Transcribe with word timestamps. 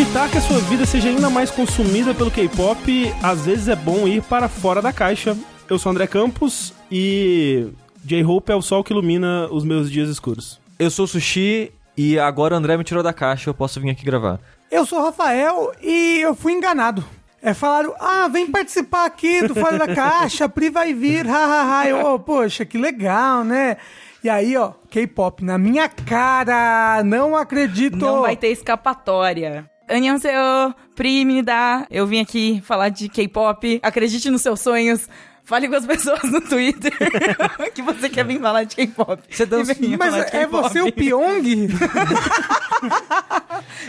evitar 0.00 0.30
que 0.30 0.38
a 0.38 0.40
sua 0.40 0.58
vida 0.60 0.86
seja 0.86 1.10
ainda 1.10 1.28
mais 1.28 1.50
consumida 1.50 2.14
pelo 2.14 2.30
K-pop, 2.30 3.14
às 3.22 3.44
vezes 3.44 3.68
é 3.68 3.76
bom 3.76 4.08
ir 4.08 4.22
para 4.22 4.48
fora 4.48 4.80
da 4.80 4.94
caixa. 4.94 5.36
Eu 5.68 5.78
sou 5.78 5.92
André 5.92 6.06
Campos 6.06 6.72
e 6.90 7.68
J-Hope 8.02 8.50
é 8.50 8.54
o 8.56 8.62
sol 8.62 8.82
que 8.82 8.94
ilumina 8.94 9.46
os 9.50 9.62
meus 9.62 9.90
dias 9.90 10.08
escuros. 10.08 10.58
Eu 10.78 10.90
sou 10.90 11.06
Sushi 11.06 11.70
e 11.98 12.18
agora 12.18 12.54
o 12.54 12.56
André 12.56 12.78
me 12.78 12.84
tirou 12.84 13.02
da 13.02 13.12
caixa, 13.12 13.50
eu 13.50 13.54
posso 13.54 13.78
vir 13.78 13.90
aqui 13.90 14.02
gravar. 14.02 14.40
Eu 14.70 14.86
sou 14.86 15.00
o 15.00 15.04
Rafael 15.04 15.70
e 15.82 16.20
eu 16.22 16.34
fui 16.34 16.54
enganado. 16.54 17.04
É, 17.42 17.52
falaram, 17.52 17.94
ah, 18.00 18.26
vem 18.28 18.46
participar 18.46 19.04
aqui 19.04 19.46
do 19.46 19.54
Fora 19.54 19.78
da 19.78 19.94
Caixa, 19.94 20.46
a 20.46 20.48
Pri 20.48 20.70
vai 20.70 20.94
vir, 20.94 21.26
hahaha. 21.26 21.88
Eu, 21.88 22.14
oh, 22.14 22.18
poxa, 22.18 22.64
que 22.64 22.78
legal, 22.78 23.44
né? 23.44 23.76
E 24.24 24.30
aí, 24.30 24.56
ó, 24.56 24.72
K-pop 24.90 25.44
na 25.44 25.58
minha 25.58 25.88
cara, 25.88 27.02
não 27.04 27.36
acredito. 27.36 27.98
Não 27.98 28.22
vai 28.22 28.36
ter 28.36 28.48
escapatória. 28.48 29.69
Annyeonghaseyo, 29.90 30.74
Primida, 30.94 31.86
eu 31.90 32.06
vim 32.06 32.20
aqui 32.20 32.62
falar 32.64 32.90
de 32.90 33.08
K-pop, 33.08 33.80
acredite 33.82 34.30
nos 34.30 34.42
seus 34.42 34.60
sonhos. 34.60 35.08
Fale 35.42 35.68
com 35.68 35.74
as 35.74 35.84
pessoas 35.86 36.22
no 36.30 36.40
Twitter 36.42 36.92
que 37.74 37.82
você 37.82 38.08
quer 38.08 38.24
vir 38.24 38.38
falar 38.40 38.62
de 38.64 38.76
K-pop. 38.76 39.20
Você 39.28 39.44
dança- 39.46 39.74
Mas 39.98 40.10
falar 40.14 40.24
de 40.26 40.36
é 40.36 40.46
você 40.46 40.80
o 40.80 40.92
Pyong? 40.92 41.42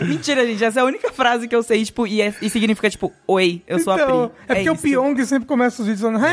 Mentira, 0.00 0.44
gente. 0.46 0.64
Essa 0.64 0.80
é 0.80 0.82
a 0.82 0.86
única 0.86 1.12
frase 1.12 1.46
que 1.46 1.54
eu 1.54 1.62
sei, 1.62 1.84
tipo, 1.84 2.06
e, 2.06 2.20
é- 2.20 2.34
e 2.42 2.50
significa, 2.50 2.90
tipo, 2.90 3.12
oi, 3.26 3.62
eu 3.66 3.78
sou 3.78 3.92
a 3.92 3.96
Pri. 3.96 4.04
Então, 4.06 4.30
é 4.48 4.54
porque 4.54 4.70
o 4.70 4.74
isso. 4.74 4.82
Pyong 4.82 5.24
sempre 5.24 5.46
começa 5.46 5.82
os 5.82 5.88
vídeos 5.88 6.02
falando... 6.02 6.24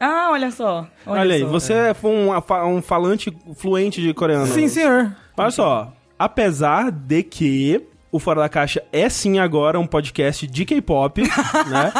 "Ah, 0.00 0.28
olha 0.30 0.50
só. 0.50 0.86
Olha, 1.06 1.20
Olha, 1.20 1.34
aí, 1.34 1.40
só. 1.40 1.46
você 1.48 1.94
foi 1.94 2.10
um, 2.10 2.30
um 2.76 2.82
falante 2.82 3.34
fluente 3.56 4.00
de 4.02 4.12
coreano. 4.14 4.46
Sim, 4.46 4.68
senhor. 4.68 5.14
Olha 5.36 5.50
só, 5.50 5.92
apesar 6.18 6.90
de 6.90 7.22
que 7.22 7.82
o 8.10 8.18
Fora 8.18 8.40
da 8.40 8.48
Caixa 8.48 8.82
é 8.92 9.08
sim 9.08 9.38
agora 9.38 9.78
um 9.78 9.86
podcast 9.86 10.46
de 10.46 10.64
K-pop, 10.64 11.22
né? 11.68 11.92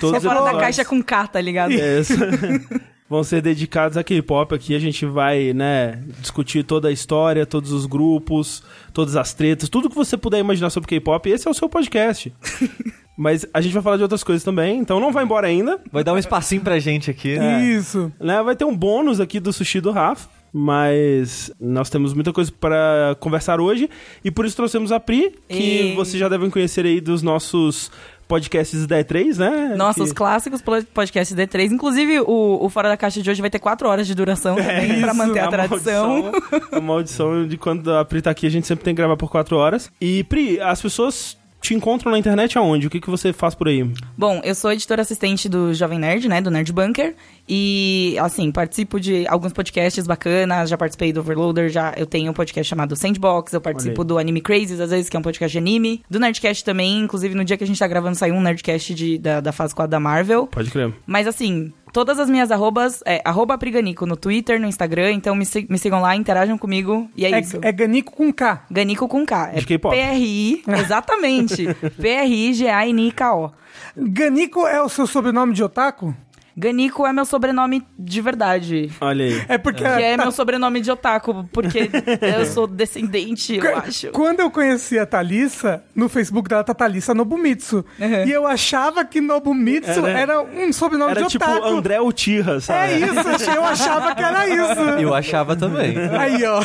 Você 0.00 0.16
os 0.16 0.24
fora 0.24 0.52
da 0.52 0.58
caixa 0.58 0.84
com 0.84 1.02
K, 1.02 1.26
tá 1.26 1.40
ligado? 1.40 1.72
Isso. 1.72 2.14
Vão 3.08 3.24
ser 3.24 3.40
dedicados 3.40 3.96
a 3.96 4.04
K-pop 4.04 4.54
aqui. 4.54 4.74
A 4.74 4.78
gente 4.78 5.06
vai, 5.06 5.54
né, 5.54 6.02
discutir 6.20 6.62
toda 6.62 6.88
a 6.88 6.92
história, 6.92 7.46
todos 7.46 7.72
os 7.72 7.86
grupos, 7.86 8.62
todas 8.92 9.16
as 9.16 9.32
tretas, 9.32 9.70
tudo 9.70 9.88
que 9.88 9.96
você 9.96 10.14
puder 10.14 10.38
imaginar 10.38 10.68
sobre 10.68 10.88
K-pop. 10.88 11.30
Esse 11.30 11.48
é 11.48 11.50
o 11.50 11.54
seu 11.54 11.70
podcast. 11.70 12.32
Mas 13.16 13.46
a 13.52 13.60
gente 13.60 13.72
vai 13.72 13.82
falar 13.82 13.96
de 13.96 14.02
outras 14.02 14.22
coisas 14.22 14.44
também, 14.44 14.78
então 14.78 15.00
não 15.00 15.10
vai 15.10 15.24
embora 15.24 15.48
ainda. 15.48 15.80
Vai 15.90 16.04
dar 16.04 16.12
um 16.12 16.18
espacinho 16.18 16.60
pra 16.60 16.78
gente 16.78 17.10
aqui. 17.10 17.36
Isso. 17.76 18.12
Né? 18.20 18.40
Vai 18.42 18.54
ter 18.54 18.64
um 18.64 18.76
bônus 18.76 19.18
aqui 19.18 19.40
do 19.40 19.52
sushi 19.52 19.80
do 19.80 19.90
Rafa. 19.90 20.28
Mas 20.52 21.50
nós 21.60 21.88
temos 21.90 22.14
muita 22.14 22.32
coisa 22.32 22.52
para 22.58 23.16
conversar 23.20 23.60
hoje 23.60 23.88
e 24.24 24.30
por 24.30 24.44
isso 24.46 24.56
trouxemos 24.56 24.90
a 24.92 24.98
Pri, 25.00 25.34
que 25.48 25.92
E- 25.92 25.94
vocês 25.94 26.18
já 26.18 26.28
devem 26.28 26.50
conhecer 26.50 26.84
aí 26.84 27.00
dos 27.00 27.22
nossos 27.22 27.90
podcasts 28.26 28.86
da 28.86 29.02
E3, 29.02 29.38
né? 29.38 29.74
Nossa, 29.76 30.00
Que- 30.00 30.02
os 30.04 30.12
clássicos 30.12 30.60
podcasts 30.92 31.34
D3. 31.34 31.72
Inclusive, 31.72 32.20
o, 32.20 32.58
o 32.62 32.68
Fora 32.68 32.88
da 32.90 32.96
Caixa 32.96 33.22
de 33.22 33.30
hoje 33.30 33.40
vai 33.40 33.48
ter 33.48 33.58
quatro 33.58 33.88
horas 33.88 34.06
de 34.06 34.14
duração 34.14 34.54
também, 34.56 35.00
pra 35.00 35.08
isso, 35.08 35.16
manter 35.16 35.38
a, 35.40 35.48
tradição. 35.48 36.22
maldição- 36.22 36.62
A 36.72 36.80
maldição 36.80 37.46
de 37.48 37.56
quando 37.56 37.90
a 37.94 38.04
Pri 38.04 38.20
tá 38.20 38.30
aqui, 38.30 38.46
a 38.46 38.50
gente 38.50 38.66
sempre 38.66 38.84
tem 38.84 38.94
que 38.94 38.98
gravar 39.00 39.16
por 39.16 39.30
quatro 39.30 39.56
horas. 39.56 39.90
E, 40.00 40.24
Pri, 40.24 40.60
as 40.60 40.80
pessoas 40.82 41.38
te 41.60 41.74
encontram 41.74 42.12
na 42.12 42.18
internet 42.18 42.56
aonde? 42.56 42.86
O 42.86 42.90
que, 42.90 43.00
que 43.00 43.10
você 43.10 43.32
faz 43.32 43.54
por 43.54 43.68
aí? 43.68 43.88
Bom, 44.16 44.40
eu 44.44 44.54
sou 44.54 44.72
editora 44.72 45.02
assistente 45.02 45.48
do 45.48 45.74
Jovem 45.74 45.98
Nerd, 45.98 46.28
né? 46.28 46.40
Do 46.40 46.50
Nerd 46.50 46.72
Bunker. 46.72 47.14
E, 47.48 48.16
assim, 48.20 48.50
participo 48.52 49.00
de 49.00 49.26
alguns 49.26 49.52
podcasts 49.52 50.06
bacanas. 50.06 50.70
Já 50.70 50.76
participei 50.76 51.12
do 51.12 51.20
Overloader, 51.20 51.68
já 51.68 51.94
eu 51.96 52.06
tenho 52.06 52.30
um 52.30 52.34
podcast 52.34 52.68
chamado 52.68 52.94
Sandbox. 52.94 53.52
Eu 53.52 53.60
participo 53.60 54.04
do 54.04 54.18
Anime 54.18 54.40
Crazes, 54.40 54.80
às 54.80 54.90
vezes, 54.90 55.08
que 55.08 55.16
é 55.16 55.20
um 55.20 55.22
podcast 55.22 55.52
de 55.52 55.58
anime. 55.58 56.02
Do 56.08 56.20
Nerdcast 56.20 56.64
também. 56.64 57.00
Inclusive, 57.00 57.34
no 57.34 57.44
dia 57.44 57.56
que 57.56 57.64
a 57.64 57.66
gente 57.66 57.78
tá 57.78 57.86
gravando, 57.88 58.16
saiu 58.16 58.34
um 58.34 58.40
Nerdcast 58.40 58.94
de, 58.94 59.18
da, 59.18 59.40
da 59.40 59.52
fase 59.52 59.74
4 59.74 59.90
da 59.90 59.98
Marvel. 60.00 60.46
Pode 60.46 60.70
crer. 60.70 60.92
Mas 61.06 61.26
assim, 61.26 61.72
todas 61.92 62.18
as 62.18 62.28
minhas 62.30 62.50
arrobas 62.50 63.02
é 63.06 63.20
arroba 63.24 63.56
Priganico 63.58 64.06
no 64.06 64.16
Twitter, 64.16 64.60
no 64.60 64.66
Instagram, 64.66 65.12
então 65.12 65.34
me, 65.34 65.44
sig- 65.46 65.66
me 65.68 65.78
sigam 65.78 66.00
lá, 66.00 66.14
interajam 66.16 66.56
comigo 66.58 67.08
e 67.16 67.24
é, 67.24 67.32
É, 67.32 67.40
isso. 67.40 67.58
é 67.62 67.72
Ganico 67.72 68.12
com 68.12 68.32
K. 68.32 68.64
Ganico 68.70 69.08
com 69.08 69.24
K. 69.26 69.50
É 69.54 69.58
De 69.60 69.66
K-pop. 69.66 69.94
P-R-I, 69.94 70.62
exatamente. 70.80 71.66
P-R-I-G-A-N-I-K-O. 72.00 73.50
Ganico 73.96 74.66
é 74.66 74.80
o 74.82 74.88
seu 74.88 75.06
sobrenome 75.06 75.52
de 75.52 75.62
otaku? 75.62 76.14
Ganico 76.58 77.06
é 77.06 77.12
meu 77.12 77.24
sobrenome 77.24 77.86
de 77.96 78.20
verdade. 78.20 78.90
Olha 79.00 79.24
aí. 79.24 79.42
É 79.48 79.56
porque... 79.58 79.82
Que 79.84 79.88
é 79.88 80.16
meu 80.16 80.32
sobrenome 80.32 80.80
de 80.80 80.90
otaku, 80.90 81.48
porque 81.52 81.88
eu 82.38 82.44
sou 82.46 82.66
descendente, 82.66 83.54
eu 83.56 83.62
Qu- 83.62 83.78
acho. 83.78 84.08
Quando 84.08 84.40
eu 84.40 84.50
conheci 84.50 84.98
a 84.98 85.06
Thalissa, 85.06 85.82
no 85.94 86.08
Facebook 86.08 86.48
dela 86.48 86.64
tá 86.64 86.74
Thalissa 86.74 87.14
Nobumitsu. 87.14 87.84
Uhum. 87.98 88.24
E 88.26 88.32
eu 88.32 88.46
achava 88.46 89.04
que 89.04 89.20
Nobumitsu 89.20 90.04
Era- 90.04 90.10
era, 90.20 90.42
um 90.42 90.72
sobrenome 90.72 91.12
Era 91.12 91.22
de 91.22 91.28
tipo 91.28 91.44
otaku. 91.44 91.66
André 91.68 92.00
Uchiha, 92.00 92.54
É 92.56 92.60
sabe? 92.60 92.92
isso, 92.94 93.50
eu 93.54 93.64
achava 93.64 94.14
que 94.14 94.22
era 94.22 94.48
isso. 94.48 94.80
Eu 95.00 95.14
achava 95.14 95.54
também. 95.54 95.94
Aí, 96.18 96.44
ó. 96.44 96.60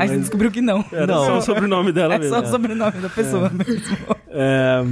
Aí 0.00 0.08
você 0.08 0.16
descobriu 0.18 0.50
que 0.50 0.60
não. 0.60 0.84
Era 0.90 1.06
Não. 1.06 1.24
só 1.26 1.38
o 1.38 1.42
sobrenome 1.42 1.92
dela 1.92 2.14
É 2.14 2.18
mesmo. 2.18 2.34
só 2.34 2.42
o 2.42 2.46
sobrenome 2.46 2.98
da 3.00 3.08
pessoa 3.08 3.48
mesmo. 3.50 3.96
É, 4.28 4.82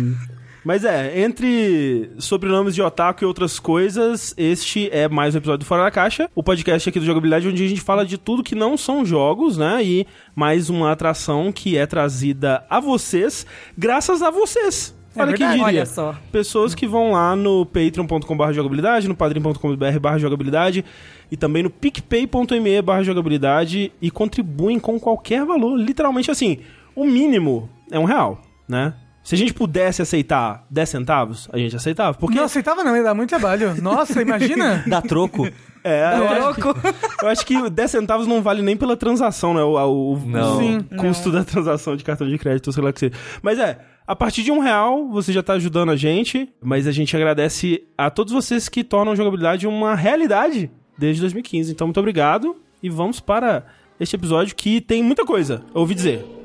mas 0.65 0.84
é, 0.84 1.21
entre 1.21 2.11
sobrenomes 2.19 2.75
de 2.75 2.83
otaku 2.83 3.25
e 3.25 3.27
outras 3.27 3.59
coisas, 3.59 4.34
este 4.37 4.89
é 4.93 5.09
mais 5.09 5.34
um 5.34 5.39
episódio 5.39 5.59
do 5.59 5.65
Fora 5.65 5.84
da 5.84 5.91
Caixa, 5.91 6.31
o 6.34 6.43
podcast 6.43 6.89
aqui 6.89 7.00
do 7.00 7.06
Jogabilidade, 7.06 7.49
onde 7.49 7.65
a 7.65 7.69
gente 7.69 7.81
fala 7.81 8.06
de 8.06 8.17
tudo 8.17 8.43
que 8.43 8.55
não 8.55 8.77
são 8.77 9.05
jogos, 9.05 9.56
né? 9.59 9.83
E 9.83 10.06
mais 10.34 10.71
uma 10.71 10.93
atração 10.93 11.50
que 11.50 11.77
é 11.77 11.87
trazida 11.87 12.65
a 12.71 12.78
vocês, 12.78 13.45
graças 13.77 14.23
a 14.23 14.31
vocês. 14.31 14.95
É 15.15 15.23
Olha 15.23 15.34
quem 15.34 15.47
verdade. 15.47 15.65
diria. 15.65 15.81
Olha 15.81 15.87
só. 15.87 16.15
Pessoas 16.31 16.75
que 16.75 16.87
vão 16.87 17.12
lá 17.12 17.37
no 17.37 17.67
patreon.com.br 17.67 18.53
jogabilidade, 18.53 19.09
no 19.09 19.15
padrim.com.br 19.15 20.19
jogabilidade 20.19 20.84
e 21.31 21.37
também 21.37 21.62
no 21.62 21.71
picpay.me 21.71 22.83
barra 22.83 23.03
jogabilidade 23.03 23.93
e 24.00 24.11
contribuem 24.11 24.79
com 24.79 24.99
qualquer 24.99 25.44
valor. 25.44 25.77
Literalmente 25.77 26.31
assim, 26.31 26.59
o 26.94 27.05
mínimo 27.05 27.69
é 27.91 27.99
um 27.99 28.05
real, 28.05 28.41
né? 28.69 28.94
Se 29.22 29.34
a 29.34 29.38
gente 29.38 29.55
pudesse 29.55 30.03
aceitar 30.03 30.66
10 30.69 30.88
centavos, 30.88 31.49
a 31.53 31.56
gente 31.59 31.77
aceitava. 31.77 32.16
Porque 32.19 32.37
Não 32.37 32.44
aceitava 32.44 32.83
não, 32.83 32.97
ia 32.97 33.03
dar 33.05 33.15
muito 33.15 33.28
trabalho. 33.28 33.81
Nossa, 33.81 34.21
imagina. 34.21 34.83
Dá 34.88 35.00
troco? 35.00 35.47
é, 35.84 36.19
eu, 36.19 36.28
acho 36.28 36.60
Troco. 36.60 36.75
que, 36.81 37.25
eu 37.25 37.28
acho 37.28 37.47
que 37.47 37.71
10 37.71 37.91
centavos 37.91 38.27
não 38.27 38.43
vale 38.43 38.62
nem 38.62 38.77
pela 38.77 38.97
transação, 38.97 39.55
né? 39.55 39.62
O, 39.62 39.75
o, 39.77 40.15
o- 40.15 40.19
Não. 40.27 40.59
Sim. 40.59 40.82
custo 40.99 41.31
da 41.31 41.44
transação 41.44 41.94
de 41.97 42.03
cartão 42.03 42.28
de 42.28 42.37
crédito, 42.37 42.72
sei 42.72 42.82
lá 42.82 42.91
o 42.91 42.93
que 42.93 42.99
seja. 42.99 43.12
Mas 43.41 43.61
é, 43.61 43.78
a 44.05 44.16
partir 44.16 44.43
de 44.43 44.50
um 44.50 44.59
real, 44.59 45.09
você 45.09 45.32
já 45.32 45.43
tá 45.43 45.53
ajudando 45.53 45.91
a 45.91 45.97
gente, 45.97 46.49
mas 46.61 46.88
a 46.88 46.93
gente 46.93 47.15
agradece 47.16 47.84
a 47.97 48.11
todos 48.11 48.32
vocês 48.32 48.69
que 48.69 48.82
tornam 48.82 49.12
a 49.12 49.16
jogabilidade 49.16 49.69
uma 49.69 49.94
realidade 49.94 50.69
desde 50.99 51.21
2015. 51.21 51.71
Então, 51.71 51.87
muito 51.87 52.00
obrigado 52.00 52.56
e 52.82 52.88
vamos 52.91 53.21
para 53.21 53.65
este 54.00 54.16
episódio 54.16 54.56
que 54.56 54.81
tem 54.81 55.00
muita 55.00 55.25
coisa, 55.25 55.62
eu 55.72 55.81
ouvi 55.82 55.94
dizer. 55.94 56.41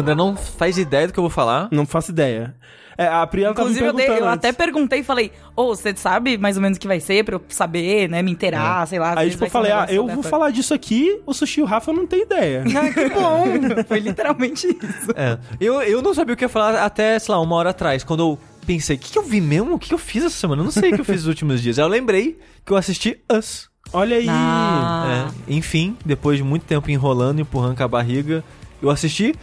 André 0.00 0.14
não 0.14 0.36
faz 0.36 0.76
ideia 0.78 1.06
do 1.06 1.12
que 1.12 1.18
eu 1.18 1.22
vou 1.22 1.30
falar. 1.30 1.68
Não 1.70 1.86
faço 1.86 2.10
ideia. 2.10 2.54
É, 2.98 3.06
a 3.06 3.26
Pri, 3.26 3.44
ela 3.44 3.54
tava 3.54 3.68
me 3.70 3.74
Inclusive, 3.74 4.02
eu, 4.02 4.08
dei- 4.08 4.18
eu 4.20 4.28
até 4.28 4.52
perguntei 4.52 4.98
e 5.00 5.02
falei, 5.02 5.32
ô, 5.56 5.68
você 5.74 5.96
sabe 5.96 6.36
mais 6.36 6.56
ou 6.56 6.62
menos 6.62 6.76
o 6.76 6.80
que 6.80 6.86
vai 6.86 7.00
ser 7.00 7.24
pra 7.24 7.36
eu 7.36 7.42
saber, 7.48 8.10
né, 8.10 8.20
me 8.20 8.30
inteirar, 8.30 8.86
sei 8.86 8.98
lá. 8.98 9.14
Aí, 9.18 9.30
tipo, 9.30 9.44
eu 9.46 9.50
falei, 9.50 9.72
ah, 9.72 9.86
eu 9.88 10.02
vou 10.02 10.02
aleatório." 10.04 10.28
falar 10.30 10.50
disso 10.50 10.74
aqui, 10.74 11.18
o 11.24 11.32
Sushi 11.32 11.60
e 11.60 11.62
o 11.62 11.66
Rafa 11.66 11.94
não 11.94 12.06
tem 12.06 12.22
ideia. 12.22 12.62
Ah, 12.76 12.92
que 12.92 13.08
bom. 13.08 13.84
Foi 13.88 14.00
literalmente 14.00 14.66
isso. 14.66 15.12
É. 15.16 15.38
Eu, 15.58 15.80
eu 15.80 16.02
não 16.02 16.12
sabia 16.12 16.34
o 16.34 16.36
que 16.36 16.44
ia 16.44 16.48
falar 16.48 16.84
até, 16.84 17.18
sei 17.18 17.34
lá, 17.34 17.40
uma 17.40 17.56
hora 17.56 17.70
atrás, 17.70 18.04
quando 18.04 18.20
eu 18.20 18.38
pensei, 18.66 18.96
o 18.96 18.98
que, 18.98 19.12
que 19.12 19.18
eu 19.18 19.22
vi 19.22 19.40
mesmo? 19.40 19.76
O 19.76 19.78
que, 19.78 19.88
que 19.88 19.94
eu 19.94 19.98
fiz 19.98 20.22
essa 20.24 20.36
semana? 20.36 20.60
Eu 20.60 20.64
não 20.66 20.72
sei 20.72 20.90
o 20.90 20.94
que 20.94 21.00
eu 21.00 21.04
fiz 21.04 21.16
nos 21.22 21.26
últimos 21.28 21.62
dias. 21.62 21.78
Aí 21.78 21.84
eu 21.84 21.88
lembrei 21.88 22.38
que 22.66 22.72
eu 22.72 22.76
assisti 22.76 23.18
Us. 23.32 23.70
Olha 23.94 24.16
aí. 24.18 24.26
Ah. 24.28 25.30
É, 25.48 25.52
enfim, 25.54 25.96
depois 26.04 26.36
de 26.36 26.44
muito 26.44 26.64
tempo 26.66 26.90
enrolando, 26.90 27.40
empurrando 27.40 27.76
com 27.76 27.82
a 27.82 27.88
barriga, 27.88 28.44
eu 28.82 28.90
assisti 28.90 29.34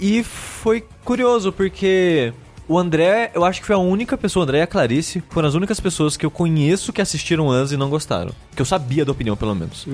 e 0.00 0.22
foi 0.22 0.84
curioso 1.04 1.52
porque 1.52 2.32
o 2.68 2.78
André, 2.78 3.30
eu 3.34 3.44
acho 3.44 3.60
que 3.60 3.66
foi 3.66 3.76
a 3.76 3.78
única 3.78 4.16
pessoa, 4.16 4.42
o 4.42 4.44
André 4.44 4.58
e 4.58 4.62
a 4.62 4.66
Clarice, 4.66 5.22
foram 5.28 5.48
as 5.48 5.54
únicas 5.54 5.78
pessoas 5.80 6.16
que 6.16 6.24
eu 6.24 6.30
conheço 6.30 6.92
que 6.92 7.00
assistiram 7.02 7.48
Us 7.48 7.72
e 7.72 7.76
não 7.76 7.90
gostaram. 7.90 8.32
Que 8.56 8.62
eu 8.62 8.66
sabia 8.66 9.04
da 9.04 9.12
opinião, 9.12 9.36
pelo 9.36 9.54
menos. 9.54 9.86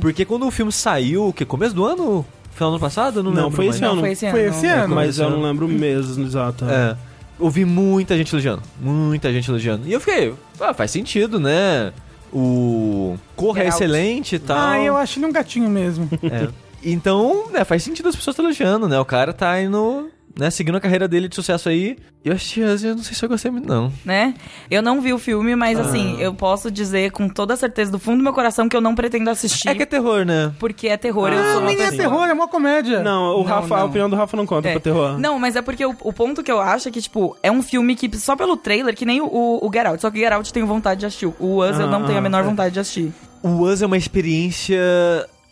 Porque 0.00 0.24
quando 0.24 0.46
o 0.46 0.50
filme 0.50 0.70
saiu, 0.72 1.32
que 1.32 1.44
começo 1.44 1.74
do 1.74 1.84
ano? 1.84 2.24
Final 2.52 2.70
do 2.70 2.74
ano 2.74 2.80
passado? 2.80 3.22
Não, 3.22 3.32
Não, 3.32 3.50
foi 3.50 3.64
mais. 3.66 3.76
esse 3.76 3.82
Não, 3.84 3.92
ano. 3.92 4.00
foi 4.00 4.10
esse 4.12 4.26
ano. 4.26 4.32
Foi 4.36 4.44
esse 4.46 4.66
ano? 4.66 4.94
Mas 4.94 5.18
eu 5.18 5.30
não 5.30 5.42
lembro 5.42 5.66
o 5.66 5.68
mês 5.68 6.16
exato. 6.16 6.64
É. 6.66 6.96
Ouvi 7.38 7.64
muita 7.64 8.16
gente 8.16 8.32
elogiando. 8.32 8.62
Muita 8.80 9.32
gente 9.32 9.48
elogiando. 9.50 9.88
E 9.88 9.92
eu 9.92 9.98
fiquei, 10.00 10.32
ah, 10.60 10.72
faz 10.72 10.90
sentido, 10.92 11.40
né? 11.40 11.92
O 12.32 13.16
Corra 13.34 13.62
é 13.62 13.68
excelente 13.68 14.36
e 14.36 14.38
tal. 14.38 14.56
Ah, 14.56 14.80
eu 14.80 14.96
acho 14.96 15.18
ele 15.18 15.26
um 15.26 15.32
gatinho 15.32 15.68
mesmo. 15.70 16.08
É. 16.22 16.48
Então, 16.84 17.46
né, 17.52 17.64
faz 17.64 17.82
sentido 17.82 18.08
as 18.08 18.16
pessoas 18.16 18.34
estar 18.34 18.42
elogiando, 18.42 18.88
né? 18.88 18.98
O 18.98 19.04
cara 19.04 19.32
tá 19.32 19.60
indo, 19.60 20.10
né, 20.38 20.50
seguindo 20.50 20.76
a 20.76 20.80
carreira 20.80 21.08
dele 21.08 21.28
de 21.28 21.34
sucesso 21.34 21.68
aí. 21.68 21.96
E 22.24 22.28
eu 22.28 22.34
achei, 22.34 22.62
eu 22.64 22.96
não 22.96 23.02
sei 23.02 23.14
se 23.14 23.22
eu 23.22 23.28
gostei 23.28 23.50
muito, 23.50 23.68
não. 23.68 23.92
né? 24.04 24.34
Eu 24.70 24.80
não 24.80 24.98
vi 25.00 25.12
o 25.12 25.18
filme, 25.18 25.54
mas 25.54 25.78
Ah. 25.78 25.82
assim, 25.82 26.16
eu 26.20 26.32
posso 26.34 26.70
dizer 26.70 27.10
com 27.12 27.28
toda 27.28 27.54
certeza 27.54 27.90
do 27.92 27.98
fundo 27.98 28.18
do 28.18 28.22
meu 28.24 28.32
coração 28.32 28.66
que 28.68 28.74
eu 28.76 28.80
não 28.80 28.94
pretendo 28.94 29.28
assistir. 29.28 29.68
É 29.68 29.74
que 29.74 29.82
é 29.82 29.86
terror, 29.86 30.24
né? 30.24 30.50
Porque 30.58 30.88
é 30.88 30.96
terror, 30.96 31.28
eu 31.30 31.38
Ah, 31.38 31.42
sou 31.42 31.52
Não, 31.54 31.60
uma 31.60 31.66
nem 31.72 31.82
é 31.82 31.90
terror, 31.90 32.26
é 32.26 32.32
uma 32.32 32.48
comédia. 32.48 33.02
Não, 33.02 33.34
o 33.34 33.36
Não, 33.38 33.42
Rafa, 33.42 33.74
a 33.74 33.78
não. 33.80 33.86
opinião 33.86 34.08
do 34.10 34.16
Rafa 34.16 34.36
não 34.38 34.46
conta 34.46 34.68
É. 34.68 34.72
pra 34.72 34.80
terror. 34.80 35.18
Não, 35.18 35.38
mas 35.38 35.54
é 35.56 35.60
porque 35.62 35.84
o, 35.84 35.94
o 36.00 36.12
ponto 36.14 36.42
que 36.42 36.50
eu 36.50 36.60
acho 36.60 36.88
é 36.88 36.90
que, 36.90 37.00
tipo, 37.02 37.36
é 37.42 37.50
um 37.52 37.62
filme 37.62 37.94
que 37.94 38.14
só 38.18 38.34
pelo 38.34 38.56
trailer, 38.56 38.94
que 38.96 39.04
nem 39.04 39.20
o, 39.20 39.26
o, 39.26 39.66
o 39.68 39.70
Get 39.72 39.84
Out. 39.86 40.00
Só 40.00 40.10
que 40.10 40.16
o 40.18 40.20
Get 40.20 40.32
Out 40.32 40.48
eu 40.48 40.54
tenho 40.54 40.66
vontade 40.66 41.00
de 41.00 41.06
assistir. 41.06 41.26
O 41.38 41.58
Us 41.62 41.78
eu 41.78 41.86
Ah, 41.86 41.90
não 41.90 42.04
tenho 42.04 42.16
a 42.16 42.18
ah, 42.18 42.22
menor 42.22 42.40
é. 42.40 42.42
vontade 42.44 42.72
de 42.72 42.80
assistir. 42.80 43.12
O 43.42 43.60
Us 43.64 43.82
é 43.82 43.86
uma 43.86 43.98
experiência 43.98 44.78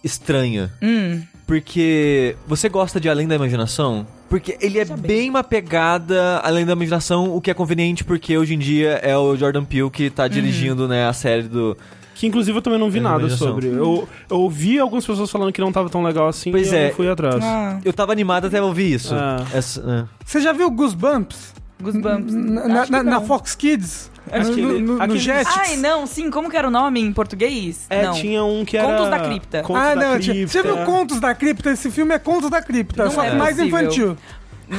estranha. 0.04 0.70
Hum. 0.82 1.22
Porque 1.46 2.37
você 2.46 2.69
gosta 2.69 2.99
de 3.00 3.08
Além 3.08 3.28
da 3.28 3.34
Imaginação? 3.34 4.06
Porque 4.28 4.56
ele 4.60 4.78
é 4.78 4.84
bem. 4.84 5.28
uma 5.28 5.44
pegada 5.44 6.38
Além 6.43 6.64
da 6.64 6.72
Imaginação, 6.72 7.34
o 7.37 7.40
que 7.40 7.50
é 7.50 7.54
conveniente 7.54 8.02
porque 8.04 8.38
hoje 8.38 8.54
em 8.54 8.58
dia 8.58 8.93
é 9.02 9.16
o 9.16 9.37
Jordan 9.37 9.64
Peele 9.64 9.90
que 9.90 10.04
Uhum. 10.04 10.10
tá 10.10 10.26
dirigindo, 10.28 10.88
né, 10.88 11.06
a 11.06 11.12
série 11.12 11.43
do... 11.43 11.76
Que 12.14 12.26
inclusive 12.26 12.56
eu 12.56 12.62
também 12.62 12.78
não 12.78 12.88
vi 12.90 12.99
É, 12.99 13.02
nada 13.02 13.28
sobre. 13.31 13.66
Eu, 13.66 14.08
eu 14.31 14.38
ouvi 14.38 14.78
algumas 14.78 15.04
pessoas 15.04 15.28
falando 15.31 15.52
que 15.52 15.60
não 15.60 15.72
tava 15.72 15.88
tão 15.90 16.02
legal 16.04 16.28
assim 16.28 16.52
Pois 16.52 16.70
e 16.70 16.75
eu 16.75 16.78
é. 16.78 16.88
não 16.88 16.94
fui 16.94 17.08
atrás. 17.10 17.37
Ah, 17.43 17.81
Eu 17.84 17.93
tava 17.93 18.12
animado 18.12 18.46
até 18.46 18.62
ouvir 18.62 18.93
isso. 18.94 19.12
Ah. 19.14 19.44
Essa- 19.52 19.81
é. 19.81 20.04
Você 20.25 20.40
já 20.40 20.52
viu 20.52 20.70
Goosebumps? 20.70 21.52
Goosebumps. 21.82 22.34
Na, 22.34 22.69
na, 22.69 22.82
Acho 22.82 22.93
que 22.93 23.02
na-. 23.02 23.20
Fox 23.20 23.55
Kids? 23.55 24.11
Aquele- 24.31 24.62
no, 24.62 24.79
no, 24.79 24.96
no 24.96 25.02
aquele- 25.02 25.19
Jetix? 25.19 25.56
Ai, 25.58 25.76
não, 25.76 26.06
sim, 26.06 26.31
como 26.31 26.49
que 26.49 26.56
era 26.56 26.69
o 26.69 26.70
nome 26.70 27.00
em 27.00 27.12
português? 27.12 27.87
É, 27.90 28.05
não. 28.05 28.12
tinha 28.14 28.44
um 28.44 28.64
que 28.64 28.76
era... 28.76 28.87
Contos 28.87 29.11
da 29.11 29.19
Cripta. 29.19 29.62
Contos 29.62 29.82
ah, 29.82 29.94
da 29.94 30.00
não, 30.12 30.20
tinha- 30.20 30.34
Cripta. 30.37 30.52
você 30.52 30.62
viu 30.62 30.76
Contos 30.87 31.20
da 31.20 31.34
Cripta? 31.34 31.70
Esse 31.73 31.90
filme 31.90 32.14
é 32.14 32.19
Contos 32.19 32.49
da 32.49 32.62
Cripta, 32.62 33.05
Não 33.05 33.11
só 33.11 33.25
é 33.25 33.31
que 33.31 33.37
mais 33.37 33.56
possível. 33.56 33.81
infantil. 33.81 34.17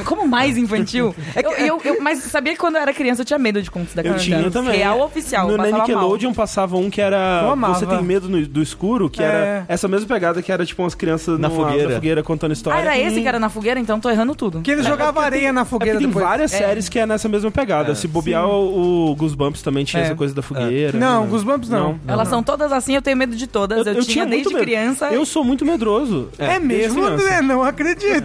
Como 0.04 0.26
mais 0.26 0.56
infantil? 0.56 1.14
eu, 1.42 1.52
eu- 1.52 1.80
eu- 1.84 2.02
mas 2.02 2.18
sabia 2.20 2.52
que 2.52 2.58
quando 2.58 2.76
eu 2.76 2.82
era 2.82 2.92
criança 2.92 3.22
eu 3.22 3.24
tinha 3.24 3.38
medo 3.38 3.62
de 3.62 3.70
contos 3.70 3.94
da 3.94 4.02
Eu 4.02 4.14
Cripta? 4.14 4.22
tinha 4.24 4.50
também. 4.50 4.76
Real 4.78 5.00
oficial, 5.00 5.46
No 5.46 5.52
eu 5.52 5.56
na 5.58 5.64
passava 5.64 5.82
Nickelodeon 5.82 6.32
um 6.78 6.90
que 6.90 7.00
era 7.00 7.42
Eu. 7.44 7.74
Você 7.74 7.86
tem 7.86 8.02
medo 8.02 8.28
no- 8.28 8.46
do 8.46 8.62
escuro, 8.62 9.08
que 9.08 9.22
É. 9.22 9.26
era 9.26 9.64
essa 9.68 9.86
mesma 9.88 10.06
pegada 10.06 10.42
que 10.42 10.50
era 10.50 10.64
tipo 10.66 10.82
umas 10.82 10.94
crianças 10.94 11.38
Na 11.38 11.48
numa- 11.48 11.64
fogueira. 11.64 11.88
na 11.88 11.94
fogueira 11.96 12.22
contando 12.22 12.50
mal. 12.50 12.54
história. 12.54 12.78
Ah, 12.78 12.82
era 12.82 12.98
esse 12.98 13.18
Hum. 13.18 13.22
que 13.22 13.28
era 13.28 13.38
na 13.38 13.48
fogueira? 13.48 13.78
Então 13.80 14.00
tô 14.00 14.10
errando 14.10 14.34
tudo. 14.34 14.60
Que 14.62 14.70
ele 14.72 14.82
jogava 14.82 15.22
areia 15.22 15.52
na 15.52 15.62
É 15.62 15.64
fogueira 15.64 15.94
porque 15.94 16.04
tem 16.04 16.08
depois. 16.08 16.24
várias 16.26 16.52
É. 16.52 16.58
séries 16.58 16.88
que 16.88 16.98
é 16.98 17.06
nessa 17.06 17.28
mesma 17.28 17.50
pegada. 17.50 17.92
É. 17.92 17.94
Se 17.94 18.06
bobear, 18.08 18.46
o, 18.48 19.10
o 19.10 19.14
Goosebumps 19.16 19.62
também 19.62 19.84
tinha 19.84 20.02
É. 20.02 20.06
essa 20.06 20.14
coisa 20.14 20.34
da 20.34 20.42
fogueira. 20.42 20.98
Não, 20.98 21.22
né? 21.24 21.30
Goosebumps 21.30 21.68
não. 21.68 21.98
Elas 22.06 22.28
são 22.28 22.42
todas 22.42 22.72
assim, 22.72 22.94
eu 22.94 23.02
tenho 23.02 23.16
medo 23.16 23.36
de 23.36 23.46
todas. 23.46 23.86
Eu, 23.86 24.02
tinha, 24.04 24.26
desde 24.26 24.52
criança. 24.54 25.06
Eu 25.08 25.24
sou 25.24 25.44
muito 25.44 25.64
medroso. 25.64 26.28
É, 26.38 26.58
mesmo? 26.58 27.02
Não 27.42 27.62
acredito. 27.62 28.24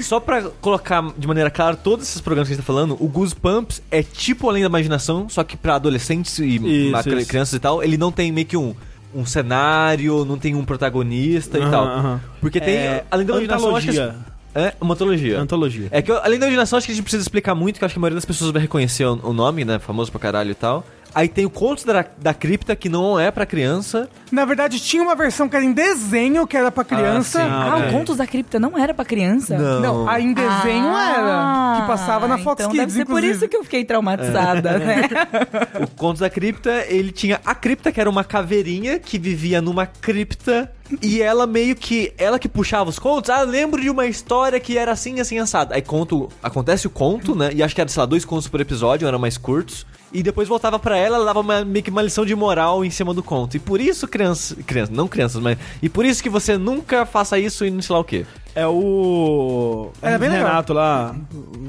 Só 0.00 0.20
pra 0.20 0.39
colocar 0.60 1.12
de 1.16 1.26
maneira 1.26 1.50
clara 1.50 1.76
todos 1.76 2.06
esses 2.08 2.20
programas 2.20 2.48
que 2.48 2.54
a 2.54 2.56
gente 2.56 2.64
tá 2.64 2.72
falando, 2.72 2.96
o 3.00 3.08
Goosebumps 3.08 3.82
é 3.90 4.02
tipo 4.02 4.48
Além 4.48 4.62
da 4.62 4.68
Imaginação, 4.68 5.28
só 5.28 5.42
que 5.44 5.56
pra 5.56 5.76
adolescentes 5.76 6.38
e 6.38 6.56
Isso, 6.56 7.08
isso. 7.18 7.28
crianças 7.28 7.54
e 7.54 7.58
tal, 7.60 7.82
ele 7.82 7.96
não 7.96 8.10
tem 8.12 8.30
meio 8.32 8.46
que 8.46 8.56
um, 8.56 8.74
um 9.14 9.24
cenário, 9.26 10.24
não 10.24 10.38
tem 10.38 10.54
um 10.54 10.64
protagonista 10.64 11.58
e 11.58 11.62
Aham, 11.62 11.70
tal. 11.70 11.84
aham. 11.86 12.20
Porque 12.40 12.60
tem, 12.60 12.74
É, 12.76 13.04
Além 13.10 13.26
da 13.26 13.32
Imaginação, 13.34 13.76
acho 13.76 13.86
que... 13.88 13.98
antologia. 13.98 14.30
É, 14.52 14.74
uma 14.80 14.94
antologia. 14.94 15.40
Antologia. 15.40 15.88
É 15.92 16.02
que, 16.02 16.10
além 16.10 16.36
da 16.38 16.46
imaginação, 16.46 16.76
acho 16.76 16.86
que 16.86 16.92
a 16.92 16.94
gente 16.96 17.04
precisa 17.04 17.22
explicar 17.22 17.54
muito, 17.54 17.78
que 17.78 17.84
acho 17.84 17.94
que 17.94 17.98
a 17.98 18.02
maioria 18.02 18.16
das 18.16 18.24
pessoas 18.24 18.50
vai 18.50 18.60
reconhecer 18.60 19.04
o, 19.04 19.20
o 19.28 19.32
nome, 19.32 19.64
né? 19.64 19.78
Famoso 19.78 20.10
pra 20.10 20.18
caralho 20.20 20.50
e 20.50 20.54
tal. 20.56 20.84
Aí 21.14 21.28
tem 21.28 21.44
o 21.44 21.50
Contos 21.50 21.84
da, 21.84 22.04
da 22.18 22.32
Cripta, 22.32 22.76
que 22.76 22.88
não 22.88 23.18
é 23.18 23.30
pra 23.30 23.44
criança. 23.44 24.08
Na 24.30 24.44
verdade, 24.44 24.78
tinha 24.80 25.02
uma 25.02 25.14
versão 25.16 25.48
que 25.48 25.56
era 25.56 25.64
em 25.64 25.72
desenho, 25.72 26.46
que 26.46 26.56
era 26.56 26.70
pra 26.70 26.84
criança. 26.84 27.40
sim. 27.40 27.48
Ah, 27.50 27.76
ok. 27.78 27.88
o 27.88 27.92
Contos 27.92 28.16
da 28.16 28.26
Cripta 28.26 28.60
não 28.60 28.78
era 28.78 28.94
pra 28.94 29.04
criança? 29.04 29.58
Não. 29.58 29.80
Não, 29.80 30.08
a 30.08 30.20
em 30.20 30.32
desenho 30.32 30.86
Ah, 30.86 31.14
era. 31.16 31.80
Que 31.80 31.86
passava 31.88 32.28
na 32.28 32.38
Fox 32.38 32.60
então 32.60 32.70
Kids, 32.70 32.86
deve 32.86 32.92
ser 32.92 33.04
por 33.04 33.18
inclusive. 33.18 33.32
isso 33.36 33.48
que 33.48 33.56
eu 33.56 33.64
fiquei 33.64 33.84
traumatizada, 33.84 34.78
né? 34.78 35.02
O 35.82 35.86
Contos 35.96 36.20
da 36.20 36.30
Cripta, 36.30 36.84
ele 36.88 37.10
tinha 37.10 37.40
a 37.44 37.54
cripta, 37.54 37.90
que 37.90 38.00
era 38.00 38.08
uma 38.08 38.22
caveirinha 38.24 38.98
que 38.98 39.18
vivia 39.18 39.60
numa 39.60 39.86
cripta. 39.86 40.70
E 41.02 41.20
ela 41.22 41.46
meio 41.46 41.74
que. 41.76 42.12
Ela 42.18 42.38
que 42.38 42.48
puxava 42.48 42.90
os 42.90 42.98
contos. 42.98 43.30
Ah, 43.30 43.42
lembro 43.42 43.80
de 43.80 43.88
uma 43.90 44.06
história 44.06 44.58
que 44.58 44.76
era 44.78 44.92
assim, 44.92 45.20
assim, 45.20 45.38
assado. 45.38 45.72
Aí 45.74 45.82
conto. 45.82 46.28
Acontece 46.42 46.86
o 46.86 46.90
conto, 46.90 47.34
né? 47.34 47.50
E 47.54 47.62
acho 47.62 47.74
que 47.74 47.80
era, 47.80 47.88
sei 47.88 48.00
lá, 48.00 48.06
dois 48.06 48.24
contos 48.24 48.48
por 48.48 48.60
episódio, 48.60 49.06
eram 49.06 49.18
mais 49.18 49.36
curtos. 49.38 49.86
E 50.12 50.24
depois 50.24 50.48
voltava 50.48 50.76
pra 50.76 50.96
ela, 50.98 51.16
ela 51.18 51.24
dava 51.24 51.38
uma- 51.38 51.64
meio 51.64 51.84
que 51.84 51.90
uma 51.90 52.02
lição 52.02 52.26
de 52.26 52.34
moral 52.34 52.84
em 52.84 52.90
cima 52.90 53.14
do 53.14 53.22
conto. 53.22 53.56
E 53.56 53.60
por 53.60 53.80
isso, 53.80 54.08
crianças. 54.08 54.58
Crianças, 54.66 54.94
não 54.96 55.06
crianças, 55.06 55.40
mas. 55.40 55.56
E 55.80 55.88
por 55.88 56.04
isso 56.04 56.20
que 56.22 56.28
você 56.28 56.58
nunca 56.58 57.06
faça 57.06 57.38
isso 57.38 57.64
e 57.64 57.70
não 57.70 57.80
sei 57.80 57.92
lá 57.94 58.00
o 58.00 58.04
quê. 58.04 58.26
É 58.52 58.66
o. 58.66 59.90
Era 60.02 60.18
bem 60.18 60.28
legal. 60.28 60.48
Renato 60.48 60.72
lá. 60.72 61.14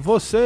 Você. 0.01 0.37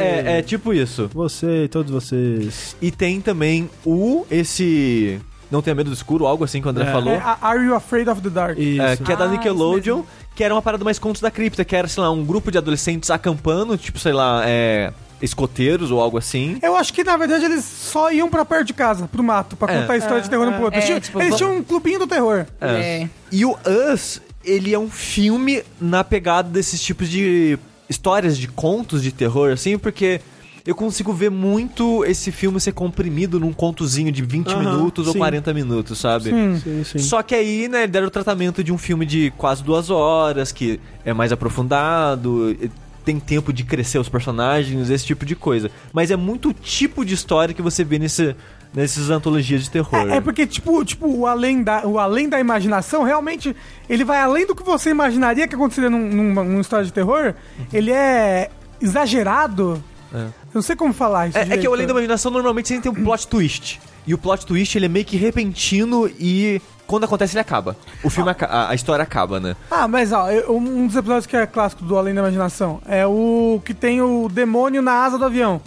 É, 0.00 0.38
é 0.38 0.42
tipo 0.42 0.74
isso. 0.74 1.08
Você 1.14 1.64
e 1.64 1.68
todos 1.68 1.90
vocês. 1.90 2.76
E 2.82 2.90
tem 2.90 3.20
também 3.22 3.70
o. 3.86 4.26
Esse. 4.30 5.18
Não 5.50 5.60
tenha 5.62 5.74
medo 5.74 5.90
do 5.90 5.94
escuro, 5.94 6.26
algo 6.26 6.44
assim 6.44 6.60
que 6.60 6.66
o 6.66 6.70
André 6.70 6.84
É. 6.88 6.92
falou. 6.92 7.12
É, 7.12 7.18
a- 7.18 7.38
Are 7.40 7.64
You 7.64 7.74
Afraid 7.74 8.08
of 8.08 8.20
the 8.20 8.30
Dark? 8.30 8.58
Isso. 8.58 8.80
É, 8.82 8.96
que 8.96 9.12
é 9.12 9.16
da 9.16 9.24
Ah, 9.24 9.28
Nickelodeon, 9.28 10.02
que 10.34 10.44
era 10.44 10.54
uma 10.54 10.62
parada 10.62 10.84
mais 10.84 10.98
contos 10.98 11.20
da 11.20 11.30
cripta, 11.30 11.64
que 11.64 11.74
era, 11.74 11.88
sei 11.88 12.02
lá, 12.02 12.10
um 12.10 12.24
grupo 12.24 12.50
de 12.50 12.58
adolescentes 12.58 13.10
acampando, 13.10 13.76
tipo, 13.76 13.98
sei 13.98 14.12
lá, 14.12 14.42
é, 14.46 14.92
escoteiros 15.20 15.90
ou 15.90 16.00
algo 16.00 16.16
assim. 16.18 16.58
Eu 16.62 16.76
acho 16.76 16.92
que, 16.94 17.02
na 17.04 17.16
verdade, 17.16 17.44
eles 17.44 17.64
só 17.64 18.10
iam 18.12 18.28
pra 18.28 18.44
perto 18.44 18.66
de 18.68 18.72
casa, 18.72 19.06
pro 19.08 19.22
mato, 19.22 19.56
pra 19.56 19.72
É. 19.72 19.80
contar 19.80 19.96
história 19.96 20.22
de 20.22 20.30
terror 20.30 20.48
um 20.48 20.52
pro 20.52 20.64
outro. 20.64 20.74
É, 20.74 20.78
Eles 20.78 20.86
tinham- 20.86 21.00
tipo, 21.00 21.20
eles 21.20 21.36
tinham 21.36 21.56
um 21.56 21.62
clubinho 21.62 21.98
do 21.98 22.06
terror. 22.06 22.46
É. 22.60 23.08
E 23.30 23.44
o 23.44 23.56
Us, 23.92 24.20
ele 24.44 24.72
é 24.72 24.78
um 24.78 24.88
filme 24.88 25.62
na 25.80 26.02
pegada 26.04 26.48
desses 26.48 26.80
tipos 26.80 27.08
de 27.08 27.58
histórias, 27.88 28.38
de 28.38 28.46
contos 28.48 29.02
de 29.02 29.10
terror, 29.12 29.50
assim, 29.52 29.76
porque 29.76 30.20
eu 30.66 30.74
consigo 30.74 31.12
ver 31.12 31.30
muito 31.30 32.04
esse 32.04 32.30
filme 32.30 32.60
ser 32.60 32.72
comprimido 32.72 33.40
num 33.40 33.52
contozinho 33.52 34.12
de 34.12 34.22
20 34.22 34.48
Aham, 34.48 34.58
minutos 34.58 35.06
ou 35.06 35.12
sim. 35.12 35.18
40 35.18 35.54
minutos, 35.54 35.98
sabe? 35.98 36.30
Sim. 36.30 36.60
Sim, 36.62 36.84
sim. 36.84 36.98
Só 36.98 37.22
que 37.22 37.34
aí, 37.34 37.68
né, 37.68 37.86
deram 37.86 38.06
o 38.06 38.10
tratamento 38.10 38.62
de 38.62 38.72
um 38.72 38.78
filme 38.78 39.06
de 39.06 39.32
quase 39.36 39.62
duas 39.62 39.90
horas, 39.90 40.52
que 40.52 40.80
é 41.04 41.12
mais 41.12 41.32
aprofundado, 41.32 42.56
e 42.60 42.70
tem 43.04 43.18
tempo 43.18 43.52
de 43.52 43.64
crescer 43.64 43.98
os 43.98 44.08
personagens, 44.08 44.90
esse 44.90 45.04
tipo 45.04 45.24
de 45.24 45.34
coisa. 45.34 45.70
Mas 45.92 46.10
é 46.10 46.16
muito 46.16 46.50
o 46.50 46.52
tipo 46.52 47.04
de 47.04 47.14
história 47.14 47.54
que 47.54 47.62
você 47.62 47.82
vê 47.82 47.98
nesse, 47.98 48.36
nessas 48.74 49.10
antologias 49.10 49.64
de 49.64 49.70
terror. 49.70 50.08
É, 50.10 50.16
é 50.16 50.20
porque, 50.20 50.46
tipo, 50.46 50.84
tipo 50.84 51.06
o, 51.08 51.26
além 51.26 51.62
da, 51.62 51.86
o 51.86 51.98
além 51.98 52.28
da 52.28 52.38
imaginação, 52.38 53.02
realmente, 53.02 53.54
ele 53.88 54.04
vai 54.04 54.20
além 54.20 54.46
do 54.46 54.54
que 54.54 54.62
você 54.62 54.90
imaginaria 54.90 55.48
que 55.48 55.54
aconteceria 55.54 55.90
num, 55.90 56.08
numa, 56.08 56.44
numa 56.44 56.60
história 56.60 56.84
de 56.84 56.92
terror. 56.92 57.34
Ele 57.72 57.90
é 57.90 58.50
exagerado. 58.80 59.82
É. 60.12 60.26
Eu 60.52 60.56
não 60.56 60.62
sei 60.62 60.74
como 60.76 60.92
falar 60.92 61.28
isso. 61.28 61.38
É, 61.38 61.42
é 61.42 61.56
que 61.58 61.68
o 61.68 61.72
Além 61.72 61.86
da 61.86 61.92
Imaginação 61.92 62.30
normalmente 62.30 62.68
sempre 62.68 62.90
tem 62.90 63.00
um 63.00 63.04
plot 63.04 63.26
twist. 63.28 63.80
E 64.06 64.12
o 64.14 64.18
plot 64.18 64.44
twist 64.44 64.76
ele 64.76 64.86
é 64.86 64.88
meio 64.88 65.04
que 65.04 65.16
repentino 65.16 66.10
e 66.18 66.60
quando 66.86 67.04
acontece 67.04 67.34
ele 67.34 67.40
acaba. 67.40 67.76
O 68.02 68.10
filme, 68.10 68.30
aca- 68.30 68.46
a, 68.46 68.70
a 68.70 68.74
história 68.74 69.02
acaba, 69.02 69.38
né? 69.38 69.54
Ah, 69.70 69.86
mas 69.86 70.10
ó, 70.12 70.28
eu- 70.30 70.56
um 70.56 70.86
dos 70.88 70.96
episódios 70.96 71.26
que 71.26 71.36
é 71.36 71.46
clássico 71.46 71.84
do 71.84 71.96
Além 71.96 72.12
da 72.14 72.20
Imaginação 72.20 72.80
é 72.88 73.06
o 73.06 73.60
que 73.64 73.72
tem 73.72 74.00
o 74.02 74.28
demônio 74.28 74.82
na 74.82 75.04
asa 75.04 75.16
do 75.18 75.24
avião. 75.24 75.60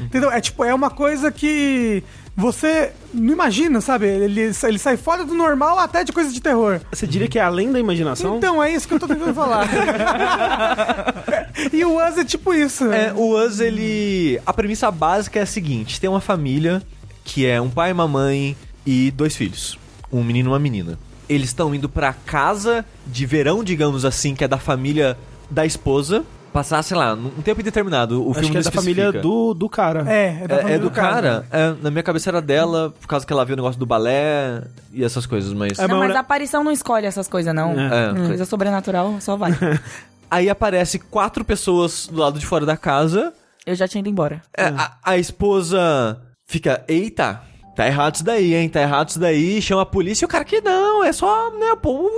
Entendeu? 0.00 0.30
É 0.30 0.40
tipo, 0.40 0.62
é 0.64 0.72
uma 0.72 0.90
coisa 0.90 1.32
que 1.32 2.04
você 2.38 2.92
não 3.12 3.32
imagina, 3.32 3.80
sabe? 3.80 4.06
Ele, 4.06 4.40
ele 4.62 4.78
sai 4.78 4.96
fora 4.96 5.24
do 5.24 5.34
normal 5.34 5.76
até 5.80 6.04
de 6.04 6.12
coisa 6.12 6.32
de 6.32 6.40
terror. 6.40 6.80
Você 6.92 7.04
diria 7.04 7.26
que 7.26 7.36
é 7.36 7.42
além 7.42 7.72
da 7.72 7.80
imaginação? 7.80 8.36
Então, 8.36 8.62
é 8.62 8.72
isso 8.72 8.86
que 8.86 8.94
eu 8.94 9.00
tô 9.00 9.08
tentando 9.08 9.34
falar. 9.34 9.68
e 11.72 11.84
o 11.84 11.96
Us 11.96 12.16
é 12.16 12.24
tipo 12.24 12.54
isso. 12.54 12.92
É, 12.92 13.12
o 13.12 13.36
Us, 13.36 13.58
ele. 13.58 14.40
A 14.46 14.52
premissa 14.52 14.88
básica 14.88 15.40
é 15.40 15.42
a 15.42 15.46
seguinte: 15.46 16.00
tem 16.00 16.08
uma 16.08 16.20
família 16.20 16.80
que 17.24 17.44
é 17.44 17.60
um 17.60 17.68
pai, 17.68 17.90
uma 17.90 18.06
mãe 18.06 18.56
e 18.86 19.10
dois 19.10 19.34
filhos. 19.34 19.76
Um 20.12 20.22
menino 20.22 20.50
e 20.50 20.52
uma 20.52 20.60
menina. 20.60 20.96
Eles 21.28 21.48
estão 21.48 21.74
indo 21.74 21.88
pra 21.88 22.12
casa 22.12 22.86
de 23.04 23.26
verão, 23.26 23.64
digamos 23.64 24.04
assim, 24.04 24.36
que 24.36 24.44
é 24.44 24.48
da 24.48 24.58
família 24.58 25.18
da 25.50 25.66
esposa. 25.66 26.24
Passar, 26.52 26.82
sei 26.82 26.96
lá, 26.96 27.12
um 27.14 27.42
tempo 27.42 27.60
indeterminado. 27.60 28.26
O 28.26 28.30
Acho 28.30 28.40
filme 28.40 28.52
que 28.52 28.58
é 28.58 28.62
da 28.62 28.70
família 28.70 29.12
do, 29.12 29.52
do 29.54 29.68
cara. 29.68 30.04
É, 30.10 30.38
é, 30.42 30.48
da 30.48 30.56
É, 30.62 30.72
é 30.74 30.78
do 30.78 30.90
cara? 30.90 31.46
É, 31.50 31.74
na 31.82 31.90
minha 31.90 32.02
cabeça 32.02 32.30
era 32.30 32.40
dela, 32.40 32.92
por 33.00 33.06
causa 33.06 33.26
que 33.26 33.32
ela 33.32 33.44
viu 33.44 33.52
o 33.52 33.56
negócio 33.56 33.78
do 33.78 33.84
balé 33.84 34.62
e 34.92 35.04
essas 35.04 35.26
coisas, 35.26 35.52
mas. 35.52 35.78
É, 35.78 35.86
não, 35.86 35.98
mas- 35.98 36.16
a 36.16 36.20
aparição 36.20 36.64
não 36.64 36.72
escolhe 36.72 37.06
essas 37.06 37.28
coisas, 37.28 37.54
não. 37.54 37.78
É. 37.78 38.10
É. 38.10 38.26
Coisa 38.26 38.44
sobrenatural 38.44 39.16
só 39.20 39.36
vai. 39.36 39.52
Aí 40.30 40.48
aparece 40.50 40.98
quatro 40.98 41.44
pessoas 41.44 42.06
do 42.10 42.18
lado 42.20 42.38
de 42.38 42.46
fora 42.46 42.66
da 42.66 42.76
casa. 42.76 43.32
Eu 43.66 43.74
já 43.74 43.86
tinha 43.86 44.00
ido 44.00 44.08
embora. 44.08 44.42
É, 44.56 44.64
a, 44.66 44.96
a 45.04 45.18
esposa 45.18 46.18
fica, 46.46 46.82
eita, 46.88 47.42
tá 47.78 47.86
errado 47.86 48.16
isso 48.16 48.24
daí, 48.24 48.54
hein? 48.56 48.68
Tá 48.68 48.80
errado 48.82 49.08
isso 49.10 49.20
daí. 49.20 49.62
Chama 49.62 49.82
a 49.82 49.86
polícia 49.86 50.24
e 50.24 50.26
o 50.26 50.28
cara 50.28 50.44
que 50.44 50.60
não, 50.60 51.04
é 51.04 51.12
só, 51.12 51.50
né, 51.52 51.76
povo, 51.80 52.10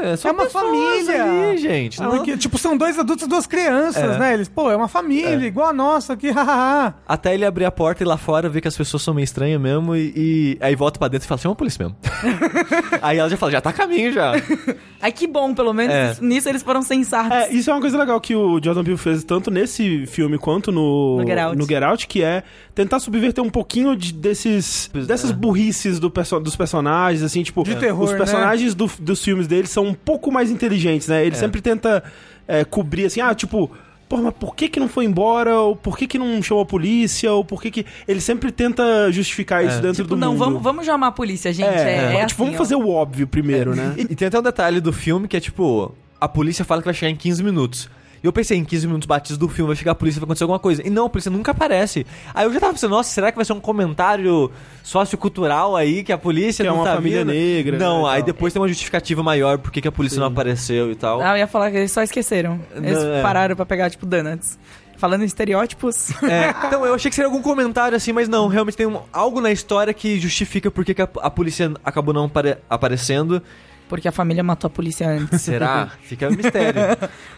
né? 0.00 0.12
É, 0.12 0.16
só 0.16 0.28
É 0.28 0.32
uma 0.32 0.44
família. 0.50 1.24
ali, 1.24 1.56
gente. 1.56 2.00
Não- 2.02 2.22
que, 2.22 2.36
tipo, 2.36 2.58
são 2.58 2.76
dois 2.76 2.98
adultos 2.98 3.24
e 3.24 3.28
duas 3.28 3.46
crianças, 3.46 4.02
É. 4.16 4.18
né? 4.18 4.34
Eles, 4.34 4.48
pô, 4.48 4.70
é 4.70 4.76
uma 4.76 4.88
família, 4.88 5.46
igual 5.46 5.68
a 5.68 5.72
nossa 5.72 6.12
aqui, 6.12 6.28
hahaha. 6.30 6.94
Até 7.08 7.32
ele 7.34 7.46
abrir 7.46 7.64
a 7.64 7.70
porta 7.70 8.02
e 8.02 8.04
ir 8.04 8.08
lá 8.08 8.18
fora 8.18 8.46
ver 8.48 8.60
que 8.60 8.68
as 8.68 8.76
pessoas 8.76 9.02
são 9.02 9.14
meio 9.14 9.24
estranhas 9.24 9.58
mesmo 9.60 9.96
e, 9.96 10.12
e 10.14 10.58
aí 10.60 10.74
volta 10.76 10.98
pra 10.98 11.08
dentro 11.08 11.24
e 11.24 11.28
fala, 11.28 11.40
chama 11.40 11.52
a 11.54 11.56
polícia 11.56 11.82
mesmo. 11.82 11.96
aí 13.00 13.18
ela 13.18 13.28
já 13.30 13.36
fala, 13.38 13.52
já 13.52 13.60
tá 13.60 13.70
a 13.70 13.72
caminho 13.72 14.12
já. 14.12 14.32
Ai, 15.00 15.12
que 15.12 15.26
bom, 15.26 15.54
pelo 15.54 15.72
menos 15.72 15.94
É. 15.94 16.16
nisso 16.20 16.48
eles 16.48 16.62
foram 16.62 16.82
sensatos. 16.82 17.30
É, 17.36 17.50
isso 17.52 17.70
é 17.70 17.72
uma 17.72 17.80
coisa 17.80 17.96
legal 17.98 18.20
que 18.20 18.34
o 18.34 18.60
Jordan 18.62 18.82
Peele 18.84 18.96
fez 18.98 19.24
tanto 19.24 19.50
nesse 19.50 20.06
filme 20.06 20.38
quanto 20.38 20.72
no, 20.72 21.18
No 21.20 21.26
Get 21.26 21.38
Out. 21.38 21.56
no 21.58 21.64
Get 21.66 21.82
Out, 21.82 22.06
que 22.08 22.22
é 22.22 22.42
tentar 22.76 23.00
subverter 23.00 23.42
um 23.42 23.48
pouquinho 23.50 23.96
de- 23.96 24.12
desses, 24.12 24.88
dessas 25.06 25.30
é. 25.30 25.32
burrices 25.32 25.98
do 25.98 26.10
perso- 26.10 26.38
dos 26.38 26.54
personagens, 26.54 27.22
assim, 27.24 27.42
tipo... 27.42 27.64
De 27.64 27.74
terror, 27.74 28.04
Os 28.04 28.12
né? 28.12 28.18
personagens 28.18 28.74
do- 28.74 28.88
dos 29.00 29.24
filmes 29.24 29.46
dele 29.48 29.66
são 29.66 29.86
um 29.86 29.94
pouco 29.94 30.30
mais 30.30 30.50
inteligentes, 30.50 31.08
né? 31.08 31.24
Ele 31.26 31.34
É. 31.34 31.38
sempre 31.38 31.60
tenta 31.60 32.04
é, 32.46 32.64
cobrir, 32.64 33.06
assim, 33.06 33.20
ah, 33.20 33.34
tipo... 33.34 33.68
Pô, 34.08 34.18
mas 34.18 34.32
por 34.38 34.54
que 34.54 34.68
que 34.68 34.78
não 34.78 34.88
foi 34.88 35.04
embora? 35.04 35.58
Ou 35.58 35.74
por 35.74 35.98
que 35.98 36.06
que 36.06 36.16
não 36.16 36.40
chamou 36.40 36.62
a 36.62 36.66
polícia? 36.66 37.32
Ou 37.32 37.44
por 37.44 37.60
que 37.60 37.72
que... 37.72 37.86
Ele 38.06 38.20
sempre 38.20 38.52
tenta 38.52 39.10
justificar 39.10 39.64
isso 39.64 39.80
dentro 39.82 40.04
tipo, 40.04 40.10
do 40.10 40.16
não, 40.16 40.28
mundo. 40.32 40.38
vamos, 40.38 40.62
vamos 40.62 40.86
chamar 40.86 41.08
a 41.08 41.12
polícia, 41.12 41.52
gente. 41.52 41.66
É, 41.66 42.14
É, 42.14 42.16
é 42.20 42.26
tipo, 42.26 42.42
assim, 42.42 42.52
vamos 42.52 42.54
ó. 42.54 42.58
fazer 42.58 42.76
o 42.76 42.88
óbvio 42.88 43.26
primeiro, 43.26 43.74
né? 43.74 43.94
E, 43.96 44.02
e 44.02 44.14
tem 44.14 44.28
até 44.28 44.38
um 44.38 44.42
detalhe 44.42 44.80
do 44.80 44.92
filme 44.92 45.26
que 45.26 45.36
é 45.36 45.40
tipo, 45.40 45.92
a 46.20 46.28
polícia 46.28 46.64
fala 46.64 46.82
que 46.82 46.84
vai 46.84 46.94
chegar 46.94 47.10
em 47.10 47.16
15 47.16 47.42
minutos. 47.42 47.88
E 48.26 48.28
eu 48.28 48.32
pensei, 48.32 48.58
em 48.58 48.64
15 48.64 48.88
minutos 48.88 49.06
batidos 49.06 49.38
do 49.38 49.48
filme 49.48 49.68
vai 49.68 49.76
chegar 49.76 49.92
a 49.92 49.94
polícia, 49.94 50.18
vai 50.18 50.24
acontecer 50.26 50.42
alguma 50.42 50.58
coisa. 50.58 50.84
E 50.84 50.90
não, 50.90 51.06
a 51.06 51.08
polícia 51.08 51.30
nunca 51.30 51.52
aparece. 51.52 52.04
Aí 52.34 52.44
eu 52.44 52.52
já 52.52 52.58
tava 52.58 52.72
pensando, 52.72 52.90
nossa, 52.90 53.08
será 53.08 53.30
que 53.30 53.36
vai 53.36 53.44
ser 53.44 53.52
um 53.52 53.60
comentário 53.60 54.50
sociocultural 54.82 55.76
aí 55.76 56.02
que 56.02 56.12
a 56.12 56.18
polícia 56.18 56.62
Que 56.64 56.68
é 56.68 56.70
não 56.70 56.78
uma 56.78 56.84
tá 56.86 56.94
família 56.96 57.20
vindo? 57.24 57.32
negra, 57.32 57.78
Não, 57.78 58.02
né, 58.02 58.10
aí 58.10 58.18
tal. 58.18 58.26
depois 58.26 58.52
tem 58.52 58.60
uma 58.60 58.66
justificativa 58.68 59.22
maior 59.22 59.58
por 59.58 59.70
que 59.70 59.86
a 59.86 59.92
polícia 59.92 60.18
não 60.18 60.26
apareceu 60.26 60.90
e 60.90 60.96
tal. 60.96 61.20
Ah, 61.20 61.34
eu 61.34 61.38
ia 61.38 61.46
falar 61.46 61.70
que 61.70 61.76
eles 61.76 61.92
só 61.92 62.02
esqueceram. 62.02 62.60
Eles 62.74 62.98
Não, 63.02 63.12
é. 63.14 63.22
pararam 63.22 63.54
pra 63.54 63.64
pegar, 63.66 63.90
tipo, 63.90 64.04
donuts. 64.06 64.58
Falando 64.98 65.22
em 65.22 65.26
estereótipos. 65.26 66.10
É, 66.22 66.54
então 66.66 66.84
eu 66.86 66.94
achei 66.94 67.10
que 67.10 67.14
seria 67.14 67.28
algum 67.28 67.42
comentário 67.42 67.94
assim, 67.96 68.12
mas 68.12 68.28
não, 68.28 68.48
realmente 68.48 68.76
tem 68.78 68.86
um- 68.86 69.00
algo 69.12 69.40
na 69.42 69.52
história 69.52 69.92
que 69.92 70.18
justifica 70.18 70.70
por 70.70 70.84
que 70.84 70.94
que 70.94 71.02
a, 71.02 71.08
a 71.20 71.30
polícia 71.30 71.72
acabou 71.84 72.14
não 72.14 72.24
apare- 72.24 72.56
aparecendo. 72.68 73.42
Porque 73.88 74.08
a 74.08 74.12
família 74.12 74.42
matou 74.42 74.66
a 74.68 74.70
polícia 74.70 75.08
antes. 75.08 75.42
Será? 75.42 75.90
Fica 76.02 76.28
um 76.28 76.32
mistério. 76.32 76.80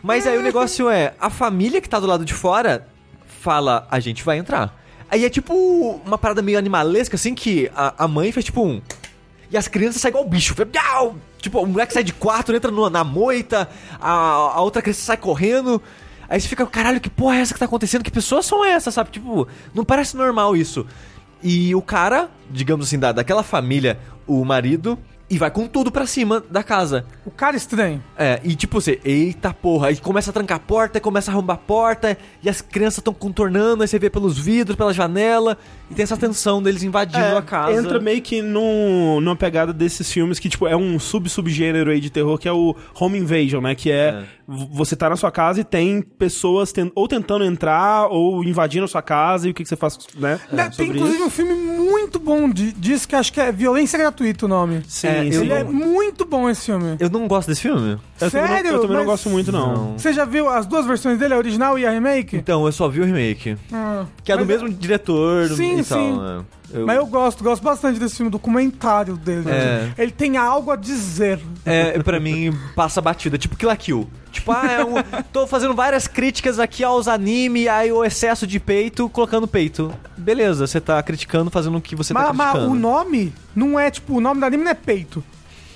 Mas 0.02 0.26
aí 0.26 0.38
o 0.38 0.42
negócio 0.42 0.88
é, 0.88 1.14
a 1.20 1.28
família 1.28 1.80
que 1.80 1.88
tá 1.88 2.00
do 2.00 2.06
lado 2.06 2.24
de 2.24 2.32
fora 2.32 2.86
fala, 3.26 3.86
a 3.90 4.00
gente 4.00 4.24
vai 4.24 4.38
entrar. 4.38 4.74
Aí 5.10 5.24
é 5.24 5.30
tipo 5.30 5.54
uma 6.04 6.18
parada 6.18 6.42
meio 6.42 6.58
animalesca, 6.58 7.16
assim, 7.16 7.34
que 7.34 7.70
a, 7.74 8.04
a 8.04 8.08
mãe 8.08 8.32
fez 8.32 8.44
tipo 8.46 8.64
um... 8.64 8.80
E 9.50 9.56
as 9.56 9.66
crianças 9.68 10.02
saem 10.02 10.10
igual 10.10 10.26
bicho. 10.28 10.54
Tipo, 11.38 11.60
o 11.62 11.66
moleque 11.66 11.92
sai 11.94 12.04
de 12.04 12.12
quatro, 12.12 12.54
entra 12.54 12.70
no- 12.70 12.90
na 12.90 13.02
moita, 13.04 13.68
a, 13.98 14.10
a 14.10 14.60
outra 14.60 14.82
criança 14.82 15.00
sai 15.00 15.16
correndo. 15.16 15.80
Aí 16.28 16.38
você 16.38 16.46
fica, 16.48 16.66
caralho, 16.66 17.00
que 17.00 17.08
porra 17.08 17.36
é 17.36 17.40
essa 17.40 17.54
que 17.54 17.58
tá 17.60 17.64
acontecendo? 17.64 18.04
Que 18.04 18.10
pessoas 18.10 18.44
são 18.44 18.62
essas, 18.62 18.92
sabe? 18.92 19.10
Tipo, 19.10 19.48
não 19.74 19.84
parece 19.84 20.14
normal 20.16 20.54
isso. 20.54 20.86
E 21.42 21.74
o 21.74 21.80
cara, 21.80 22.28
digamos 22.50 22.86
assim, 22.86 22.98
da, 22.98 23.12
daquela 23.12 23.42
família, 23.42 23.98
o 24.26 24.44
marido, 24.44 24.98
e 25.30 25.36
vai 25.36 25.50
com 25.50 25.66
tudo 25.66 25.90
pra 25.92 26.06
cima 26.06 26.42
da 26.50 26.62
casa. 26.62 27.04
O 27.24 27.30
cara 27.30 27.56
estranho. 27.56 28.02
É, 28.16 28.40
e 28.42 28.54
tipo 28.54 28.80
você, 28.80 28.98
eita 29.04 29.52
porra, 29.52 29.88
aí 29.88 29.96
começa 29.96 30.30
a 30.30 30.32
trancar 30.32 30.56
a 30.56 30.60
porta, 30.60 31.00
começa 31.00 31.30
a 31.30 31.34
arrombar 31.34 31.56
a 31.56 31.58
porta, 31.58 32.16
e 32.42 32.48
as 32.48 32.60
crianças 32.60 32.98
estão 32.98 33.12
contornando, 33.12 33.82
aí 33.82 33.88
você 33.88 33.98
vê 33.98 34.08
pelos 34.08 34.38
vidros, 34.38 34.76
pela 34.76 34.92
janela, 34.92 35.58
e 35.90 35.94
tem 35.94 36.02
essa 36.02 36.16
tensão 36.16 36.62
deles 36.62 36.82
invadindo 36.82 37.18
É, 37.18 37.36
a 37.36 37.42
casa. 37.42 37.72
Entra 37.72 38.00
meio 38.00 38.22
que 38.22 38.40
num, 38.40 39.20
numa 39.20 39.36
pegada 39.36 39.72
desses 39.72 40.10
filmes 40.10 40.38
que, 40.38 40.48
tipo, 40.48 40.66
é 40.66 40.76
um 40.76 40.98
sub-subgênero 40.98 41.90
aí 41.90 42.00
de 42.00 42.10
terror, 42.10 42.38
que 42.38 42.48
é 42.48 42.52
o 42.52 42.74
Home 42.98 43.18
Invasion, 43.18 43.60
né? 43.60 43.74
Que 43.74 43.90
é, 43.90 44.08
É. 44.08 44.37
você 44.50 44.96
tá 44.96 45.10
na 45.10 45.16
sua 45.16 45.30
casa 45.30 45.60
e 45.60 45.64
tem 45.64 46.00
pessoas 46.00 46.72
ten- 46.72 46.90
ou 46.94 47.06
tentando 47.06 47.44
entrar 47.44 48.06
ou 48.08 48.42
invadindo 48.42 48.86
a 48.86 48.88
sua 48.88 49.02
casa 49.02 49.46
e 49.46 49.50
o 49.50 49.54
que, 49.54 49.62
que 49.62 49.68
você 49.68 49.76
faz, 49.76 49.98
né? 50.16 50.40
Né, 50.50 50.62
tem 50.64 50.72
sobre 50.86 50.86
inclusive 50.96 51.16
isso. 51.18 51.26
um 51.26 51.30
filme 51.30 51.52
muito 51.54 52.18
bom 52.18 52.48
de- 52.48 52.72
disso, 52.72 53.06
que 53.06 53.14
acho 53.14 53.30
que 53.30 53.40
é 53.40 53.52
Violência 53.52 53.98
Gratuita 53.98 54.46
o 54.46 54.48
nome. 54.48 54.82
Sim, 54.88 55.06
É, 55.06 55.30
sim. 55.30 55.40
Ele 55.42 55.52
é 55.52 55.62
não- 55.62 55.72
muito 55.72 56.24
bom 56.24 56.48
esse 56.48 56.64
filme. 56.64 56.96
Eu 56.98 57.10
não 57.10 57.28
gosto 57.28 57.48
desse 57.48 57.60
filme. 57.60 57.98
Eu 58.20 58.30
também 58.30 58.40
não- 58.48 58.56
Sério? 58.56 58.70
eu 58.70 58.80
também 58.80 58.88
não 58.96 59.04
Mas- 59.04 59.06
gosto 59.06 59.28
muito, 59.28 59.52
não. 59.52 59.92
Você 59.98 60.12
já 60.14 60.24
viu 60.24 60.48
as 60.48 60.64
duas 60.66 60.86
versões 60.86 61.18
dele, 61.18 61.34
a 61.34 61.36
original 61.36 61.78
e 61.78 61.84
a 61.84 61.90
remake? 61.90 62.36
Então, 62.36 62.64
eu 62.64 62.72
só 62.72 62.88
vi 62.88 63.00
o 63.00 63.04
remake. 63.04 63.56
Ah, 63.70 64.06
Que 64.24 64.32
é 64.32 64.36
do 64.36 64.46
mesmo 64.46 64.68
diretor 64.70 65.48
Sim, 65.48 65.80
e 65.80 65.84
tal. 65.84 65.98
sim. 65.98 66.18
né? 66.18 66.44
Eu- 66.72 66.86
Mas 66.86 66.96
eu 66.96 67.06
gosto, 67.06 67.42
gosto 67.42 67.62
bastante 67.62 67.98
desse 67.98 68.16
filme, 68.16 68.30
documentário 68.30 69.16
dele. 69.16 69.48
É. 69.50 69.92
Ele 69.96 70.10
tem 70.12 70.36
algo 70.36 70.70
a 70.70 70.76
dizer. 70.76 71.40
É, 71.64 71.98
pra 72.02 72.20
mim, 72.20 72.56
passa 72.76 73.00
batida. 73.00 73.38
Tipo 73.38 73.56
Kill 73.56 73.68
la 73.68 73.76
Kill. 73.76 74.08
Tipo, 74.30 74.52
ah, 74.52 74.70
é 74.70 74.84
um, 74.84 74.94
tô 75.32 75.46
fazendo 75.46 75.74
várias 75.74 76.06
críticas 76.06 76.58
aqui 76.58 76.84
aos 76.84 77.08
anime, 77.08 77.68
aí 77.68 77.90
o 77.90 78.04
excesso 78.04 78.46
de 78.46 78.60
peito, 78.60 79.08
colocando 79.08 79.48
peito. 79.48 79.92
Beleza, 80.16 80.66
você 80.66 80.80
tá 80.80 81.02
criticando, 81.02 81.50
fazendo 81.50 81.78
o 81.78 81.80
que 81.80 81.96
você 81.96 82.12
tá 82.12 82.20
Mas, 82.20 82.36
mas 82.36 82.50
criticando. 82.52 82.72
o 82.72 82.78
nome 82.78 83.32
não 83.56 83.78
é, 83.80 83.90
tipo, 83.90 84.14
o 84.16 84.20
nome 84.20 84.40
do 84.40 84.46
anime 84.46 84.64
não 84.64 84.70
é 84.70 84.74
peito. 84.74 85.24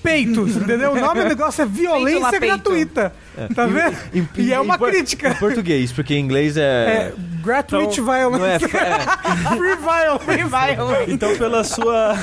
Peitos, 0.02 0.56
entendeu? 0.56 0.92
O 0.92 1.00
nome 1.00 1.22
do 1.22 1.28
negócio 1.28 1.62
é 1.62 1.66
violência 1.66 2.30
peito. 2.30 2.46
gratuita. 2.46 3.12
Tá 3.54 3.66
vendo? 3.66 3.96
Em- 4.12 4.28
e 4.38 4.52
é 4.52 4.60
uma 4.60 4.76
crítica. 4.78 5.30
Em 5.30 5.34
português, 5.34 5.92
porque 5.92 6.14
em 6.14 6.18
inglês 6.20 6.56
É, 6.56 6.60
é. 6.62 7.12
gratuity 7.42 8.00
Então, 8.00 8.12
violence. 8.12 8.64
é, 8.64 8.68
é- 8.76 9.56
Free 9.56 9.76
violence. 9.76 10.24
Free 10.24 10.44
violence. 10.44 11.10
Então, 11.12 11.36
pela 11.36 11.62
sua, 11.64 12.14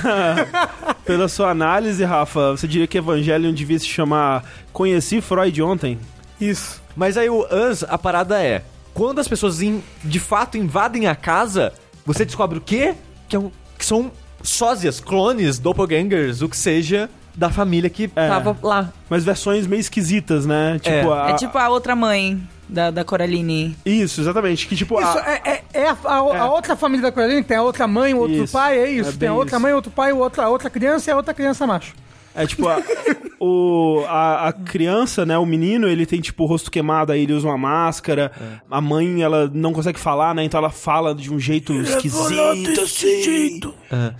pela 1.06 1.28
sua 1.28 1.50
análise, 1.52 2.04
Rafa, 2.04 2.52
você 2.52 2.68
diria 2.68 2.88
que 2.88 2.98
Evangelion 2.98 3.54
devia 3.54 3.80
se 3.80 3.86
chamar 3.88 4.44
Conheci 4.74 5.22
Freud 5.22 5.62
ontem? 5.62 5.98
Isso. 6.40 6.82
Mas 6.96 7.18
aí 7.18 7.30
o 7.30 7.46
Us, 7.70 7.84
a 7.88 7.98
parada 7.98 8.42
é. 8.42 8.64
Quando 8.94 9.20
as 9.20 9.28
pessoas 9.28 9.62
in- 9.62 9.82
de 10.04 10.20
fato 10.20 10.58
invadem 10.58 11.08
a 11.08 11.16
casa, 11.16 11.72
você 12.06 12.26
descobre 12.26 12.58
o 12.58 12.62
quê? 12.62 12.96
Que, 13.28 13.36
é 13.36 13.40
um- 13.40 13.52
que 13.78 13.86
são 13.86 14.12
sósias, 14.44 15.00
clones, 15.00 15.60
doppelgangers, 15.60 16.42
o 16.42 16.50
que 16.50 16.58
seja, 16.58 17.10
da 17.36 17.50
família 17.50 17.90
que 17.90 18.10
É. 18.16 18.28
tava 18.28 18.56
lá. 18.62 18.90
Mas 19.10 19.24
versões 19.24 19.66
meio 19.68 19.80
esquisitas, 19.80 20.46
né? 20.46 20.80
Tipo, 20.82 21.14
É. 21.14 21.22
a- 21.22 21.30
É 21.30 21.34
tipo 21.36 21.58
a 21.58 21.70
outra 21.70 21.96
mãe 21.96 22.42
da, 22.68 22.92
da 22.92 23.04
Coraline. 23.04 23.76
Isso, 23.86 24.22
exatamente. 24.22 24.68
Que 24.68 24.76
tipo, 24.76 25.00
Isso, 25.00 25.18
a- 25.18 25.24
é, 25.32 25.42
é, 25.46 25.64
é 25.82 25.90
a, 25.90 25.98
a- 26.04 26.34
a 26.34 26.38
É. 26.38 26.44
outra 26.46 26.76
família 26.76 27.04
da 27.04 27.12
Coraline, 27.12 27.44
tem 27.44 27.58
a 27.58 27.64
outra 27.64 27.88
mãe, 27.88 28.14
o 28.14 28.20
outro 28.20 28.44
Isso, 28.44 28.54
pai, 28.54 28.78
é 28.78 28.92
isso. 28.92 29.10
é 29.10 29.14
tem 29.14 29.30
a 29.30 29.34
outra 29.34 29.56
isso. 29.56 29.62
mãe, 29.64 29.74
outro 29.74 29.92
pai, 29.92 30.12
outra, 30.12 30.44
a 30.46 30.50
outra 30.50 30.70
criança 30.70 31.10
e 31.10 31.14
a 31.14 31.16
outra 31.18 31.34
criança 31.34 31.66
macho. 31.66 31.94
É 32.36 32.46
tipo, 32.46 32.68
a, 32.68 32.78
o, 33.40 34.04
a, 34.08 34.50
a 34.50 34.54
criança, 34.54 35.26
né, 35.26 35.36
o 35.38 35.46
menino, 35.46 35.88
ele 35.88 36.06
tem 36.06 36.22
tipo 36.22 36.44
o 36.44 36.46
rosto 36.46 36.70
queimado, 36.70 37.12
aí 37.12 37.24
ele 37.24 37.34
usa 37.34 37.48
uma 37.48 37.58
máscara. 37.58 38.32
A 38.70 38.80
mãe, 38.80 39.22
ela 39.24 39.50
não 39.52 39.74
consegue 39.74 40.00
falar, 40.00 40.36
né, 40.36 40.44
então 40.44 40.60
ela 40.60 40.70
fala 40.70 41.16
de 41.16 41.34
um 41.34 41.40
jeito 41.40 41.74
esquisito, 41.74 42.82
assim. 42.82 43.60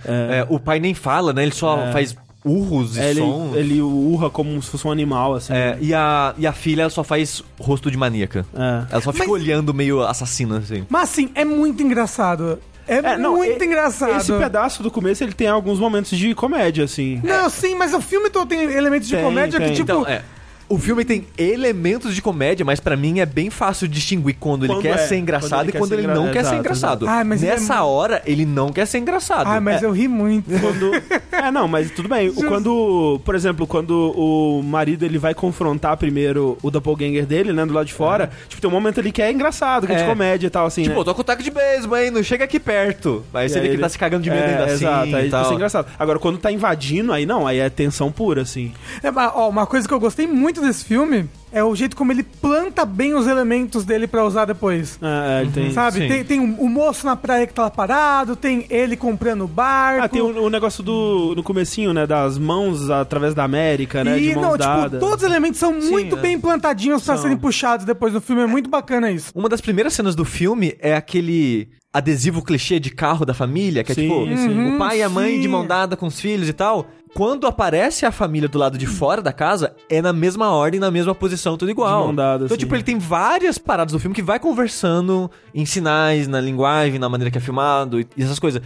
É. 0.04 0.38
É, 0.40 0.46
o 0.48 0.58
pai 0.58 0.80
nem 0.80 0.92
fala, 0.92 1.32
né? 1.32 1.42
Ele 1.44 1.52
só 1.52 1.90
faz 1.92 2.16
urros 2.44 2.96
e 2.96 3.00
É, 3.00 3.10
ele, 3.10 3.20
sons. 3.20 3.56
ele 3.56 3.80
urra 3.82 4.30
como 4.30 4.60
se 4.62 4.70
fosse 4.70 4.86
um 4.86 4.90
animal, 4.90 5.34
assim. 5.34 5.52
É, 5.52 5.76
e, 5.80 5.92
a, 5.94 6.34
e 6.38 6.46
a 6.46 6.52
filha 6.52 6.82
ela 6.82 6.90
só 6.90 7.04
faz 7.04 7.42
rosto 7.58 7.90
de 7.90 7.96
maníaca. 7.96 8.46
É. 8.54 8.92
Ela 8.92 9.00
só 9.02 9.12
fica 9.12 9.24
Mas- 9.26 9.32
olhando 9.42 9.72
meio 9.74 10.00
assassina, 10.02 10.58
assim. 10.58 10.84
Mas 10.88 11.10
assim, 11.10 11.30
é 11.34 11.44
muito 11.44 11.82
engraçado. 11.82 12.58
É, 12.88 12.96
É, 12.96 13.16
não, 13.18 13.36
muito 13.36 13.62
e- 13.62 13.66
engraçado. 13.66 14.16
Esse 14.16 14.32
pedaço 14.32 14.82
do 14.82 14.90
começo, 14.90 15.22
ele 15.22 15.32
tem 15.32 15.46
alguns 15.46 15.78
momentos 15.78 16.18
de 16.18 16.34
comédia, 16.34 16.84
assim. 16.84 17.20
Não, 17.22 17.48
sim, 17.48 17.74
mas 17.76 17.94
o 17.94 18.00
filme 18.00 18.30
todo 18.30 18.48
tem 18.48 18.62
elementos 18.62 19.06
de 19.06 19.14
Tem, 19.14 19.24
comédia 19.24 19.58
tem. 19.60 19.68
que, 19.68 19.74
tipo. 19.76 19.82
Então, 19.92 20.06
é. 20.06 20.22
O 20.70 20.78
filme 20.78 21.04
tem 21.04 21.26
elementos 21.36 22.14
de 22.14 22.22
comédia, 22.22 22.64
mas 22.64 22.78
pra 22.80 22.96
mim 22.96 23.18
é 23.18 23.26
bem 23.26 23.50
fácil 23.50 23.88
distinguir 23.88 24.36
quando, 24.38 24.64
ele 24.64 24.72
Quando 24.74 24.82
quer 24.82 24.94
é, 24.94 24.98
ser 24.98 25.16
engraçado 25.18 25.50
quando 25.50 25.68
ele 25.68 25.70
e 25.70 25.80
quando 25.80 25.88
quer 25.90 25.94
ele 25.96 26.06
ser 26.06 26.14
não 26.14 26.22
engra- 26.22 26.32
quer 26.32 26.38
ser 26.40 26.46
exato, 26.46 26.60
engraçado. 26.60 27.04
exato. 27.04 27.20
Ah, 27.20 27.24
mas 27.24 27.42
ele 27.42 27.50
é 27.50 27.54
Nessa 27.56 27.76
mu- 27.80 27.86
hora, 27.88 28.22
ele 28.24 28.46
não 28.46 28.72
quer 28.72 28.86
ser 28.86 28.98
engraçado. 28.98 29.48
Ai, 29.48 29.58
mas 29.60 29.82
É, 29.82 29.86
eu 29.86 29.90
ri 29.90 30.06
muito. 30.08 30.48
Quando... 30.60 30.90
É, 31.40 31.50
não, 31.50 31.66
mas 31.66 31.90
tudo 31.90 32.06
bem. 32.08 32.28
O- 32.28 32.34
Quando, 32.44 33.18
por 33.24 33.34
exemplo, 33.34 33.66
quando 33.66 34.12
o 34.14 34.62
marido 34.62 35.04
ele 35.06 35.16
vai 35.18 35.32
confrontar 35.34 35.96
primeiro 35.96 36.58
o 36.62 36.70
doppelganger 36.70 37.24
dele, 37.24 37.50
né, 37.52 37.64
do 37.64 37.72
lado 37.72 37.86
de 37.86 37.94
fora, 37.94 38.30
tipo, 38.46 38.60
tem 38.60 38.68
um 38.68 38.72
momento 38.72 39.00
ali 39.00 39.10
que 39.10 39.22
é 39.22 39.32
engraçado, 39.32 39.86
que 39.86 39.92
é, 39.92 39.96
de 39.96 40.02
É. 40.02 40.06
comédia 40.06 40.46
e 40.48 40.50
tal, 40.50 40.66
assim, 40.66 40.82
Tipo, 40.82 40.94
né? 40.96 41.00
eu 41.00 41.04
tô 41.04 41.14
com 41.14 41.22
taco 41.22 41.42
de 41.42 41.50
beisebol, 41.50 41.96
hein? 41.98 42.10
Não 42.10 42.22
chega 42.22 42.44
aqui 42.44 42.60
perto. 42.60 43.24
Aí 43.32 43.48
você 43.48 43.54
vê 43.58 43.68
que 43.68 43.74
ele 43.74 43.78
tá 43.78 43.86
ele- 43.86 43.92
se 43.92 43.98
cagando 43.98 44.22
de 44.22 44.28
medo 44.30 44.42
é, 44.42 44.48
ainda 44.50 44.64
assim. 44.66 44.74
Exato, 44.84 45.16
aí 45.16 45.30
tal. 45.30 45.42
isso 45.42 45.52
é 45.52 45.54
engraçado. 45.54 45.86
Agora, 45.98 46.18
quando 46.18 46.36
tá 46.38 46.52
invadindo, 46.52 47.10
aí 47.12 47.24
não, 47.24 47.46
aí 47.46 47.58
é 47.58 47.70
tensão 47.70 48.12
pura, 48.12 48.42
assim. 48.42 48.72
É, 49.02 49.10
mas, 49.10 49.32
ó, 49.34 49.48
uma 49.48 49.66
coisa 49.66 49.88
que 49.88 49.94
eu 49.94 50.00
gostei 50.00 50.26
muito 50.26 50.59
desse 50.60 50.84
filme 50.84 51.28
é 51.52 51.64
o 51.64 51.74
jeito 51.74 51.96
como 51.96 52.12
ele 52.12 52.22
planta 52.22 52.84
bem 52.84 53.14
os 53.14 53.26
elementos 53.26 53.84
dele 53.84 54.06
pra 54.06 54.24
usar 54.24 54.44
depois. 54.44 54.98
É, 55.02 55.38
é, 55.38 55.42
ele 55.42 55.50
tem... 55.50 55.72
Sabe? 55.72 55.98
sim. 55.98 56.08
Tem, 56.08 56.24
tem 56.24 56.40
o, 56.40 56.62
o 56.62 56.68
moço 56.68 57.04
na 57.04 57.16
praia 57.16 57.46
que 57.46 57.52
tá 57.52 57.62
lá 57.62 57.70
parado, 57.70 58.36
tem 58.36 58.66
ele 58.70 58.96
comprando 58.96 59.42
o 59.42 59.48
barco. 59.48 60.04
Ah, 60.04 60.08
tem 60.08 60.20
o, 60.20 60.44
o 60.44 60.50
negócio 60.50 60.82
do 60.82 61.34
no 61.34 61.42
comecinho, 61.42 61.92
né, 61.92 62.06
das 62.06 62.38
mãos 62.38 62.90
através 62.90 63.34
da 63.34 63.44
América, 63.44 64.04
né, 64.04 64.18
e, 64.18 64.28
de 64.28 64.34
mãos 64.34 64.42
não, 64.42 64.52
tipo, 64.52 64.64
dadas. 64.64 65.00
todos 65.00 65.16
os 65.16 65.22
elementos 65.22 65.58
são 65.58 65.72
muito 65.72 66.16
é. 66.16 66.20
bem 66.20 66.40
plantadinhos 66.40 67.02
pra 67.02 67.14
São. 67.14 67.22
serem 67.22 67.36
puxados 67.36 67.84
depois 67.84 68.12
do 68.12 68.20
filme. 68.20 68.42
É 68.42 68.46
muito 68.46 68.70
bacana 68.70 69.10
isso. 69.10 69.32
Uma 69.34 69.48
das 69.48 69.60
primeiras 69.60 69.92
cenas 69.92 70.14
do 70.14 70.24
filme 70.24 70.76
é 70.78 70.94
aquele 70.94 71.68
adesivo 71.92 72.42
clichê 72.42 72.78
de 72.78 72.90
carro 72.90 73.24
da 73.24 73.34
família, 73.34 73.82
que 73.82 73.92
Sim, 73.92 74.00
é 74.00 74.08
tipo 74.08 74.36
sim. 74.36 74.74
o 74.74 74.78
pai 74.78 74.98
e 74.98 75.02
a 75.02 75.08
mãe 75.08 75.34
sim. 75.34 75.40
de 75.40 75.48
mão 75.48 75.66
dada 75.66 75.96
com 75.96 76.06
os 76.06 76.20
filhos 76.20 76.48
e 76.48 76.52
tal. 76.52 76.88
Quando 77.14 77.46
aparece 77.46 78.06
a 78.06 78.12
família 78.12 78.48
do 78.48 78.58
lado 78.58 78.78
de 78.78 78.86
fora 78.86 79.20
da 79.20 79.32
casa, 79.32 79.74
é 79.88 80.00
na 80.00 80.12
mesma 80.12 80.50
ordem, 80.50 80.78
na 80.78 80.90
mesma 80.90 81.14
posição, 81.14 81.56
tudo 81.56 81.70
igual. 81.70 82.12
Dada, 82.12 82.44
então, 82.44 82.54
assim. 82.54 82.56
tipo, 82.56 82.74
ele 82.74 82.84
tem 82.84 82.98
várias 82.98 83.58
paradas 83.58 83.92
do 83.92 83.98
filme 83.98 84.14
que 84.14 84.22
vai 84.22 84.38
conversando 84.38 85.30
em 85.52 85.66
sinais, 85.66 86.28
na 86.28 86.40
linguagem, 86.40 86.98
na 86.98 87.08
maneira 87.08 87.30
que 87.30 87.38
é 87.38 87.40
filmado 87.40 88.00
e 88.00 88.06
essas 88.18 88.38
coisas. 88.38 88.62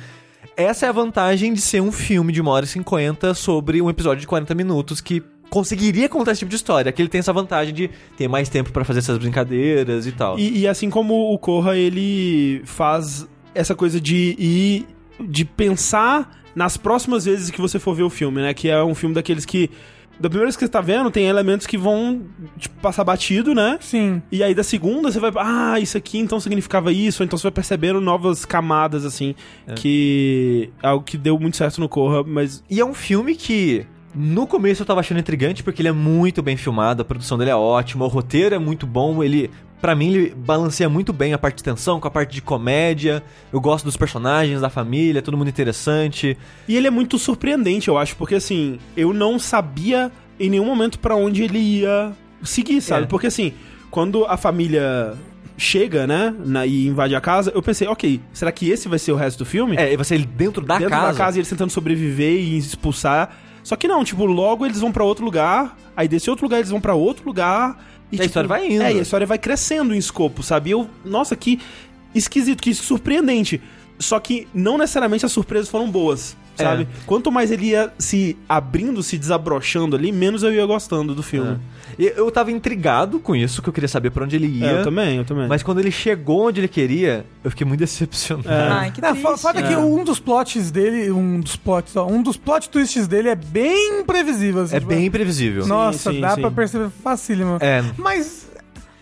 Essa 0.57 0.87
é 0.87 0.89
a 0.89 0.93
vantagem 0.93 1.53
de 1.53 1.61
ser 1.61 1.81
um 1.81 1.91
filme 1.91 2.33
de 2.33 2.41
1 2.41 2.47
hora 2.47 2.65
e 2.65 2.69
50 2.69 3.35
sobre 3.35 3.81
um 3.81 3.91
episódio 3.91 4.21
de 4.21 4.27
40 4.27 4.55
minutos 4.55 5.01
que 5.01 5.23
conseguiria 5.51 6.09
contar 6.09 6.33
esse 6.33 6.41
tipo 6.41 6.51
de 6.51 6.57
história. 6.57 6.93
Que 6.93 7.01
ele 7.01 7.09
tem 7.09 7.21
essa 7.21 7.33
vantagem 7.33 7.73
de 7.75 7.91
ter 8.17 8.29
mais 8.29 8.49
tempo 8.49 8.71
pra 8.73 8.85
fazer 8.85 9.01
essas 9.01 9.19
brincadeiras 9.19 10.07
e 10.07 10.13
tal. 10.13 10.39
E, 10.39 10.61
e 10.61 10.69
assim 10.69 10.91
como 10.91 11.33
o 11.33 11.39
Corra, 11.39 11.77
ele 11.77 12.63
faz 12.65 13.27
essa 13.55 13.75
coisa 13.75 14.01
de 14.01 14.37
ir. 14.39 14.87
de 15.21 15.45
pensar 15.45 16.44
nas 16.55 16.77
próximas 16.77 17.25
vezes 17.25 17.51
que 17.51 17.61
você 17.61 17.79
for 17.79 17.95
ver 17.95 18.03
o 18.03 18.11
filme, 18.11 18.41
né? 18.41 18.55
Que 18.55 18.69
é 18.69 18.83
um 18.83 18.95
filme 18.95 19.15
daqueles 19.15 19.45
que. 19.45 19.71
Da 20.19 20.29
primeira 20.29 20.47
vez 20.47 20.57
que 20.57 20.65
você 20.65 20.71
tá 20.71 20.81
vendo, 20.81 21.11
tem 21.11 21.27
elementos 21.27 21.67
que 21.67 21.77
vão 21.77 22.23
tipo, 22.57 22.81
passar 22.81 23.03
batido, 23.03 23.53
né? 23.53 23.79
Sim. 23.81 24.23
E 24.31 24.45
aí 24.45 24.55
da 24.55 24.63
segunda 24.63 25.11
você 25.11 25.19
vai. 25.19 25.33
Ah, 25.37 25.81
isso 25.81 25.97
aqui 25.97 26.19
então 26.19 26.39
significava 26.39 26.93
isso. 26.93 27.23
Ou 27.23 27.25
então 27.25 27.37
você 27.37 27.43
vai 27.43 27.53
percebendo 27.53 28.01
novas 28.01 28.45
camadas, 28.45 29.05
assim. 29.05 29.35
Que. 29.75 30.71
é 30.83 30.87
Algo 30.87 31.05
que 31.05 31.19
deu 31.19 31.39
muito 31.39 31.57
certo 31.57 31.81
no 31.81 31.89
Corra, 31.89 32.23
mas. 32.23 32.63
E 32.71 32.81
é 32.81 32.85
um 32.85 32.95
filme 32.95 33.35
que. 33.35 33.87
No 34.15 34.47
começo 34.47 34.81
eu 34.81 34.87
tava 34.87 35.01
achando 35.01 35.19
intrigante 35.19 35.65
porque 35.65 35.83
ele 35.83 35.89
é 35.89 35.93
muito 35.93 36.41
bem 36.41 36.57
filmado, 36.57 37.03
a 37.03 37.05
produção 37.05 37.37
dele 37.37 37.51
é 37.51 37.57
ótima, 37.57 38.05
o 38.05 38.09
roteiro 38.09 38.55
é 38.55 38.61
muito 38.61 38.87
bom, 38.87 39.25
ele, 39.25 39.51
Pra 39.85 39.95
mim, 39.95 40.14
ele 40.14 40.35
balanceia 40.35 40.88
muito 40.88 41.12
bem 41.12 41.35
a 41.35 41.38
parte 41.38 41.59
de 41.59 41.62
tensão 41.62 42.00
com 42.00 42.09
a 42.09 42.11
parte 42.11 42.33
de 42.33 42.41
comédia. 42.41 43.23
Eu 43.53 43.61
gosto 43.61 43.85
dos 43.85 43.99
personagens, 43.99 44.62
da 44.62 44.71
família, 44.71 45.21
todo 45.21 45.37
mundo 45.37 45.49
interessante. 45.49 46.38
E 46.67 46.75
ele 46.75 46.87
é 46.87 46.91
muito 46.91 47.19
surpreendente, 47.19 47.88
eu 47.88 47.99
acho, 47.99 48.17
porque 48.17 48.37
assim, 48.37 48.79
eu 48.97 49.12
não 49.12 49.38
sabia 49.38 50.11
em 50.41 50.49
nenhum 50.49 50.64
momento 50.64 50.99
pra 50.99 51.14
onde 51.14 51.43
ele 51.43 51.59
ia 51.59 52.12
seguir, 52.43 52.81
sabe? 52.81 53.03
É. 53.03 53.07
Porque 53.07 53.26
assim, 53.26 53.53
quando 53.91 54.25
a 54.25 54.38
família 54.38 55.19
chega, 55.59 56.07
né, 56.07 56.35
na, 56.47 56.64
e 56.64 56.87
invade 56.87 57.14
a 57.14 57.21
casa, 57.21 57.53
eu 57.55 57.61
pensei, 57.61 57.87
ok, 57.87 58.23
será 58.33 58.50
que 58.50 58.71
esse 58.71 58.88
vai 58.88 58.99
ser 58.99 59.12
o 59.12 59.17
resto 59.17 59.41
do 59.41 59.45
filme? 59.45 59.76
É, 59.76 59.93
e 59.93 59.99
você 59.99 60.14
ele 60.14 60.25
dentro 60.25 60.64
da 60.64 60.79
Dentro 60.79 60.93
casa. 60.93 61.12
da 61.12 61.19
casa 61.19 61.37
e 61.37 61.41
eles 61.41 61.50
tentando 61.50 61.71
sobreviver 61.71 62.33
e 62.33 62.57
expulsar. 62.57 63.37
Só 63.62 63.76
que 63.76 63.87
não, 63.87 64.03
tipo, 64.03 64.25
logo 64.25 64.64
eles 64.64 64.81
vão 64.81 64.91
pra 64.91 65.05
outro 65.05 65.26
lugar, 65.26 65.76
aí 65.95 66.09
desse 66.09 66.31
outro 66.31 66.47
lugar 66.47 66.59
eles 66.59 66.71
vão 66.71 66.81
pra 66.81 66.95
outro 66.95 67.26
lugar. 67.26 67.79
E, 68.14 68.21
a 68.21 68.23
tipo, 68.23 68.26
história 68.26 68.49
vai 68.49 68.66
indo. 68.71 68.83
É, 68.83 68.92
e 68.92 68.99
a 68.99 69.02
história 69.02 69.26
vai 69.26 69.38
crescendo 69.38 69.94
em 69.94 69.99
escopo, 69.99 70.42
sabe? 70.42 70.71
E 70.71 70.73
eu, 70.73 70.88
nossa, 71.04 71.35
que 71.37 71.61
esquisito, 72.14 72.62
que 72.62 72.73
surpreendente. 72.75 73.61
Só 73.99 74.18
que 74.18 74.49
não 74.52 74.76
necessariamente 74.78 75.25
as 75.25 75.33
surpresas 75.33 75.68
foram 75.68 75.90
boas, 75.90 76.37
É. 76.59 76.62
sabe? 76.64 76.88
Quanto 77.06 77.30
mais 77.30 77.50
ele 77.50 77.66
ia 77.66 77.92
se 77.99 78.37
abrindo, 78.49 79.02
se 79.02 79.16
desabrochando 79.16 79.94
ali, 79.97 80.11
menos 80.11 80.42
eu 80.42 80.52
ia 80.52 80.66
gostando 80.66 81.14
do 81.14 81.23
filme. 81.23 81.52
E 81.52 81.59
eu 81.99 82.31
tava 82.31 82.51
intrigado 82.51 83.19
com 83.21 83.35
isso, 83.37 83.61
que 83.63 83.69
eu 83.69 83.73
queria 83.73 83.89
saber 83.89 84.11
pra 84.11 84.25
onde 84.25 84.37
ele 84.37 84.47
ia. 84.47 84.67
É, 84.67 84.81
eu 84.81 84.85
também, 84.85 85.17
eu 85.19 85.25
também. 85.25 85.47
Mas 85.49 85.63
quando 85.63 85.79
ele 85.81 85.91
chegou 85.91 86.49
onde 86.49 86.61
ele 86.61 86.69
queria, 86.69 87.25
eu 87.43 87.51
fiquei 87.51 87.67
muito 87.67 87.81
decepcionado. 87.81 88.49
É. 88.49 88.69
Ai, 88.69 88.91
que 88.91 89.01
Não, 89.01 89.11
triste. 89.13 89.27
fo- 89.27 89.37
foda 89.37 89.63
que 89.63 89.73
É. 89.73 89.79
um 89.79 90.03
dos 90.05 90.19
plots 90.19 90.71
dele, 90.71 91.11
um 91.11 91.41
dos 91.41 91.57
plots, 91.57 91.95
ó, 91.97 92.07
um 92.07 92.23
dos 92.23 92.37
plot 92.37 92.69
twists 92.71 93.07
dele 93.07 93.29
é 93.29 93.35
bem 93.35 94.01
imprevisível. 94.01 94.63
assim, 94.63 94.77
É 94.77 94.81
tipo, 94.81 94.89
bem 94.93 95.07
imprevisível. 95.07 95.67
Nossa, 95.67 96.13
sim, 96.13 96.21
dá 96.21 96.35
sim. 96.35 96.41
pra 96.41 96.51
perceber 96.51 96.89
facílimo. 97.03 97.59
É. 97.61 97.83
Mas 97.99 98.49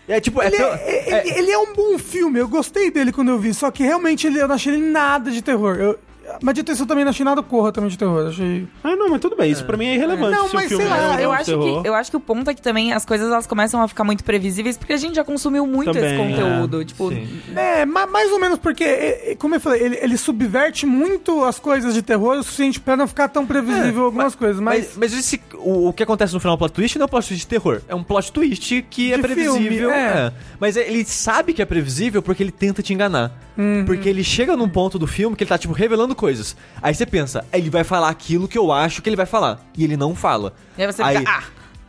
É 0.07 0.19
tipo, 0.19 0.41
é 0.41 0.47
ele 0.47 0.57
é, 0.57 0.61
é- 0.61 1.27
ele- 1.29 1.39
ele 1.39 1.51
é 1.51 1.57
um 1.57 1.73
bom 1.73 1.97
filme, 1.97 2.37
eu 2.37 2.47
gostei 2.47 2.91
dele 2.91 3.11
quando 3.13 3.29
eu 3.29 3.39
vi, 3.39 3.53
só 3.53 3.71
que 3.71 3.83
realmente 3.83 4.27
ele, 4.27 4.37
eu 4.39 4.47
não 4.49 4.55
achei 4.55 4.73
ele 4.73 4.91
nada 4.91 5.31
de 5.31 5.41
terror. 5.41 5.75
Eu, 5.77 5.97
mas 6.41 6.57
isso, 6.57 6.83
eu 6.83 6.87
também 6.87 7.03
não 7.03 7.09
achei 7.11 7.23
nada 7.25 7.41
corra 7.43 7.71
também 7.71 7.89
de 7.89 7.97
terror. 7.97 8.27
Achei. 8.27 8.67
Ah, 8.83 8.95
não, 8.95 9.09
mas 9.09 9.19
tudo 9.21 9.35
bem, 9.35 9.51
isso 9.51 9.65
pra 9.65 9.77
mim 9.77 9.87
é 9.87 9.95
irrelevante. 9.95 10.37
Não, 10.37 10.49
mas 10.53 10.67
sei 10.69 10.85
lá, 10.87 10.97
é 10.97 11.01
ou 11.01 11.07
não 11.13 11.19
Eu 11.19 11.29
de 11.29 11.35
acho, 11.35 11.45
terror. 11.45 11.81
que, 11.81 11.87
eu 11.87 11.93
acho 11.95 12.11
que 12.11 12.17
o 12.17 12.19
ponto 12.19 12.49
é 12.49 12.53
que 12.53 12.61
também 12.61 12.93
as 12.93 13.05
coisas 13.05 13.31
elas 13.31 13.45
começam 13.47 13.81
a 13.81 13.87
ficar 13.87 14.03
muito 14.03 14.23
previsíveis 14.23 14.77
porque 14.77 14.93
a 14.93 14.97
gente 14.97 15.15
já 15.15 15.23
consumiu 15.23 15.65
muito 15.67 15.91
esse 15.91 15.99
Também, 15.99 16.17
conteúdo. 16.35 16.83
Tipo, 16.85 17.09
Sim. 17.09 17.27
É, 17.55 17.85
ma- 17.85 18.07
mais 18.07 18.31
ou 18.31 18.39
menos 18.39 18.57
porque, 18.59 18.83
é, 18.83 19.31
é, 19.31 19.35
como 19.35 19.55
eu 19.55 19.59
falei, 19.59 19.81
ele, 19.83 19.97
ele 20.01 20.17
subverte 20.17 20.85
muito 20.85 21.43
as 21.43 21.59
coisas 21.59 21.93
de 21.93 22.01
terror 22.01 22.37
o 22.37 22.43
suficiente 22.43 22.79
pra 22.79 22.95
não 22.95 23.07
ficar 23.07 23.27
tão 23.27 23.45
previsível 23.45 24.05
algumas 24.05 24.35
coisas, 24.35 24.59
mas. 24.61 24.73
Mas, 24.95 24.97
mas 24.97 25.13
esse, 25.13 25.39
o, 25.55 25.89
o 25.89 25.93
que 25.93 26.03
acontece 26.03 26.33
no 26.33 26.39
final 26.39 26.55
do 26.55 26.59
plot 26.59 26.73
twist 26.73 26.97
não 26.97 27.03
é 27.03 27.05
um 27.05 27.09
plot 27.09 27.27
twist 27.27 27.39
de 27.41 27.47
terror. 27.47 27.81
É 27.87 27.93
um 27.95 28.03
plot 28.03 28.31
twist 28.31 28.85
que 28.89 29.13
é 29.13 29.15
De 29.17 29.21
previsível. 29.21 29.59
filme, 29.89 29.93
é. 29.93 30.31
Mas 30.59 30.75
ele 30.75 31.05
sabe 31.05 31.53
que 31.53 31.61
é 31.61 31.65
previsível 31.65 32.21
porque 32.21 32.41
ele 32.41 32.51
tenta 32.51 32.81
te 32.81 32.93
enganar. 32.93 33.31
Uhum. 33.57 33.83
Porque 33.85 34.09
ele 34.09 34.23
chega 34.23 34.57
num 34.57 34.67
ponto 34.67 34.97
do 34.97 35.05
filme 35.05 35.35
que 35.35 35.43
ele 35.43 35.49
tá, 35.49 35.57
tipo, 35.57 35.73
revelando 35.73 36.12
coisas. 36.15 36.55
Aí 36.81 36.93
você 36.93 37.05
pensa, 37.05 37.45
ele 37.53 37.69
vai 37.69 37.83
falar 37.83 38.09
aquilo 38.09 38.47
que 38.47 38.57
eu 38.57 38.71
acho 38.71 39.01
que 39.01 39.09
ele 39.09 39.15
vai 39.15 39.25
falar. 39.25 39.59
E 39.77 39.83
ele 39.83 39.97
não 39.97 40.15
fala. 40.15 40.53
e 40.77 40.81
aí 40.83 40.91
você 40.91 41.01
Aí, 41.03 41.17
fica, 41.17 41.31
ah, 41.31 41.43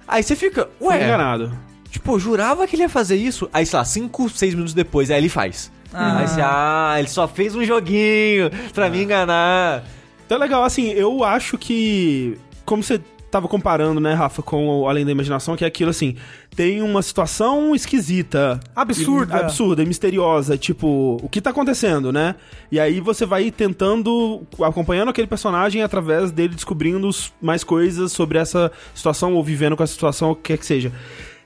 aí 0.08 0.22
você 0.22 0.36
fica, 0.36 0.68
Fui 0.78 0.88
ué, 0.88 1.04
enganado. 1.04 1.52
tipo, 1.90 2.12
eu 2.12 2.18
jurava 2.18 2.66
que 2.66 2.76
ele 2.76 2.82
ia 2.82 2.88
fazer 2.88 3.16
isso. 3.16 3.48
Aí, 3.52 3.64
sei 3.66 3.78
lá, 3.78 3.84
5, 3.84 4.28
6 4.30 4.54
minutos 4.54 4.74
depois, 4.74 5.10
aí 5.10 5.18
ele 5.18 5.28
faz. 5.28 5.70
Ah. 5.92 6.18
Aí 6.18 6.28
você, 6.28 6.40
ah, 6.42 6.94
ele 6.98 7.08
só 7.08 7.28
fez 7.28 7.54
um 7.54 7.64
joguinho 7.64 8.50
pra 8.72 8.88
me 8.90 9.02
enganar. 9.02 9.84
Então 10.26 10.36
é 10.38 10.40
legal, 10.40 10.64
assim, 10.64 10.90
eu 10.90 11.22
acho 11.22 11.56
que. 11.58 12.38
Como 12.64 12.82
você 12.82 13.00
tava 13.34 13.48
comparando, 13.48 14.00
né, 14.00 14.14
Rafa, 14.14 14.42
com 14.42 14.66
o 14.80 14.88
Além 14.88 15.04
da 15.04 15.10
Imaginação, 15.12 15.56
que 15.56 15.64
é 15.64 15.66
aquilo 15.66 15.90
assim. 15.90 16.16
Tem 16.54 16.80
uma 16.80 17.02
situação 17.02 17.74
esquisita. 17.74 18.60
Absurda. 18.74 19.36
e- 19.36 19.40
absurda 19.40 19.82
e 19.82 19.86
misteriosa. 19.86 20.56
Tipo, 20.56 21.18
o 21.22 21.28
que 21.28 21.40
tá 21.40 21.50
acontecendo, 21.50 22.12
né? 22.12 22.36
E 22.70 22.78
aí 22.78 23.00
você 23.00 23.26
vai 23.26 23.50
tentando, 23.50 24.42
acompanhando 24.62 25.08
aquele 25.08 25.26
personagem 25.26 25.82
através 25.82 26.30
dele 26.30 26.54
descobrindo 26.54 27.10
mais 27.42 27.64
coisas 27.64 28.12
sobre 28.12 28.38
essa 28.38 28.70
situação, 28.94 29.34
ou 29.34 29.42
vivendo 29.42 29.76
com 29.76 29.82
essa 29.82 29.92
situação, 29.92 30.30
o 30.30 30.36
que 30.36 30.42
quer 30.52 30.58
que 30.58 30.66
seja. 30.66 30.92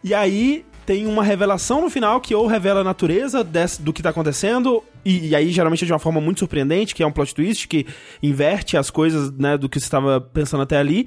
E 0.04 0.12
aí 0.14 0.64
tem 0.86 1.06
uma 1.06 1.22
revelação 1.22 1.82
no 1.82 1.90
final 1.90 2.18
que 2.20 2.34
ou 2.34 2.46
revela 2.46 2.80
a 2.80 2.84
natureza 2.84 3.44
desse- 3.44 3.82
do 3.82 3.92
que 3.92 4.02
tá 4.02 4.08
acontecendo, 4.10 4.82
e, 5.04 5.28
e 5.28 5.34
aí 5.36 5.50
geralmente 5.50 5.84
é 5.84 5.86
de 5.86 5.92
uma 5.92 5.98
forma 5.98 6.18
muito 6.20 6.38
surpreendente, 6.38 6.94
que 6.94 7.02
é 7.02 7.06
um 7.06 7.12
plot 7.12 7.34
twist 7.34 7.66
que 7.68 7.84
inverte 8.22 8.76
as 8.76 8.88
coisas, 8.90 9.30
né, 9.32 9.58
do 9.58 9.68
que 9.68 9.78
você 9.78 9.84
estava 9.86 10.18
pensando 10.20 10.62
até 10.62 10.78
ali, 10.78 11.06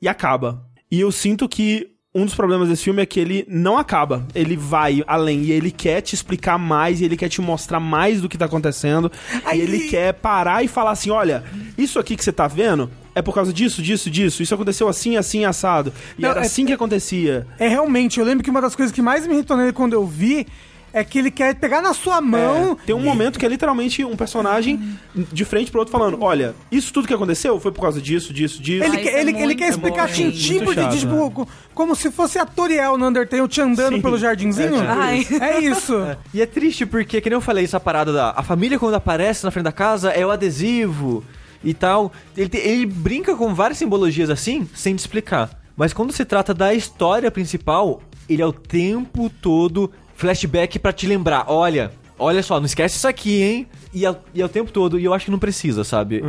e 0.00 0.08
acaba. 0.08 0.64
E 0.90 1.00
eu 1.00 1.10
sinto 1.12 1.48
que 1.48 1.88
um 2.12 2.24
dos 2.24 2.34
problemas 2.34 2.68
desse 2.68 2.82
filme 2.82 3.00
é 3.00 3.06
que 3.06 3.20
ele 3.20 3.44
não 3.48 3.78
acaba. 3.78 4.26
Ele 4.34 4.56
vai 4.56 5.04
além 5.06 5.42
e 5.42 5.52
ele 5.52 5.70
quer 5.70 6.00
te 6.00 6.14
explicar 6.14 6.58
mais 6.58 7.00
e 7.00 7.04
ele 7.04 7.16
quer 7.16 7.28
te 7.28 7.40
mostrar 7.40 7.78
mais 7.78 8.20
do 8.20 8.28
que 8.28 8.36
tá 8.36 8.46
acontecendo. 8.46 9.10
Aí- 9.44 9.58
E 9.60 9.62
ele 9.62 9.80
quer 9.88 10.14
parar 10.14 10.64
e 10.64 10.68
falar 10.68 10.90
assim: 10.90 11.10
olha, 11.10 11.44
isso 11.78 11.98
aqui 12.00 12.16
que 12.16 12.24
você 12.24 12.32
tá 12.32 12.48
vendo 12.48 12.90
é 13.14 13.22
por 13.22 13.32
causa 13.32 13.52
disso, 13.52 13.80
disso, 13.80 14.10
disso. 14.10 14.42
Isso 14.42 14.52
aconteceu 14.54 14.88
assim, 14.88 15.16
assim, 15.16 15.44
assado. 15.44 15.92
E 16.18 16.22
Não, 16.22 16.30
era 16.30 16.40
é- 16.40 16.46
assim 16.46 16.66
que 16.66 16.72
acontecia. 16.72 17.46
É 17.60 17.68
realmente, 17.68 18.18
eu 18.18 18.26
lembro 18.26 18.42
que 18.42 18.50
uma 18.50 18.60
das 18.60 18.74
coisas 18.74 18.92
que 18.92 19.00
mais 19.02 19.24
me 19.26 19.34
irritou 19.34 19.56
nele 19.56 19.72
quando 19.72 19.92
eu 19.92 20.04
vi 20.04 20.48
é 20.92 21.04
que 21.04 21.18
ele 21.18 21.30
quer 21.30 21.54
pegar 21.54 21.80
na 21.80 21.94
sua 21.94 22.20
mão. 22.20 22.78
É, 22.82 22.86
tem 22.86 22.94
um 22.94 23.00
momento 23.00 23.38
que 23.38 23.46
é 23.46 23.48
literalmente 23.48 24.04
um 24.04 24.16
personagem 24.16 24.80
de 25.14 25.44
frente 25.44 25.70
pro 25.70 25.80
outro 25.80 25.92
falando: 25.92 26.18
Olha, 26.20 26.54
isso 26.70 26.92
tudo 26.92 27.06
que 27.08 27.14
aconteceu 27.14 27.58
foi 27.60 27.70
por 27.72 27.80
causa 27.80 28.00
disso, 28.00 28.32
disso, 28.32 28.60
disso. 28.62 28.84
Ele, 28.84 28.96
Ah, 28.96 29.00
quer, 29.00 29.14
é 29.14 29.20
ele, 29.20 29.36
ele 29.42 29.54
quer 29.54 29.68
explicar 29.68 30.06
bom, 30.08 30.14
tintim 30.14 30.60
por 30.64 30.74
chato, 30.74 30.90
tintim, 30.90 31.06
tipo, 31.06 31.30
co- 31.30 31.48
como 31.74 31.94
se 31.94 32.10
fosse 32.10 32.38
a 32.38 32.44
Toriel 32.46 32.98
no 32.98 33.06
Undertale 33.08 33.46
te 33.48 33.60
andando 33.60 33.96
Sim. 33.96 34.02
pelo 34.02 34.18
jardinzinho. 34.18 34.76
É, 34.76 35.18
tipo 35.18 35.42
Ai. 35.42 35.50
É 35.50 35.60
isso. 35.60 35.94
E 36.34 36.40
é 36.42 36.46
triste 36.46 36.84
porque, 36.86 37.20
que 37.20 37.28
nem 37.30 37.36
eu 37.36 37.40
falei, 37.40 37.64
essa 37.64 37.80
parada 37.80 38.12
da. 38.12 38.30
A 38.36 38.42
família, 38.42 38.78
quando 38.78 38.94
aparece 38.94 39.44
na 39.44 39.50
frente 39.50 39.64
da 39.64 39.72
casa, 39.72 40.10
é 40.10 40.24
o 40.24 40.30
adesivo 40.30 41.24
e 41.62 41.72
tal. 41.74 42.12
Ele, 42.36 42.48
te- 42.48 42.58
ele 42.58 42.86
brinca 42.86 43.34
com 43.36 43.54
várias 43.54 43.78
simbologias 43.78 44.30
assim, 44.30 44.68
sem 44.74 44.94
te 44.94 44.98
explicar. 45.00 45.50
Mas 45.76 45.92
quando 45.92 46.12
se 46.12 46.24
trata 46.24 46.52
da 46.52 46.74
história 46.74 47.30
principal, 47.30 48.02
ele 48.28 48.42
é 48.42 48.46
o 48.46 48.52
tempo 48.52 49.30
todo 49.40 49.90
flashback 50.20 50.78
pra 50.78 50.92
te 50.92 51.06
lembrar: 51.06 51.44
olha, 51.48 51.90
olha 52.18 52.42
só, 52.42 52.58
não 52.60 52.66
esquece 52.66 52.96
isso 52.96 53.08
aqui, 53.08 53.42
hein? 53.42 53.66
E 53.92 54.06
é, 54.06 54.14
e 54.34 54.40
é 54.40 54.44
o 54.44 54.48
tempo 54.48 54.70
todo, 54.70 54.98
e 55.00 55.04
eu 55.04 55.12
acho 55.14 55.24
que 55.24 55.30
não 55.30 55.38
precisa, 55.38 55.82
sabe? 55.84 56.22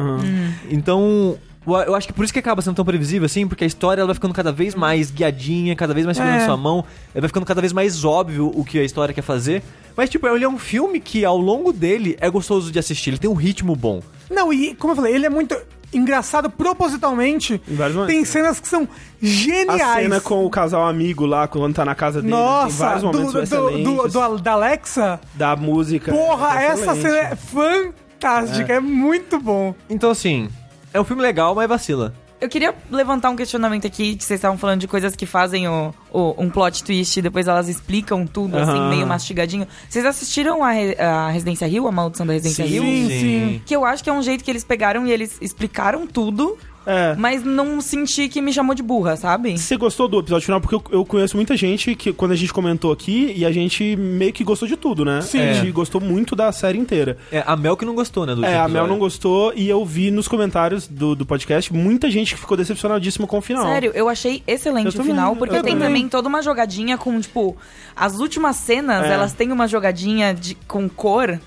Então. 0.69 1.37
Eu 1.67 1.93
acho 1.93 2.07
que 2.07 2.13
por 2.13 2.23
isso 2.25 2.33
que 2.33 2.39
acaba 2.39 2.59
sendo 2.59 2.73
tão 2.77 2.83
previsível 2.83 3.27
assim, 3.27 3.47
porque 3.47 3.63
a 3.63 3.67
história 3.67 4.01
ela 4.01 4.07
vai 4.07 4.15
ficando 4.15 4.33
cada 4.33 4.51
vez 4.51 4.73
mais 4.73 5.11
guiadinha, 5.11 5.75
cada 5.75 5.93
vez 5.93 6.07
mais 6.07 6.17
segurando 6.17 6.41
É. 6.41 6.45
sua 6.47 6.57
mão, 6.57 6.83
vai 7.13 7.27
ficando 7.27 7.45
cada 7.45 7.61
vez 7.61 7.71
mais 7.71 8.03
óbvio 8.03 8.51
o 8.55 8.65
que 8.65 8.79
a 8.79 8.83
história 8.83 9.13
quer 9.13 9.21
fazer. 9.21 9.61
Mas, 9.95 10.09
tipo, 10.09 10.27
ele 10.27 10.43
é 10.43 10.49
um 10.49 10.57
filme 10.57 10.99
que 10.99 11.23
ao 11.23 11.37
longo 11.37 11.71
dele 11.71 12.17
é 12.19 12.27
gostoso 12.31 12.71
de 12.71 12.79
assistir, 12.79 13.11
ele 13.11 13.19
tem 13.19 13.29
um 13.29 13.35
ritmo 13.35 13.75
bom. 13.75 14.01
Não, 14.27 14.51
e 14.51 14.73
como 14.73 14.93
eu 14.93 14.95
falei, 14.95 15.13
ele 15.13 15.27
é 15.27 15.29
muito 15.29 15.55
engraçado 15.93 16.49
propositalmente. 16.49 17.61
Tem 18.07 18.23
cenas 18.25 18.59
que 18.59 18.67
são 18.67 18.83
A 18.83 18.87
geniais. 19.21 20.03
cena 20.03 20.21
com 20.21 20.45
o 20.45 20.49
casal 20.49 20.87
amigo 20.87 21.25
lá, 21.25 21.47
quando 21.47 21.73
tá 21.75 21.83
na 21.85 21.95
casa 21.95 22.21
dele. 22.21 22.33
Nossa, 22.33 22.85
vários 22.85 23.03
momentos 23.03 23.49
do, 23.49 23.71
do, 23.71 23.83
do, 23.83 24.07
do- 24.07 24.37
da 24.39 24.51
Alexa. 24.53 25.19
Da 25.33 25.55
música. 25.55 26.11
Porra, 26.11 26.61
é 26.61 26.65
essa 26.67 26.95
cena 26.95 27.17
é 27.17 27.35
fantástica, 27.35 28.73
é. 28.73 28.79
muito 28.79 29.39
bom. 29.39 29.73
Então, 29.89 30.11
assim, 30.11 30.49
é 30.93 30.99
um 30.99 31.03
filme 31.03 31.21
legal, 31.21 31.53
mas 31.55 31.67
vacila. 31.67 32.13
Eu 32.41 32.49
queria 32.49 32.73
levantar 32.89 33.29
um 33.29 33.35
questionamento 33.35 33.85
aqui, 33.85 34.15
que 34.15 34.23
vocês 34.23 34.39
estavam 34.39 34.57
falando 34.57 34.79
de 34.81 34.87
coisas 34.87 35.15
que 35.15 35.27
fazem 35.27 35.67
o, 35.67 35.93
o- 36.11 36.33
um 36.39 36.49
plot 36.49 36.83
twist 36.83 37.19
e 37.19 37.21
depois 37.21 37.47
elas 37.47 37.69
explicam 37.69 38.25
tudo, 38.25 38.57
assim, 38.57 38.71
Aham. 38.71 38.89
meio 38.89 39.05
mastigadinho. 39.05 39.67
Vocês 39.87 40.03
assistiram 40.05 40.63
a, 40.63 40.71
a 40.97 41.29
Residência 41.29 41.67
Rio, 41.67 41.87
a 41.87 41.91
Maldição 41.91 42.25
da 42.25 42.33
Residência 42.33 42.65
Sim. 42.65 42.71
Rio? 42.71 42.83
Sim, 42.83 43.09
sim. 43.19 43.61
Que 43.63 43.75
eu 43.75 43.85
acho 43.85 44.03
que 44.03 44.09
é 44.09 44.13
um 44.13 44.23
jeito 44.23 44.43
que 44.43 44.49
eles 44.49 44.63
pegaram 44.63 45.05
e 45.05 45.11
eles 45.11 45.37
explicaram 45.39 46.07
tudo, 46.07 46.57
É. 46.85 47.15
mas 47.17 47.43
não 47.43 47.79
senti 47.79 48.27
que 48.27 48.41
me 48.41 48.51
chamou 48.51 48.73
de 48.73 48.81
burra, 48.81 49.15
sabe? 49.15 49.57
Você 49.57 49.77
gostou 49.77 50.07
do 50.07 50.19
episódio 50.19 50.45
final? 50.45 50.59
Porque 50.59 50.75
eu, 50.75 50.83
eu 50.91 51.05
conheço 51.05 51.35
muita 51.35 51.55
gente 51.55 51.93
que, 51.95 52.11
quando 52.11 52.31
a 52.31 52.35
gente 52.35 52.51
comentou 52.51 52.91
aqui, 52.91 53.33
e 53.35 53.45
a 53.45 53.51
gente 53.51 53.95
meio 53.95 54.33
que 54.33 54.43
gostou 54.43 54.67
de 54.67 54.75
tudo, 54.75 55.05
né? 55.05 55.21
Sim. 55.21 55.39
A 55.41 55.53
gente 55.53 55.67
É. 55.67 55.71
gostou 55.71 56.01
muito 56.01 56.35
da 56.35 56.51
série 56.51 56.77
inteira. 56.79 57.17
É, 57.31 57.43
a 57.45 57.55
Mel 57.55 57.77
que 57.77 57.85
não 57.85 57.93
gostou, 57.93 58.25
né? 58.25 58.33
Do 58.33 58.43
É, 58.45 58.57
a 58.57 58.67
Mel 58.67 58.87
não 58.87 58.97
gostou, 58.97 59.53
e 59.55 59.69
eu 59.69 59.85
vi 59.85 60.09
nos 60.11 60.27
comentários 60.27 60.87
do, 60.87 61.15
do 61.15 61.25
podcast 61.25 61.71
muita 61.73 62.09
gente 62.09 62.33
que 62.33 62.39
ficou 62.41 62.57
decepcionadíssima 62.57 63.27
com 63.27 63.37
o 63.37 63.41
final. 63.41 63.63
Sério, 63.65 63.91
eu 63.93 64.09
achei 64.09 64.41
excelente 64.47 64.85
Eu 64.85 64.89
o 64.89 64.93
também, 64.93 65.07
final, 65.07 65.35
porque 65.35 65.53
tem 65.61 65.73
também. 65.73 65.79
também 65.87 66.07
toda 66.09 66.27
uma 66.27 66.41
jogadinha 66.41 66.97
com, 66.97 67.19
tipo, 67.19 67.55
as 67.95 68.19
últimas 68.19 68.55
cenas, 68.55 69.05
É. 69.05 69.13
elas 69.13 69.33
têm 69.33 69.51
uma 69.51 69.67
jogadinha 69.67 70.33
de, 70.33 70.55
com 70.67 70.89
cor 70.89 71.39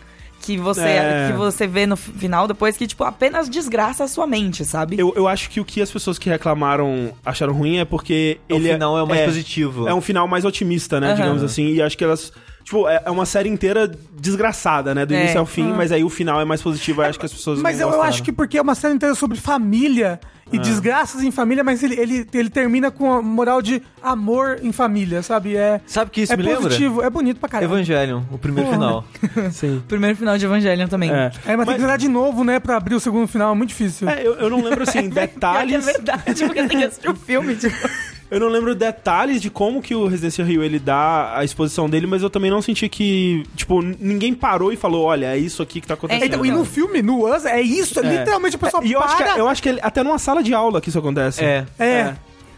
que 0.44 0.56
você, 0.58 0.82
É. 0.82 1.28
que 1.30 1.36
você 1.38 1.66
vê 1.66 1.86
no 1.86 1.96
final 1.96 2.46
depois 2.46 2.76
que, 2.76 2.86
tipo, 2.86 3.02
apenas 3.04 3.48
desgraça 3.48 4.04
a 4.04 4.08
sua 4.08 4.26
mente, 4.26 4.64
sabe? 4.64 4.96
Eu, 4.98 5.12
eu 5.16 5.26
acho 5.26 5.48
que 5.48 5.58
o 5.60 5.64
que 5.64 5.80
as 5.80 5.90
pessoas 5.90 6.18
que 6.18 6.28
reclamaram 6.28 7.12
acharam 7.24 7.52
ruim 7.54 7.78
é 7.78 7.84
porque 7.84 8.38
O 8.50 8.54
ele 8.54 8.72
final 8.72 8.98
é 8.98 9.02
o 9.02 9.06
mais 9.06 9.24
positivo. 9.24 9.88
É 9.88 9.94
um 9.94 10.00
final 10.00 10.28
mais 10.28 10.44
otimista, 10.44 11.00
né? 11.00 11.08
Aham. 11.08 11.16
Digamos 11.16 11.42
assim. 11.42 11.68
E 11.72 11.80
acho 11.82 11.96
que 11.96 12.04
elas. 12.04 12.32
Tipo, 12.64 12.88
é 12.88 13.02
é 13.04 13.10
uma 13.10 13.26
série 13.26 13.48
inteira 13.48 13.90
desgraçada, 14.18 14.94
né? 14.94 15.04
Do 15.04 15.14
É. 15.14 15.20
início 15.20 15.38
ao 15.38 15.44
fim, 15.46 15.70
mas 15.72 15.92
aí 15.92 16.02
o 16.02 16.08
final 16.08 16.40
é 16.40 16.44
mais 16.44 16.62
positivo. 16.62 17.02
Eu 17.02 17.06
acho 17.06 17.18
que 17.18 17.26
as 17.26 17.32
pessoas. 17.32 17.60
Mas 17.60 17.78
eu, 17.78 17.90
eu 17.90 18.02
acho 18.02 18.22
que 18.22 18.32
porque 18.32 18.56
é 18.58 18.62
uma 18.62 18.74
série 18.74 18.94
inteira 18.94 19.14
sobre 19.14 19.36
família 19.38 20.18
É. 20.50 20.56
e 20.56 20.58
desgraças 20.58 21.22
em 21.22 21.30
família, 21.30 21.62
mas 21.62 21.82
ele, 21.82 21.94
ele, 22.00 22.26
ele 22.32 22.48
termina 22.48 22.90
com 22.90 23.12
a 23.12 23.20
moral 23.22 23.60
de 23.60 23.82
amor 24.02 24.58
em 24.62 24.72
família, 24.72 25.22
sabe? 25.22 25.54
É, 25.56 25.80
Sabe 25.86 26.08
o 26.08 26.10
que 26.10 26.22
isso 26.22 26.32
é 26.32 26.36
me 26.38 26.42
lembra? 26.42 26.62
positivo, 26.62 27.02
é 27.02 27.10
bonito 27.10 27.38
pra 27.38 27.48
caralho. 27.50 27.70
Evangelion, 27.70 28.22
o 28.32 28.38
primeiro 28.38 28.70
Porra. 28.70 28.80
final. 28.80 29.04
Sim. 29.52 29.82
Primeiro 29.86 30.16
final 30.16 30.38
de 30.38 30.44
Evangelion 30.46 30.88
também. 30.88 31.10
É. 31.10 31.30
É, 31.46 31.56
mas, 31.56 31.66
tem 31.66 31.74
que 31.74 31.80
zerar 31.82 31.98
de 31.98 32.08
novo, 32.08 32.44
né, 32.44 32.58
pra 32.60 32.76
abrir 32.78 32.94
o 32.94 33.00
segundo 33.00 33.28
final, 33.28 33.52
é 33.52 33.54
muito 33.56 33.68
difícil. 33.70 34.08
É, 34.08 34.26
eu, 34.26 34.34
eu 34.36 34.48
não 34.48 34.62
lembro, 34.62 34.82
assim, 34.84 35.10
que 35.10 35.18
é 35.18 35.26
detalhes. 35.26 35.84
verdade, 35.84 36.44
porque 36.46 36.64
tem 36.66 36.78
que 36.78 36.84
assistir 36.84 37.10
o 37.10 37.14
filme, 37.14 37.54
tipo... 37.56 37.76
Eu 38.34 38.40
não 38.40 38.48
lembro 38.48 38.74
detalhes 38.74 39.40
de 39.40 39.48
como 39.48 39.80
que 39.80 39.94
o 39.94 40.06
Residência 40.06 40.44
Rio 40.44 40.62
ele 40.62 40.78
dá 40.78 41.36
a 41.38 41.44
exposição 41.44 41.88
dele, 41.88 42.06
mas 42.06 42.22
eu 42.22 42.28
também 42.28 42.50
não 42.50 42.60
senti 42.60 42.88
que, 42.88 43.44
tipo, 43.54 43.80
ninguém 43.80 44.34
parou 44.34 44.72
e 44.72 44.76
falou, 44.76 45.04
olha, 45.04 45.26
é 45.34 45.38
isso 45.38 45.62
aqui 45.62 45.80
que 45.80 45.86
tá 45.86 45.94
acontecendo. 45.94 46.24
Então, 46.26 46.44
e 46.44 46.50
no 46.50 46.64
filme, 46.64 47.00
no 47.02 47.26
Us, 47.32 47.44
é 47.44 47.60
isso, 47.60 48.00
é. 48.00 48.02
literalmente 48.02 48.56
a 48.56 48.58
pessoa 48.58 48.84
E 48.84 48.92
eu 48.92 49.00
para... 49.00 49.08
acho, 49.12 49.16
que, 49.34 49.40
eu 49.40 49.48
acho 49.48 49.62
que 49.62 49.68
ele- 49.68 49.80
até 49.82 50.02
numa 50.02 50.18
sala 50.18 50.42
de 50.42 50.52
aula 50.52 50.80
que 50.80 50.88
isso 50.88 50.98
acontece. 50.98 51.44
É. 51.44 51.64
É. 51.78 52.14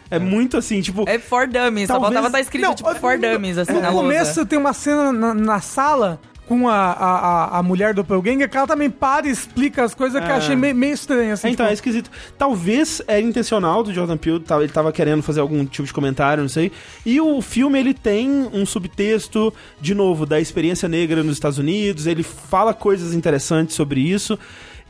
É 0.08 0.18
muito 0.20 0.56
assim, 0.56 0.80
tipo. 0.80 1.04
É 1.08 1.18
for 1.18 1.48
dummies, 1.48 1.88
só 1.88 1.94
Talvez- 1.94 2.12
faltava 2.14 2.26
estar 2.28 2.40
escrito, 2.40 2.62
Não, 2.64 2.74
tipo, 2.74 2.94
for 2.94 3.18
no- 3.18 3.28
dummies, 3.32 3.58
assim, 3.58 3.72
No 3.72 3.80
na 3.80 3.90
começo 3.90 4.46
tem 4.46 4.56
uma 4.58 4.72
cena 4.72 5.12
na, 5.12 5.34
na 5.34 5.60
sala 5.60 6.20
com 6.46 6.68
a, 6.68 6.92
a, 6.92 7.58
a, 7.58 7.62
mulher 7.62 7.92
do 7.92 8.02
Doppelganger 8.02 8.48
que 8.48 8.56
ela 8.56 8.66
também 8.66 8.88
para 8.88 9.26
e 9.26 9.30
explica 9.30 9.82
as 9.82 9.94
coisas 9.94 10.22
que 10.22 10.30
eu 10.30 10.34
É. 10.34 10.38
achei 10.38 10.54
meio, 10.54 10.74
meio 10.74 10.94
estranho, 10.94 11.32
assim. 11.32 11.48
É, 11.48 11.50
então, 11.50 11.66
é 11.66 11.70
tipo, 11.70 11.88
esquisito. 11.88 12.10
Talvez 12.38 13.02
era 13.06 13.20
intencional 13.20 13.82
do 13.82 13.92
Jordan 13.92 14.16
Peele, 14.16 14.44
ele 14.60 14.72
tava 14.72 14.92
querendo 14.92 15.22
fazer 15.22 15.40
algum 15.40 15.66
tipo 15.66 15.86
de 15.86 15.92
comentário, 15.92 16.42
não 16.42 16.48
sei. 16.48 16.70
E 17.04 17.20
o 17.20 17.42
filme, 17.42 17.78
ele 17.78 17.92
tem 17.92 18.48
um 18.52 18.64
subtexto, 18.64 19.52
de 19.80 19.94
novo, 19.94 20.24
da 20.24 20.40
experiência 20.40 20.88
negra 20.88 21.22
nos 21.24 21.34
Estados 21.34 21.58
Unidos, 21.58 22.06
ele 22.06 22.22
fala 22.22 22.72
coisas 22.72 23.12
interessantes 23.12 23.74
sobre 23.74 24.00
isso 24.00 24.38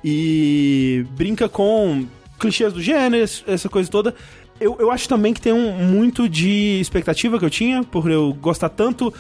e 0.05 1.07
brinca 1.17 1.49
com 1.49 2.07
clichês 2.39 2.73
do 2.73 2.83
gênero, 2.83 3.25
essa 3.47 3.69
coisa 3.69 3.91
toda. 3.91 4.15
Eu, 4.61 4.77
eu 4.79 4.91
acho 4.91 5.09
também 5.09 5.35
que 5.35 5.41
tem 5.41 5.53
um 5.53 5.73
muito 5.85 6.29
de 6.29 6.79
expectativa 6.81 7.39
que 7.39 7.45
eu 7.45 7.51
tinha, 7.51 7.83
por 7.83 8.11
eu 8.11 8.33
gostar 8.35 8.69
tanto 8.69 9.13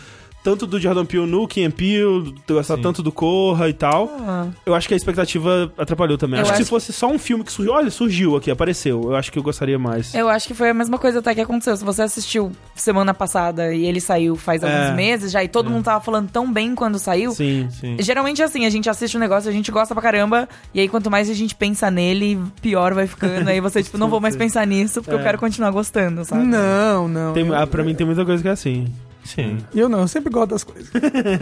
tanto 0.46 0.64
do 0.64 0.78
Jordan 0.78 1.04
Peele 1.04 1.26
no 1.26 1.48
Key 1.48 1.68
Peele, 1.70 2.32
gostar 2.48 2.76
Sim. 2.76 2.82
tanto 2.82 3.02
do 3.02 3.11
Corra 3.11 3.68
e 3.68 3.72
tal. 3.72 4.09
ah, 4.20 4.46
Eu 4.64 4.76
acho 4.76 4.87
que 4.87 4.94
a 4.94 4.96
expectativa 4.96 5.72
atrapalhou 5.76 6.16
também. 6.16 6.38
Eu 6.38 6.42
acho 6.42 6.52
que 6.52 6.59
se 6.59 6.62
acho 6.62 6.70
fosse 6.70 6.92
só 6.92 7.09
um 7.09 7.18
filme 7.18 7.42
que 7.42 7.50
surgiu, 7.50 7.72
olha, 7.74 7.90
surgiu 7.90 8.37
aqui, 8.37 8.48
apareceu. 8.48 9.02
Eu 9.02 9.16
acho 9.16 9.32
que 9.32 9.38
eu 9.40 9.42
gostaria 9.42 9.76
mais. 9.76 10.14
Eu 10.14 10.28
acho 10.28 10.46
que 10.46 10.54
foi 10.54 10.70
a 10.70 10.74
mesma 10.74 10.98
coisa 10.98 11.18
até 11.18 11.35
que 11.35 11.40
aconteceu. 11.40 11.76
Se 11.76 11.85
você 11.85 12.02
assistiu 12.02 12.52
semana 12.76 13.12
passada 13.12 13.74
e 13.74 13.85
ele 13.87 14.00
saiu 14.00 14.37
faz 14.37 14.62
É. 14.62 14.66
alguns 14.72 14.94
meses 14.96 15.32
já, 15.32 15.42
e 15.42 15.48
todo 15.48 15.68
mundo 15.68 15.82
tava 15.85 16.00
falando 16.04 16.30
tão 16.30 16.52
bem 16.52 16.76
quando 16.76 16.96
saiu. 16.96 17.32
Sim. 17.32 17.66
Sim. 17.70 17.96
Geralmente 17.98 18.40
é 18.40 18.44
assim, 18.44 18.64
a 18.66 18.70
gente 18.70 18.88
assiste 18.88 19.16
um 19.16 19.20
negócio, 19.20 19.50
a 19.50 19.52
gente 19.52 19.72
gosta 19.72 19.94
pra 19.94 20.02
caramba, 20.02 20.48
e 20.72 20.78
aí 20.78 20.88
quanto 20.88 21.11
mais 21.11 21.28
a 21.28 21.35
gente 21.35 21.56
pensa 21.56 21.90
nele, 21.90 22.38
pior 22.62 22.94
vai 22.94 23.09
ficando. 23.09 23.48
Aí 23.48 23.61
você, 23.61 23.82
tipo, 23.85 23.98
não 23.98 24.09
vou 24.09 24.20
mais 24.20 24.37
pensar 24.37 24.64
nisso, 24.64 25.02
porque 25.02 25.14
eu 25.16 25.18
É. 25.20 25.22
quero 25.24 25.38
continuar 25.38 25.72
gostando, 25.72 26.24
sabe? 26.24 26.44
não, 26.44 27.09
não. 27.09 27.32
Tem, 27.32 27.44
eu, 27.44 27.52
ah, 27.52 27.66
pra 27.66 27.82
mim 27.82 27.94
tem 27.96 28.06
muita 28.06 28.24
coisa 28.24 28.40
que 28.42 28.48
é 28.48 28.52
assim. 28.52 28.87
Sim. 29.26 29.66
eu 29.74 29.88
não, 29.88 30.00
eu 30.00 30.08
sempre 30.08 30.30
gosto 30.32 30.50
das 30.50 30.64
coisas. 30.64 30.90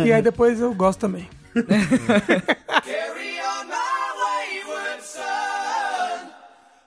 e 0.05 0.13
aí 0.13 0.23
depois 0.23 0.61
eu 0.61 0.75
gosto 0.75 1.01
também. 1.01 1.29
Carry 1.55 3.39
on 3.41 3.67
my 3.67 4.05
wayward 4.21 5.03
son. 5.03 6.31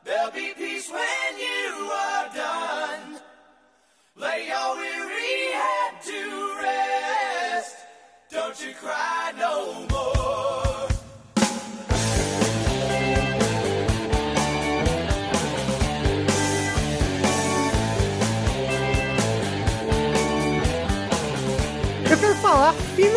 There'll 0.04 0.32
be 0.32 0.54
peace 0.56 0.90
when 0.92 1.38
you 1.40 1.92
are 1.92 2.30
done. 2.34 3.20
Lay 4.16 4.48
your 4.48 4.76
weary 4.78 5.54
head 5.54 6.02
to 6.06 6.20
rest. 6.62 7.76
Don't 8.32 8.60
you 8.66 8.74
cry 8.74 9.17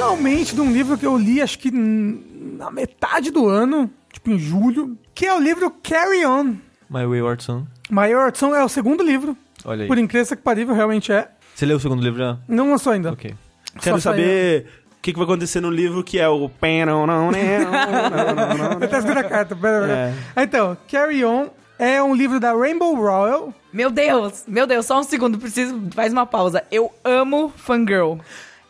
finalmente 0.00 0.54
de 0.54 0.60
um 0.62 0.72
livro 0.72 0.96
que 0.96 1.04
eu 1.04 1.14
li, 1.14 1.42
acho 1.42 1.58
que 1.58 1.70
na 1.70 2.70
metade 2.70 3.30
do 3.30 3.46
ano, 3.46 3.90
tipo 4.10 4.30
em 4.30 4.38
julho, 4.38 4.96
que 5.14 5.26
é 5.26 5.34
o 5.34 5.38
livro 5.38 5.70
Carry 5.82 6.24
On. 6.24 6.54
My 6.88 7.04
Wayward 7.04 7.42
Son. 7.42 7.66
Maior 7.90 8.34
Son 8.34 8.54
é 8.54 8.64
o 8.64 8.68
segundo 8.68 9.04
livro. 9.04 9.36
Olha 9.62 9.82
aí. 9.82 9.88
Por 9.88 9.98
incrível 9.98 10.34
que 10.34 10.42
parível, 10.42 10.74
realmente 10.74 11.12
é. 11.12 11.28
Você 11.54 11.66
leu 11.66 11.76
o 11.76 11.80
segundo 11.80 12.02
livro 12.02 12.18
já? 12.18 12.38
Não 12.48 12.70
lançou 12.70 12.94
ainda. 12.94 13.12
Ok. 13.12 13.34
Quero 13.78 14.00
Só 14.00 14.10
saber 14.10 14.68
o 14.90 15.02
que, 15.02 15.12
que 15.12 15.18
vai 15.18 15.26
acontecer 15.26 15.60
no 15.60 15.68
livro 15.70 16.02
que 16.02 16.18
é 16.18 16.26
o. 16.26 16.48
Tá 18.90 18.98
escrito 18.98 19.18
a 19.18 19.24
carta. 19.24 19.54
É. 19.86 20.14
Então, 20.42 20.78
Carry 20.90 21.22
On 21.26 21.50
é 21.78 22.02
um 22.02 22.14
livro 22.14 22.40
da 22.40 22.54
Rainbow 22.54 22.94
Royal. 22.94 23.52
Meu 23.70 23.90
Deus, 23.90 24.44
meu 24.48 24.66
Deus, 24.66 24.86
só 24.86 24.98
um 24.98 25.02
segundo, 25.02 25.38
preciso, 25.38 25.78
faz 25.94 26.10
uma 26.10 26.24
pausa. 26.24 26.64
Eu 26.70 26.90
amo 27.04 27.52
Fangirl. 27.54 28.18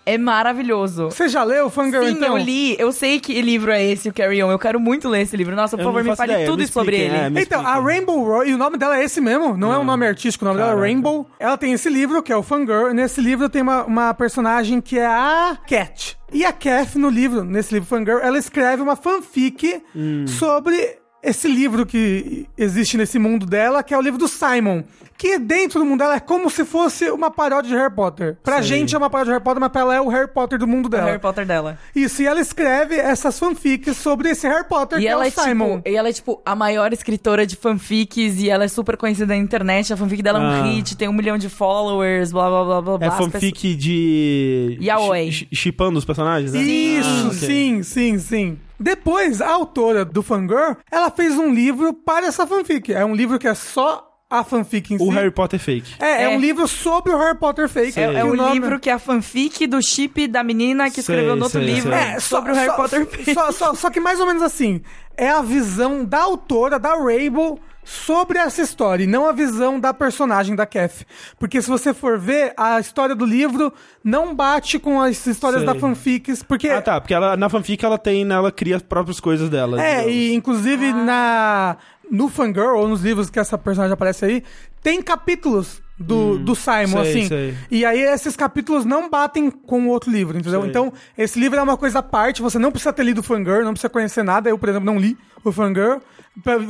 É 0.06 0.16
maravilhoso. 0.18 1.06
Você 1.10 1.28
já 1.28 1.44
leu 1.44 1.68
Fangirl, 1.70 2.04
Sim, 2.04 2.12
então? 2.12 2.36
eu 2.38 2.42
li. 2.42 2.74
Eu 2.78 2.90
sei 2.90 3.20
que 3.20 3.40
livro 3.42 3.70
é 3.70 3.84
esse, 3.84 4.08
o 4.08 4.12
Carry 4.12 4.42
On. 4.42 4.50
Eu 4.50 4.58
quero 4.58 4.80
muito 4.80 5.08
ler 5.08 5.20
esse 5.22 5.36
livro. 5.36 5.54
Nossa, 5.54 5.76
por 5.76 5.82
Eu 5.82 5.86
favor, 5.86 6.02
não 6.04 6.10
me 6.10 6.16
fale 6.16 6.32
ideia, 6.32 6.46
tudo 6.46 6.60
me 6.60 6.66
sobre 6.66 6.96
ele. 6.96 7.14
é, 7.14 7.42
Então, 7.42 7.64
a. 7.66 7.78
Rainbow 7.80 8.24
Royal, 8.24 8.46
e 8.46 8.54
o 8.54 8.58
nome 8.58 8.76
dela 8.78 8.98
é 8.98 9.04
esse 9.04 9.20
mesmo, 9.20 9.56
não 9.56 9.72
é 9.72 9.78
um 9.78 9.84
nome 9.84 10.06
artístico, 10.06 10.44
o 10.44 10.48
nome 10.48 10.58
dela 10.58 10.70
é 10.72 10.74
Caraca. 10.74 10.86
Rainbow. 10.92 11.26
Ela 11.38 11.56
tem 11.56 11.72
esse 11.72 11.88
livro, 11.88 12.22
que 12.22 12.32
é 12.32 12.36
o 12.36 12.42
Fangirl, 12.42 12.90
e 12.90 12.94
nesse 12.94 13.20
livro 13.20 13.48
tem 13.48 13.62
uma, 13.62 13.84
uma 13.84 14.14
personagem 14.14 14.80
que 14.80 14.98
é 14.98 15.06
a 15.06 15.56
Cat. 15.66 16.16
E 16.32 16.44
a 16.44 16.52
Cat, 16.52 16.96
no 16.98 17.08
livro, 17.10 17.44
nesse 17.44 17.74
livro 17.74 17.88
Fangirl, 17.88 18.18
ela 18.20 18.38
escreve 18.38 18.82
uma 18.82 18.96
fanfic 18.96 19.82
Hum. 19.94 20.26
sobre 20.26 20.98
esse 21.22 21.46
livro 21.46 21.84
que 21.84 22.46
existe 22.56 22.96
nesse 22.96 23.18
mundo 23.18 23.44
dela, 23.44 23.82
que 23.82 23.92
é 23.92 23.98
o 23.98 24.00
livro 24.00 24.18
do 24.18 24.26
Simon. 24.26 24.82
Que 25.20 25.38
dentro 25.38 25.80
do 25.80 25.84
mundo 25.84 25.98
dela 25.98 26.14
é 26.14 26.20
como 26.20 26.48
se 26.48 26.64
fosse 26.64 27.10
uma 27.10 27.30
paródia 27.30 27.68
de 27.70 27.76
Harry 27.76 27.94
Potter. 27.94 28.38
Pra 28.42 28.56
Sei. 28.62 28.78
gente 28.78 28.94
é 28.94 28.98
uma 28.98 29.10
paródia 29.10 29.32
de 29.32 29.34
Harry 29.34 29.44
Potter, 29.44 29.60
mas 29.60 29.70
pra 29.70 29.82
ela 29.82 29.94
é 29.94 30.00
o 30.00 30.08
Harry 30.08 30.28
Potter 30.32 30.58
do 30.58 30.66
mundo 30.66 30.86
O 30.86 30.88
dela. 30.88 31.04
Harry 31.04 31.18
Potter 31.18 31.44
dela. 31.44 31.78
Isso, 31.94 32.22
e 32.22 32.26
ela 32.26 32.40
escreve 32.40 32.94
essas 32.96 33.38
fanfics 33.38 33.98
sobre 33.98 34.30
esse 34.30 34.48
Harry 34.48 34.66
Potter, 34.66 34.98
E 34.98 35.02
que 35.02 35.08
ela, 35.08 35.24
é 35.24 35.28
é, 35.28 35.30
o 35.30 35.32
Simon. 35.32 35.76
tipo, 35.76 35.88
e 35.90 35.94
ela 35.94 36.08
é, 36.08 36.12
tipo, 36.14 36.40
a 36.42 36.56
maior 36.56 36.90
escritora 36.94 37.46
de 37.46 37.54
fanfics 37.54 38.40
e 38.40 38.48
ela 38.48 38.64
é 38.64 38.68
super 38.68 38.96
conhecida 38.96 39.26
na 39.26 39.36
internet. 39.36 39.92
A 39.92 39.96
fanfic 39.98 40.22
dela 40.22 40.38
é 40.38 40.42
um 40.42 40.46
Ah. 40.46 40.62
hit, 40.62 40.96
tem 40.96 41.06
um 41.06 41.12
milhão 41.12 41.36
de 41.36 41.50
followers, 41.50 42.32
blá 42.32 42.48
blá 42.48 42.64
blá 42.64 42.80
blá 42.80 42.98
blá. 42.98 43.06
É 43.06 43.10
As 43.10 43.16
fanfic 43.18 43.74
de. 43.76 44.78
Yaoi. 44.80 45.30
chi- 45.32 45.48
Chipando 45.52 45.98
os 45.98 46.04
personagens, 46.06 46.54
né? 46.54 46.60
Isso, 46.62 47.08
Ah, 47.08 47.26
ok. 47.26 47.32
sim, 47.46 47.82
sim, 47.82 48.18
sim. 48.18 48.58
Depois, 48.78 49.42
a 49.42 49.50
autora 49.50 50.02
do 50.06 50.22
Fangirl, 50.22 50.72
ela 50.90 51.10
fez 51.10 51.36
um 51.36 51.52
livro 51.52 51.92
para 51.92 52.26
essa 52.26 52.46
fanfic. 52.46 52.90
É 52.90 53.04
um 53.04 53.14
livro 53.14 53.38
que 53.38 53.46
é 53.46 53.54
só 53.54 54.06
a 54.30 54.44
fanfic 54.44 54.94
em 54.94 54.98
si. 54.98 55.02
O 55.04 55.08
Harry 55.10 55.30
Potter 55.32 55.58
fake. 55.58 55.94
É, 55.98 56.22
é, 56.22 56.22
É. 56.24 56.28
um 56.28 56.38
livro 56.40 56.68
sobre 56.68 57.12
o 57.12 57.18
Harry 57.18 57.36
Potter 57.36 57.68
fake. 57.68 57.92
Sei. 57.92 58.04
É, 58.04 58.14
é 58.20 58.24
um 58.24 58.30
o 58.30 58.36
nome- 58.36 58.52
livro 58.54 58.78
que 58.78 58.88
é 58.88 58.92
a 58.92 58.98
fanfic 59.00 59.66
do 59.66 59.82
chip 59.82 60.28
da 60.28 60.44
menina 60.44 60.84
que 60.88 61.02
Sei, 61.02 61.14
escreveu 61.16 61.34
no 61.34 61.42
outro 61.44 61.58
sei, 61.62 61.74
livro 61.74 61.92
sei. 61.92 62.00
É, 62.00 62.20
só, 62.20 62.36
sobre 62.36 62.52
o 62.52 62.54
Harry 62.54 62.70
só- 62.70 62.76
Potter 62.76 63.08
Só, 63.34 63.50
só, 63.52 63.74
só 63.74 63.90
que 63.90 63.98
mais 63.98 64.20
ou 64.20 64.26
menos 64.26 64.42
assim. 64.42 64.80
É 65.16 65.28
a 65.28 65.42
visão 65.42 66.04
da 66.04 66.20
autora, 66.22 66.78
da 66.78 66.94
Rainbow, 66.94 67.58
sobre 67.82 68.38
essa 68.38 68.62
história, 68.62 69.02
e 69.04 69.06
não 69.06 69.26
a 69.26 69.32
visão 69.32 69.80
da 69.80 69.92
personagem 69.92 70.54
da 70.54 70.64
Kef. 70.64 71.04
Porque 71.38 71.60
se 71.60 71.68
você 71.68 71.92
for 71.92 72.18
ver, 72.18 72.52
a 72.56 72.78
história 72.78 73.14
do 73.14 73.24
livro 73.26 73.72
não 74.04 74.34
bate 74.34 74.78
com 74.78 75.00
as 75.00 75.26
histórias 75.26 75.62
Sei. 75.62 75.66
da 75.66 75.74
fanfics, 75.74 76.42
porque... 76.42 76.68
Ah, 76.68 76.80
tá. 76.80 77.00
Porque 77.00 77.12
ela, 77.12 77.36
na 77.36 77.48
fanfic 77.48 77.84
ela 77.84 77.98
tem, 77.98 78.24
né, 78.24 78.34
ela 78.34 78.52
cria 78.52 78.76
as 78.76 78.82
próprias 78.82 79.18
coisas 79.18 79.48
dela. 79.50 79.82
É, 79.82 79.96
digamos. 80.04 80.14
e 80.14 80.34
inclusive 80.34 80.92
na, 80.92 81.76
no 82.10 82.28
Fangirl, 82.28 82.76
ou 82.76 82.88
nos 82.88 83.02
livros 83.02 83.30
que 83.30 83.38
essa 83.38 83.56
personagem 83.56 83.92
aparece 83.94 84.24
aí, 84.24 84.44
tem 84.82 85.00
capítulos 85.00 85.80
do, 85.98 86.38
do 86.38 86.54
Simon, 86.54 87.04
sei, 87.04 87.10
assim. 87.10 87.28
sei. 87.28 87.54
E 87.70 87.84
aí 87.84 88.00
esses 88.00 88.34
capítulos 88.34 88.86
não 88.86 89.10
batem 89.10 89.50
com 89.50 89.86
o 89.86 89.88
outro 89.88 90.10
livro, 90.10 90.38
entendeu? 90.38 90.62
Sei. 90.62 90.70
Então, 90.70 90.92
esse 91.16 91.38
livro 91.38 91.58
é 91.58 91.62
uma 91.62 91.76
coisa 91.76 91.98
à 91.98 92.02
parte, 92.02 92.40
você 92.40 92.58
não 92.58 92.70
precisa 92.70 92.92
ter 92.92 93.02
lido 93.02 93.18
o 93.18 93.22
Fangirl, 93.22 93.62
não 93.62 93.72
precisa 93.72 93.90
conhecer 93.90 94.22
nada. 94.22 94.48
Eu, 94.48 94.58
por 94.58 94.68
exemplo, 94.70 94.86
não 94.86 94.98
li 94.98 95.16
o 95.44 95.52
Fangirl. 95.52 95.98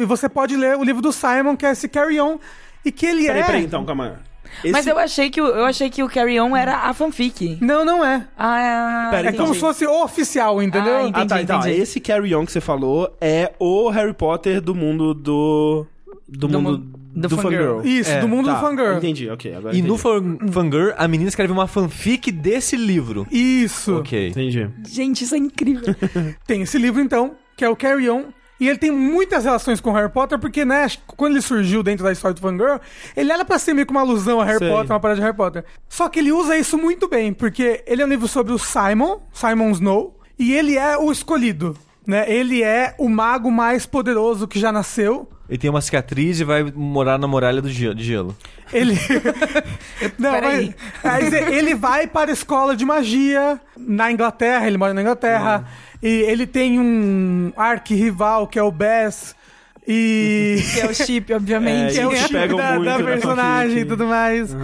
E 0.00 0.04
você 0.04 0.28
pode 0.28 0.56
ler 0.56 0.76
o 0.76 0.82
livro 0.82 1.00
do 1.00 1.12
Simon, 1.12 1.56
que 1.56 1.64
é 1.64 1.70
esse 1.70 1.88
Carry 1.88 2.20
On, 2.20 2.38
e 2.84 2.90
que 2.90 3.06
ele 3.06 3.26
Peraí, 3.26 3.40
é... 3.40 3.44
peraí, 3.44 3.64
então, 3.64 3.84
calma. 3.84 4.18
Esse... 4.64 4.72
Mas 4.72 4.86
eu 4.86 4.98
achei, 4.98 5.30
que 5.30 5.40
o, 5.40 5.46
eu 5.46 5.64
achei 5.64 5.88
que 5.90 6.02
o 6.02 6.08
Carry 6.08 6.38
On 6.40 6.56
era 6.56 6.78
a 6.88 6.94
fanfic. 6.94 7.58
Não, 7.60 7.84
não 7.84 8.04
é. 8.04 8.26
Ah, 8.38 9.08
Pera, 9.10 9.28
É 9.28 9.32
como 9.32 9.54
se 9.54 9.60
fosse 9.60 9.86
o 9.86 10.02
oficial, 10.04 10.62
entendeu? 10.62 10.96
Ah, 10.96 11.02
entendi. 11.08 11.20
Ah, 11.20 11.26
tá, 11.26 11.42
então. 11.42 11.66
Esse 11.68 12.00
Carry 12.00 12.34
On 12.34 12.44
que 12.44 12.52
você 12.52 12.60
falou 12.60 13.14
é 13.20 13.52
o 13.58 13.88
Harry 13.90 14.12
Potter 14.14 14.60
do 14.60 14.74
mundo 14.74 15.14
do. 15.14 15.86
Do, 16.28 16.46
Do 16.46 16.60
mundo 16.60 16.78
mu- 16.78 17.00
do 17.22 17.28
do 17.28 17.36
Fangirl. 17.36 17.78
Fangirl. 17.78 17.86
Isso, 18.00 18.10
É, 18.10 18.20
do 18.20 18.28
mundo 18.28 18.46
Tá, 18.46 18.54
do 18.54 18.60
Fangirl. 18.60 18.96
Entendi, 18.98 19.28
ok. 19.28 19.52
Agora 19.54 19.74
E 19.74 19.82
no 19.82 19.96
entendi. 19.96 20.00
Fan- 20.00 20.38
Fangirl, 20.52 20.90
a 20.96 21.08
menina 21.08 21.28
escreve 21.28 21.52
uma 21.52 21.66
fanfic 21.66 22.30
desse 22.30 22.76
livro. 22.76 23.26
Isso. 23.32 23.96
Ok. 23.98 24.28
Entendi. 24.28 24.70
Gente, 24.88 25.24
isso 25.24 25.34
é 25.34 25.38
incrível. 25.38 25.92
Tem 26.46 26.62
esse 26.62 26.78
livro, 26.78 27.00
então, 27.02 27.32
que 27.56 27.64
é 27.64 27.68
o 27.68 27.74
Carry 27.74 28.08
On. 28.08 28.26
E 28.60 28.68
ele 28.68 28.78
tem 28.78 28.90
muitas 28.90 29.44
relações 29.44 29.80
com 29.80 29.90
Harry 29.92 30.10
Potter, 30.12 30.38
porque, 30.38 30.64
né, 30.66 30.86
quando 31.16 31.32
ele 31.32 31.40
surgiu 31.42 31.82
dentro 31.82 32.04
da 32.04 32.12
história 32.12 32.34
do 32.34 32.40
Fangirl, 32.40 32.76
ele 33.16 33.32
era 33.32 33.42
pra 33.44 33.58
ser 33.58 33.72
meio 33.72 33.86
que 33.86 33.90
uma 33.92 34.02
alusão 34.02 34.38
a 34.40 34.44
Harry 34.44 34.58
Sei. 34.58 34.68
Potter, 34.70 34.92
uma 34.92 35.00
parada 35.00 35.18
de 35.18 35.24
Harry 35.24 35.36
Potter. 35.36 35.64
Só 35.88 36.08
que 36.10 36.18
ele 36.18 36.30
usa 36.30 36.56
isso 36.58 36.76
muito 36.76 37.08
bem, 37.08 37.32
porque 37.32 37.82
ele 37.86 38.02
é 38.02 38.04
um 38.04 38.08
livro 38.08 38.28
sobre 38.28 38.52
o 38.52 38.58
Simon, 38.58 39.18
Simon 39.32 39.70
Snow, 39.70 40.20
e 40.38 40.52
ele 40.52 40.76
é 40.76 40.96
o 40.98 41.10
escolhido, 41.10 41.74
né? 42.06 42.30
Ele 42.30 42.62
é 42.62 42.94
o 42.98 43.08
mago 43.08 43.50
mais 43.50 43.86
poderoso 43.86 44.46
que 44.46 44.60
já 44.60 44.70
nasceu. 44.70 45.26
Ele 45.48 45.58
tem 45.58 45.68
uma 45.70 45.80
cicatriz 45.80 46.38
e 46.38 46.44
vai 46.44 46.62
morar 46.62 47.18
na 47.18 47.26
muralha 47.26 47.60
do 47.60 47.68
ge- 47.68 47.92
de 47.94 48.04
gelo. 48.04 48.36
Ele. 48.72 48.94
Não, 50.18 50.30
Peraí. 50.32 50.74
mas, 51.02 51.18
quer 51.18 51.24
dizer, 51.24 51.52
ele 51.52 51.74
vai 51.74 52.06
para 52.06 52.30
a 52.30 52.32
escola 52.32 52.76
de 52.76 52.84
magia 52.84 53.60
na 53.76 54.12
Inglaterra, 54.12 54.66
ele 54.66 54.78
mora 54.78 54.94
na 54.94 55.02
Inglaterra. 55.02 55.64
E 56.02 56.08
ele 56.08 56.46
tem 56.46 56.78
um 56.80 57.52
arqui-rival 57.56 58.46
que 58.46 58.58
é 58.58 58.62
o 58.62 58.70
Bess. 58.70 59.34
E. 59.86 60.58
que 60.74 60.80
é 60.80 60.86
o 60.86 60.94
chip, 60.94 61.32
obviamente. 61.32 61.92
É, 61.98 62.00
que 62.00 62.00
é 62.00 62.06
o 62.06 62.16
chip 62.16 62.32
da, 62.32 62.72
muito 62.74 62.84
da 62.84 62.98
na 62.98 63.04
personagem 63.04 63.78
e 63.78 63.84
tudo 63.84 64.06
mais. 64.06 64.56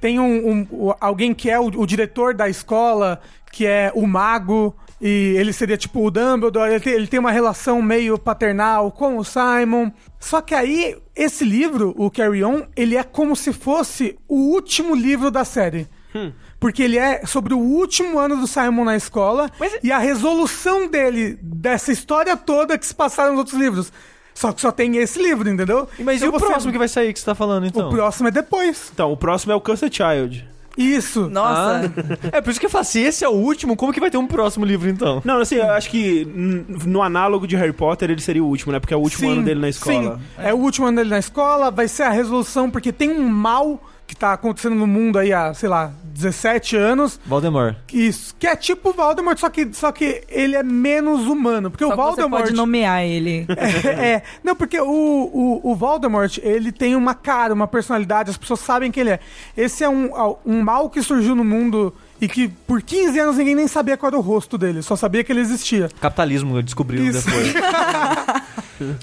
Tem 0.00 0.18
um, 0.20 0.50
um- 0.50 0.92
alguém 1.00 1.32
que 1.34 1.48
é 1.50 1.58
o, 1.58 1.64
o 1.66 1.86
diretor 1.86 2.34
da 2.34 2.48
escola, 2.48 3.20
que 3.52 3.64
é 3.66 3.90
o 3.94 4.06
mago. 4.06 4.74
E 5.00 5.34
ele 5.38 5.52
seria 5.52 5.76
tipo 5.76 6.04
o 6.04 6.10
Dumbledore. 6.10 6.70
Ele 6.70 6.80
tem, 6.80 6.92
ele 6.94 7.06
tem 7.06 7.20
uma 7.20 7.30
relação 7.30 7.80
meio 7.82 8.18
paternal 8.18 8.90
com 8.90 9.18
o 9.18 9.24
Simon. 9.24 9.90
Só 10.18 10.40
que 10.40 10.54
aí, 10.54 10.96
esse 11.14 11.44
livro, 11.44 11.94
o 11.96 12.10
Carry 12.10 12.42
On, 12.42 12.62
ele 12.74 12.96
é 12.96 13.02
como 13.02 13.36
se 13.36 13.52
fosse 13.52 14.18
o 14.26 14.52
último 14.54 14.94
livro 14.94 15.30
da 15.30 15.44
série. 15.44 15.86
Porque 16.58 16.82
ele 16.82 16.96
é 16.98 17.24
sobre 17.26 17.52
o 17.54 17.58
último 17.58 18.18
ano 18.18 18.36
do 18.36 18.46
Simon 18.46 18.84
na 18.84 18.96
escola 18.96 19.50
Mas- 19.60 19.78
e 19.82 19.92
a 19.92 19.98
resolução 19.98 20.88
dele, 20.88 21.38
dessa 21.42 21.92
história 21.92 22.36
toda 22.36 22.78
que 22.78 22.86
se 22.86 22.94
passaram 22.94 23.30
nos 23.32 23.40
outros 23.40 23.58
livros. 23.58 23.92
Só 24.34 24.52
que 24.52 24.60
só 24.60 24.70
tem 24.70 24.96
esse 24.98 25.20
livro, 25.22 25.48
entendeu? 25.48 25.88
Mas 25.98 26.16
Então 26.16 26.26
e 26.26 26.28
o 26.28 26.32
você- 26.38 26.46
próximo 26.46 26.72
que 26.72 26.78
vai 26.78 26.88
sair 26.88 27.12
que 27.12 27.18
você 27.18 27.24
tá 27.26 27.34
falando, 27.34 27.66
então? 27.66 27.88
O 27.88 27.90
próximo 27.90 28.28
é 28.28 28.30
depois. 28.30 28.90
Então, 28.92 29.12
o 29.12 29.16
próximo 29.16 29.52
é 29.52 29.54
o 29.54 29.60
Cursed 29.60 29.90
Child. 29.94 30.46
Isso. 30.76 31.30
Nossa. 31.30 31.90
Ah, 32.32 32.36
é 32.36 32.40
por 32.42 32.50
isso 32.50 32.60
que 32.60 32.66
eu 32.66 32.70
falo, 32.70 32.84
se 32.84 33.00
esse 33.00 33.24
é 33.24 33.28
o 33.28 33.32
último, 33.32 33.74
como 33.76 33.94
que 33.94 34.00
vai 34.00 34.10
ter 34.10 34.18
um 34.18 34.26
próximo 34.26 34.62
livro, 34.66 34.90
então? 34.90 35.22
Não, 35.24 35.38
assim, 35.40 35.54
eu 35.54 35.70
acho 35.72 35.88
que 35.88 36.26
no 36.26 37.02
análogo 37.02 37.46
de 37.46 37.56
Harry 37.56 37.72
Potter 37.72 38.10
ele 38.10 38.20
seria 38.20 38.44
o 38.44 38.46
último, 38.46 38.72
né? 38.72 38.78
Porque 38.80 38.92
é 38.92 38.96
o 38.96 39.00
último 39.00 39.26
Sim, 39.26 39.32
ano 39.36 39.42
dele 39.42 39.60
na 39.60 39.70
escola. 39.70 40.16
Sim, 40.18 40.22
é 40.36 40.52
o 40.52 40.58
último 40.58 40.86
ano 40.86 40.98
dele 40.98 41.08
na 41.08 41.18
escola, 41.18 41.70
vai 41.70 41.88
ser 41.88 42.02
a 42.02 42.10
resolução, 42.10 42.70
porque 42.70 42.92
tem 42.92 43.10
um 43.10 43.26
mal 43.26 43.80
que 44.06 44.14
tá 44.14 44.32
acontecendo 44.32 44.74
no 44.74 44.86
mundo 44.86 45.18
aí 45.18 45.32
há, 45.32 45.52
sei 45.52 45.68
lá, 45.68 45.92
17 46.04 46.76
anos. 46.76 47.20
Voldemort. 47.26 47.76
Isso, 47.92 48.34
que 48.38 48.46
é 48.46 48.54
tipo 48.54 48.90
o 48.90 48.92
Voldemort, 48.92 49.38
só 49.38 49.50
que, 49.50 49.68
só 49.72 49.90
que 49.92 50.22
ele 50.28 50.56
é 50.56 50.62
menos 50.62 51.26
humano. 51.26 51.70
Porque 51.70 51.84
Só 51.84 51.90
o 51.90 51.92
que 51.92 51.96
você 51.96 52.06
Voldemort. 52.06 52.42
pode 52.44 52.54
nomear 52.54 53.02
ele. 53.02 53.46
é, 53.84 53.88
é. 54.14 54.22
não, 54.42 54.54
porque 54.54 54.80
o, 54.80 54.86
o, 54.86 55.60
o 55.72 55.74
Voldemort, 55.74 56.38
ele 56.42 56.70
tem 56.72 56.94
uma 56.94 57.14
cara, 57.14 57.52
uma 57.52 57.66
personalidade, 57.66 58.30
as 58.30 58.36
pessoas 58.36 58.60
sabem 58.60 58.90
quem 58.90 59.02
ele 59.02 59.10
é. 59.10 59.20
Esse 59.56 59.84
é 59.84 59.88
um, 59.88 60.10
um 60.44 60.62
mal 60.62 60.88
que 60.88 61.02
surgiu 61.02 61.34
no 61.34 61.44
mundo 61.44 61.92
e 62.20 62.28
que 62.28 62.48
por 62.48 62.80
15 62.80 63.18
anos 63.18 63.36
ninguém 63.36 63.54
nem 63.54 63.68
sabia 63.68 63.96
qual 63.96 64.08
era 64.08 64.18
o 64.18 64.22
rosto 64.22 64.56
dele, 64.56 64.82
só 64.82 64.96
sabia 64.96 65.22
que 65.22 65.30
ele 65.32 65.40
existia. 65.40 65.90
Capitalismo, 66.00 66.62
descobriram 66.62 67.04
Isso. 67.04 67.26
depois. 67.26 67.54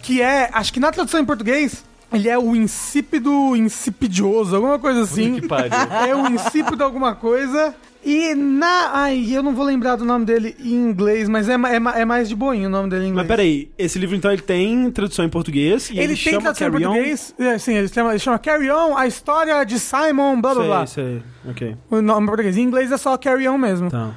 Que 0.04 0.22
é, 0.22 0.52
acho 0.54 0.72
que 0.72 0.80
na 0.80 0.92
tradução 0.92 1.20
em 1.20 1.26
português, 1.26 1.84
ele 2.14 2.30
é 2.30 2.38
o 2.38 2.56
insípido, 2.56 3.56
insipidioso, 3.56 4.56
alguma 4.56 4.78
coisa 4.80 5.02
assim. 5.02 5.40
que 5.40 5.48
pariu. 5.48 5.72
É 6.08 6.16
o 6.16 6.28
insípido 6.28 6.84
alguma 6.84 7.16
coisa. 7.16 7.74
E 8.06 8.36
na. 8.36 8.92
Ai, 8.94 9.26
eu 9.32 9.42
não 9.42 9.56
vou 9.56 9.66
lembrar 9.66 9.96
do 9.96 10.04
nome 10.04 10.26
dele 10.26 10.56
em 10.60 10.74
inglês, 10.74 11.30
mas 11.30 11.48
é, 11.48 11.54
é, 11.54 12.02
é 12.02 12.06
mais 12.06 12.28
de 12.28 12.36
boinho 12.36 12.68
o 12.68 12.72
nome 12.72 12.90
dele 12.90 13.06
em 13.06 13.10
inglês. 13.10 13.28
Mas 13.28 13.28
peraí, 13.28 13.72
esse 13.78 13.98
livro 13.98 14.16
então 14.16 14.30
ele 14.32 14.42
tem 14.42 14.92
tradução 14.92 15.24
em 15.24 15.30
português 15.30 15.90
ele, 15.90 16.00
Ele, 16.00 16.08
tem 16.08 16.34
chama 16.34 16.54
tradução 16.54 16.68
em 16.68 16.72
português. 16.72 17.34
É, 17.40 17.58
sim, 17.58 17.76
ele 17.76 17.88
chama, 17.88 18.10
ele 18.12 18.20
chama 18.20 18.38
Carry 18.40 18.70
On, 18.70 18.98
a 18.98 19.08
história 19.08 19.64
de 19.64 19.80
Simon, 19.80 20.42
blá 20.42 20.54
blá 20.54 20.64
blá. 20.66 20.86
Sei, 20.86 21.22
sei. 21.44 21.52
Ok. 21.52 21.78
O 21.90 22.02
nome 22.02 22.24
em 22.24 22.28
português. 22.28 22.58
Em 22.58 22.64
inglês 22.64 22.92
é 22.92 22.98
só 22.98 23.18
Carry 23.18 23.48
On 23.48 23.58
mesmo. 23.58 23.90
Tá. 23.90 24.14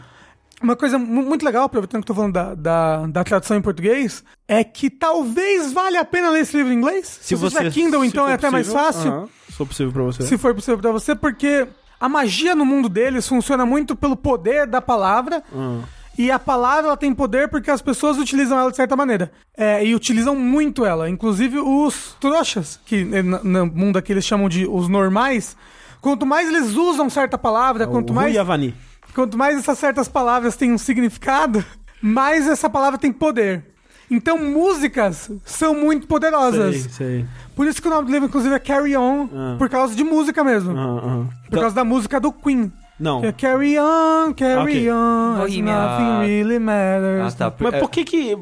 Uma 0.63 0.75
coisa 0.75 0.99
mu- 0.99 1.23
muito 1.23 1.45
legal, 1.45 1.65
aproveitando 1.65 2.03
que 2.03 2.11
eu 2.11 2.15
tô 2.15 2.21
falando 2.21 2.33
da, 2.33 2.55
da, 2.55 3.07
da 3.07 3.25
tradução 3.25 3.57
em 3.57 3.61
português, 3.63 4.25
é 4.49 4.65
que 4.65 4.89
talvez 4.89 5.71
valha 5.73 6.01
a 6.01 6.05
pena 6.05 6.31
ler 6.31 6.41
esse 6.41 6.57
livro 6.57 6.73
em 6.73 6.77
inglês. 6.77 7.19
Se, 7.21 7.35
você 7.35 7.51
você- 7.51 7.59
tiver 7.59 7.71
Kindle, 7.73 8.01
Se 8.03 8.07
então 8.09 8.29
é 8.29 8.33
até 8.33 8.51
mais 8.51 8.67
fácil. 8.73 9.11
aham, 9.11 9.29
se 9.49 9.53
for 9.53 9.67
possível 9.67 9.93
pra 9.93 10.03
você. 10.05 10.23
Se 10.23 10.39
for 10.39 10.55
possível 10.55 10.79
pra 10.79 10.93
você, 10.93 11.15
porque 11.15 11.67
a 12.01 12.09
magia 12.09 12.55
no 12.55 12.65
mundo 12.65 12.89
deles 12.89 13.29
funciona 13.29 13.67
muito 13.67 13.95
pelo 13.95 14.17
poder 14.17 14.67
da 14.67 14.81
palavra. 14.81 15.43
Ah. 15.55 15.81
E 16.19 16.31
a 16.31 16.39
palavra 16.39 16.87
ela 16.87 16.97
tem 16.97 17.15
poder 17.15 17.49
porque 17.49 17.71
as 17.71 17.83
pessoas 17.83 18.17
utilizam 18.17 18.59
ela 18.59 18.71
de 18.71 18.77
certa 18.77 18.97
maneira. 18.97 19.31
É, 19.55 19.85
e 19.85 19.95
utilizam 19.95 20.35
muito 20.35 20.83
ela. 20.87 21.11
Inclusive 21.11 21.59
os 21.59 22.17
trouxas, 22.19 22.81
que 22.87 23.07
eh, 23.13 23.23
no, 23.23 23.67
mundo 23.67 23.99
aqui 23.99 24.13
eles 24.15 24.25
chamam 24.25 24.49
de 24.49 24.67
os 24.67 24.89
normais. 24.89 25.55
Quanto 26.01 26.25
mais 26.25 26.49
eles 26.49 26.75
usam 26.75 27.11
certa 27.11 27.37
palavra, 27.37 27.87
quanto 27.87 28.11
o 28.11 28.15
mais, 28.15 28.31
Rui 28.31 28.39
Avani. 28.39 28.75
Quanto 29.17 29.37
mais 29.37 29.59
essas 29.59 29.79
certas 29.79 30.07
palavras 30.09 30.55
têm 30.57 30.73
um 30.73 30.79
significado, 30.79 31.65
mais 32.01 32.47
essa 32.47 32.69
palavra 32.71 32.99
tem 32.99 33.11
poder. 33.11 33.65
Então 34.09 34.39
músicas 34.39 35.31
são 35.45 35.75
muito 35.75 36.07
poderosas. 36.07 36.77
Sei, 36.83 36.91
sei. 36.91 37.27
Por 37.57 37.67
isso 37.67 37.83
que 37.83 37.89
o 37.89 37.91
nome 37.91 38.07
do 38.07 38.13
livro, 38.13 38.29
inclusive, 38.29 38.55
é 38.55 38.59
Carry 38.61 38.97
On, 38.97 39.29
Ah. 39.35 39.57
por 39.59 39.69
causa 39.69 39.97
de 39.97 40.05
música 40.05 40.45
mesmo. 40.45 40.71
Aham, 40.71 40.99
aham. 40.99 41.29
Por 41.51 41.59
causa 41.59 41.75
da 41.75 41.85
música 41.85 42.21
do 42.21 42.31
Queen. 42.31 42.71
Não. 43.01 43.25
É 43.25 43.33
carry 43.33 43.79
on, 43.79 44.33
carry 44.35 44.89
Ok. 44.89 44.93
on, 44.93 45.33
as 45.33 45.39
Bohemian. 45.51 45.75
nothing 45.75 46.05
Ah. 46.05 46.21
really 46.23 46.59
matters. 46.59 47.35
Ah, 47.35 47.51
tá. 47.51 47.57
Mas 47.59 47.75
É, 47.75 47.79
por 47.81 47.91
que 47.91 48.05
que... 48.05 48.39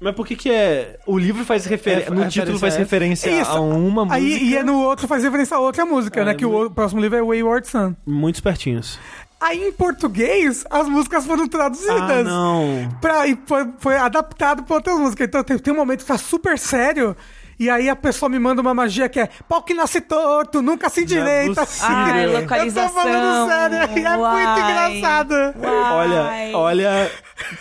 Mas 0.00 0.16
por 0.16 0.26
que 0.26 0.34
que 0.34 0.50
é... 0.50 0.98
O 1.06 1.16
livro 1.16 1.44
faz 1.44 1.64
referência. 1.64 2.08
É, 2.08 2.10
no 2.10 2.24
é 2.24 2.28
título 2.28 2.58
faz 2.58 2.74
referência 2.74 3.30
referência 3.30 3.50
Isso. 3.52 3.56
a 3.56 3.60
uma 3.60 4.04
música. 4.04 4.14
Aí, 4.16 4.48
e 4.48 4.56
é 4.56 4.62
no 4.64 4.80
outro 4.82 5.06
faz 5.06 5.22
referência 5.22 5.56
a 5.56 5.60
outra 5.60 5.84
música, 5.86 6.22
Ah, 6.22 6.24
né? 6.24 6.34
Que 6.34 6.44
o 6.44 6.68
próximo 6.70 7.00
livro 7.00 7.16
é 7.16 7.22
Wayward 7.22 7.68
Son. 7.68 7.94
Muito 8.04 8.34
espertinhos. 8.34 8.98
Aí 9.42 9.68
em 9.68 9.72
português, 9.72 10.64
as 10.70 10.88
músicas 10.88 11.26
foram 11.26 11.44
Ah, 11.44 11.48
traduzidas. 11.48 12.24
não. 12.26 12.88
pra, 13.00 13.26
e 13.26 13.36
foi, 13.46 13.68
foi 13.78 13.96
adaptado 13.96 14.62
pra 14.62 14.76
outras 14.76 14.96
músicas. 14.98 15.26
Então 15.26 15.42
tem, 15.42 15.58
tem 15.58 15.72
um 15.74 15.76
momento 15.76 16.00
que 16.00 16.06
tá 16.06 16.16
super 16.18 16.58
sério. 16.58 17.16
E 17.58 17.68
aí 17.70 17.88
a 17.88 17.94
pessoa 17.94 18.28
me 18.28 18.38
manda 18.40 18.60
uma 18.60 18.74
magia 18.74 19.08
que 19.08 19.20
é 19.20 19.28
pau 19.48 19.62
que 19.62 19.72
nasce 19.74 20.00
torto, 20.00 20.60
nunca 20.62 20.88
se 20.88 21.02
endireita. 21.02 21.60
possível. 21.66 21.88
Ai, 21.96 22.24
Eu 22.26 22.32
tô 22.32 22.38
localização. 22.40 22.88
falando 23.02 23.48
sério, 23.48 23.76
e 23.76 24.04
é 24.04 24.08
muito 24.10 24.20
Uai. 24.20 24.60
engraçado. 24.60 25.34
Olha, 25.92 26.22
Ai. 26.22 26.54
olha, 26.54 27.10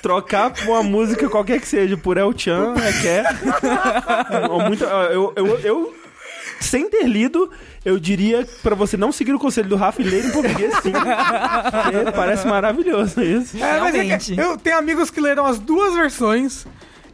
trocar 0.02 0.54
uma 0.65 0.82
música 0.82 1.30
qualquer 1.30 1.60
que 1.60 1.67
seja 1.67 1.98
por 1.98 2.17
El 2.17 2.32
Chan 2.36 2.74
é 2.78 2.94
que 3.02 3.08
é. 3.08 3.24
muito, 4.67 4.84
eu, 4.84 5.34
eu, 5.36 5.60
eu, 5.60 5.96
sem 6.65 6.89
ter 6.89 7.04
lido, 7.08 7.50
eu 7.84 8.00
diria 8.00 8.47
pra 8.63 8.76
você 8.76 8.95
não 8.97 9.12
seguir 9.12 9.34
o 9.34 9.39
conselho 9.39 9.69
do 9.69 9.76
Rafa 9.76 10.02
e 10.02 10.06
ler 10.06 10.26
em 10.26 10.32
português, 10.32 10.74
sim. 10.82 10.91
Porque 10.91 12.12
parece 12.15 12.47
maravilhoso 12.47 13.21
isso. 13.21 13.58
É, 13.63 13.80
mas 13.80 13.95
é 13.95 14.17
que 14.17 14.39
eu 14.39 14.58
tenho 14.58 14.78
amigos 14.78 15.10
que 15.10 15.19
leram 15.21 15.45
as 15.45 15.60
duas 15.60 15.93
versões. 15.95 16.65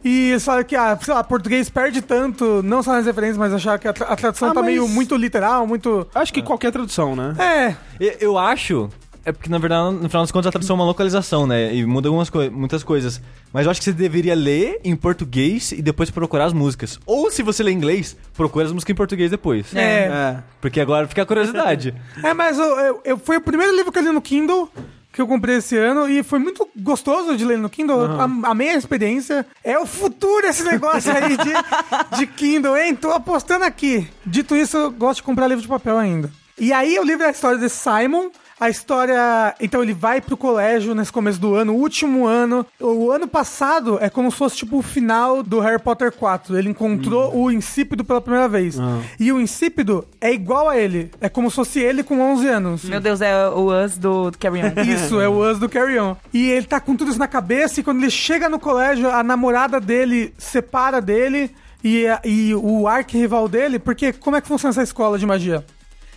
E 0.04 0.38
sabe 0.38 0.62
que, 0.64 0.76
ah, 0.76 0.96
sei 1.02 1.12
lá, 1.12 1.24
português 1.24 1.68
perde 1.68 2.00
tanto, 2.00 2.62
não 2.62 2.84
só 2.84 2.92
nas 2.92 3.04
referências, 3.04 3.36
mas 3.36 3.52
achar 3.52 3.76
que 3.80 3.88
a, 3.88 3.92
tra- 3.92 4.06
a 4.06 4.14
tradução 4.14 4.50
Ah, 4.50 4.54
tá 4.54 4.60
mas- 4.60 4.70
meio 4.70 4.86
muito 4.88 5.16
literal, 5.16 5.66
muito. 5.66 6.06
Acho 6.14 6.32
que 6.32 6.40
qualquer 6.40 6.70
tradução, 6.70 7.16
né? 7.16 7.34
É, 7.38 7.76
Eu- 7.98 8.16
Eu 8.20 8.38
acho. 8.38 8.88
É 9.28 9.32
porque, 9.32 9.50
na 9.50 9.58
verdade, 9.58 9.94
no 9.96 10.08
final 10.08 10.22
das 10.22 10.30
contas, 10.32 10.46
a 10.48 10.50
tradução 10.52 10.74
é 10.74 10.78
uma 10.78 10.84
localização, 10.86 11.46
né? 11.46 11.74
E 11.74 11.84
muda 11.84 12.08
algumas 12.08 12.30
coi- 12.30 12.48
muitas 12.48 12.82
coisas. 12.82 13.20
Mas 13.52 13.64
eu 13.66 13.70
acho 13.70 13.80
que 13.80 13.84
você 13.84 13.92
deveria 13.92 14.34
ler 14.34 14.80
em 14.82 14.96
português 14.96 15.72
e 15.72 15.82
depois 15.82 16.10
procurar 16.10 16.46
as 16.46 16.52
músicas. 16.52 16.98
Ou, 17.04 17.30
se 17.30 17.42
você 17.42 17.62
lê 17.62 17.70
inglês, 17.72 18.16
procura 18.34 18.64
as 18.66 18.72
músicas 18.72 18.92
em 18.92 18.96
português 18.96 19.30
depois. 19.30 19.74
é. 19.74 20.36
Porque 20.60 20.80
agora 20.80 21.06
fica 21.06 21.22
a 21.22 21.26
curiosidade. 21.26 21.94
É, 22.24 22.32
mas 22.34 22.58
eu, 22.58 22.64
eu, 22.80 23.00
eu- 23.04 23.18
foi 23.18 23.36
o 23.36 23.40
primeiro 23.40 23.74
livro 23.76 23.92
que 23.92 23.98
eu 23.98 24.02
li 24.02 24.12
no 24.12 24.20
Kindle, 24.22 24.70
que 25.12 25.20
eu 25.20 25.26
comprei 25.26 25.56
esse 25.56 25.76
ano 25.76 26.08
e 26.08 26.22
foi 26.22 26.38
muito 26.38 26.68
gostoso 26.76 27.36
de 27.36 27.44
ler 27.44 27.58
no 27.58 27.68
Kindle. 27.68 28.00
Am- 28.20 28.44
amei 28.46 28.70
a 28.70 28.76
experiência. 28.76 29.44
É 29.62 29.78
o 29.78 29.84
futuro 29.86 30.46
esse 30.46 30.62
negócio 30.64 31.10
aí 31.12 31.36
de, 31.36 31.52
de 32.18 32.26
Kindle, 32.26 32.76
hein? 32.78 32.94
Tô 32.94 33.10
apostando 33.12 33.64
aqui. 33.64 34.08
Dito 34.24 34.56
isso, 34.56 34.76
eu 34.76 34.90
gosto 34.90 35.16
de 35.18 35.22
comprar 35.24 35.46
livro 35.48 35.62
de 35.62 35.68
papel 35.68 35.98
ainda. 35.98 36.30
E 36.58 36.72
aí 36.72 36.98
o 36.98 37.04
livro 37.04 37.24
é 37.24 37.28
a 37.28 37.30
história 37.30 37.58
desse 37.58 37.76
Simon. 37.76 38.30
A 38.60 38.68
história. 38.68 39.54
Então 39.60 39.82
ele 39.82 39.94
vai 39.94 40.20
pro 40.20 40.36
colégio 40.36 40.94
nesse 40.94 41.12
começo 41.12 41.40
do 41.40 41.54
ano, 41.54 41.72
o 41.72 41.76
último 41.76 42.26
ano. 42.26 42.66
O 42.80 43.10
ano 43.10 43.28
passado 43.28 43.98
é 44.00 44.10
como 44.10 44.30
se 44.30 44.36
fosse 44.36 44.56
tipo 44.56 44.78
o 44.78 44.82
final 44.82 45.42
do 45.42 45.60
Harry 45.60 45.80
Potter 45.80 46.12
4. 46.12 46.58
Ele 46.58 46.70
encontrou 46.70 47.36
o 47.36 47.50
Insípido 47.50 48.04
pela 48.04 48.20
primeira 48.20 48.48
vez. 48.48 48.76
E 49.18 49.32
o 49.32 49.40
Insípido 49.40 50.06
é 50.20 50.32
igual 50.32 50.68
a 50.68 50.76
ele. 50.76 51.10
É 51.20 51.28
como 51.28 51.50
se 51.50 51.56
fosse 51.56 51.80
ele 51.80 52.02
com 52.02 52.20
11 52.20 52.48
anos. 52.48 52.84
Meu 52.84 53.00
Deus, 53.00 53.20
é 53.20 53.48
o 53.48 53.72
Us 53.72 53.96
do, 53.96 54.30
do 54.30 54.38
Carry 54.38 54.60
On. 54.62 54.72
Isso, 54.82 55.20
é 55.20 55.28
o 55.28 55.50
Us 55.50 55.58
do 55.58 55.68
Carry 55.68 55.98
On. 55.98 56.16
E 56.32 56.50
ele 56.50 56.66
tá 56.66 56.80
com 56.80 56.96
tudo 56.96 57.10
isso 57.10 57.18
na 57.18 57.28
cabeça, 57.28 57.80
e 57.80 57.82
quando 57.82 57.98
ele 57.98 58.10
chega 58.10 58.48
no 58.48 58.58
colégio, 58.58 59.10
a 59.10 59.22
namorada 59.22 59.80
dele 59.80 60.32
separa 60.36 61.00
dele 61.00 61.50
e, 61.82 62.06
e 62.24 62.54
o 62.54 62.86
arquirrival 62.88 63.48
dele, 63.48 63.78
porque 63.78 64.12
como 64.12 64.36
é 64.36 64.40
que 64.40 64.48
funciona 64.48 64.70
essa 64.70 64.82
escola 64.82 65.18
de 65.18 65.26
magia? 65.26 65.64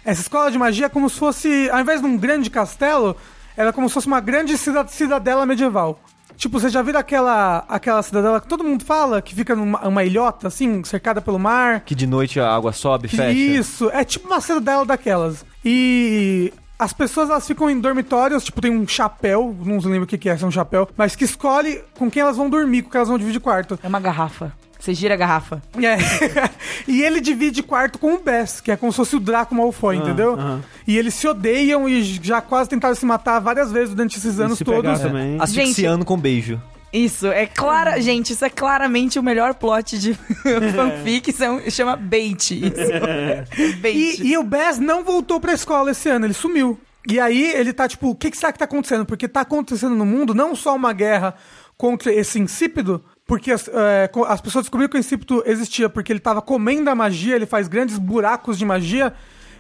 Essa 0.04 0.22
escola 0.22 0.50
de 0.52 0.58
magia 0.58 0.88
é 0.88 0.90
como 0.90 1.10
se 1.10 1.18
fosse, 1.18 1.70
ao 1.70 1.80
invés 1.80 2.02
de 2.02 2.08
um 2.08 2.18
grande 2.18 2.50
castelo, 2.50 3.16
ela 3.56 3.70
é 3.70 3.72
como 3.72 3.88
se 3.88 3.94
fosse 3.94 4.08
uma 4.08 4.20
grande 4.20 4.58
cida- 4.58 4.88
cidadela 4.88 5.46
medieval. 5.46 6.00
Tipo, 6.38 6.60
você 6.60 6.70
já 6.70 6.82
viu 6.82 6.98
aquela, 6.98 7.64
aquela 7.70 8.02
cidadela 8.02 8.42
que 8.42 8.48
todo 8.48 8.64
mundo 8.64 8.84
fala, 8.84 9.22
que 9.22 9.36
fica 9.36 9.56
numa 9.56 9.88
uma 9.88 10.04
ilhota, 10.04 10.48
assim, 10.48 10.84
cercada 10.84 11.22
pelo 11.22 11.38
mar? 11.38 11.82
Que 11.82 11.94
de 11.94 12.08
noite 12.08 12.40
a 12.40 12.52
água 12.52 12.72
sobe, 12.74 13.08
fecha. 13.08 13.30
Isso, 13.32 13.92
é 13.94 14.04
tipo 14.04 14.28
uma 14.28 14.42
cidadela 14.42 14.84
daquelas. 14.84 15.46
E 15.64 16.52
as 16.80 16.94
pessoas 16.94 17.30
elas 17.30 17.46
ficam 17.46 17.70
em 17.70 17.80
dormitórios, 17.80 18.44
tipo, 18.44 18.60
tem 18.60 18.72
um 18.76 18.88
chapéu, 18.88 19.56
não 19.64 19.78
lembro 19.78 20.04
o 20.06 20.08
que, 20.08 20.18
que 20.18 20.30
é, 20.30 20.36
se 20.36 20.44
é 20.44 20.48
um 20.48 20.52
chapéu, 20.52 20.90
mas 20.98 21.16
que 21.16 21.26
escolhe 21.26 21.84
com 21.96 22.10
quem 22.10 22.24
elas 22.24 22.38
vão 22.38 22.50
dormir, 22.50 22.82
com 22.82 22.90
quem 22.90 22.98
elas 22.98 23.10
vão 23.10 23.20
dividir 23.20 23.40
quarto. 23.40 23.78
É 23.84 23.88
uma 23.88 24.00
garrafa. 24.00 24.52
Você 24.82 24.96
gira 24.96 25.14
a 25.14 25.18
garrafa. 25.18 25.62
É. 25.78 25.98
e 26.90 27.04
ele 27.04 27.22
divide 27.22 27.62
quarto 27.62 28.00
com 28.00 28.16
o 28.16 28.20
Bess, 28.20 28.60
que 28.60 28.72
é 28.72 28.76
como 28.76 28.92
se 28.92 28.96
fosse 28.96 29.16
o 29.16 29.20
Draco 29.20 29.54
Malfoy, 29.54 29.96
entendeu? 29.96 30.34
aham. 30.34 30.62
E 30.88 30.98
eles 30.98 31.14
se 31.14 31.28
odeiam 31.28 31.88
e 31.88 32.02
já 32.04 32.42
quase 32.42 32.70
tentaram 32.70 32.96
se 32.96 33.06
matar 33.06 33.40
várias 33.40 33.72
vezes 33.72 33.94
durante 33.94 34.18
esses 34.18 34.40
anos 34.40 34.58
se 34.58 34.66
pegar 34.66 34.82
todos. 34.82 35.02
também. 35.02 35.38
Asfixiando 35.40 36.04
com 36.04 36.18
beijo. 36.18 36.60
Isso, 36.92 37.28
é 37.28 37.46
clara. 37.46 38.02
Gente, 38.02 38.34
isso 38.34 38.44
é 38.44 38.50
claramente 38.50 39.18
o 39.20 39.24
melhor 39.24 39.54
plot 39.54 39.98
de 40.00 40.14
fanfic. 40.76 41.32
São, 41.32 41.62
chama 41.70 41.96
bait. 41.96 42.52
Isso. 42.52 42.92
bait. 43.80 43.96
E, 43.96 44.32
e 44.32 44.38
o 44.38 44.44
Bess 44.44 44.80
não 44.80 45.04
voltou 45.04 45.40
pra 45.40 45.54
escola 45.54 45.92
esse 45.92 46.10
ano, 46.10 46.26
ele 46.26 46.34
sumiu. 46.34 46.80
E 47.08 47.20
aí 47.20 47.52
ele 47.54 47.72
tá 47.72 47.88
tipo, 47.88 48.10
o 48.10 48.16
que, 48.16 48.30
que 48.30 48.38
será 48.38 48.52
que 48.52 48.60
tá 48.60 48.66
acontecendo? 48.66 49.06
Porque 49.06 49.28
tá 49.28 49.42
acontecendo 49.42 49.96
no 49.96 50.06
mundo 50.06 50.34
não 50.34 50.56
só 50.56 50.76
uma 50.76 50.92
guerra 50.92 51.36
contra 51.78 52.14
esse 52.14 52.40
insípido, 52.40 53.04
porque 53.32 53.50
as, 53.50 53.66
é, 53.70 54.12
as 54.28 54.42
pessoas 54.42 54.66
descobriram 54.66 54.90
que 54.90 54.98
o 54.98 55.00
insípido 55.00 55.42
existia 55.46 55.88
porque 55.88 56.12
ele 56.12 56.20
tava 56.20 56.42
comendo 56.42 56.90
a 56.90 56.96
magia, 56.96 57.34
ele 57.34 57.46
faz 57.46 57.70
grandes 57.70 57.98
buracos 57.98 58.58
de 58.58 58.66
magia. 58.66 59.14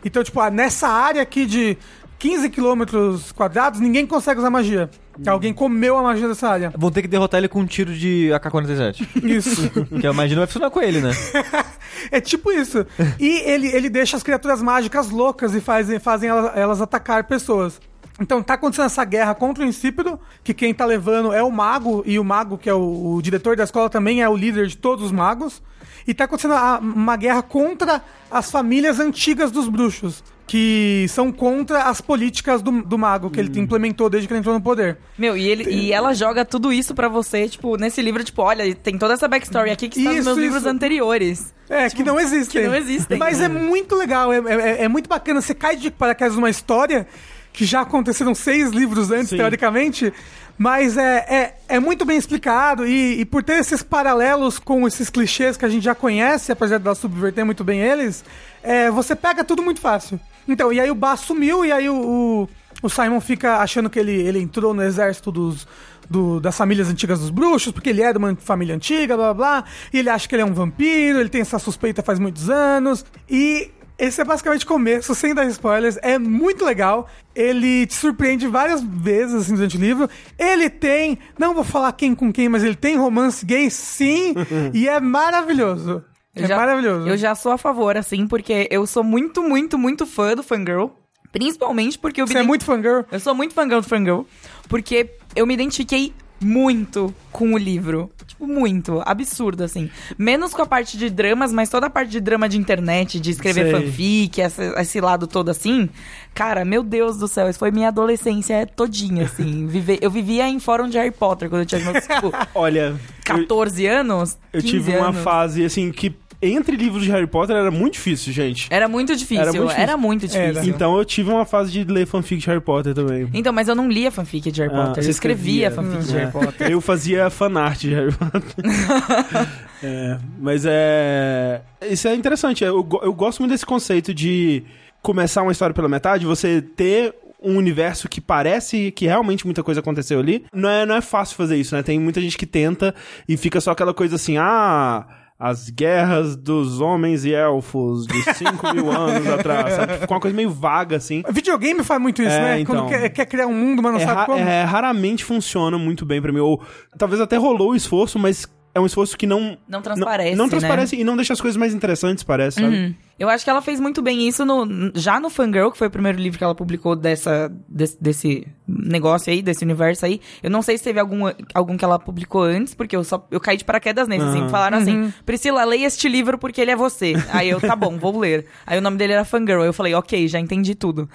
Então, 0.03 0.21
tipo, 0.21 0.41
ah, 0.41 0.51
nessa 0.51 0.89
área 0.89 1.21
aqui 1.21 1.45
de 1.45 1.77
15 2.19 2.49
quilômetros 2.49 3.31
quadrados, 3.31 3.79
ninguém 3.79 4.05
consegue 4.05 4.41
usar 4.41 4.49
magia. 4.49 4.89
Alguém 5.25 5.53
comeu 5.53 5.97
a 5.97 6.03
magia 6.03 6.27
dessa 6.27 6.49
área. 6.49 6.73
Vão 6.77 6.91
ter 6.91 7.01
que 7.01 7.07
derrotar 7.07 7.37
ele 7.37 7.47
com 7.47 7.61
um 7.61 7.65
tiro 7.65 7.93
de 7.93 8.33
AK-47. 8.33 9.07
Isso. 9.23 9.69
que 10.01 10.05
eu 10.05 10.11
imagino 10.11 10.41
vai 10.41 10.47
funcionar 10.47 10.69
com 10.69 10.81
ele, 10.81 10.99
né? 10.99 11.11
É 12.11 12.19
tipo 12.19 12.51
isso. 12.51 12.85
E 13.19 13.41
ele, 13.49 13.67
ele 13.67 13.89
deixa 13.89 14.17
as 14.17 14.23
criaturas 14.23 14.61
mágicas 14.61 15.09
loucas 15.09 15.53
e 15.53 15.61
fazem, 15.61 15.99
fazem 15.99 16.29
elas, 16.29 16.57
elas 16.57 16.81
atacar 16.81 17.23
pessoas. 17.25 17.79
Então 18.19 18.43
tá 18.43 18.53
acontecendo 18.55 18.85
essa 18.85 19.03
guerra 19.05 19.33
contra 19.33 19.63
o 19.63 19.67
Insípido, 19.67 20.19
que 20.43 20.53
quem 20.53 20.73
tá 20.73 20.85
levando 20.85 21.33
é 21.33 21.41
o 21.41 21.51
mago, 21.51 22.03
e 22.05 22.19
o 22.19 22.23
mago, 22.23 22.57
que 22.57 22.69
é 22.69 22.73
o, 22.73 23.15
o 23.15 23.21
diretor 23.21 23.55
da 23.55 23.63
escola, 23.63 23.89
também 23.89 24.21
é 24.21 24.29
o 24.29 24.35
líder 24.35 24.67
de 24.67 24.77
todos 24.77 25.05
os 25.05 25.11
magos. 25.11 25.61
E 26.07 26.13
tá 26.13 26.25
acontecendo 26.25 26.53
a- 26.55 26.79
uma 26.79 27.15
guerra 27.15 27.41
contra 27.43 28.01
as 28.29 28.49
famílias 28.51 28.99
antigas 28.99 29.51
dos 29.51 29.67
bruxos, 29.69 30.23
que 30.47 31.05
são 31.09 31.31
contra 31.31 31.83
as 31.83 32.01
políticas 32.01 32.61
do, 32.61 32.81
do 32.83 32.97
mago, 32.97 33.29
que 33.29 33.39
ele 33.39 33.59
implementou 33.59 34.09
desde 34.09 34.27
que 34.27 34.33
ele 34.33 34.39
entrou 34.39 34.53
no 34.55 34.61
poder. 34.61 34.97
Meu, 35.17 35.37
e, 35.37 35.47
ele, 35.47 35.63
e 35.71 35.93
ela 35.93 36.13
joga 36.13 36.43
tudo 36.43 36.73
isso 36.73 36.93
pra 36.95 37.07
você, 37.07 37.47
tipo, 37.47 37.77
nesse 37.77 38.01
livro, 38.01 38.23
tipo, 38.23 38.41
olha, 38.41 38.73
tem 38.75 38.97
toda 38.97 39.13
essa 39.13 39.27
backstory 39.27 39.69
aqui 39.71 39.87
que 39.89 39.99
está 39.99 40.09
nos 40.09 40.19
Isso, 40.19 40.25
meus 40.25 40.37
livros 40.39 40.61
isso. 40.61 40.69
anteriores. 40.69 41.53
É, 41.69 41.89
que 41.89 42.03
não 42.03 42.19
existem. 42.19 42.61
que 42.63 42.67
não 42.67 42.75
existem. 42.75 43.17
Mas 43.17 43.39
é 43.39 43.47
muito 43.47 43.95
legal, 43.95 44.33
é, 44.33 44.37
é- 44.39 44.83
é 44.83 44.87
muito 44.87 45.07
bacana. 45.07 45.39
Você 45.39 45.53
cai 45.55 45.75
de 45.77 45.89
paraquedas 45.89 46.35
numa 46.35 46.49
história 46.49 47.07
que 47.53 47.65
já 47.65 47.81
aconteceram 47.81 48.33
seis 48.33 48.69
livros 48.71 49.11
antes, 49.11 49.29
Sim. 49.29 49.37
teoricamente. 49.37 50.13
Mas 50.57 50.95
é, 50.95 51.25
é, 51.67 51.75
é 51.75 51.79
muito 51.79 52.05
bem 52.05 52.17
explicado 52.17 52.85
e, 52.85 53.21
e 53.21 53.25
por 53.25 53.41
ter 53.41 53.53
esses 53.53 53.81
paralelos 53.81 54.59
com 54.59 54.85
esses 54.85 55.09
clichês 55.09 55.57
que 55.57 55.65
a 55.65 55.69
gente 55.69 55.83
já 55.83 55.95
conhece, 55.95 56.51
apesar 56.51 56.77
de 56.77 56.85
ela 56.85 56.93
subverter 56.93 57.43
muito 57.45 57.63
bem 57.63 57.79
eles, 57.81 58.23
é, 58.61 58.91
você 58.91 59.15
pega 59.15 59.43
tudo 59.43 59.63
muito 59.63 59.81
fácil. 59.81 60.19
Então, 60.47 60.71
e 60.71 60.79
aí 60.79 60.91
o 60.91 60.95
Bá 60.95 61.15
sumiu 61.15 61.65
e 61.65 61.71
aí 61.71 61.89
o, 61.89 61.95
o, 61.95 62.49
o 62.83 62.89
Simon 62.89 63.19
fica 63.19 63.57
achando 63.57 63.89
que 63.89 63.97
ele, 63.97 64.11
ele 64.11 64.39
entrou 64.39 64.71
no 64.71 64.83
exército 64.83 65.31
dos, 65.31 65.67
do- 66.07 66.39
das 66.39 66.55
famílias 66.55 66.89
antigas 66.89 67.19
dos 67.19 67.31
bruxos, 67.31 67.71
porque 67.71 67.89
ele 67.89 68.03
é 68.03 68.11
de 68.11 68.19
uma 68.19 68.35
família 68.35 68.75
antiga, 68.75 69.15
blá 69.17 69.33
blá 69.33 69.61
blá, 69.61 69.69
e 69.91 69.97
ele 69.97 70.09
acha 70.09 70.27
que 70.27 70.35
ele 70.35 70.43
é 70.43 70.45
um 70.45 70.53
vampiro, 70.53 71.19
ele 71.19 71.29
tem 71.29 71.41
essa 71.41 71.57
suspeita 71.57 72.03
faz 72.03 72.19
muitos 72.19 72.51
anos, 72.51 73.03
e 73.27 73.71
esse 74.01 74.19
é 74.19 74.25
basicamente 74.25 74.65
o 74.65 74.67
começo, 74.67 75.13
sem 75.15 75.33
dar 75.33 75.45
spoilers, 75.45 75.97
é 76.01 76.17
muito 76.17 76.65
legal, 76.65 77.07
ele 77.35 77.85
te 77.85 77.93
surpreende 77.93 78.47
várias 78.47 78.81
vezes 78.81 79.35
assim, 79.43 79.55
durante 79.55 79.77
o 79.77 79.79
livro, 79.79 80.09
ele 80.37 80.69
tem, 80.69 81.19
não 81.37 81.53
vou 81.53 81.63
falar 81.63 81.91
quem 81.93 82.15
com 82.15 82.33
quem, 82.33 82.49
mas 82.49 82.63
ele 82.63 82.75
tem 82.75 82.97
romance 82.97 83.45
gay 83.45 83.69
sim, 83.69 84.33
e 84.73 84.87
é 84.89 84.99
maravilhoso. 84.99 86.03
Eu 86.35 86.45
é 86.45 86.47
já- 86.47 86.55
maravilhoso. 86.57 87.07
Eu 87.07 87.17
já 87.17 87.35
sou 87.35 87.51
a 87.51 87.57
favor, 87.57 87.95
assim, 87.97 88.25
porque 88.27 88.67
eu 88.71 88.85
sou 88.87 89.03
muito, 89.03 89.43
muito, 89.43 89.77
muito 89.77 90.05
fã 90.05 90.33
do 90.35 90.41
Fangirl. 90.43 90.87
Principalmente 91.31 91.97
porque 91.97 92.21
eu 92.21 92.25
me 92.25 92.31
Você 92.33 92.39
é 92.39 92.43
muito 92.43 92.65
fangirl? 92.65 93.03
Eu 93.09 93.19
sou 93.19 93.33
muito 93.33 93.53
fangirl 93.53 93.79
do 93.79 93.87
Fangirl. 93.87 94.21
Porque 94.67 95.11
eu 95.33 95.47
me 95.47 95.53
identifiquei 95.53 96.13
muito 96.41 97.13
com 97.31 97.53
o 97.53 97.57
livro. 97.57 98.09
Tipo, 98.25 98.47
muito. 98.47 99.01
Absurdo, 99.05 99.63
assim. 99.63 99.89
Menos 100.17 100.53
com 100.53 100.61
a 100.61 100.65
parte 100.65 100.97
de 100.97 101.09
dramas, 101.09 101.51
mas 101.53 101.69
toda 101.69 101.87
a 101.87 101.89
parte 101.89 102.09
de 102.09 102.19
drama 102.19 102.49
de 102.49 102.57
internet, 102.57 103.19
de 103.19 103.31
escrever 103.31 103.71
Sei. 103.71 103.71
fanfic, 103.71 104.41
essa- 104.41 104.81
esse 104.81 104.99
lado 104.99 105.27
todo 105.27 105.49
assim. 105.49 105.89
Cara, 106.33 106.63
meu 106.65 106.81
Deus 106.83 107.17
do 107.17 107.27
céu, 107.27 107.49
isso 107.49 107.59
foi 107.59 107.71
minha 107.71 107.89
adolescência 107.89 108.65
todinha, 108.65 109.25
assim. 109.25 109.67
Viver, 109.71 109.99
eu 110.01 110.09
vivia 110.09 110.47
em 110.47 110.59
fórum 110.59 110.87
de 110.87 110.97
Harry 110.97 111.11
Potter 111.11 111.49
quando 111.49 111.61
eu 111.61 111.65
tinha 111.65 111.81
meus, 111.81 112.03
tipo, 112.05 112.31
Olha, 112.55 112.95
eu, 112.95 112.99
14 113.23 113.85
anos. 113.85 114.37
eu 114.51 114.61
15 114.61 114.73
tive 114.77 114.97
uma 114.97 115.09
anos. 115.09 115.21
fase, 115.21 115.63
assim, 115.63 115.91
que 115.91 116.13
entre 116.41 116.75
livros 116.75 117.03
de 117.03 117.11
Harry 117.11 117.27
Potter 117.27 117.55
era 117.55 117.69
muito 117.71 117.93
difícil, 117.93 118.33
gente. 118.33 118.67
Era 118.69 118.87
muito 118.87 119.15
difícil, 119.15 119.41
Era 119.41 119.51
muito 119.51 119.63
difícil. 119.67 119.83
era 119.83 119.97
muito 119.97 120.21
difícil. 120.27 120.41
Era. 120.59 120.65
Então 120.65 120.97
eu 120.97 121.05
tive 121.05 121.29
uma 121.29 121.45
fase 121.45 121.71
de 121.71 121.83
ler 121.83 122.05
fanfic 122.07 122.41
de 122.41 122.47
Harry 122.47 122.61
Potter 122.61 122.93
também. 122.93 123.29
Então, 123.33 123.53
mas 123.53 123.67
eu 123.67 123.75
não 123.75 123.89
lia 123.89 124.11
fanfic 124.11 124.51
de 124.51 124.61
Harry 124.61 124.73
Ah, 124.73 124.85
Potter. 124.87 125.03
você 125.03 125.09
Eu 125.09 125.11
escrevia, 125.11 125.67
escrevia. 125.67 125.91
fanfic 125.93 126.11
de 126.11 126.15
É. 126.17 126.19
Harry 126.19 126.31
Potter. 126.31 126.71
Eu 126.71 126.81
fazia 126.81 127.29
fanart 127.29 127.79
de 127.79 127.93
Harry 127.93 128.11
Potter. 128.13 128.41
É, 129.83 130.19
mas 130.39 130.63
é. 130.67 131.61
Isso 131.89 132.07
é 132.07 132.13
interessante. 132.13 132.63
Eu, 132.63 132.87
eu 133.01 133.13
gosto 133.13 133.39
muito 133.39 133.51
desse 133.51 133.65
conceito 133.65 134.13
de 134.13 134.63
começar 135.01 135.41
uma 135.41 135.51
história 135.51 135.73
pela 135.73 135.89
metade, 135.89 136.23
você 136.23 136.61
ter 136.61 137.15
um 137.41 137.57
universo 137.57 138.07
que 138.07 138.21
parece 138.21 138.91
que 138.91 139.07
realmente 139.07 139.43
muita 139.45 139.63
coisa 139.63 139.79
aconteceu 139.79 140.19
ali. 140.19 140.45
Não 140.53 140.69
é, 140.69 140.85
não 140.85 140.93
é 140.95 141.01
fácil 141.01 141.35
fazer 141.35 141.57
isso, 141.57 141.75
né? 141.75 141.81
Tem 141.81 141.99
muita 141.99 142.21
gente 142.21 142.37
que 142.37 142.45
tenta 142.45 142.93
e 143.27 143.35
fica 143.35 143.59
só 143.59 143.71
aquela 143.71 143.91
coisa 143.93 144.15
assim, 144.17 144.37
ah. 144.37 145.03
As 145.43 145.71
guerras 145.71 146.35
dos 146.35 146.79
homens 146.79 147.25
e 147.25 147.33
elfos 147.33 148.05
de 148.05 148.21
5 148.35 148.73
mil 148.75 148.91
anos 148.91 149.27
atrás, 149.27 149.73
sabe? 149.73 149.93
Fica 149.97 150.13
uma 150.13 150.19
coisa 150.19 150.37
meio 150.37 150.51
vaga, 150.51 150.97
assim. 150.97 151.23
Videogame 151.31 151.83
faz 151.83 151.99
muito 151.99 152.21
isso, 152.21 152.29
É, 152.31 152.41
né? 152.41 152.59
então. 152.59 152.75
Quando 152.75 152.89
quer, 152.89 153.09
quer 153.09 153.25
criar 153.25 153.47
um 153.47 153.53
mundo, 153.55 153.81
mas 153.81 153.91
não 153.93 153.99
É, 153.99 154.05
sabe 154.05 154.25
como. 154.27 154.37
é, 154.37 154.63
raramente 154.63 155.25
funciona 155.25 155.79
muito 155.79 156.05
bem 156.05 156.21
pra 156.21 156.31
mim. 156.31 156.39
Ou 156.41 156.61
talvez 156.95 157.19
até 157.19 157.37
rolou 157.37 157.71
o 157.71 157.75
esforço, 157.75 158.19
mas 158.19 158.45
é 158.73 158.79
um 158.79 158.85
esforço 158.85 159.17
que 159.17 159.27
não. 159.27 159.57
Não 159.67 159.81
transparece, 159.81 160.31
Não, 160.31 160.37
não 160.37 160.45
né? 160.45 160.51
transparece 160.51 160.95
e 160.95 161.03
não 161.03 161.15
deixa 161.15 161.33
as 161.33 161.41
coisas 161.41 161.57
mais 161.57 161.73
interessantes, 161.73 162.23
parece, 162.23 162.61
sabe? 162.61 162.75
Uhum. 162.75 162.95
Eu 163.19 163.29
acho 163.29 163.43
que 163.43 163.49
ela 163.51 163.61
fez 163.61 163.79
muito 163.79 164.01
bem 164.01 164.27
isso 164.27 164.43
no, 164.43 164.91
já 164.95 165.19
no 165.19 165.29
Fangirl, 165.29 165.69
que 165.69 165.77
foi 165.77 165.87
o 165.87 165.91
primeiro 165.91 166.17
livro 166.17 166.39
que 166.39 166.43
ela 166.43 166.55
publicou 166.55 166.95
dessa, 166.95 167.51
desse, 167.67 168.01
desse 168.01 168.47
negócio 168.67 169.31
aí, 169.31 169.43
desse 169.43 169.63
universo 169.63 170.05
aí. 170.07 170.19
Eu 170.41 170.49
não 170.49 170.63
sei 170.63 170.75
se 170.77 170.83
teve 170.83 170.99
algum, 170.99 171.29
algum 171.53 171.77
que 171.77 171.85
ela 171.85 171.99
publicou 171.99 172.41
antes, 172.41 172.73
porque 172.73 172.95
eu 172.95 173.03
só 173.03 173.27
eu 173.29 173.39
caí 173.39 173.57
de 173.57 173.65
paraquedas 173.65 174.07
nesse, 174.07 174.25
assim. 174.25 174.39
Aham. 174.39 174.49
Falaram 174.49 174.77
assim, 174.79 175.13
Priscila, 175.23 175.63
leia 175.65 175.85
este 175.85 176.09
livro 176.09 176.37
porque 176.39 176.61
ele 176.61 176.71
é 176.71 176.75
você. 176.75 177.13
Aí 177.31 177.49
eu, 177.49 177.61
tá 177.61 177.75
bom, 177.75 177.95
vou 177.99 178.17
ler. 178.17 178.47
Aí 178.65 178.79
o 178.79 178.81
nome 178.81 178.97
dele 178.97 179.13
era 179.13 179.23
Fangirl. 179.23 179.63
Eu 179.63 179.73
falei, 179.73 179.93
ok, 179.93 180.27
já 180.27 180.39
entendi 180.39 180.73
tudo. 180.73 181.07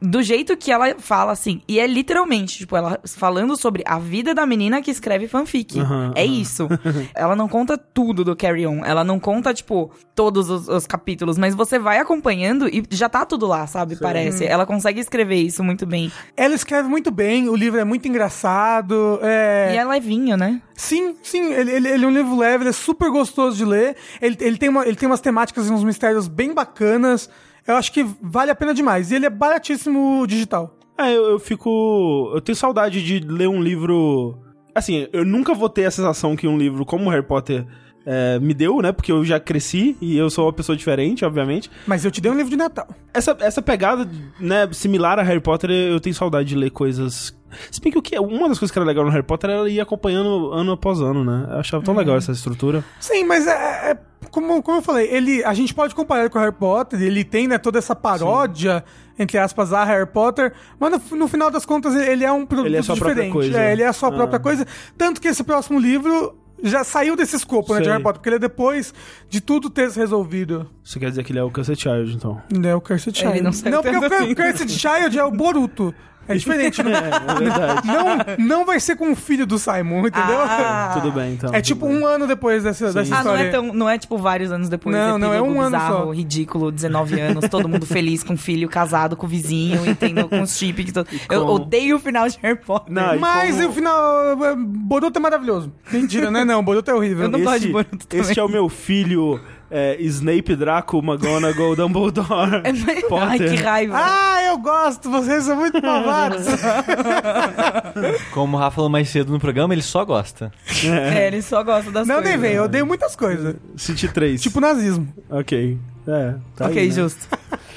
Do 0.00 0.22
jeito 0.22 0.56
que 0.56 0.72
ela 0.72 0.94
fala, 0.98 1.32
assim, 1.32 1.60
e 1.68 1.78
é 1.78 1.86
literalmente, 1.86 2.58
tipo, 2.58 2.74
ela 2.76 2.98
falando 3.04 3.56
sobre 3.56 3.82
a 3.86 3.98
vida 3.98 4.34
da 4.34 4.46
menina 4.46 4.80
que 4.80 4.90
escreve 4.90 5.28
fanfic. 5.28 5.78
Aham, 5.78 6.12
é 6.14 6.24
aham. 6.24 6.32
isso. 6.32 6.68
ela 7.14 7.36
não 7.36 7.48
conta 7.48 7.76
tudo 7.76 8.24
do 8.24 8.34
Carry 8.34 8.66
On. 8.66 8.84
Ela 8.84 9.04
não 9.04 9.20
conta, 9.20 9.52
tipo, 9.52 9.90
todos 10.14 10.48
os, 10.48 10.68
os 10.68 10.86
capítulos, 10.86 11.36
mas 11.36 11.54
você 11.54 11.78
vai 11.78 11.98
acompanhando 11.98 12.68
e 12.68 12.82
já 12.90 13.08
tá 13.08 13.26
tudo 13.26 13.46
lá, 13.46 13.66
sabe? 13.66 13.96
Parece. 13.96 14.44
Ela 14.44 14.64
consegue 14.64 15.00
escrever 15.00 15.36
isso 15.42 15.62
muito 15.62 15.84
bem. 15.84 16.10
Ela 16.36 16.54
escreve 16.54 16.88
muito 16.88 17.10
bem, 17.10 17.48
o 17.48 17.54
livro 17.54 17.78
é 17.78 17.84
muito 17.84 18.08
engraçado. 18.08 19.18
É... 19.22 19.74
E 19.74 19.76
é 19.76 19.84
levinho, 19.84 20.36
né? 20.36 20.62
Sim, 20.74 21.14
sim, 21.22 21.52
ele, 21.52 21.72
ele, 21.72 21.88
ele 21.88 22.04
é 22.04 22.08
um 22.08 22.12
livro 22.12 22.36
leve, 22.36 22.62
ele 22.62 22.70
é 22.70 22.72
super 22.72 23.10
gostoso 23.10 23.56
de 23.56 23.66
ler. 23.66 23.96
Ele, 24.20 24.36
ele, 24.40 24.56
tem, 24.56 24.70
uma, 24.70 24.86
ele 24.86 24.96
tem 24.96 25.06
umas 25.06 25.20
temáticas 25.20 25.68
e 25.68 25.72
uns 25.72 25.84
mistérios 25.84 26.26
bem 26.26 26.54
bacanas. 26.54 27.28
Eu 27.70 27.76
acho 27.76 27.92
que 27.92 28.04
vale 28.20 28.50
a 28.50 28.54
pena 28.54 28.74
demais. 28.74 29.10
E 29.10 29.14
ele 29.14 29.26
é 29.26 29.30
baratíssimo 29.30 30.26
digital. 30.26 30.76
É, 30.98 31.14
eu, 31.14 31.30
eu 31.30 31.38
fico. 31.38 32.30
Eu 32.34 32.40
tenho 32.40 32.56
saudade 32.56 33.02
de 33.02 33.20
ler 33.20 33.48
um 33.48 33.62
livro. 33.62 34.38
Assim, 34.74 35.08
eu 35.12 35.24
nunca 35.24 35.54
vou 35.54 35.68
ter 35.68 35.84
a 35.84 35.90
sensação 35.90 36.36
que 36.36 36.46
um 36.46 36.58
livro 36.58 36.84
como 36.84 37.10
Harry 37.10 37.26
Potter 37.26 37.66
é, 38.06 38.38
me 38.38 38.54
deu, 38.54 38.80
né? 38.80 38.92
Porque 38.92 39.12
eu 39.12 39.24
já 39.24 39.38
cresci 39.38 39.96
e 40.00 40.16
eu 40.16 40.30
sou 40.30 40.46
uma 40.46 40.52
pessoa 40.52 40.76
diferente, 40.76 41.24
obviamente. 41.24 41.70
Mas 41.86 42.04
eu 42.04 42.10
te 42.10 42.20
dei 42.20 42.30
um 42.30 42.34
livro 42.36 42.50
de 42.50 42.56
Natal. 42.56 42.88
Essa, 43.12 43.36
essa 43.40 43.60
pegada, 43.62 44.08
né, 44.38 44.68
similar 44.72 45.18
a 45.18 45.22
Harry 45.22 45.40
Potter, 45.40 45.70
eu 45.70 46.00
tenho 46.00 46.14
saudade 46.14 46.48
de 46.48 46.54
ler 46.56 46.70
coisas. 46.70 47.34
Se 47.70 47.80
bem 47.80 47.90
que 47.90 47.98
o 47.98 48.02
que 48.02 48.16
uma 48.18 48.48
das 48.48 48.58
coisas 48.58 48.70
que 48.70 48.78
era 48.78 48.86
legal 48.86 49.04
no 49.04 49.10
Harry 49.10 49.24
Potter 49.24 49.50
era 49.50 49.68
ir 49.68 49.80
acompanhando 49.80 50.52
ano 50.52 50.72
após 50.72 51.00
ano, 51.00 51.24
né? 51.24 51.46
Eu 51.50 51.58
achava 51.58 51.82
tão 51.84 51.94
legal 51.94 52.16
essa 52.16 52.30
estrutura. 52.32 52.84
Sim, 53.00 53.24
mas 53.24 53.46
é, 53.46 53.90
é- 53.90 53.98
como, 54.30 54.62
como 54.62 54.78
eu 54.78 54.82
falei, 54.82 55.08
ele, 55.12 55.42
a 55.44 55.52
gente 55.52 55.74
pode 55.74 55.92
comparar 55.94 56.20
ele 56.20 56.30
com 56.30 56.38
o 56.38 56.40
Harry 56.40 56.54
Potter, 56.54 57.02
ele 57.02 57.24
tem 57.24 57.48
né, 57.48 57.58
toda 57.58 57.78
essa 57.78 57.96
paródia, 57.96 58.84
entre 59.18 59.36
aspas, 59.38 59.72
a 59.72 59.82
Harry 59.82 60.06
Potter, 60.06 60.52
mas 60.78 60.92
no, 61.10 61.16
no 61.18 61.26
final 61.28 61.50
das 61.50 61.66
contas 61.66 61.96
ele 61.96 62.24
é 62.24 62.30
um 62.30 62.46
produto 62.46 62.66
Ele 62.68 62.76
é 62.76 62.80
diferente. 62.80 63.56
É, 63.56 63.72
ele 63.72 63.82
é 63.82 63.86
a 63.88 63.92
sua 63.92 64.10
Ah. 64.10 64.12
própria 64.12 64.38
coisa. 64.38 64.64
Tanto 64.96 65.20
que 65.20 65.26
esse 65.26 65.42
próximo 65.42 65.80
livro 65.80 66.36
já 66.62 66.84
saiu 66.84 67.16
desse 67.16 67.36
escopo, 67.36 67.74
né, 67.74 67.80
de. 67.80 67.88
Harry 67.88 68.02
Potter, 68.02 68.18
porque 68.18 68.28
ele 68.28 68.36
é 68.36 68.40
depois 68.40 68.92
de 69.28 69.40
tudo 69.40 69.70
ter 69.70 69.90
se 69.90 69.98
resolvido. 69.98 70.68
Isso 70.84 70.98
quer 70.98 71.10
dizer 71.10 71.24
que 71.24 71.32
ele 71.32 71.38
é 71.38 71.42
o 71.42 71.50
Cursed 71.50 71.80
Child, 71.80 72.14
então. 72.14 72.42
Ele 72.52 72.68
é 72.68 72.74
o 72.74 72.80
Cursed 72.80 73.16
Child. 73.16 73.32
Ele 73.36 73.42
não 73.42 73.52
saiu 73.52 73.82
porque 73.82 73.96
o 73.96 74.04
assim. 74.04 74.34
Cursed 74.34 74.70
Child 74.70 75.18
é 75.18 75.24
o 75.24 75.30
Boruto. 75.30 75.94
É 76.30 76.36
diferente, 76.36 76.82
né? 76.82 76.92
É, 76.92 77.30
é 77.32 77.34
verdade. 77.34 77.86
Não, 77.86 78.46
não 78.58 78.64
vai 78.66 78.78
ser 78.80 78.96
com 78.96 79.12
o 79.12 79.16
filho 79.16 79.46
do 79.46 79.58
Simon, 79.58 80.06
entendeu? 80.06 80.38
Ah. 80.40 80.90
Tudo 80.94 81.12
bem, 81.12 81.32
então. 81.34 81.50
É 81.54 81.60
tipo 81.60 81.86
um 81.86 82.06
ano 82.06 82.26
depois 82.26 82.62
dessa, 82.64 82.92
dessa 82.92 83.00
Ah, 83.14 83.24
não 83.24 83.32
história. 83.34 83.42
é, 83.42 83.50
tão, 83.50 83.72
não 83.72 83.88
é 83.88 83.98
tipo 83.98 84.16
vários 84.18 84.50
anos 84.52 84.68
depois. 84.68 84.94
Não, 84.94 85.18
não, 85.18 85.32
é 85.32 85.40
um 85.40 85.60
ano 85.60 85.76
bizarro, 85.76 86.04
só. 86.06 86.10
ridículo, 86.12 86.70
19 86.72 87.20
anos, 87.20 87.48
todo 87.48 87.68
mundo 87.68 87.86
feliz 87.86 88.22
com 88.22 88.34
o 88.34 88.36
filho, 88.38 88.68
casado 88.68 89.16
com 89.16 89.26
o 89.26 89.28
vizinho, 89.28 89.86
e 89.86 89.94
tendo 89.94 90.28
com 90.28 90.40
os 90.42 90.56
chip 90.56 90.84
que 90.84 90.92
todo... 90.92 91.06
Eu 91.30 91.46
odeio 91.46 91.96
o 91.96 91.98
final 91.98 92.28
de 92.28 92.38
Harry 92.42 92.56
Potter. 92.58 92.92
Não, 92.92 93.14
e 93.14 93.18
Mas 93.18 93.56
como- 93.56 93.68
o 93.68 93.72
final. 93.72 94.44
é, 94.44 94.54
Boruto 94.56 95.18
é 95.18 95.22
maravilhoso. 95.22 95.72
Mentira, 95.92 96.30
né? 96.30 96.44
Não, 96.44 96.62
Boruto 96.62 96.90
é 96.90 96.94
horrível. 96.94 97.24
Eu 97.24 97.30
não 97.30 97.40
gosto 97.42 97.60
de 97.60 97.68
Boruto 97.68 98.06
também. 98.06 98.26
este 98.26 98.38
é 98.38 98.42
o 98.44 98.48
meu 98.48 98.68
filho, 98.68 99.40
é, 99.70 99.96
Snape, 100.00 100.56
Draco, 100.56 100.98
McGonagall, 100.98 101.76
Dumbledore, 101.76 102.62
É, 102.64 102.72
Potter. 103.02 103.28
Ai, 103.28 103.38
que 103.38 103.54
raiva. 103.56 103.94
Ah, 103.96 104.42
eu 104.44 104.58
gosto, 104.58 105.10
vocês 105.10 105.44
são 105.44 105.56
muito 105.56 105.80
malvados. 105.80 106.44
Como 108.32 108.56
o 108.56 108.60
Rafa 108.60 108.76
falou 108.76 108.90
mais 108.90 109.08
cedo 109.08 109.32
no 109.32 109.40
programa, 109.40 109.72
ele 109.74 109.82
só 109.82 110.04
gosta. 110.04 110.52
É, 110.84 111.26
ele 111.28 111.42
só 111.42 111.62
gosta 111.62 111.90
das 111.90 112.06
não, 112.06 112.16
coisas. 112.16 112.32
nem 112.32 112.40
vem, 112.40 112.52
eu 112.56 112.64
odeio 112.64 112.86
muitas 112.86 113.14
coisas. 113.16 113.56
City 113.76 114.08
3. 114.08 114.40
Tipo 114.40 114.60
nazismo. 114.60 115.08
Ok. 115.28 115.78
É, 116.08 116.34
tá 116.56 116.66
ok, 116.66 116.78
aí, 116.82 116.88
né? 116.88 116.94
justo. 116.94 117.26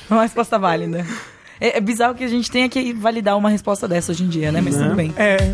Uma 0.09 0.23
resposta 0.23 0.57
válida. 0.57 1.05
É, 1.59 1.77
é 1.77 1.81
bizarro 1.81 2.15
que 2.15 2.23
a 2.23 2.27
gente 2.27 2.49
tenha 2.49 2.67
que 2.69 2.93
validar 2.93 3.37
uma 3.37 3.49
resposta 3.49 3.87
dessa 3.87 4.11
hoje 4.11 4.23
em 4.23 4.27
dia, 4.29 4.51
né? 4.51 4.61
Mas 4.61 4.75
Né? 4.75 4.83
tudo 4.83 4.95
bem. 4.95 5.13
É. 5.17 5.53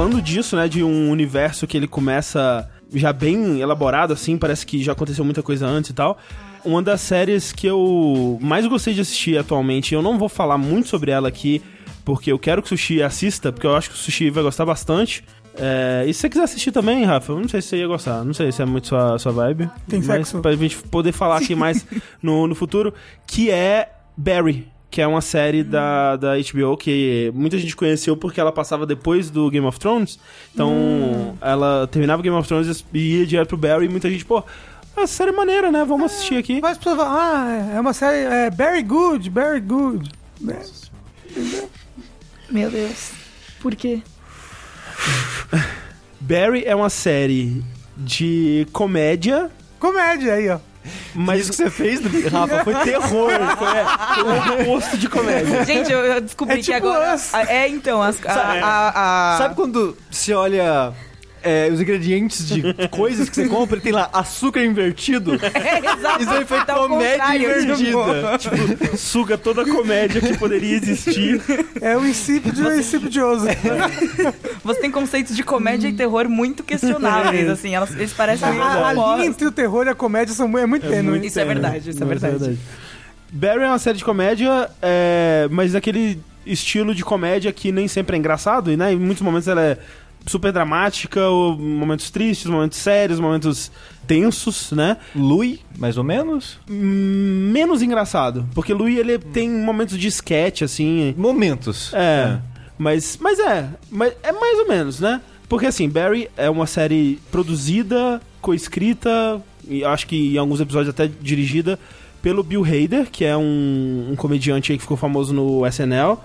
Falando 0.00 0.22
disso, 0.22 0.56
né, 0.56 0.66
de 0.66 0.82
um 0.82 1.10
universo 1.10 1.66
que 1.66 1.76
ele 1.76 1.86
começa 1.86 2.66
já 2.94 3.12
bem 3.12 3.60
elaborado, 3.60 4.14
assim, 4.14 4.38
parece 4.38 4.64
que 4.64 4.82
já 4.82 4.92
aconteceu 4.92 5.22
muita 5.22 5.42
coisa 5.42 5.66
antes 5.66 5.90
e 5.90 5.92
tal. 5.92 6.16
Uma 6.64 6.82
das 6.82 7.02
séries 7.02 7.52
que 7.52 7.66
eu 7.66 8.38
mais 8.40 8.66
gostei 8.66 8.94
de 8.94 9.02
assistir 9.02 9.36
atualmente, 9.36 9.92
eu 9.92 10.00
não 10.00 10.18
vou 10.18 10.30
falar 10.30 10.56
muito 10.56 10.88
sobre 10.88 11.10
ela 11.10 11.28
aqui, 11.28 11.60
porque 12.02 12.32
eu 12.32 12.38
quero 12.38 12.62
que 12.62 12.68
o 12.68 12.78
Sushi 12.78 13.02
assista, 13.02 13.52
porque 13.52 13.66
eu 13.66 13.76
acho 13.76 13.90
que 13.90 13.94
o 13.94 13.98
Sushi 13.98 14.30
vai 14.30 14.42
gostar 14.42 14.64
bastante. 14.64 15.22
É, 15.54 16.06
e 16.08 16.14
se 16.14 16.20
você 16.20 16.30
quiser 16.30 16.44
assistir 16.44 16.72
também, 16.72 17.04
Rafa, 17.04 17.32
eu 17.32 17.38
não 17.38 17.46
sei 17.46 17.60
se 17.60 17.68
você 17.68 17.76
ia 17.76 17.86
gostar, 17.86 18.24
não 18.24 18.32
sei 18.32 18.50
se 18.50 18.62
é 18.62 18.64
muito 18.64 18.86
sua, 18.86 19.18
sua 19.18 19.32
vibe. 19.32 19.68
Tem 19.86 19.98
mas 19.98 20.06
sexo? 20.06 20.38
pra 20.38 20.56
gente 20.56 20.78
poder 20.78 21.12
falar 21.12 21.36
aqui 21.36 21.54
mais 21.54 21.86
no, 22.22 22.46
no 22.46 22.54
futuro, 22.54 22.94
que 23.26 23.50
é 23.50 23.92
Barry, 24.16 24.66
que 24.90 25.00
é 25.00 25.06
uma 25.06 25.20
série 25.20 25.62
da, 25.62 26.16
da 26.16 26.32
HBO 26.36 26.76
que 26.76 27.30
muita 27.34 27.56
gente 27.58 27.76
conheceu 27.76 28.16
porque 28.16 28.40
ela 28.40 28.50
passava 28.50 28.84
depois 28.84 29.30
do 29.30 29.50
Game 29.50 29.66
of 29.66 29.78
Thrones. 29.78 30.18
Então, 30.54 31.36
ela 31.40 31.86
terminava 31.86 32.20
o 32.20 32.22
Game 32.22 32.36
of 32.36 32.48
Thrones 32.48 32.84
e 32.92 33.18
ia 33.18 33.26
direto 33.26 33.48
pro 33.48 33.56
Barry 33.56 33.86
e 33.86 33.88
muita 33.88 34.10
gente, 34.10 34.24
pô, 34.24 34.42
essa 34.96 35.06
série 35.06 35.30
é 35.30 35.34
maneira, 35.34 35.70
né? 35.70 35.84
Vamos 35.84 36.12
assistir 36.12 36.36
aqui. 36.36 36.60
Mas 36.60 36.72
as 36.72 36.78
pessoas 36.78 36.96
falam, 36.96 37.16
ah, 37.16 37.70
é 37.74 37.80
uma 37.80 37.92
série. 37.92 38.18
É 38.18 38.50
very 38.50 38.82
good, 38.82 39.30
very 39.30 39.60
good. 39.60 40.10
Meu 42.50 42.70
Deus. 42.70 43.12
Por 43.60 43.74
quê? 43.76 44.02
Barry 46.20 46.64
é 46.66 46.74
uma 46.74 46.90
série 46.90 47.62
de 47.96 48.66
comédia, 48.72 49.50
Comédia 49.80 50.34
aí, 50.34 50.50
ó. 50.50 50.60
Mas 51.14 51.40
Isso 51.42 51.50
que 51.50 51.56
você 51.56 51.70
fez, 51.70 52.00
Rafa, 52.32 52.64
foi 52.64 52.74
terror. 52.84 53.30
foi 53.58 54.22
o 54.22 54.62
oposto 54.72 54.96
de 54.96 55.08
comédia. 55.08 55.64
Gente, 55.64 55.92
eu, 55.92 56.20
descobri 56.20 56.54
É 56.54 56.56
que 56.58 56.62
tipo 56.64 56.76
agora. 56.76 57.14
Us. 57.14 57.34
a- 57.34 57.42
É, 57.52 57.68
então, 57.68 58.02
as, 58.02 58.16
a, 58.24 58.32
a, 58.32 59.34
a- 59.34 59.38
Sabe 59.38 59.54
quando 59.54 59.96
se 60.10 60.32
olha 60.32 60.92
é, 61.42 61.68
os 61.72 61.80
ingredientes 61.80 62.46
de 62.48 62.62
coisas 62.90 63.28
que 63.28 63.34
você 63.36 63.48
compra 63.48 63.78
e 63.78 63.80
tem 63.80 63.92
lá 63.92 64.08
açúcar 64.12 64.64
invertido? 64.64 65.32
É, 65.54 65.78
exato. 65.78 66.22
Isso 66.22 66.30
aí 66.30 66.44
foi 66.44 66.64
Tá 66.64 66.74
comédia 66.74 67.36
invertida. 67.36 68.38
Tipo, 68.38 68.96
suga 68.96 69.36
toda 69.38 69.62
a 69.62 69.64
comédia 69.64 70.20
que 70.20 70.36
poderia 70.36 70.76
existir. 70.76 71.40
É 71.80 71.96
o 71.96 72.06
insípido 72.06 72.62
e 72.62 72.66
o 72.66 72.78
insípidioso. 72.78 73.46
Você 74.64 74.80
tem 74.80 74.90
conceitos 74.90 75.34
de 75.36 75.42
comédia 75.42 75.88
e 75.88 75.92
terror 75.92 76.28
muito 76.28 76.62
questionáveis, 76.62 77.48
assim. 77.48 77.74
Elas, 77.74 77.90
eles 77.94 78.12
parecem 78.12 78.48
meio 78.50 78.62
A, 78.62 78.88
a 78.88 78.92
linha 78.92 79.26
entre 79.26 79.46
o 79.46 79.52
terror 79.52 79.86
e 79.86 79.90
a 79.90 79.94
comédia 79.94 80.34
são, 80.34 80.56
é 80.58 80.66
muito 80.66 80.86
tênue. 80.88 81.10
muito 81.10 81.26
Isso 81.26 81.38
é 81.38 81.42
tênue. 81.44 81.54
verdade, 81.60 81.90
isso 81.90 82.02
é 82.02 82.06
Mas 82.06 82.20
verdade. 82.20 82.58
Barry 83.32 83.62
é 83.62 83.68
uma 83.68 83.78
série 83.78 83.98
de 83.98 84.04
comédia, 84.04 84.68
é, 84.82 85.48
mas 85.50 85.72
daquele 85.72 86.20
estilo 86.44 86.94
de 86.94 87.04
comédia 87.04 87.52
que 87.52 87.70
nem 87.70 87.86
sempre 87.86 88.16
é 88.16 88.18
engraçado, 88.18 88.72
e 88.72 88.76
né, 88.76 88.92
em 88.92 88.96
muitos 88.96 89.22
momentos 89.22 89.46
ela 89.46 89.62
é 89.62 89.78
super 90.26 90.52
dramática, 90.52 91.20
momentos 91.58 92.10
tristes, 92.10 92.46
momentos 92.46 92.78
sérios, 92.78 93.18
momentos 93.20 93.70
tensos, 94.06 94.72
né? 94.72 94.96
Lui, 95.14 95.60
mais 95.78 95.96
ou 95.96 96.04
menos? 96.04 96.58
Hum, 96.68 97.50
Menos 97.52 97.82
engraçado, 97.82 98.48
porque 98.54 98.72
Louis 98.74 98.96
ele 98.98 99.18
tem 99.18 99.48
momentos 99.50 99.98
de 99.98 100.08
sketch, 100.08 100.62
assim, 100.62 101.14
Momentos. 101.16 101.92
é, 101.94 102.38
mas, 102.78 103.18
mas 103.20 103.38
é, 103.38 103.68
mas 103.90 104.12
é 104.22 104.32
mais 104.32 104.58
ou 104.58 104.68
menos, 104.68 105.00
né? 105.00 105.20
Porque 105.48 105.66
assim, 105.66 105.88
Barry 105.88 106.28
é 106.36 106.48
uma 106.48 106.66
série 106.66 107.18
produzida, 107.30 108.20
coescrita, 108.40 109.40
e 109.68 109.84
acho 109.84 110.06
que 110.06 110.34
em 110.34 110.38
alguns 110.38 110.60
episódios 110.60 110.90
até 110.90 111.08
dirigida 111.20 111.78
pelo 112.22 112.42
Bill 112.42 112.64
Hader, 112.64 113.08
que 113.10 113.24
é 113.24 113.36
um, 113.36 114.08
um 114.12 114.16
comediante 114.16 114.70
aí 114.72 114.78
que 114.78 114.82
ficou 114.82 114.96
famoso 114.96 115.32
no 115.34 115.66
SNL. 115.66 116.18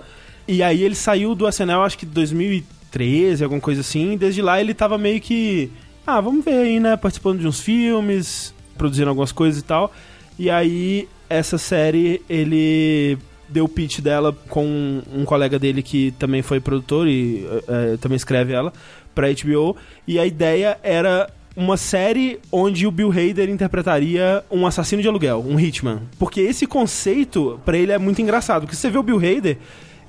E 0.46 0.62
aí 0.62 0.82
ele 0.82 0.94
saiu 0.94 1.34
do 1.34 1.48
SNL, 1.48 1.80
acho 1.82 1.98
que 1.98 2.06
2013, 2.06 2.66
alguma 3.42 3.60
coisa 3.60 3.80
assim. 3.80 4.16
Desde 4.16 4.42
lá 4.42 4.60
ele 4.60 4.74
tava 4.74 4.96
meio 4.96 5.20
que. 5.20 5.70
Ah, 6.06 6.20
vamos 6.20 6.44
ver 6.44 6.58
aí, 6.58 6.80
né? 6.80 6.96
Participando 6.96 7.40
de 7.40 7.48
uns 7.48 7.60
filmes, 7.60 8.54
produzindo 8.78 9.08
algumas 9.08 9.32
coisas 9.32 9.60
e 9.60 9.64
tal. 9.64 9.92
E 10.38 10.50
aí, 10.50 11.08
essa 11.28 11.58
série, 11.58 12.22
ele 12.28 13.18
deu 13.48 13.64
o 13.64 13.68
pitch 13.68 14.00
dela 14.00 14.36
com 14.48 15.02
um 15.12 15.24
colega 15.24 15.58
dele 15.58 15.82
que 15.82 16.12
também 16.12 16.42
foi 16.42 16.60
produtor 16.60 17.08
e 17.08 17.46
eh, 17.68 17.96
também 18.00 18.16
escreve 18.16 18.52
ela 18.52 18.72
pra 19.14 19.28
HBO. 19.32 19.76
E 20.06 20.18
a 20.18 20.26
ideia 20.26 20.78
era 20.82 21.28
uma 21.56 21.76
série 21.76 22.38
onde 22.52 22.86
o 22.86 22.90
Bill 22.90 23.10
Hader 23.10 23.48
interpretaria 23.48 24.44
um 24.50 24.66
assassino 24.66 25.00
de 25.00 25.08
aluguel, 25.08 25.42
um 25.46 25.58
hitman. 25.58 26.02
Porque 26.18 26.40
esse 26.40 26.66
conceito, 26.66 27.58
pra 27.64 27.78
ele, 27.78 27.92
é 27.92 27.98
muito 27.98 28.20
engraçado. 28.20 28.62
Porque 28.62 28.76
você 28.76 28.90
vê 28.90 28.98
o 28.98 29.02
Bill 29.02 29.16
Hader, 29.16 29.56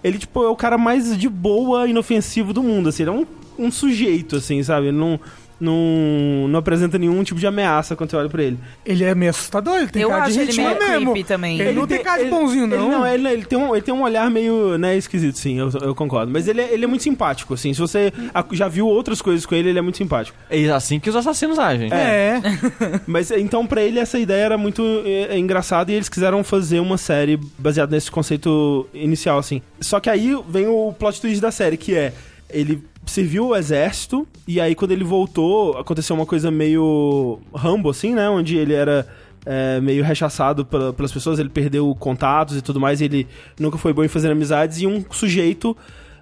ele, 0.04 0.18
tipo, 0.18 0.43
é 0.43 0.50
o 0.50 0.56
cara 0.56 0.78
mais 0.78 1.18
de 1.18 1.30
boa, 1.30 1.88
inofensivo 1.88 2.54
do 2.54 2.64
mundo, 2.64 2.89
assim. 2.89 3.04
Ele 3.04 3.10
é 3.10 3.14
um, 3.14 3.26
um 3.58 3.72
sujeito, 3.72 4.36
assim, 4.36 4.62
sabe? 4.64 4.88
Ele 4.88 4.98
não... 4.98 5.20
não, 5.60 6.47
não 6.47 6.60
apresenta 6.60 6.97
nenhum 6.97 7.24
tipo 7.24 7.39
de 7.39 7.47
ameaça 7.47 7.95
quando 7.95 8.10
você 8.12 8.16
olha 8.16 8.30
pra 8.30 8.43
ele. 8.43 8.58
Ele 8.86 9.03
é 9.03 9.14
meio 9.16 9.32
assustador, 9.32 9.78
ele 9.78 9.88
tem 9.88 10.01
Eu 10.01 10.10
cara 10.10 10.24
acho 10.24 10.34
de 10.34 10.39
ele 10.39 10.53
meio 10.53 10.80
mesmo. 10.80 11.12
creepy 11.12 11.28
também. 11.28 11.60
Ele, 11.60 11.74
não 11.74 11.88
tem 11.88 12.01
cara 12.03 12.24
de 12.24 12.30
bonzinho, 12.30 12.66
Ele, 12.66 12.78
não. 12.78 12.91
não, 12.91 13.08
ele, 13.08 13.28
ele 13.28 13.45
tem 13.45 13.58
um, 13.58 13.76
ele 13.76 13.82
tem 13.82 13.93
um 13.93 14.01
olhar 14.03 14.30
meio, 14.30 14.78
né, 14.78 14.95
esquisito, 14.95 15.38
sim, 15.38 15.58
eu, 15.58 15.70
eu 15.82 15.95
concordo. 15.95 16.32
Mas 16.32 16.47
ele 16.47 16.62
é, 16.62 16.74
ele 16.74 16.84
é 16.84 16.88
muito 16.88 17.03
simpático, 17.03 17.53
assim. 17.53 17.74
Se 17.74 17.80
você 17.80 18.12
já 18.51 18.68
viu 18.68 18.88
outras 18.88 19.22
coisas 19.22 19.45
com 19.45 19.55
ele, 19.55 19.70
ele 19.70 19.80
é 19.80 19.82
muito 19.82 19.97
simpático. 19.97 20.38
É 20.49 20.70
assim 20.70 20.99
que 20.99 21.10
os 21.10 21.16
assassinos 21.16 21.58
agem. 21.60 21.91
É. 21.91 22.41
Mas 23.08 23.32
então, 23.32 23.66
pra 23.66 23.82
ele, 23.82 23.99
essa 23.99 24.20
ideia 24.20 24.45
era 24.45 24.58
muito 24.58 24.84
é, 25.05 25.36
é, 25.36 25.38
engraçada 25.38 25.91
e 25.91 25.95
eles 25.95 26.10
quiseram 26.10 26.43
fazer 26.43 26.80
uma 26.80 26.97
série 26.97 27.39
baseada 27.58 27.95
nesse 27.95 28.12
conceito 28.12 28.88
inicial, 28.93 29.38
assim. 29.39 29.62
Só 29.82 29.99
que 29.99 30.10
aí 30.10 30.36
vem 30.49 30.68
o 30.68 30.93
plot 30.93 31.20
twist 31.22 31.41
da 31.41 31.51
série, 31.51 31.78
que 31.78 31.95
é 31.95 32.14
ele 32.49 32.84
serviu 33.08 33.47
o 33.47 33.55
exército 33.55 34.28
e 34.47 34.60
aí 34.62 34.76
quando 34.76 34.91
ele 34.91 35.03
voltou, 35.03 35.78
aconteceu 35.78 36.16
uma 36.16 36.26
coisa 36.26 36.51
meio 36.51 37.39
Rambo, 37.53 37.89
assim, 37.89 38.14
né? 38.14 38.30
Onde 38.30 38.58
ele 38.58 38.74
era 38.74 39.08
é, 39.45 39.80
meio 39.82 40.03
rechaçado 40.03 40.66
pela- 40.66 40.91
pelas 40.93 41.12
pessoas, 41.12 41.39
ele 41.39 41.49
perdeu 41.49 41.95
contatos 41.95 42.58
e 42.58 42.62
tudo 42.62 42.80
mais, 42.80 42.99
e 43.01 43.05
ele 43.05 43.28
nunca 43.60 43.78
foi 43.78 43.93
bom 43.93 44.03
em 44.03 44.08
fazer 44.10 44.30
amizades, 44.32 44.82
e 44.82 44.88
um 44.88 45.03
sujeito 45.10 45.76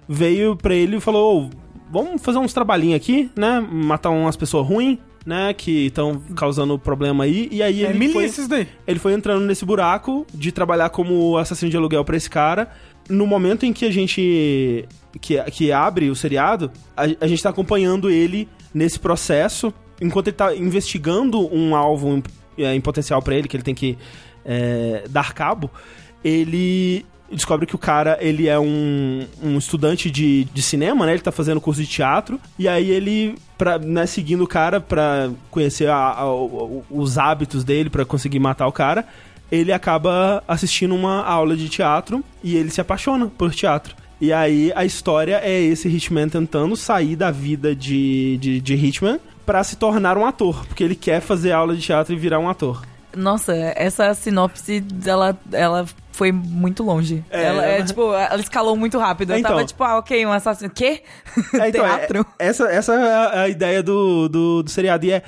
veio 0.08 0.54
pra 0.56 0.74
ele 0.74 0.96
e 0.96 1.00
falou: 1.00 1.46
"Ô, 1.46 1.50
vamos 1.90 2.22
fazer 2.22 2.38
uns 2.38 2.52
trabalhinhos 2.52 2.96
aqui, 2.96 3.30
né? 3.36 3.60
Matar 3.60 4.10
umas 4.10 4.36
pessoas 4.36 4.66
ruins, 4.66 4.98
né? 5.24 5.52
Que 5.54 5.86
estão 5.86 6.22
causando 6.36 6.78
problema 6.78 7.24
aí. 7.24 7.48
E 7.50 7.62
aí 7.64 7.84
É 7.84 7.90
ele 7.90 8.08
foi, 8.12 8.30
daí. 8.48 8.68
ele 8.86 8.98
foi 9.00 9.12
entrando 9.12 9.44
nesse 9.44 9.64
buraco 9.64 10.24
de 10.32 10.52
trabalhar 10.52 10.90
como 10.90 11.36
assassino 11.36 11.68
de 11.70 11.76
aluguel 11.76 12.04
pra 12.04 12.16
esse 12.16 12.30
cara. 12.30 12.68
No 13.08 13.26
momento 13.26 13.64
em 13.64 13.72
que 13.72 13.84
a 13.84 13.90
gente. 13.90 14.84
que, 15.20 15.42
que 15.50 15.72
abre 15.72 16.10
o 16.10 16.14
seriado, 16.14 16.70
a, 16.96 17.02
a 17.20 17.26
gente 17.26 17.42
tá 17.42 17.50
acompanhando 17.50 18.10
ele 18.10 18.48
nesse 18.74 18.98
processo, 18.98 19.72
enquanto 20.00 20.28
ele 20.28 20.36
tá 20.36 20.54
investigando 20.54 21.40
um 21.54 21.74
alvo 21.74 22.16
em, 22.16 22.22
é, 22.64 22.74
em 22.74 22.80
potencial 22.80 23.22
pra 23.22 23.34
ele, 23.34 23.48
que 23.48 23.56
ele 23.56 23.62
tem 23.64 23.74
que 23.74 23.96
é, 24.44 25.04
dar 25.08 25.32
cabo, 25.32 25.70
ele 26.24 27.04
descobre 27.30 27.66
que 27.66 27.74
o 27.74 27.78
cara, 27.78 28.18
ele 28.20 28.48
é 28.48 28.58
um, 28.58 29.26
um 29.42 29.58
estudante 29.58 30.08
de, 30.10 30.44
de 30.44 30.62
cinema, 30.62 31.06
né? 31.06 31.12
Ele 31.12 31.22
tá 31.22 31.32
fazendo 31.32 31.60
curso 31.60 31.80
de 31.82 31.88
teatro. 31.88 32.38
E 32.58 32.68
aí 32.68 32.88
ele, 32.90 33.34
pra, 33.58 33.78
né, 33.78 34.06
seguindo 34.06 34.44
o 34.44 34.46
cara 34.46 34.80
pra 34.80 35.30
conhecer 35.50 35.88
a- 35.88 35.96
a- 36.20 36.32
os 36.88 37.18
hábitos 37.18 37.64
dele, 37.64 37.90
pra 37.90 38.04
conseguir 38.04 38.38
matar 38.38 38.66
o 38.68 38.72
cara, 38.72 39.04
ele 39.50 39.72
acaba 39.72 40.42
assistindo 40.48 40.94
uma 40.94 41.22
aula 41.24 41.56
de 41.56 41.68
teatro 41.68 42.22
e 42.42 42.56
ele 42.56 42.70
se 42.70 42.80
apaixona 42.80 43.26
por 43.26 43.54
teatro. 43.54 43.94
E 44.20 44.32
aí 44.32 44.72
a 44.74 44.84
história 44.84 45.40
é 45.42 45.60
esse 45.60 45.88
Hitman 45.88 46.28
tentando 46.28 46.74
sair 46.74 47.16
da 47.16 47.30
vida 47.30 47.74
de, 47.76 48.38
de, 48.38 48.60
de 48.60 48.74
Hitman 48.74 49.20
pra 49.44 49.62
se 49.62 49.76
tornar 49.76 50.16
um 50.16 50.24
ator, 50.26 50.64
porque 50.66 50.82
ele 50.82 50.96
quer 50.96 51.20
fazer 51.20 51.52
aula 51.52 51.76
de 51.76 51.82
teatro 51.82 52.14
e 52.14 52.16
virar 52.16 52.38
um 52.38 52.48
ator. 52.48 52.82
Nossa, 53.14 53.54
essa 53.54 54.12
sinopse, 54.14 54.84
ela, 55.06 55.38
ela 55.52 55.86
foi 56.12 56.32
muito 56.32 56.82
longe. 56.82 57.24
É, 57.30 57.44
ela, 57.44 57.64
é, 57.64 57.82
tipo, 57.82 58.12
ela 58.12 58.40
escalou 58.40 58.76
muito 58.76 58.98
rápido. 58.98 59.32
Eu 59.32 59.38
Então. 59.38 59.50
tava 59.52 59.64
tipo, 59.64 59.82
ah, 59.84 59.98
ok, 59.98 60.26
um 60.26 60.32
assassino. 60.32 60.70
Quê? 60.70 61.02
É, 61.54 61.68
então, 61.68 61.80
Teatro? 61.84 62.26
é- 62.38 62.46
essa, 62.46 62.64
essa 62.64 62.94
é 62.94 63.12
a- 63.14 63.40
a 63.42 63.48
ideia 63.48 63.82
do, 63.82 64.28
do, 64.28 64.62
do 64.62 64.70
seriado. 64.70 65.06
E 65.06 65.12
é, 65.12 65.22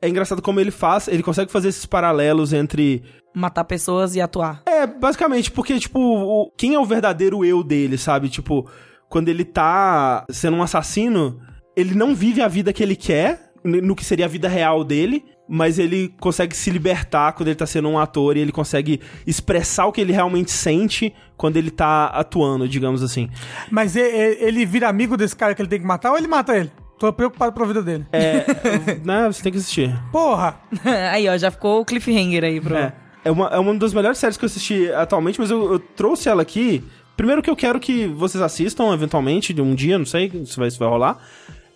é 0.00 0.08
engraçado 0.08 0.42
como 0.42 0.60
ele 0.60 0.70
faz, 0.70 1.08
ele 1.08 1.22
consegue 1.22 1.50
fazer 1.50 1.68
esses 1.68 1.86
paralelos 1.86 2.52
entre. 2.52 3.02
Matar 3.34 3.64
pessoas 3.64 4.14
e 4.16 4.20
atuar. 4.20 4.62
É, 4.66 4.86
basicamente, 4.86 5.50
porque, 5.50 5.78
tipo, 5.78 5.98
o- 6.00 6.50
quem 6.56 6.74
é 6.74 6.78
o 6.78 6.84
verdadeiro 6.84 7.44
eu 7.44 7.62
dele, 7.62 7.96
sabe? 7.98 8.28
Tipo, 8.28 8.68
quando 9.08 9.28
ele 9.28 9.44
tá 9.44 10.24
sendo 10.30 10.56
um 10.56 10.62
assassino, 10.62 11.40
ele 11.76 11.94
não 11.94 12.14
vive 12.14 12.42
a 12.42 12.48
vida 12.48 12.72
que 12.72 12.82
ele 12.82 12.96
quer, 12.96 13.52
no 13.64 13.94
que 13.94 14.04
seria 14.04 14.24
a 14.24 14.28
vida 14.28 14.48
real 14.48 14.82
dele. 14.84 15.24
Mas 15.50 15.78
ele 15.78 16.14
consegue 16.20 16.54
se 16.54 16.68
libertar 16.68 17.32
quando 17.32 17.48
ele 17.48 17.56
tá 17.56 17.64
sendo 17.64 17.88
um 17.88 17.98
ator 17.98 18.36
e 18.36 18.40
ele 18.40 18.52
consegue 18.52 19.00
expressar 19.26 19.86
o 19.86 19.92
que 19.92 19.98
ele 20.02 20.12
realmente 20.12 20.50
sente 20.50 21.14
quando 21.38 21.56
ele 21.56 21.70
tá 21.70 22.04
atuando, 22.08 22.68
digamos 22.68 23.02
assim. 23.02 23.30
Mas 23.70 23.96
ele 23.96 24.66
vira 24.66 24.90
amigo 24.90 25.16
desse 25.16 25.34
cara 25.34 25.54
que 25.54 25.62
ele 25.62 25.68
tem 25.70 25.80
que 25.80 25.86
matar 25.86 26.10
ou 26.10 26.18
ele 26.18 26.26
mata 26.28 26.54
ele? 26.54 26.70
Tô 26.98 27.12
preocupado 27.12 27.52
pra 27.52 27.64
vida 27.64 27.82
dele. 27.82 28.06
É, 28.12 28.44
né, 29.04 29.26
você 29.26 29.42
tem 29.42 29.52
que 29.52 29.58
assistir. 29.58 29.96
Porra! 30.10 30.58
aí, 31.12 31.28
ó, 31.28 31.36
já 31.36 31.50
ficou 31.50 31.80
o 31.80 31.84
cliffhanger 31.84 32.44
aí 32.44 32.60
pro. 32.60 32.74
É. 32.74 32.92
É 33.24 33.30
uma, 33.30 33.48
é 33.48 33.58
uma 33.58 33.74
das 33.74 33.92
melhores 33.92 34.18
séries 34.18 34.36
que 34.36 34.44
eu 34.44 34.46
assisti 34.46 34.90
atualmente, 34.92 35.38
mas 35.38 35.50
eu, 35.50 35.72
eu 35.72 35.78
trouxe 35.78 36.28
ela 36.28 36.40
aqui. 36.40 36.82
Primeiro 37.16 37.42
que 37.42 37.50
eu 37.50 37.56
quero 37.56 37.80
que 37.80 38.06
vocês 38.06 38.40
assistam, 38.40 38.92
eventualmente, 38.94 39.52
de 39.52 39.60
um 39.60 39.74
dia, 39.74 39.98
não 39.98 40.06
sei 40.06 40.30
se 40.46 40.56
vai, 40.56 40.70
se 40.70 40.78
vai 40.78 40.88
rolar. 40.88 41.18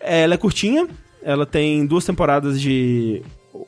É, 0.00 0.22
Ela 0.22 0.34
é 0.34 0.36
curtinha, 0.36 0.88
ela 1.22 1.44
tem 1.44 1.84
duas 1.84 2.04
temporadas 2.04 2.60
de 2.60 3.22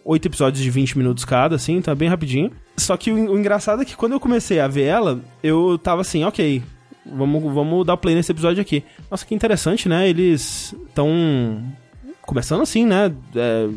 oito 0.04 0.26
episódios 0.26 0.62
de 0.62 0.70
20 0.70 0.96
minutos 0.96 1.24
cada, 1.24 1.56
assim, 1.56 1.76
então 1.76 1.92
é 1.92 1.94
bem 1.94 2.08
rapidinho. 2.08 2.50
Só 2.76 2.96
que 2.96 3.10
o, 3.10 3.32
o 3.32 3.38
engraçado 3.38 3.82
é 3.82 3.84
que 3.84 3.96
quando 3.96 4.12
eu 4.12 4.20
comecei 4.20 4.60
a 4.60 4.68
ver 4.68 4.84
ela, 4.84 5.20
eu 5.42 5.76
tava 5.76 6.00
assim, 6.00 6.24
ok, 6.24 6.62
vamos, 7.04 7.42
vamos 7.52 7.86
dar 7.86 7.96
play 7.96 8.14
nesse 8.14 8.32
episódio 8.32 8.62
aqui. 8.62 8.82
Nossa, 9.10 9.26
que 9.26 9.34
interessante, 9.34 9.88
né? 9.88 10.08
Eles 10.08 10.74
estão 10.94 11.62
começando 12.22 12.62
assim, 12.62 12.86
né? 12.86 13.12
É, 13.34 13.68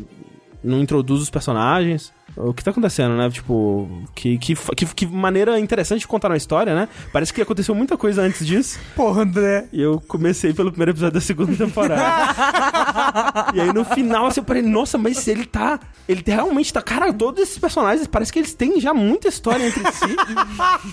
não 0.62 0.80
introduz 0.80 1.20
os 1.20 1.30
personagens. 1.30 2.12
O 2.36 2.54
que 2.54 2.62
tá 2.62 2.70
acontecendo, 2.70 3.16
né? 3.16 3.28
Tipo, 3.28 3.88
que, 4.14 4.38
que, 4.38 4.54
que, 4.54 4.86
que 4.86 5.06
maneira 5.06 5.58
interessante 5.58 6.00
de 6.00 6.06
contar 6.06 6.28
uma 6.28 6.36
história, 6.36 6.72
né? 6.72 6.88
Parece 7.12 7.32
que 7.32 7.42
aconteceu 7.42 7.74
muita 7.74 7.96
coisa 7.96 8.22
antes 8.22 8.46
disso. 8.46 8.78
Porra, 8.94 9.22
André. 9.22 9.66
E 9.72 9.82
eu 9.82 10.00
comecei 10.06 10.52
pelo 10.52 10.70
primeiro 10.70 10.92
episódio 10.92 11.14
da 11.14 11.20
segunda 11.20 11.56
temporada. 11.56 12.34
e 13.54 13.60
aí 13.60 13.72
no 13.72 13.84
final, 13.84 14.26
assim, 14.26 14.38
eu 14.38 14.44
falei, 14.44 14.62
nossa, 14.62 14.96
mas 14.96 15.26
ele 15.26 15.46
tá. 15.46 15.80
Ele 16.08 16.22
realmente 16.24 16.72
tá. 16.72 16.80
Cara, 16.80 17.12
todos 17.12 17.42
esses 17.42 17.58
personagens, 17.58 18.06
parece 18.06 18.32
que 18.32 18.38
eles 18.38 18.54
têm 18.54 18.80
já 18.80 18.94
muita 18.94 19.26
história 19.26 19.66
entre 19.66 19.82
si. 19.90 20.16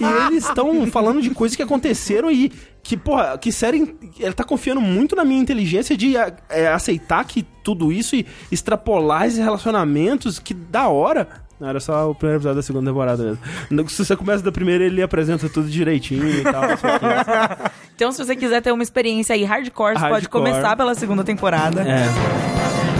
e 0.01 0.25
eles 0.25 0.47
estão 0.47 0.87
falando 0.87 1.21
de 1.21 1.29
coisas 1.29 1.55
que 1.55 1.63
aconteceram 1.63 2.31
e. 2.31 2.51
Que, 2.85 2.95
porra, 2.95 3.35
que 3.35 3.51
série. 3.51 3.97
Ele 4.19 4.33
tá 4.33 4.43
confiando 4.43 4.79
muito 4.79 5.15
na 5.15 5.25
minha 5.25 5.41
inteligência 5.41 5.97
de 5.97 6.15
é, 6.15 6.67
aceitar 6.67 7.25
que 7.25 7.41
tudo 7.63 7.91
isso 7.91 8.15
e 8.15 8.27
extrapolar 8.51 9.25
esses 9.25 9.39
relacionamentos, 9.39 10.37
que 10.37 10.53
da 10.53 10.87
hora. 10.87 11.27
Não, 11.59 11.67
era 11.67 11.79
só 11.79 12.11
o 12.11 12.13
primeiro 12.13 12.37
episódio 12.37 12.57
da 12.57 12.61
segunda 12.61 12.91
temporada 12.91 13.23
mesmo. 13.71 13.89
Se 13.89 14.05
você 14.05 14.15
começa 14.15 14.43
da 14.43 14.51
primeira, 14.51 14.83
ele 14.83 15.01
apresenta 15.01 15.49
tudo 15.49 15.67
direitinho 15.67 16.29
e 16.29 16.43
tal. 16.43 16.61
Então, 17.95 18.11
se 18.11 18.17
você 18.17 18.35
quiser 18.35 18.61
ter 18.61 18.73
uma 18.73 18.83
experiência 18.83 19.33
aí 19.33 19.45
hardcore, 19.45 19.93
você 19.93 20.01
pode 20.01 20.25
Hardcore. 20.25 20.43
começar 20.43 20.75
pela 20.75 20.93
segunda 20.95 21.23
temporada. 21.23 21.81
É. 21.81 22.94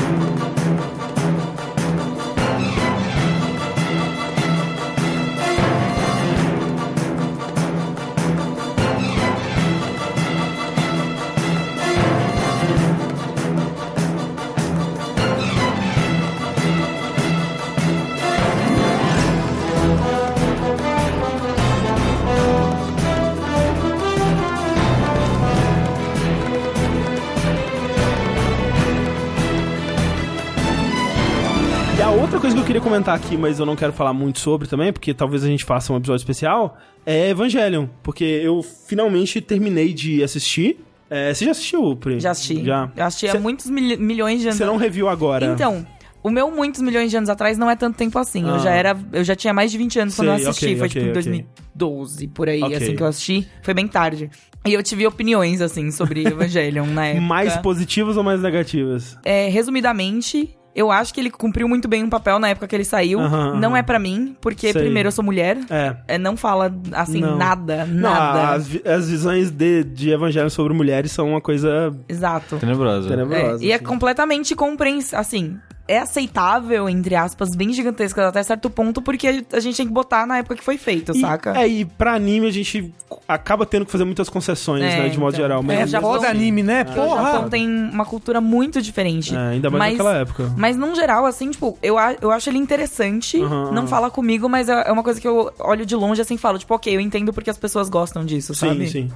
comentar 32.95 33.15
aqui, 33.15 33.35
mas 33.37 33.59
eu 33.59 33.65
não 33.65 33.75
quero 33.75 33.91
falar 33.93 34.13
muito 34.13 34.39
sobre 34.39 34.67
também, 34.67 34.91
porque 34.93 35.13
talvez 35.13 35.43
a 35.43 35.47
gente 35.47 35.63
faça 35.65 35.91
um 35.91 35.97
episódio 35.97 36.21
especial, 36.21 36.77
é 37.05 37.29
Evangelion. 37.29 37.87
Porque 38.01 38.23
eu 38.23 38.61
finalmente 38.63 39.41
terminei 39.41 39.93
de 39.93 40.23
assistir. 40.23 40.79
É, 41.09 41.33
você 41.33 41.45
já 41.45 41.51
assistiu, 41.51 41.95
Pri? 41.97 42.19
Já 42.19 42.31
assisti. 42.31 42.63
Já. 42.63 42.89
Eu 42.95 43.03
assisti 43.05 43.29
Cê- 43.29 43.37
há 43.37 43.39
muitos 43.39 43.69
mil- 43.69 43.99
milhões 43.99 44.39
de 44.41 44.47
anos. 44.47 44.57
Você 44.57 44.65
não 44.65 44.77
reviu 44.77 45.07
agora? 45.09 45.45
Então, 45.45 45.85
o 46.23 46.29
meu 46.31 46.49
muitos 46.49 46.81
milhões 46.81 47.11
de 47.11 47.17
anos 47.17 47.29
atrás 47.29 47.57
não 47.57 47.69
é 47.69 47.75
tanto 47.75 47.95
tempo 47.97 48.17
assim. 48.17 48.41
Eu 48.47 48.55
Ah. 48.55 48.59
já 48.59 48.71
era, 48.71 48.97
eu 49.13 49.23
já 49.23 49.35
tinha 49.35 49.53
mais 49.53 49.71
de 49.71 49.77
20 49.77 49.99
anos 49.99 50.15
quando 50.15 50.29
eu 50.29 50.37
Sei, 50.39 50.47
assisti. 50.47 50.65
ok, 50.65 50.77
Foi 50.77 50.87
ok, 50.87 51.01
tipo 51.01 51.05
em 51.05 51.09
ok. 51.09 51.13
2012 51.13 52.27
por 52.29 52.49
aí, 52.49 52.63
assim 52.73 52.95
que 52.95 53.03
eu 53.03 53.07
assisti. 53.07 53.47
Foi 53.61 53.73
bem 53.73 53.87
tarde. 53.87 54.29
E 54.65 54.73
eu 54.73 54.81
tive 54.81 55.05
opiniões 55.05 55.61
assim 55.61 55.91
sobre 55.91 56.23
Evangelion 56.25 56.87
na 56.87 57.07
época. 57.07 57.21
Mais 57.21 57.55
positivas 57.57 58.17
ou 58.17 58.23
mais 58.23 58.41
negativas? 58.41 59.15
É, 59.23 59.47
resumidamente, 59.49 60.57
eu 60.75 60.91
acho 60.91 61.13
que 61.13 61.19
ele 61.21 61.31
cumpriu 61.31 61.67
muito 61.67 61.87
bem 61.87 62.03
um 62.03 62.09
papel 62.09 62.37
na 62.37 62.49
época 62.49 62.67
que 62.67 62.75
ele 62.75 62.83
saiu. 62.85 63.19
Aham, 63.19 63.59
Não 63.59 63.75
é 63.75 63.81
pra 63.81 63.97
mim, 63.97 64.35
porque 64.41 64.71
Sei. 64.73 64.81
primeiro 64.81 65.07
eu 65.07 65.11
sou 65.11 65.23
mulher. 65.23 65.57
É. 65.69 65.95
É, 66.07 66.17
não 66.17 66.35
fala 66.35 66.71
assim 66.91 67.21
Não. 67.21 67.37
nada, 67.37 67.85
Não, 67.85 68.09
nada. 68.11 68.49
as, 68.55 68.69
as 68.85 69.09
visões 69.09 69.49
de, 69.49 69.83
de 69.85 70.09
Evangelho 70.11 70.49
sobre 70.49 70.73
mulheres 70.73 71.11
são 71.11 71.29
uma 71.29 71.39
coisa 71.41 71.91
Exato. 72.09 72.57
Tenebrosa. 72.57 73.09
tenebrosa. 73.09 73.63
É, 73.63 73.67
e 73.67 73.71
é 73.71 73.75
assim. 73.75 73.83
completamente 73.85 74.53
compreensível. 74.55 75.19
Assim, 75.19 75.57
é 75.87 75.99
aceitável, 75.99 76.89
entre 76.89 77.15
aspas, 77.15 77.55
bem 77.55 77.71
gigantescas 77.71 78.25
até 78.25 78.41
certo 78.41 78.69
ponto, 78.69 79.01
porque 79.01 79.45
a 79.53 79.59
gente 79.59 79.77
tem 79.77 79.85
que 79.87 79.93
botar 79.93 80.25
na 80.25 80.39
época 80.39 80.55
que 80.55 80.63
foi 80.63 80.77
feito, 80.77 81.11
E- 81.15 81.19
saca? 81.21 81.59
É, 81.59 81.67
e 81.67 81.85
pra 81.85 82.13
anime 82.15 82.47
a 82.47 82.51
gente 82.51 82.93
acaba 83.27 83.65
tendo 83.65 83.85
que 83.85 83.91
fazer 83.91 84.03
muitas 84.03 84.27
concessões, 84.29 84.81
É, 84.83 84.97
né, 85.03 85.09
de 85.09 85.19
modo 85.19 85.35
então. 85.35 85.43
geral. 85.43 85.59
É, 85.61 85.63
Mas, 85.63 85.89
já 85.89 86.01
Foda 86.01 86.27
anime, 86.29 86.63
né? 86.63 86.81
O 86.89 86.93
Porra! 86.93 87.23
Japão 87.31 87.49
tem 87.49 87.67
uma 87.69 88.05
cultura 88.05 88.39
muito 88.41 88.81
diferente. 88.81 89.35
É, 89.35 89.39
ainda 89.49 89.69
mais 89.69 89.79
mas, 89.79 89.91
naquela 89.97 90.17
época. 90.17 90.53
Mas, 90.57 90.75
num 90.77 90.95
geral, 90.95 91.25
assim, 91.25 91.49
tipo, 91.51 91.77
eu, 91.81 91.95
eu 92.21 92.31
acho 92.31 92.49
ele 92.49 92.57
interessante. 92.57 93.41
Aham, 93.41 93.71
não 93.71 93.87
fala 93.87 94.09
comigo, 94.09 94.47
mas 94.49 94.69
é 94.69 94.75
é 94.87 94.91
uma 94.91 95.03
coisa 95.03 95.19
que 95.21 95.27
eu 95.27 95.51
olho 95.59 95.85
de 95.85 95.95
longe 95.95 96.21
assim 96.21 96.35
e 96.35 96.37
falo, 96.37 96.59
tipo, 96.59 96.73
ok, 96.73 96.95
eu 96.95 96.99
entendo 96.99 97.31
porque 97.33 97.49
as 97.49 97.57
pessoas 97.57 97.89
gostam 97.89 98.25
disso, 98.25 98.53
sabe? 98.53 98.87
Sim, 98.87 99.07
sim. 99.09 99.11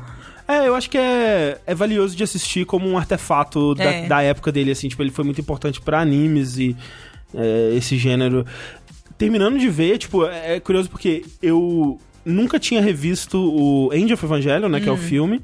É, 0.50 0.68
eu 0.68 0.74
acho 0.74 0.90
que 0.90 0.98
é, 0.98 1.60
é 1.68 1.76
valioso 1.76 2.16
de 2.16 2.24
assistir 2.24 2.66
como 2.66 2.90
um 2.90 2.98
artefato 2.98 3.76
da, 3.76 3.84
É. 3.84 4.08
da 4.08 4.22
época 4.24 4.52
dele, 4.52 4.72
assim. 4.72 4.90
Tipo, 4.90 5.04
ele 5.04 5.12
foi 5.12 5.24
muito 5.24 5.40
importante 5.40 5.80
pra 5.80 6.00
animes 6.00 6.58
e 6.58 6.76
é, 7.36 7.74
esse 7.76 7.96
gênero. 7.98 8.44
Terminando 9.16 9.60
de 9.60 9.70
ver, 9.70 10.00
tipo, 10.00 10.26
é 10.26 10.56
é 10.56 10.60
curioso 10.60 10.90
porque 10.90 11.24
eu 11.42 12.00
nunca 12.26 12.58
tinha 12.60 12.82
revisto 12.82 13.38
o 13.38 13.94
End 13.94 14.12
of 14.12 14.26
Evangelion, 14.26 14.70
né, 14.70 14.80
que 14.80 14.90
é 14.90 14.92
o 14.92 14.98
filme, 14.98 15.42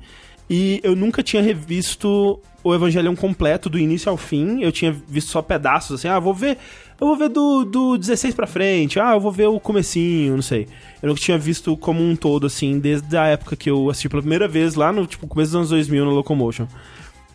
e 0.50 0.80
eu 0.84 0.96
nunca 0.96 1.22
tinha 1.22 1.42
revisto 1.42 2.40
o 2.64 2.74
Evangelion 2.74 3.16
completo, 3.16 3.70
do 3.70 3.78
início 3.78 4.10
ao 4.10 4.18
fim. 4.18 4.62
Eu 4.62 4.72
tinha 4.72 4.92
visto 5.08 5.30
só 5.30 5.42
pedaços, 5.42 6.00
assim, 6.00 6.08
ah, 6.08 6.20
vou 6.20 6.34
ver... 6.34 6.58
Eu 7.00 7.08
vou 7.08 7.18
ver 7.18 7.30
do, 7.30 7.66
do 7.66 7.98
16 7.98 8.34
pra 8.34 8.48
frente, 8.48 9.00
ah, 9.00 9.14
eu 9.14 9.20
vou 9.20 9.32
ver 9.32 9.48
o 9.48 9.60
comecinho, 9.60 10.36
não 10.36 10.42
sei. 10.42 10.68
Eu 11.02 11.10
nunca 11.10 11.20
tinha 11.20 11.38
visto 11.38 11.76
como 11.76 12.02
um 12.02 12.16
todo, 12.16 12.48
assim, 12.48 12.80
desde 12.80 13.18
a 13.18 13.28
época 13.28 13.56
que 13.56 13.70
eu 13.70 13.90
assisti 13.90 14.08
pela 14.08 14.22
primeira 14.22 14.48
vez, 14.48 14.76
lá 14.76 14.94
no, 14.94 15.06
tipo, 15.06 15.28
começo 15.28 15.52
dos 15.52 15.56
anos 15.56 15.70
2000, 15.70 16.06
no 16.06 16.12
Locomotion. 16.12 16.68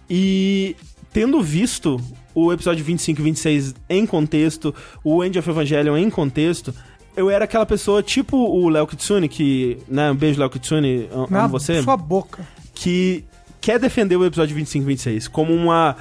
E 0.08 0.74
tendo 1.12 1.42
visto 1.42 2.00
o 2.34 2.52
episódio 2.52 2.84
25 2.84 3.20
e 3.20 3.24
26 3.24 3.74
em 3.88 4.06
contexto, 4.06 4.74
o 5.04 5.22
End 5.22 5.38
of 5.38 5.50
Evangelion 5.50 5.96
em 5.96 6.08
contexto, 6.08 6.74
eu 7.16 7.28
era 7.28 7.44
aquela 7.44 7.66
pessoa 7.66 8.02
tipo 8.02 8.36
o 8.36 8.68
Léo 8.68 8.86
Kitsune, 8.86 9.28
que, 9.28 9.78
né, 9.88 10.10
um 10.10 10.14
beijo 10.14 10.40
Léo 10.40 10.48
Kitsune, 10.48 11.08
amo 11.12 11.48
você, 11.48 11.82
sua 11.82 11.96
boca. 11.96 12.46
que 12.74 13.24
quer 13.60 13.78
defender 13.78 14.16
o 14.16 14.24
episódio 14.24 14.56
25 14.56 14.82
e 14.82 14.86
26 14.86 15.28
como 15.28 15.52
uma 15.52 15.96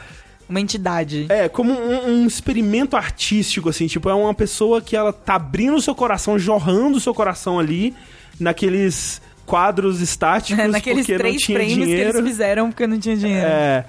Uma 0.49 0.59
entidade. 0.59 1.27
é, 1.29 1.47
como 1.47 1.71
um, 1.71 2.09
um 2.09 2.25
experimento 2.25 2.97
artístico, 2.97 3.69
assim, 3.69 3.85
tipo, 3.85 4.09
é 4.09 4.13
uma 4.13 4.33
pessoa 4.33 4.81
que 4.81 4.95
ela 4.95 5.13
tá 5.13 5.35
abrindo 5.35 5.75
o 5.75 5.81
seu 5.81 5.93
coração, 5.93 6.39
jorrando 6.39 6.97
o 6.97 6.99
seu 6.99 7.13
coração 7.13 7.59
ali, 7.59 7.93
naqueles 8.39 9.21
quadros 9.45 10.01
estáticos, 10.01 10.67
Naqueles 10.67 11.05
porque 11.05 11.17
três 11.17 11.35
não 11.35 11.39
tinha 11.39 11.57
frames 11.57 11.77
que 11.77 11.85
dinheiro. 11.85 12.17
eles 12.17 12.29
fizeram 12.29 12.69
porque 12.71 12.87
não 12.87 12.99
tinha 12.99 13.15
dinheiro. 13.15 13.47
É, 13.47 13.85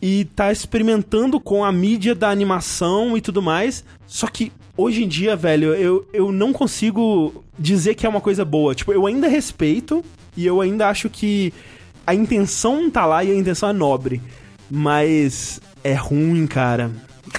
e 0.00 0.24
tá 0.26 0.52
experimentando 0.52 1.40
com 1.40 1.64
a 1.64 1.72
mídia 1.72 2.14
da 2.14 2.30
animação 2.30 3.16
e 3.16 3.20
tudo 3.20 3.40
mais, 3.42 3.84
só 4.06 4.26
que 4.26 4.52
hoje 4.76 5.02
em 5.02 5.08
dia, 5.08 5.34
velho, 5.34 5.74
eu, 5.74 6.06
eu 6.12 6.30
não 6.30 6.52
consigo 6.52 7.42
dizer 7.58 7.94
que 7.94 8.06
é 8.06 8.08
uma 8.08 8.20
coisa 8.20 8.44
boa. 8.44 8.74
Tipo, 8.74 8.92
eu 8.92 9.06
ainda 9.06 9.28
respeito 9.28 10.04
e 10.36 10.46
eu 10.46 10.60
ainda 10.60 10.88
acho 10.88 11.08
que 11.08 11.52
a 12.06 12.14
intenção 12.14 12.90
tá 12.90 13.06
lá 13.06 13.24
e 13.24 13.30
a 13.30 13.34
intenção 13.34 13.68
é 13.68 13.72
nobre, 13.72 14.20
mas 14.70 15.60
é 15.84 15.94
ruim, 15.94 16.46
cara. 16.46 16.90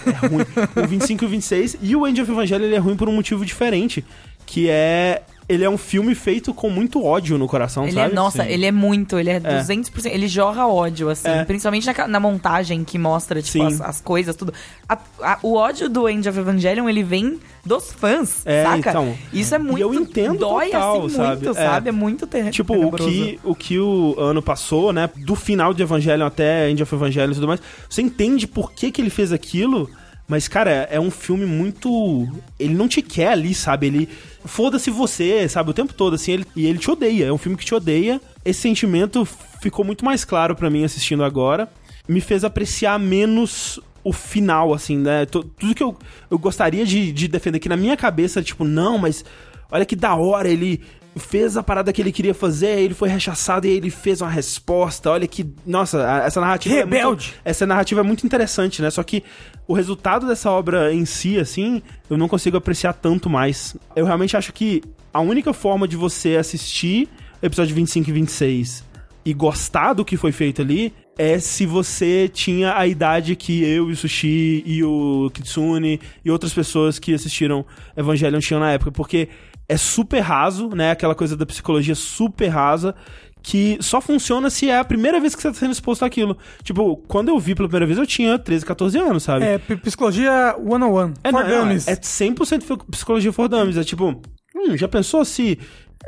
É 0.06 0.28
ruim. 0.28 0.46
o 0.82 0.88
25 0.88 1.24
e 1.24 1.28
o 1.28 1.30
26 1.30 1.78
e 1.82 1.96
o 1.96 2.08
End 2.08 2.22
of 2.22 2.32
Evangelho 2.32 2.64
ele 2.64 2.76
é 2.76 2.80
ruim 2.80 2.96
por 2.96 3.10
um 3.10 3.14
motivo 3.14 3.44
diferente, 3.46 4.06
que 4.46 4.70
é 4.70 5.24
ele 5.48 5.64
é 5.64 5.70
um 5.70 5.78
filme 5.78 6.16
feito 6.16 6.54
com 6.54 6.70
muito 6.70 7.04
ódio 7.04 7.38
no 7.38 7.48
coração, 7.48 7.84
Ele 7.84 7.94
sabe? 7.94 8.12
é, 8.12 8.16
nossa, 8.16 8.44
Sim. 8.44 8.50
ele 8.50 8.66
é 8.66 8.72
muito, 8.72 9.20
ele 9.20 9.30
é 9.30 9.40
200%, 9.40 10.06
ele 10.12 10.28
jorra 10.28 10.68
ódio, 10.68 11.10
assim, 11.10 11.28
É. 11.30 11.44
principalmente 11.46 11.86
na, 11.86 12.08
na 12.08 12.20
montagem 12.20 12.84
que 12.84 12.98
mostra, 12.98 13.42
tipo, 13.42 13.64
as, 13.64 13.80
as 13.80 14.02
coisas, 14.02 14.36
tudo. 14.36 14.54
A- 14.90 14.98
a- 15.22 15.40
o 15.44 15.56
ódio 15.56 15.88
do 15.88 16.10
End 16.10 16.28
of 16.28 16.38
Evangelion, 16.40 16.90
ele 16.90 17.04
vem 17.04 17.40
dos 17.64 17.92
fãs, 17.94 18.42
É, 18.46 18.64
saca? 18.64 18.90
então. 18.90 19.16
Isso 19.32 19.54
é 19.54 19.60
muito, 19.60 19.80
eu 19.80 19.94
entendo 19.94 20.40
dói, 20.40 20.66
total, 20.68 21.06
assim, 21.06 21.10
sabe? 21.16 21.46
muito, 21.46 21.50
É. 21.60 21.64
sabe? 21.66 21.90
É 21.90 21.92
muito 21.92 22.28
ter 22.28 22.50
Tipo, 22.50 22.74
o 22.88 22.92
que, 22.92 23.40
o 23.44 23.56
que 23.56 23.80
o 23.80 24.16
ano 24.20 24.42
passou, 24.42 24.92
né? 24.92 25.10
Do 25.16 25.36
final 25.36 25.74
de 25.74 25.84
Evangelion 25.84 26.26
até 26.26 26.70
End 26.70 26.82
of 26.82 26.94
Evangelion 26.96 27.32
e 27.32 27.36
tudo 27.36 27.48
mais. 27.48 27.60
Você 27.90 28.02
entende 28.02 28.48
por 28.48 28.72
que, 28.72 28.92
que 28.92 29.02
ele 29.02 29.10
fez 29.12 29.32
aquilo, 29.32 29.90
mas, 30.28 30.48
cara, 30.48 30.88
é 30.92 31.00
um 31.00 31.12
filme 31.12 31.46
muito. 31.46 32.28
Ele 32.60 32.74
não 32.74 32.88
te 32.88 33.02
quer 33.02 33.30
ali, 33.30 33.54
sabe? 33.54 33.88
Ele. 33.88 34.10
Foda-se 34.44 34.90
você, 34.90 35.48
sabe? 35.48 35.70
O 35.70 35.74
tempo 35.74 35.94
todo, 35.94 36.16
assim. 36.16 36.32
Ele, 36.32 36.46
e 36.56 36.66
ele 36.66 36.80
te 36.80 36.90
odeia. 36.90 37.26
É 37.26 37.32
um 37.34 37.38
filme 37.38 37.58
que 37.58 37.66
te 37.66 37.74
odeia. 37.76 38.20
Esse 38.44 38.62
sentimento 38.62 39.26
ficou 39.62 39.84
muito 39.86 40.04
mais 40.04 40.26
claro 40.26 40.56
pra 40.56 40.70
mim 40.70 40.84
assistindo 40.84 41.24
agora. 41.24 41.70
Me 42.08 42.22
fez 42.22 42.44
apreciar 42.44 43.00
menos 43.00 43.80
o 44.04 44.14
final, 44.14 44.74
assim, 44.74 44.98
né? 44.98 45.26
Tu- 45.26 45.44
Tudo 45.44 45.74
que 45.76 45.82
eu, 45.84 45.98
eu 46.30 46.38
gostaria 46.38 46.86
de, 46.86 47.12
de 47.12 47.28
defender 47.28 47.58
aqui 47.58 47.70
na 47.70 47.78
minha 47.78 47.98
cabeça, 47.98 48.42
tipo, 48.44 48.64
não, 48.64 48.98
mas 49.00 49.26
olha 49.72 49.84
que 49.86 49.96
da 49.96 50.14
hora, 50.16 50.48
ele 50.48 50.82
fez 51.16 51.56
a 51.56 51.64
parada 51.64 51.94
que 51.94 52.02
ele 52.02 52.12
queria 52.12 52.34
fazer, 52.34 52.68
aí 52.68 52.84
ele 52.84 52.94
foi 52.94 53.08
rechaçado 53.10 53.66
e 53.66 53.70
aí 53.70 53.78
ele 53.78 53.90
fez 53.90 54.22
uma 54.22 54.30
resposta. 54.30 55.10
Olha 55.10 55.28
que, 55.28 55.46
nossa, 55.66 56.02
essa 56.26 56.42
narrativa 56.42 56.76
é 56.76 56.78
muito, 56.80 56.94
Rebelde. 56.94 57.34
essa 57.44 57.66
narrativa 57.66 58.02
é 58.02 58.04
muito 58.04 58.26
interessante, 58.26 58.82
né? 58.82 58.90
Só 58.90 59.02
que 59.04 59.24
o 59.68 59.74
resultado 59.74 60.28
dessa 60.28 60.52
obra 60.52 60.94
em 60.94 61.06
si, 61.06 61.40
assim, 61.40 61.82
eu 62.10 62.18
não 62.18 62.28
consigo 62.28 62.58
apreciar 62.58 62.94
tanto 62.94 63.30
mais. 63.30 63.76
Eu 63.96 64.06
realmente 64.06 64.36
acho 64.36 64.52
que 64.52 64.82
a 65.14 65.22
única 65.22 65.54
forma 65.54 65.88
de 65.88 65.96
você 65.96 66.36
assistir 66.36 67.08
episódio 67.42 67.76
25 67.76 68.10
e 68.10 68.14
26 68.14 68.84
e 69.26 69.34
gostar 69.34 69.94
do 69.94 70.06
que 70.06 70.18
foi 70.18 70.32
feito 70.32 70.62
ali 70.62 70.94
é 71.18 71.40
se 71.40 71.66
você 71.66 72.30
tinha 72.32 72.78
a 72.78 72.86
idade 72.86 73.36
que 73.36 73.64
eu 73.64 73.90
e 73.90 73.94
o 73.94 73.96
Sushi 73.96 74.64
e 74.66 74.84
o 74.84 75.32
Kitsune 75.34 76.00
e 76.24 76.30
outras 76.30 76.54
pessoas 76.54 77.00
que 77.00 77.14
assistiram 77.14 77.66
Evangelion 77.96 78.40
tinham 78.40 78.60
na 78.60 78.72
época, 78.74 78.92
porque 78.92 79.30
é 79.68 79.78
super 79.78 80.20
raso, 80.20 80.70
né? 80.70 80.92
Aquela 80.92 81.16
coisa 81.16 81.36
da 81.36 81.46
psicologia 81.46 81.96
super 81.96 82.48
rasa 82.48 82.96
que 83.42 83.78
só 83.80 84.02
funciona 84.02 84.50
se 84.50 84.72
é 84.72 84.80
a 84.80 84.84
primeira 84.84 85.20
vez 85.20 85.36
que 85.36 85.42
você 85.42 85.50
tá 85.50 85.54
sendo 85.54 85.72
exposto 85.72 86.04
àquilo. 86.04 86.36
Tipo, 86.64 86.98
quando 87.08 87.30
eu 87.30 87.38
vi 87.38 87.54
pela 87.54 87.68
primeira 87.70 87.86
vez, 87.86 88.00
eu 88.00 88.08
tinha 88.08 88.40
13, 88.40 88.66
14 88.66 88.98
anos, 88.98 89.22
sabe? 89.22 89.46
É, 89.46 89.60
psicologia 89.60 90.56
101. 90.58 91.14
É, 91.24 91.32
for 91.32 91.44
não, 91.46 91.62
dummies. 91.62 91.88
é 91.88 91.96
100% 91.96 92.64
fi- 92.64 92.86
psicologia 92.92 93.32
for 93.32 93.48
dummies. 93.48 93.78
É 93.78 93.84
tipo, 93.84 94.20
hum, 94.56 94.76
já 94.76 94.88
pensou 94.88 95.24
se 95.24 95.60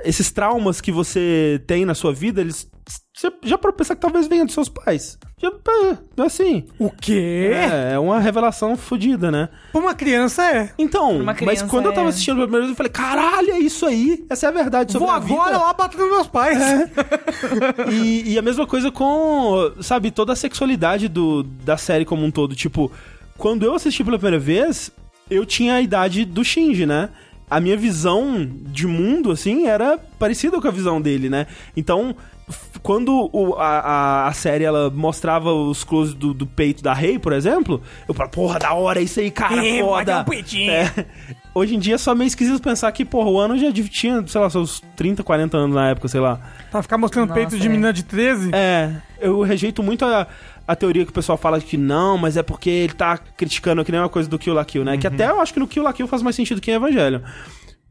esses 0.03 0.31
traumas 0.31 0.81
que 0.81 0.91
você 0.91 1.61
tem 1.67 1.85
na 1.85 1.93
sua 1.93 2.11
vida, 2.11 2.41
eles. 2.41 2.67
Você 3.13 3.31
já 3.43 3.57
parou 3.57 3.73
pra 3.73 3.83
pensar 3.83 3.95
que 3.95 4.01
talvez 4.01 4.27
venham 4.27 4.45
dos 4.45 4.53
seus 4.53 4.69
pais? 4.69 5.17
Já, 5.41 5.49
é, 5.49 6.21
assim. 6.23 6.65
O 6.79 6.89
quê? 6.89 7.49
É, 7.53 7.93
é 7.93 7.99
uma 7.99 8.19
revelação 8.19 8.77
fodida, 8.77 9.31
né? 9.31 9.49
Pra 9.71 9.81
uma 9.81 9.93
criança 9.95 10.43
é. 10.45 10.71
Então, 10.77 11.11
Uma 11.17 11.23
mas 11.25 11.37
criança 11.37 11.67
quando 11.67 11.87
eu 11.87 11.93
tava 11.93 12.07
é- 12.07 12.09
assistindo 12.09 12.35
pela 12.35 12.47
primeira 12.47 12.65
vez, 12.67 12.71
eu 12.71 12.77
falei, 12.77 12.91
caralho, 12.91 13.51
é 13.51 13.59
isso 13.59 13.85
aí. 13.85 14.23
Essa 14.29 14.45
é 14.45 14.49
a 14.49 14.51
verdade 14.51 14.91
sobre 14.91 15.07
Vou 15.07 15.15
a 15.15 15.19
vida. 15.19 15.33
agora 15.33 15.57
lá 15.57 15.73
bater 15.73 15.97
nos 15.97 16.09
meus 16.09 16.27
pais. 16.27 16.57
E, 17.91 18.33
e 18.33 18.37
a 18.39 18.41
mesma 18.41 18.65
coisa 18.65 18.91
com, 18.91 19.71
sabe, 19.81 20.11
toda 20.11 20.33
a 20.33 20.35
sexualidade 20.35 21.07
do, 21.07 21.43
da 21.43 21.77
série 21.77 22.05
como 22.05 22.23
um 22.23 22.31
todo. 22.31 22.55
Tipo, 22.55 22.91
quando 23.37 23.63
eu 23.63 23.73
assisti 23.75 24.03
pela 24.03 24.17
primeira 24.17 24.39
vez, 24.39 24.91
eu 25.29 25.45
tinha 25.45 25.75
a 25.75 25.81
idade 25.81 26.25
do 26.25 26.43
Shinji, 26.43 26.85
né? 26.85 27.09
A 27.49 27.59
minha 27.59 27.77
visão 27.77 28.45
de 28.49 28.85
mundo, 28.87 29.31
assim, 29.31 29.67
era 29.67 29.97
parecida 30.19 30.59
com 30.59 30.67
a 30.67 30.71
visão 30.71 31.01
dele, 31.01 31.29
né? 31.29 31.47
Então, 31.75 32.15
quando 32.81 33.29
o- 33.33 33.55
a, 33.55 33.79
a, 33.79 34.27
a 34.27 34.33
série 34.33 34.63
ela 34.63 34.89
mostrava 34.89 35.51
os 35.53 35.83
closes 35.83 36.13
do, 36.13 36.33
do 36.33 36.45
peito 36.47 36.81
da 36.81 36.93
Rei, 36.93 37.19
por 37.19 37.33
exemplo, 37.33 37.81
eu 38.07 38.13
falava, 38.13 38.31
porra, 38.31 38.59
da 38.59 38.73
hora, 38.73 39.01
isso 39.01 39.19
aí, 39.19 39.29
cara, 39.29 39.55
dar 39.57 39.79
foda. 39.83 40.19
um 40.21 40.23
peitinho. 40.23 40.71
É. 40.71 41.05
Hoje 41.53 41.75
em 41.75 41.79
dia 41.79 41.95
é 41.95 41.97
só 41.97 42.13
meio 42.15 42.27
esquisito 42.27 42.61
pensar 42.61 42.91
que, 42.91 43.03
porra, 43.03 43.29
o 43.29 43.39
ano 43.39 43.57
já 43.57 43.71
tinha, 43.71 44.25
sei 44.27 44.39
lá, 44.39 44.49
seus 44.49 44.81
30, 44.95 45.23
40 45.23 45.57
anos 45.57 45.75
na 45.75 45.89
época, 45.89 46.07
sei 46.07 46.21
lá. 46.21 46.39
Pra 46.71 46.81
ficar 46.81 46.97
mostrando 46.97 47.29
Nossa, 47.29 47.39
peito 47.39 47.57
de 47.57 47.65
é. 47.65 47.69
menina 47.69 47.91
de 47.91 48.03
13. 48.03 48.51
É, 48.53 48.91
eu 49.19 49.41
rejeito 49.41 49.81
muito 49.81 50.05
a, 50.05 50.27
a 50.67 50.75
teoria 50.75 51.03
que 51.03 51.09
o 51.11 51.13
pessoal 51.13 51.37
fala 51.37 51.59
que 51.59 51.75
não, 51.75 52.17
mas 52.17 52.37
é 52.37 52.43
porque 52.43 52.69
ele 52.69 52.93
tá 52.93 53.17
criticando 53.17 53.83
que 53.83 53.91
nem 53.91 53.99
uma 53.99 54.07
coisa 54.09 54.29
do 54.29 54.37
Kill 54.37 54.53
la 54.53 54.63
Kill, 54.63 54.85
né? 54.85 54.97
Que 54.97 55.07
até 55.07 55.27
eu 55.29 55.41
acho 55.41 55.51
que 55.53 55.59
no 55.59 55.67
Kill 55.67 55.81
la 55.83 55.91
Kill 55.93 56.07
faz 56.07 56.21
mais 56.21 56.35
sentido 56.35 56.61
que 56.61 56.69
em 56.69 56.75
Evangelho. 56.75 57.23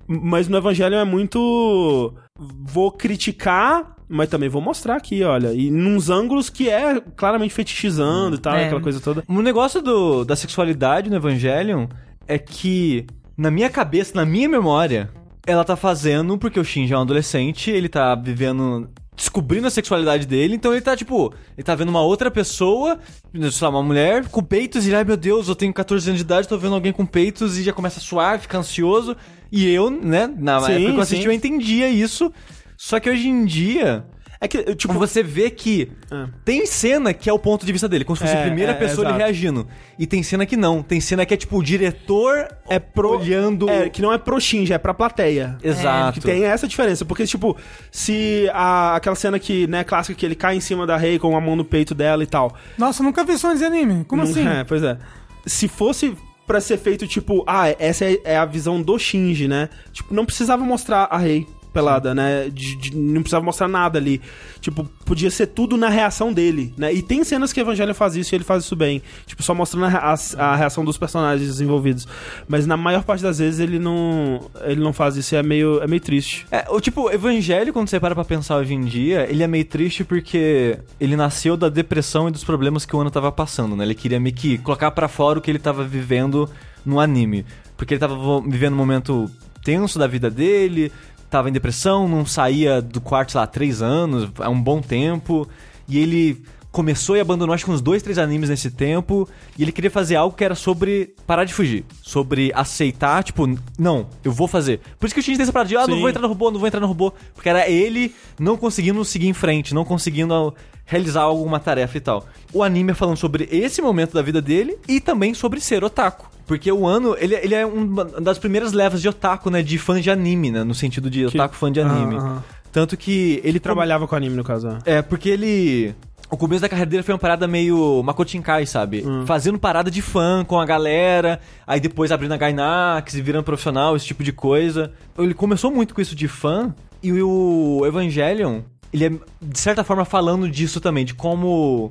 Mas 0.06 0.46
no 0.48 0.56
Evangelho 0.56 0.94
é 0.94 1.04
muito. 1.04 2.14
Vou 2.38 2.92
criticar, 2.92 3.95
mas 4.08 4.28
também 4.28 4.48
vou 4.48 4.60
mostrar 4.62 4.96
aqui, 4.96 5.22
olha. 5.22 5.52
E 5.52 5.70
nos 5.70 6.10
ângulos 6.10 6.48
que 6.48 6.68
é 6.68 7.00
claramente 7.16 7.52
fetichizando 7.54 8.36
e 8.36 8.38
tal, 8.38 8.54
É. 8.54 8.66
aquela 8.66 8.80
coisa 8.80 9.00
toda. 9.00 9.24
O 9.28 9.42
negócio 9.42 9.82
do, 9.82 10.24
da 10.24 10.36
sexualidade 10.36 11.10
no 11.10 11.16
Evangelion 11.16 11.86
é 12.28 12.38
que, 12.38 13.06
na 13.36 13.50
minha 13.50 13.68
cabeça, 13.70 14.12
na 14.14 14.24
minha 14.24 14.48
memória, 14.48 15.10
ela 15.46 15.64
tá 15.64 15.76
fazendo 15.76 16.36
porque 16.38 16.58
o 16.60 16.64
Shinji 16.64 16.92
é 16.92 16.98
um 16.98 17.02
adolescente, 17.02 17.70
ele 17.70 17.88
tá 17.88 18.14
vivendo. 18.14 18.88
descobrindo 19.16 19.66
a 19.66 19.70
sexualidade 19.70 20.26
dele, 20.26 20.54
então 20.56 20.72
ele 20.72 20.82
tá, 20.82 20.94
tipo, 20.94 21.32
ele 21.56 21.64
tá 21.64 21.74
vendo 21.74 21.88
uma 21.88 22.02
outra 22.02 22.30
pessoa, 22.30 22.98
sei 23.32 23.50
lá, 23.62 23.70
uma 23.70 23.82
mulher 23.82 24.28
com 24.28 24.42
peitos 24.42 24.86
e, 24.86 24.94
ai 24.94 25.04
meu 25.04 25.16
Deus, 25.16 25.48
eu 25.48 25.54
tenho 25.54 25.72
14 25.72 26.10
anos 26.10 26.18
de 26.18 26.24
idade, 26.24 26.46
tô 26.46 26.58
vendo 26.58 26.74
alguém 26.74 26.92
com 26.92 27.06
peitos 27.06 27.56
e 27.56 27.62
já 27.62 27.72
começa 27.72 27.98
a 27.98 28.02
suar, 28.02 28.38
fica 28.38 28.58
ansioso. 28.58 29.16
E 29.50 29.66
eu, 29.70 29.88
né, 29.90 30.26
na 30.38 30.60
Sim, 30.60 30.72
época 30.72 30.90
que 30.92 30.96
eu 30.98 31.00
assisti, 31.00 31.22
sim. 31.22 31.28
eu 31.28 31.32
entendia 31.32 31.88
isso. 31.88 32.30
Só 32.76 33.00
que 33.00 33.08
hoje 33.10 33.28
em 33.28 33.44
dia, 33.44 34.04
É 34.38 34.46
que, 34.46 34.62
tipo, 34.74 34.88
Como 34.92 34.98
você 35.00 35.22
vê 35.22 35.48
que 35.48 35.90
É. 36.12 36.26
tem 36.44 36.66
cena 36.66 37.14
que 37.14 37.28
é 37.30 37.32
o 37.32 37.38
ponto 37.38 37.64
de 37.64 37.72
vista 37.72 37.88
dele, 37.88 38.04
como 38.04 38.16
se 38.18 38.22
fosse 38.22 38.34
É, 38.36 38.40
a 38.40 38.42
primeira 38.46 38.72
é, 38.72 38.74
pessoa 38.74 38.98
ele 39.06 39.08
exato. 39.14 39.18
reagindo. 39.24 39.66
E 39.98 40.06
tem 40.06 40.22
cena 40.22 40.44
que 40.44 40.58
não. 40.58 40.82
Tem 40.82 41.00
cena 41.00 41.24
que 41.24 41.32
é 41.32 41.38
tipo 41.38 41.56
o 41.58 41.62
diretor 41.62 42.46
é 42.68 42.78
pro. 42.78 43.18
olhando. 43.18 43.66
É, 43.70 43.88
que 43.88 44.02
não 44.02 44.12
é 44.12 44.18
pro 44.18 44.38
Shinji, 44.38 44.74
é 44.74 44.78
pra 44.78 44.92
plateia. 44.92 45.56
Exato. 45.64 46.20
Que 46.20 46.26
tem 46.26 46.44
essa 46.44 46.68
diferença, 46.68 47.02
porque, 47.02 47.24
tipo, 47.26 47.56
se 47.90 48.46
a, 48.52 48.96
aquela 48.96 49.16
cena 49.16 49.38
que, 49.38 49.66
né, 49.68 49.82
clássica, 49.82 50.14
que 50.18 50.26
ele 50.26 50.34
cai 50.34 50.54
em 50.54 50.60
cima 50.60 50.86
da 50.86 50.98
Rei 50.98 51.18
com 51.18 51.34
a 51.34 51.40
mão 51.40 51.56
no 51.56 51.64
peito 51.64 51.94
dela 51.94 52.22
e 52.22 52.26
tal. 52.26 52.54
Nossa, 52.76 53.02
nunca 53.02 53.24
vi 53.24 53.32
isso 53.32 53.46
antes 53.46 53.60
de 53.60 53.64
anime. 53.64 54.04
Como 54.04 54.22
Não- 54.22 54.30
assim? 54.30 54.46
É, 54.46 54.64
pois 54.64 54.82
é. 54.82 54.98
Se 55.46 55.66
fosse 55.66 56.14
pra 56.46 56.60
ser 56.60 56.76
feito, 56.76 57.06
tipo, 57.06 57.42
ah, 57.46 57.70
essa 57.78 58.04
é, 58.04 58.18
é 58.22 58.36
a 58.36 58.44
visão 58.44 58.82
do 58.82 58.98
Shinji, 58.98 59.48
né? 59.48 59.70
Tipo, 59.94 60.12
não 60.12 60.26
precisava 60.26 60.62
mostrar 60.62 61.04
a 61.04 61.16
Rei 61.16 61.46
pelada, 61.76 62.14
né? 62.14 62.48
De- 62.50 62.76
de- 62.76 62.96
não 62.96 63.20
precisava 63.20 63.44
mostrar 63.44 63.68
nada 63.68 63.98
ali. 63.98 64.20
Tipo, 64.60 64.84
podia 65.04 65.30
ser 65.30 65.48
tudo 65.48 65.76
na 65.76 65.88
reação 65.90 66.32
dele, 66.32 66.72
né? 66.76 66.92
E 66.92 67.02
tem 67.02 67.22
cenas 67.22 67.52
que 67.52 67.60
Evangelho 67.60 67.94
faz 67.94 68.16
isso 68.16 68.34
e 68.34 68.36
ele 68.36 68.44
faz 68.44 68.64
isso 68.64 68.74
bem. 68.74 69.02
Tipo, 69.26 69.42
só 69.42 69.54
mostrando 69.54 69.84
a, 69.94 70.14
a- 70.14 70.52
a 70.52 70.56
reação 70.56 70.84
dos 70.84 70.96
personagens 70.96 71.60
envolvidos. 71.60 72.08
Mas 72.48 72.66
na 72.66 72.76
maior 72.76 73.04
parte 73.04 73.22
das 73.22 73.38
vezes 73.38 73.60
ele 73.60 73.78
não, 73.78 74.40
ele 74.64 74.80
não 74.80 74.92
faz 74.92 75.16
isso 75.16 75.34
e 75.34 75.38
é 75.38 75.42
meio, 75.42 75.82
é 75.82 75.86
meio 75.86 76.00
triste. 76.00 76.46
É, 76.50 76.64
o 76.70 76.80
tipo, 76.80 77.10
evangelho, 77.10 77.72
quando 77.72 77.88
você 77.88 78.00
para 78.00 78.14
pra 78.14 78.24
pensar 78.24 78.56
hoje 78.56 78.72
em 78.72 78.84
dia, 78.84 79.26
ele 79.30 79.42
é 79.42 79.46
meio 79.46 79.64
triste 79.66 80.02
porque 80.04 80.78
ele 80.98 81.14
nasceu 81.16 81.56
da 81.56 81.68
depressão 81.68 82.28
e 82.28 82.32
dos 82.32 82.42
problemas 82.44 82.86
que 82.86 82.96
o 82.96 83.00
ano 83.00 83.10
tava 83.10 83.30
passando, 83.30 83.76
né? 83.76 83.84
Ele 83.84 83.94
queria 83.94 84.18
meio 84.18 84.34
que 84.34 84.56
colocar 84.58 84.90
pra 84.92 85.08
fora 85.08 85.38
o 85.38 85.42
que 85.42 85.50
ele 85.50 85.58
tava 85.58 85.84
vivendo 85.84 86.48
no 86.84 86.98
anime. 87.00 87.44
Porque 87.76 87.92
ele 87.94 87.98
tava 88.00 88.16
vivendo 88.40 88.72
um 88.72 88.76
momento 88.76 89.30
tenso 89.62 89.98
da 89.98 90.06
vida 90.06 90.30
dele, 90.30 90.90
tava 91.30 91.48
em 91.48 91.52
depressão, 91.52 92.08
não 92.08 92.24
saía 92.24 92.80
do 92.80 93.00
quarto, 93.00 93.32
sei 93.32 93.38
lá, 93.38 93.44
há 93.44 93.46
três 93.46 93.82
anos, 93.82 94.30
há 94.38 94.48
um 94.48 94.60
bom 94.60 94.80
tempo. 94.80 95.48
E 95.88 95.98
ele 95.98 96.42
começou 96.76 97.16
e 97.16 97.20
abandonou 97.20 97.54
acho 97.54 97.64
que 97.64 97.70
uns 97.70 97.80
dois, 97.80 98.02
três 98.02 98.18
animes 98.18 98.50
nesse 98.50 98.70
tempo. 98.70 99.28
E 99.58 99.62
ele 99.62 99.72
queria 99.72 99.90
fazer 99.90 100.16
algo 100.16 100.36
que 100.36 100.44
era 100.44 100.54
sobre 100.54 101.14
parar 101.26 101.44
de 101.44 101.54
fugir. 101.54 101.84
Sobre 102.02 102.52
aceitar, 102.54 103.24
tipo, 103.24 103.46
não, 103.78 104.06
eu 104.22 104.30
vou 104.30 104.46
fazer. 104.46 104.80
Por 104.98 105.06
isso 105.06 105.14
que 105.14 105.20
o 105.20 105.22
Shinji 105.22 105.38
tem 105.38 105.44
essa 105.44 105.52
parada 105.52 105.68
de, 105.68 105.76
ah, 105.76 105.86
não 105.86 105.94
Sim. 105.94 106.00
vou 106.00 106.08
entrar 106.10 106.22
no 106.22 106.28
robô, 106.28 106.50
não 106.50 106.58
vou 106.58 106.66
entrar 106.66 106.80
no 106.80 106.86
robô. 106.86 107.12
Porque 107.34 107.48
era 107.48 107.68
ele 107.68 108.14
não 108.38 108.56
conseguindo 108.56 109.02
seguir 109.04 109.28
em 109.28 109.32
frente, 109.32 109.74
não 109.74 109.84
conseguindo 109.84 110.54
realizar 110.84 111.22
alguma 111.22 111.58
tarefa 111.58 111.96
e 111.96 112.00
tal. 112.00 112.26
O 112.52 112.62
anime 112.62 112.92
é 112.92 112.94
falando 112.94 113.16
sobre 113.16 113.48
esse 113.50 113.80
momento 113.80 114.12
da 114.12 114.22
vida 114.22 114.42
dele 114.42 114.78
e 114.86 115.00
também 115.00 115.32
sobre 115.32 115.60
ser 115.60 115.82
otaku. 115.82 116.35
Porque 116.46 116.70
o 116.70 116.86
ano, 116.86 117.16
ele, 117.18 117.34
ele 117.34 117.54
é 117.54 117.66
uma 117.66 118.04
das 118.04 118.38
primeiras 118.38 118.72
levas 118.72 119.02
de 119.02 119.08
otaku, 119.08 119.50
né? 119.50 119.62
De 119.62 119.78
fã 119.78 120.00
de 120.00 120.10
anime, 120.10 120.50
né? 120.50 120.62
No 120.64 120.74
sentido 120.74 121.10
de 121.10 121.20
Que- 121.26 121.36
otaku 121.38 121.56
fã 121.56 121.70
de 121.72 121.80
anime. 121.80 122.16
Ah, 122.18 122.38
ah. 122.38 122.42
Tanto 122.72 122.96
que 122.96 123.40
ele 123.42 123.58
Trabalhava 123.58 124.06
com 124.06 124.14
anime, 124.14 124.36
no 124.36 124.44
caso. 124.44 124.68
é. 124.84 124.96
é, 124.98 125.02
porque 125.02 125.28
ele. 125.28 125.94
O 126.28 126.36
começo 126.36 126.60
da 126.60 126.68
carreira 126.68 126.90
dele 126.90 127.02
foi 127.04 127.14
uma 127.14 127.20
parada 127.20 127.46
meio 127.46 128.02
Makoto 128.02 128.32
Shinkai, 128.32 128.66
sabe? 128.66 129.04
Fazendo 129.26 129.58
parada 129.60 129.88
de 129.90 130.02
fã 130.02 130.44
com 130.44 130.58
a 130.58 130.66
galera, 130.66 131.40
aí 131.64 131.78
depois 131.78 132.10
abrindo 132.10 132.32
a 132.32 132.36
Gainax 132.36 133.14
e 133.14 133.22
virando 133.22 133.44
profissional, 133.44 133.94
esse 133.94 134.06
tipo 134.06 134.24
de 134.24 134.32
coisa. 134.32 134.92
Ele 135.16 135.32
começou 135.34 135.70
muito 135.70 135.94
com 135.94 136.00
isso 136.00 136.16
de 136.16 136.26
fã, 136.26 136.74
e 137.00 137.12
o 137.22 137.80
Evangelion, 137.86 138.62
ele 138.92 139.04
é, 139.06 139.10
de 139.40 139.58
certa 139.58 139.84
forma, 139.84 140.04
falando 140.04 140.50
disso 140.50 140.80
também, 140.80 141.04
de 141.04 141.14
como 141.14 141.90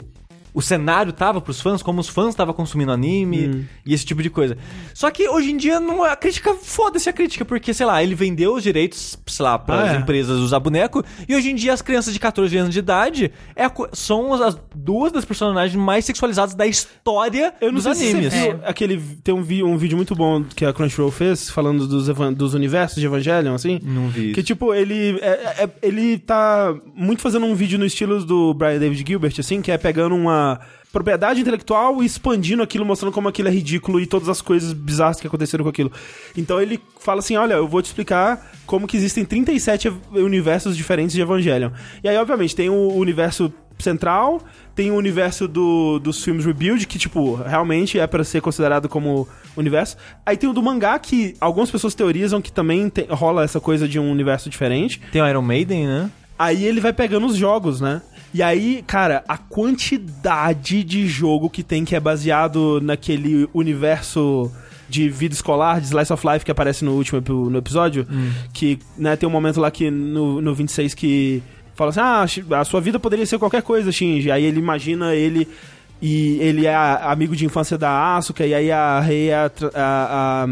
o 0.55 0.61
cenário 0.61 1.11
tava 1.13 1.39
pros 1.41 1.59
fãs, 1.61 1.83
como 1.83 1.99
os 1.99 2.07
fãs 2.09 2.29
estavam 2.29 2.53
consumindo 2.53 2.91
anime 2.91 3.67
e 3.85 3.93
esse 3.93 4.05
tipo 4.05 4.23
de 4.23 4.29
coisa. 4.29 4.57
Só 4.93 5.11
que 5.11 5.27
hoje 5.29 5.51
em 5.51 5.57
dia 5.57 5.79
não 5.79 6.03
é 6.05 6.09
a 6.11 6.15
crítica, 6.15 6.55
foda-se 6.55 7.09
a 7.09 7.13
crítica, 7.13 7.43
porque, 7.45 7.73
sei 7.73 7.85
lá, 7.85 8.01
ele 8.01 8.15
vendeu 8.15 8.55
os 8.55 8.63
direitos, 8.63 9.19
sei 9.27 9.43
lá, 9.43 9.59
pras 9.59 9.89
Ah, 9.91 9.93
é. 9.95 9.97
empresas 9.97 10.39
usar 10.39 10.59
boneco, 10.59 11.03
e 11.27 11.35
hoje 11.35 11.51
em 11.51 11.55
dia 11.55 11.73
as 11.73 11.81
crianças 11.81 12.13
de 12.13 12.19
14 12.19 12.55
anos 12.57 12.73
de 12.73 12.79
idade 12.79 13.31
é 13.55 13.65
são 13.93 14.33
as 14.33 14.57
duas 14.73 15.11
das 15.11 15.25
personagens 15.25 15.75
mais 15.75 16.05
sexualizadas 16.05 16.55
da 16.55 16.65
história 16.65 17.53
Eu 17.59 17.67
não 17.71 17.81
dos 17.81 17.83
sei 17.97 18.11
animes. 18.11 18.33
se 18.33 18.39
você 18.39 18.45
viu 18.53 18.59
aquele 18.65 18.97
tem 19.23 19.33
um, 19.35 19.43
vi- 19.43 19.63
um 19.63 19.77
vídeo 19.77 19.97
muito 19.97 20.15
bom 20.15 20.43
que 20.55 20.63
a 20.63 20.71
Crunchyroll 20.71 21.11
fez 21.11 21.49
falando 21.49 21.85
dos, 21.87 22.07
dos 22.35 22.53
universos 22.53 22.99
de 22.99 23.05
Evangelion 23.05 23.53
assim. 23.53 23.79
Não 23.83 24.07
vi 24.07 24.31
Que 24.33 24.41
tipo, 24.41 24.73
ele 24.73 25.19
é- 25.21 25.63
é- 25.65 25.69
ele 25.81 26.17
tá 26.17 26.73
muito 26.95 27.21
fazendo 27.21 27.45
um 27.45 27.53
vídeo 27.55 27.77
no 27.77 27.85
estilo 27.85 28.23
do 28.23 28.53
Brian 28.53 28.79
David 28.79 29.03
Gilbert 29.05 29.33
assim, 29.37 29.61
que 29.61 29.71
é 29.71 29.77
pegando 29.77 30.15
uma 30.15 30.44
propriedade 30.91 31.41
intelectual 31.41 32.01
e 32.01 32.05
expandindo 32.05 32.63
aquilo, 32.63 32.85
mostrando 32.85 33.11
como 33.11 33.27
aquilo 33.27 33.49
é 33.49 33.51
ridículo 33.51 33.99
e 33.99 34.05
todas 34.05 34.29
as 34.29 34.41
coisas 34.41 34.71
bizarras 34.71 35.19
que 35.19 35.27
aconteceram 35.27 35.63
com 35.63 35.69
aquilo. 35.69 35.91
Então 36.37 36.61
ele 36.61 36.79
fala 37.01 37.19
assim, 37.19 37.35
olha, 37.35 37.55
eu 37.55 37.67
vou 37.67 37.81
te 37.81 37.85
explicar 37.87 38.49
como 38.65 38.87
que 38.87 38.95
existem 38.95 39.25
37 39.25 39.87
ev- 39.87 39.97
universos 40.13 40.75
diferentes 40.77 41.13
de 41.13 41.21
Evangelion. 41.21 41.71
E 42.03 42.07
aí, 42.07 42.15
obviamente, 42.17 42.55
tem 42.55 42.69
o 42.69 42.93
universo 42.93 43.51
central, 43.77 44.41
tem 44.73 44.89
o 44.89 44.95
universo 44.95 45.49
do- 45.49 45.99
dos 45.99 46.23
filmes 46.23 46.45
Rebuild, 46.45 46.87
que, 46.87 46.97
tipo, 46.97 47.35
realmente 47.35 47.99
é 47.99 48.07
pra 48.07 48.23
ser 48.23 48.39
considerado 48.41 48.87
como 48.87 49.27
universo. 49.57 49.97
Aí 50.25 50.37
tem 50.37 50.49
o 50.49 50.53
do 50.53 50.63
mangá, 50.63 50.97
que 50.97 51.35
algumas 51.41 51.69
pessoas 51.69 51.93
teorizam 51.93 52.41
que 52.41 52.53
também 52.53 52.89
rola 53.09 53.43
essa 53.43 53.59
coisa 53.59 53.85
de 53.85 53.99
um 53.99 54.09
universo 54.09 54.49
diferente. 54.49 55.01
Tem 55.11 55.21
o 55.21 55.27
Iron 55.27 55.41
Maiden, 55.41 55.87
né? 55.87 56.09
Aí 56.39 56.65
ele 56.65 56.79
vai 56.81 56.93
pegando 56.93 57.25
os 57.27 57.35
jogos, 57.35 57.81
né? 57.81 58.01
E 58.36 58.43
aí, 58.43 58.83
cara, 58.86 59.23
a 59.29 59.38
quantidade 59.38 60.83
de 60.83 61.07
jogo 61.07 61.49
que 61.49 61.63
tem 61.63 61.86
que 61.86 61.95
é 61.95 61.99
baseado 61.99 62.81
naquele 62.81 63.47
universo 63.53 64.51
de 64.89 65.09
vida 65.09 65.33
escolar, 65.33 65.79
de 65.79 65.88
Slice 65.88 66.11
of 66.11 66.27
Life 66.27 66.43
que 66.45 66.51
aparece 66.51 66.83
no 66.83 66.91
último 66.93 67.21
no 67.49 67.57
episódio, 67.57 68.05
que, 68.53 68.77
né, 68.97 69.15
tem 69.15 69.27
um 69.27 69.31
momento 69.31 69.59
lá 69.59 69.71
que 69.71 69.89
no, 69.89 70.41
no 70.41 70.53
26 70.53 70.93
que 70.93 71.41
fala 71.75 71.89
assim, 71.91 71.99
ah, 72.01 72.59
a 72.59 72.65
sua 72.65 72.81
vida 72.81 72.99
poderia 72.99 73.25
ser 73.25 73.38
qualquer 73.39 73.61
coisa, 73.61 73.91
Shinji. 73.91 74.29
Aí 74.29 74.43
ele 74.43 74.59
imagina 74.59 75.15
ele 75.15 75.47
e 76.01 76.38
ele 76.41 76.65
é 76.67 76.75
amigo 76.75 77.36
de 77.36 77.45
infância 77.45 77.77
da 77.77 78.15
Asuka, 78.17 78.45
e 78.45 78.53
aí 78.53 78.69
a 78.71 78.99
Rei 78.99 79.29
é 79.29 79.36
a, 79.36 79.45
a, 79.73 80.43
a 80.43 80.47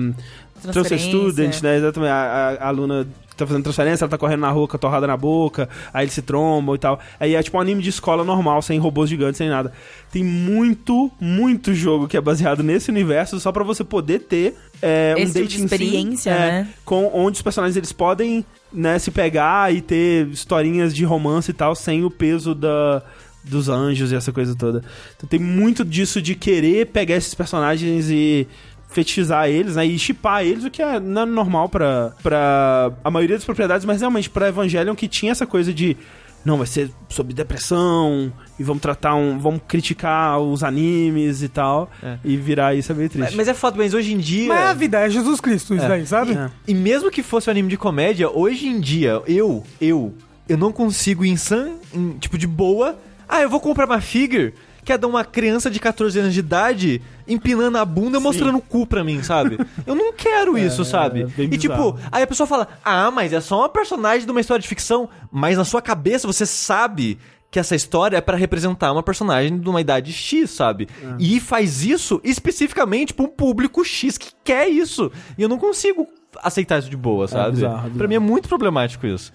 Transfer 0.61 0.71
Transferência. 0.71 1.09
Student, 1.09 1.61
né? 1.61 1.77
Exatamente. 1.77 2.09
A- 2.11 2.57
a 2.61 2.67
aluna 2.69 3.05
tá 3.35 3.47
fazendo 3.47 3.63
transferência, 3.63 4.03
ela 4.03 4.09
tá 4.09 4.17
correndo 4.17 4.41
na 4.41 4.51
rua 4.51 4.67
com 4.67 4.75
a 4.75 4.79
torrada 4.79 5.07
na 5.07 5.17
boca, 5.17 5.69
aí 5.93 6.05
eles 6.05 6.13
se 6.13 6.21
trombam 6.21 6.75
e 6.75 6.77
tal. 6.77 6.99
Aí 7.19 7.35
é 7.35 7.43
tipo 7.43 7.57
um 7.57 7.61
anime 7.61 7.81
de 7.81 7.89
escola 7.89 8.23
normal, 8.23 8.61
sem 8.61 8.79
robôs 8.79 9.09
gigantes, 9.09 9.37
sem 9.37 9.49
nada. 9.49 9.71
Tem 10.11 10.23
muito, 10.23 11.11
muito 11.19 11.73
jogo 11.73 12.07
que 12.07 12.17
é 12.17 12.21
baseado 12.21 12.63
nesse 12.63 12.89
universo 12.89 13.39
só 13.39 13.51
pra 13.51 13.63
você 13.63 13.83
poder 13.83 14.19
ter 14.19 14.55
é, 14.81 15.15
um 15.17 15.21
Esse 15.21 15.33
tipo 15.33 15.39
dating 15.39 15.47
de 15.47 15.57
sim, 15.57 15.63
experiência, 15.63 16.29
é, 16.29 16.51
né? 16.51 16.67
Com, 16.83 17.09
onde 17.13 17.37
os 17.37 17.41
personagens 17.41 17.77
eles 17.77 17.91
podem 17.91 18.45
né, 18.71 18.99
se 18.99 19.11
pegar 19.11 19.73
e 19.73 19.81
ter 19.81 20.27
historinhas 20.27 20.93
de 20.93 21.05
romance 21.05 21.51
e 21.51 21.53
tal, 21.53 21.75
sem 21.75 22.03
o 22.03 22.11
peso 22.11 22.53
da 22.53 23.01
dos 23.43 23.67
anjos 23.67 24.11
e 24.11 24.15
essa 24.15 24.31
coisa 24.31 24.55
toda. 24.55 24.81
Então 25.15 25.27
tem 25.27 25.39
muito 25.39 25.83
disso 25.83 26.21
de 26.21 26.33
querer 26.33 26.87
pegar 26.87 27.15
esses 27.15 27.35
personagens 27.35 28.09
e 28.09 28.47
fetichizar 28.93 29.49
eles, 29.49 29.75
né, 29.75 29.85
e 29.85 29.97
chipar 29.99 30.43
eles, 30.43 30.63
o 30.63 30.69
que 30.69 30.81
é 30.81 30.99
não 30.99 31.23
é 31.23 31.25
normal 31.25 31.67
pra, 31.67 32.13
pra 32.21 32.91
a 33.03 33.09
maioria 33.11 33.35
das 33.35 33.45
propriedades, 33.45 33.85
mas 33.85 33.99
realmente 34.01 34.29
pra 34.29 34.47
Evangelion 34.49 34.95
que 34.95 35.07
tinha 35.07 35.31
essa 35.31 35.45
coisa 35.45 35.73
de 35.73 35.97
não, 36.45 36.57
vai 36.57 36.67
ser 36.67 36.91
sobre 37.07 37.33
depressão 37.33 38.31
e 38.59 38.63
vamos 38.63 38.81
tratar 38.81 39.15
um, 39.15 39.39
vamos 39.39 39.61
criticar 39.65 40.39
os 40.41 40.61
animes 40.61 41.41
e 41.41 41.47
tal, 41.47 41.89
É. 42.03 42.17
e 42.23 42.35
virar 42.35 42.75
isso 42.75 42.91
é 42.91 42.95
meio 42.95 43.09
triste. 43.09 43.35
Mas 43.37 43.47
é 43.47 43.53
foda, 43.53 43.77
mas 43.77 43.93
hoje 43.93 44.13
em 44.13 44.17
dia... 44.17 44.49
Mas 44.49 44.69
a 44.71 44.73
vida 44.73 44.99
é 44.99 45.09
Jesus 45.09 45.39
Cristo, 45.39 45.73
isso 45.73 45.85
É. 45.85 45.87
daí, 45.87 46.05
sabe? 46.05 46.33
É. 46.33 46.49
E 46.67 46.73
mesmo 46.73 47.09
que 47.09 47.23
fosse 47.23 47.49
um 47.49 47.51
anime 47.51 47.69
de 47.69 47.77
comédia, 47.77 48.29
hoje 48.29 48.67
em 48.67 48.81
dia, 48.81 49.21
eu, 49.25 49.63
eu, 49.79 50.13
eu 50.49 50.57
não 50.57 50.73
consigo 50.73 51.23
ir 51.23 51.29
em 51.29 51.37
san, 51.37 51.75
em, 51.93 52.17
tipo, 52.19 52.37
de 52.37 52.45
boa. 52.45 52.99
Ah, 53.29 53.41
eu 53.41 53.49
vou 53.49 53.61
comprar 53.61 53.85
uma 53.85 54.01
figure 54.01 54.53
que 54.83 54.91
é 54.93 54.97
de 54.97 55.05
uma 55.05 55.23
criança 55.23 55.69
de 55.71 55.79
14 55.79 56.19
anos 56.19 56.33
de 56.33 56.39
idade 56.39 57.01
empinando 57.27 57.77
a 57.77 57.85
bunda 57.85 58.19
mostrando 58.19 58.57
o 58.57 58.61
cu 58.61 58.85
pra 58.85 59.03
mim, 59.03 59.23
sabe? 59.23 59.57
Eu 59.87 59.95
não 59.95 60.11
quero 60.13 60.57
isso, 60.59 60.83
sabe? 60.83 61.25
bem 61.25 61.45
E 61.45 61.57
bizarro. 61.57 61.93
tipo, 61.93 62.09
aí 62.11 62.23
a 62.23 62.27
pessoa 62.27 62.45
fala: 62.47 62.67
"Ah, 62.83 63.09
mas 63.11 63.31
é 63.33 63.39
só 63.41 63.59
uma 63.59 63.69
personagem 63.69 64.25
de 64.25 64.31
uma 64.31 64.41
história 64.41 64.61
de 64.61 64.67
ficção", 64.67 65.09
mas 65.31 65.57
na 65.57 65.65
sua 65.65 65.81
cabeça 65.81 66.27
você 66.27 66.45
sabe 66.45 67.17
que 67.49 67.59
essa 67.59 67.75
história 67.75 68.17
é 68.17 68.21
pra 68.21 68.35
representar 68.35 68.91
uma 68.91 69.03
personagem 69.03 69.59
de 69.59 69.69
uma 69.69 69.79
idade 69.79 70.11
X, 70.11 70.49
sabe? 70.49 70.87
É. 71.03 71.15
E 71.19 71.39
faz 71.39 71.85
isso 71.85 72.19
especificamente 72.23 73.13
pra 73.13 73.25
um 73.25 73.29
público 73.29 73.85
X 73.85 74.17
que 74.17 74.31
quer 74.43 74.67
isso. 74.67 75.11
E 75.37 75.43
eu 75.43 75.47
não 75.47 75.59
consigo 75.59 76.07
aceitar 76.41 76.79
isso 76.79 76.89
de 76.89 76.97
boa, 76.97 77.27
sabe? 77.27 77.51
bizarro, 77.51 77.75
Pra 77.81 77.89
bizarro. 77.89 78.09
mim 78.09 78.15
é 78.15 78.19
muito 78.19 78.49
problemático 78.49 79.05
isso. 79.05 79.31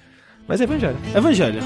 Mas 0.49 0.61
é 0.61 0.65
evangelho. 0.65 0.97
Evangelho. 1.15 1.61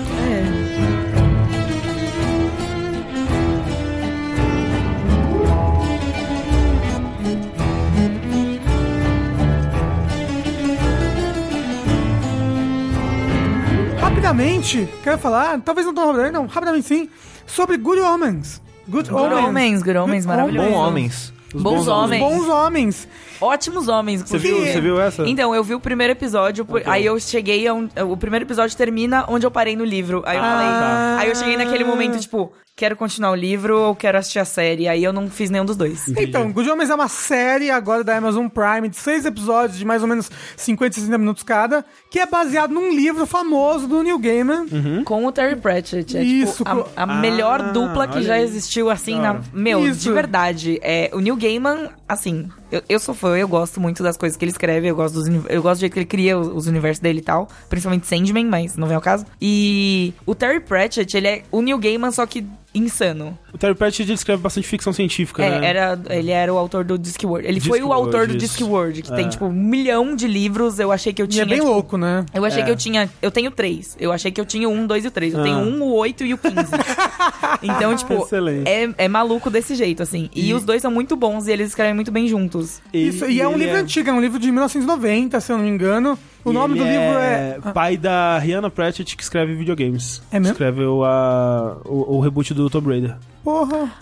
Rapidamente, 14.32 14.88
quero 15.04 15.18
falar, 15.18 15.60
talvez 15.60 15.86
não 15.86 15.92
tão 15.92 16.06
rapidamente, 16.06 16.32
não, 16.32 16.46
rapidamente 16.46 16.88
sim, 16.88 17.10
sobre 17.46 17.76
Good 17.76 18.00
Omens. 18.00 18.62
Good, 18.88 19.10
Good 19.10 19.34
Omens, 19.34 19.82
Good 19.82 19.98
Omens, 19.98 20.24
maravilhoso. 20.24 20.70
Bom 20.70 20.74
homens. 20.74 21.34
Os 21.52 21.62
Bons 21.62 21.86
homens. 21.86 22.22
Bons 22.22 22.48
homens. 22.48 23.08
Ótimos 23.42 23.88
homens. 23.88 24.20
Você 24.22 24.36
inclusive. 24.36 24.54
viu, 24.64 24.72
você 24.72 24.80
viu 24.80 25.00
essa? 25.00 25.22
Então, 25.28 25.54
eu 25.54 25.62
vi 25.64 25.74
o 25.74 25.80
primeiro 25.80 26.12
episódio, 26.12 26.64
por- 26.64 26.82
aí 26.86 27.04
eu 27.04 27.18
cheguei 27.20 27.66
a 27.66 27.74
um, 27.74 27.88
O 28.10 28.16
primeiro 28.16 28.44
episódio 28.44 28.76
termina 28.76 29.24
onde 29.28 29.44
eu 29.46 29.50
parei 29.50 29.76
no 29.76 29.84
livro. 29.84 30.22
Aí 30.24 30.36
eu 30.36 30.42
Ah, 30.42 30.50
falei. 30.50 30.68
tá. 30.68 31.16
Aí 31.20 31.28
eu 31.28 31.34
cheguei 31.36 31.56
naquele 31.56 31.84
momento, 31.84 32.18
tipo, 32.18 32.52
quero 32.74 32.96
continuar 32.96 33.30
o 33.32 33.34
livro 33.34 33.78
ou 33.78 33.94
quero 33.94 34.16
assistir 34.18 34.38
a 34.38 34.44
série. 34.44 34.88
Aí 34.88 35.04
eu 35.04 35.12
não 35.12 35.28
fiz 35.28 35.50
nenhum 35.50 35.64
dos 35.64 35.76
dois. 35.76 36.08
Então, 36.08 36.50
Good 36.52 36.70
Homens 36.70 36.88
é 36.90 36.94
uma 36.94 37.08
série 37.08 37.70
agora 37.70 38.02
da 38.02 38.16
Amazon 38.16 38.46
Prime 38.48 38.88
de 38.88 38.96
seis 38.96 39.24
episódios 39.26 39.78
de 39.78 39.84
mais 39.84 40.02
ou 40.02 40.08
menos 40.08 40.30
50, 40.56 40.94
60 40.94 41.18
minutos 41.18 41.42
cada, 41.42 41.84
que 42.10 42.18
é 42.18 42.26
baseado 42.26 42.72
num 42.72 42.90
livro 42.90 43.26
famoso 43.26 43.86
do 43.86 44.02
Neil 44.02 44.18
Gaiman. 44.18 44.66
Com 45.04 45.26
o 45.26 45.32
Terry 45.32 45.56
Pratchett. 45.56 46.16
É, 46.16 46.22
Isso, 46.22 46.64
tipo, 46.64 46.88
a, 46.96 47.02
a 47.02 47.06
melhor 47.06 47.60
Ah, 47.60 47.64
dupla 47.72 48.06
que 48.06 48.16
olha 48.18 48.26
já 48.26 48.34
aí. 48.34 48.42
existiu, 48.44 48.88
assim, 48.90 49.18
na. 49.20 49.40
Meu, 49.52 49.86
Isso. 49.86 50.00
de 50.00 50.12
verdade. 50.12 50.78
É, 50.82 51.10
o 51.12 51.20
Neil 51.20 51.36
Gaiman, 51.36 51.90
assim, 52.08 52.48
eu, 52.70 52.82
eu 52.88 52.98
sou 52.98 53.14
fã, 53.14 53.31
eu 53.36 53.48
gosto 53.48 53.80
muito 53.80 54.02
das 54.02 54.16
coisas 54.16 54.36
que 54.36 54.44
ele 54.44 54.52
escreve, 54.52 54.88
eu 54.88 54.96
gosto, 54.96 55.14
dos, 55.14 55.28
eu 55.48 55.62
gosto 55.62 55.78
do 55.78 55.80
jeito 55.80 55.92
que 55.92 55.98
ele 55.98 56.06
cria 56.06 56.38
os, 56.38 56.48
os 56.48 56.66
universos 56.66 57.00
dele 57.00 57.20
e 57.20 57.22
tal. 57.22 57.48
Principalmente 57.68 58.06
Sandman, 58.06 58.46
mas 58.46 58.76
não 58.76 58.86
vem 58.86 58.96
ao 58.96 59.02
caso. 59.02 59.24
E 59.40 60.12
o 60.26 60.34
Terry 60.34 60.60
Pratchett, 60.60 61.16
ele 61.16 61.28
é 61.28 61.42
o 61.50 61.60
Neil 61.60 61.78
Gaiman, 61.78 62.10
só 62.10 62.26
que 62.26 62.46
insano. 62.74 63.38
O 63.52 63.58
Terry 63.58 63.74
Pratchett 63.74 64.02
ele 64.10 64.14
escreve 64.14 64.42
bastante 64.42 64.66
ficção 64.66 64.92
científica, 64.92 65.42
É, 65.44 65.60
né? 65.60 65.66
era, 65.66 66.00
ele 66.10 66.30
era 66.30 66.52
o 66.52 66.56
autor 66.58 66.84
do 66.84 66.98
Discworld. 66.98 67.46
Ele 67.46 67.60
foi 67.60 67.82
o 67.82 67.92
autor 67.92 68.26
do. 68.26 68.36
Discworld, 68.36 69.02
que 69.02 69.12
É. 69.12 69.16
tem, 69.16 69.28
tipo, 69.28 69.44
um 69.46 69.52
milhão 69.52 70.16
de 70.16 70.26
livros. 70.26 70.78
Eu 70.78 70.90
achei 70.90 71.12
que 71.12 71.20
eu 71.20 71.26
E 71.26 71.28
tinha. 71.28 71.42
é 71.42 71.46
bem 71.46 71.58
tipo, 71.58 71.68
louco, 71.70 71.96
né? 71.96 72.24
Eu 72.34 72.44
achei 72.44 72.62
É. 72.62 72.64
que 72.64 72.70
eu 72.70 72.76
tinha. 72.76 73.10
Eu 73.20 73.30
tenho 73.30 73.50
três. 73.50 73.96
Eu 74.00 74.10
achei 74.12 74.30
que 74.32 74.40
eu 74.40 74.46
tinha 74.46 74.68
um, 74.68 74.86
dois 74.86 75.04
e 75.04 75.08
o 75.08 75.10
três. 75.10 75.34
Eu 75.34 75.42
tenho 75.42 75.56
Ah. 75.56 75.60
um, 75.62 75.82
o 75.82 75.92
oito 75.96 76.24
e 76.24 76.32
o 76.34 76.38
quinze. 76.38 76.54
então, 77.62 77.94
tipo, 77.96 78.14
Excelente. 78.24 78.68
é, 78.68 78.88
é 78.98 79.08
maluco 79.08 79.50
desse 79.50 79.74
jeito, 79.74 80.02
assim. 80.02 80.30
E, 80.34 80.52
os 80.54 80.62
dois 80.64 80.82
são 80.82 80.90
muito 80.90 81.14
bons 81.16 81.46
e 81.46 81.52
eles 81.52 81.68
escrevem 81.68 81.94
muito 81.94 82.10
bem 82.10 82.26
juntos. 82.26 82.80
Isso, 82.92 83.26
e 83.28 83.40
é 83.40 83.48
um 83.48 83.56
livro 83.56 83.76
antigo, 83.76 84.08
é 84.08 84.12
um 84.12 84.20
livro 84.20 84.38
de 84.38 84.50
1990, 84.50 85.40
se 85.40 85.52
eu 85.52 85.56
não 85.56 85.64
me 85.64 85.70
engano. 85.70 86.18
O 86.44 86.50
e 86.50 86.54
nome 86.54 86.76
do 86.76 86.84
livro 86.84 87.18
é. 87.18 87.58
pai 87.72 87.96
da 87.96 88.38
Rihanna 88.38 88.68
Pratchett, 88.68 89.16
que 89.16 89.22
escreve 89.22 89.54
videogames. 89.54 90.20
É 90.30 90.40
mesmo? 90.40 90.52
Escreveu 90.52 91.04
a, 91.04 91.78
o, 91.84 92.16
o 92.16 92.20
reboot 92.20 92.52
do 92.52 92.68
Tomb 92.68 92.88
Raider. 92.88 93.16
Porra. 93.44 93.92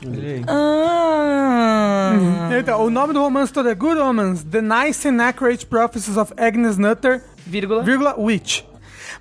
Ah. 0.46 2.48
Então, 2.58 2.84
o 2.84 2.90
nome 2.90 3.12
do 3.12 3.20
romance 3.20 3.52
todo 3.52 3.68
é 3.68 3.74
Good 3.74 4.00
Omens, 4.00 4.44
The 4.44 4.62
Nice 4.62 5.08
and 5.08 5.22
Accurate 5.22 5.66
Prophecies 5.66 6.16
of 6.16 6.32
Agnes 6.36 6.76
Nutter, 6.76 7.22
Vírgula. 7.46 7.82
vírgula, 7.82 8.14
Witch. 8.18 8.62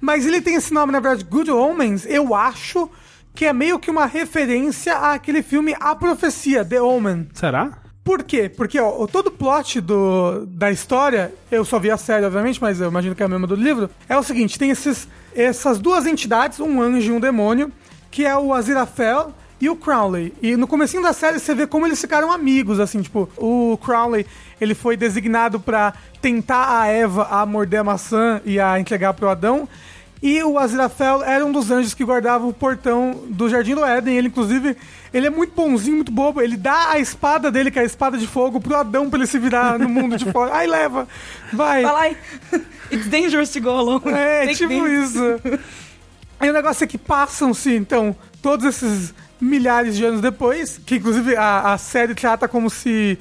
Mas 0.01 0.25
ele 0.25 0.41
tem 0.41 0.55
esse 0.55 0.73
nome, 0.73 0.91
na 0.91 0.99
verdade, 0.99 1.23
Good 1.23 1.51
Omens, 1.51 2.05
eu 2.05 2.33
acho 2.33 2.89
que 3.33 3.45
é 3.45 3.53
meio 3.53 3.79
que 3.79 3.91
uma 3.91 4.05
referência 4.05 4.97
àquele 4.97 5.41
filme 5.41 5.75
A 5.79 5.95
Profecia, 5.95 6.65
The 6.65 6.81
Omen. 6.81 7.29
Será? 7.33 7.71
Por 8.09 8.23
quê? 8.23 8.49
Porque 8.49 8.79
ó, 8.79 9.05
todo 9.05 9.27
o 9.27 9.31
plot 9.31 9.79
do, 9.79 10.43
da 10.47 10.71
história, 10.71 11.31
eu 11.51 11.63
só 11.63 11.77
vi 11.77 11.91
a 11.91 11.95
série, 11.95 12.25
obviamente, 12.25 12.59
mas 12.59 12.81
eu 12.81 12.89
imagino 12.89 13.13
que 13.13 13.21
é 13.21 13.25
a 13.27 13.29
mesma 13.29 13.45
do 13.45 13.53
livro, 13.53 13.87
é 14.09 14.17
o 14.17 14.23
seguinte, 14.23 14.57
tem 14.57 14.71
esses, 14.71 15.07
essas 15.35 15.77
duas 15.77 16.07
entidades, 16.07 16.59
um 16.59 16.81
anjo 16.81 17.11
e 17.11 17.15
um 17.15 17.19
demônio, 17.19 17.71
que 18.09 18.25
é 18.25 18.35
o 18.35 18.51
Aziraphale 18.51 19.31
e 19.61 19.69
o 19.69 19.75
Crowley. 19.75 20.33
E 20.41 20.55
no 20.55 20.65
comecinho 20.65 21.03
da 21.03 21.13
série 21.13 21.37
você 21.37 21.53
vê 21.53 21.67
como 21.67 21.85
eles 21.85 22.01
ficaram 22.01 22.31
amigos, 22.31 22.79
assim, 22.79 22.99
tipo, 22.99 23.29
o 23.37 23.77
Crowley, 23.77 24.25
ele 24.59 24.73
foi 24.73 24.97
designado 24.97 25.59
pra 25.59 25.93
tentar 26.19 26.81
a 26.81 26.87
Eva 26.87 27.27
a 27.29 27.45
morder 27.45 27.81
a 27.81 27.83
maçã 27.83 28.41
e 28.43 28.59
a 28.59 28.79
entregar 28.79 29.13
pro 29.13 29.29
Adão, 29.29 29.69
e 30.21 30.43
o 30.43 30.59
Aziraphale 30.59 31.23
era 31.23 31.45
um 31.45 31.51
dos 31.51 31.71
anjos 31.71 31.93
que 31.93 32.03
guardava 32.03 32.45
o 32.45 32.53
portão 32.53 33.23
do 33.29 33.47
Jardim 33.49 33.73
do 33.73 33.85
Éden. 33.85 34.17
Ele, 34.17 34.27
inclusive, 34.27 34.75
ele 35.13 35.27
é 35.27 35.29
muito 35.29 35.53
bonzinho, 35.55 35.95
muito 35.95 36.11
bobo. 36.11 36.41
Ele 36.41 36.57
dá 36.57 36.91
a 36.91 36.99
espada 36.99 37.49
dele, 37.49 37.71
que 37.71 37.79
é 37.79 37.83
a 37.83 37.85
espada 37.85 38.17
de 38.17 38.27
fogo, 38.27 38.59
pro 38.59 38.75
Adão 38.75 39.09
pra 39.09 39.19
ele 39.19 39.27
se 39.27 39.39
virar 39.39 39.79
no 39.79 39.87
mundo 39.87 40.17
de 40.17 40.29
fora. 40.29 40.55
Aí 40.57 40.67
leva, 40.67 41.07
vai. 41.53 41.83
Fala 41.83 42.01
aí. 42.01 42.17
It's 42.91 43.07
dangerous 43.07 43.49
to 43.51 43.61
go 43.61 43.69
alone. 43.69 44.01
É, 44.07 44.41
Take 44.47 44.55
tipo 44.57 44.87
isso. 44.87 45.19
Aí 46.37 46.49
o 46.49 46.53
negócio 46.53 46.83
é 46.83 46.87
que 46.87 46.97
passam-se, 46.97 47.73
então, 47.75 48.15
todos 48.41 48.65
esses 48.65 49.13
milhares 49.39 49.95
de 49.95 50.05
anos 50.05 50.21
depois, 50.21 50.79
que 50.85 50.95
inclusive 50.95 51.35
a, 51.35 51.73
a 51.73 51.77
série 51.77 52.13
trata 52.13 52.47
como 52.47 52.69
se 52.69 53.17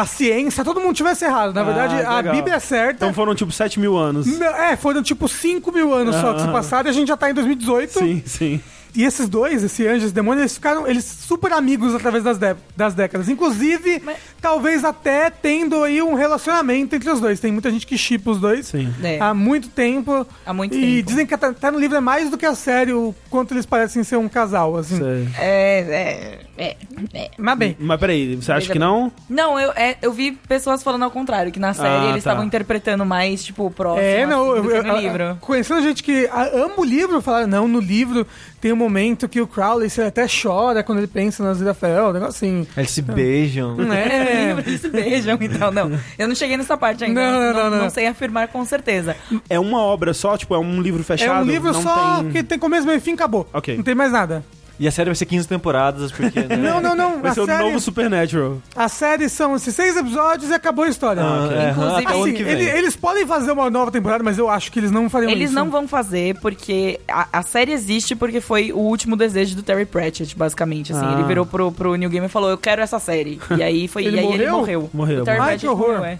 a 0.00 0.06
ciência, 0.06 0.64
todo 0.64 0.80
mundo 0.80 0.94
tivesse 0.94 1.24
errado. 1.24 1.52
Na 1.54 1.60
Ah, 1.60 1.64
verdade, 1.64 1.94
a 2.04 2.16
legal. 2.16 2.34
Bíblia 2.34 2.54
é 2.56 2.60
certa. 2.60 3.04
Então 3.04 3.12
foram 3.14 3.34
tipo 3.34 3.50
7 3.52 3.80
mil 3.80 3.96
anos. 3.96 4.26
Não, 4.26 4.46
é, 4.46 4.76
foram 4.76 5.02
tipo 5.02 5.26
5 5.28 5.72
mil 5.72 5.92
anos 5.92 6.14
só 6.16 6.32
que 6.34 6.40
se 6.40 6.44
Aham. 6.44 6.52
passaram 6.52 6.88
e 6.88 6.90
a 6.90 6.92
gente 6.92 7.08
já 7.08 7.16
tá 7.16 7.30
em 7.30 7.34
2018. 7.34 7.98
Sim, 7.98 8.22
sim. 8.24 8.60
E 8.94 9.04
esses 9.04 9.28
dois, 9.28 9.62
esse 9.62 9.86
anjo 9.86 10.02
e 10.02 10.04
esse 10.06 10.14
demônio, 10.14 10.40
eles 10.42 10.54
ficaram 10.54 10.86
eles 10.86 11.04
super 11.04 11.52
amigos 11.52 11.94
através 11.94 12.24
das, 12.24 12.38
das 12.76 12.94
décadas. 12.94 13.28
Inclusive, 13.28 14.02
Mas- 14.04 14.16
talvez 14.40 14.84
até 14.84 15.30
tendo 15.30 15.82
aí 15.84 16.00
um 16.02 16.14
relacionamento 16.14 16.94
entre 16.96 17.08
os 17.10 17.20
dois. 17.20 17.38
Tem 17.40 17.52
muita 17.52 17.70
gente 17.70 17.86
que 17.86 17.96
chipa 17.98 18.30
os 18.30 18.40
dois 18.40 18.66
Sim. 18.66 18.92
É. 19.02 19.18
há 19.20 19.32
muito 19.34 19.68
tempo. 19.68 20.26
Há 20.44 20.52
muito 20.52 20.74
e 20.76 20.96
tempo. 20.96 21.08
dizem 21.08 21.26
que 21.26 21.34
até, 21.34 21.46
até 21.46 21.70
no 21.70 21.78
livro 21.78 21.96
é 21.96 22.00
mais 22.00 22.30
do 22.30 22.36
que 22.38 22.46
a 22.46 22.54
série 22.54 22.92
o 22.92 23.14
quanto 23.30 23.54
eles 23.54 23.66
parecem 23.66 24.02
ser 24.02 24.16
um 24.16 24.28
casal, 24.28 24.76
assim. 24.76 24.98
É, 25.38 26.38
é, 26.58 26.64
é, 26.64 26.76
é. 27.14 27.30
Mas 27.38 27.58
bem, 27.58 27.76
Mas 27.78 28.00
peraí, 28.00 28.36
você 28.36 28.52
acha 28.52 28.72
que 28.72 28.78
não? 28.78 29.12
Não, 29.28 29.58
eu, 29.58 29.70
é, 29.72 29.96
eu 30.02 30.12
vi 30.12 30.32
pessoas 30.32 30.82
falando 30.82 31.02
ao 31.04 31.10
contrário, 31.10 31.52
que 31.52 31.60
na 31.60 31.74
série 31.74 31.88
Ah, 31.88 32.02
eles 32.10 32.12
tá. 32.24 32.30
estavam 32.30 32.44
interpretando 32.44 33.04
mais, 33.04 33.44
tipo, 33.44 33.70
próximo 33.70 34.06
é, 34.06 34.26
não, 34.26 34.52
assim, 34.52 34.62
do 34.62 34.70
eu, 34.70 34.82
que 34.82 34.88
no 34.88 34.94
eu- 34.96 35.00
livro. 35.00 35.38
conhecendo 35.40 35.82
gente 35.82 36.02
que 36.02 36.26
a- 36.32 36.48
ama 36.54 36.74
o 36.78 36.84
livro, 36.84 37.20
falaram, 37.20 37.46
não, 37.46 37.68
no 37.68 37.80
livro 37.80 38.26
tem 38.60 38.72
um 38.72 38.76
momento 38.76 39.28
que 39.28 39.40
o 39.40 39.46
Crowley 39.46 39.88
ele 39.96 40.06
até 40.06 40.26
chora 40.26 40.82
quando 40.82 40.98
ele 40.98 41.06
pensa 41.06 41.42
na 41.42 41.54
Zirafael, 41.54 42.08
um 42.08 42.12
negócio 42.12 42.36
assim. 42.36 42.66
Eles 42.76 42.90
se 42.90 43.02
beijam. 43.02 43.76
É. 43.92 44.50
Eles 44.66 44.80
se 44.80 44.88
beijam, 44.88 45.38
então, 45.40 45.70
não. 45.70 45.98
Eu 46.18 46.28
não 46.28 46.34
cheguei 46.34 46.56
nessa 46.56 46.76
parte 46.76 47.04
ainda. 47.04 47.20
Não, 47.20 47.52
não, 47.52 47.70
não, 47.70 47.78
não. 47.84 47.90
sei 47.90 48.06
afirmar 48.06 48.48
com 48.48 48.64
certeza. 48.64 49.16
É 49.48 49.58
uma 49.58 49.80
obra 49.80 50.12
só? 50.12 50.36
Tipo, 50.36 50.54
é 50.54 50.58
um 50.58 50.80
livro 50.80 51.00
É 51.00 51.04
fechado? 51.04 51.42
um 51.42 51.46
livro 51.46 51.72
não 51.72 51.82
só 51.82 52.22
tem... 52.22 52.32
que 52.32 52.42
tem 52.42 52.58
começo, 52.58 52.86
meio 52.86 52.98
e 52.98 53.00
fim, 53.00 53.12
acabou. 53.14 53.48
Ok. 53.52 53.76
Não 53.76 53.84
tem 53.84 53.94
mais 53.94 54.12
nada. 54.12 54.44
E 54.80 54.86
a 54.86 54.92
série 54.92 55.10
vai 55.10 55.16
ser 55.16 55.26
15 55.26 55.48
temporadas, 55.48 56.12
porque. 56.12 56.38
né? 56.46 56.56
Não, 56.56 56.80
não, 56.80 56.94
não. 56.94 57.20
Vai 57.20 57.30
a, 57.32 57.34
ser 57.34 57.40
o 57.40 57.46
série, 57.46 57.64
novo 57.64 57.80
Supernatural. 57.80 58.58
a 58.76 58.88
série 58.88 59.28
são 59.28 59.56
esses 59.56 59.74
seis 59.74 59.96
episódios 59.96 60.50
e 60.50 60.54
acabou 60.54 60.84
a 60.84 60.88
história. 60.88 61.20
Ah, 61.22 61.44
ok. 61.46 61.56
é, 61.56 61.70
Inclusive- 61.70 62.06
o 62.06 62.22
ano 62.22 62.22
Assim, 62.22 62.36
ele- 62.44 62.70
eles 62.78 62.94
podem 62.96 63.26
fazer 63.26 63.50
uma 63.52 63.68
nova 63.70 63.90
temporada, 63.90 64.22
mas 64.22 64.38
eu 64.38 64.48
acho 64.48 64.70
que 64.70 64.78
eles 64.78 64.90
não 64.92 65.10
fariam 65.10 65.30
Eles 65.30 65.46
isso. 65.50 65.54
não 65.58 65.68
vão 65.68 65.88
fazer 65.88 66.36
porque 66.40 67.00
a, 67.08 67.26
a 67.32 67.42
série 67.42 67.72
existe 67.72 68.14
porque 68.14 68.40
foi 68.40 68.72
o 68.72 68.78
último 68.78 69.16
desejo 69.16 69.56
do 69.56 69.62
Terry 69.62 69.84
Pratchett, 69.84 70.36
basicamente. 70.36 70.92
Assim, 70.92 71.04
Ah. 71.04 71.14
ele 71.14 71.24
virou 71.24 71.44
pro, 71.44 71.72
pro 71.72 71.94
New 71.96 72.08
Gamer 72.08 72.28
e 72.28 72.32
falou: 72.32 72.50
Eu 72.50 72.58
quero 72.58 72.80
essa 72.80 72.98
série. 73.00 73.40
E 73.56 73.62
aí 73.62 73.88
foi. 73.88 74.04
Ele 74.04 74.16
e 74.16 74.20
aí 74.20 74.26
ele 74.26 74.46
morreu? 74.50 74.52
morreu. 74.58 74.90
Morreu. 74.94 75.22
O 75.22 75.24
Terry 75.24 75.38
Ai, 75.38 75.44
Pratchett 75.46 75.60
que 75.66 75.68
horror. 75.68 75.88
morreu, 75.98 76.04
é. 76.04 76.18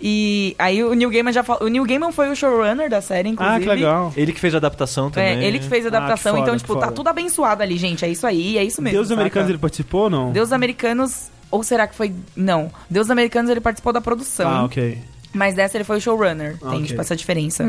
E 0.00 0.54
aí 0.58 0.82
o 0.84 0.94
Neil 0.94 1.10
Gaiman 1.10 1.32
já 1.32 1.42
falou. 1.42 1.64
O 1.64 1.68
Neil 1.68 1.84
Gaiman 1.84 2.12
foi 2.12 2.30
o 2.30 2.36
showrunner 2.36 2.88
da 2.88 3.00
série, 3.00 3.28
inclusive. 3.30 3.56
Ah, 3.56 3.60
que 3.60 3.66
legal. 3.68 4.12
Ele 4.16 4.32
que 4.32 4.38
fez 4.40 4.54
a 4.54 4.58
adaptação 4.58 5.10
também. 5.10 5.38
É, 5.38 5.44
ele 5.44 5.58
que 5.58 5.66
fez 5.68 5.84
a 5.84 5.88
adaptação, 5.88 6.32
Ah, 6.34 6.38
foda, 6.38 6.46
então, 6.48 6.56
tipo, 6.58 6.76
tá 6.76 6.92
tudo 6.92 7.08
abençoado 7.08 7.62
ali, 7.62 7.76
gente. 7.76 8.04
É 8.04 8.08
isso 8.08 8.26
aí, 8.26 8.56
é 8.58 8.62
isso 8.64 8.80
mesmo. 8.80 8.96
Deus 8.96 9.08
saca? 9.08 9.20
Americanos 9.20 9.48
ele 9.50 9.58
participou 9.58 10.02
ou 10.02 10.10
não? 10.10 10.30
Deus 10.32 10.52
Americanos. 10.52 11.30
Ou 11.50 11.62
será 11.64 11.86
que 11.88 11.94
foi. 11.96 12.12
Não. 12.36 12.70
Deus 12.88 13.10
Americanos 13.10 13.50
ele 13.50 13.60
participou 13.60 13.92
da 13.92 14.00
produção. 14.00 14.48
Ah, 14.48 14.64
ok. 14.64 14.98
Mas 15.34 15.54
dessa 15.54 15.76
ele 15.76 15.84
foi 15.84 15.96
o 15.96 16.00
showrunner. 16.00 16.58
Tem, 16.58 16.68
Ok. 16.68 16.82
tipo, 16.84 17.00
essa 17.00 17.16
diferença. 17.16 17.64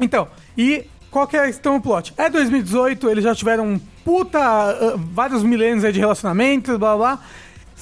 Então, 0.00 0.28
e 0.56 0.84
qual 1.10 1.26
que 1.26 1.36
é 1.36 1.48
então 1.48 1.76
o 1.76 1.80
plot? 1.80 2.12
É 2.16 2.28
2018, 2.28 3.08
eles 3.08 3.24
já 3.24 3.34
tiveram 3.34 3.66
um 3.66 3.78
puta. 4.04 4.38
ah, 4.38 4.96
vários 5.12 5.42
milênios 5.42 5.84
aí 5.84 5.92
de 5.92 6.00
relacionamentos, 6.00 6.76
blá 6.76 6.96
blá. 6.96 7.16
blá. 7.16 7.24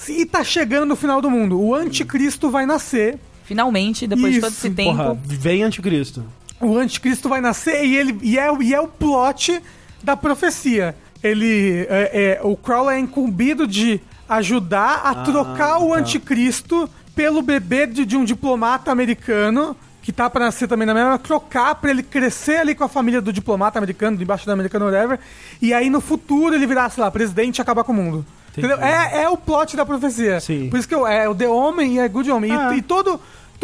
E 0.07 0.25
tá 0.25 0.43
chegando 0.43 0.85
no 0.85 0.95
final 0.95 1.21
do 1.21 1.29
mundo. 1.29 1.59
O 1.59 1.75
anticristo 1.75 2.49
vai 2.49 2.65
nascer. 2.65 3.19
Finalmente, 3.51 4.07
depois 4.07 4.33
de 4.33 4.39
todo 4.39 4.51
esse 4.51 4.69
tempo. 4.69 4.95
Porra, 4.95 5.17
vem 5.25 5.61
anticristo. 5.61 6.23
O 6.61 6.77
anticristo 6.77 7.27
vai 7.27 7.41
nascer 7.41 7.83
e 7.83 7.97
ele 7.97 8.17
e 8.21 8.39
é, 8.39 8.49
e 8.61 8.73
é 8.73 8.79
o 8.79 8.87
plot 8.87 9.61
da 10.01 10.15
profecia. 10.15 10.95
Ele 11.21 11.85
é, 11.89 12.39
é, 12.39 12.41
o 12.43 12.55
Crowley 12.55 12.95
é 12.95 12.99
incumbido 12.99 13.67
de 13.67 13.99
ajudar 14.29 15.01
a 15.03 15.15
trocar 15.15 15.79
o 15.79 15.89
tá. 15.89 15.97
anticristo 15.97 16.89
pelo 17.13 17.41
bebê 17.41 17.85
de, 17.85 18.05
de 18.05 18.15
um 18.15 18.23
diplomata 18.23 18.89
americano 18.89 19.75
que 20.01 20.13
tá 20.13 20.29
pra 20.29 20.45
nascer 20.45 20.65
também 20.67 20.87
na 20.87 20.93
mesma, 20.93 21.19
trocar 21.19 21.75
pra 21.75 21.91
ele 21.91 22.01
crescer 22.01 22.57
ali 22.57 22.73
com 22.73 22.85
a 22.85 22.87
família 22.87 23.21
do 23.21 23.33
diplomata 23.33 23.77
americano, 23.77 24.15
do 24.15 24.23
embaixador 24.23 24.53
americano, 24.53 24.85
whatever, 24.85 25.19
e 25.61 25.73
aí 25.73 25.89
no 25.89 25.99
futuro 25.99 26.55
ele 26.55 26.65
virar, 26.65 26.89
sei 26.89 27.03
lá, 27.03 27.11
presidente 27.11 27.57
e 27.57 27.61
acabar 27.61 27.83
com 27.83 27.91
o 27.91 27.95
mundo. 27.95 28.25
Entendi. 28.51 28.67
Entendeu? 28.67 28.85
É, 28.85 29.23
é 29.23 29.29
o 29.29 29.37
plot 29.37 29.77
da 29.77 29.85
profecia. 29.85 30.39
Sim. 30.39 30.69
Por 30.69 30.79
isso 30.79 30.87
que 30.87 30.95
eu, 30.95 31.07
é 31.07 31.27
o 31.29 31.35
The 31.35 31.47
Homem 31.47 31.95
e 31.95 31.99
é 31.99 32.07
Good 32.07 32.31
Homem. 32.31 32.51
E- 32.51 32.55
Ah. 32.55 32.75
E, 32.75 32.81
todo, 32.81 33.17
to- 33.17 33.19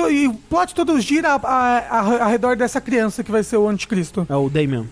e 0.09 0.27
o 0.27 0.33
plot 0.33 0.73
todo 0.75 0.99
gira 0.99 1.33
a- 1.33 1.39
a- 1.43 1.99
a- 1.99 2.23
ao 2.25 2.29
redor 2.29 2.55
dessa 2.55 2.79
criança 2.81 3.23
que 3.23 3.31
vai 3.31 3.43
ser 3.43 3.57
o 3.57 3.67
anticristo. 3.67 4.25
É 4.29 4.35
o 4.35 4.49
Damien. 4.49 4.87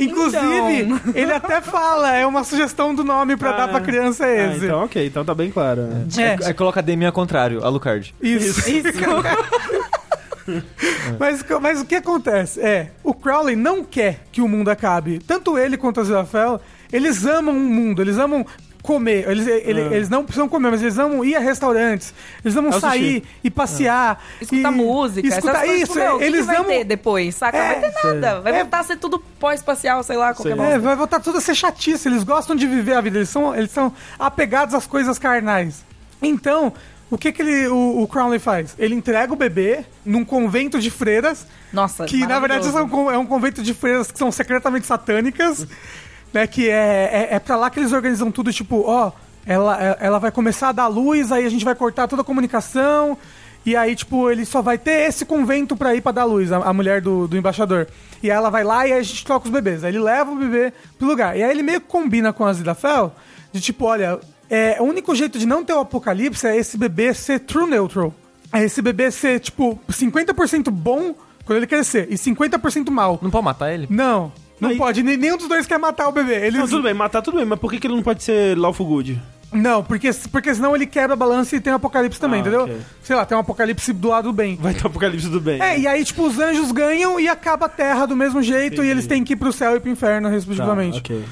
Inclusive, 0.00 0.82
Então. 0.82 1.00
ele 1.14 1.32
até 1.32 1.60
fala, 1.60 2.12
é 2.14 2.26
uma 2.26 2.42
sugestão 2.42 2.94
do 2.94 3.04
nome 3.04 3.36
pra 3.36 3.52
dar 3.52 3.68
pra 3.68 3.80
criança 3.80 4.24
Ah, 4.24 4.54
esse. 4.54 4.64
então 4.66 4.84
ok, 4.84 5.06
então 5.06 5.24
tá 5.24 5.34
bem 5.34 5.50
claro. 5.50 5.82
É, 6.18 6.46
Aí 6.46 6.54
coloca 6.54 6.80
a 6.80 6.82
Demi 6.82 7.06
ao 7.06 7.12
contrário, 7.12 7.64
Alucard. 7.64 8.14
isso. 8.20 8.62
mas, 11.18 11.44
mas 11.60 11.80
o 11.80 11.84
que 11.84 11.96
acontece 11.96 12.60
é, 12.60 12.90
o 13.02 13.12
Crowley 13.14 13.56
não 13.56 13.82
quer 13.84 14.20
que 14.30 14.40
o 14.40 14.48
mundo 14.48 14.68
acabe. 14.70 15.18
Tanto 15.18 15.58
ele 15.58 15.76
quanto 15.76 16.00
a 16.00 16.04
Zerafel, 16.04 16.60
eles 16.92 17.24
amam 17.26 17.56
o 17.56 17.60
mundo, 17.60 18.00
eles 18.02 18.18
amam 18.18 18.46
comer. 18.86 19.28
Eles, 19.28 19.46
ele- 19.46 19.80
Ah. 19.82 19.94
eles 19.96 20.08
não 20.08 20.24
precisam 20.24 20.48
comer, 20.48 20.70
mas 20.70 20.80
eles 20.82 20.98
amam 20.98 21.24
ir 21.24 21.36
a 21.36 21.40
restaurantes. 21.40 22.14
Eles 22.44 22.56
amam 22.56 22.72
É 22.72 22.80
sair 22.80 23.20
sushi. 23.20 23.24
e 23.44 23.50
passear. 23.50 24.24
Escutar 24.40 24.72
e- 24.72 24.74
música, 24.74 25.28
Escutar 25.28 25.66
isso. 25.66 25.86
tipo, 25.92 25.94
meu, 25.98 26.14
o 26.14 26.18
que 26.18 26.24
eles 26.24 26.40
que 26.40 26.46
vai 26.46 26.56
amam. 26.56 26.68
ter 26.68 26.84
depois, 26.84 27.34
saca? 27.34 27.56
É, 27.58 27.80
vai 27.80 27.90
ter 27.90 28.04
nada. 28.04 28.40
Vai 28.40 28.54
É. 28.54 28.58
voltar 28.60 28.78
a 28.80 28.84
ser 28.84 28.96
tudo 28.96 29.18
pós-espacial, 29.38 30.02
sei 30.02 30.16
lá, 30.16 30.32
qualquer 30.32 30.56
Sei. 30.56 30.64
É, 30.66 30.78
vai 30.78 30.96
voltar 30.96 31.20
tudo 31.20 31.36
a 31.38 31.40
ser 31.40 31.54
chatice. 31.54 32.08
Eles 32.08 32.22
gostam 32.22 32.56
de 32.56 32.66
viver 32.66 32.94
a 32.94 33.00
vida. 33.00 33.18
Eles 33.18 33.28
são, 33.28 33.54
eles 33.54 33.70
são 33.70 33.92
apegados 34.18 34.74
às 34.74 34.86
coisas 34.86 35.18
carnais. 35.18 35.84
Então, 36.22 36.72
o 37.10 37.18
que, 37.18 37.30
que 37.30 37.42
ele, 37.42 37.68
o, 37.68 38.02
o 38.02 38.08
Crowley 38.08 38.38
faz? 38.38 38.74
Ele 38.78 38.94
entrega 38.94 39.32
o 39.32 39.36
bebê 39.36 39.84
num 40.04 40.24
convento 40.24 40.78
de 40.80 40.90
freiras, 40.90 41.46
Nossa, 41.72 42.04
que 42.06 42.26
na 42.26 42.38
verdade 42.40 42.64
são, 42.66 43.10
é 43.10 43.18
um 43.18 43.26
convento 43.26 43.62
de 43.62 43.74
freiras 43.74 44.10
que 44.10 44.18
são 44.18 44.32
secretamente 44.32 44.86
satânicas, 44.86 45.66
né? 46.32 46.46
Que 46.46 46.68
é, 46.70 47.28
é, 47.30 47.34
é 47.36 47.38
pra 47.38 47.56
lá 47.56 47.70
que 47.70 47.78
eles 47.80 47.92
organizam 47.92 48.30
tudo, 48.30 48.52
tipo, 48.52 48.82
ó, 48.86 49.12
ela, 49.46 49.82
é- 49.82 49.96
ela 50.00 50.18
vai 50.18 50.30
começar 50.30 50.68
a 50.70 50.72
dar 50.72 50.86
luz, 50.88 51.30
aí 51.32 51.44
a 51.46 51.48
gente 51.50 51.64
vai 51.64 51.74
cortar 51.74 52.08
toda 52.08 52.22
a 52.22 52.24
comunicação. 52.24 53.16
E 53.64 53.74
aí, 53.74 53.96
tipo, 53.96 54.30
ele 54.30 54.44
só 54.44 54.62
vai 54.62 54.78
ter 54.78 55.08
esse 55.08 55.24
convento 55.24 55.76
pra 55.76 55.92
ir 55.94 56.00
pra 56.00 56.12
dar 56.12 56.24
luz, 56.24 56.52
a, 56.52 56.58
a 56.58 56.72
mulher 56.72 57.00
do, 57.00 57.26
do 57.26 57.36
embaixador. 57.36 57.88
E 58.22 58.30
aí 58.30 58.36
ela 58.36 58.48
vai 58.48 58.62
lá 58.62 58.86
e 58.86 58.92
aí 58.92 58.98
a 59.00 59.02
gente 59.02 59.24
troca 59.24 59.46
os 59.46 59.50
bebês. 59.52 59.82
Aí 59.82 59.90
ele 59.90 59.98
leva 59.98 60.30
o 60.30 60.36
bebê 60.36 60.72
pro 60.96 61.08
lugar. 61.08 61.36
E 61.36 61.42
aí 61.42 61.50
ele 61.50 61.64
meio 61.64 61.80
que 61.80 61.88
combina 61.88 62.32
com 62.32 62.44
a 62.44 62.52
Zidafel, 62.52 63.12
de 63.52 63.60
tipo, 63.60 63.84
olha, 63.86 64.20
é, 64.48 64.76
o 64.80 64.84
único 64.84 65.12
jeito 65.16 65.36
de 65.36 65.46
não 65.46 65.64
ter 65.64 65.72
o 65.72 65.80
apocalipse 65.80 66.46
é 66.46 66.56
esse 66.56 66.78
bebê 66.78 67.12
ser 67.12 67.40
true 67.40 67.68
neutral. 67.68 68.14
É 68.52 68.62
esse 68.62 68.80
bebê 68.80 69.10
ser, 69.10 69.40
tipo, 69.40 69.78
50% 69.90 70.70
bom 70.70 71.12
quando 71.44 71.56
ele 71.56 71.66
crescer 71.66 72.06
e 72.08 72.14
50% 72.14 72.88
mal. 72.90 73.18
Não 73.20 73.30
pode 73.32 73.44
matar 73.44 73.72
ele? 73.72 73.88
Não, 73.90 74.32
não 74.60 74.70
Aí- 74.70 74.76
pode. 74.76 75.02
Nem- 75.02 75.16
Nenhum 75.16 75.36
dos 75.36 75.48
dois 75.48 75.66
quer 75.66 75.78
matar 75.78 76.08
o 76.08 76.12
bebê. 76.12 76.34
Eles... 76.46 76.58
Não, 76.60 76.66
tudo 76.68 76.82
bem, 76.82 76.94
matar 76.94 77.22
tudo 77.22 77.36
bem, 77.36 77.44
mas 77.46 77.58
por 77.58 77.70
que, 77.70 77.78
que 77.78 77.86
ele 77.86 77.94
não 77.96 78.02
pode 78.02 78.22
ser 78.22 78.56
lawful 78.56 78.86
good? 78.86 79.20
Não, 79.52 79.82
porque, 79.82 80.10
porque 80.32 80.52
senão 80.54 80.74
ele 80.74 80.86
quebra 80.86 81.12
a 81.14 81.16
balança 81.16 81.54
e 81.54 81.60
tem 81.60 81.72
um 81.72 81.76
apocalipse 81.76 82.18
também, 82.20 82.38
Ah, 82.38 82.40
entendeu? 82.40 82.62
ok. 82.64 82.76
Sei 83.02 83.14
lá, 83.14 83.24
tem 83.24 83.36
um 83.36 83.40
apocalipse 83.40 83.92
do 83.92 84.08
lado 84.08 84.24
do 84.24 84.32
bem. 84.32 84.56
Vai 84.60 84.74
ter 84.74 84.82
o 84.84 84.88
apocalipse 84.88 85.28
do 85.28 85.40
bem. 85.40 85.62
É, 85.62 85.78
e 85.78 85.86
aí, 85.86 86.04
tipo, 86.04 86.26
os 86.26 86.38
anjos 86.40 86.72
ganham 86.72 87.18
e 87.20 87.28
acaba 87.28 87.66
a 87.66 87.68
terra 87.68 88.06
do 88.06 88.16
mesmo 88.16 88.42
jeito 88.42 88.74
Entendi. 88.74 88.88
e 88.88 88.90
eles 88.90 89.06
têm 89.06 89.22
que 89.22 89.34
ir 89.34 89.36
pro 89.36 89.52
céu 89.52 89.76
e 89.76 89.80
pro 89.80 89.88
inferno, 89.90 90.28
Tá, 90.28 90.34
respectivamente. 90.34 90.98
ok. 90.98 91.24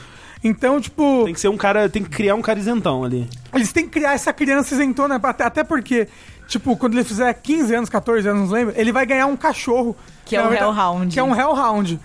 Então, 0.42 0.80
tipo, 0.80 1.22
Tem 1.24 1.34
que 1.34 1.40
ser 1.40 1.48
um 1.48 1.56
cara, 1.56 1.88
tem 1.88 2.02
que 2.04 2.10
criar 2.10 2.34
um 2.34 2.42
cara 2.42 2.58
isentão 2.58 3.02
ali. 3.02 3.28
eles 3.52 3.72
têm 3.72 3.84
que 3.84 3.90
criar 3.90 4.12
essa 4.12 4.32
criança 4.32 4.74
isentona, 4.74 5.16
até, 5.16 5.44
até 5.44 5.64
porque, 5.64 6.06
tipo, 6.46 6.76
quando 6.76 6.94
ele 6.94 7.04
fizer 7.04 7.32
15 7.34 7.74
anos, 7.74 7.88
14 7.90 8.28
anos, 8.28 8.48
não 8.50 8.54
lembro, 8.56 8.74
ele 8.76 8.92
vai 8.92 9.04
ganhar 9.06 9.26
um 9.26 9.36
cachorro. 9.36 9.96
Que 10.24 10.36
é 10.36 10.42
Na 10.42 10.48
o 10.48 10.52
Hellhound. 10.54 11.12
Que 11.14 11.18
é 11.18 11.22
um 11.22 11.34
Hellhound. 11.34 11.98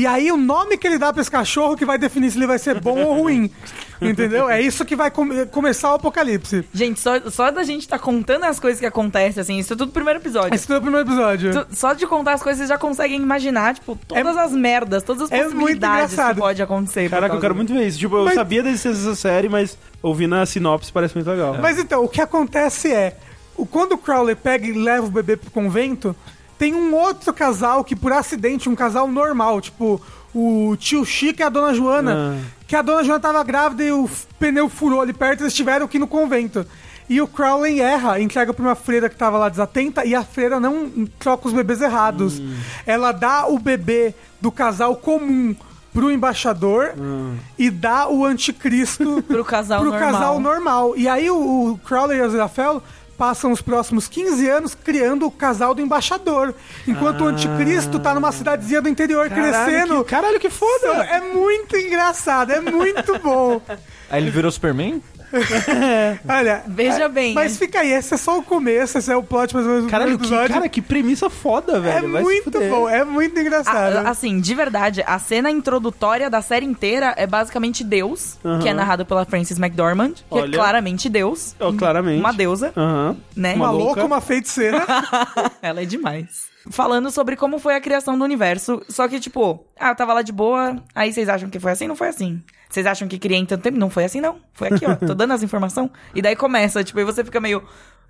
E 0.00 0.06
aí 0.06 0.32
o 0.32 0.36
nome 0.36 0.78
que 0.78 0.86
ele 0.86 0.96
dá 0.96 1.12
pra 1.12 1.20
esse 1.20 1.30
cachorro 1.30 1.76
que 1.76 1.84
vai 1.84 1.98
definir 1.98 2.30
se 2.30 2.38
ele 2.38 2.46
vai 2.46 2.58
ser 2.58 2.80
bom 2.80 2.98
ou 3.04 3.20
ruim. 3.22 3.50
Entendeu? 4.00 4.48
É 4.48 4.58
isso 4.62 4.82
que 4.82 4.96
vai 4.96 5.10
come- 5.10 5.44
começar 5.46 5.90
o 5.90 5.94
apocalipse. 5.96 6.64
Gente, 6.72 6.98
só, 6.98 7.20
só 7.30 7.50
da 7.50 7.62
gente 7.62 7.86
tá 7.86 7.98
contando 7.98 8.44
as 8.44 8.58
coisas 8.58 8.80
que 8.80 8.86
acontecem, 8.86 9.38
assim, 9.42 9.58
isso 9.58 9.74
é 9.74 9.76
tudo 9.76 9.88
no 9.88 9.92
primeiro 9.92 10.18
episódio. 10.18 10.54
Esse 10.54 10.66
foi 10.66 10.78
o 10.78 10.80
primeiro 10.80 11.06
episódio. 11.06 11.52
Tu- 11.52 11.76
Só 11.76 11.92
de 11.92 12.06
contar 12.06 12.32
as 12.32 12.42
coisas, 12.42 12.56
vocês 12.60 12.70
já 12.70 12.78
conseguem 12.78 13.20
imaginar, 13.20 13.74
tipo, 13.74 13.98
todas 14.08 14.36
as 14.38 14.52
merdas, 14.52 15.02
todas 15.02 15.24
as 15.24 15.30
é 15.32 15.42
muito 15.42 15.52
possibilidades 15.52 16.16
que 16.16 16.34
pode 16.34 16.62
acontecer. 16.62 17.10
Caraca, 17.10 17.34
eu 17.34 17.40
quero 17.40 17.54
muito 17.54 17.74
ver 17.74 17.86
isso. 17.86 17.98
Tipo, 17.98 18.16
eu 18.16 18.24
Mas- 18.24 18.34
sabia 18.36 18.62
da 18.62 18.70
existência 18.70 19.02
dessa 19.04 19.14
série, 19.14 19.50
mas 19.50 19.76
ouvindo 20.02 20.34
a 20.34 20.46
sinopse 20.46 20.90
parece 20.90 21.14
muito 21.14 21.28
legal. 21.28 21.58
Mas 21.60 21.78
então, 21.78 22.02
o 22.02 22.08
que 22.08 22.22
acontece 22.22 22.90
é, 22.90 23.18
o- 23.54 23.66
quando 23.66 23.92
o 23.92 23.98
Crowley 23.98 24.34
pega 24.34 24.66
e 24.66 24.72
leva 24.72 25.06
o 25.06 25.10
bebê 25.10 25.36
pro 25.36 25.50
convento, 25.50 26.16
tem 26.60 26.74
um 26.74 26.94
outro 26.94 27.32
casal 27.32 27.82
que, 27.82 27.96
por 27.96 28.12
acidente, 28.12 28.68
um 28.68 28.74
casal 28.74 29.08
normal, 29.08 29.62
tipo, 29.62 29.98
o 30.34 30.76
tio 30.78 31.06
Chico 31.06 31.40
e 31.40 31.42
a 31.42 31.48
dona 31.48 31.72
Joana, 31.72 32.36
Ah. 32.36 32.44
que 32.68 32.76
a 32.76 32.82
dona 32.82 33.02
Joana 33.02 33.18
tava 33.18 33.42
grávida 33.42 33.82
e 33.82 33.90
o 33.90 34.08
pneu 34.38 34.68
furou 34.68 35.00
ali 35.00 35.14
perto, 35.14 35.42
eles 35.42 35.54
tiveram 35.54 35.88
que 35.88 35.96
ir 35.96 36.00
no 36.00 36.06
convento. 36.06 36.66
E 37.08 37.18
o 37.20 37.26
Crowley 37.26 37.80
erra, 37.80 38.20
entrega 38.20 38.52
pra 38.52 38.62
uma 38.62 38.74
freira 38.74 39.08
que 39.08 39.16
tava 39.16 39.38
lá 39.38 39.48
desatenta 39.48 40.04
e 40.04 40.14
a 40.14 40.22
freira 40.22 40.60
não 40.60 41.06
troca 41.18 41.48
os 41.48 41.54
bebês 41.54 41.80
errados. 41.80 42.38
Hum. 42.38 42.54
Ela 42.86 43.10
dá 43.10 43.46
o 43.48 43.58
bebê 43.58 44.14
do 44.40 44.52
casal 44.52 44.94
comum 44.94 45.56
pro 45.94 46.08
embaixador 46.12 46.92
Hum. 46.96 47.34
e 47.58 47.68
dá 47.68 48.06
o 48.08 48.24
anticristo 48.24 49.22
Pro 49.26 49.44
casal 49.44 49.80
pro 49.80 49.90
normal. 49.90 50.12
casal 50.12 50.38
normal. 50.38 50.92
E 50.96 51.08
aí 51.08 51.28
o, 51.30 51.72
o 51.72 51.78
Crowley 51.78 52.18
e 52.18 52.20
a 52.20 52.26
Aziraphale 52.26 52.80
passam 53.20 53.52
os 53.52 53.60
próximos 53.60 54.08
15 54.08 54.48
anos 54.48 54.74
criando 54.74 55.26
o 55.26 55.30
casal 55.30 55.74
do 55.74 55.82
embaixador. 55.82 56.54
Enquanto 56.88 57.20
o 57.20 57.26
anticristo 57.26 57.98
tá 57.98 58.14
numa 58.14 58.32
cidadezinha 58.32 58.80
do 58.80 58.88
interior 58.88 59.28
Caralho, 59.28 59.52
crescendo. 59.52 60.04
que, 60.04 60.10
caralho, 60.10 60.40
que 60.40 60.48
foda! 60.48 61.04
É 61.04 61.20
muito 61.20 61.76
engraçado, 61.76 62.50
é 62.50 62.62
muito 62.62 63.18
bom. 63.18 63.60
Aí 64.08 64.22
ele 64.22 64.30
virou 64.30 64.50
Superman? 64.50 65.02
Olha, 66.28 66.62
Veja 66.66 67.04
é- 67.04 67.08
bem, 67.08 67.34
Mas 67.34 67.52
né? 67.52 67.58
fica 67.58 67.80
aí, 67.80 67.92
esse 67.92 68.14
é 68.14 68.16
só 68.16 68.38
o 68.38 68.42
começo, 68.42 68.98
esse 68.98 69.10
é 69.10 69.16
o 69.16 69.22
plot 69.22 69.54
mais 69.54 69.66
ou 69.66 69.72
menos 69.72 69.86
do 69.86 69.90
Caralho, 69.90 70.10
que, 70.18 70.24
episódio. 70.24 70.54
cara, 70.54 70.68
que 70.68 70.82
premissa 70.82 71.30
foda, 71.30 71.76
é 71.76 71.80
velho. 71.80 72.10
Vai 72.12 72.22
se 72.22 72.28
muito 72.28 72.50
bom, 72.68 72.88
é 72.88 73.04
muito 73.04 73.38
engraçado. 73.38 73.98
A- 73.98 74.10
assim, 74.10 74.40
de 74.40 74.54
verdade, 74.54 75.02
a 75.06 75.18
cena 75.18 75.50
introdutória 75.50 76.28
da 76.28 76.42
série 76.42 76.66
inteira 76.66 77.14
é 77.16 77.26
basicamente 77.26 77.84
Deus, 77.84 78.38
Aham. 78.44 78.58
que 78.60 78.68
é 78.68 78.74
narrado 78.74 79.04
pela 79.06 79.24
Frances 79.24 79.58
McDormand, 79.58 80.12
que 80.14 80.22
Olha. 80.30 80.54
é 80.54 80.58
claramente 80.58 81.08
Deus. 81.08 81.54
Ó, 81.60 81.72
claramente. 81.72 82.20
Uma 82.20 82.32
deusa, 82.32 82.72
Aham. 82.76 83.16
né? 83.36 83.54
uma 83.54 83.70
louca. 83.70 83.84
louca, 83.84 84.04
uma 84.04 84.20
feiticeira. 84.20 84.84
Ela 85.62 85.82
é 85.82 85.84
demais. 85.84 86.49
Falando 86.68 87.10
sobre 87.10 87.36
como 87.36 87.58
foi 87.58 87.74
a 87.74 87.80
criação 87.80 88.18
do 88.18 88.24
universo. 88.24 88.82
Só 88.88 89.08
que, 89.08 89.18
tipo, 89.18 89.64
ah, 89.78 89.88
eu 89.88 89.94
tava 89.96 90.12
lá 90.12 90.22
de 90.22 90.32
boa. 90.32 90.76
Aí 90.94 91.12
vocês 91.12 91.28
acham 91.28 91.48
que 91.48 91.58
foi 91.58 91.72
assim? 91.72 91.88
Não 91.88 91.96
foi 91.96 92.08
assim. 92.08 92.42
Vocês 92.68 92.86
acham 92.86 93.08
que 93.08 93.18
criei 93.18 93.40
em 93.40 93.46
tanto 93.46 93.62
tempo? 93.62 93.78
Não 93.78 93.90
foi 93.90 94.04
assim, 94.04 94.20
não. 94.20 94.40
Foi 94.52 94.68
aqui, 94.68 94.84
ó. 94.86 94.94
Tô 94.94 95.14
dando 95.14 95.32
as 95.32 95.42
informações. 95.42 95.90
E 96.14 96.20
daí 96.20 96.36
começa, 96.36 96.84
tipo, 96.84 97.00
e 97.00 97.04
você 97.04 97.24
fica 97.24 97.40
meio. 97.40 97.62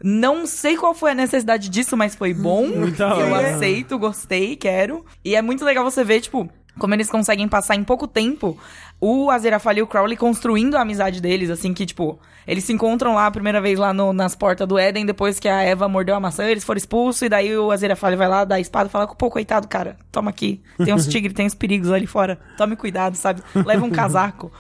Não 0.03 0.47
sei 0.47 0.77
qual 0.77 0.95
foi 0.95 1.13
a 1.13 1.15
necessidade 1.15 1.69
disso, 1.69 1.97
mas 1.97 2.15
foi 2.15 2.35
bom. 2.35 2.67
Muito 2.75 3.01
eu 3.03 3.33
hora. 3.33 3.55
aceito, 3.55 3.99
gostei, 3.99 4.57
quero. 4.57 5.05
E 5.25 5.35
é 5.37 5.43
muito 5.43 5.65
legal 5.65 5.85
você 5.85 6.03
ver, 6.03 6.21
tipo, 6.21 6.51
como 6.79 6.95
eles 6.95 7.11
conseguem 7.11 7.47
passar 7.49 7.75
em 7.75 7.85
pouco 7.85 8.07
tempo 8.07 8.59
o 9.01 9.31
Aziraphale 9.31 9.81
e 9.81 9.83
o 9.83 9.87
Crowley 9.87 10.17
construindo 10.17 10.77
a 10.77 10.83
amizade 10.83 11.21
deles, 11.21 11.49
assim, 11.49 11.73
que, 11.73 11.87
tipo, 11.87 12.19
eles 12.47 12.65
se 12.65 12.73
encontram 12.73 13.15
lá 13.15 13.27
a 13.27 13.31
primeira 13.31 13.61
vez 13.61 13.79
lá 13.79 13.95
no- 13.95 14.13
nas 14.13 14.35
portas 14.35 14.69
do 14.69 14.79
Éden, 14.79 15.07
depois 15.07 15.39
que 15.41 15.49
a 15.49 15.63
Eva 15.63 15.89
mordeu 15.89 16.15
a 16.15 16.21
maçã, 16.21 16.45
eles 16.45 16.65
foram 16.65 16.77
expulsos, 16.79 17.23
e 17.23 17.29
daí 17.29 17.57
o 17.57 17.71
Aziraphale 17.71 18.17
vai 18.17 18.29
lá, 18.29 18.45
dá 18.45 18.57
a 18.57 18.61
espada 18.61 18.89
e 18.89 18.93
fala, 18.93 19.07
pô, 19.07 19.31
coitado, 19.31 19.67
cara, 19.69 19.97
toma 20.13 20.29
aqui, 20.31 20.61
tem 20.85 20.93
uns 20.93 21.07
tigres, 21.09 21.33
tem 21.35 21.47
uns 21.47 21.55
perigos 21.55 21.91
ali 21.91 22.07
fora, 22.07 22.39
tome 22.59 22.77
cuidado, 22.77 23.15
sabe? 23.17 23.43
Leva 23.65 23.85
um 23.87 23.91
casaco. 23.91 24.53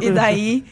e 0.00 0.10
daí... 0.10 0.64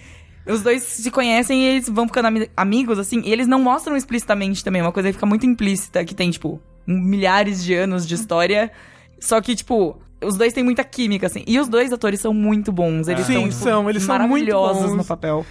Os 0.45 0.61
dois 0.61 0.83
se 0.83 1.09
conhecem 1.09 1.63
e 1.63 1.65
eles 1.69 1.89
vão 1.89 2.09
ficando 2.09 2.27
ami- 2.27 2.51
amigos, 2.57 2.99
assim, 2.99 3.23
e 3.25 3.31
eles 3.33 3.47
não 3.47 3.61
mostram 3.61 3.97
explicitamente 3.97 4.65
também, 4.65 4.83
uma 4.83 4.91
coisa 4.91 5.09
que 5.09 5.13
fica 5.13 5.25
muito 5.25 5.47
implícita, 5.47 6.05
que 6.05 6.17
tem, 6.17 6.33
tipo, 6.33 6.61
milhares 6.85 7.63
de 7.63 7.73
anos 7.75 8.05
de 8.09 8.17
história, 8.17 8.73
só 9.21 9.41
que, 9.41 9.55
tipo, 9.55 10.01
os 10.25 10.37
dois 10.37 10.53
têm 10.53 10.63
muita 10.65 10.85
química, 10.85 11.27
assim. 11.27 11.43
E 11.47 11.59
os 11.59 11.69
dois 11.69 11.93
atores 11.93 12.21
são 12.21 12.33
muito 12.35 12.71
bons. 12.73 13.09
Eles 13.09 13.27
Sim, 13.27 13.33
são, 13.35 13.43
tipo, 13.49 13.55
são, 13.55 13.91
eles 13.91 14.03
são 14.03 14.19
muito 14.19 14.29
maravilhosos 14.31 14.83
bons. 14.91 14.97
no 14.97 15.05
papel. 15.05 15.47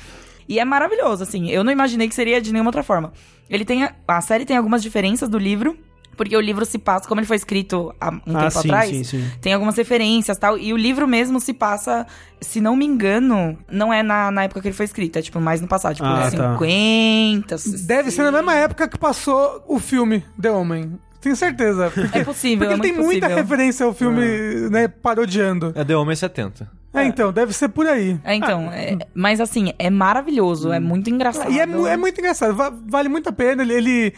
E 0.49 0.59
é 0.59 0.65
maravilhoso, 0.65 1.23
assim. 1.23 1.49
Eu 1.49 1.63
não 1.63 1.71
imaginei 1.71 2.07
que 2.09 2.15
seria 2.15 2.41
de 2.41 2.51
nenhuma 2.51 2.69
outra 2.69 2.83
forma. 2.83 3.13
Ele 3.49 3.63
tem. 3.63 3.83
A, 3.83 3.93
a 4.07 4.21
série 4.21 4.45
tem 4.45 4.57
algumas 4.57 4.81
diferenças 4.83 5.29
do 5.29 5.37
livro. 5.37 5.77
Porque 6.17 6.35
o 6.35 6.41
livro 6.41 6.65
se 6.65 6.77
passa, 6.77 7.07
como 7.07 7.21
ele 7.21 7.25
foi 7.25 7.37
escrito 7.37 7.95
há 7.99 8.09
um 8.11 8.37
Ah, 8.37 8.41
tempo 8.41 8.51
sim, 8.51 8.59
atrás, 8.67 8.89
sim, 8.89 9.03
sim. 9.05 9.31
tem 9.41 9.53
algumas 9.53 9.75
referências 9.77 10.37
tal. 10.37 10.57
E 10.57 10.73
o 10.73 10.77
livro 10.77 11.07
mesmo 11.07 11.39
se 11.39 11.53
passa, 11.53 12.05
se 12.41 12.59
não 12.59 12.75
me 12.75 12.85
engano, 12.85 13.57
não 13.71 13.91
é 13.93 14.03
na, 14.03 14.29
na 14.29 14.43
época 14.43 14.61
que 14.61 14.67
ele 14.67 14.75
foi 14.75 14.85
escrito, 14.85 15.17
é 15.17 15.21
tipo 15.21 15.39
mais 15.39 15.61
no 15.61 15.69
passado, 15.69 15.95
tipo 15.95 16.05
Ah, 16.07 16.29
tá. 16.29 16.57
50. 16.59 17.55
Deve 17.87 18.11
ser 18.11 18.23
na 18.23 18.31
mesma 18.31 18.53
época 18.53 18.89
que 18.89 18.99
passou 18.99 19.63
o 19.67 19.79
filme 19.79 20.23
The 20.39 20.51
Homem. 20.51 20.99
Tenho 21.21 21.35
certeza. 21.35 21.91
Porque, 21.93 22.17
É 22.17 22.23
possível, 22.23 22.67
porque 22.67 22.73
é 22.73 22.75
ele 22.75 22.81
tem 22.81 22.91
muito 22.93 23.05
muita 23.05 23.27
possível. 23.27 23.43
referência 23.43 23.85
ao 23.85 23.93
filme, 23.93 24.69
né, 24.69 24.87
parodiando. 24.87 25.71
É 25.75 25.83
The 25.83 25.95
Homem 25.95 26.15
70. 26.15 26.67
É, 26.93 27.03
então, 27.05 27.31
deve 27.31 27.53
ser 27.53 27.69
por 27.69 27.87
aí. 27.87 28.19
É, 28.23 28.35
então, 28.35 28.69
é- 28.71 28.97
mas 29.13 29.39
assim, 29.39 29.71
é 29.79 29.89
maravilhoso, 29.89 30.71
é 30.73 30.79
muito 30.79 31.09
engraçado. 31.09 31.49
E 31.51 31.59
é, 31.59 31.63
é 31.63 31.97
muito 31.97 32.19
engraçado, 32.19 32.53
va- 32.53 32.73
vale 32.87 33.07
muito 33.07 33.29
a 33.29 33.31
pena. 33.31 33.63
Ele, 33.63 33.73
ele, 33.73 34.13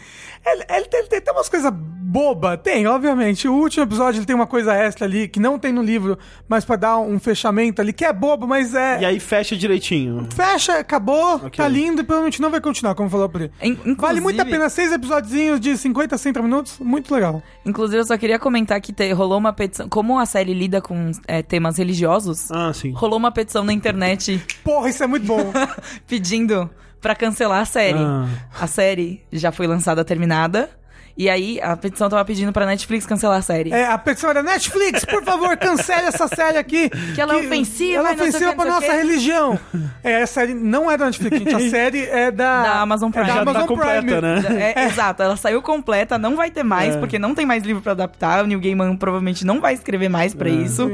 ele, 0.46 0.64
ele 0.68 0.84
tem, 0.86 1.00
ele 1.10 1.20
tem 1.20 1.32
umas 1.34 1.48
coisas 1.48 1.72
boba, 1.72 2.56
tem, 2.56 2.86
obviamente. 2.86 3.48
O 3.48 3.54
último 3.54 3.82
episódio 3.84 4.18
ele 4.20 4.26
tem 4.26 4.36
uma 4.36 4.46
coisa 4.46 4.72
extra 4.74 5.04
ali 5.04 5.26
que 5.26 5.40
não 5.40 5.58
tem 5.58 5.72
no 5.72 5.82
livro, 5.82 6.16
mas 6.48 6.64
pra 6.64 6.76
dar 6.76 6.98
um 6.98 7.18
fechamento 7.18 7.80
ali, 7.80 7.92
que 7.92 8.04
é 8.04 8.12
bobo, 8.12 8.46
mas 8.46 8.72
é. 8.74 9.00
E 9.00 9.04
aí 9.04 9.18
fecha 9.20 9.56
direitinho. 9.56 10.28
Fecha, 10.34 10.78
acabou, 10.78 11.36
Ok. 11.36 11.50
tá 11.52 11.66
lindo 11.68 12.00
e 12.02 12.04
provavelmente 12.04 12.40
não 12.40 12.50
vai 12.50 12.60
continuar, 12.60 12.94
como 12.94 13.10
falou 13.10 13.28
Pri. 13.28 13.50
In- 13.62 13.74
Vale 13.74 13.90
inclusive- 13.90 14.20
muito 14.20 14.40
a 14.40 14.44
pena, 14.44 14.68
seis 14.68 14.92
episódios 14.92 15.58
de 15.60 15.76
50, 15.76 16.16
60 16.16 16.40
minutos, 16.42 16.78
muito 16.78 17.12
legal. 17.12 17.42
Inclusive, 17.66 17.98
eu 18.00 18.04
só 18.06 18.16
queria 18.16 18.38
comentar 18.38 18.80
que 18.80 18.92
te- 18.92 19.12
rolou 19.12 19.38
uma 19.38 19.52
petição. 19.52 19.88
Como 19.88 20.16
a 20.18 20.26
série 20.26 20.54
lida 20.54 20.80
com 20.80 21.10
é, 21.26 21.42
temas 21.42 21.78
religiosos, 21.78 22.48
Ah, 22.52 22.63
sim. 22.72 22.92
rolou 22.92 23.18
uma 23.18 23.30
petição 23.32 23.64
na 23.64 23.72
internet 23.72 24.40
Porra, 24.62 24.88
isso 24.88 25.02
é 25.02 25.06
muito 25.06 25.26
bom. 25.26 25.52
pedindo 26.06 26.70
pra 27.00 27.14
cancelar 27.14 27.60
a 27.60 27.64
série. 27.66 27.98
Ah. 27.98 28.26
A 28.60 28.66
série 28.66 29.22
já 29.32 29.52
foi 29.52 29.66
lançada 29.66 30.04
terminada. 30.04 30.70
E 31.16 31.30
aí 31.30 31.60
a 31.60 31.76
petição 31.76 32.08
tava 32.08 32.24
pedindo 32.24 32.52
pra 32.52 32.66
Netflix 32.66 33.06
cancelar 33.06 33.38
a 33.38 33.42
série. 33.42 33.70
É, 33.72 33.86
a 33.86 33.96
petição 33.96 34.30
era 34.30 34.42
Netflix, 34.42 35.04
por 35.04 35.22
favor, 35.22 35.56
cancele 35.56 36.08
essa 36.08 36.26
série 36.26 36.58
aqui. 36.58 36.90
Que 37.14 37.20
ela 37.20 37.34
é 37.34 37.36
ofensiva, 37.36 38.00
Ela 38.00 38.10
é 38.10 38.14
ofensiva 38.14 38.50
que, 38.50 38.56
pra 38.56 38.64
nossa 38.64 38.92
religião. 38.92 39.56
É, 40.02 40.22
a 40.22 40.26
série 40.26 40.54
não 40.54 40.90
é 40.90 40.96
da 40.96 41.06
Netflix, 41.06 41.38
gente. 41.38 41.54
A 41.54 41.60
série 41.70 42.04
é 42.06 42.32
da... 42.32 42.62
Da 42.64 42.80
Amazon 42.80 43.12
Prime. 43.12 43.26
É 43.26 43.28
da 43.28 43.34
Já 43.38 43.44
tá 43.44 43.50
Amazon 43.50 43.68
completa, 43.68 44.00
Prime. 44.02 44.20
né? 44.20 44.72
É, 44.74 44.84
Exato, 44.86 45.22
ela 45.22 45.36
saiu 45.36 45.62
completa, 45.62 46.18
não 46.18 46.34
vai 46.34 46.50
ter 46.50 46.64
mais, 46.64 46.96
É. 46.96 46.98
porque 46.98 47.16
não 47.16 47.32
tem 47.32 47.46
mais 47.46 47.62
livro 47.62 47.80
pra 47.80 47.92
adaptar. 47.92 48.42
O 48.42 48.48
Neil 48.48 48.58
Gaiman 48.58 48.96
provavelmente 48.96 49.46
não 49.46 49.60
vai 49.60 49.74
escrever 49.74 50.08
mais 50.08 50.34
É. 50.34 50.36
pra 50.36 50.48
isso. 50.48 50.90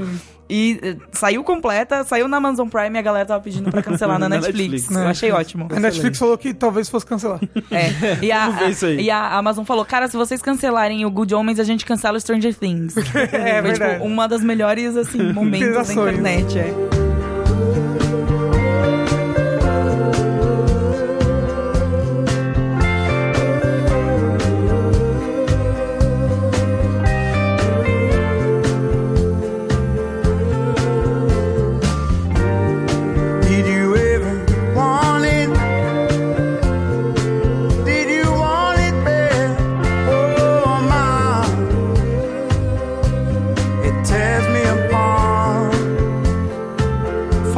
E 0.51 0.80
eh, 0.82 0.96
saiu 1.12 1.44
completa, 1.44 2.03
saiu 2.03 2.26
na 2.26 2.38
Amazon 2.38 2.68
Prime 2.68 2.96
e 2.96 2.98
a 2.98 3.03
galera 3.03 3.24
tava 3.24 3.40
pedindo 3.40 3.70
pra 3.70 3.82
cancelar 3.82 4.18
na, 4.18 4.28
Na 4.28 4.36
Netflix. 4.36 4.59
Netflix. 4.59 4.90
Eu 4.90 5.07
achei 5.07 5.30
ótimo. 5.30 5.68
A 5.70 5.78
Netflix 5.78 6.18
falou 6.18 6.36
que 6.36 6.53
talvez 6.53 6.88
fosse 6.88 7.07
cancelar. 7.07 7.38
É. 7.70 8.18
E 8.24 8.32
a, 8.32 8.48
aí. 8.57 9.01
e 9.03 9.11
a 9.11 9.36
Amazon 9.36 9.64
falou, 9.64 9.84
cara, 9.84 10.09
se 10.09 10.16
vocês 10.16 10.42
cancelarem 10.42 11.05
o 11.05 11.11
Good 11.11 11.32
Omens, 11.34 11.61
a 11.61 11.64
gente 11.64 11.86
cancela 11.86 12.16
o 12.16 12.20
Stranger 12.20 12.55
Things. 12.55 12.96
É 13.30 13.61
Foi, 13.61 13.70
verdade. 13.70 13.94
tipo, 13.94 14.05
uma 14.07 14.26
das 14.26 14.42
melhores, 14.42 14.96
assim, 14.96 15.32
momentos 15.32 15.86
da 15.86 15.92
internet, 15.92 16.59
é. 16.59 16.99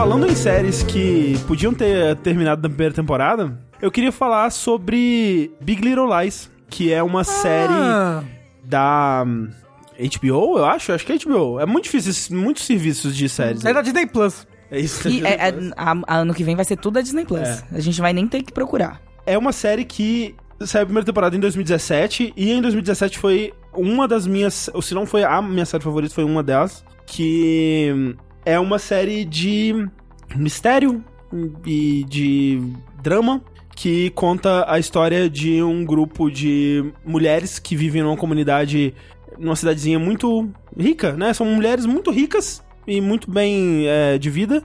Falando 0.02 0.26
em 0.26 0.34
séries 0.34 0.82
que 0.82 1.38
podiam 1.46 1.72
ter 1.72 2.16
terminado 2.16 2.60
na 2.60 2.68
primeira 2.68 2.92
temporada, 2.92 3.56
eu 3.80 3.88
queria 3.88 4.10
falar 4.10 4.50
sobre 4.50 5.52
Big 5.60 5.80
Little 5.80 6.08
Lies, 6.18 6.50
que 6.68 6.92
é 6.92 7.00
uma 7.00 7.22
série 7.22 7.72
Ah, 7.72 8.24
da 8.64 9.22
hum, 9.24 9.48
HBO, 9.96 10.58
eu 10.58 10.64
acho. 10.64 10.92
Acho 10.92 11.06
que 11.06 11.12
é 11.12 11.18
HBO. 11.18 11.60
É 11.60 11.66
muito 11.66 11.84
difícil, 11.84 12.36
muitos 12.36 12.64
serviços 12.64 13.14
de 13.16 13.28
séries. 13.28 13.64
é 13.64 13.72
da 13.72 13.80
Disney 13.80 14.04
Plus. 14.06 14.44
É 14.72 14.80
isso. 14.80 15.08
E 15.08 15.24
é- 15.24 15.34
é- 15.50 15.54
a- 15.76 15.94
a 16.08 16.16
ano 16.16 16.34
que 16.34 16.42
vem 16.42 16.56
vai 16.56 16.64
ser 16.64 16.78
tudo 16.78 16.94
da 16.94 17.00
Disney 17.00 17.24
Plus. 17.24 17.40
É. 17.48 17.62
A 17.70 17.78
gente 17.78 18.00
vai 18.00 18.12
nem 18.12 18.26
ter 18.26 18.42
que 18.42 18.52
procurar. 18.52 19.00
É 19.24 19.38
uma 19.38 19.52
série 19.52 19.84
que 19.84 20.34
saiu 20.62 20.82
a 20.82 20.86
primeira 20.86 21.06
temporada 21.06 21.36
em 21.36 21.38
2017 21.38 22.32
e 22.36 22.50
em 22.50 22.60
2017 22.60 23.20
foi 23.20 23.54
uma 23.72 24.08
das 24.08 24.26
minhas, 24.26 24.68
ou 24.74 24.82
se 24.82 24.94
não 24.94 25.06
foi 25.06 25.22
a 25.22 25.40
minha 25.40 25.64
série 25.64 25.84
favorita, 25.84 26.12
foi 26.12 26.24
uma 26.24 26.42
delas, 26.42 26.84
que 27.06 28.16
é 28.44 28.58
uma 28.58 28.78
série 28.78 29.24
de 29.24 29.88
mistério 30.34 31.04
e 31.66 32.04
de 32.08 32.62
drama 33.02 33.42
que 33.74 34.10
conta 34.10 34.64
a 34.70 34.78
história 34.78 35.28
de 35.28 35.62
um 35.62 35.84
grupo 35.84 36.30
de 36.30 36.92
mulheres 37.04 37.58
que 37.58 37.74
vivem 37.74 38.02
numa 38.02 38.16
comunidade, 38.16 38.94
numa 39.38 39.56
cidadezinha 39.56 39.98
muito 39.98 40.48
rica, 40.78 41.12
né? 41.12 41.32
São 41.32 41.46
mulheres 41.46 41.86
muito 41.86 42.10
ricas 42.10 42.62
e 42.86 43.00
muito 43.00 43.30
bem 43.30 43.86
é, 43.86 44.18
de 44.18 44.30
vida. 44.30 44.62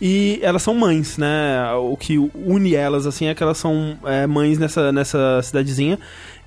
E 0.00 0.38
elas 0.42 0.62
são 0.62 0.74
mães, 0.74 1.16
né? 1.16 1.72
O 1.74 1.96
que 1.96 2.18
une 2.18 2.74
elas, 2.74 3.06
assim, 3.06 3.26
é 3.26 3.34
que 3.34 3.42
elas 3.42 3.58
são 3.58 3.98
é, 4.04 4.26
mães 4.26 4.58
nessa, 4.58 4.92
nessa 4.92 5.40
cidadezinha. 5.42 5.98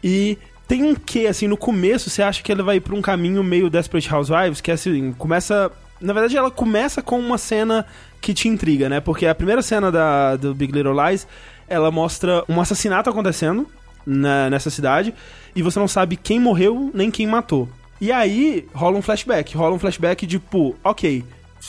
E 0.03 0.37
tem 0.67 0.83
um 0.83 0.93
quê, 0.93 1.25
assim, 1.27 1.47
no 1.47 1.57
começo, 1.57 2.09
você 2.09 2.21
acha 2.21 2.43
que 2.43 2.51
ela 2.51 2.63
vai 2.63 2.79
pra 2.79 2.95
um 2.95 3.01
caminho 3.01 3.43
meio 3.43 3.69
Desperate 3.69 4.13
Housewives, 4.13 4.61
que 4.61 4.71
é 4.71 4.73
assim, 4.73 5.13
começa... 5.13 5.71
Na 5.99 6.13
verdade, 6.13 6.37
ela 6.37 6.49
começa 6.51 7.01
com 7.01 7.19
uma 7.19 7.37
cena 7.37 7.85
que 8.21 8.33
te 8.33 8.47
intriga, 8.47 8.87
né? 8.89 8.99
Porque 8.99 9.25
a 9.25 9.35
primeira 9.35 9.61
cena 9.61 9.91
da, 9.91 10.35
do 10.35 10.53
Big 10.55 10.71
Little 10.71 10.93
Lies, 10.93 11.27
ela 11.67 11.91
mostra 11.91 12.43
um 12.47 12.59
assassinato 12.61 13.09
acontecendo 13.09 13.67
na- 14.05 14.49
nessa 14.49 14.69
cidade, 14.69 15.13
e 15.55 15.61
você 15.61 15.77
não 15.79 15.87
sabe 15.87 16.15
quem 16.15 16.39
morreu 16.39 16.89
nem 16.93 17.11
quem 17.11 17.27
matou. 17.27 17.67
E 18.01 18.11
aí, 18.11 18.65
rola 18.73 18.97
um 18.97 19.01
flashback. 19.01 19.55
Rola 19.57 19.75
um 19.75 19.79
flashback 19.79 20.25
de, 20.25 20.39
tipo, 20.39 20.75
ok, 20.83 21.23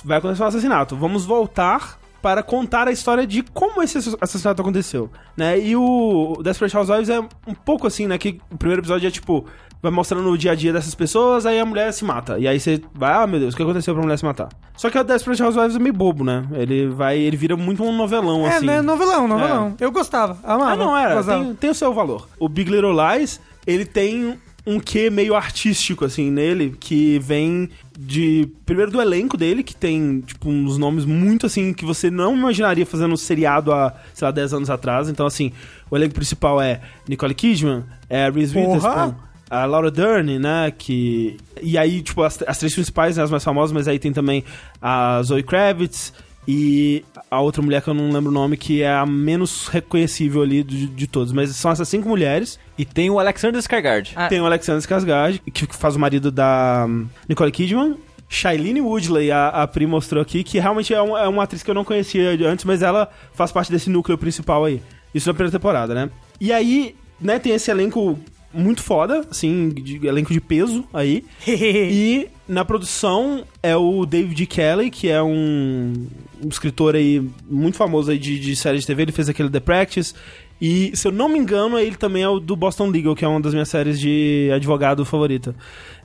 vai 0.05 0.19
acontecer 0.19 0.43
um 0.43 0.47
assassinato. 0.47 0.97
Vamos 0.97 1.25
voltar 1.25 1.99
para 2.23 2.43
contar 2.43 2.87
a 2.87 2.93
história 2.93 3.27
de 3.27 3.43
como 3.43 3.83
esse 3.83 3.97
assassinato 4.21 4.61
aconteceu, 4.63 5.11
né? 5.37 5.59
E 5.59 5.75
o 5.75 6.39
Desperate 6.43 6.77
Housewives 6.77 7.09
é 7.09 7.19
um 7.19 7.55
pouco 7.55 7.87
assim, 7.87 8.07
né? 8.07 8.17
Que 8.19 8.39
o 8.51 8.57
primeiro 8.59 8.81
episódio 8.83 9.09
é 9.09 9.11
tipo 9.11 9.47
vai 9.83 9.91
mostrando 9.91 10.29
o 10.31 10.37
dia 10.37 10.53
a 10.53 10.55
dia 10.55 10.73
dessas 10.73 10.95
pessoas, 10.95 11.47
aí 11.47 11.59
a 11.59 11.65
mulher 11.65 11.93
se 11.93 12.05
mata. 12.05 12.39
E 12.39 12.47
aí 12.47 12.61
você 12.61 12.81
vai, 12.95 13.13
ah, 13.13 13.27
meu 13.27 13.41
Deus, 13.41 13.55
o 13.55 13.57
que 13.57 13.63
aconteceu 13.63 13.95
pra 13.95 14.03
mulher 14.03 14.19
se 14.19 14.25
matar? 14.25 14.49
Só 14.77 14.91
que 14.91 14.99
o 14.99 15.05
Desperate 15.05 15.43
Housewives 15.43 15.77
é 15.77 15.79
meio 15.79 15.95
bobo, 15.95 16.25
né? 16.25 16.47
Ele 16.53 16.89
vai, 16.89 17.19
ele 17.19 17.37
vira 17.37 17.57
muito 17.57 17.83
um 17.83 17.97
novelão 17.97 18.47
É, 18.47 18.57
assim. 18.57 18.67
né? 18.67 18.83
Novelão, 18.83 19.27
novelão. 19.27 19.75
Eu 19.81 19.91
gostava, 19.91 20.39
amava. 20.45 20.73
Ah, 20.73 20.77
não, 20.77 20.97
era. 20.97 21.23
Tem, 21.23 21.55
tem 21.55 21.71
o 21.71 21.75
seu 21.75 21.93
valor. 21.95 22.29
O 22.39 22.49
Big 22.49 22.71
Little 22.71 22.93
Lies, 22.93 23.41
ele 23.67 23.85
tem 23.85 24.39
um 24.67 24.79
quê 24.79 25.09
meio 25.09 25.35
artístico, 25.35 26.05
assim, 26.05 26.31
nele, 26.31 26.77
que 26.79 27.19
vem 27.19 27.71
de... 27.99 28.47
Primeiro 28.67 28.91
do 28.91 29.01
elenco 29.01 29.37
dele, 29.37 29.63
que 29.63 29.75
tem, 29.75 30.21
tipo, 30.21 30.51
uns 30.51 30.77
nomes 30.77 31.07
muito, 31.07 31.47
assim, 31.47 31.73
que 31.73 31.85
você 31.85 32.11
não 32.11 32.37
imaginaria 32.37 32.85
fazendo 32.85 33.15
um 33.15 33.17
seriado 33.17 33.73
há, 33.73 33.95
sei 34.13 34.27
lá, 34.27 34.31
10 34.31 34.53
anos 34.55 34.71
atrás. 34.71 35.09
Então, 35.09 35.27
assim, 35.27 35.51
o 35.91 35.97
elenco 35.97 36.15
principal 36.15 36.61
é 36.61 36.81
Nicole 37.09 37.35
Kidman, 37.35 37.85
é 38.09 38.29
Reese! 38.31 38.57
Witherspoon, 38.57 39.15
a 39.51 39.65
Laura 39.67 39.91
Dern, 39.91 40.39
né, 40.39 40.73
que... 40.77 41.37
E 41.61 41.77
aí, 41.77 42.01
tipo, 42.03 42.23
as, 42.23 42.41
as 42.47 42.57
três 42.59 42.73
principais, 42.73 43.17
né, 43.17 43.25
as 43.25 43.31
mais 43.31 43.43
famosas, 43.45 43.73
mas 43.73 43.89
aí 43.89 43.99
tem 43.99 44.13
também 44.13 44.45
a 44.81 45.21
Zoe 45.25 45.43
Kravitz 45.43 46.13
e 46.49 47.05
a 47.31 47.41
outra 47.41 47.61
mulher 47.61 47.83
que 47.83 47.89
eu 47.89 47.95
não 47.95 48.11
lembro 48.11 48.31
o 48.31 48.35
nome, 48.35 48.57
que 48.57 48.83
é 48.83 48.91
a 48.93 49.05
menos 49.05 49.69
reconhecível 49.69 50.43
ali 50.43 50.63
de, 50.63 50.87
de 50.87 51.07
todos. 51.07 51.33
Mas 51.33 51.51
são 51.57 51.71
essas 51.71 51.89
cinco 51.89 52.09
mulheres. 52.09 52.59
E 52.79 52.85
tem 52.85 53.11
o 53.11 53.19
Alexander 53.19 53.61
Skarsgård. 53.61 54.13
Ah. 54.17 54.29
Tem 54.29 54.41
o 54.41 54.47
Alexander 54.47 54.81
Skarsgård, 54.81 55.41
que 55.53 55.67
faz 55.77 55.97
o 55.97 55.99
marido 55.99 56.31
da 56.31 56.87
hum, 56.89 57.07
Nicole 57.29 57.53
Kidman. 57.53 57.97
Shailene 58.33 58.81
Woodley, 58.81 59.33
a, 59.33 59.49
a 59.49 59.67
Pri 59.67 59.87
mostrou 59.87 60.23
aqui, 60.23 60.45
que 60.45 60.61
realmente 60.61 60.95
é, 60.95 61.03
um- 61.03 61.19
é 61.19 61.27
uma 61.27 61.43
atriz 61.43 61.65
que 61.65 61.71
eu 61.71 61.75
não 61.75 61.85
conhecia 61.85 62.31
antes, 62.49 62.65
mas 62.65 62.81
ela 62.81 63.11
faz 63.35 63.51
parte 63.51 63.73
desse 63.73 63.91
núcleo 63.91 64.17
principal 64.17 64.65
aí. 64.65 64.81
Isso 65.13 65.29
na 65.29 65.35
primeira 65.35 65.51
temporada, 65.51 65.93
né? 65.95 66.09
E 66.41 66.53
aí, 66.53 66.95
né, 67.21 67.41
tem 67.41 67.53
esse 67.53 67.71
elenco 67.73 68.17
muito 68.53 68.83
foda, 68.83 69.25
assim, 69.31 69.69
de, 69.71 70.07
elenco 70.07 70.33
de 70.33 70.41
peso 70.41 70.85
aí. 70.93 71.25
E 71.47 72.29
na 72.49 72.65
produção 72.65 73.45
é 73.63 73.77
o 73.77 74.05
David 74.05 74.47
Kelly, 74.47 74.91
que 74.91 75.09
é 75.09 75.23
um, 75.23 76.07
um 76.45 76.49
escritor 76.49 76.95
aí 76.97 77.23
muito 77.49 77.77
famoso 77.77 78.11
aí 78.11 78.19
de, 78.19 78.39
de 78.39 78.57
série 78.57 78.79
de 78.79 78.87
TV. 78.87 79.03
Ele 79.03 79.13
fez 79.13 79.29
aquele 79.29 79.49
The 79.51 79.61
Practice. 79.61 80.15
E, 80.61 80.91
se 80.95 81.09
eu 81.09 81.13
não 81.13 81.27
me 81.29 81.39
engano, 81.39 81.79
ele 81.79 81.97
também 81.97 82.23
é 82.23 82.29
o 82.29 82.39
do 82.39 82.55
Boston 82.55 82.89
Legal, 82.91 83.15
que 83.15 83.25
é 83.25 83.29
uma 83.29 83.41
das 83.41 83.55
minhas 83.55 83.69
séries 83.71 83.99
de 83.99 84.51
advogado 84.55 85.05
favorita. 85.07 85.55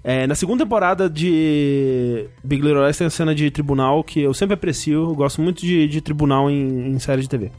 É, 0.02 0.26
na 0.28 0.36
segunda 0.36 0.64
temporada 0.64 1.10
de 1.10 2.26
Big 2.44 2.62
Little 2.62 2.86
Lies 2.86 2.98
tem 2.98 3.08
a 3.08 3.10
cena 3.10 3.36
de 3.36 3.52
tribunal, 3.52 4.02
que 4.04 4.22
eu 4.22 4.34
sempre 4.34 4.54
aprecio. 4.54 5.10
Eu 5.10 5.16
gosto 5.16 5.42
muito 5.42 5.60
de, 5.66 5.88
de 5.88 6.00
tribunal 6.00 6.50
em, 6.50 6.92
em 6.92 7.00
série 7.00 7.22
de 7.24 7.28
TV. 7.28 7.52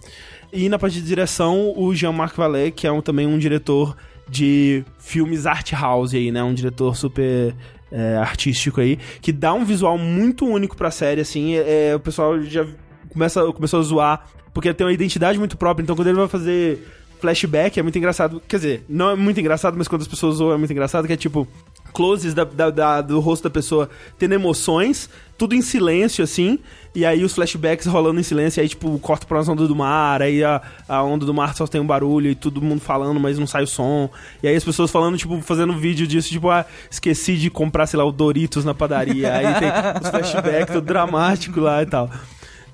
E 0.52 0.68
na 0.68 0.78
parte 0.78 1.00
de 1.00 1.06
direção, 1.06 1.74
o 1.76 1.94
Jean-Marc 1.94 2.34
Vallée, 2.36 2.70
que 2.70 2.86
é 2.86 2.92
um- 2.92 3.02
também 3.02 3.26
um 3.26 3.38
diretor 3.38 3.94
de 4.28 4.84
filmes 4.98 5.46
art 5.46 5.72
house 5.72 6.14
aí, 6.14 6.32
né? 6.32 6.42
Um 6.42 6.54
diretor 6.54 6.96
super 6.96 7.54
é, 7.90 8.16
artístico 8.16 8.80
aí, 8.80 8.98
que 9.20 9.32
dá 9.32 9.52
um 9.54 9.64
visual 9.64 9.96
muito 9.96 10.46
único 10.46 10.76
pra 10.76 10.90
série, 10.90 11.20
assim. 11.20 11.54
É, 11.54 11.94
o 11.94 12.00
pessoal 12.00 12.40
já 12.42 12.66
começa, 13.08 13.44
começou 13.52 13.80
a 13.80 13.82
zoar, 13.82 14.26
porque 14.52 14.72
tem 14.74 14.86
uma 14.86 14.92
identidade 14.92 15.38
muito 15.38 15.56
própria, 15.56 15.82
então 15.82 15.94
quando 15.96 16.08
ele 16.08 16.18
vai 16.18 16.28
fazer 16.28 16.86
flashback 17.20 17.78
é 17.78 17.82
muito 17.82 17.96
engraçado. 17.96 18.42
Quer 18.46 18.56
dizer, 18.56 18.84
não 18.88 19.10
é 19.10 19.16
muito 19.16 19.40
engraçado, 19.40 19.76
mas 19.76 19.88
quando 19.88 20.02
as 20.02 20.08
pessoas 20.08 20.36
zoam 20.36 20.54
é 20.54 20.56
muito 20.56 20.72
engraçado, 20.72 21.06
que 21.06 21.12
é 21.12 21.16
tipo 21.16 21.46
closes 21.92 22.34
da, 22.34 22.44
da- 22.44 22.70
da- 22.70 23.00
do 23.00 23.20
rosto 23.20 23.44
da 23.44 23.50
pessoa 23.50 23.88
tendo 24.18 24.34
emoções, 24.34 25.08
tudo 25.38 25.54
em 25.54 25.60
silêncio, 25.62 26.24
assim, 26.24 26.58
e 26.94 27.04
aí 27.04 27.22
os 27.22 27.34
flashbacks 27.34 27.86
rolando 27.86 28.18
em 28.18 28.22
silêncio, 28.22 28.62
aí, 28.62 28.68
tipo, 28.68 28.98
corta 29.00 29.26
pra 29.26 29.40
uma 29.42 29.52
onda 29.52 29.66
do 29.68 29.76
mar, 29.76 30.22
aí 30.22 30.42
a, 30.42 30.62
a 30.88 31.02
onda 31.02 31.26
do 31.26 31.34
mar 31.34 31.54
só 31.54 31.66
tem 31.66 31.78
um 31.80 31.86
barulho, 31.86 32.30
e 32.30 32.34
todo 32.34 32.62
mundo 32.62 32.80
falando, 32.80 33.20
mas 33.20 33.38
não 33.38 33.46
sai 33.46 33.62
o 33.64 33.66
som, 33.66 34.08
e 34.42 34.48
aí 34.48 34.56
as 34.56 34.64
pessoas 34.64 34.90
falando, 34.90 35.18
tipo, 35.18 35.38
fazendo 35.42 35.74
vídeo 35.74 36.06
disso, 36.06 36.30
tipo, 36.30 36.48
ah, 36.48 36.64
esqueci 36.90 37.36
de 37.36 37.50
comprar, 37.50 37.86
sei 37.86 37.98
lá, 37.98 38.04
o 38.04 38.12
Doritos 38.12 38.64
na 38.64 38.72
padaria, 38.74 39.32
aí 39.34 39.44
tem 39.60 39.68
os 40.02 40.08
flashbacks, 40.08 40.74
tudo 40.74 40.86
dramático 40.86 41.60
lá 41.60 41.82
e 41.82 41.86
tal. 41.86 42.10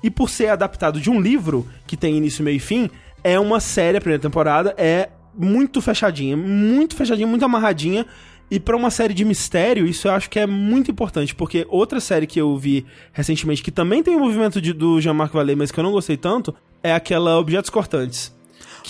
E 0.01 0.09
por 0.09 0.29
ser 0.29 0.47
adaptado 0.47 0.99
de 1.01 1.09
um 1.09 1.19
livro, 1.19 1.67
que 1.85 1.97
tem 1.97 2.15
início, 2.17 2.43
meio 2.43 2.57
e 2.57 2.59
fim, 2.59 2.89
é 3.23 3.37
uma 3.39 3.59
série, 3.59 3.97
a 3.97 4.01
primeira 4.01 4.21
temporada, 4.21 4.73
é 4.77 5.09
muito 5.37 5.81
fechadinha, 5.81 6.37
muito 6.37 6.95
fechadinha, 6.95 7.27
muito 7.27 7.43
amarradinha. 7.43 8.05
E 8.53 8.59
pra 8.59 8.77
uma 8.77 8.91
série 8.91 9.15
de 9.15 9.25
mistério, 9.25 9.87
isso 9.87 10.07
eu 10.07 10.11
acho 10.11 10.29
que 10.29 10.37
é 10.37 10.45
muito 10.45 10.91
importante, 10.91 11.33
porque 11.33 11.65
outra 11.69 11.99
série 11.99 12.27
que 12.27 12.39
eu 12.39 12.55
vi 12.55 12.85
recentemente, 13.11 13.63
que 13.63 13.71
também 13.71 14.03
tem 14.03 14.15
o 14.15 14.19
movimento 14.19 14.61
de- 14.61 14.73
do 14.73 15.01
Jean-Marc 15.01 15.33
Vallée, 15.33 15.55
mas 15.55 15.71
que 15.71 15.79
eu 15.79 15.83
não 15.83 15.91
gostei 15.91 16.17
tanto, 16.17 16.53
é 16.83 16.93
aquela 16.93 17.39
Objetos 17.39 17.71
Cortantes. 17.71 18.31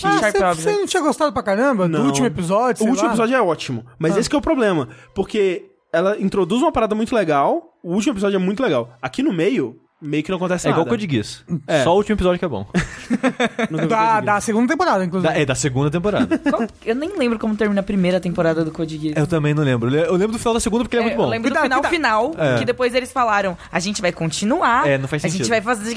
Ah, 0.02 0.18
Sharp 0.32 0.56
você, 0.58 0.72
não 0.72 0.86
tinha 0.86 1.02
gostado 1.02 1.32
pra 1.32 1.42
caramba 1.42 1.88
do 1.88 1.96
Não. 1.98 2.06
último 2.06 2.26
episódio? 2.26 2.84
O 2.84 2.88
último 2.90 3.06
lá? 3.06 3.12
episódio 3.14 3.36
é 3.36 3.40
ótimo, 3.40 3.86
mas 3.98 4.14
Ah. 4.16 4.20
esse 4.20 4.28
que 4.28 4.36
é 4.36 4.38
o 4.38 4.42
problema. 4.42 4.88
Porque 5.14 5.64
ela 5.92 6.20
introduz 6.20 6.60
uma 6.60 6.72
parada 6.72 6.94
muito 6.94 7.14
legal, 7.14 7.78
o 7.82 7.94
último 7.94 8.12
episódio 8.12 8.36
é 8.36 8.40
muito 8.40 8.62
legal. 8.62 8.98
Aqui 9.00 9.22
no 9.22 9.32
meio, 9.32 9.76
meio 10.04 10.22
que 10.22 10.30
não 10.30 10.36
acontece 10.36 10.66
É 10.66 10.70
igual 10.70 10.84
nada. 10.84 10.96
Code 10.96 11.08
Geass. 11.10 11.44
É. 11.66 11.82
Só 11.82 11.92
o 11.92 11.96
último 11.96 12.14
episódio 12.14 12.38
que 12.38 12.44
é 12.44 12.48
bom. 12.48 12.66
Da, 13.88 14.20
da 14.20 14.40
segunda 14.40 14.68
temporada, 14.72 15.04
inclusive. 15.04 15.32
Da- 15.32 15.38
é, 15.38 15.44
da 15.44 15.54
segunda 15.54 15.90
temporada. 15.90 16.38
Qual- 16.50 16.66
Eu 16.84 16.94
nem 16.94 17.16
lembro 17.18 17.38
como 17.38 17.56
termina 17.56 17.80
a 17.80 17.84
primeira 17.84 18.20
temporada 18.20 18.64
do 18.64 18.70
Code 18.70 18.96
Geass. 18.98 19.16
eu 19.16 19.26
também 19.26 19.54
não 19.54 19.62
lembro. 19.62 19.88
Eu 19.88 19.92
le- 20.02 20.08
Eu 20.08 20.12
lembro 20.14 20.32
do 20.32 20.38
final 20.38 20.54
da 20.54 20.60
segunda 20.60 20.84
porque 20.84 20.96
ele 20.96 21.02
é, 21.02 21.06
É, 21.06 21.08
muito 21.08 21.16
bom. 21.18 21.24
Eu 21.24 21.30
lembro 21.30 21.50
do 21.50 21.52
Cuidado, 21.54 21.64
final 21.64 21.80
cuidado. 21.90 22.34
final, 22.34 22.54
É. 22.54 22.58
que 22.58 22.64
depois 22.64 22.94
eles 22.94 23.10
falaram, 23.12 23.56
a 23.70 23.80
gente 23.80 24.00
vai 24.00 24.12
continuar. 24.12 24.86
É, 24.86 24.98
não 24.98 25.08
faz 25.08 25.24
A 25.24 25.28
gente 25.28 25.38
sentido. 25.44 25.50
vai 25.50 25.60
fazer... 25.60 25.96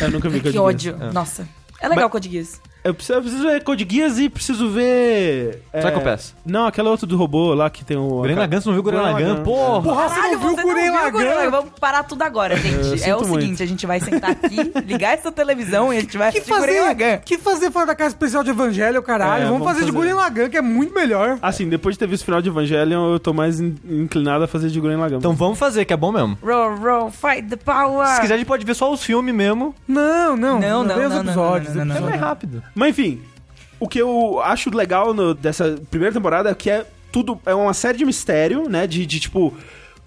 Eu 0.00 0.10
nunca 0.10 0.28
vi 0.28 0.38
que 0.40 0.46
Code 0.52 0.58
ódio. 0.58 0.96
Geass. 0.98 1.14
Nossa. 1.14 1.48
É 1.80 1.88
legal 1.88 2.08
Code 2.10 2.30
Geass. 2.30 2.60
Eu 2.84 2.92
preciso, 2.92 3.18
eu 3.18 3.22
preciso 3.22 3.42
ver 3.44 3.62
Code 3.64 3.86
Geass 3.90 4.18
e 4.18 4.28
preciso 4.28 4.68
ver... 4.68 5.62
é, 5.72 5.90
Pass. 6.00 6.34
Não, 6.44 6.66
aquela 6.66 6.90
outra 6.90 7.06
do 7.06 7.16
robô 7.16 7.54
lá 7.54 7.70
que 7.70 7.82
tem 7.82 7.96
o... 7.96 8.06
Gurren 8.08 8.34
Lagann, 8.34 8.60
você 8.60 8.68
não 8.68 8.74
viu 8.74 8.84
Lagann? 8.92 9.12
Lagann. 9.12 9.42
Porra! 9.42 9.82
Porra, 9.82 10.08
você 10.10 10.20
não 10.20 10.38
viu 10.38 10.50
o 10.52 10.56
Gurren 10.56 10.90
Lagann? 10.90 11.50
Vamos 11.50 11.70
parar 11.80 12.02
tudo 12.02 12.20
agora, 12.22 12.54
gente. 12.60 13.08
Eu 13.08 13.16
é 13.20 13.22
o 13.22 13.26
muito. 13.26 13.40
seguinte, 13.40 13.62
a 13.62 13.66
gente 13.66 13.86
vai 13.86 14.00
sentar 14.00 14.32
aqui, 14.32 14.70
ligar 14.84 15.14
essa 15.14 15.32
televisão 15.32 15.92
e 15.94 15.96
a 15.96 16.00
gente 16.00 16.18
vai 16.18 16.30
que 16.30 16.42
fazer, 16.42 17.20
que 17.24 17.38
fazer 17.38 17.70
fora 17.70 17.86
da 17.86 17.94
casa 17.94 18.10
especial 18.10 18.44
de 18.44 18.50
Evangelho, 18.50 19.02
caralho? 19.02 19.44
É, 19.44 19.46
vamos, 19.46 19.60
vamos 19.60 19.66
fazer, 19.66 19.86
de 19.86 19.92
fazer. 19.92 19.96
Gurren 20.06 20.14
Lagann, 20.22 20.50
que 20.50 20.56
é 20.58 20.62
muito 20.62 20.94
melhor. 20.94 21.38
Assim, 21.40 21.66
depois 21.66 21.94
de 21.94 22.00
ter 22.00 22.06
visto 22.06 22.22
o 22.22 22.26
final 22.26 22.42
de 22.42 22.50
Evangelion, 22.50 23.12
eu 23.12 23.18
tô 23.18 23.32
mais 23.32 23.60
in- 23.60 23.76
inclinado 23.88 24.44
a 24.44 24.46
fazer 24.46 24.68
de 24.68 24.78
Gurren 24.78 24.96
Lagann. 24.98 25.16
Então 25.18 25.32
vamos 25.32 25.58
fazer, 25.58 25.86
que 25.86 25.92
é 25.94 25.96
bom 25.96 26.12
mesmo. 26.12 26.36
Roll, 26.42 26.76
roll, 26.76 27.10
fight 27.10 27.48
the 27.48 27.56
power. 27.56 28.06
Se 28.08 28.20
quiser, 28.20 28.34
a 28.34 28.36
gente 28.36 28.46
pode 28.46 28.64
ver 28.66 28.74
só 28.74 28.92
os 28.92 29.02
filmes 29.02 29.34
mesmo. 29.34 29.74
Não, 29.88 30.36
não. 30.36 30.60
Não, 30.60 30.84
não, 30.84 30.94
vê 30.96 31.06
os 31.06 31.14
não, 31.14 31.22
não, 31.22 31.32
episódios. 31.32 31.74
não, 31.74 31.84
não, 31.84 31.86
não, 31.86 31.94
É 31.94 31.98
episódios. 31.98 32.10
mais 32.20 32.20
rápido. 32.20 32.62
Mas 32.74 32.90
enfim, 32.90 33.22
o 33.78 33.88
que 33.88 33.98
eu 33.98 34.40
acho 34.42 34.70
legal 34.74 35.12
no- 35.14 35.34
dessa 35.34 35.76
primeira 35.90 36.12
temporada 36.14 36.50
é 36.50 36.54
que 36.54 36.70
é 36.70 36.86
tudo. 37.12 37.40
É 37.46 37.54
uma 37.54 37.74
série 37.74 37.98
de 37.98 38.04
mistério, 38.04 38.68
né? 38.68 38.86
De, 38.86 39.04
de 39.06 39.20
tipo, 39.20 39.48
o 39.48 39.54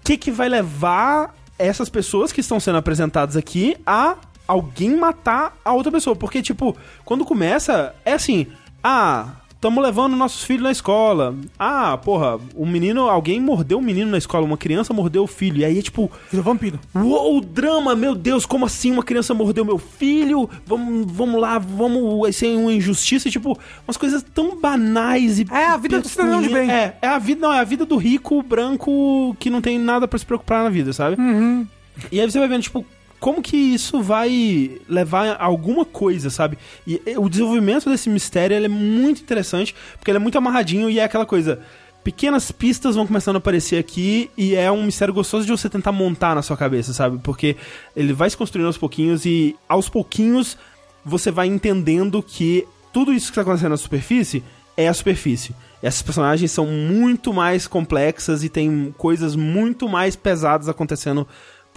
que, 0.04 0.16
que 0.16 0.30
vai 0.30 0.48
levar 0.48 1.34
essas 1.58 1.88
pessoas 1.88 2.30
que 2.32 2.40
estão 2.40 2.60
sendo 2.60 2.78
apresentadas 2.78 3.36
aqui 3.36 3.76
a 3.86 4.16
alguém 4.46 4.96
matar 4.96 5.56
a 5.64 5.72
outra 5.72 5.90
pessoa. 5.92 6.14
Porque, 6.14 6.40
tipo, 6.42 6.76
quando 7.04 7.24
começa, 7.24 7.94
é 8.04 8.12
assim, 8.12 8.46
ah. 8.82 9.32
Tamo 9.60 9.80
levando 9.80 10.14
nossos 10.14 10.44
filhos 10.44 10.62
na 10.62 10.70
escola. 10.70 11.34
Ah, 11.58 11.96
porra, 11.96 12.38
um 12.54 12.64
menino, 12.64 13.08
alguém 13.08 13.40
mordeu 13.40 13.78
um 13.78 13.82
menino 13.82 14.08
na 14.08 14.18
escola, 14.18 14.46
uma 14.46 14.56
criança 14.56 14.94
mordeu 14.94 15.24
o 15.24 15.26
filho. 15.26 15.58
E 15.58 15.64
aí 15.64 15.78
é 15.80 15.82
tipo, 15.82 16.08
Virou 16.30 16.44
vampiro. 16.44 16.78
Uou, 16.94 17.40
drama, 17.40 17.96
meu 17.96 18.14
Deus, 18.14 18.46
como 18.46 18.64
assim 18.64 18.92
uma 18.92 19.02
criança 19.02 19.34
mordeu 19.34 19.64
meu 19.64 19.78
filho? 19.78 20.48
Vamos, 20.64 21.10
vamos 21.10 21.40
lá, 21.40 21.58
vamos, 21.58 22.20
vai 22.20 22.32
ser 22.32 22.56
uma 22.56 22.72
injustiça, 22.72 23.26
e, 23.26 23.32
tipo, 23.32 23.58
umas 23.86 23.96
coisas 23.96 24.24
tão 24.32 24.60
banais 24.60 25.40
e 25.40 25.46
É 25.50 25.66
a 25.66 25.76
vida 25.76 26.00
do 26.00 26.08
cidadão 26.08 26.40
de 26.40 26.50
bem. 26.50 26.70
É, 26.70 26.96
é 27.02 27.08
a 27.08 27.18
vida, 27.18 27.40
não, 27.40 27.52
é 27.52 27.58
a 27.58 27.64
vida 27.64 27.84
do 27.84 27.96
rico 27.96 28.40
branco 28.44 29.36
que 29.40 29.50
não 29.50 29.60
tem 29.60 29.76
nada 29.76 30.06
pra 30.06 30.18
se 30.18 30.24
preocupar 30.24 30.62
na 30.62 30.70
vida, 30.70 30.92
sabe? 30.92 31.20
Uhum. 31.20 31.66
E 32.12 32.20
aí 32.20 32.30
você 32.30 32.38
vai 32.38 32.46
vendo, 32.46 32.62
tipo, 32.62 32.86
como 33.20 33.42
que 33.42 33.56
isso 33.56 34.00
vai 34.00 34.78
levar 34.88 35.28
a 35.32 35.44
alguma 35.44 35.84
coisa, 35.84 36.30
sabe? 36.30 36.58
E 36.86 37.00
e 37.06 37.18
o 37.18 37.28
desenvolvimento 37.28 37.90
desse 37.90 38.08
mistério 38.08 38.56
é 38.56 38.68
muito 38.68 39.22
interessante, 39.22 39.74
porque 39.96 40.10
ele 40.10 40.18
é 40.18 40.20
muito 40.20 40.38
amarradinho 40.38 40.88
e 40.88 40.98
é 40.98 41.04
aquela 41.04 41.26
coisa. 41.26 41.60
Pequenas 42.04 42.50
pistas 42.50 42.94
vão 42.94 43.06
começando 43.06 43.36
a 43.36 43.38
aparecer 43.38 43.76
aqui 43.76 44.30
e 44.36 44.54
é 44.54 44.70
um 44.70 44.84
mistério 44.84 45.12
gostoso 45.12 45.44
de 45.44 45.50
você 45.50 45.68
tentar 45.68 45.92
montar 45.92 46.34
na 46.34 46.42
sua 46.42 46.56
cabeça, 46.56 46.92
sabe? 46.92 47.18
Porque 47.22 47.56
ele 47.94 48.12
vai 48.12 48.30
se 48.30 48.36
construindo 48.36 48.66
aos 48.66 48.78
pouquinhos 48.78 49.26
e 49.26 49.56
aos 49.68 49.88
pouquinhos 49.88 50.56
você 51.04 51.30
vai 51.30 51.48
entendendo 51.48 52.22
que 52.22 52.66
tudo 52.92 53.12
isso 53.12 53.26
que 53.26 53.32
está 53.32 53.42
acontecendo 53.42 53.70
na 53.70 53.76
superfície 53.76 54.42
é 54.76 54.88
a 54.88 54.94
superfície. 54.94 55.54
Essas 55.82 56.02
personagens 56.02 56.50
são 56.50 56.66
muito 56.66 57.32
mais 57.32 57.66
complexas 57.66 58.42
e 58.42 58.48
tem 58.48 58.94
coisas 58.96 59.36
muito 59.36 59.88
mais 59.88 60.16
pesadas 60.16 60.68
acontecendo 60.68 61.26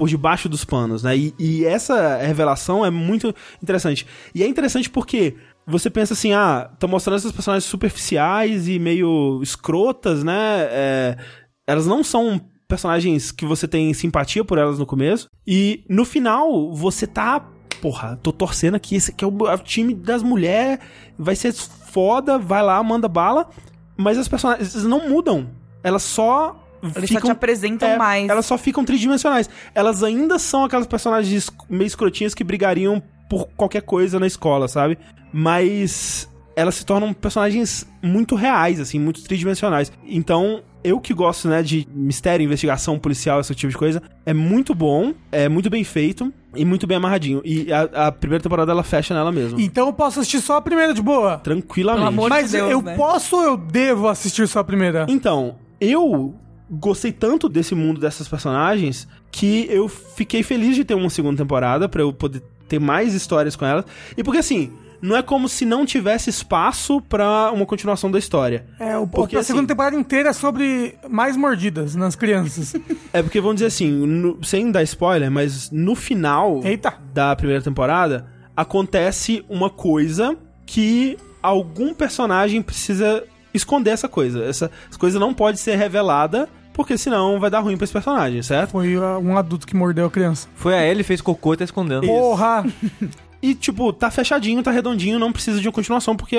por 0.02 0.10
debaixo 0.10 0.50
dos 0.50 0.66
panos, 0.66 1.04
né? 1.04 1.16
E, 1.16 1.36
e 1.38 1.64
essa 1.64 2.18
revelação 2.18 2.84
é 2.84 2.90
muito 2.90 3.36
interessante. 3.62 4.08
E 4.34 4.42
é 4.42 4.48
interessante 4.48 4.90
porque 4.90 5.36
você 5.68 5.92
pensa 5.92 6.14
assim, 6.14 6.34
ah, 6.34 6.72
tá 6.80 6.88
mostrando 6.88 7.18
essas 7.18 7.32
personagens 7.32 7.66
superficiais 7.66 8.68
e 8.68 8.80
meio 8.80 9.40
escrotas, 9.44 10.24
né? 10.24 10.68
É, 10.72 11.18
elas 11.68 11.86
não 11.86 12.04
são 12.04 12.42
personagens 12.68 13.32
que 13.32 13.46
você 13.46 13.68
tem 13.68 13.94
simpatia 13.94 14.44
por 14.44 14.58
elas 14.58 14.80
no 14.80 14.88
começo. 14.88 15.30
E 15.46 15.86
no 15.88 16.04
final, 16.04 16.74
você 16.74 17.06
tá. 17.06 17.48
Porra, 17.80 18.18
tô 18.24 18.32
torcendo 18.32 18.74
aqui. 18.74 18.96
Esse 18.96 19.12
aqui 19.12 19.24
é 19.24 19.28
o, 19.28 19.48
é 19.48 19.54
o 19.54 19.60
time 19.60 19.94
das 19.94 20.24
mulheres. 20.24 20.80
Vai 21.16 21.36
ser 21.36 21.54
foda, 21.54 22.40
vai 22.40 22.64
lá, 22.64 22.82
manda 22.82 23.08
bala. 23.08 23.52
Mas 23.96 24.18
as 24.18 24.28
personagens 24.28 24.84
não 24.84 25.08
mudam. 25.08 25.48
Elas 25.84 26.02
só. 26.02 26.61
Eles 26.96 27.10
só 27.10 27.22
te 27.22 27.32
apresentam 27.32 27.90
é, 27.90 27.98
mais. 27.98 28.30
Elas 28.30 28.46
só 28.46 28.58
ficam 28.58 28.84
tridimensionais. 28.84 29.50
Elas 29.74 30.04
ainda 30.04 30.40
são 30.40 30.64
aquelas 30.64 30.88
personagens 30.88 31.50
meio 31.70 31.88
escrotinhas 31.88 32.34
que 32.34 32.44
brigariam 32.44 33.02
por 33.30 33.48
qualquer 33.56 33.82
coisa 33.82 34.20
na 34.20 34.28
escola, 34.28 34.68
sabe? 34.68 34.98
Mas 35.32 36.28
elas 36.56 36.76
se 36.76 36.86
tornam 36.86 37.14
personagens 37.14 37.88
muito 38.02 38.36
reais, 38.36 38.80
assim, 38.80 39.00
muito 39.00 39.24
tridimensionais. 39.24 39.92
Então, 40.06 40.62
eu 40.84 41.00
que 41.00 41.14
gosto, 41.14 41.48
né, 41.48 41.62
de 41.62 41.88
mistério, 41.94 42.44
investigação 42.44 42.98
policial, 43.00 43.40
esse 43.40 43.54
tipo 43.56 43.72
de 43.72 43.78
coisa, 43.78 44.02
é 44.26 44.34
muito 44.34 44.74
bom, 44.74 45.14
é 45.32 45.48
muito 45.48 45.70
bem 45.70 45.84
feito 45.84 46.34
e 46.56 46.66
muito 46.66 46.86
bem 46.86 46.98
amarradinho. 46.98 47.42
E 47.46 47.72
a, 47.72 48.08
a 48.08 48.12
primeira 48.12 48.44
temporada 48.44 48.72
ela 48.72 48.84
fecha 48.84 49.14
nela 49.14 49.32
mesmo. 49.32 49.60
Então 49.60 49.88
eu 49.88 49.94
posso 49.94 50.20
assistir 50.20 50.42
só 50.42 50.58
a 50.58 50.62
primeira 50.62 50.94
de 50.94 51.02
boa. 51.02 51.38
Tranquilamente. 51.38 52.04
Pelo 52.04 52.14
amor 52.14 52.30
de 52.30 52.30
Mas 52.30 52.52
Deus, 52.52 52.72
eu 52.72 52.82
né? 52.82 52.96
posso 52.96 53.36
ou 53.38 53.44
eu 53.44 53.58
devo 53.58 54.08
assistir 54.08 54.48
só 54.48 54.60
a 54.60 54.64
primeira? 54.64 55.06
Então, 55.08 55.56
eu 55.80 56.36
gostei 56.72 57.12
tanto 57.12 57.50
desse 57.50 57.76
mundo 57.76 58.00
dessas 58.00 58.28
personagens 58.28 59.08
que 59.32 59.68
eu 59.70 59.88
fiquei 59.90 60.42
feliz 60.44 60.76
de 60.76 60.86
ter 60.86 60.94
uma 60.94 61.10
segunda 61.10 61.38
temporada 61.44 61.90
pra 61.90 62.02
eu 62.02 62.14
poder 62.14 62.42
ter 62.68 62.80
mais 62.80 63.14
histórias 63.14 63.56
com 63.56 63.66
elas. 63.66 63.86
E 64.18 64.24
porque 64.24 64.40
assim, 64.40 64.72
não 65.02 65.18
é 65.18 65.22
como 65.22 65.50
se 65.50 65.66
não 65.66 65.86
tivesse 65.86 66.30
espaço 66.30 67.02
pra 67.02 67.52
uma 67.52 67.66
continuação 67.66 68.10
da 68.10 68.18
história. 68.20 68.66
É, 68.80 68.96
o, 68.98 69.06
Porque, 69.08 69.36
a 69.36 69.44
segunda 69.44 69.64
assim- 69.64 69.68
temporada 69.68 69.96
inteira 69.96 70.30
é 70.30 70.34
sobre 70.34 70.96
mais 71.10 71.36
mordidas 71.36 71.96
nas 71.96 72.16
crianças. 72.16 72.74
É 73.12 73.22
porque 73.22 73.42
vamos 73.42 73.56
dizer 73.56 73.66
assim, 73.68 73.92
no- 73.92 74.42
sem 74.44 74.72
dar 74.72 74.84
spoiler, 74.84 75.30
mas 75.30 75.70
no 75.72 75.96
final 75.96 76.62
Eita. 76.64 76.94
da 77.14 77.36
primeira 77.36 77.62
temporada 77.62 78.26
acontece 78.56 79.44
uma 79.50 79.70
coisa 79.70 80.38
que 80.66 81.18
algum 81.44 81.94
personagem 81.94 82.62
precisa 82.62 83.24
esconder 83.54 83.90
essa 83.90 84.08
coisa. 84.08 84.46
Essa, 84.46 84.72
essa 84.90 84.98
coisa 85.00 85.20
não 85.20 85.34
pode 85.34 85.60
ser 85.60 85.76
revelada, 85.76 86.48
porque 86.74 86.98
senão 86.98 87.40
vai 87.40 87.50
dar 87.50 87.60
ruim 87.60 87.78
pra 87.78 87.84
esse 87.84 87.94
personagem, 87.94 88.42
certo? 88.42 88.72
Foi 88.72 88.98
uh, 88.98 89.20
um 89.20 89.38
adulto 89.38 89.68
que 89.68 89.76
mordeu 89.76 90.06
a 90.06 90.10
criança. 90.12 90.48
Foi 90.56 90.74
a 90.74 90.86
Ellie, 90.86 91.04
fez 91.04 91.22
cocô 91.22 91.54
e 91.54 91.58
tá 91.58 91.64
escondendo. 91.64 92.06
Porra! 92.08 92.66
E, 93.44 93.56
tipo, 93.56 93.92
tá 93.92 94.12
fechadinho, 94.12 94.62
tá 94.62 94.70
redondinho, 94.70 95.18
não 95.18 95.32
precisa 95.34 95.60
de 95.60 95.68
uma 95.68 95.74
continuação 95.74 96.16
porque 96.16 96.38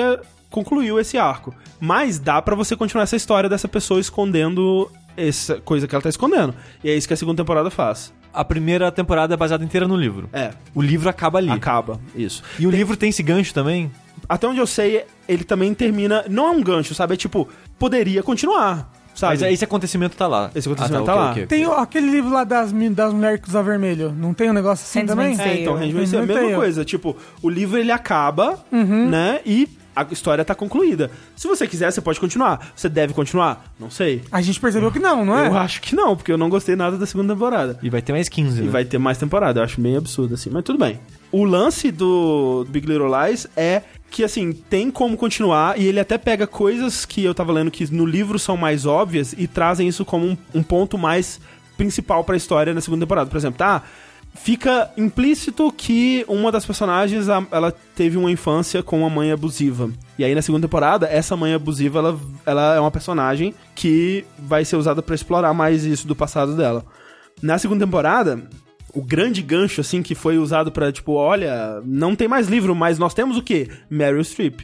concluiu 0.49 0.97
esse 0.97 1.17
arco. 1.17 1.53
Mas 1.77 2.17
dá 2.17 2.41
pra 2.41 2.55
você 2.55 2.77
continuar 2.77 3.03
essa 3.03 3.17
história 3.17 3.49
dessa 3.49 3.67
pessoa 3.67 3.99
escondendo 3.99 4.89
essa 5.17 5.59
coisa 5.59 5.85
que 5.85 5.93
ela 5.93 6.01
tá 6.01 6.07
escondendo. 6.07 6.55
E 6.81 6.89
é 6.89 6.95
isso 6.95 7.05
que 7.05 7.13
a 7.13 7.17
segunda 7.17 7.43
temporada 7.43 7.69
faz. 7.69 8.13
A 8.33 8.45
primeira 8.45 8.89
temporada 8.89 9.33
é 9.33 9.37
baseada 9.37 9.65
inteira 9.65 9.85
no 9.85 9.97
livro. 9.97 10.29
É, 10.31 10.51
O 10.73 10.81
livro 10.81 11.09
acaba 11.09 11.39
ali. 11.39 11.51
acaba, 11.51 11.99
isso. 12.15 12.41
E 12.57 12.65
o 12.65 12.71
livro 12.71 12.95
tem 12.95 13.09
esse 13.09 13.21
gancho 13.21 13.53
também? 13.53 13.91
Até 14.29 14.47
onde 14.47 14.59
eu 14.59 14.65
sei, 14.65 15.03
ele 15.27 15.43
também 15.43 15.73
termina. 15.73 16.23
Não 16.29 16.47
é 16.47 16.51
um 16.51 16.63
gancho, 16.63 16.95
sabe? 16.95 17.15
É 17.15 17.17
tipo, 17.17 17.49
poderia 17.77 18.23
continuar, 18.23 18.89
sabe? 19.13 19.39
Mas 19.41 19.53
esse 19.53 19.63
acontecimento 19.63 20.15
tá 20.17 20.27
lá. 20.27 20.49
Esse 20.55 20.67
acontecimento 20.67 21.03
Ah, 21.03 21.05
tá 21.05 21.13
ok, 21.13 21.21
lá. 21.23 21.31
ok, 21.31 21.43
ok. 21.43 21.57
Tem 21.57 21.67
o- 21.67 21.73
aquele 21.73 22.09
livro 22.09 22.31
lá 22.31 22.43
das, 22.43 22.71
mi- 22.71 22.89
das 22.89 23.13
mulheres 23.13 23.41
que 23.41 23.47
usa 23.49 23.61
vermelho. 23.63 24.11
Não 24.17 24.33
tem 24.33 24.49
um 24.49 24.53
negócio 24.53 24.83
assim 24.83 24.99
Handmaid's 24.99 25.37
também? 25.37 25.53
É, 25.57 25.61
então, 25.61 25.73
Handmaid's 25.73 26.11
Tale 26.11 26.15
é 26.15 26.17
a 26.17 26.21
Handmaid's 26.21 26.27
mesma 26.27 26.41
Tale. 26.49 26.55
coisa. 26.55 26.85
Tipo, 26.85 27.17
o 27.41 27.49
livro 27.49 27.77
ele 27.77 27.91
acaba, 27.91 28.59
né? 28.71 29.39
E 29.45 29.67
a 29.95 30.07
história 30.11 30.43
tá 30.43 30.55
concluída. 30.55 31.11
Se 31.35 31.47
você 31.47 31.67
quiser, 31.67 31.91
você 31.91 32.01
pode 32.01 32.19
continuar. 32.19 32.71
Você 32.75 32.89
deve 32.89 33.13
continuar? 33.13 33.71
Não 33.79 33.91
sei. 33.91 34.23
A 34.31 34.41
gente 34.41 34.59
percebeu 34.59 34.91
que 34.91 34.97
não, 34.97 35.23
não 35.23 35.37
é? 35.37 35.47
Eu 35.47 35.55
acho 35.57 35.81
que 35.81 35.95
não, 35.95 36.15
porque 36.15 36.31
eu 36.31 36.37
não 36.37 36.49
gostei 36.49 36.75
nada 36.75 36.97
da 36.97 37.05
segunda 37.05 37.33
temporada. 37.33 37.77
E 37.83 37.89
vai 37.91 38.01
ter 38.01 38.11
mais 38.11 38.27
15, 38.27 38.59
E 38.61 38.65
né? 38.65 38.71
vai 38.71 38.83
ter 38.85 38.97
mais 38.97 39.19
temporada, 39.19 39.59
eu 39.59 39.63
acho 39.63 39.79
bem 39.79 39.95
absurdo, 39.95 40.33
assim, 40.33 40.49
mas 40.49 40.63
tudo 40.63 40.79
bem. 40.79 40.99
O 41.31 41.43
lance 41.43 41.91
do 41.91 42.65
Big 42.69 42.87
Little 42.87 43.07
Lies 43.07 43.47
é 43.55 43.83
que, 44.13 44.23
assim, 44.23 44.53
tem 44.53 44.91
como 44.91 45.17
continuar, 45.17 45.79
e 45.79 45.87
ele 45.87 45.99
até 45.99 46.19
pega 46.19 46.45
coisas 46.45 47.03
que 47.03 47.23
eu 47.23 47.33
tava 47.33 47.51
lendo 47.51 47.71
que 47.71 47.91
no 47.91 48.05
livro 48.05 48.37
são 48.37 48.55
mais 48.55 48.85
óbvias 48.85 49.33
e 49.35 49.47
trazem 49.47 49.87
isso 49.87 50.05
como 50.05 50.27
um, 50.27 50.37
um 50.53 50.61
ponto 50.61 50.99
mais 50.99 51.39
principal 51.75 52.23
pra 52.23 52.37
história 52.37 52.75
na 52.75 52.79
segunda 52.79 53.05
temporada. 53.07 53.27
Por 53.27 53.37
exemplo, 53.37 53.57
tá? 53.57 53.81
Fica 54.35 54.91
implícito 54.95 55.71
que 55.75 56.23
uma 56.27 56.51
das 56.51 56.63
personagens, 56.63 57.27
a- 57.27 57.43
ela 57.51 57.71
teve 57.95 58.15
uma 58.15 58.31
infância 58.31 58.83
com 58.83 58.99
uma 58.99 59.09
mãe 59.09 59.31
abusiva. 59.31 59.89
E 60.17 60.23
aí, 60.23 60.35
na 60.35 60.43
segunda 60.43 60.67
temporada, 60.67 61.07
essa 61.07 61.35
mãe 61.35 61.51
abusiva, 61.53 61.97
ela, 61.97 62.19
ela 62.45 62.75
é 62.75 62.79
uma 62.79 62.91
personagem 62.91 63.53
que 63.73 64.23
vai 64.37 64.63
ser 64.63 64.75
usada 64.75 65.01
pra 65.01 65.15
explorar 65.15 65.53
mais 65.55 65.85
isso 65.85 66.07
do 66.07 66.15
passado 66.15 66.55
dela. 66.55 66.85
Na 67.41 67.57
segunda 67.57 67.83
temporada, 67.85 68.43
o 68.93 69.01
grande 69.01 69.41
gancho, 69.41 69.81
assim, 69.81 70.01
que 70.03 70.13
foi 70.15 70.37
usado 70.37 70.71
pra, 70.71 70.91
tipo, 70.91 71.13
olha, 71.13 71.81
não 71.85 72.15
tem 72.15 72.27
mais 72.27 72.47
livro, 72.47 72.75
mas 72.75 72.99
nós 72.99 73.13
temos 73.13 73.37
o 73.37 73.41
quê? 73.41 73.67
Meryl 73.89 74.23
Streep. 74.23 74.61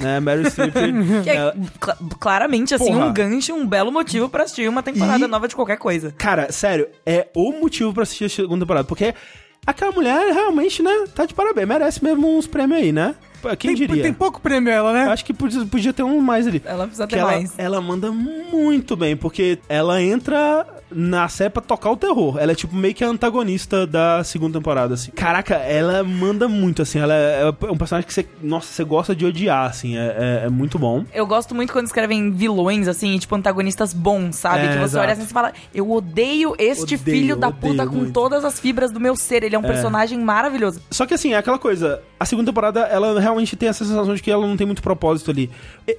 Né? 0.00 0.18
Meryl 0.20 0.46
Streep. 0.50 0.74
Que 1.24 1.30
é 1.30 1.36
ela- 1.36 1.54
cla- 1.78 1.98
claramente, 2.18 2.74
assim, 2.74 2.86
Porra. 2.92 3.06
um 3.06 3.12
gancho, 3.12 3.54
um 3.54 3.66
belo 3.66 3.92
motivo 3.92 4.28
pra 4.28 4.44
assistir 4.44 4.68
uma 4.68 4.82
temporada 4.82 5.24
E- 5.24 5.28
nova 5.28 5.46
de 5.48 5.54
qualquer 5.54 5.76
coisa. 5.78 6.12
Cara, 6.16 6.50
sério, 6.52 6.88
é 7.04 7.28
o 7.34 7.52
motivo 7.52 7.92
pra 7.92 8.02
assistir 8.02 8.24
a 8.24 8.28
segunda 8.28 8.64
temporada. 8.64 8.86
Porque 8.86 9.14
aquela 9.66 9.92
mulher 9.92 10.32
realmente, 10.32 10.82
né, 10.82 11.04
tá 11.14 11.24
de 11.26 11.34
parabéns. 11.34 11.68
Merece 11.68 12.02
mesmo 12.02 12.36
uns 12.38 12.46
prêmios 12.46 12.78
aí, 12.80 12.92
né? 12.92 13.14
Quem 13.58 13.74
tem, 13.74 13.86
diria? 13.86 14.02
tem 14.02 14.12
pouco 14.12 14.40
prêmio 14.40 14.72
ela, 14.72 14.90
Eu 14.90 14.94
né? 14.94 15.04
acho 15.12 15.24
que 15.24 15.32
podia, 15.34 15.64
podia 15.66 15.92
ter 15.92 16.02
um 16.02 16.20
mais 16.20 16.46
ali. 16.46 16.62
Ela 16.64 16.84
precisa 16.86 17.06
ter 17.06 17.18
ela, 17.18 17.32
mais. 17.32 17.54
ela 17.58 17.80
manda 17.80 18.10
muito 18.10 18.96
bem, 18.96 19.16
porque 19.16 19.58
ela 19.68 20.02
entra 20.02 20.66
na 20.90 21.28
série 21.28 21.50
pra 21.50 21.60
tocar 21.62 21.90
o 21.90 21.96
terror. 21.96 22.38
Ela 22.38 22.52
é 22.52 22.54
tipo 22.54 22.74
meio 22.76 22.94
que 22.94 23.02
a 23.04 23.08
antagonista 23.08 23.86
da 23.86 24.22
segunda 24.24 24.58
temporada, 24.58 24.94
assim. 24.94 25.10
Caraca, 25.10 25.54
ela 25.56 26.02
manda 26.04 26.46
muito, 26.48 26.82
assim. 26.82 26.98
Ela 26.98 27.14
é, 27.14 27.42
é 27.42 27.70
um 27.70 27.76
personagem 27.76 28.06
que 28.06 28.14
você, 28.14 28.26
nossa, 28.42 28.72
você 28.72 28.84
gosta 28.84 29.14
de 29.14 29.26
odiar, 29.26 29.66
assim. 29.68 29.96
É, 29.96 30.40
é- 30.42 30.46
é 30.46 30.48
muito 30.48 30.78
bom. 30.78 31.04
Eu 31.12 31.26
gosto 31.26 31.54
muito 31.54 31.72
quando 31.72 31.86
escrevem 31.86 32.30
vilões, 32.30 32.86
assim, 32.88 33.18
tipo, 33.18 33.34
antagonistas 33.34 33.92
bons, 33.92 34.36
sabe? 34.36 34.60
É, 34.66 34.68
que 34.68 34.74
você 34.74 34.84
exato. 34.84 35.04
olha 35.04 35.12
assim 35.12 35.22
e 35.22 35.26
fala, 35.26 35.52
eu 35.74 35.90
odeio 35.90 36.54
este 36.58 36.94
Odeio, 36.94 36.98
filho 37.18 37.36
da 37.36 37.50
puta 37.50 37.86
com 37.86 37.96
muito. 37.96 38.12
todas 38.12 38.44
as 38.44 38.60
fibras 38.60 38.90
do 38.92 39.00
meu 39.00 39.16
ser. 39.16 39.42
Ele 39.42 39.56
é 39.56 39.58
um 39.58 39.62
personagem 39.62 40.18
maravilhoso. 40.20 40.80
Só 40.90 41.04
que 41.06 41.14
assim, 41.14 41.32
é 41.34 41.36
aquela 41.36 41.58
coisa. 41.58 42.00
A 42.18 42.24
segunda 42.24 42.50
temporada, 42.50 42.80
ela 42.80 43.20
realmente 43.26 43.56
tem 43.56 43.68
essa 43.68 43.84
sensação 43.84 44.14
de 44.14 44.22
que 44.22 44.30
ela 44.30 44.46
não 44.46 44.56
tem 44.56 44.66
muito 44.66 44.82
propósito 44.82 45.30
ali. 45.30 45.50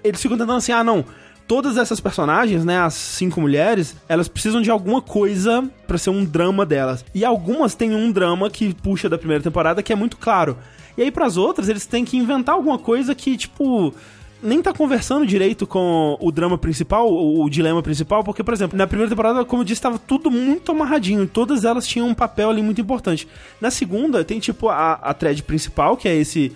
Eles 0.04 0.22
ficam 0.22 0.38
tentando 0.38 0.58
assim, 0.58 0.72
ah, 0.72 0.84
não. 0.84 1.04
Todas 1.46 1.78
essas 1.78 2.00
personagens, 2.00 2.66
né, 2.66 2.80
as 2.80 2.94
cinco 2.94 3.40
mulheres, 3.40 3.96
elas 4.10 4.28
precisam 4.28 4.62
de 4.62 4.70
alguma 4.70 5.02
coisa 5.02 5.70
pra 5.86 5.98
ser 5.98 6.10
um 6.10 6.26
drama 6.26 6.66
delas. 6.66 7.06
E 7.14 7.24
algumas 7.24 7.76
têm 7.76 7.94
um 7.94 8.12
drama 8.12 8.50
que 8.50 8.74
puxa 8.74 9.08
da 9.08 9.18
primeira 9.18 9.44
temporada 9.44 9.84
que 9.84 9.94
é 9.94 9.96
muito 9.96 10.18
claro. 10.18 10.58
E 10.98 11.02
aí 11.04 11.12
pras 11.12 11.38
outras, 11.38 11.70
eles 11.70 11.86
têm 11.86 12.04
que 12.04 12.18
inventar 12.18 12.56
alguma 12.56 12.78
coisa 12.78 13.14
que, 13.14 13.38
tipo, 13.38 13.94
nem 14.42 14.62
tá 14.62 14.74
conversando 14.74 15.26
direito 15.26 15.66
com 15.66 16.18
o 16.20 16.32
drama 16.32 16.58
principal, 16.58 17.12
o, 17.12 17.44
o 17.44 17.50
dilema 17.50 17.82
principal, 17.82 18.24
porque, 18.24 18.44
por 18.44 18.54
exemplo, 18.54 18.78
na 18.78 18.88
primeira 18.88 19.10
temporada, 19.10 19.46
como 19.46 19.62
eu 19.62 19.66
disse, 19.66 19.82
tava 19.82 19.98
tudo 19.98 20.30
muito 20.30 20.72
amarradinho, 20.72 21.28
todas 21.28 21.66
elas 21.66 21.88
tinham 21.88 22.08
um 22.08 22.14
papel 22.14 22.50
ali 22.50 22.62
muito 22.62 22.82
importante. 22.82 23.28
Na 23.60 23.72
segunda, 23.72 24.24
tem 24.24 24.40
tipo 24.40 24.70
a, 24.70 24.94
a 24.94 25.14
thread 25.14 25.44
principal, 25.44 25.98
que 25.98 26.08
é 26.08 26.16
esse 26.16 26.52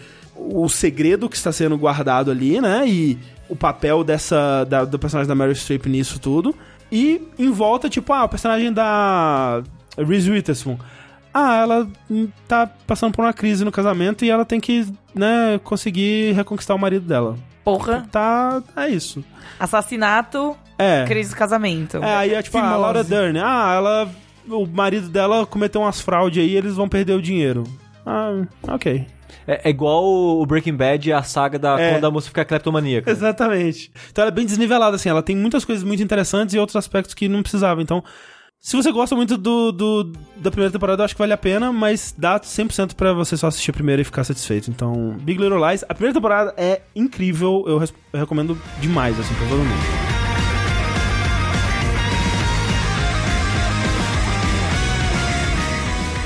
o 0.49 0.67
segredo 0.69 1.29
que 1.29 1.35
está 1.35 1.51
sendo 1.51 1.77
guardado 1.77 2.31
ali, 2.31 2.59
né? 2.61 2.83
E 2.87 3.17
o 3.49 3.55
papel 3.55 4.03
dessa 4.03 4.63
da- 4.65 4.85
do 4.85 4.97
personagem 4.97 5.27
da 5.27 5.35
Meryl 5.35 5.55
Streep 5.55 5.85
nisso 5.87 6.19
tudo. 6.19 6.55
E 6.91 7.21
em 7.39 7.51
volta, 7.51 7.89
tipo, 7.89 8.11
ah, 8.13 8.23
o 8.25 8.29
personagem 8.29 8.71
da 8.73 9.61
Reese 9.97 10.29
Witherspoon. 10.31 10.77
Ah, 11.33 11.57
ela 11.61 11.87
tá 12.47 12.69
passando 12.85 13.13
por 13.13 13.23
uma 13.23 13.31
crise 13.31 13.63
no 13.63 13.71
casamento 13.71 14.25
e 14.25 14.29
ela 14.29 14.43
tem 14.43 14.59
que, 14.59 14.85
né, 15.15 15.59
conseguir 15.63 16.33
reconquistar 16.33 16.75
o 16.75 16.79
marido 16.79 17.05
dela. 17.05 17.37
Porra, 17.63 18.05
Tá, 18.11 18.61
é 18.75 18.89
isso. 18.89 19.23
assassinato, 19.57 20.57
É. 20.77 21.05
crise 21.07 21.29
do 21.29 21.35
casamento. 21.37 21.97
É, 21.97 22.15
aí 22.15 22.33
é 22.33 22.41
tipo 22.41 22.57
a 22.57 22.61
Fimose. 22.61 22.79
Laura 22.81 23.03
Dern. 23.03 23.39
Ah, 23.39 23.73
ela. 23.75 24.09
O 24.49 24.65
marido 24.65 25.07
dela 25.07 25.45
cometeu 25.45 25.81
umas 25.81 26.01
fraudes 26.01 26.43
aí 26.43 26.55
eles 26.57 26.73
vão 26.75 26.89
perder 26.89 27.13
o 27.13 27.21
dinheiro. 27.21 27.63
Ah, 28.05 28.41
ok. 28.63 29.05
É, 29.47 29.61
é 29.65 29.69
igual 29.69 30.03
o 30.03 30.45
Breaking 30.45 30.75
Bad 30.75 31.07
e 31.09 31.13
a 31.13 31.23
saga 31.23 31.57
da 31.57 31.79
É. 31.79 31.91
quando 31.93 32.05
a 32.05 32.11
moça 32.11 32.27
fica 32.27 32.43
cleptomaníaca. 32.45 33.09
Exatamente. 33.09 33.91
Então 34.11 34.23
ela 34.23 34.31
é 34.31 34.35
bem 34.35 34.45
desnivelada, 34.45 34.95
assim. 34.95 35.09
Ela 35.09 35.23
tem 35.23 35.35
muitas 35.35 35.63
coisas 35.65 35.83
muito 35.83 36.03
interessantes 36.03 36.53
e 36.53 36.59
outros 36.59 36.75
aspectos 36.75 37.13
que 37.13 37.27
não 37.29 37.41
precisava. 37.41 37.81
Então, 37.81 38.03
se 38.59 38.75
você 38.75 38.91
gosta 38.91 39.15
muito 39.15 39.37
do, 39.37 39.71
do- 39.71 40.11
da 40.35 40.51
primeira 40.51 40.71
temporada, 40.71 41.01
eu 41.01 41.05
acho 41.05 41.15
que 41.15 41.19
vale 41.19 41.33
a 41.33 41.37
pena, 41.37 41.71
mas 41.71 42.13
dá 42.17 42.39
100% 42.39 42.93
pra 42.93 43.13
você 43.13 43.35
só 43.37 43.47
assistir 43.47 43.71
a 43.71 43.73
primeira 43.73 44.01
e 44.01 44.05
ficar 44.05 44.23
satisfeito. 44.23 44.69
Então, 44.69 45.15
Big 45.21 45.41
Little 45.41 45.65
Lies, 45.67 45.83
a 45.89 45.93
primeira 45.95 46.13
temporada 46.13 46.53
é 46.57 46.81
incrível. 46.95 47.63
Eu, 47.67 47.81
eu 48.13 48.19
recomendo 48.19 48.55
demais, 48.79 49.19
assim, 49.19 49.33
pra 49.33 49.47
todo 49.47 49.59
mundo. 49.59 50.20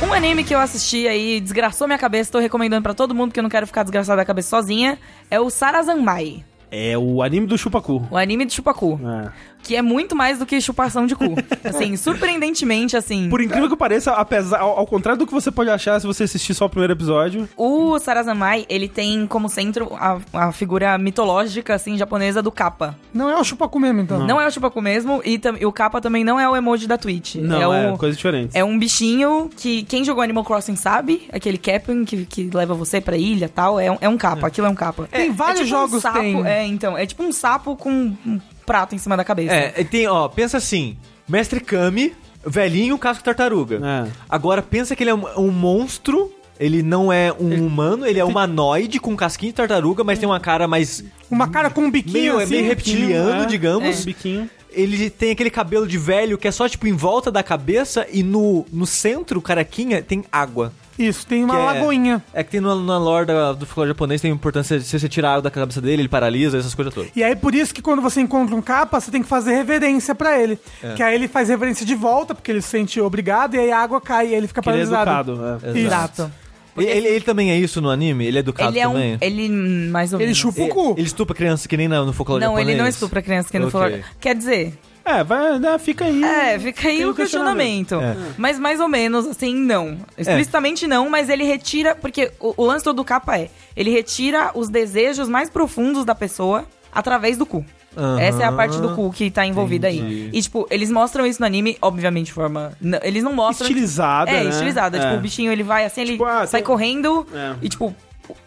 Um 0.07 0.13
anime 0.13 0.43
que 0.43 0.53
eu 0.53 0.59
assisti 0.59 1.07
aí, 1.07 1.39
desgraçou 1.41 1.87
minha 1.87 1.97
cabeça, 1.99 2.31
tô 2.31 2.39
recomendando 2.39 2.83
pra 2.83 2.93
todo 2.93 3.13
mundo, 3.13 3.29
porque 3.29 3.39
eu 3.39 3.43
não 3.43 3.49
quero 3.49 3.65
ficar 3.67 3.83
desgraçada 3.83 4.17
da 4.17 4.25
cabeça 4.25 4.49
sozinha, 4.49 4.97
é 5.29 5.39
o 5.39 5.49
Sarazanmai, 5.49 6.43
É 6.71 6.97
o 6.97 7.21
anime 7.21 7.47
do 7.47 7.57
Chupacu. 7.57 8.07
o 8.09 8.17
anime 8.17 8.45
de 8.45 8.53
chupacu, 8.53 8.99
É. 9.03 9.31
que 9.65 9.75
é 9.75 9.81
muito 9.81 10.15
mais 10.15 10.37
do 10.37 10.45
que 10.45 10.61
chupação 10.61 11.07
de 11.07 11.15
cu. 11.15 11.35
Assim, 11.65 11.97
surpreendentemente, 11.97 12.95
assim, 12.95 13.27
Por 13.29 13.41
incrível 13.41 13.67
que 13.67 13.75
pareça, 13.75 14.11
apesar, 14.11 14.59
ao, 14.59 14.77
ao 14.77 14.85
contrário 14.85 15.17
do 15.17 15.25
que 15.25 15.33
você 15.33 15.49
pode 15.51 15.69
achar 15.69 15.99
se 15.99 16.05
você 16.05 16.23
assistir 16.23 16.53
só 16.53 16.65
o 16.65 16.69
primeiro 16.69 16.93
episódio, 16.93 17.49
o 17.57 17.97
Sarazanmai, 17.97 18.65
ele 18.69 18.87
tem 18.87 19.25
como 19.25 19.49
centro 19.49 19.91
a, 19.95 20.19
a 20.33 20.51
figura 20.51 20.95
mitológica, 20.97 21.73
assim, 21.73 21.97
japonesa 21.97 22.41
do 22.41 22.51
Kappa. 22.51 22.95
Não 23.11 23.29
é 23.29 23.35
o 23.35 23.43
chupacu 23.43 23.79
mesmo, 23.79 24.01
então. 24.01 24.25
Não 24.25 24.39
é 24.39 24.45
o 24.45 24.51
chupacu 24.51 24.81
mesmo, 24.81 25.21
e, 25.25 25.41
e 25.59 25.65
o 25.65 25.71
Kappa 25.71 25.99
também 25.99 26.23
não 26.23 26.39
é 26.39 26.47
o 26.47 26.55
emoji 26.55 26.85
da 26.85 26.97
Twitch. 26.97 27.35
não, 27.35 27.73
é 27.73 27.85
é, 27.85 27.91
o... 27.91 27.97
coisa 27.97 28.15
diferente. 28.15 28.55
É 28.55 28.63
um 28.63 28.77
bichinho 28.77 29.49
que 29.57 29.83
quem 29.83 30.03
jogou 30.03 30.23
Animal 30.23 30.43
Crossing 30.43 30.75
sabe, 30.75 31.27
aquele 31.33 31.57
Captain 31.57 32.05
que, 32.05 32.25
que 32.25 32.49
leva 32.53 32.75
você 32.75 33.01
pra 33.01 33.17
ilha 33.17 33.45
e 33.45 33.49
tal, 33.49 33.79
é 33.79 33.91
um, 33.91 33.97
é 33.99 34.09
um 34.09 34.17
capa, 34.17 34.47
aquilo 34.47 34.67
é 34.67 34.69
um 34.69 34.75
capa. 34.75 35.07
Tem 35.11 35.31
vários 35.31 35.61
tipo 35.61 35.69
jogos 35.69 35.95
um 35.95 36.01
sapo, 36.01 36.19
tem. 36.19 36.45
É, 36.45 36.65
então, 36.65 36.95
é 36.95 37.05
tipo 37.05 37.23
um 37.23 37.31
sapo 37.31 37.75
com 37.75 37.89
um 37.89 38.39
prato 38.65 38.95
em 38.95 38.97
cima 38.97 39.15
da 39.15 39.23
cabeça. 39.23 39.53
É, 39.53 39.83
tem, 39.83 40.07
ó, 40.07 40.27
pensa 40.27 40.57
assim, 40.57 40.97
Mestre 41.27 41.59
Kami, 41.59 42.13
velhinho, 42.45 42.97
casco 42.97 43.23
tartaruga. 43.23 43.79
É. 43.83 44.11
Agora 44.29 44.61
pensa 44.61 44.95
que 44.95 45.03
ele 45.03 45.09
é 45.09 45.15
um, 45.15 45.25
um 45.37 45.51
monstro, 45.51 46.31
ele 46.59 46.81
não 46.81 47.11
é 47.11 47.33
um 47.33 47.65
humano, 47.65 48.05
ele 48.05 48.19
é 48.19 48.23
humanoide 48.23 48.99
com 48.99 49.15
casquinho 49.15 49.51
de 49.51 49.55
tartaruga, 49.57 50.03
mas 50.03 50.19
tem 50.19 50.27
uma 50.27 50.39
cara 50.39 50.67
mais 50.67 51.03
Uma 51.29 51.47
cara 51.49 51.69
com 51.69 51.81
um 51.81 51.91
biquinho 51.91 52.35
meio, 52.35 52.37
assim. 52.39 52.55
meio 52.55 52.67
reptiliano, 52.67 53.43
é. 53.43 53.45
digamos. 53.45 54.01
Um 54.01 54.05
biquinho. 54.05 54.49
Ele 54.75 55.09
tem 55.09 55.31
aquele 55.31 55.49
cabelo 55.49 55.87
de 55.87 55.97
velho 55.97 56.37
que 56.37 56.47
é 56.47 56.51
só 56.51 56.67
tipo 56.67 56.85
em 56.87 56.93
volta 56.93 57.31
da 57.31 57.41
cabeça 57.41 58.05
e 58.11 58.21
no, 58.23 58.65
no 58.71 58.85
centro, 58.85 59.41
carequinha, 59.41 60.01
tem 60.01 60.23
água. 60.31 60.71
Isso, 60.97 61.27
tem 61.27 61.43
uma 61.43 61.53
Que 61.55 61.59
é- 61.61 61.65
lagoinha. 61.65 62.23
É 62.33 62.41
que 62.43 62.51
tem 62.51 62.61
no, 62.61 62.73
na 62.83 62.97
lore 62.97 63.25
da- 63.25 63.51
do 63.51 63.65
folclore 63.65 63.89
japonês 63.89 64.21
tem 64.21 64.31
importância 64.31 64.79
de 64.79 64.85
se 64.85 64.97
você 64.97 65.09
tirar 65.09 65.29
a 65.29 65.31
água 65.33 65.41
da 65.43 65.51
cabeça 65.51 65.81
dele, 65.81 66.03
ele 66.03 66.07
paralisa, 66.09 66.57
essas 66.57 66.73
coisas 66.73 66.93
todas. 66.93 67.11
E 67.15 67.21
aí, 67.21 67.35
por 67.35 67.53
isso 67.53 67.73
que 67.73 67.81
quando 67.81 68.01
você 68.01 68.21
encontra 68.21 68.55
um 68.55 68.61
capa, 68.61 68.99
você 68.99 69.11
tem 69.11 69.21
que 69.21 69.27
fazer 69.27 69.53
reverência 69.55 70.15
pra 70.15 70.39
ele. 70.41 70.57
É. 70.81 70.93
Que 70.93 71.03
aí 71.03 71.13
ele 71.15 71.27
faz 71.27 71.49
reverência 71.49 71.85
de 71.85 71.95
volta, 71.95 72.33
porque 72.33 72.49
ele 72.49 72.61
se 72.61 72.69
sente 72.69 73.01
obrigado, 73.01 73.55
e 73.55 73.59
aí 73.59 73.71
a 73.73 73.79
água 73.79 73.99
cai 73.99 74.27
e 74.29 74.35
ele 74.35 74.47
fica 74.47 74.61
Que 74.61 74.69
ele 74.69 74.83
é 74.83 74.85
paralisado. 74.85 75.31
educado. 75.33 75.59
É. 75.65 75.69
Isso. 75.71 75.77
Exato. 75.87 76.31
Ele, 76.77 76.87
ele- 76.89 77.07
ele 77.07 77.21
também 77.25 77.51
é 77.51 77.57
isso 77.57 77.79
no 77.81 77.89
anime? 77.89 78.25
Ele 78.25 78.37
é 78.37 78.39
educado 78.39 78.71
Ele 78.71 78.79
é 78.79 78.87
um. 78.87 78.93
também? 78.93 79.17
Ele 79.21 79.49
mais 79.89 80.11
ou 80.13 80.19
Ele 80.19 80.25
menos. 80.27 80.37
chupa 80.37 80.61
o 80.61 80.67
cu. 80.67 80.93
Ele 80.97 81.07
estupra 81.07 81.35
criança 81.35 81.67
que 81.67 81.77
nem 81.77 81.87
na- 81.87 82.03
no 82.03 82.11
folclore 82.13 82.41
Não, 82.41 82.49
japonês? 82.51 82.69
ele 82.69 82.77
não 82.77 82.87
estupra 82.87 83.21
criança 83.21 83.49
que 83.49 83.57
não 83.59 83.67
Ok. 83.67 83.79
falou. 83.79 83.99
Quer 84.19 84.35
dizer, 84.35 84.73
É, 85.05 85.23
vai, 85.23 85.57
né, 85.59 85.77
fica 85.77 86.05
aí. 86.05 86.23
é, 86.23 86.59
fica 86.59 86.87
aí 86.89 87.05
o 87.05 87.13
questionamento. 87.13 87.97
questionamento. 87.99 88.35
Mas 88.37 88.59
mais 88.59 88.79
ou 88.79 88.87
menos, 88.87 89.25
assim, 89.27 89.53
não. 89.55 89.97
Explicitamente 90.17 90.85
não, 90.87 91.09
mas 91.09 91.29
ele 91.29 91.43
retira. 91.43 91.95
Porque 91.95 92.31
o, 92.39 92.53
o 92.57 92.65
lance 92.65 92.83
todo 92.83 92.97
do 92.97 93.03
capa 93.05 93.37
é: 93.37 93.49
ele 93.75 93.91
retira 93.91 94.51
os 94.55 94.67
desejos 94.67 95.29
mais 95.29 95.49
profundos 95.49 96.03
da 96.05 96.15
pessoa 96.15 96.65
através 96.91 97.37
do 97.37 97.45
cu. 97.45 97.63
Aham. 97.97 98.19
Essa 98.19 98.43
é 98.43 98.45
a 98.45 98.51
parte 98.51 98.79
do 98.79 98.89
cu 98.95 99.11
que 99.11 99.29
tá 99.31 99.45
envolvida 99.45 99.87
aí. 99.87 99.99
Entendi. 99.99 100.29
E, 100.33 100.41
tipo, 100.41 100.67
eles 100.69 100.91
mostram 100.91 101.25
isso 101.25 101.39
no 101.41 101.45
anime, 101.45 101.77
obviamente, 101.81 102.27
de 102.27 102.33
forma. 102.33 102.73
n- 102.81 102.99
Eles 103.03 103.23
não 103.23 103.33
mostram. 103.33 103.67
Estilizada, 103.67 104.31
É, 104.31 104.43
né? 104.43 104.49
estilizada. 104.49 104.97
É. 104.97 105.01
Tipo, 105.01 105.15
o 105.15 105.19
bichinho 105.19 105.51
ele 105.51 105.63
vai 105.63 105.85
assim, 105.85 106.01
ele 106.01 106.11
Tipo, 106.13 106.25
ah, 106.25 106.45
sai 106.45 106.61
tem- 106.61 106.67
correndo 106.67 107.25
É. 107.33 107.55
e, 107.61 107.69
tipo, 107.69 107.95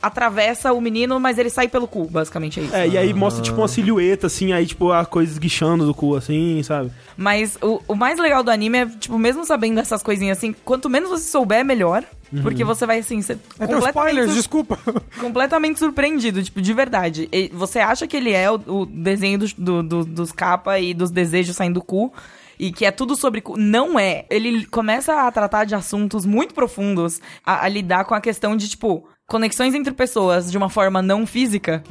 atravessa 0.02 0.72
o 0.72 0.80
menino, 0.80 1.18
mas 1.20 1.38
ele 1.38 1.50
sai 1.50 1.68
pelo 1.68 1.86
cu, 1.86 2.04
basicamente 2.06 2.60
é 2.60 2.62
isso. 2.64 2.74
É, 2.76 2.88
e 2.88 2.98
aí 2.98 3.12
mostra, 3.14 3.42
tipo, 3.42 3.58
uma 3.58 3.68
silhueta, 3.68 4.26
assim, 4.26 4.52
aí, 4.52 4.66
tipo, 4.66 4.90
a 4.92 5.04
coisa 5.04 5.30
esguichando 5.32 5.84
do 5.86 5.94
cu, 5.94 6.14
assim, 6.16 6.62
sabe? 6.62 6.90
Mas 7.16 7.58
o, 7.62 7.80
o 7.88 7.94
mais 7.94 8.18
legal 8.18 8.42
do 8.42 8.50
anime 8.50 8.78
é, 8.78 8.86
tipo, 8.86 9.18
mesmo 9.18 9.44
sabendo 9.44 9.76
dessas 9.76 10.02
coisinhas 10.02 10.38
assim, 10.38 10.54
quanto 10.64 10.88
menos 10.88 11.08
você 11.10 11.28
souber, 11.30 11.64
melhor. 11.64 12.04
Porque 12.42 12.62
você 12.62 12.84
vai, 12.84 12.98
assim, 12.98 13.22
ser 13.22 13.38
É 13.58 13.66
completamente, 13.66 13.88
spoilers, 13.88 14.26
sur- 14.26 14.34
desculpa. 14.36 14.78
completamente 15.18 15.78
surpreendido, 15.78 16.42
tipo, 16.42 16.60
de 16.60 16.74
verdade. 16.74 17.26
E 17.32 17.48
você 17.54 17.78
acha 17.78 18.06
que 18.06 18.16
ele 18.16 18.32
é 18.32 18.50
o, 18.50 18.56
o 18.66 18.84
desenho 18.86 19.38
dos, 19.38 19.54
do, 19.54 19.82
do- 19.82 20.04
dos 20.04 20.30
capa 20.30 20.78
e 20.78 20.92
dos 20.92 21.10
desejos 21.10 21.56
saindo 21.56 21.74
do 21.74 21.82
cu. 21.82 22.12
E 22.58 22.70
que 22.72 22.84
é 22.84 22.90
tudo 22.90 23.16
sobre 23.16 23.40
cu. 23.40 23.56
Não 23.56 23.98
é. 23.98 24.26
Ele 24.28 24.66
começa 24.66 25.22
a 25.26 25.30
tratar 25.32 25.64
de 25.64 25.74
assuntos 25.74 26.26
muito 26.26 26.52
profundos, 26.52 27.18
a, 27.46 27.64
a 27.64 27.68
lidar 27.68 28.04
com 28.04 28.14
a 28.14 28.20
questão 28.20 28.56
de, 28.56 28.68
tipo, 28.68 29.08
conexões 29.28 29.74
entre 29.74 29.92
pessoas 29.92 30.50
de 30.50 30.56
uma 30.56 30.70
forma 30.70 31.02
não 31.02 31.26
física, 31.26 31.84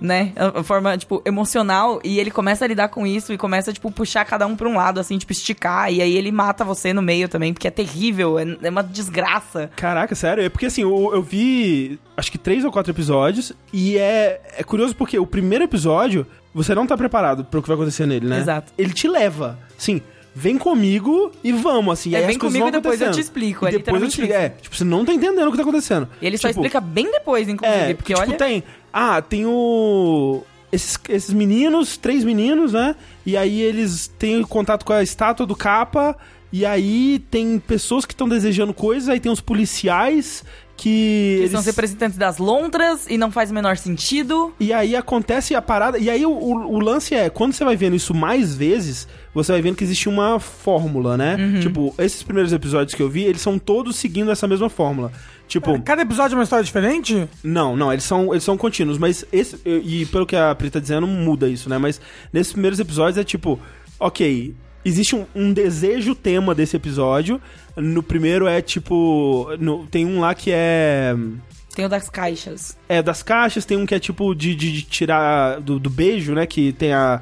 né? 0.00 0.32
A, 0.36 0.60
a 0.60 0.62
forma, 0.62 0.96
tipo, 0.96 1.20
emocional. 1.26 2.00
E 2.04 2.20
ele 2.20 2.30
começa 2.30 2.64
a 2.64 2.68
lidar 2.68 2.88
com 2.88 3.04
isso 3.04 3.32
e 3.32 3.36
começa, 3.36 3.72
tipo, 3.72 3.90
puxar 3.90 4.24
cada 4.24 4.46
um 4.46 4.54
pra 4.54 4.68
um 4.68 4.76
lado, 4.76 5.00
assim, 5.00 5.18
tipo, 5.18 5.32
esticar. 5.32 5.92
E 5.92 6.00
aí 6.00 6.16
ele 6.16 6.30
mata 6.30 6.64
você 6.64 6.92
no 6.92 7.02
meio 7.02 7.28
também, 7.28 7.52
porque 7.52 7.66
é 7.66 7.70
terrível, 7.70 8.38
é, 8.38 8.44
é 8.62 8.70
uma 8.70 8.82
desgraça. 8.82 9.70
Caraca, 9.74 10.14
sério? 10.14 10.44
É 10.44 10.48
porque, 10.48 10.66
assim, 10.66 10.82
eu, 10.82 11.10
eu 11.12 11.20
vi, 11.20 11.98
acho 12.16 12.30
que 12.30 12.38
três 12.38 12.64
ou 12.64 12.70
quatro 12.70 12.92
episódios, 12.92 13.52
e 13.72 13.98
é, 13.98 14.40
é 14.56 14.62
curioso 14.62 14.94
porque 14.94 15.18
o 15.18 15.26
primeiro 15.26 15.64
episódio, 15.64 16.24
você 16.54 16.76
não 16.76 16.86
tá 16.86 16.96
preparado 16.96 17.44
pro 17.44 17.60
que 17.60 17.66
vai 17.66 17.76
acontecer 17.76 18.06
nele, 18.06 18.28
né? 18.28 18.38
Exato. 18.38 18.72
Ele 18.78 18.92
te 18.92 19.08
leva, 19.08 19.58
sim, 19.76 20.00
vem 20.34 20.58
comigo 20.58 21.30
e 21.42 21.52
vamos, 21.52 21.92
assim. 21.92 22.14
É, 22.14 22.18
aí 22.18 22.26
vem 22.26 22.38
comigo 22.38 22.66
e 22.66 22.70
depois 22.70 23.00
eu 23.00 23.12
te 23.12 23.20
explico, 23.20 23.66
E 23.66 23.68
é 23.68 23.72
depois 23.72 24.02
eu 24.02 24.08
te 24.08 24.12
explico. 24.12 24.32
É, 24.32 24.48
tipo, 24.48 24.76
você 24.76 24.84
não 24.84 25.04
tá 25.04 25.12
entendendo 25.14 25.46
o 25.46 25.50
que 25.50 25.56
tá 25.56 25.62
acontecendo. 25.62 26.08
E 26.20 26.26
ele 26.26 26.36
só 26.36 26.48
Tipo, 26.48 26.60
explica 26.60 26.80
bem 26.80 27.10
depois, 27.10 27.48
inclusive, 27.48 27.90
É, 27.90 27.94
porque 27.94 28.12
tipo, 28.14 28.26
olha... 28.26 28.36
tem. 28.36 28.64
Ah, 28.92 29.22
tem 29.22 29.46
o. 29.46 30.42
Esses, 30.72 30.98
esses 31.08 31.32
meninos, 31.32 31.96
três 31.96 32.24
meninos, 32.24 32.72
né? 32.72 32.96
E 33.24 33.36
aí 33.36 33.60
eles 33.60 34.08
têm 34.18 34.42
contato 34.42 34.84
com 34.84 34.92
a 34.92 35.02
estátua 35.02 35.46
do 35.46 35.54
capa. 35.54 36.16
E 36.52 36.64
aí 36.64 37.18
tem 37.30 37.58
pessoas 37.58 38.04
que 38.04 38.12
estão 38.12 38.28
desejando 38.28 38.72
coisas, 38.72 39.08
aí 39.08 39.18
tem 39.18 39.30
os 39.30 39.40
policiais 39.40 40.44
que. 40.76 40.84
Que 40.84 41.36
eles- 41.40 41.50
são 41.52 41.60
os 41.60 41.66
representantes 41.66 42.18
das 42.18 42.38
lontras 42.38 43.06
e 43.08 43.16
não 43.16 43.30
faz 43.30 43.50
o 43.50 43.54
menor 43.54 43.76
sentido. 43.76 44.52
E 44.60 44.72
aí 44.72 44.94
acontece 44.96 45.54
a 45.54 45.62
parada. 45.62 45.98
E 45.98 46.10
aí 46.10 46.24
o, 46.26 46.30
o- 46.32 46.74
o 46.74 46.78
lance 46.80 47.14
é, 47.14 47.30
quando 47.30 47.52
você 47.52 47.64
vai 47.64 47.76
vendo 47.76 47.96
isso 47.96 48.12
mais 48.12 48.54
vezes, 48.54 49.06
você 49.32 49.52
vai 49.52 49.62
vendo 49.62 49.76
que 49.76 49.84
existe 49.84 50.08
uma 50.08 50.38
fórmula, 50.40 51.16
né? 51.16 51.36
Uhum. 51.38 51.60
Tipo, 51.60 51.94
esses 51.98 52.22
primeiros 52.22 52.52
episódios 52.52 52.94
que 52.94 53.02
eu 53.02 53.08
vi, 53.08 53.22
eles 53.24 53.40
são 53.40 53.58
todos 53.58 53.96
seguindo 53.96 54.30
essa 54.30 54.46
mesma 54.48 54.68
fórmula. 54.68 55.10
Tipo, 55.46 55.80
Cada 55.82 56.02
episódio 56.02 56.34
é 56.34 56.38
uma 56.38 56.44
história 56.44 56.64
diferente? 56.64 57.28
não, 57.42 57.76
não, 57.76 57.92
eles 57.92 58.04
são, 58.04 58.32
eles 58.32 58.42
são 58.44 58.56
contínuos, 58.56 58.96
mas 58.98 59.24
esse. 59.32 59.58
E 59.66 60.06
pelo 60.06 60.26
que 60.26 60.34
a 60.34 60.54
Pri 60.54 60.70
tá 60.70 60.80
dizendo, 60.80 61.06
muda 61.06 61.48
isso, 61.48 61.68
né? 61.68 61.76
Mas 61.78 62.00
nesses 62.32 62.52
primeiros 62.52 62.80
episódios 62.80 63.18
é 63.18 63.24
tipo, 63.24 63.60
ok, 64.00 64.54
existe 64.84 65.14
um, 65.14 65.26
um 65.34 65.52
desejo 65.52 66.14
tema 66.14 66.54
desse 66.54 66.76
episódio. 66.76 67.40
No 67.76 68.02
primeiro 68.02 68.46
é 68.46 68.62
tipo. 68.62 69.48
no- 69.58 69.86
tem 69.86 70.06
um 70.06 70.20
lá 70.20 70.34
que 70.34 70.50
é. 70.52 71.14
Tem 71.74 71.84
o 71.84 71.88
das 71.88 72.08
caixas. 72.08 72.76
É 72.88 73.02
das 73.02 73.22
caixas, 73.22 73.64
tem 73.64 73.76
um 73.76 73.84
que 73.84 73.94
é 73.94 73.98
tipo 73.98 74.32
de, 74.34 74.54
de, 74.54 74.70
de 74.72 74.82
tirar 74.82 75.60
do, 75.60 75.78
do 75.78 75.90
beijo, 75.90 76.32
né? 76.34 76.46
Que 76.46 76.72
tem 76.72 76.92
a, 76.92 77.20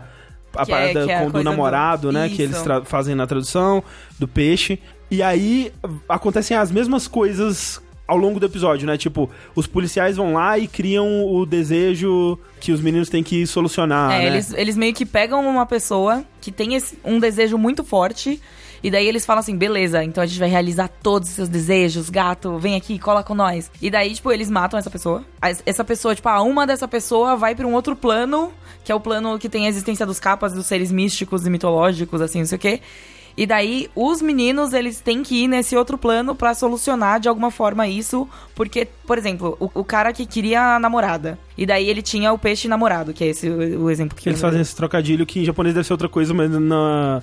a 0.54 0.66
Que 0.66 0.72
é- 0.72 0.74
parada 0.74 1.04
que 1.06 1.10
é 1.10 1.16
a 1.16 1.18
com 1.20 1.26
do 1.26 1.32
coisa 1.32 1.44
do- 1.44 1.50
namorado, 1.50 2.12
né? 2.12 2.28
Que 2.28 2.42
eles 2.42 2.56
Isso. 2.56 2.84
fazem 2.84 3.14
na 3.14 3.26
tradução, 3.26 3.82
do 4.18 4.28
peixe. 4.28 4.78
E 5.10 5.22
aí 5.22 5.72
acontecem 6.08 6.56
as 6.56 6.70
mesmas 6.70 7.08
coisas 7.08 7.80
ao 8.06 8.16
longo 8.18 8.38
do 8.38 8.44
episódio, 8.44 8.86
né? 8.86 8.98
Tipo, 8.98 9.30
os 9.54 9.66
policiais 9.66 10.16
vão 10.18 10.34
lá 10.34 10.58
e 10.58 10.66
criam 10.68 11.24
o 11.26 11.46
desejo 11.46 12.38
que 12.60 12.72
os 12.72 12.80
meninos 12.82 13.08
têm 13.08 13.22
que 13.22 13.46
solucionar, 13.46 14.12
é, 14.12 14.18
né? 14.18 14.26
eles, 14.26 14.52
eles 14.52 14.76
meio 14.76 14.92
que 14.92 15.06
pegam 15.06 15.46
uma 15.48 15.64
pessoa 15.64 16.22
que 16.42 16.52
tem 16.52 16.74
esse- 16.74 16.98
um 17.04 17.18
desejo 17.18 17.56
muito 17.56 17.82
forte. 17.84 18.38
E 18.82 18.90
daí 18.90 19.06
eles 19.06 19.24
falam 19.24 19.40
assim, 19.40 19.56
beleza, 19.56 20.02
então 20.02 20.22
a 20.22 20.26
gente 20.26 20.38
vai 20.38 20.48
realizar 20.48 20.88
todos 20.88 21.28
os 21.28 21.34
seus 21.34 21.48
desejos, 21.48 22.10
gato, 22.10 22.58
vem 22.58 22.74
aqui, 22.74 22.98
cola 22.98 23.22
com 23.22 23.34
nós. 23.34 23.70
E 23.80 23.90
daí, 23.90 24.12
tipo, 24.14 24.32
eles 24.32 24.50
matam 24.50 24.78
essa 24.78 24.90
pessoa. 24.90 25.24
Essa 25.64 25.84
pessoa, 25.84 26.14
tipo, 26.14 26.28
a 26.28 26.42
uma 26.42 26.66
dessa 26.66 26.88
pessoa 26.88 27.36
vai 27.36 27.54
pra 27.54 27.66
um 27.66 27.74
outro 27.74 27.94
plano, 27.94 28.52
que 28.84 28.90
é 28.90 28.94
o 28.94 29.00
plano 29.00 29.38
que 29.38 29.48
tem 29.48 29.66
a 29.66 29.68
existência 29.68 30.04
dos 30.04 30.18
capas, 30.18 30.52
dos 30.52 30.66
seres 30.66 30.90
místicos 30.90 31.46
e 31.46 31.50
mitológicos, 31.50 32.20
assim, 32.20 32.40
não 32.40 32.46
sei 32.46 32.56
o 32.56 32.60
quê. 32.60 32.80
E 33.36 33.46
daí, 33.46 33.88
os 33.94 34.20
meninos, 34.20 34.72
eles 34.72 35.00
têm 35.00 35.22
que 35.22 35.44
ir 35.44 35.48
nesse 35.48 35.76
outro 35.76 35.96
plano 35.96 36.34
pra 36.34 36.52
solucionar 36.52 37.18
de 37.18 37.28
alguma 37.28 37.50
forma 37.50 37.88
isso. 37.88 38.28
Porque, 38.54 38.86
por 39.06 39.16
exemplo, 39.16 39.56
o, 39.58 39.70
o 39.80 39.84
cara 39.84 40.12
que 40.12 40.26
queria 40.26 40.76
a 40.76 40.78
namorada. 40.78 41.38
E 41.56 41.64
daí 41.64 41.88
ele 41.88 42.02
tinha 42.02 42.32
o 42.32 42.38
peixe 42.38 42.68
namorado, 42.68 43.12
que 43.12 43.24
é 43.24 43.28
esse 43.28 43.48
o, 43.48 43.84
o 43.84 43.90
exemplo 43.90 44.16
que 44.16 44.28
eles 44.28 44.40
fazem 44.40 44.60
esse 44.60 44.76
trocadilho 44.76 45.24
que 45.24 45.40
em 45.40 45.44
japonês 45.44 45.74
deve 45.74 45.86
ser 45.86 45.92
outra 45.94 46.08
coisa, 46.08 46.34
mas 46.34 46.50
na, 46.50 47.22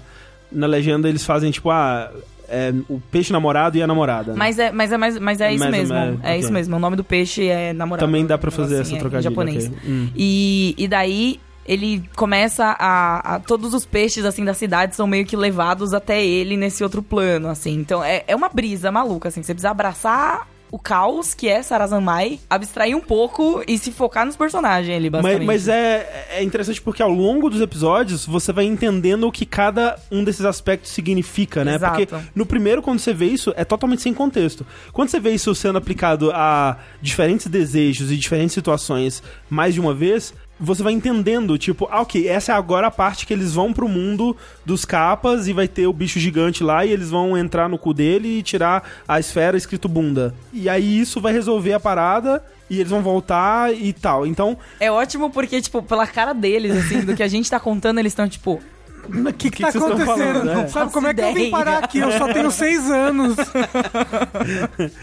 na 0.52 0.68
legenda 0.68 1.08
eles 1.10 1.26
fazem 1.26 1.52
tipo, 1.52 1.70
ah, 1.70 2.12
é, 2.48 2.74
o 2.90 3.00
peixe 3.12 3.32
namorado 3.32 3.78
e 3.78 3.82
a 3.84 3.88
namorada. 3.88 4.32
né? 4.32 4.38
Mas 4.38 4.58
é, 4.60 4.72
mas 4.72 4.92
é, 4.92 4.98
mas, 4.98 5.20
mas 5.20 5.42
é 5.42 5.54
isso 5.54 5.60
Mais 5.64 5.74
ou 5.74 5.80
mesmo. 5.80 5.94
menos, 5.96 6.20
é 6.24 6.28
ok. 6.30 6.40
isso 6.40 6.52
mesmo. 6.52 6.76
O 6.76 6.80
nome 6.80 6.96
do 6.96 7.04
peixe 7.04 7.48
é 7.48 7.74
namorado. 7.74 8.06
Também 8.06 8.26
dá 8.26 8.38
pra 8.38 8.50
negócio 8.50 8.64
fazer 8.70 8.82
assim, 8.82 8.94
essa 8.96 8.98
é, 8.98 9.00
trocadilho. 9.00 9.30
Em 9.32 9.32
japonês. 9.32 9.66
ok. 9.68 9.78
Hum. 9.88 10.10
E, 10.16 10.76
e 10.78 10.88
daí 10.88 11.40
ele 11.66 12.04
começa 12.16 12.66
a, 12.80 13.36
a- 13.36 13.40
Todos 13.40 13.74
os 13.76 13.86
peixes, 13.86 14.26
assim, 14.26 14.44
da 14.44 14.56
cidade 14.56 14.96
são 14.96 15.06
meio 15.06 15.24
que 15.26 15.36
levados 15.38 15.94
até 15.94 16.26
ele 16.26 16.58
nesse 16.58 16.84
outro 16.84 17.04
plano, 17.04 17.48
assim. 17.48 17.76
Então 17.76 18.04
é, 18.04 18.24
é 18.28 18.36
uma 18.36 18.50
brisa 18.50 18.92
maluca, 18.92 19.30
assim. 19.30 19.44
Você 19.44 19.54
precisa 19.54 19.70
abraçar 19.70 20.48
o 20.72 20.78
caos 20.78 21.34
que 21.34 21.48
é 21.48 21.62
Sarazanmai, 21.62 22.40
abstrair 22.50 22.96
um 22.96 23.02
pouco 23.02 23.64
e 23.68 23.78
se 23.78 23.92
focar 23.92 24.26
nos 24.26 24.36
personagens 24.36 24.96
ali, 24.96 25.10
Mas, 25.10 25.22
basicamente. 25.22 25.48
mas 25.48 25.68
é, 25.68 26.28
é 26.32 26.44
interessante 26.44 26.82
porque 26.82 27.02
ao 27.02 27.10
longo 27.10 27.50
dos 27.50 27.62
episódios 27.62 28.26
você 28.26 28.54
vai 28.54 28.66
entendendo 28.66 29.28
o 29.28 29.32
que 29.32 29.46
cada 29.46 29.98
um 30.12 30.24
desses 30.24 30.46
aspectos 30.46 30.92
significa, 30.92 31.66
né? 31.66 31.76
Exato. 31.76 32.06
Porque 32.06 32.26
no 32.36 32.46
primeiro, 32.46 32.82
quando 32.82 33.00
você 33.00 33.14
vê 33.14 33.26
isso, 33.26 33.54
é 33.56 33.66
totalmente 33.66 34.02
sem 34.02 34.14
contexto. 34.14 34.66
Quando 34.94 35.10
você 35.10 35.20
vê 35.20 35.32
isso 35.32 35.54
sendo 35.56 35.78
aplicado 35.78 36.32
a 36.32 36.78
diferentes 37.02 37.48
desejos 37.48 38.12
e 38.12 38.18
diferentes 38.18 38.54
situações 38.54 39.24
mais 39.50 39.74
de 39.74 39.80
uma 39.80 39.94
vez, 39.94 40.34
você 40.60 40.84
vai 40.84 40.94
entendendo, 40.94 41.58
tipo, 41.58 41.88
ah, 41.90 42.02
ok, 42.02 42.28
essa 42.28 42.52
é 42.52 42.56
agora 42.56 42.88
a 42.88 42.92
parte 42.92 43.26
que 43.26 43.34
eles 43.34 43.54
vão 43.54 43.72
pro 43.72 43.88
mundo 43.88 44.36
dos 44.66 44.84
capas 44.84 45.48
e 45.48 45.54
vai 45.54 45.68
ter 45.68 45.88
o 45.88 45.94
bicho 45.94 46.20
gigante 46.20 46.64
lá 46.64 46.86
e 46.86 46.92
eles 46.92 47.10
vão 47.10 47.38
entrar 47.38 47.70
no 47.70 47.78
cu 47.78 47.94
dele 47.94 48.40
e 48.40 48.44
tirar 48.44 48.84
a 49.08 49.20
esfera 49.20 49.58
escrito 49.58 49.88
bunda. 49.88 50.36
E 50.52 50.68
aí 50.68 51.00
isso 51.00 51.22
vai 51.22 51.32
resolver 51.32 51.74
a 51.74 51.80
parada 51.80 52.44
e 52.70 52.80
eles 52.80 52.92
vão 52.92 53.02
voltar 53.02 53.74
e 53.74 53.94
tal. 53.94 54.28
Então, 54.28 54.58
É 54.80 54.92
ótimo 54.92 55.30
porque, 55.30 55.62
tipo, 55.62 55.82
pela 55.82 56.06
cara 56.06 56.34
deles, 56.34 56.76
assim, 56.76 57.02
do 57.02 57.16
que 57.16 57.24
a 57.24 57.28
gente 57.28 57.50
tá 57.50 57.60
contando, 57.60 58.00
eles 58.00 58.12
estão, 58.12 58.28
tipo... 58.28 58.62
O 59.08 59.34
que, 59.34 59.50
que, 59.50 59.52
que 59.52 59.62
tá 59.64 59.72
vocês 59.72 59.84
estão 59.84 59.98
acontecendo? 59.98 60.40
falando, 60.42 60.46
né? 60.46 60.68
Sabe 60.68 60.92
como 60.92 61.08
é 61.08 61.14
que 61.14 61.22
eu 61.22 61.26
vim 61.28 61.32
Ideia. 61.32 61.52
parar 61.52 61.84
aqui? 61.84 62.00
Eu 62.00 62.12
só 62.12 62.32
tenho 62.32 62.52
seis 62.52 62.92
anos. 62.92 63.38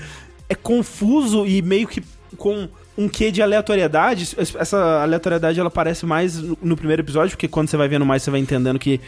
é 0.49 0.55
confuso 0.55 1.47
e 1.47 1.61
meio 1.62 1.89
que 1.89 2.03
com 2.37 2.69
um 2.97 3.09
quê 3.09 3.31
de 3.31 3.43
aleatoriedade. 3.43 4.36
Essa 4.36 5.02
aleatoriedade 5.02 5.59
ela 5.59 5.68
aparece 5.68 6.06
mais 6.06 6.36
no 6.39 6.77
primeiro 6.77 7.02
episódio, 7.02 7.36
porque 7.36 7.48
quando 7.48 7.68
você 7.68 7.77
vai 7.77 7.89
vendo 7.89 8.06
mais, 8.06 8.23
você 8.23 8.31
vai 8.31 8.40
entendendo 8.40 8.78
que 8.78 9.01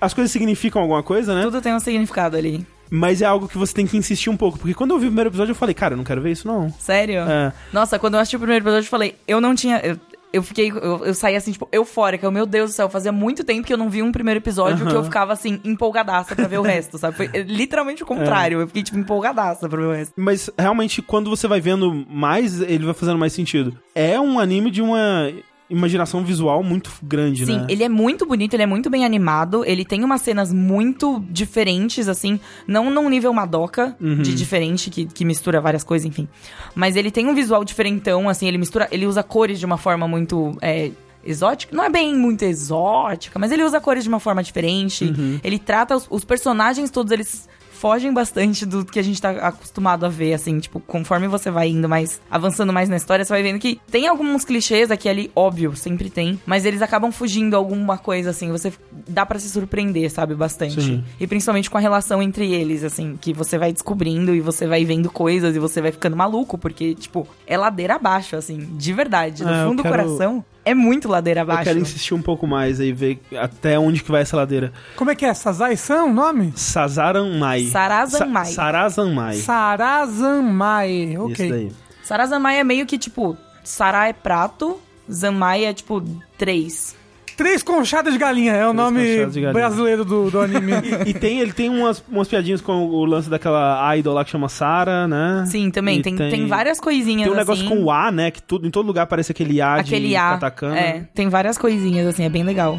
as 0.00 0.12
coisas 0.12 0.30
significam 0.30 0.82
alguma 0.82 1.02
coisa, 1.02 1.34
né? 1.34 1.42
Tudo 1.42 1.60
tem 1.60 1.74
um 1.74 1.80
significado 1.80 2.36
ali. 2.36 2.66
Mas 2.90 3.22
é 3.22 3.24
algo 3.24 3.48
que 3.48 3.56
você 3.56 3.74
tem 3.74 3.86
que 3.86 3.96
insistir 3.96 4.30
um 4.30 4.36
pouco. 4.36 4.58
Porque 4.58 4.74
quando 4.74 4.92
eu 4.92 4.98
vi 4.98 5.06
o 5.06 5.08
primeiro 5.08 5.30
episódio, 5.30 5.52
eu 5.52 5.56
falei, 5.56 5.74
cara, 5.74 5.94
eu 5.94 5.96
não 5.96 6.04
quero 6.04 6.20
ver 6.20 6.32
isso, 6.32 6.46
não. 6.46 6.70
Sério? 6.78 7.20
É. 7.20 7.52
Nossa, 7.72 7.98
quando 7.98 8.14
eu 8.14 8.20
assisti 8.20 8.36
o 8.36 8.38
primeiro 8.38 8.62
episódio, 8.62 8.86
eu 8.86 8.90
falei, 8.90 9.16
eu 9.26 9.40
não 9.40 9.54
tinha. 9.54 9.78
Eu, 9.78 9.98
eu 10.34 10.42
fiquei. 10.42 10.70
Eu, 10.70 11.04
eu 11.04 11.14
saí 11.14 11.36
assim, 11.36 11.52
tipo, 11.52 11.68
eufórica. 11.70 12.26
Eu, 12.26 12.32
Meu 12.32 12.44
Deus 12.44 12.70
do 12.70 12.74
céu, 12.74 12.88
fazia 12.90 13.12
muito 13.12 13.44
tempo 13.44 13.66
que 13.66 13.72
eu 13.72 13.78
não 13.78 13.88
vi 13.88 14.02
um 14.02 14.10
primeiro 14.10 14.40
episódio 14.40 14.86
que 14.86 14.94
eu 14.94 15.04
ficava 15.04 15.32
assim, 15.32 15.60
empolgadaça 15.64 16.34
pra 16.34 16.48
ver 16.48 16.58
o 16.58 16.62
resto, 16.66 16.98
sabe? 16.98 17.16
Foi 17.16 17.30
é, 17.32 17.42
literalmente 17.42 18.02
o 18.02 18.06
contrário. 18.06 18.60
Eu 18.60 18.66
fiquei, 18.66 18.82
tipo, 18.82 18.98
empolgadaça 18.98 19.68
pra 19.68 19.78
ver 19.78 19.86
o 19.86 19.92
resto. 19.92 20.12
Mas 20.16 20.50
realmente, 20.58 21.00
quando 21.00 21.30
você 21.30 21.46
vai 21.46 21.60
vendo 21.60 22.04
mais, 22.08 22.60
ele 22.60 22.84
vai 22.84 22.94
fazendo 22.94 23.18
mais 23.18 23.32
sentido. 23.32 23.78
É 23.94 24.18
um 24.18 24.38
anime 24.38 24.70
de 24.70 24.82
uma 24.82 25.30
imaginação 25.68 26.22
visual 26.24 26.62
muito 26.62 26.90
grande, 27.02 27.46
Sim, 27.46 27.58
né? 27.58 27.66
ele 27.68 27.82
é 27.82 27.88
muito 27.88 28.26
bonito, 28.26 28.54
ele 28.54 28.62
é 28.62 28.66
muito 28.66 28.90
bem 28.90 29.04
animado, 29.04 29.64
ele 29.64 29.84
tem 29.84 30.04
umas 30.04 30.20
cenas 30.20 30.52
muito 30.52 31.24
diferentes, 31.30 32.08
assim, 32.08 32.38
não 32.66 32.90
num 32.90 33.08
nível 33.08 33.32
Madoka, 33.32 33.96
Uhum. 34.00 34.22
de 34.22 34.34
diferente, 34.34 34.90
que, 34.90 35.06
que 35.06 35.24
mistura 35.24 35.60
várias 35.60 35.82
coisas, 35.82 36.04
enfim. 36.06 36.28
Mas 36.74 36.96
ele 36.96 37.10
tem 37.10 37.26
um 37.26 37.34
visual 37.34 37.64
diferentão, 37.64 38.28
assim, 38.28 38.46
ele 38.46 38.58
mistura, 38.58 38.88
ele 38.92 39.06
usa 39.06 39.22
cores 39.22 39.58
de 39.58 39.66
uma 39.66 39.78
forma 39.78 40.06
muito. 40.06 40.56
É, 40.60 40.90
Exótica? 41.26 41.74
Não 41.74 41.82
é 41.82 41.88
bem 41.88 42.14
muito 42.14 42.42
exótica, 42.42 43.38
mas 43.38 43.50
ele 43.50 43.64
usa 43.64 43.80
cores 43.80 44.02
de 44.04 44.10
uma 44.10 44.20
forma 44.20 44.42
diferente. 44.42 45.06
Uhum. 45.06 45.40
Ele 45.42 45.58
trata 45.58 45.96
os, 45.96 46.06
os 46.10 46.22
personagens 46.22 46.90
todos, 46.90 47.10
eles 47.10 47.48
fogem 47.84 48.14
bastante 48.14 48.64
do 48.64 48.82
que 48.82 48.98
a 48.98 49.02
gente 49.02 49.20
tá 49.20 49.28
acostumado 49.46 50.06
a 50.06 50.08
ver, 50.08 50.32
assim, 50.32 50.58
tipo, 50.58 50.80
conforme 50.80 51.28
você 51.28 51.50
vai 51.50 51.68
indo 51.68 51.86
mais, 51.86 52.18
avançando 52.30 52.72
mais 52.72 52.88
na 52.88 52.96
história, 52.96 53.22
você 53.22 53.30
vai 53.30 53.42
vendo 53.42 53.58
que 53.58 53.78
tem 53.90 54.08
alguns 54.08 54.42
clichês 54.42 54.90
aqui 54.90 55.06
ali, 55.06 55.30
óbvio, 55.36 55.76
sempre 55.76 56.08
tem, 56.08 56.40
mas 56.46 56.64
eles 56.64 56.80
acabam 56.80 57.12
fugindo 57.12 57.54
alguma 57.54 57.98
coisa, 57.98 58.30
assim, 58.30 58.50
você 58.50 58.72
dá 59.06 59.26
pra 59.26 59.38
se 59.38 59.50
surpreender, 59.50 60.10
sabe, 60.10 60.34
bastante. 60.34 60.80
Sim. 60.80 61.04
E 61.20 61.26
principalmente 61.26 61.68
com 61.70 61.76
a 61.76 61.80
relação 61.80 62.22
entre 62.22 62.50
eles, 62.54 62.82
assim, 62.84 63.18
que 63.20 63.34
você 63.34 63.58
vai 63.58 63.70
descobrindo 63.70 64.34
e 64.34 64.40
você 64.40 64.66
vai 64.66 64.82
vendo 64.86 65.10
coisas 65.10 65.54
e 65.54 65.58
você 65.58 65.82
vai 65.82 65.92
ficando 65.92 66.16
maluco, 66.16 66.56
porque, 66.56 66.94
tipo, 66.94 67.28
é 67.46 67.54
ladeira 67.58 67.96
abaixo, 67.96 68.34
assim, 68.34 68.60
de 68.78 68.94
verdade, 68.94 69.44
do 69.44 69.50
É, 69.50 69.66
fundo 69.66 69.82
quero- 69.82 69.94
do 69.94 70.02
coração, 70.04 70.44
é 70.64 70.74
muito 70.74 71.08
ladeira 71.08 71.40
Eu 71.40 71.44
abaixo. 71.44 71.64
quero 71.64 71.78
insistir 71.78 72.14
um 72.14 72.22
pouco 72.22 72.46
mais 72.46 72.80
aí, 72.80 72.92
ver 72.92 73.20
até 73.38 73.78
onde 73.78 74.02
que 74.02 74.10
vai 74.10 74.22
essa 74.22 74.36
ladeira. 74.36 74.72
Como 74.96 75.10
é 75.10 75.14
que 75.14 75.24
é? 75.24 75.34
Sazai-san 75.34 76.04
o 76.04 76.12
nome? 76.12 76.52
Sazaranmai. 76.56 77.64
Sarazanmai. 77.66 78.46
Sa 78.46 78.52
Sarazanmai. 78.52 79.36
Sarazanmai. 79.36 81.16
Ok. 81.18 81.32
Isso 81.32 81.54
daí. 81.54 81.72
Sarazanmai 82.02 82.58
é 82.58 82.64
meio 82.64 82.86
que, 82.86 82.98
tipo, 82.98 83.36
Sará 83.62 84.08
é 84.08 84.12
prato, 84.12 84.78
Zanmai 85.10 85.64
é, 85.64 85.72
tipo, 85.72 86.02
três. 86.36 86.94
Três 87.36 87.62
Conchadas 87.62 88.12
de 88.12 88.18
Galinha 88.18 88.52
é 88.52 88.66
o 88.66 88.72
Três 88.72 88.76
nome 88.76 89.52
brasileiro 89.52 90.04
do, 90.04 90.30
do 90.30 90.40
anime. 90.40 90.72
e, 91.04 91.10
e, 91.10 91.14
tem, 91.14 91.40
ele 91.40 91.52
tem 91.52 91.68
umas, 91.68 92.02
umas 92.08 92.28
piadinhas 92.28 92.60
com 92.60 92.86
o 92.86 93.04
lance 93.04 93.28
daquela 93.28 93.96
idol 93.96 94.14
lá 94.14 94.24
que 94.24 94.30
chama 94.30 94.48
Sara, 94.48 95.08
né? 95.08 95.44
Sim, 95.46 95.70
também. 95.70 96.00
Tem, 96.00 96.14
tem, 96.14 96.30
tem, 96.30 96.46
várias 96.46 96.78
coisinhas. 96.78 97.24
Tem 97.24 97.32
um 97.32 97.36
negócio 97.36 97.64
assim. 97.64 97.74
com 97.74 97.84
o 97.84 97.90
A, 97.90 98.12
né? 98.12 98.30
Que 98.30 98.42
tudo, 98.42 98.66
em 98.66 98.70
todo 98.70 98.86
lugar 98.86 99.06
parece 99.06 99.32
aquele 99.32 99.60
A 99.60 99.74
aquele 99.76 100.08
de 100.08 100.16
A, 100.16 100.30
katakana. 100.30 100.78
É, 100.78 101.08
tem 101.14 101.28
várias 101.28 101.58
coisinhas, 101.58 102.06
assim, 102.06 102.24
é 102.24 102.28
bem 102.28 102.44
legal. 102.44 102.78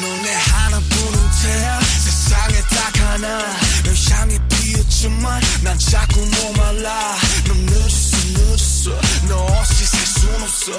Não 0.00 0.16
é 0.26 0.80
por 0.88 1.18
um 1.18 1.32
se. 1.32 2.00
하지만 5.02 5.40
난 5.64 5.78
자꾸 5.78 6.20
넌 7.48 7.64
늦었어 7.64 8.16
늦었어 8.34 8.90
너 9.30 9.44
없이 9.44 9.86
살순 9.86 10.42
없어 10.42 10.72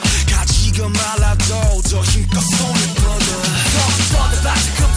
말라도 0.89 1.81
더 1.89 2.03
힘껏 2.03 2.39
손을 2.39 2.81
뻗어 3.01 4.41
다시 4.43 4.69
꿈 4.75 4.91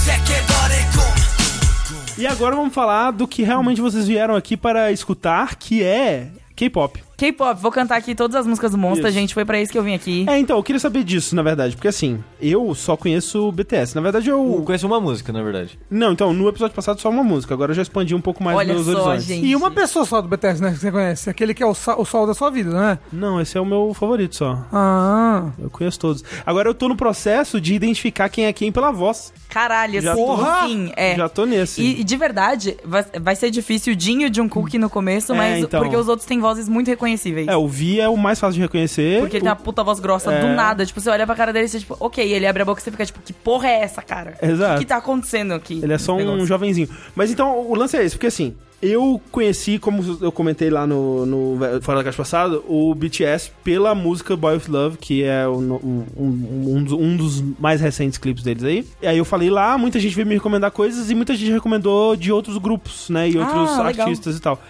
E 2.18 2.26
agora 2.26 2.54
vamos 2.54 2.74
falar 2.74 3.12
do 3.12 3.26
que 3.26 3.42
realmente 3.42 3.80
vocês 3.80 4.06
vieram 4.06 4.36
aqui 4.36 4.56
para 4.58 4.92
escutar, 4.92 5.56
que 5.56 5.82
é 5.82 6.28
K-pop. 6.54 7.02
K-pop, 7.16 7.60
vou 7.60 7.70
cantar 7.70 7.96
aqui 7.96 8.14
todas 8.14 8.34
as 8.36 8.46
músicas 8.46 8.72
do 8.72 8.78
Monster, 8.78 9.06
Isso. 9.06 9.14
gente. 9.14 9.34
Foi 9.34 9.44
pra 9.44 9.60
isso 9.60 9.70
que 9.72 9.78
eu 9.78 9.82
vim 9.82 9.94
aqui. 9.94 10.24
É, 10.28 10.38
então, 10.38 10.56
eu 10.56 10.62
queria 10.62 10.80
saber 10.80 11.04
disso, 11.04 11.34
na 11.36 11.42
verdade, 11.42 11.76
porque 11.76 11.88
assim, 11.88 12.22
eu 12.40 12.74
só 12.74 12.96
conheço 12.96 13.48
o 13.48 13.52
BTS. 13.52 13.94
Na 13.94 14.00
verdade, 14.00 14.28
Eu 14.30 14.56
eu. 14.58 14.62
conheço 14.64 14.86
uma 14.86 15.00
música, 15.00 15.32
na 15.32 15.42
verdade. 15.42 15.78
Não, 15.90 16.12
então, 16.12 16.32
no 16.32 16.48
episódio 16.48 16.74
passado 16.74 17.00
só 17.00 17.08
uma 17.10 17.22
música, 17.22 17.54
agora 17.54 17.70
eu 17.72 17.76
já 17.76 17.82
expandi 17.82 18.14
um 18.14 18.20
pouco 18.20 18.42
mais 18.42 18.56
Olha 18.56 18.74
meus 18.74 18.86
só, 18.86 18.92
horizontes. 18.92 19.24
gente. 19.24 19.46
E 19.46 19.54
uma 19.56 19.70
pessoa 19.70 20.04
só 20.04 20.20
do 20.20 20.28
BTS, 20.28 20.60
né, 20.62 20.72
que 20.72 20.78
você 20.78 20.90
conhece. 20.90 21.30
Aquele 21.30 21.54
que 21.54 21.62
é 21.62 21.66
o, 21.66 21.70
o 21.70 22.04
sol 22.04 22.26
da 22.26 22.34
sua 22.34 22.50
vida, 22.50 22.70
né? 22.70 22.98
Não, 23.12 23.40
esse 23.40 23.56
é 23.56 23.60
o 23.60 23.64
meu 23.66 23.92
favorito 23.94 24.34
só. 24.36 24.64
Ah. 24.72 25.50
Eu 25.58 25.70
conheço 25.70 25.98
todos. 25.98 26.24
Agora 26.44 26.68
eu 26.68 26.74
tô 26.74 26.88
no 26.88 26.96
processo 26.96 27.60
de 27.60 27.74
identificar 27.74 28.28
quem 28.28 28.46
é 28.46 28.52
quem 28.52 28.70
pela 28.72 28.90
voz. 28.90 29.32
Caralho, 29.48 30.00
Já 30.00 30.12
assim, 30.12 30.24
tô- 30.26 30.66
sim, 30.66 30.92
é. 30.96 31.14
Já 31.16 31.28
tô 31.28 31.44
nesse. 31.46 31.80
E, 31.80 32.00
e 32.00 32.04
de 32.04 32.16
verdade, 32.16 32.76
vai, 32.84 33.04
vai 33.20 33.36
ser 33.36 33.50
difícil 33.50 33.92
o 33.92 33.96
Dinho 33.96 34.28
de 34.28 34.40
um 34.40 34.48
Cook 34.48 34.74
no 34.74 34.90
começo, 34.90 35.32
É, 35.32 35.36
mas 35.36 35.64
então. 35.64 35.80
porque 35.80 35.96
os 35.96 36.08
outros 36.08 36.26
têm 36.26 36.40
vozes 36.40 36.68
muito 36.68 36.90
reconhecíveis. 37.04 37.46
É, 37.48 37.56
o 37.56 37.68
Vi 37.68 38.00
é 38.00 38.08
o 38.08 38.16
mais 38.16 38.40
fácil 38.40 38.54
de 38.54 38.60
reconhecer. 38.62 39.20
Porque 39.20 39.36
ele 39.36 39.42
o... 39.42 39.44
tem 39.44 39.50
uma 39.50 39.56
puta 39.56 39.82
voz 39.84 40.00
grossa 40.00 40.32
É. 40.32 40.40
do 40.40 40.48
nada. 40.48 40.84
Tipo, 40.86 41.00
você 41.00 41.10
olha 41.10 41.26
pra 41.26 41.34
cara 41.34 41.52
dele 41.52 41.66
e 41.66 41.68
você, 41.68 41.78
tipo, 41.80 41.96
ok, 42.00 42.32
ele 42.32 42.46
abre 42.46 42.62
a 42.62 42.64
boca 42.64 42.80
e 42.80 42.84
você 42.84 42.90
fica, 42.90 43.04
tipo, 43.06 43.20
que 43.20 43.32
porra 43.32 43.68
é 43.68 43.80
essa, 43.82 44.02
cara? 44.02 44.34
Exato. 44.42 44.72
O 44.72 44.78
que, 44.78 44.84
que 44.84 44.88
tá 44.88 44.96
acontecendo 44.96 45.52
aqui? 45.54 45.80
Ele 45.82 45.92
é 45.92 45.98
só 45.98 46.14
um 46.14 46.18
negócio? 46.18 46.46
jovenzinho. 46.46 46.88
Mas 47.14 47.30
então, 47.30 47.58
o 47.60 47.74
lance 47.74 47.96
é 47.96 48.04
esse, 48.04 48.16
porque 48.16 48.26
assim, 48.28 48.54
eu 48.82 49.20
conheci, 49.30 49.78
como 49.78 50.18
eu 50.20 50.30
comentei 50.30 50.68
lá 50.68 50.86
no, 50.86 51.24
no 51.24 51.58
Fora 51.80 51.98
da 51.98 52.04
Caixa 52.04 52.18
passado, 52.18 52.62
o 52.68 52.94
BTS 52.94 53.50
pela 53.62 53.94
música 53.94 54.36
Boy 54.36 54.56
with 54.56 54.68
Love, 54.68 54.98
que 54.98 55.22
é 55.24 55.46
o- 55.48 55.56
um, 55.56 56.04
um, 56.16 56.94
um 56.98 57.16
dos- 57.16 57.40
mais 57.58 57.80
recentes 57.80 58.18
clipes 58.18 58.42
deles 58.42 58.62
aí. 58.62 58.86
E 59.00 59.06
aí 59.06 59.16
eu 59.18 59.24
falei 59.24 59.48
lá, 59.50 59.78
muita 59.78 59.98
gente 59.98 60.14
veio 60.14 60.26
me 60.26 60.34
recomendar 60.34 60.70
coisas 60.70 61.10
e 61.10 61.14
muita 61.14 61.34
gente 61.34 61.50
recomendou 61.52 62.14
de 62.16 62.30
outros 62.32 62.58
grupos, 62.58 63.08
né? 63.08 63.28
E 63.30 63.38
Ah, 63.38 63.40
outros 63.40 63.78
legal. 63.84 64.06
artistas 64.06 64.36
e 64.36 64.40
tal. 64.40 64.60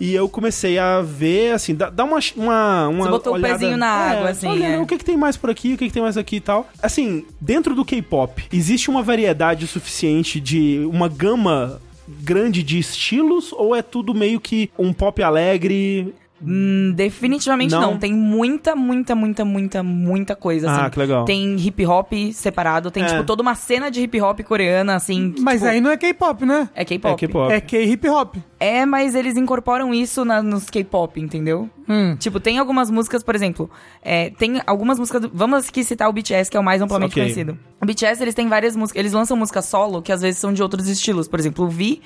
E 0.00 0.14
eu 0.14 0.28
comecei 0.28 0.78
a 0.78 1.00
ver, 1.02 1.52
assim, 1.52 1.74
dá, 1.74 1.90
dá 1.90 2.04
uma, 2.04 2.18
uma, 2.36 2.88
uma. 2.88 3.04
Você 3.04 3.10
botou 3.10 3.32
o 3.32 3.36
olhada- 3.36 3.58
pezinho 3.58 3.76
na 3.76 3.86
É, 3.86 4.16
água, 4.18 4.30
assim, 4.30 4.46
olha, 4.46 4.66
é. 4.66 4.78
O 4.78 4.86
que, 4.86 4.96
que 4.96 5.04
tem 5.04 5.16
mais 5.16 5.36
por 5.36 5.50
aqui, 5.50 5.74
o 5.74 5.78
que, 5.78 5.86
que 5.88 5.92
tem 5.92 6.02
mais 6.02 6.16
aqui 6.16 6.36
e 6.36 6.40
tal. 6.40 6.68
Assim, 6.82 7.24
dentro 7.40 7.74
do 7.74 7.84
K-pop, 7.84 8.44
existe 8.52 8.88
uma 8.90 9.02
variedade 9.02 9.66
suficiente 9.66 10.38
de 10.38 10.80
uma 10.92 11.08
gama 11.08 11.80
grande 12.06 12.62
de 12.62 12.78
estilos 12.78 13.52
ou 13.52 13.74
é 13.74 13.82
tudo 13.82 14.14
meio 14.14 14.40
que 14.40 14.70
um 14.78 14.92
pop 14.92 15.22
alegre? 15.22 16.14
Hum, 16.40 16.92
definitivamente 16.94 17.72
Não? 17.72 17.80
não. 17.80 17.98
Tem 17.98 18.12
muita, 18.12 18.76
muita, 18.76 19.14
muita, 19.14 19.44
muita, 19.44 19.82
muita 19.82 20.36
coisa, 20.36 20.70
assim. 20.70 20.80
Ah, 20.82 20.90
que 20.90 20.98
legal. 20.98 21.24
Tem 21.24 21.56
hip 21.56 21.84
hop 21.84 22.12
separado, 22.32 22.90
tem, 22.90 23.02
É. 23.02 23.06
tipo, 23.06 23.24
toda 23.24 23.42
uma 23.42 23.54
cena 23.54 23.90
de 23.90 24.00
hip 24.02 24.20
hop 24.20 24.40
coreana, 24.42 24.94
assim. 24.94 25.32
que, 25.32 25.40
Mas 25.40 25.60
tipo, 25.60 25.70
aí 25.72 25.80
não 25.80 25.90
é 25.90 25.96
K-pop, 25.96 26.44
né? 26.44 26.68
É 26.74 26.84
K-pop. 26.84 27.12
É 27.14 27.16
K-pop. 27.26 27.52
É 27.52 27.60
K-hip 27.60 28.08
hop. 28.08 28.36
É, 28.60 28.86
mas 28.86 29.14
eles 29.14 29.36
incorporam 29.36 29.92
isso 29.94 30.24
na- 30.24 30.42
nos 30.42 30.68
K-pop, 30.70 31.20
entendeu? 31.20 31.68
Hum. 31.88 32.16
Tipo, 32.16 32.38
tem 32.38 32.58
algumas 32.58 32.90
músicas, 32.90 33.22
por 33.22 33.34
exemplo, 33.34 33.70
é, 34.02 34.30
tem 34.30 34.60
algumas 34.66 34.98
músicas. 34.98 35.22
do- 35.22 35.30
vamos 35.32 35.68
aqui 35.68 35.82
citar 35.82 36.08
o 36.08 36.12
BTS, 36.12 36.50
que 36.50 36.56
é 36.56 36.60
o 36.60 36.64
mais 36.64 36.80
amplamente 36.82 37.12
Ok. 37.12 37.22
conhecido. 37.22 37.58
O 37.80 37.86
BTS, 37.86 38.22
eles 38.22 38.34
têm 38.34 38.48
várias 38.48 38.76
músicas. 38.76 39.00
Eles 39.00 39.12
lançam 39.12 39.36
músicas 39.36 39.64
solo, 39.66 40.02
que 40.02 40.12
às 40.12 40.20
vezes 40.20 40.38
são 40.40 40.52
de 40.52 40.62
outros 40.62 40.86
estilos. 40.88 41.26
Por 41.28 41.38
exemplo, 41.40 41.64
o 41.64 41.68
V 41.68 42.00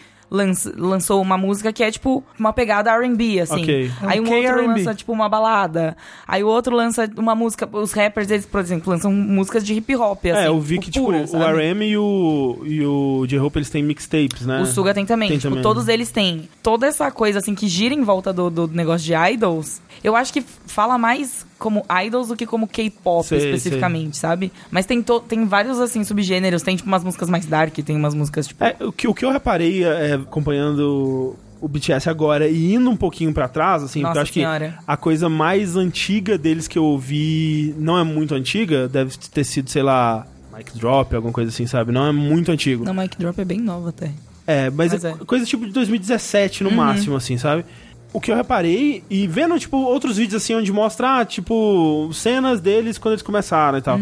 lançou 0.77 1.21
uma 1.21 1.37
música 1.37 1.73
que 1.73 1.83
é, 1.85 1.91
tipo, 1.91 2.25
uma 2.39 2.53
pegada 2.53 2.91
RB, 2.97 3.41
assim. 3.41 3.63
Ok. 3.63 3.91
Aí 4.03 4.19
É 4.19 4.21
um 4.21 4.25
um 4.25 4.35
outro 4.35 4.67
lança, 4.67 4.95
tipo, 4.95 5.13
uma 5.13 5.29
balada. 5.29 5.97
Aí 6.27 6.43
o 6.43 6.49
outro 6.49 6.75
lança 6.75 7.09
uma 7.17 7.35
música. 7.35 7.69
Os 7.71 7.93
rappers, 7.93 8.31
eles, 8.31 8.47
por 8.47 8.61
exemplo, 8.61 8.91
lançam 8.91 9.13
músicas 9.13 9.65
de 9.65 9.75
hip 9.75 9.95
hop, 9.95 10.19
assim. 10.25 10.31
é, 10.31 10.49
eu 10.49 10.59
vi 10.61 10.79
que, 10.79 10.91
tipo, 10.91 11.07
pura, 11.07 11.25
o? 11.31 11.57
RM 11.57 11.83
e 11.83 11.97
o, 11.99 12.59
e 12.65 12.85
o 12.85 13.27
J-Hope, 13.27 13.59
eles 13.59 13.71
têm 13.71 13.83
mixtapes, 13.83 14.47
né? 14.47 14.61
O 14.63 14.67
Suga 14.67 14.95
tem 14.95 15.05
também. 15.05 15.29
Tem 15.29 15.39
tipo, 15.39 15.51
também. 15.51 15.63
todos 15.63 15.89
eles 15.89 16.11
têm. 16.11 16.49
Toda 16.63 16.87
essa 16.87 17.11
coisa, 17.11 17.39
assim, 17.39 17.55
que 17.55 17.69
gira 17.69 17.95
em 17.95 18.03
volta 18.03 18.33
do, 18.33 18.49
do 18.49 18.69
negócio 18.69 19.05
de 19.05 19.15
idols, 19.15 19.83
eu 20.03 20.17
acho 20.17 20.33
que 20.33 20.43
fala 20.67 20.97
mais 20.97 21.45
como 21.63 21.85
idols 22.05 22.29
do 22.29 22.37
que 22.37 22.45
como 22.45 22.67
K-pop 22.67 23.27
Sei, 23.27 23.39
especificamente, 23.39 24.17
sabe? 24.17 24.53
Mas 24.71 24.85
tem, 24.85 25.03
to- 25.03 25.21
tem 25.21 25.45
vários, 25.47 25.79
assim, 25.79 26.03
subgêneros. 26.05 26.63
Tem, 26.63 26.75
tipo, 26.77 26.89
umas 26.89 27.05
músicas 27.05 27.31
mais 27.31 27.47
dark, 27.47 27.75
tem 27.79 27.97
umas 27.97 28.15
músicas, 28.15 28.49
tipo... 28.49 28.63
É, 28.65 28.77
o 28.81 28.91
que, 28.93 29.07
o 29.09 29.15
que 29.15 29.25
eu 29.25 29.31
reparei 29.31 29.85
é, 29.85 30.15
acompanhando 30.15 31.37
o 31.61 31.69
BTS 31.69 32.09
agora 32.11 32.49
e 32.49 32.75
indo 32.75 32.91
um 32.91 32.97
pouquinho 32.97 33.33
pra 33.33 33.47
trás, 33.47 33.85
assim, 33.85 34.01
porque 34.01 34.09
Nossa 34.09 34.19
eu 34.19 34.23
acho 34.23 34.33
Senhora. 34.33 34.69
que 34.79 34.85
a 34.87 34.97
coisa 34.97 35.29
mais 35.29 35.77
antiga 35.77 36.37
deles 36.37 36.67
que 36.67 36.77
eu 36.77 36.85
ouvi 36.85 37.73
não 37.79 37.97
é 37.97 38.03
muito 38.03 38.35
antiga, 38.35 38.89
deve 38.89 39.17
ter 39.17 39.45
sido, 39.45 39.71
sei 39.71 39.83
lá, 39.83 40.27
Mic 40.57 40.77
Drop, 40.77 41.15
alguma 41.15 41.33
coisa 41.33 41.51
assim, 41.51 41.67
sabe? 41.67 41.93
Não 41.93 42.05
é 42.07 42.11
muito 42.13 42.51
antigo. 42.51 42.85
Não, 42.85 42.93
Mike 42.93 43.17
Drop 43.17 43.41
é 43.41 43.45
bem 43.45 43.61
nova 43.61 43.91
até. 43.91 44.11
É, 44.45 44.69
mas, 44.71 44.93
Mas 44.93 45.05
é, 45.05 45.11
é. 45.11 45.15
coisa 45.25 45.47
tipo 45.47 45.65
de 45.65 45.73
2017 45.73 46.65
no 46.65 46.73
máximo, 46.73 47.15
assim, 47.15 47.39
sabe? 47.39 47.65
O 48.13 48.21
que 48.21 48.31
eu 48.31 48.37
reparei, 48.37 49.03
e 49.09 49.27
vendo, 49.27 49.59
tipo, 49.59 49.77
outros 49.79 50.19
vídeos 50.19 50.43
assim 50.43 50.55
onde 50.55 50.71
mostra, 50.73 51.21
ah, 51.21 51.25
tipo, 51.25 52.11
cenas 52.13 52.61
deles 52.61 52.99
quando 52.99 53.13
eles 53.15 53.23
começaram 53.23 53.79
e 53.79 53.83
tal. 53.83 53.99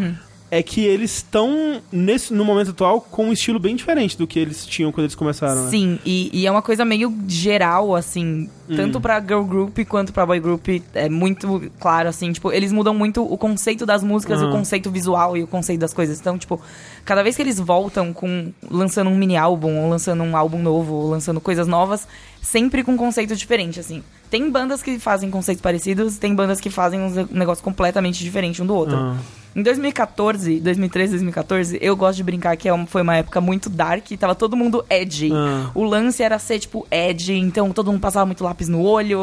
É 0.52 0.64
que 0.64 0.84
eles 0.84 1.18
estão, 1.18 1.80
nesse 1.92 2.34
no 2.34 2.44
momento 2.44 2.72
atual, 2.72 3.00
com 3.00 3.26
um 3.26 3.32
estilo 3.32 3.60
bem 3.60 3.76
diferente 3.76 4.18
do 4.18 4.26
que 4.26 4.36
eles 4.36 4.66
tinham 4.66 4.90
quando 4.90 5.04
eles 5.04 5.14
começaram, 5.14 5.62
né? 5.66 5.70
Sim, 5.70 5.96
e, 6.04 6.28
e 6.32 6.44
é 6.44 6.50
uma 6.50 6.60
coisa 6.60 6.84
meio 6.84 7.16
geral, 7.28 7.94
assim, 7.94 8.50
Hum. 8.68 8.74
tanto 8.74 9.00
pra 9.00 9.20
girl 9.20 9.42
group 9.42 9.78
quanto 9.88 10.12
pra 10.12 10.26
boy 10.26 10.40
group, 10.40 10.66
é 10.92 11.08
muito 11.08 11.70
claro, 11.78 12.08
assim, 12.08 12.32
tipo, 12.32 12.50
eles 12.52 12.72
mudam 12.72 12.92
muito 12.92 13.22
o 13.22 13.38
conceito 13.38 13.86
das 13.86 14.02
músicas, 14.02 14.40
o 14.40 14.46
Aham. 14.46 14.52
conceito 14.58 14.90
visual 14.90 15.36
e 15.36 15.42
o 15.44 15.46
conceito 15.46 15.78
das 15.80 15.94
coisas. 15.94 16.18
Então, 16.18 16.36
tipo, 16.36 16.60
cada 17.04 17.22
vez 17.22 17.36
que 17.36 17.42
eles 17.42 17.60
voltam 17.60 18.12
com 18.12 18.52
lançando 18.68 19.08
um 19.08 19.16
mini 19.16 19.36
álbum, 19.36 19.78
ou 19.84 19.88
lançando 19.88 20.20
um 20.24 20.36
álbum 20.36 20.60
novo, 20.60 20.94
ou 20.94 21.10
lançando 21.10 21.40
coisas 21.40 21.68
novas, 21.68 22.08
sempre 22.40 22.82
com 22.82 22.92
um 22.92 22.96
conceito 22.96 23.34
diferente, 23.36 23.80
assim. 23.80 24.02
Tem 24.30 24.48
bandas 24.48 24.82
que 24.82 24.98
fazem 24.98 25.30
conceitos 25.30 25.60
parecidos, 25.60 26.16
tem 26.16 26.34
bandas 26.34 26.60
que 26.60 26.70
fazem 26.70 27.00
um 27.00 27.28
negócio 27.30 27.64
completamente 27.64 28.22
diferente 28.22 28.62
um 28.62 28.66
do 28.66 28.74
outro. 28.74 28.96
Ah. 28.96 29.16
Em 29.54 29.62
2014, 29.62 30.60
2013, 30.60 31.10
2014, 31.14 31.78
eu 31.80 31.96
gosto 31.96 32.18
de 32.18 32.22
brincar 32.22 32.56
que 32.56 32.68
é 32.68 32.86
foi 32.86 33.02
uma 33.02 33.16
época 33.16 33.40
muito 33.40 33.68
dark, 33.68 34.08
tava 34.12 34.34
todo 34.34 34.56
mundo 34.56 34.84
edgy. 34.88 35.32
Ah. 35.32 35.70
O 35.74 35.82
lance 35.82 36.22
era 36.22 36.38
ser, 36.38 36.60
tipo, 36.60 36.86
edgy, 36.88 37.34
então 37.34 37.72
todo 37.72 37.90
mundo 37.90 38.00
passava 38.00 38.24
muito 38.24 38.44
lápis 38.44 38.68
no 38.68 38.80
olho, 38.80 39.22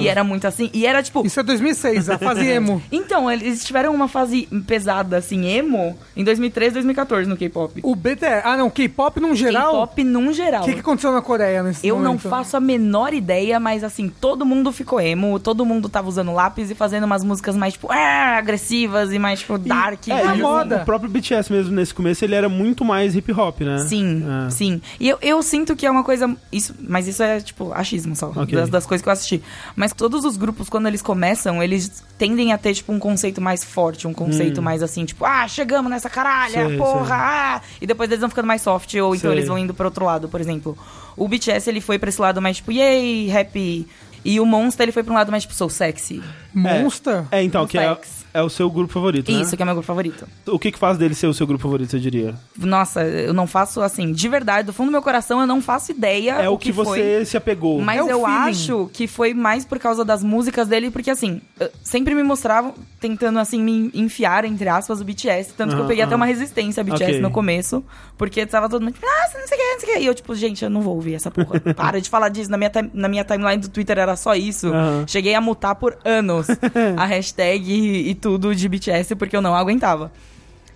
e 0.00 0.08
era 0.08 0.24
muito 0.24 0.46
assim. 0.46 0.68
E 0.72 0.84
era, 0.84 1.00
tipo... 1.02 1.24
Isso 1.24 1.38
é 1.38 1.42
2006, 1.44 2.10
a 2.10 2.18
fase 2.18 2.44
emo. 2.50 2.82
Então, 2.90 3.30
eles 3.30 3.64
tiveram 3.64 3.94
uma 3.94 4.08
fase 4.08 4.48
pesada, 4.66 5.16
assim, 5.16 5.46
emo, 5.46 5.96
em 6.16 6.24
2013, 6.24 6.74
2014 6.74 7.28
no 7.28 7.36
K-pop. 7.36 7.80
O 7.82 7.94
BTS. 7.94 8.42
Ah, 8.44 8.56
não, 8.56 8.68
K-pop 8.70 9.20
num 9.20 9.34
geral. 9.34 9.68
O 9.68 9.86
K-pop 9.86 10.04
num 10.04 10.32
geral. 10.32 10.64
que, 10.64 10.74
que 10.74 10.80
aconteceu 10.80 11.12
na 11.12 11.22
Coreia 11.22 11.62
nesse 11.62 11.86
Eu 11.86 11.96
não 11.96 12.04
momento? 12.06 12.22
Faço 12.58 12.58
a 12.58 12.60
menor 12.60 13.14
ideia, 13.14 13.58
mas 13.60 13.82
assim, 13.84 14.08
todo 14.08 14.44
mundo 14.44 14.72
ficou 14.72 15.00
emo, 15.00 15.38
todo 15.38 15.64
mundo 15.64 15.88
tava 15.88 16.08
usando 16.08 16.32
lápis 16.32 16.70
e 16.70 16.74
fazendo 16.74 17.04
umas 17.04 17.22
músicas 17.24 17.56
mais, 17.56 17.74
tipo, 17.74 17.88
ah, 17.90 18.36
agressivas 18.38 19.12
e 19.12 19.18
mais, 19.18 19.40
tipo, 19.40 19.56
dark. 19.58 20.08
É, 20.08 20.26
a 20.26 20.34
e 20.36 20.40
moda. 20.40 20.76
O 20.82 20.84
próprio 20.84 21.08
BTS 21.10 21.50
mesmo, 21.52 21.74
nesse 21.74 21.94
começo, 21.94 22.24
ele 22.24 22.34
era 22.34 22.48
muito 22.48 22.84
mais 22.84 23.14
hip 23.16 23.32
hop, 23.32 23.60
né? 23.60 23.78
Sim, 23.78 24.24
É. 24.46 24.50
sim. 24.50 24.80
E 24.98 25.08
eu, 25.08 25.18
eu 25.22 25.42
sinto 25.42 25.74
que 25.76 25.86
é 25.86 25.90
uma 25.90 26.02
coisa. 26.04 26.34
Isso, 26.52 26.74
mas 26.80 27.06
isso 27.06 27.22
é, 27.22 27.40
tipo, 27.40 27.72
achismo 27.72 28.14
só. 28.16 28.28
Ok. 28.34 28.46
Das, 28.54 28.68
das 28.68 28.86
coisas 28.86 29.02
que 29.02 29.08
eu 29.08 29.12
assisti. 29.12 29.42
Mas 29.76 29.92
todos 29.92 30.24
os 30.24 30.36
grupos, 30.36 30.68
quando 30.68 30.86
eles 30.88 31.00
começam, 31.02 31.62
eles 31.62 32.04
tendem 32.18 32.52
a 32.52 32.58
ter, 32.58 32.74
tipo, 32.74 32.92
um 32.92 32.98
conceito 32.98 33.40
mais 33.40 33.62
forte, 33.64 34.06
um 34.06 34.12
conceito 34.12 34.60
mais 34.60 34.82
assim, 34.82 35.04
tipo, 35.04 35.24
ah, 35.24 35.46
chegamos 35.46 35.90
nessa 35.90 36.10
caralha, 36.10 36.64
Hum. 36.64 36.68
Sei, 36.68 36.76
porra, 36.78 37.06
sei. 37.06 37.14
ah! 37.16 37.60
E 37.80 37.86
depois 37.86 38.10
eles 38.10 38.20
vão 38.20 38.28
ficando 38.28 38.46
mais 38.46 38.62
soft, 38.62 38.92
ou 38.96 39.14
então 39.14 39.30
Sei. 39.30 39.38
eles 39.38 39.48
vão 39.48 39.58
indo 39.58 39.72
para 39.74 39.86
outro 39.86 40.04
lado, 40.04 40.28
por 40.28 40.40
exemplo. 40.40 40.76
O 41.18 41.28
BTS, 41.28 41.68
ele 41.68 41.80
foi 41.80 41.98
pra 41.98 42.08
esse 42.08 42.20
lado 42.20 42.40
mais, 42.40 42.56
tipo, 42.58 42.72
yay, 42.72 43.30
happy. 43.30 43.86
E 44.24 44.40
o 44.40 44.46
Monster, 44.46 44.84
ele 44.84 44.92
foi 44.92 45.02
pra 45.02 45.12
um 45.12 45.16
lado 45.16 45.30
mais, 45.30 45.42
tipo, 45.44 45.54
sou 45.54 45.68
sexy. 45.68 46.22
Monster? 46.54 47.24
É, 47.30 47.42
então, 47.42 47.66
que 47.66 47.78
é. 47.78 47.96
É 48.34 48.42
o 48.42 48.48
seu 48.48 48.70
grupo 48.70 48.92
favorito, 48.92 49.30
né? 49.32 49.40
Isso, 49.40 49.56
que 49.56 49.62
é 49.62 49.64
meu 49.66 49.74
grupo 49.74 49.86
favorito. 49.86 50.26
O 50.46 50.58
que 50.58 50.70
que 50.72 50.78
faz 50.78 50.96
dele 50.98 51.14
ser 51.14 51.26
o 51.26 51.34
seu 51.34 51.46
grupo 51.46 51.62
favorito, 51.62 51.90
você 51.90 51.98
diria? 51.98 52.34
Nossa, 52.56 53.02
eu 53.04 53.32
não 53.34 53.46
faço 53.46 53.80
assim, 53.80 54.12
de 54.12 54.28
verdade, 54.28 54.66
do 54.66 54.72
fundo 54.72 54.88
do 54.88 54.92
meu 54.92 55.02
coração, 55.02 55.40
eu 55.40 55.46
não 55.46 55.60
faço 55.60 55.90
ideia. 55.92 56.32
É 56.32 56.48
o, 56.48 56.58
que, 56.58 56.72
foi. 56.72 56.84
você 56.84 57.24
se 57.24 57.36
apegou. 57.36 57.80
Mas 57.80 57.98
É 58.06 58.12
eu 58.12 58.20
feeling. 58.24 58.32
acho 58.50 58.90
que 58.92 59.06
foi 59.06 59.34
mais 59.34 59.64
por 59.64 59.78
causa 59.78 60.04
das 60.04 60.22
músicas 60.22 60.68
dele, 60.68 60.90
porque 60.90 61.10
assim, 61.10 61.40
eu- 61.58 61.70
sempre 61.82 62.14
me 62.14 62.22
mostravam 62.22 62.74
tentando 63.00 63.38
assim 63.38 63.62
me 63.62 63.90
enfiar, 63.94 64.44
entre 64.44 64.68
aspas, 64.68 65.00
o 65.00 65.04
BTS. 65.04 65.52
Tanto 65.56 65.70
que 65.70 65.74
eu 65.76 65.80
Aham, 65.80 65.88
peguei 65.88 66.02
até 66.04 66.14
aham. 66.14 66.20
uma 66.22 66.26
resistência 66.26 66.80
a 66.80 66.84
BTS 66.84 67.10
Ok. 67.12 67.20
no 67.20 67.30
começo, 67.30 67.84
porque 68.16 68.44
tava 68.46 68.68
todo 68.68 68.82
mundo 68.82 68.94
nossa, 69.00 69.38
não 69.38 69.46
sei 69.46 69.56
o 69.56 69.60
que, 69.60 69.66
não 69.74 69.80
sei 69.80 69.88
o 69.88 69.92
que. 69.94 70.00
E 70.02 70.06
eu, 70.06 70.14
tipo, 70.14 70.34
gente, 70.34 70.64
eu 70.64 70.70
não 70.70 70.80
vou 70.80 70.94
ouvir 70.96 71.14
essa 71.14 71.30
porra. 71.30 71.60
Para 71.74 72.00
de 72.00 72.08
falar 72.10 72.28
disso. 72.28 72.50
Na 72.50 72.56
minha, 72.56 72.70
na 72.92 73.08
minha 73.08 73.24
timeline 73.24 73.58
do 73.62 73.68
Twitter 73.68 73.98
era 73.98 74.16
só 74.16 74.34
isso. 74.34 74.70
Cheguei 75.06 75.34
a 75.34 75.40
mutar 75.40 75.74
por 75.76 75.96
anos 76.04 76.46
a 76.96 77.04
hashtag 77.06 77.70
e, 77.72 78.10
e 78.10 78.14
tudo 78.18 78.54
de 78.54 78.68
BTS, 78.68 79.14
porque 79.16 79.34
eu 79.36 79.40
não 79.42 79.54
aguentava. 79.54 80.12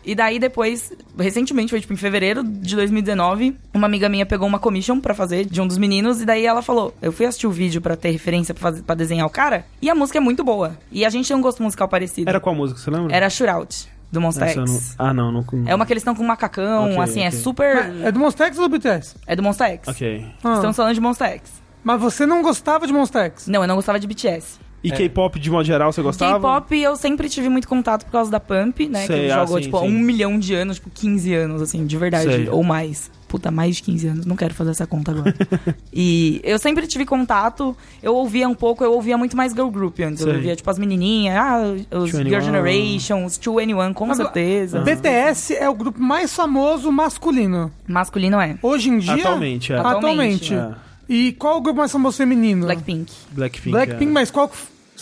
E 0.05 0.17
daí 0.17 0.41
depois, 0.41 0.93
recentemente, 1.17 1.71
foi 1.71 1.81
tipo 1.81 1.93
em 1.93 1.97
fevereiro 1.97 2.43
de 2.43 2.75
2019, 2.75 3.57
uma 3.73 3.87
amiga 3.87 4.09
minha 4.09 4.27
pegou 4.27 4.49
uma 4.49 4.59
commission 4.59 4.99
pra 4.99 5.15
fazer 5.15 5.45
de 5.45 5.61
um 5.61 5.67
dos 5.67 5.79
meninos 5.79 6.21
e 6.21 6.25
daí 6.25 6.45
ela 6.45 6.61
falou: 6.61 6.93
"Eu 7.01 7.13
fui 7.13 7.25
assistir 7.25 7.47
o 7.47 7.53
vídeo 7.53 7.81
pra 7.81 7.95
ter 7.95 8.11
referência 8.11 8.53
para 8.53 8.95
desenhar 8.97 9.27
o 9.27 9.31
cara, 9.31 9.65
e 9.81 9.89
a 9.89 9.95
música 9.95 10.19
é 10.19 10.21
muito 10.21 10.43
boa. 10.43 10.77
E 10.91 11.05
a 11.05 11.11
gente 11.11 11.29
tem 11.29 11.37
um 11.37 11.41
gosto 11.41 11.63
musical 11.63 11.87
parecido. 11.89 12.29
Era 12.29 12.41
qual 12.41 12.53
música, 12.55 12.81
você 12.81 12.91
lembra? 12.91 13.15
Era 13.15 13.31
Shootout. 13.31 13.89
do 14.11 14.21
Monsta 14.21 14.45
Essa 14.45 14.59
eu 14.59 14.65
não- 14.67 14.75
X. 14.75 14.95
Ah, 14.99 15.15
não, 15.15 15.31
não. 15.33 15.45
É 15.67 15.75
uma 15.75 15.87
que 15.87 15.93
eles 15.93 16.03
estão 16.03 16.15
com 16.17 16.23
um 16.23 16.27
macacão, 16.27 16.87
Ok, 16.91 16.99
assim, 16.99 17.23
é 17.23 17.29
ok. 17.29 17.39
super... 17.39 17.93
É 18.03 18.13
do 18.13 18.19
Monster 18.19 18.47
X 18.49 18.59
ou 18.59 18.69
do 18.69 18.77
BTS? 18.79 19.15
É 19.27 19.35
do 19.35 19.43
Monsta 19.43 19.69
X. 19.69 19.89
Ok. 19.89 20.27
Ah. 20.45 20.55
Estamos 20.55 20.77
falando 20.77 20.95
de 20.95 21.01
Monsta 21.01 21.29
X. 21.29 21.63
Mas 21.83 21.99
você 21.99 22.27
não 22.27 22.43
gostava 22.43 22.87
de 22.87 22.93
Monster 22.93 23.23
X? 23.27 23.47
Não, 23.47 23.63
eu 23.63 23.67
não 23.69 23.77
gostava 23.77 23.99
de 23.99 24.07
BTS. 24.07 24.59
E 24.83 24.91
K-pop 24.91 25.39
de 25.39 25.51
modo 25.51 25.65
geral, 25.65 25.93
você 25.93 26.03
gostava? 26.03 26.35
K-pop 26.35 26.77
eu 26.77 26.97
sempre 26.97 27.29
tive 27.29 27.49
muito 27.49 27.69
contato 27.69 28.05
por 28.05 28.13
causa 28.13 28.31
da 28.31 28.41
Pump, 28.41 28.89
né? 28.89 29.07
Sei, 29.07 29.27
que 29.27 29.31
ah, 29.31 29.41
jogou, 29.41 29.59
sim, 29.59 29.65
tipo, 29.65 29.77
há 29.77 29.81
sim. 29.81 29.87
um 29.87 29.99
milhão 29.99 30.39
de 30.39 30.55
anos, 30.55 30.77
tipo, 30.77 30.91
15 30.91 31.35
anos, 31.35 31.63
assim, 31.63 31.87
de 31.87 31.97
verdade. 31.97 32.33
Sei. 32.33 32.49
Ou 32.49 32.63
mais. 32.65 33.11
Puta, 33.29 33.51
mais 33.51 33.77
de 33.77 33.83
15 33.85 34.09
anos. 34.09 34.27
Não 34.27 34.37
quero 34.37 34.53
fazer 34.53 34.73
essa 34.73 34.87
conta 34.87 35.13
agora. 35.13 35.35
e 35.91 36.41
eu 36.45 36.59
sempre 36.59 36.87
tive 36.87 37.07
contato. 37.07 37.75
Eu 38.03 38.15
ouvia 38.15 38.47
um 38.47 38.55
pouco, 38.55 38.85
eu 38.85 38.93
ouvia 38.93 39.17
muito 39.17 39.37
mais 39.37 39.53
girl 39.53 39.69
group 39.69 40.01
antes. 40.01 40.21
Eu 40.21 40.27
Sei. 40.27 40.37
ouvia, 40.37 40.57
tipo, 40.57 40.69
as 40.69 40.79
menininhas, 40.79 41.37
ah, 41.37 41.97
os 41.97 42.11
2NE1. 42.11 42.29
Girl 42.29 42.41
Generation, 42.41 43.25
os 43.25 43.39
2NE1, 43.39 43.95
com 43.95 44.05
Agora, 44.05 44.17
certeza. 44.17 44.81
BTS 44.81 45.55
é 45.55 45.69
o 45.69 45.75
grupo 45.75 46.03
mais 46.03 46.35
famoso 46.35 46.93
masculino. 46.93 47.73
Masculino 47.89 48.39
é. 48.39 48.59
Hoje 48.61 48.91
em 48.91 48.99
dia. 48.99 49.15
Atualmente, 49.15 49.73
é. 49.73 49.79
Atualmente. 49.79 50.55
É. 50.55 50.73
E 51.09 51.33
qual 51.33 51.59
o 51.59 51.61
grupo 51.61 51.79
mais 51.79 51.93
famoso 51.93 52.17
feminino? 52.17 52.67
Blackpink. 52.67 53.13
Blackpink. 53.33 53.71
Blackpink, 53.71 54.11
é. 54.11 54.13
mas 54.13 54.31
qual 54.31 54.51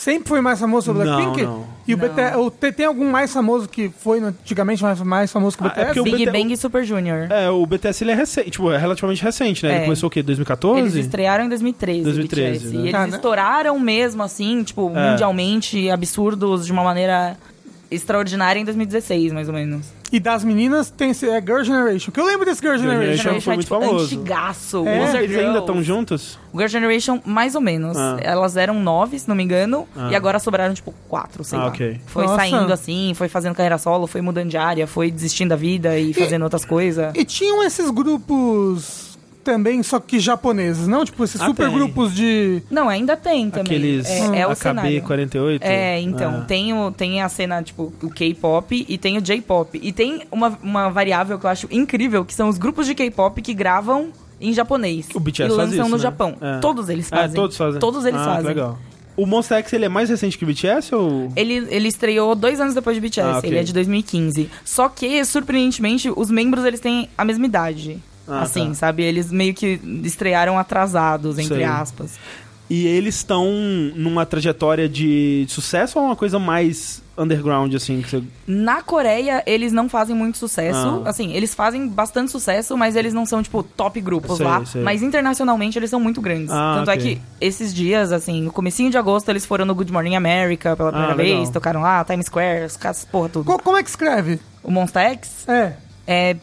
sempre 0.02 0.28
foi 0.28 0.40
mais 0.40 0.58
famoso 0.58 0.92
que 0.92 0.98
o 0.98 1.04
Não, 1.04 1.16
Blackpink? 1.16 1.42
não. 1.46 1.66
E 1.86 1.94
o 1.94 1.96
Não. 1.98 2.08
BTS, 2.08 2.36
o- 2.38 2.50
tem, 2.50 2.72
tem 2.72 2.86
algum 2.86 3.10
mais 3.10 3.32
famoso 3.32 3.68
que 3.68 3.88
foi 3.88 4.20
antigamente 4.20 4.82
mais, 4.82 5.00
mais 5.02 5.30
famoso 5.32 5.56
que 5.58 5.62
o 5.62 5.66
Ah, 5.66 5.72
é 5.76 5.84
BTS? 5.86 6.00
o 6.00 6.04
Big 6.04 6.26
Bang 6.30 6.52
e 6.52 6.56
Super 6.56 6.84
Junior. 6.84 7.26
É, 7.30 7.50
o 7.50 7.66
BTS 7.66 8.02
ele 8.04 8.12
é 8.12 8.14
recente, 8.14 8.50
tipo, 8.50 8.70
é 8.72 8.78
relativamente 8.78 9.22
recente, 9.22 9.64
né? 9.64 9.72
Ele 9.72 9.80
É. 9.80 9.84
começou 9.84 10.06
o 10.06 10.10
quê? 10.10 10.22
2014? 10.22 10.80
Eles 10.80 10.94
estrearam 10.94 11.44
em 11.44 11.48
2013. 11.48 12.02
2013, 12.04 12.58
BTS, 12.58 12.76
né? 12.76 12.80
E 12.80 12.82
eles 12.88 12.94
Ah, 12.94 13.06
né? 13.06 13.16
estouraram 13.16 13.78
mesmo, 13.78 14.22
assim, 14.22 14.62
tipo, 14.62 14.90
É. 14.94 15.10
mundialmente, 15.10 15.90
absurdos, 15.90 16.64
de 16.66 16.72
uma 16.72 16.82
maneira 16.84 17.36
extraordinária 17.90 18.60
em 18.60 18.64
2016, 18.64 19.32
mais 19.32 19.48
ou 19.48 19.54
menos. 19.54 19.86
E 20.12 20.18
das 20.18 20.42
meninas 20.42 20.90
tem 20.90 21.10
esse, 21.10 21.28
é 21.28 21.40
Girl 21.40 21.62
Generation. 21.62 22.10
Que 22.10 22.18
eu 22.20 22.26
lembro 22.26 22.44
desse 22.44 22.60
Girl 22.60 22.76
Girl 22.76 22.90
Generation. 22.90 23.22
Generation. 23.22 23.40
foi 23.42 23.52
é, 23.52 23.56
muito 23.56 23.66
tipo, 23.68 23.80
famoso. 23.80 24.04
antigaço. 24.04 24.86
É? 24.88 25.22
Eles 25.22 25.36
ainda 25.38 25.58
estão 25.60 25.82
juntos? 25.82 26.38
O 26.52 26.56
Girl 26.58 26.68
Generation, 26.68 27.20
mais 27.24 27.54
ou 27.54 27.60
menos. 27.60 27.96
Ah. 27.96 28.16
Elas 28.20 28.56
eram 28.56 28.74
nove, 28.80 29.18
se 29.18 29.28
não 29.28 29.36
me 29.36 29.42
engano, 29.44 29.86
Ah. 29.96 30.08
e 30.10 30.16
agora 30.16 30.38
sobraram, 30.38 30.74
tipo, 30.74 30.92
quatro, 31.08 31.44
sei 31.44 31.58
Ah, 31.58 31.62
lá. 31.62 31.68
ok. 31.68 32.00
Foi 32.06 32.24
Nossa. 32.24 32.36
saindo 32.36 32.72
assim, 32.72 33.12
foi 33.14 33.28
fazendo 33.28 33.54
carreira 33.54 33.78
solo, 33.78 34.06
foi 34.06 34.20
mudando 34.20 34.48
de 34.48 34.56
área, 34.56 34.86
foi 34.86 35.10
desistindo 35.10 35.50
da 35.50 35.56
vida 35.56 35.96
e 35.98 36.12
fazendo 36.12 36.42
outras 36.42 36.64
coisas. 36.64 37.12
E 37.14 37.24
tinham 37.24 37.62
esses 37.62 37.88
grupos 37.90 39.09
também, 39.42 39.82
só 39.82 39.98
que 40.00 40.18
japoneses, 40.20 40.86
não? 40.86 41.04
Tipo, 41.04 41.24
esses 41.24 41.40
Ah, 41.40 41.46
super 41.46 41.66
tem. 41.68 41.74
grupos 41.74 42.14
de... 42.14 42.62
Não, 42.70 42.88
ainda 42.88 43.16
tem 43.16 43.50
também. 43.50 43.62
Aqueles 43.76 44.06
é, 44.08 44.40
é 44.40 44.46
o 44.46 44.50
AKB 44.50 44.56
cenário. 44.62 45.02
48? 45.02 45.62
É, 45.64 46.00
então, 46.00 46.40
Ah. 46.42 46.44
tem, 46.44 46.72
o, 46.72 46.90
tem 46.92 47.22
a 47.22 47.28
cena, 47.28 47.62
tipo, 47.62 47.92
o 48.02 48.10
K-pop 48.10 48.86
e 48.88 48.98
tem 48.98 49.18
o 49.18 49.20
J-pop. 49.20 49.78
E 49.82 49.92
tem 49.92 50.22
uma, 50.30 50.58
uma 50.62 50.88
variável 50.90 51.38
que 51.38 51.46
eu 51.46 51.50
acho 51.50 51.66
incrível, 51.70 52.24
que 52.24 52.34
são 52.34 52.48
os 52.48 52.58
grupos 52.58 52.86
de 52.86 52.94
K-pop 52.94 53.40
que 53.42 53.54
gravam 53.54 54.10
em 54.40 54.52
japonês. 54.52 55.08
O 55.14 55.20
BTS 55.20 55.42
e 55.52 55.56
faz 55.56 55.58
lançam 55.68 55.80
isso, 55.82 55.90
no 55.90 55.96
né? 55.96 56.02
Japão. 56.02 56.36
É. 56.40 56.58
Todos 56.60 56.88
eles 56.88 57.10
É, 57.12 57.16
fazem. 57.16 57.34
todos 57.36 57.56
fazem. 57.56 57.80
Todos 57.80 58.04
eles 58.04 58.20
ah, 58.20 58.24
fazem. 58.24 58.46
legal. 58.46 58.78
O 59.16 59.26
Monster 59.26 59.58
X, 59.58 59.72
ele 59.74 59.84
é 59.84 59.88
mais 59.88 60.08
recente 60.08 60.38
que 60.38 60.44
o 60.44 60.46
BTS 60.46 60.94
ou... 60.94 61.30
Ele, 61.36 61.54
ele 61.68 61.88
estreou 61.88 62.34
dois 62.34 62.58
anos 62.58 62.74
depois 62.74 62.96
de 62.96 63.02
BTS, 63.02 63.20
Ah, 63.20 63.38
ok. 63.38 63.50
ele 63.50 63.58
é 63.58 63.62
de 63.62 63.72
2015. 63.72 64.48
Só 64.64 64.88
que, 64.88 65.22
surpreendentemente, 65.26 66.10
os 66.16 66.30
membros 66.30 66.64
eles 66.64 66.80
têm 66.80 67.06
a 67.18 67.24
mesma 67.24 67.44
idade. 67.44 67.98
Ah, 68.30 68.42
assim, 68.42 68.68
tá. 68.68 68.74
sabe? 68.74 69.02
Eles 69.02 69.30
meio 69.32 69.52
que 69.54 69.80
estrearam 70.04 70.58
atrasados, 70.58 71.38
entre 71.38 71.56
Sei. 71.56 71.64
aspas. 71.64 72.18
E 72.68 72.86
eles 72.86 73.16
estão 73.16 73.46
numa 73.96 74.24
trajetória 74.24 74.88
de 74.88 75.44
sucesso 75.48 75.98
ou 75.98 76.04
é 76.04 76.08
uma 76.08 76.14
coisa 76.14 76.38
mais 76.38 77.02
underground, 77.18 77.74
assim? 77.74 78.00
Que 78.00 78.08
você... 78.08 78.22
Na 78.46 78.80
Coreia, 78.80 79.42
eles 79.44 79.72
não 79.72 79.88
fazem 79.88 80.14
muito 80.14 80.38
sucesso. 80.38 81.02
Ah. 81.04 81.08
Assim, 81.10 81.32
eles 81.32 81.52
fazem 81.52 81.88
bastante 81.88 82.30
sucesso, 82.30 82.76
mas 82.76 82.94
eles 82.94 83.12
não 83.12 83.26
são, 83.26 83.42
tipo, 83.42 83.64
top 83.64 84.00
grupos 84.00 84.36
Sei, 84.36 84.46
lá. 84.46 84.64
sei. 84.64 84.82
Mas 84.82 85.02
internacionalmente 85.02 85.76
eles 85.80 85.90
são 85.90 85.98
muito 85.98 86.20
grandes. 86.20 86.48
Ah, 86.52 86.76
Tanto 86.78 86.92
ok. 86.92 86.94
é 86.94 87.14
que 87.16 87.20
esses 87.40 87.74
dias, 87.74 88.12
assim, 88.12 88.40
no 88.40 88.52
comecinho 88.52 88.88
de 88.88 88.96
agosto, 88.96 89.28
eles 89.30 89.44
foram 89.44 89.64
no 89.64 89.74
Good 89.74 89.92
Morning 89.92 90.14
America 90.14 90.76
pela 90.76 90.90
primeira 90.92 91.12
Ah, 91.14 91.16
vez, 91.16 91.50
tocaram 91.50 91.80
lá, 91.82 92.04
Times 92.04 92.26
Square, 92.26 92.66
os 92.66 92.76
caras, 92.76 93.04
porra, 93.04 93.28
tudo. 93.30 93.44
Co- 93.46 93.58
como 93.58 93.76
é 93.78 93.82
que 93.82 93.90
escreve? 93.90 94.38
O 94.62 94.70
Monsta 94.70 95.00
X 95.00 95.44
É, 95.48 95.72
é 96.06 96.36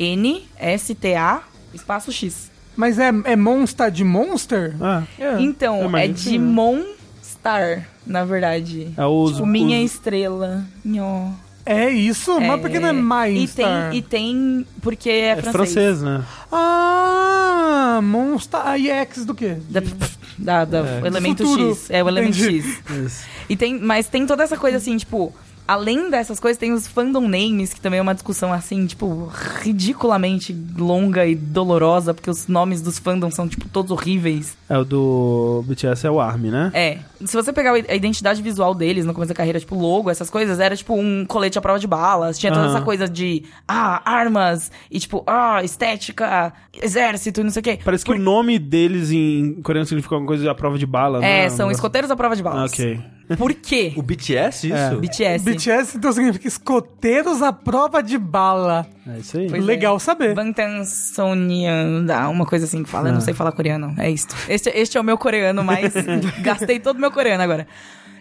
M-O-N-S-T-A 0.00 1.42
espaço 1.74 2.10
X. 2.10 2.50
mas 2.76 2.98
é, 2.98 3.10
é 3.24 3.36
Monster 3.36 3.90
de 3.90 4.02
Monster? 4.02 4.74
Ah, 4.80 5.02
eu 5.18 5.38
Então, 5.40 5.96
é 5.96 6.08
que 6.08 6.14
de 6.14 6.20
sim. 6.30 6.38
Monstar, 6.38 7.86
na 8.06 8.24
verdade. 8.24 8.92
É 8.96 9.04
os, 9.04 9.32
Tipo, 9.34 9.46
minha 9.46 9.78
os- 9.84 9.92
estrela. 9.92 10.64
Nhó. 10.84 11.30
É 11.66 11.90
isso? 11.90 12.40
Mas 12.40 12.60
por 12.60 12.70
que 12.70 12.78
não 12.80 12.88
é 12.88 13.28
E 13.30 13.34
Mindstar? 13.34 13.90
tem, 13.90 13.98
e 13.98 14.02
tem 14.02 14.66
porque 14.80 15.10
é, 15.10 15.28
É 15.28 15.36
francês. 15.36 15.52
francês, 15.52 16.02
né? 16.02 16.24
Ah, 16.50 18.00
Monster 18.02 18.60
IX 18.76 19.24
do 19.26 19.34
quê? 19.34 19.58
Da, 19.68 19.82
da, 20.38 20.64
da- 20.64 20.78
É. 20.88 21.02
o 21.02 21.06
elemento 21.06 21.44
Futuro. 21.46 21.70
X. 21.74 21.90
É 21.90 22.02
o 22.02 22.08
elemento 22.08 22.38
Entendi. 22.38 22.62
X. 22.62 22.80
Isso. 23.06 23.24
E 23.48 23.56
tem, 23.56 23.78
mas 23.78 24.08
tem 24.08 24.26
toda 24.26 24.42
essa 24.42 24.56
coisa 24.56 24.78
assim, 24.78 24.96
tipo, 24.96 25.32
além 25.70 26.10
dessas 26.10 26.40
coisas, 26.40 26.58
tem 26.58 26.72
os 26.72 26.88
fandom 26.88 27.28
names, 27.28 27.72
que 27.72 27.80
também 27.80 28.00
é 28.00 28.02
uma 28.02 28.12
discussão 28.12 28.52
assim, 28.52 28.86
tipo, 28.86 29.30
ridiculamente 29.62 30.52
longa 30.76 31.24
e 31.24 31.36
dolorosa, 31.36 32.12
porque 32.12 32.28
os 32.28 32.48
nomes 32.48 32.82
dos 32.82 32.98
fandoms 32.98 33.36
são, 33.36 33.46
tipo, 33.48 33.68
todos 33.68 33.92
horríveis. 33.92 34.56
É 34.68 34.76
o 34.76 34.84
do 34.84 35.64
BTS 35.68 36.06
é 36.08 36.10
o 36.10 36.18
ARMY, 36.20 36.50
né? 36.50 36.70
É. 36.74 36.98
Se 37.24 37.36
você 37.36 37.52
pegar 37.52 37.72
a 37.74 37.94
identidade 37.94 38.42
visual 38.42 38.74
deles 38.74 39.04
no 39.04 39.14
começo 39.14 39.28
da 39.28 39.34
carreira, 39.34 39.60
tipo, 39.60 39.76
logo, 39.76 40.10
essas 40.10 40.28
coisas, 40.28 40.58
era 40.58 40.74
tipo 40.74 40.94
um 40.94 41.24
colete 41.24 41.56
à 41.56 41.60
prova 41.62 41.78
de 41.78 41.86
balas. 41.86 42.36
Tinha 42.36 42.50
toda 42.52 42.64
Aham. 42.66 42.74
essa 42.76 42.84
coisa 42.84 43.06
de, 43.08 43.44
ah, 43.68 44.02
armas, 44.04 44.72
e 44.90 44.98
tipo, 44.98 45.22
ah, 45.24 45.62
estética, 45.62 46.52
exército, 46.82 47.44
não 47.44 47.50
sei 47.50 47.60
o 47.60 47.62
quê. 47.62 47.78
Parece 47.84 48.04
que 48.04 48.10
o 48.10 48.18
nome 48.18 48.58
deles 48.58 49.12
em 49.12 49.60
coreano 49.62 49.86
significa 49.86 50.16
alguma 50.16 50.26
coisa 50.28 50.50
à 50.50 50.54
prova 50.54 50.76
de 50.76 50.86
bala, 50.86 51.20
né? 51.20 51.44
É, 51.44 51.48
são 51.48 51.70
escoteiros 51.70 52.10
à 52.10 52.16
prova 52.16 52.34
de 52.34 52.42
Ah, 52.42 52.44
balas. 52.44 52.72
ok. 52.72 53.00
Por 53.36 53.54
quê? 53.54 53.92
O 53.96 54.02
BTS, 54.02 54.66
isso? 54.68 54.76
É. 54.76 54.94
BTS. 54.94 55.44
BTS 55.44 55.96
então 55.96 56.12
significa 56.12 56.46
escoteiros 56.48 57.42
à 57.42 57.52
prova 57.52 58.02
de 58.02 58.18
bala. 58.18 58.86
É 59.06 59.18
isso 59.18 59.38
aí. 59.38 59.48
Pois 59.48 59.62
é. 59.62 59.66
Legal 59.66 59.98
saber. 59.98 60.34
Bangtan 60.34 60.84
Sonyeonda, 60.84 62.28
uma 62.28 62.46
coisa 62.46 62.64
assim 62.64 62.82
que 62.82 62.90
fala, 62.90 63.08
eu 63.08 63.12
não 63.12 63.20
sei 63.20 63.34
falar 63.34 63.52
coreano, 63.52 63.94
é 63.98 64.10
isto. 64.10 64.34
Este, 64.48 64.70
este 64.70 64.98
é 64.98 65.00
o 65.00 65.04
meu 65.04 65.16
coreano, 65.18 65.62
mas 65.62 65.92
gastei 66.42 66.78
todo 66.78 66.96
o 66.96 67.00
meu 67.00 67.10
coreano 67.10 67.42
agora. 67.42 67.66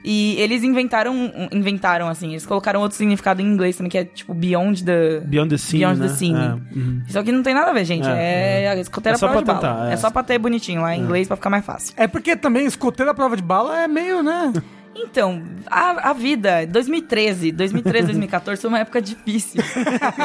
E 0.04 0.40
eles 0.40 0.64
inventaram, 0.64 1.14
inventaram 1.52 2.08
assim, 2.08 2.30
eles 2.30 2.46
colocaram 2.46 2.80
outro 2.80 2.98
significado 2.98 3.42
em 3.42 3.46
inglês 3.46 3.76
também, 3.76 3.90
que 3.90 3.98
é 3.98 4.06
tipo 4.06 4.34
Beyond 4.34 4.86
the... 4.86 5.20
Beyond 5.26 5.50
the 5.50 5.58
Scene, 5.58 5.80
Beyond 5.84 6.00
né? 6.00 6.08
the 6.08 6.14
Scene. 6.14 6.40
É, 6.40 6.54
uhum. 6.78 7.02
Isso 7.06 7.20
aqui 7.20 7.32
não 7.34 7.44
tem 7.44 7.54
nada 7.54 7.72
a 7.72 7.74
ver, 7.74 7.84
gente. 7.84 8.08
É, 8.08 8.64
É, 8.64 8.66
é, 8.66 8.80
escoteira 8.80 9.16
É 9.16 9.20
só 9.20 9.28
prova 9.28 9.42
de 9.42 9.46
pra 9.46 9.54
bala. 9.56 9.68
tentar, 9.68 9.90
é. 9.90 9.94
É. 9.94 9.98
só 9.98 10.10
pra 10.10 10.24
ter 10.24 10.40
bonitinho 10.40 10.82
lá 10.82 10.96
em 10.96 11.02
inglês 11.02 11.28
pra 11.28 11.36
ficar 11.36 11.50
mais 11.50 11.66
fácil. 11.66 11.94
É 11.98 12.08
porque 12.08 12.36
também 12.38 12.66
escoteiro 12.66 13.12
à 13.12 13.14
prova 13.14 13.36
de 13.36 13.44
bala 13.44 13.82
é 13.82 13.88
meio, 13.90 14.24
né? 14.24 14.54
Então, 14.96 15.42
a, 15.68 16.10
a 16.10 16.14
vida, 16.14 16.66
2013, 16.68 17.52
2013, 17.52 18.08
2014 18.08 18.62
foi 18.62 18.68
uma 18.70 18.80
época 18.80 19.02
difícil. 19.02 19.62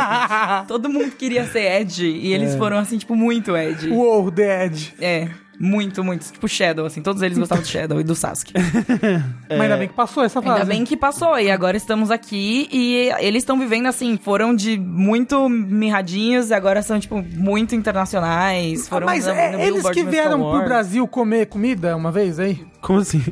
Todo 0.67 0.89
mundo 0.89 1.11
queria 1.13 1.47
ser 1.47 1.81
Ed 1.81 2.05
e 2.05 2.33
É. 2.33 2.37
eles 2.37 2.55
foram 2.57 2.79
assim, 2.79 2.99
tipo, 2.99 3.15
muito 3.15 3.57
Ed. 3.57 3.89
Uou, 3.91 4.31
The 4.33 4.67
Edge. 4.67 4.95
É, 5.01 5.29
muito, 5.61 6.03
muito. 6.03 6.31
Tipo 6.33 6.49
Shadow, 6.49 6.85
assim. 6.87 7.01
Todos 7.03 7.23
eles 7.23 7.39
gostavam 7.39 7.63
do 7.63 7.69
Shadow 7.69 8.01
e 8.01 8.05
do 8.05 8.15
Sasuke. 8.17 8.53
Mas 9.49 9.61
ainda 9.61 9.77
bem 9.77 9.87
que 9.89 9.95
passou 9.95 10.25
essa 10.25 10.43
fase. 10.43 10.61
Ainda 10.63 10.65
bem 10.67 10.85
que 10.85 10.97
passou. 10.97 11.39
E 11.39 11.51
agora 11.51 11.77
estamos 11.77 12.11
aqui 12.11 12.69
e 12.73 13.11
eles 13.21 13.43
estão 13.43 13.59
vivendo 13.59 13.87
assim. 13.87 14.19
Foram 14.21 14.55
de 14.55 14.77
muito 14.77 15.49
mirradinhos 15.49 16.51
e 16.51 16.55
agora 16.55 16.83
são, 16.83 16.99
tipo, 16.99 17.23
muito 17.23 17.75
internacionais. 17.75 18.87
Ah, 18.87 18.91
Foram 18.91 19.07
mas 19.07 19.27
é, 19.29 19.55
eles 19.55 19.75
Billboard 19.75 20.03
que 20.03 20.11
vieram 20.11 20.41
pro. 20.41 20.65
Brasil 20.65 21.07
comer 21.07 21.47
comida 21.47 21.97
uma 21.97 22.11
vez 22.11 22.41
aí? 22.41 22.65
Como 22.81 22.99
assim? 22.99 23.23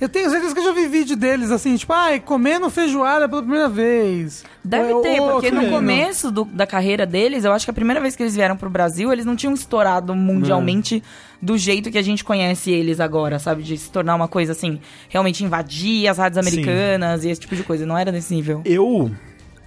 Eu 0.00 0.08
tenho 0.08 0.30
certeza 0.30 0.54
que 0.54 0.60
eu 0.60 0.64
já 0.64 0.72
vi 0.72 0.86
vídeo 0.86 1.16
deles 1.16 1.50
assim, 1.50 1.74
tipo, 1.76 1.92
ai, 1.92 2.20
comendo 2.20 2.70
feijoada 2.70 3.28
pela 3.28 3.42
primeira 3.42 3.68
vez. 3.68 4.44
Deve 4.64 4.92
Ou- 4.92 5.02
ter, 5.02 5.20
ou 5.20 5.32
porque 5.32 5.50
no 5.50 5.68
começo 5.70 6.30
do- 6.30 6.44
da 6.44 6.66
carreira 6.66 7.04
deles, 7.04 7.44
eu 7.44 7.52
acho 7.52 7.64
que 7.66 7.70
a 7.70 7.74
primeira 7.74 8.00
vez 8.00 8.14
que 8.14 8.22
eles 8.22 8.34
vieram 8.36 8.56
pro 8.56 8.70
Brasil, 8.70 9.12
eles 9.12 9.24
não 9.24 9.34
tinham 9.34 9.52
estourado 9.54 10.14
mundialmente 10.14 11.02
do 11.42 11.58
jeito 11.58 11.90
que 11.90 11.98
a 11.98 12.02
gente 12.02 12.22
conhece 12.22 12.70
eles 12.70 13.00
agora, 13.00 13.38
sabe? 13.40 13.62
De 13.64 13.76
se 13.76 13.90
tornar 13.90 14.14
uma 14.14 14.28
coisa 14.28 14.52
assim, 14.52 14.78
realmente 15.08 15.42
invadir 15.44 16.06
as 16.06 16.16
rádios 16.18 16.44
Sim. 16.44 16.52
americanas 16.60 17.24
e 17.24 17.30
esse 17.30 17.40
tipo 17.40 17.56
de 17.56 17.64
coisa. 17.64 17.84
Não 17.84 17.98
era 17.98 18.12
nesse 18.12 18.32
nível. 18.32 18.62
Eu 18.64 19.10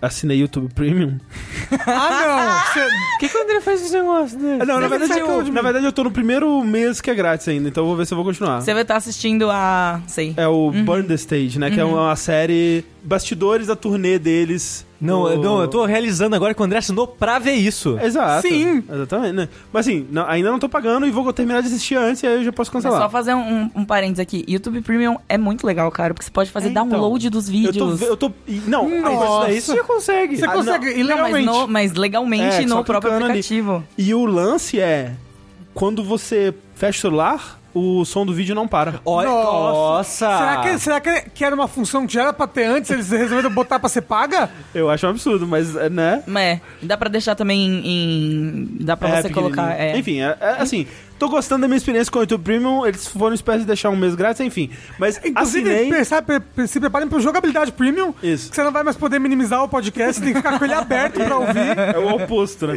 assinei 0.01 0.39
YouTube 0.39 0.73
Premium. 0.73 1.17
Ah, 1.87 2.63
não! 2.75 2.83
Por 2.83 3.19
que, 3.19 3.29
que 3.29 3.37
o 3.37 3.43
André 3.43 3.61
faz 3.61 3.81
esse 3.81 3.93
negócio 3.93 4.37
dele? 4.37 4.61
Ah, 4.61 4.65
Não, 4.65 4.79
na 4.79 4.87
verdade, 4.87 5.19
eu, 5.19 5.43
na 5.51 5.61
verdade 5.61 5.85
eu 5.85 5.91
tô 5.91 6.03
no 6.03 6.11
primeiro 6.11 6.63
mês 6.63 6.99
que 6.99 7.09
é 7.09 7.15
grátis 7.15 7.47
ainda, 7.47 7.69
então 7.69 7.83
eu 7.83 7.87
vou 7.87 7.95
ver 7.95 8.05
se 8.05 8.13
eu 8.13 8.15
vou 8.17 8.25
continuar. 8.25 8.61
Você 8.61 8.73
vai 8.73 8.81
estar 8.81 8.97
assistindo 8.97 9.49
a. 9.49 10.01
Sei. 10.07 10.33
É 10.37 10.47
o 10.47 10.71
Burn 10.71 11.07
the 11.07 11.13
Stage, 11.15 11.57
né? 11.59 11.71
Que 11.71 11.79
é 11.79 11.85
uma 11.85 12.15
série 12.15 12.83
bastidores 13.03 13.67
da 13.67 13.75
turnê 13.75 14.19
deles 14.19 14.85
Não, 15.01 15.23
O- 15.23 15.35
não, 15.37 15.61
eu 15.61 15.67
tô 15.67 15.83
realizando 15.83 16.35
agora 16.35 16.53
que 16.53 16.61
o 16.61 16.63
André 16.63 16.77
assinou 16.77 17.07
pra 17.07 17.39
ver 17.39 17.53
isso. 17.53 17.97
Exato. 17.99 18.47
Sim. 18.47 18.83
Exatamente, 18.87 19.33
né? 19.33 19.49
Mas 19.73 19.87
assim, 19.87 20.05
não- 20.11 20.27
ainda 20.27 20.51
não 20.51 20.59
tô 20.59 20.69
pagando 20.69 21.07
e 21.07 21.09
vou 21.09 21.33
terminar 21.33 21.61
de 21.61 21.67
assistir 21.69 21.95
antes 21.95 22.21
e 22.21 22.27
aí 22.27 22.35
eu 22.35 22.43
já 22.43 22.51
posso 22.53 22.69
Mas 22.71 22.83
cancelar. 22.83 23.01
só 23.01 23.09
fazer 23.09 23.33
um, 23.33 23.69
um 23.75 23.83
parênteses 23.83 24.19
aqui. 24.19 24.45
YouTube 24.47 24.79
Premium 24.81 25.17
é 25.27 25.39
muito 25.39 25.65
legal, 25.65 25.89
cara, 25.89 26.13
porque 26.13 26.25
você 26.25 26.31
pode 26.31 26.51
fazer 26.51 26.67
É, 26.67 26.71
então. 26.71 26.87
download 26.87 27.29
dos 27.31 27.47
Eu 27.47 27.51
vídeos. 27.51 27.77
tô, 27.77 27.87
ve- 27.95 28.05
eu 28.05 28.15
tô. 28.15 28.31
Não, 28.67 28.87
Nossa. 28.87 29.47
mas 29.47 29.57
isso 29.57 29.71
daí 29.73 29.77
você 29.81 29.83
consegue. 29.87 30.37
Você 30.37 30.45
Ah, 30.45 30.51
consegue 30.51 30.85
não. 30.85 30.91
Não, 30.91 30.91
mas, 30.91 30.99
ilegalmente. 30.99 31.45
no- 31.45 31.67
mas 31.67 31.93
legalmente 31.93 32.55
É, 32.57 32.65
no 32.67 32.83
próprio 32.83 33.11
clicando 33.11 33.25
ali. 33.31 33.39
aplicativo. 33.39 33.83
E 33.97 34.13
o 34.13 34.25
lance 34.25 34.79
é. 34.79 35.13
Quando 35.73 36.03
você 36.03 36.53
fecha 36.75 36.97
o 36.97 37.01
celular, 37.01 37.59
o 37.73 38.03
som 38.05 38.25
do 38.25 38.33
vídeo 38.33 38.53
não 38.55 38.67
para. 38.67 38.99
Olha, 39.05 39.29
nossa! 39.29 40.25
Será, 40.37 40.57
que, 40.61 40.79
será 40.79 40.99
que, 40.99 41.29
que 41.29 41.45
era 41.45 41.55
uma 41.55 41.67
função 41.67 42.05
que 42.05 42.13
já 42.13 42.21
era 42.23 42.33
pra 42.33 42.47
ter 42.47 42.65
antes, 42.65 42.89
eles 42.91 43.09
resolveram 43.09 43.49
botar 43.49 43.79
pra 43.79 43.89
ser 43.89 44.01
paga? 44.01 44.49
Eu 44.73 44.89
acho 44.89 45.05
um 45.07 45.09
absurdo, 45.11 45.47
mas, 45.47 45.75
é, 45.75 45.89
né? 45.89 46.23
Mas 46.27 46.43
é, 46.43 46.61
dá 46.81 46.97
pra 46.97 47.09
deixar 47.09 47.35
também 47.35 47.59
em. 47.65 47.87
em- 47.87 48.77
dá 48.81 48.95
pra 48.97 49.09
É, 49.09 49.21
você 49.21 49.29
colocar. 49.29 49.71
É. 49.79 49.97
Enfim, 49.97 50.21
é, 50.21 50.35
é, 50.39 50.55
assim, 50.59 50.85
tô 51.21 51.29
gostando 51.29 51.61
da 51.61 51.67
minha 51.67 51.77
experiência 51.77 52.11
com 52.11 52.17
o 52.17 52.21
YouTube 52.23 52.43
Premium. 52.43 52.83
Eles 52.85 53.05
foram 53.07 53.35
espécies 53.35 53.61
de 53.61 53.67
deixar 53.67 53.89
um 53.91 53.95
mês 53.95 54.15
grátis, 54.15 54.41
enfim. 54.41 54.71
Mas 54.97 55.17
Inclusive, 55.23 55.69
assinei. 55.69 55.89
pensar- 55.89 56.23
se 56.67 56.79
preparem 56.79 57.07
pro 57.07 57.19
jogabilidade 57.19 57.71
premium. 57.71 58.11
Isso. 58.23 58.49
Que 58.49 58.55
você 58.55 58.63
não 58.63 58.71
vai 58.71 58.81
mais 58.81 58.97
poder 58.97 59.19
minimizar 59.19 59.63
o 59.63 59.69
podcast, 59.69 60.15
você 60.15 60.21
tem 60.21 60.33
que 60.33 60.39
ficar 60.39 60.57
com 60.57 60.65
ele 60.65 60.73
aberto 60.73 61.23
pra 61.23 61.37
ouvir. 61.37 61.77
É 61.93 61.97
o 61.99 62.15
oposto, 62.15 62.65
né? 62.67 62.73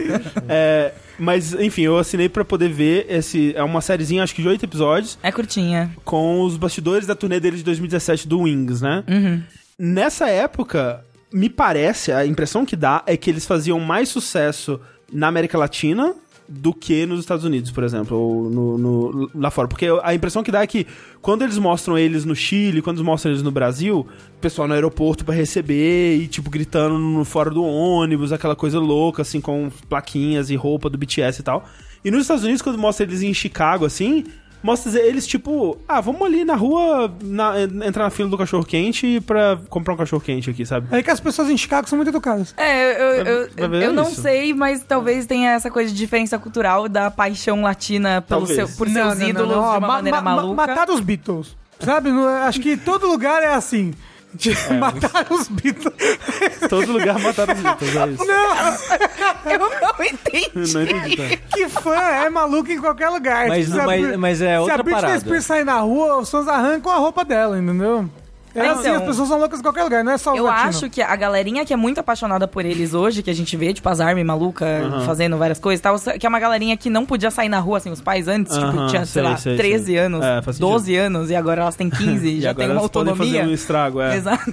É, 0.48 0.92
mas, 1.18 1.54
enfim, 1.54 1.82
eu 1.82 1.96
assinei 1.98 2.28
pra 2.28 2.44
poder 2.44 2.68
ver 2.68 3.06
esse. 3.08 3.54
É 3.56 3.62
uma 3.62 3.80
sériezinha, 3.80 4.22
acho 4.22 4.34
que 4.34 4.42
de 4.42 4.48
oito 4.48 4.64
episódios, 4.64 5.18
É 5.22 5.32
curtinha. 5.32 5.90
com 6.04 6.42
os 6.42 6.56
bastidores 6.58 7.06
da 7.06 7.14
turnê 7.14 7.40
dele 7.40 7.56
de 7.56 7.62
2017 7.64 8.28
do 8.28 8.40
Wings, 8.40 8.82
né? 8.82 9.02
Uhum. 9.08 9.42
Nessa 9.78 10.28
época, 10.28 11.02
me 11.32 11.48
parece, 11.48 12.12
a 12.12 12.26
impressão 12.26 12.66
que 12.66 12.76
dá 12.76 13.02
é 13.06 13.16
que 13.16 13.30
eles 13.30 13.46
faziam 13.46 13.80
mais 13.80 14.08
sucesso 14.10 14.78
na 15.12 15.28
América 15.28 15.56
Latina 15.58 16.14
do 16.48 16.74
que 16.74 17.06
nos 17.06 17.20
Estados 17.20 17.44
Unidos, 17.44 17.70
por 17.70 17.82
exemplo, 17.84 18.16
ou 18.18 18.50
no, 18.50 18.78
no- 18.78 19.30
lá 19.34 19.50
fora. 19.50 19.66
Porque 19.66 19.86
a 20.02 20.14
impressão 20.14 20.42
que 20.42 20.52
dá 20.52 20.62
é 20.62 20.66
que 20.66 20.86
quando 21.22 21.42
eles 21.42 21.56
mostram 21.58 21.96
eles 21.96 22.24
no 22.24 22.36
Chile, 22.36 22.82
quando 22.82 22.98
eles 22.98 23.06
mostram 23.06 23.32
eles 23.32 23.42
no 23.42 23.50
Brasil, 23.50 24.00
o 24.36 24.40
pessoal 24.40 24.68
no 24.68 24.74
aeroporto 24.74 25.24
pra 25.24 25.34
receber 25.34 26.16
e, 26.18 26.26
tipo, 26.28 26.50
gritando 26.50 26.98
no 26.98 27.24
fora 27.24 27.50
do 27.50 27.64
ônibus, 27.64 28.32
aquela 28.32 28.54
coisa 28.54 28.78
louca, 28.78 29.22
assim, 29.22 29.40
com 29.40 29.70
plaquinhas 29.88 30.50
e 30.50 30.56
roupa 30.56 30.90
do 30.90 30.98
BTS 30.98 31.40
e 31.40 31.44
tal. 31.44 31.64
E 32.04 32.10
nos 32.10 32.22
Estados 32.22 32.44
Unidos, 32.44 32.60
quando 32.60 32.78
mostra 32.78 33.06
eles 33.06 33.22
em 33.22 33.32
Chicago, 33.32 33.86
assim, 33.86 34.24
mostra 34.64 34.98
eles, 34.98 35.26
tipo, 35.26 35.76
ah, 35.86 36.00
vamos 36.00 36.22
ali 36.22 36.42
na 36.44 36.54
rua, 36.56 37.12
na- 37.22 37.52
entrar 37.86 38.04
na 38.04 38.10
fila 38.10 38.30
do 38.30 38.38
cachorro-quente 38.38 39.20
pra 39.26 39.58
comprar 39.68 39.92
um 39.92 39.96
cachorro-quente 39.98 40.48
aqui, 40.48 40.64
sabe? 40.64 40.88
É 40.90 41.02
que 41.02 41.10
as 41.10 41.20
pessoas 41.20 41.50
em 41.50 41.56
Chicago 41.56 41.86
são 41.88 41.96
muito 41.96 42.08
educadas. 42.08 42.54
É, 42.56 42.92
eu, 42.92 43.06
eu, 43.14 43.24
eu, 43.26 43.48
Vai 43.56 43.68
ver 43.68 43.82
eu 43.84 43.92
não 43.92 44.04
isso. 44.04 44.22
sei, 44.22 44.54
mas 44.54 44.82
talvez 44.82 45.26
tenha 45.26 45.50
essa 45.52 45.70
coisa 45.70 45.92
de 45.92 45.96
diferença 45.96 46.38
cultural 46.38 46.88
da 46.88 47.10
paixão 47.10 47.60
latina 47.60 48.22
pelo 48.22 48.46
Talvez. 48.46 48.56
seu, 48.70 48.76
por 48.78 48.88
Não, 48.88 48.94
seus 48.94 49.06
não, 49.18 49.20
não, 49.20 49.28
ídolos 49.28 49.50
não. 49.56 49.62
De 49.62 49.68
uma 49.68 49.80
ma- 49.80 49.86
maneira 49.88 50.20
ma- 50.22 50.30
ma- 50.30 50.36
maluca. 50.42 50.66
Mataram 50.66 50.94
os 50.94 51.00
Beatles. 51.00 51.56
Sabe? 51.80 52.08
É- 52.08 52.46
acho 52.46 52.60
que 52.60 52.76
todo 52.76 53.06
lugar 53.06 53.42
é 53.42 53.52
assim. 53.52 53.92
De 54.34 54.54
matar 54.74 55.26
os 55.30 55.48
Beatles. 55.48 55.94
Todo 56.68 56.92
lugar 56.92 57.18
mataram 57.20 57.54
os 57.54 57.60
Beatles, 57.60 57.96
é 57.96 58.06
isso. 58.08 58.24
Não, 58.24 59.52
Eu 59.52 59.58
não 59.58 60.04
entendi. 60.04 60.50
Não 60.74 60.82
entendi, 60.82 61.16
tá? 61.16 61.36
que 61.52 61.68
fã 61.68 61.94
é 61.94 62.28
maluco 62.30 62.70
em 62.72 62.80
qualquer 62.80 63.08
lugar. 63.10 63.46
Mas- 63.48 63.68
Se 63.68 63.78
a 63.80 63.84
mas- 63.86 64.16
mas 64.16 64.42
é 64.42 64.54
Se 64.54 64.58
outra 64.60 64.74
a 64.74 64.78
Britney 64.82 65.00
parada. 65.02 65.20
Spears 65.20 65.44
sair 65.46 65.64
na 65.64 65.78
rua, 65.80 66.16
os 66.18 66.30
fãs 66.30 66.48
arrancam 66.48 66.90
a 66.92 66.96
roupa 66.96 67.24
dela, 67.24 67.58
entendeu? 67.58 68.08
É 68.54 68.60
Então, 68.66 68.78
assim, 68.80 68.88
as 68.90 69.02
pessoas 69.02 69.28
são 69.28 69.38
loucas 69.38 69.58
em 69.58 69.62
qualquer 69.62 69.82
lugar, 69.84 70.04
não 70.04 70.12
é 70.12 70.18
só 70.18 70.34
Eu 70.36 70.44
latinos. 70.44 70.76
acho 70.76 70.90
que 70.90 71.02
a 71.02 71.16
galerinha 71.16 71.64
que 71.64 71.72
é 71.72 71.76
muito 71.76 71.98
apaixonada 71.98 72.46
por 72.46 72.64
eles 72.64 72.94
hoje, 72.94 73.22
que 73.22 73.30
a 73.30 73.34
gente 73.34 73.56
vê, 73.56 73.72
tipo, 73.74 73.88
as 73.88 74.00
Army 74.00 74.22
maluca 74.22 74.64
fazendo 75.06 75.36
várias 75.36 75.58
coisas 75.58 75.80
e 75.80 75.82
tal, 75.82 75.98
que 76.18 76.24
é 76.24 76.28
uma 76.28 76.38
galerinha 76.40 76.76
que 76.76 76.88
não 76.88 77.04
podia 77.04 77.30
sair 77.30 77.48
na 77.48 77.58
rua, 77.58 77.78
assim, 77.78 77.90
os 77.90 78.00
pais 78.00 78.28
antes, 78.28 78.52
tipo, 78.54 78.66
Aham, 78.66 78.86
tinha, 78.86 79.04
sei, 79.06 79.22
sei, 79.22 79.30
lá, 79.30 79.36
sei, 79.36 79.56
13 79.56 79.84
sei. 79.86 79.96
anos, 79.98 80.24
É, 80.24 80.42
faz 80.42 80.56
sentido. 80.56 80.70
12 80.72 80.96
anos, 80.96 81.30
e 81.30 81.34
agora 81.34 81.62
elas 81.62 81.74
têm 81.76 81.90
15, 81.90 82.28
E 82.28 82.40
já 82.40 82.50
agora 82.50 82.66
tem 82.66 82.74
uma 82.74 82.80
elas 82.80 82.90
podem 82.90 83.10
autonomia. 83.12 83.40
fazer 83.40 83.50
um 83.50 83.54
estrago, 83.54 84.00
é. 84.00 84.16
Exato. 84.16 84.52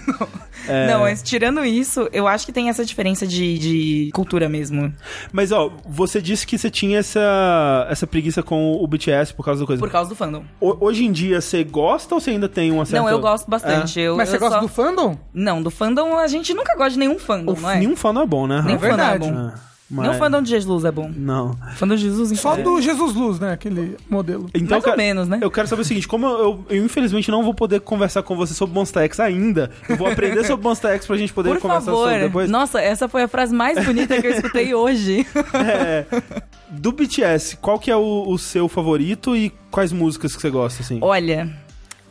É. 0.68 0.88
Não, 0.88 1.02
mas 1.02 1.22
tirando 1.24 1.66
isso, 1.66 2.08
eu 2.14 2.28
acho 2.28 2.46
que 2.46 2.52
tem 2.52 2.70
essa 2.70 2.86
diferença 2.86 3.26
de, 3.26 3.58
de 3.58 4.10
cultura 4.14 4.48
mesmo. 4.48 4.94
Mas, 5.32 5.52
ó, 5.52 5.72
você 5.86 6.22
disse 6.22 6.46
que 6.46 6.58
você 6.58 6.70
tinha 6.70 7.00
essa, 7.00 7.88
essa 7.90 8.06
preguiça 8.06 8.44
com 8.44 8.74
o 8.76 8.88
BTS 8.88 9.34
por 9.34 9.44
causa 9.44 9.62
da 9.62 9.68
coisa. 9.68 9.80
Por 9.80 9.90
causa 9.92 10.10
do 10.10 10.16
fandom. 10.16 10.44
Ho- 10.60 10.78
Hoje 10.82 11.06
em 11.06 11.12
dia, 11.12 11.42
você 11.42 11.64
gosta 11.64 12.14
ou 12.16 12.22
você 12.22 12.32
ainda 12.32 12.48
tem 12.48 12.72
uma 12.72 12.86
certa... 12.86 13.02
Não, 13.04 13.10
eu 13.10 13.20
gosto 13.20 13.50
bastante. 13.50 13.91
Eu, 14.00 14.16
Mas 14.18 14.30
você 14.30 14.36
eu 14.36 14.40
gosta 14.40 14.56
só- 14.56 14.62
do 14.62 14.68
fandom? 14.68 15.18
Não, 15.34 15.62
do 15.62 15.70
fandom 15.72 16.18
a 16.18 16.28
gente 16.28 16.54
nunca 16.54 16.76
gosta 16.76 16.92
de 16.92 17.00
nenhum 17.00 17.20
fandom, 17.20 17.54
O, 17.54 17.60
não 17.60 17.70
é? 17.70 17.80
Nenhum 17.80 17.96
fã 17.96 18.14
não 18.14 18.22
é 18.22 18.26
bom, 18.26 18.48
né? 18.48 18.62
Nem 18.66 18.76
Rafa? 18.76 18.88
fandom 18.90 19.04
é 19.04 19.08
verdade. 19.10 19.32
bom. 19.32 19.38
Ah, 19.38 19.54
mas- 19.94 20.08
Nem 20.08 20.16
o 20.16 20.20
fandom 20.20 20.42
de 20.42 20.50
Jesus 20.50 20.86
é 20.86 20.92
bom. 20.92 21.12
Não. 21.14 21.52
O 21.52 21.76
fandom 21.76 21.96
de 21.96 22.02
Jesus, 22.04 22.40
Só 22.40 22.56
do 22.56 22.80
Jesus 22.82 23.14
Luz, 23.14 23.40
né? 23.42 23.52
Aquele 23.52 23.98
modelo. 24.10 24.50
Então, 24.56 24.70
Mais 24.70 24.84
quero- 24.86 24.92
ou 24.96 24.98
menos, 24.98 25.28
né? 25.28 25.40
Eu 25.42 25.52
quero 25.52 25.68
saber 25.68 25.82
o 25.82 25.86
seguinte, 25.86 26.08
como 26.08 26.26
eu, 26.26 26.40
eu- 26.40 26.66
eu, 26.78 26.86
infelizmente 26.86 27.30
não 27.30 27.44
vou 27.44 27.54
poder 27.54 27.82
conversar 27.82 28.24
com 28.24 28.34
você 28.36 28.54
sobre 28.54 28.74
Monster 28.74 29.04
X 29.04 29.20
ainda, 29.20 29.70
eu 29.90 29.98
vou 29.98 30.08
aprender 30.08 30.46
sobre 30.46 30.66
Monster 30.66 30.92
X 30.92 31.06
pra 31.06 31.18
gente 31.18 31.34
poder 31.34 31.50
Por 31.50 31.60
conversar 31.60 31.86
favor. 31.86 32.08
sobre 32.10 32.20
depois. 32.24 32.50
Nossa, 32.50 32.80
essa 32.80 33.10
foi 33.10 33.24
a 33.24 33.28
frase 33.28 33.54
mais 33.54 33.84
bonita 33.86 34.20
que 34.22 34.28
eu 34.28 34.32
escutei 34.32 34.74
hoje. 34.76 35.28
É, 35.54 36.06
do 36.70 36.94
BTS, 36.94 37.58
qual 37.58 37.78
que 37.78 37.92
é 37.92 37.96
o, 37.98 38.24
o 38.30 38.38
seu 38.40 38.70
favorito 38.70 39.36
e 39.36 39.52
quais 39.70 39.92
músicas 39.92 40.34
que 40.34 40.42
você 40.42 40.50
gosta, 40.50 40.82
assim? 40.82 41.00
Olha, 41.02 41.50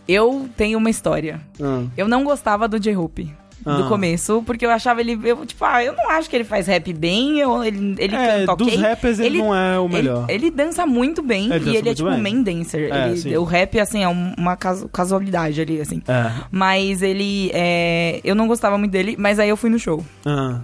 eu 0.09 0.49
tenho 0.57 0.79
uma 0.79 0.91
história. 0.91 1.41
Ah, 1.61 1.85
Eu 1.97 2.09
não 2.09 2.25
gostava 2.25 2.67
do 2.69 2.79
J-Hope. 2.79 3.33
Ah. 3.65 3.77
Do 3.77 3.89
começo, 3.89 4.43
porque 4.47 4.65
eu 4.65 4.71
achava 4.71 5.03
ele. 5.03 5.19
Eu, 5.23 5.45
tipo, 5.45 5.63
ah, 5.67 5.85
eu 5.85 5.93
não 5.95 6.09
acho 6.13 6.31
que 6.31 6.35
ele 6.37 6.45
faz 6.45 6.67
rap 6.67 6.95
bem, 6.95 7.41
eu, 7.41 7.63
ele, 7.63 7.95
ele 7.99 8.17
É, 8.17 8.39
canta 8.41 8.57
dos 8.57 8.69
ok. 8.69 8.79
rappers 8.81 9.19
ele 9.19 9.37
não 9.37 9.55
é 9.55 9.79
o 9.79 9.85
ele- 9.85 9.93
melhor. 9.93 10.25
Ele, 10.31 10.51
dança 10.51 10.87
muito 10.87 11.23
bem 11.23 11.53
ele 11.53 11.71
e 11.73 11.77
ele 11.77 11.91
é 11.91 11.95
tipo 11.95 12.09
um 12.09 12.13
bem. 12.15 12.23
main 12.23 12.43
dancer. 12.43 12.91
É, 12.91 13.11
Ele- 13.11 13.37
o 13.37 13.45
rap, 13.45 13.79
assim, 13.79 14.03
é 14.03 14.09
um- 14.09 14.33
uma 14.39 14.57
casu- 14.57 14.89
casualidade 14.89 15.61
ali, 15.61 15.79
assim. 15.79 16.01
É. 16.09 16.33
Mas 16.51 17.03
ele. 17.03 17.51
é, 17.53 18.19
eu 18.25 18.35
não 18.35 18.49
gostava 18.49 18.79
muito 18.79 18.93
dele, 18.93 19.15
mas 19.19 19.39
aí 19.39 19.51
eu 19.51 19.59
fui 19.59 19.69
no 19.69 19.79
show. 19.79 20.03
Ah. 20.25 20.61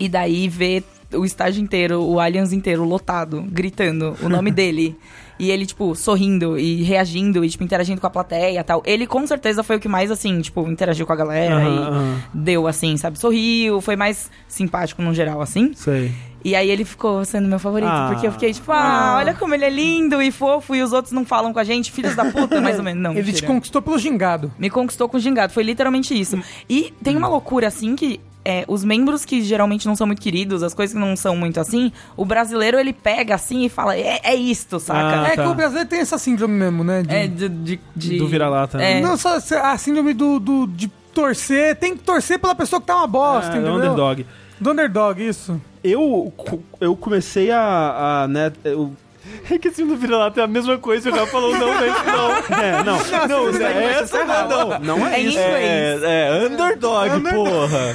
E 0.00 0.08
daí 0.08 0.48
ver 0.48 0.82
o 1.14 1.24
estádio 1.24 1.62
inteiro, 1.62 2.02
o 2.02 2.18
Allianz 2.18 2.52
inteiro 2.52 2.82
lotado, 2.84 3.40
gritando 3.52 4.16
o 4.20 4.28
nome 4.28 4.50
dele. 4.50 4.96
E 5.38 5.50
ele, 5.50 5.66
tipo, 5.66 5.94
sorrindo 5.94 6.58
e 6.58 6.82
reagindo 6.82 7.44
e, 7.44 7.48
tipo, 7.48 7.64
interagindo 7.64 8.00
com 8.00 8.06
a 8.06 8.10
plateia 8.10 8.60
e 8.60 8.62
tal. 8.64 8.82
Ele, 8.86 9.06
com 9.06 9.26
certeza, 9.26 9.62
foi 9.62 9.76
o 9.76 9.80
que 9.80 9.88
mais, 9.88 10.10
assim, 10.10 10.40
tipo, 10.40 10.68
interagiu 10.68 11.06
com 11.06 11.12
a 11.12 11.16
galera 11.16 11.56
Aham, 11.56 12.16
e 12.34 12.38
deu, 12.38 12.66
assim, 12.66 12.96
sabe? 12.96 13.18
Sorriu, 13.18 13.80
foi 13.80 13.96
mais 13.96 14.30
simpático 14.46 15.02
no 15.02 15.12
geral, 15.14 15.40
assim. 15.40 15.72
Sei. 15.74 16.12
E 16.44 16.56
aí 16.56 16.68
ele 16.70 16.84
ficou 16.84 17.24
sendo 17.24 17.46
meu 17.48 17.58
favorito, 17.60 17.88
Ah. 17.88 18.10
porque 18.12 18.26
eu 18.26 18.32
fiquei, 18.32 18.52
tipo, 18.52 18.70
ah, 18.72 19.14
olha 19.16 19.32
como 19.32 19.54
ele 19.54 19.64
é 19.64 19.70
lindo 19.70 20.20
e 20.20 20.32
fofo 20.32 20.74
e 20.74 20.82
os 20.82 20.92
outros 20.92 21.12
não 21.12 21.24
falam 21.24 21.52
com 21.52 21.58
a 21.60 21.64
gente, 21.64 21.92
filhos 21.92 22.16
da 22.16 22.24
puta, 22.24 22.60
mais 22.60 22.78
ou 22.78 22.82
menos. 22.84 23.00
Não, 23.00 23.12
Ele 23.14 23.22
te 23.22 23.26
mentira. 23.26 23.46
conquistou 23.46 23.80
pelo 23.80 23.96
gingado. 23.98 24.52
Me 24.58 24.68
conquistou 24.68 25.08
com 25.08 25.18
gingado, 25.20 25.52
foi 25.52 25.62
literalmente 25.62 26.18
isso. 26.18 26.36
E 26.68 26.92
tem 27.02 27.16
uma 27.16 27.28
loucura, 27.28 27.68
assim, 27.68 27.94
que 27.94 28.20
é, 28.44 28.64
os 28.68 28.84
membros 28.84 29.24
que 29.24 29.40
geralmente 29.42 29.86
não 29.86 29.94
são 29.94 30.06
muito 30.06 30.20
queridos, 30.20 30.62
as 30.62 30.74
coisas 30.74 30.92
que 30.94 31.00
não 31.00 31.14
são 31.16 31.36
muito 31.36 31.60
assim, 31.60 31.92
o 32.16 32.24
brasileiro 32.24 32.78
ele 32.78 32.92
pega 32.92 33.34
assim 33.34 33.64
e 33.64 33.68
fala, 33.68 33.96
é, 33.96 34.20
é 34.22 34.34
isto, 34.34 34.80
saca? 34.80 35.22
Ah, 35.22 35.28
é 35.28 35.36
tá. 35.36 35.42
que 35.44 35.48
o 35.48 35.54
brasileiro 35.54 35.88
tem 35.88 36.00
essa 36.00 36.18
síndrome 36.18 36.54
mesmo, 36.54 36.82
né? 36.82 37.02
de- 37.02 37.14
É 37.14 37.26
de, 37.26 37.48
de, 37.48 37.80
de- 37.94 38.18
Do 38.18 38.26
vira-lata, 38.26 38.78
né? 38.78 38.98
É. 38.98 39.00
Não, 39.00 39.16
só 39.16 39.36
a 39.36 39.76
síndrome 39.78 40.12
do, 40.14 40.38
do- 40.40 40.66
de 40.66 40.88
torcer. 41.14 41.76
Tem 41.76 41.96
que 41.96 42.02
torcer 42.02 42.38
pela 42.38 42.54
pessoa 42.54 42.80
que 42.80 42.86
tá 42.86 42.96
uma 42.96 43.06
bosta, 43.06 43.52
É, 43.52 43.56
entendeu? 43.56 43.74
underdog. 43.74 44.26
Do 44.60 44.70
underdog, 44.70 45.20
isso. 45.26 45.60
Eu, 45.84 46.32
eu 46.80 46.96
comecei 46.96 47.50
a, 47.50 48.22
a 48.24 48.28
né, 48.28 48.52
eu 48.64 48.92
É 49.50 49.58
que 49.58 49.68
assim 49.68 49.86
do 49.86 49.96
vira-lata 49.96 50.40
é 50.40 50.44
a 50.44 50.48
mesma 50.48 50.78
coisa, 50.78 51.10
o 51.10 51.12
Rafa 51.14 51.26
falou 51.26 51.52
não, 51.52 51.68
não, 51.68 51.74
não. 51.74 52.58
É, 52.58 52.84
não. 52.84 53.28
Não, 53.28 53.50
isso 53.50 53.58
daí 53.58 53.76
é 53.76 53.92
essa 54.00 54.18
errado. 54.18 54.80
não. 54.80 54.98
Não 54.98 55.06
é 55.06 55.14
É 55.16 55.20
isso. 55.20 55.38
É, 55.38 55.98
é 56.04 56.46
underdog, 56.46 57.20
porra. 57.30 57.94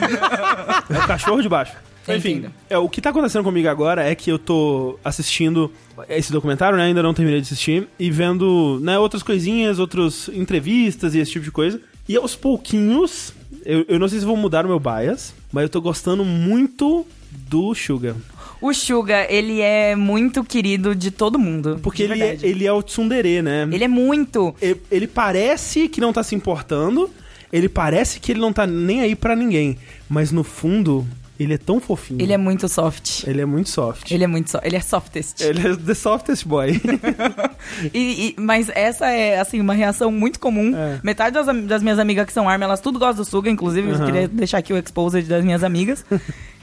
É 0.90 1.04
o 1.04 1.08
cachorro 1.08 1.42
de 1.42 1.50
baixo. 1.50 1.74
Enfim, 2.16 2.46
é, 2.70 2.78
o 2.78 2.88
que 2.88 3.02
tá 3.02 3.10
acontecendo 3.10 3.44
comigo 3.44 3.68
agora 3.68 4.04
é 4.04 4.16
que 4.16 4.32
eu 4.32 4.40
tô 4.40 4.98
assistindo 5.04 5.72
esse 6.08 6.32
documentário, 6.32 6.78
né? 6.78 6.86
Ainda 6.86 7.04
não 7.04 7.14
terminei 7.14 7.42
de 7.42 7.48
assistir. 7.48 7.88
E 8.00 8.10
vendo, 8.10 8.80
né, 8.82 8.98
outras 8.98 9.22
coisinhas, 9.22 9.78
outras 9.80 10.30
entrevistas 10.30 11.14
e 11.14 11.20
esse 11.20 11.32
tipo 11.32 11.44
de 11.44 11.52
coisa. 11.52 11.82
E 12.08 12.16
aos 12.16 12.36
pouquinhos, 12.36 13.34
eu, 13.66 13.86
eu 13.90 14.00
não 14.00 14.08
sei 14.08 14.20
se 14.20 14.26
vou 14.26 14.38
mudar 14.38 14.66
o 14.66 14.70
meu 14.70 14.80
bias, 14.80 15.34
mas 15.52 15.64
eu 15.64 15.70
tô 15.70 15.82
gostando 15.82 16.24
muito 16.24 17.06
do 17.32 17.76
Suga. 17.76 18.16
O 18.62 18.74
Suga, 18.74 19.26
ele 19.30 19.62
é 19.62 19.96
muito 19.96 20.44
querido 20.44 20.96
de 20.96 21.12
todo 21.12 21.38
mundo. 21.38 21.80
Porque 21.84 22.04
ele 22.04 22.22
é, 22.22 22.38
ele 22.42 22.66
é 22.66 22.72
o 22.72 22.82
tsundere, 22.82 23.42
né? 23.42 23.68
Ele 23.72 23.84
é 23.84 23.88
muito. 23.88 24.56
ele, 24.62 24.82
ele 24.92 25.08
parece 25.08 25.88
que 25.88 26.02
não 26.02 26.12
tá 26.12 26.24
se 26.24 26.34
importando, 26.36 27.10
ele 27.54 27.70
parece 27.70 28.20
que 28.20 28.32
ele 28.32 28.40
não 28.40 28.52
tá 28.52 28.66
nem 28.68 29.02
aí 29.02 29.16
pra 29.16 29.36
ninguém, 29.36 29.78
mas 30.10 30.32
no 30.32 30.44
fundo, 30.44 31.06
Ele 31.40 31.54
é 31.54 31.58
tão 31.58 31.80
fofinho. 31.80 32.20
Ele 32.20 32.34
é 32.34 32.38
muito 32.38 32.68
soft. 32.68 33.24
Ele 33.28 33.40
é 33.42 33.46
muito 33.46 33.70
soft. 33.70 34.12
Ele 34.12 34.24
é 34.24 34.28
muito 34.28 34.50
so... 34.50 34.60
Ele 34.64 34.76
é 34.76 34.82
softest. 34.82 35.40
Ele 35.42 35.68
é 35.68 35.76
the 35.76 35.94
softest 35.94 36.44
boy. 36.48 36.72
E- 37.94 38.34
e- 38.38 38.42
mas 38.42 38.70
essa 38.74 39.08
é, 39.12 39.40
assim, 39.40 39.62
uma 39.62 39.74
reação 39.76 40.12
muito 40.12 40.40
comum. 40.40 40.76
É. 40.76 41.00
Metade 41.04 41.36
das, 41.36 41.46
das 41.66 41.84
minhas 41.84 42.00
amigas 42.00 42.26
que 42.26 42.34
são 42.34 42.50
arma, 42.50 42.66
elas 42.66 42.82
tudo 42.82 42.98
gostam 42.98 43.24
do 43.24 43.30
Suga, 43.30 43.50
inclusive. 43.52 43.88
Eu 43.88 43.96
Aham. 43.96 44.06
queria 44.06 44.28
deixar 44.28 44.58
aqui 44.58 44.74
o 44.74 44.78
exposed 44.78 45.28
das 45.28 45.44
minhas 45.46 45.64
amigas. 45.64 46.04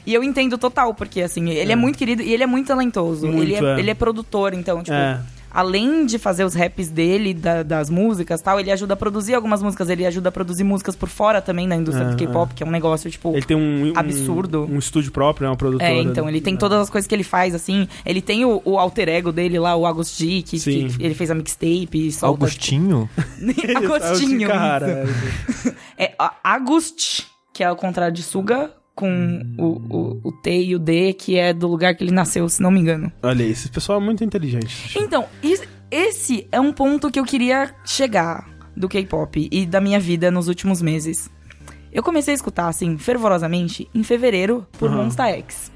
e 0.05 0.13
eu 0.13 0.23
entendo 0.23 0.57
total, 0.57 0.93
porque, 0.93 1.21
assim, 1.21 1.49
ele 1.49 1.71
é, 1.71 1.75
muito 1.75 1.97
querido 1.97 2.21
e 2.21 2.33
ele 2.33 2.43
é 2.43 2.47
muito 2.47 2.67
talentoso. 2.67 3.27
Muito, 3.27 3.41
ele, 3.41 3.55
é, 3.55 3.63
é. 3.75 3.79
ele 3.79 3.89
é 3.89 3.93
produtor, 3.93 4.53
então, 4.53 4.81
tipo... 4.83 4.95
É. 4.95 5.19
Além 5.57 6.05
de 6.05 6.19
fazer 6.19 6.43
os 6.43 6.53
raps 6.53 6.89
dele, 6.89 7.33
da- 7.33 7.63
das 7.63 7.89
músicas 7.89 8.41
e 8.41 8.43
tal, 8.43 8.59
ele 8.59 8.69
ajuda 8.69 8.93
a 8.93 8.97
produzir 8.97 9.35
algumas 9.35 9.63
músicas, 9.63 9.89
ele 9.89 10.05
ajuda 10.05 10.27
a 10.27 10.31
produzir 10.31 10.65
músicas 10.65 10.97
por 10.97 11.07
fora 11.07 11.41
também 11.41 11.65
da 11.65 11.77
indústria 11.77 12.07
É, 12.07 12.09
do 12.09 12.17
K-pop, 12.17 12.53
que 12.53 12.61
é 12.61 12.65
um 12.65 12.69
negócio, 12.71 13.09
tipo. 13.09 13.31
Ele 13.33 13.45
tem 13.45 13.55
um, 13.55 13.85
um- 13.85 13.93
Absurdo. 13.95 14.65
Um, 14.69 14.77
estúdio 14.77 15.13
próprio, 15.13 15.45
é 15.45 15.49
uma 15.49 15.55
produtora. 15.55 15.89
É, 15.89 16.01
então, 16.01 16.27
ele 16.27 16.41
tem 16.41 16.57
todas 16.57 16.77
as 16.81 16.89
coisas 16.89 17.07
que 17.07 17.15
ele 17.15 17.23
faz, 17.23 17.55
assim. 17.55 17.87
Ele 18.05 18.21
tem 18.21 18.43
o, 18.43 18.61
o 18.65 18.77
alter 18.77 19.07
ego 19.07 19.31
dele 19.31 19.57
lá, 19.57 19.77
o 19.77 19.85
Agusti, 19.85 20.41
que, 20.41 20.59
que 20.59 20.87
ele 20.99 21.13
fez 21.13 21.31
a 21.31 21.35
mixtape 21.35 21.89
e 22.07 22.11
solta. 22.11 22.43
Augustinho? 22.43 23.09
Tipo, 23.55 23.77
Agostinho. 23.93 24.47
Cara, 24.51 25.05
É 25.97 26.13
a- 26.19 26.33
Agust, 26.43 27.27
que 27.53 27.63
é 27.63 27.71
o 27.71 27.77
contrário 27.77 28.13
de 28.13 28.23
Suga, 28.23 28.71
com 28.95 29.41
o, 29.57 29.65
o, 29.65 30.21
o 30.23 30.31
T 30.31 30.63
e 30.63 30.75
o 30.75 30.79
D, 30.79 31.13
que 31.13 31.37
é 31.37 31.53
do 31.53 31.67
lugar 31.67 31.93
que 31.95 32.03
ele 32.03 32.11
nasceu, 32.11 32.47
se 32.47 32.61
não 32.61 32.71
me 32.71 32.79
engano. 32.79 33.11
olha, 33.21 33.43
esse 33.43 33.69
pessoal 33.69 33.99
é 33.99 34.03
muito 34.03 34.23
inteligente. 34.23 34.97
Então, 34.97 35.25
esse 35.91 36.47
é 36.51 36.59
um 36.59 36.71
ponto 36.71 37.11
que 37.11 37.19
eu 37.19 37.25
queria 37.25 37.75
chegar 37.85 38.47
do 38.75 38.87
K-pop 38.89 39.47
e 39.51 39.65
da 39.65 39.79
minha 39.81 39.99
vida 39.99 40.31
nos 40.31 40.47
últimos 40.47 40.81
meses. 40.81 41.29
Eu 41.91 42.03
comecei 42.03 42.33
a 42.33 42.35
escutar, 42.35 42.67
assim, 42.67 42.97
fervorosamente 42.97 43.89
em 43.93 44.03
fevereiro 44.03 44.65
por 44.77 44.89
Aham. 44.89 45.03
Monsta 45.03 45.27
X. 45.29 45.71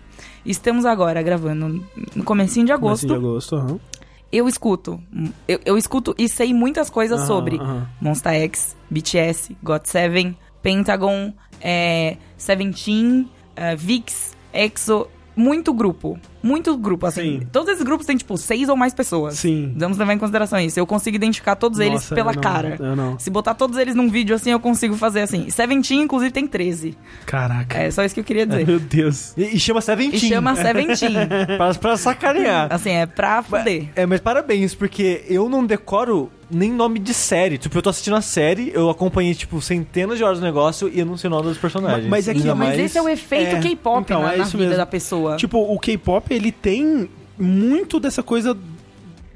Estamos 0.46 0.86
agora 0.86 1.22
gravando 1.22 1.86
no 2.16 2.24
comecinho 2.24 2.66
de 2.66 2.72
agosto. 2.72 3.08
Comecinho 3.08 3.20
de 3.22 3.26
agosto, 3.28 3.56
aham. 3.56 3.80
Eu 4.32 4.48
escuto. 4.48 5.02
Eu, 5.48 5.60
eu 5.66 5.78
escuto 5.78 6.14
e 6.18 6.30
sei 6.30 6.54
muitas 6.54 6.90
coisas 6.90 7.20
Aham, 7.20 7.28
sobre 7.28 7.56
aham. 7.58 7.88
Monsta 8.00 8.32
X, 8.34 8.76
BTS, 8.90 9.56
GOT7, 9.64 10.36
Pentagon, 10.62 11.34
é, 11.62 12.18
Seventeen, 12.38 13.30
é, 13.56 13.76
VIX, 13.76 14.36
EXO. 14.54 15.08
Muito 15.36 15.74
grupo. 15.74 16.20
Muito 16.42 16.76
grupo, 16.78 17.06
assim. 17.06 17.40
Sim. 17.42 17.48
Todos 17.52 17.70
esses 17.70 17.84
grupos 17.84 18.06
têm, 18.06 18.16
tipo, 18.18 18.38
seis 18.38 18.70
ou 18.70 18.76
mais 18.78 18.94
pessoas. 18.94 19.36
Sim. 19.36 19.74
Vamos 19.76 19.98
levar 19.98 20.14
em 20.14 20.18
consideração 20.18 20.60
isso. 20.60 20.80
Eu 20.80 20.88
consigo 20.88 21.16
identificar 21.18 21.56
todos 21.56 21.80
eles 21.80 21.94
Nossa, 21.96 22.16
pela 22.16 22.32
eu 22.32 22.36
não- 22.36 22.42
cara. 22.42 22.78
eu 22.80 22.96
não. 22.96 23.20
Se 23.20 23.30
botar 23.30 23.54
todos 23.54 23.78
eles 23.78 23.94
num 23.96 24.10
vídeo 24.10 24.36
assim, 24.36 24.52
eu 24.52 24.60
consigo 24.60 24.96
fazer 24.96 25.22
assim. 25.22 25.50
Seventeen, 25.50 26.02
inclusive, 26.02 26.32
tem 26.32 26.48
13. 26.48 26.98
Caraca. 27.26 27.78
É 27.78 27.92
só 27.92 28.04
isso 28.04 28.14
que 28.14 28.22
eu 28.22 28.26
queria 28.26 28.46
dizer. 28.46 28.66
Meu 28.68 28.80
Deus. 28.80 29.34
E, 29.38 29.56
e 29.56 29.60
chama 29.60 29.82
Seventeen. 29.82 30.16
E 30.26 30.30
chama 30.30 30.56
Seventeen. 30.56 31.14
pra, 31.58 31.74
pra 31.76 31.98
sacanear. 31.98 32.68
assim, 32.72 32.92
é 32.92 33.06
pra 33.06 33.44
fuder. 33.44 33.88
É, 33.96 34.06
mas 34.06 34.20
parabéns, 34.22 34.74
porque 34.74 35.24
eu 35.28 35.50
não 35.50 35.66
decoro 35.66 36.32
nem 36.52 36.72
nome 36.72 36.98
de 36.98 37.14
série. 37.14 37.60
Tipo, 37.60 37.78
eu 37.78 37.82
tô 37.84 37.90
assistindo 37.92 38.16
a 38.16 38.22
série, 38.22 38.72
eu 38.74 38.90
acompanhei, 38.90 39.36
tipo, 39.36 39.62
centenas 39.62 40.18
de 40.18 40.24
horas 40.24 40.40
do 40.40 40.44
negócio 40.46 40.90
e 40.92 41.00
eu 41.00 41.06
não 41.06 41.16
sei 41.16 41.28
o 41.28 41.32
nome 41.32 41.44
dos 41.50 41.60
personagens. 41.60 42.08
Mas 42.10 42.28
é 42.28 42.34
que- 42.34 42.40
Ainda 42.40 42.56
Mas 42.56 42.70
mais- 42.70 42.80
esse 42.80 42.98
é 42.98 43.02
o 43.04 43.08
efeito 43.08 43.58
É, 43.58 43.60
K-pop 43.60 44.02
então, 44.02 44.24
na, 44.24 44.34
é 44.34 44.38
na 44.38 44.44
isso 44.44 44.52
vida 44.54 44.64
mesmo. 44.70 44.78
da 44.78 44.86
pessoa. 44.88 45.36
Tipo, 45.36 45.60
o 45.60 45.78
K-pop, 45.80 46.29
ele 46.30 46.52
tem 46.52 47.10
muito 47.38 48.00
dessa 48.00 48.22
coisa 48.24 48.58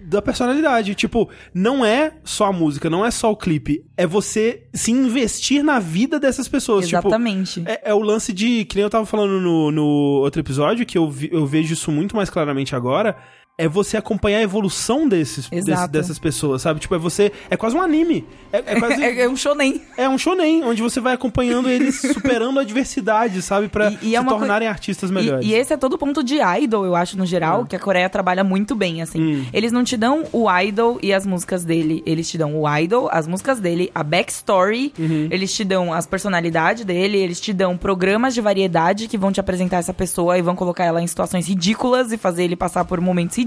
da 0.05 0.21
personalidade. 0.21 0.93
Tipo, 0.95 1.29
não 1.53 1.83
é 1.85 2.13
só 2.23 2.45
a 2.45 2.53
música, 2.53 2.89
não 2.89 3.05
é 3.05 3.09
só 3.09 3.31
o 3.31 3.35
clipe. 3.37 3.83
É 3.97 4.05
você 4.05 4.63
se 4.73 4.91
investir 4.91 5.63
na 5.63 5.79
vida 5.79 6.19
dessas 6.19 6.47
pessoas. 6.47 6.87
Tipo, 6.87 6.99
Exatamente. 7.07 7.63
é, 7.65 7.89
é 7.91 7.93
o 7.93 7.99
lance 7.99 8.31
de. 8.33 8.65
Que 8.65 8.75
nem 8.75 8.83
eu 8.83 8.89
tava 8.89 9.05
falando 9.05 9.39
no, 9.39 9.71
no 9.71 9.83
outro 10.21 10.39
episódio, 10.41 10.85
que 10.85 10.97
eu, 10.97 11.09
vi- 11.09 11.29
eu 11.31 11.45
vejo 11.45 11.73
isso 11.73 11.91
muito 11.91 12.15
mais 12.15 12.29
claramente 12.29 12.75
agora. 12.75 13.15
É 13.55 13.67
você 13.67 13.97
acompanhar 13.97 14.39
a 14.39 14.41
evolução 14.41 15.07
desses, 15.07 15.47
desse- 15.47 15.87
dessas 15.87 16.17
pessoas, 16.17 16.63
sabe? 16.63 16.79
Tipo, 16.79 16.95
é 16.95 16.97
você. 16.97 17.31
É 17.51 17.55
quase 17.55 17.75
um 17.77 17.81
anime. 17.83 18.25
É, 18.51 18.57
é 18.65 18.79
quase. 18.79 18.93
É, 19.03 19.21
é 19.21 19.29
um 19.29 19.35
shonen. 19.35 19.79
É 19.95 20.09
um 20.09 20.17
shonen, 20.17 20.63
onde 20.63 20.81
você 20.81 20.99
vai 20.99 21.13
acompanhando 21.13 21.69
eles 21.69 22.01
superando 22.01 22.57
a 22.57 22.63
adversidade, 22.63 23.43
sabe? 23.43 23.67
Pra 23.67 23.91
E- 23.91 23.97
e 24.01 24.09
se 24.09 24.15
é 24.15 24.19
uma 24.19 24.31
coi- 24.31 24.39
tornarem 24.39 24.67
artistas 24.67 25.11
E, 25.11 25.13
melhores. 25.13 25.47
e 25.47 25.53
esse 25.53 25.71
é 25.71 25.77
todo 25.77 25.99
ponto 25.99 26.23
de 26.23 26.39
idol, 26.41 26.83
eu 26.83 26.95
acho, 26.95 27.15
no 27.15 27.27
geral, 27.27 27.63
que 27.63 27.75
a 27.75 27.79
Coreia 27.79 28.09
trabalha 28.09 28.43
muito 28.43 28.73
bem, 28.75 29.03
assim. 29.03 29.21
Hum. 29.21 29.45
Eles 29.53 29.71
não 29.71 29.83
te 29.83 29.97
dão 29.97 30.23
o 30.31 30.49
idol 30.59 30.97
e 31.03 31.13
as 31.13 31.23
músicas 31.23 31.63
dele. 31.63 32.01
Eles 32.07 32.27
te 32.27 32.39
dão 32.39 32.59
o 32.59 32.77
idol, 32.77 33.07
as 33.11 33.27
músicas 33.27 33.59
dele, 33.59 33.91
a 33.93 34.01
backstory, 34.01 34.91
Uhum. 34.97 35.27
eles 35.29 35.53
te 35.53 35.63
dão 35.63 35.93
as 35.93 36.07
personalidades 36.07 36.83
dele, 36.85 37.19
eles 37.19 37.39
te 37.39 37.53
dão 37.53 37.77
programas 37.77 38.33
de 38.33 38.41
variedade 38.41 39.07
que 39.07 39.17
vão 39.17 39.31
te 39.31 39.39
apresentar 39.39 39.77
essa 39.77 39.93
pessoa 39.93 40.39
e 40.39 40.41
vão 40.41 40.55
colocar 40.55 40.85
ela 40.85 40.99
em 41.03 41.07
situações 41.07 41.47
ridículas 41.47 42.11
e 42.11 42.17
fazer 42.17 42.45
ele 42.45 42.55
passar 42.55 42.83
por 42.85 42.99
momentos 42.99 43.35
ridículos. 43.37 43.42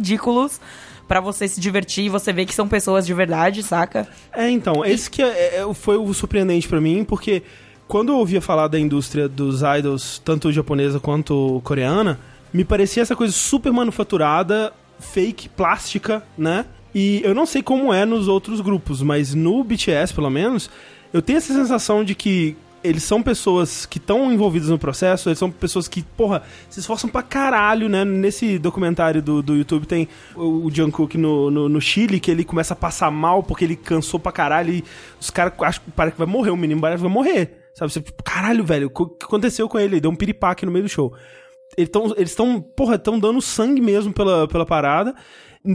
Pra 1.08 1.20
você 1.20 1.46
se 1.46 1.60
divertir 1.60 2.06
e 2.06 2.08
você 2.08 2.32
ver 2.32 2.46
que 2.46 2.54
são 2.54 2.66
pessoas 2.66 3.06
de 3.06 3.14
verdade, 3.14 3.62
saca? 3.62 4.08
É, 4.32 4.50
então, 4.50 4.84
esse 4.84 5.08
que 5.08 5.22
é- 5.22 5.58
é- 5.60 5.74
foi 5.74 5.96
o 5.96 6.12
surpreendente 6.12 6.66
pra 6.66 6.80
mim, 6.80 7.04
porque 7.04 7.44
quando 7.86 8.10
eu 8.10 8.16
ouvia 8.16 8.40
falar 8.40 8.66
da 8.66 8.78
indústria 8.78 9.28
dos 9.28 9.60
idols, 9.62 10.20
tanto 10.24 10.50
japonesa 10.50 10.98
quanto 10.98 11.60
coreana, 11.62 12.18
me 12.52 12.64
parecia 12.64 13.02
essa 13.02 13.14
coisa 13.14 13.32
super 13.32 13.72
manufaturada, 13.72 14.72
fake, 14.98 15.48
plástica, 15.50 16.24
né? 16.36 16.64
E 16.92 17.20
eu 17.22 17.34
não 17.34 17.46
sei 17.46 17.62
como 17.62 17.92
é 17.92 18.04
nos 18.04 18.26
outros 18.26 18.60
grupos, 18.60 19.00
mas 19.02 19.32
no 19.32 19.62
BTS, 19.62 20.12
pelo 20.12 20.30
menos, 20.30 20.68
eu 21.12 21.22
tenho 21.22 21.36
essa 21.36 21.52
sensação 21.52 22.02
de 22.02 22.14
que 22.16 22.56
eles 22.82 23.02
são 23.02 23.22
pessoas 23.22 23.86
que 23.86 23.98
estão 23.98 24.32
envolvidas 24.32 24.68
no 24.68 24.78
processo, 24.78 25.28
eles 25.28 25.38
são 25.38 25.50
pessoas 25.50 25.88
que, 25.88 26.02
porra, 26.02 26.42
se 26.68 26.80
esforçam 26.80 27.10
pra 27.10 27.22
caralho, 27.22 27.88
né? 27.88 28.04
Nesse 28.04 28.58
documentário 28.58 29.20
do, 29.22 29.42
do 29.42 29.56
YouTube 29.56 29.86
tem 29.86 30.08
o, 30.34 30.66
o 30.66 30.70
Jungkook 30.70 31.18
no, 31.18 31.50
no, 31.50 31.68
no 31.68 31.80
Chile, 31.80 32.20
que 32.20 32.30
ele 32.30 32.44
começa 32.44 32.74
a 32.74 32.76
passar 32.76 33.10
mal 33.10 33.42
porque 33.42 33.64
ele 33.64 33.76
cansou 33.76 34.20
pra 34.20 34.30
caralho 34.30 34.72
e 34.72 34.84
os 35.20 35.30
caras 35.30 35.52
acham 35.60 35.84
que 35.84 35.90
parece 35.90 36.14
que 36.14 36.18
vai 36.18 36.28
morrer, 36.28 36.50
o 36.50 36.56
menino 36.56 36.80
parece 36.80 37.02
que 37.02 37.08
vai 37.08 37.12
morrer. 37.12 37.66
Sabe? 37.74 37.92
Você, 37.92 38.00
tipo, 38.00 38.22
caralho, 38.22 38.64
velho, 38.64 38.90
o 38.94 39.06
que 39.06 39.26
aconteceu 39.26 39.68
com 39.68 39.78
ele? 39.78 40.00
Deu 40.00 40.10
um 40.10 40.16
piripaque 40.16 40.64
no 40.64 40.72
meio 40.72 40.84
do 40.84 40.88
show. 40.88 41.12
Eles 41.76 41.90
estão, 42.30 42.60
porra, 42.60 42.94
estão 42.94 43.18
dando 43.18 43.40
sangue 43.42 43.82
mesmo 43.82 44.12
pela, 44.12 44.48
pela 44.48 44.64
parada. 44.64 45.14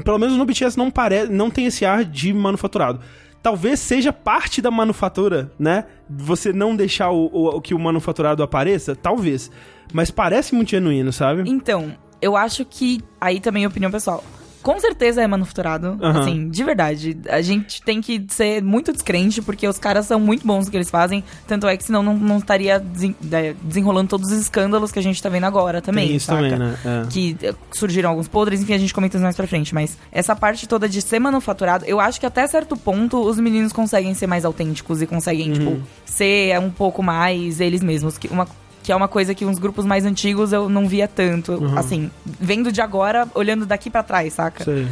Pelo 0.04 0.18
menos 0.18 0.38
no 0.38 0.46
BTS 0.46 0.78
não 0.78 0.90
parece, 0.90 1.32
não 1.32 1.52
tem 1.52 1.66
esse 1.66 1.86
ar 1.86 2.06
de 2.06 2.34
manufaturado. 2.34 3.02
Talvez 3.42 3.80
seja 3.80 4.14
parte 4.14 4.62
da 4.62 4.70
manufatura, 4.70 5.52
né? 5.58 5.86
Você 6.10 6.54
não 6.54 6.76
deixar 6.76 7.10
o, 7.10 7.26
o, 7.26 7.62
que 7.62 7.74
o 7.74 7.80
manufaturado 7.80 8.44
apareça, 8.44 8.96
talvez. 8.96 9.50
Mas 9.92 10.12
parece 10.12 10.54
muito 10.54 10.70
genuíno, 10.70 11.12
sabe? 11.12 11.50
Então, 11.50 11.96
eu 12.22 12.38
acho 12.38 12.64
que 12.64 13.02
aí 13.20 13.40
também 13.40 13.64
é 13.64 13.68
opinião 13.68 13.92
pessoal. 13.92 14.24
Com 14.62 14.80
certeza 14.80 15.22
é 15.22 15.28
manufaturado, 15.28 15.98
assim, 16.02 16.50
de 16.50 16.64
verdade. 16.64 17.18
A 17.30 17.42
gente 17.42 17.82
tem 17.82 18.00
que 18.02 18.24
ser 18.30 18.62
muito 18.62 18.94
descrente, 18.94 19.42
porque 19.42 19.68
os 19.68 19.78
caras 19.80 20.06
são 20.06 20.20
muito 20.20 20.46
bons 20.46 20.66
no 20.66 20.72
que 20.72 20.78
eles 20.78 20.90
fazem. 20.90 21.24
Tanto 21.48 21.68
é 21.68 21.76
que 21.76 21.84
senão 21.84 22.04
não, 22.04 22.16
não 22.18 22.38
estaria 22.38 22.80
desen- 22.80 23.16
é, 23.32 23.54
desenrolando 23.64 24.10
todos 24.10 24.32
os 24.32 24.40
escândalos 24.40 24.92
que 24.92 25.00
a 25.00 25.02
gente 25.04 25.22
tá 25.22 25.30
vendo 25.30 25.46
agora 25.46 25.82
também, 25.82 26.08
Tem 26.08 26.16
isso 26.18 26.28
saca? 26.28 26.42
também, 26.44 26.60
né? 26.60 26.78
É. 26.86 27.08
Que 27.10 27.38
eh, 27.42 27.54
surgiram 27.72 28.10
alguns 28.12 28.28
podres, 28.28 28.62
enfim, 28.62 28.74
a 28.74 28.78
gente 28.78 28.94
comenta 28.94 29.18
isso 29.18 29.24
mais 29.24 29.36
pra 29.36 29.48
frente. 29.48 29.74
Mas 29.74 29.98
essa 30.12 30.36
parte 30.36 30.68
toda 30.68 30.88
de 30.88 31.02
ser 31.02 31.20
manufaturado, 31.20 31.86
eu 31.86 32.00
acho 32.00 32.20
que 32.20 32.26
até 32.26 32.46
certo 32.48 32.78
ponto 32.78 33.20
os 33.20 33.40
meninos 33.40 33.74
conseguem 33.74 34.14
ser 34.14 34.28
mais 34.28 34.46
autênticos 34.46 35.02
e 35.02 35.08
conseguem, 35.08 35.50
Uhum. 35.50 35.54
tipo, 35.54 35.82
ser 36.06 36.60
um 36.60 36.70
pouco 36.70 37.02
mais 37.02 37.60
eles 37.60 37.82
mesmos. 37.82 38.18
Que, 38.18 38.28
uma, 38.28 38.48
que 38.84 38.92
é 38.92 38.96
uma 38.96 39.08
coisa 39.08 39.34
que 39.36 39.46
uns 39.46 39.60
grupos 39.60 39.86
mais 39.86 40.06
antigos 40.06 40.52
eu 40.54 40.68
não 40.70 40.88
via 40.88 41.08
tanto. 41.08 41.54
Uhum. 41.54 41.78
Assim, 41.78 42.10
vendo 42.26 42.72
de 42.72 42.82
agora, 42.82 43.28
olhando 43.36 43.66
daqui 43.66 43.90
pra 43.90 44.04
trás, 44.04 44.34
saca? 44.34 44.64
Sei. 44.64 44.88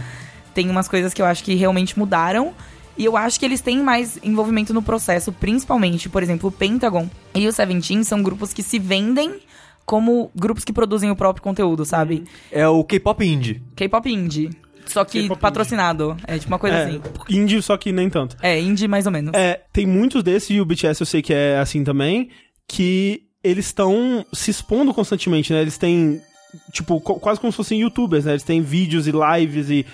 Tem 0.54 0.70
umas 0.70 0.88
coisas 0.88 1.14
que 1.14 1.22
eu 1.22 1.26
acho 1.26 1.44
que 1.44 1.56
realmente 1.56 1.98
mudaram. 1.98 2.54
E 2.98 3.06
eu 3.06 3.16
acho 3.16 3.40
que 3.40 3.46
eles 3.46 3.62
têm 3.62 3.82
mais 3.82 4.20
envolvimento 4.22 4.74
no 4.74 4.82
processo, 4.82 5.32
principalmente, 5.32 6.10
por 6.10 6.22
exemplo, 6.22 6.50
o 6.50 6.52
Pentagon 6.52 7.10
e 7.34 7.48
o 7.48 7.52
Seventeen 7.54 8.04
são 8.04 8.22
grupos 8.22 8.52
que 8.52 8.62
se 8.62 8.78
vendem 8.78 9.40
como 9.86 10.30
grupos 10.36 10.66
que 10.66 10.74
produzem 10.74 11.10
o 11.10 11.16
próprio 11.16 11.42
conteúdo, 11.42 11.86
sabe? 11.86 12.26
É 12.52 12.68
o 12.68 12.84
K-pop 12.84 13.26
indie. 13.26 13.64
K-pop 13.76 14.12
indie. 14.12 14.50
Só 14.86 15.06
que 15.06 15.30
patrocinado. 15.38 16.18
É 16.28 16.38
tipo 16.38 16.52
uma 16.52 16.60
coisa 16.60 16.76
É, 16.76 16.84
assim. 16.86 17.02
indie, 17.30 17.62
só 17.62 17.78
que 17.78 17.92
nem 17.92 18.10
tanto. 18.10 18.36
É, 18.42 18.60
indie 18.60 18.88
mais 18.88 19.06
ou 19.06 19.12
menos. 19.12 19.32
É, 19.34 19.62
tem 19.72 19.86
muitos 19.86 20.22
desses, 20.22 20.50
e 20.50 20.60
o 20.60 20.66
BTS 20.66 21.00
eu 21.02 21.06
sei 21.06 21.22
que 21.22 21.34
é 21.34 21.58
assim 21.58 21.84
também, 21.84 22.30
que 22.68 23.24
eles 23.44 23.66
estão 23.68 24.26
se 24.34 24.52
expondo 24.52 24.94
constantemente, 24.94 25.54
né? 25.54 25.62
Eles 25.62 25.78
têm, 25.78 26.22
tipo, 26.72 27.00
co- 27.00 27.16
quase 27.20 27.40
como 27.40 27.52
se 27.52 27.58
fossem 27.58 27.80
youtubers, 27.82 28.26
né? 28.26 28.32
Eles 28.34 28.44
têm 28.44 28.62
vídeos 28.62 29.08
e 29.08 29.12
lives 29.12 29.70
e, 29.70 29.86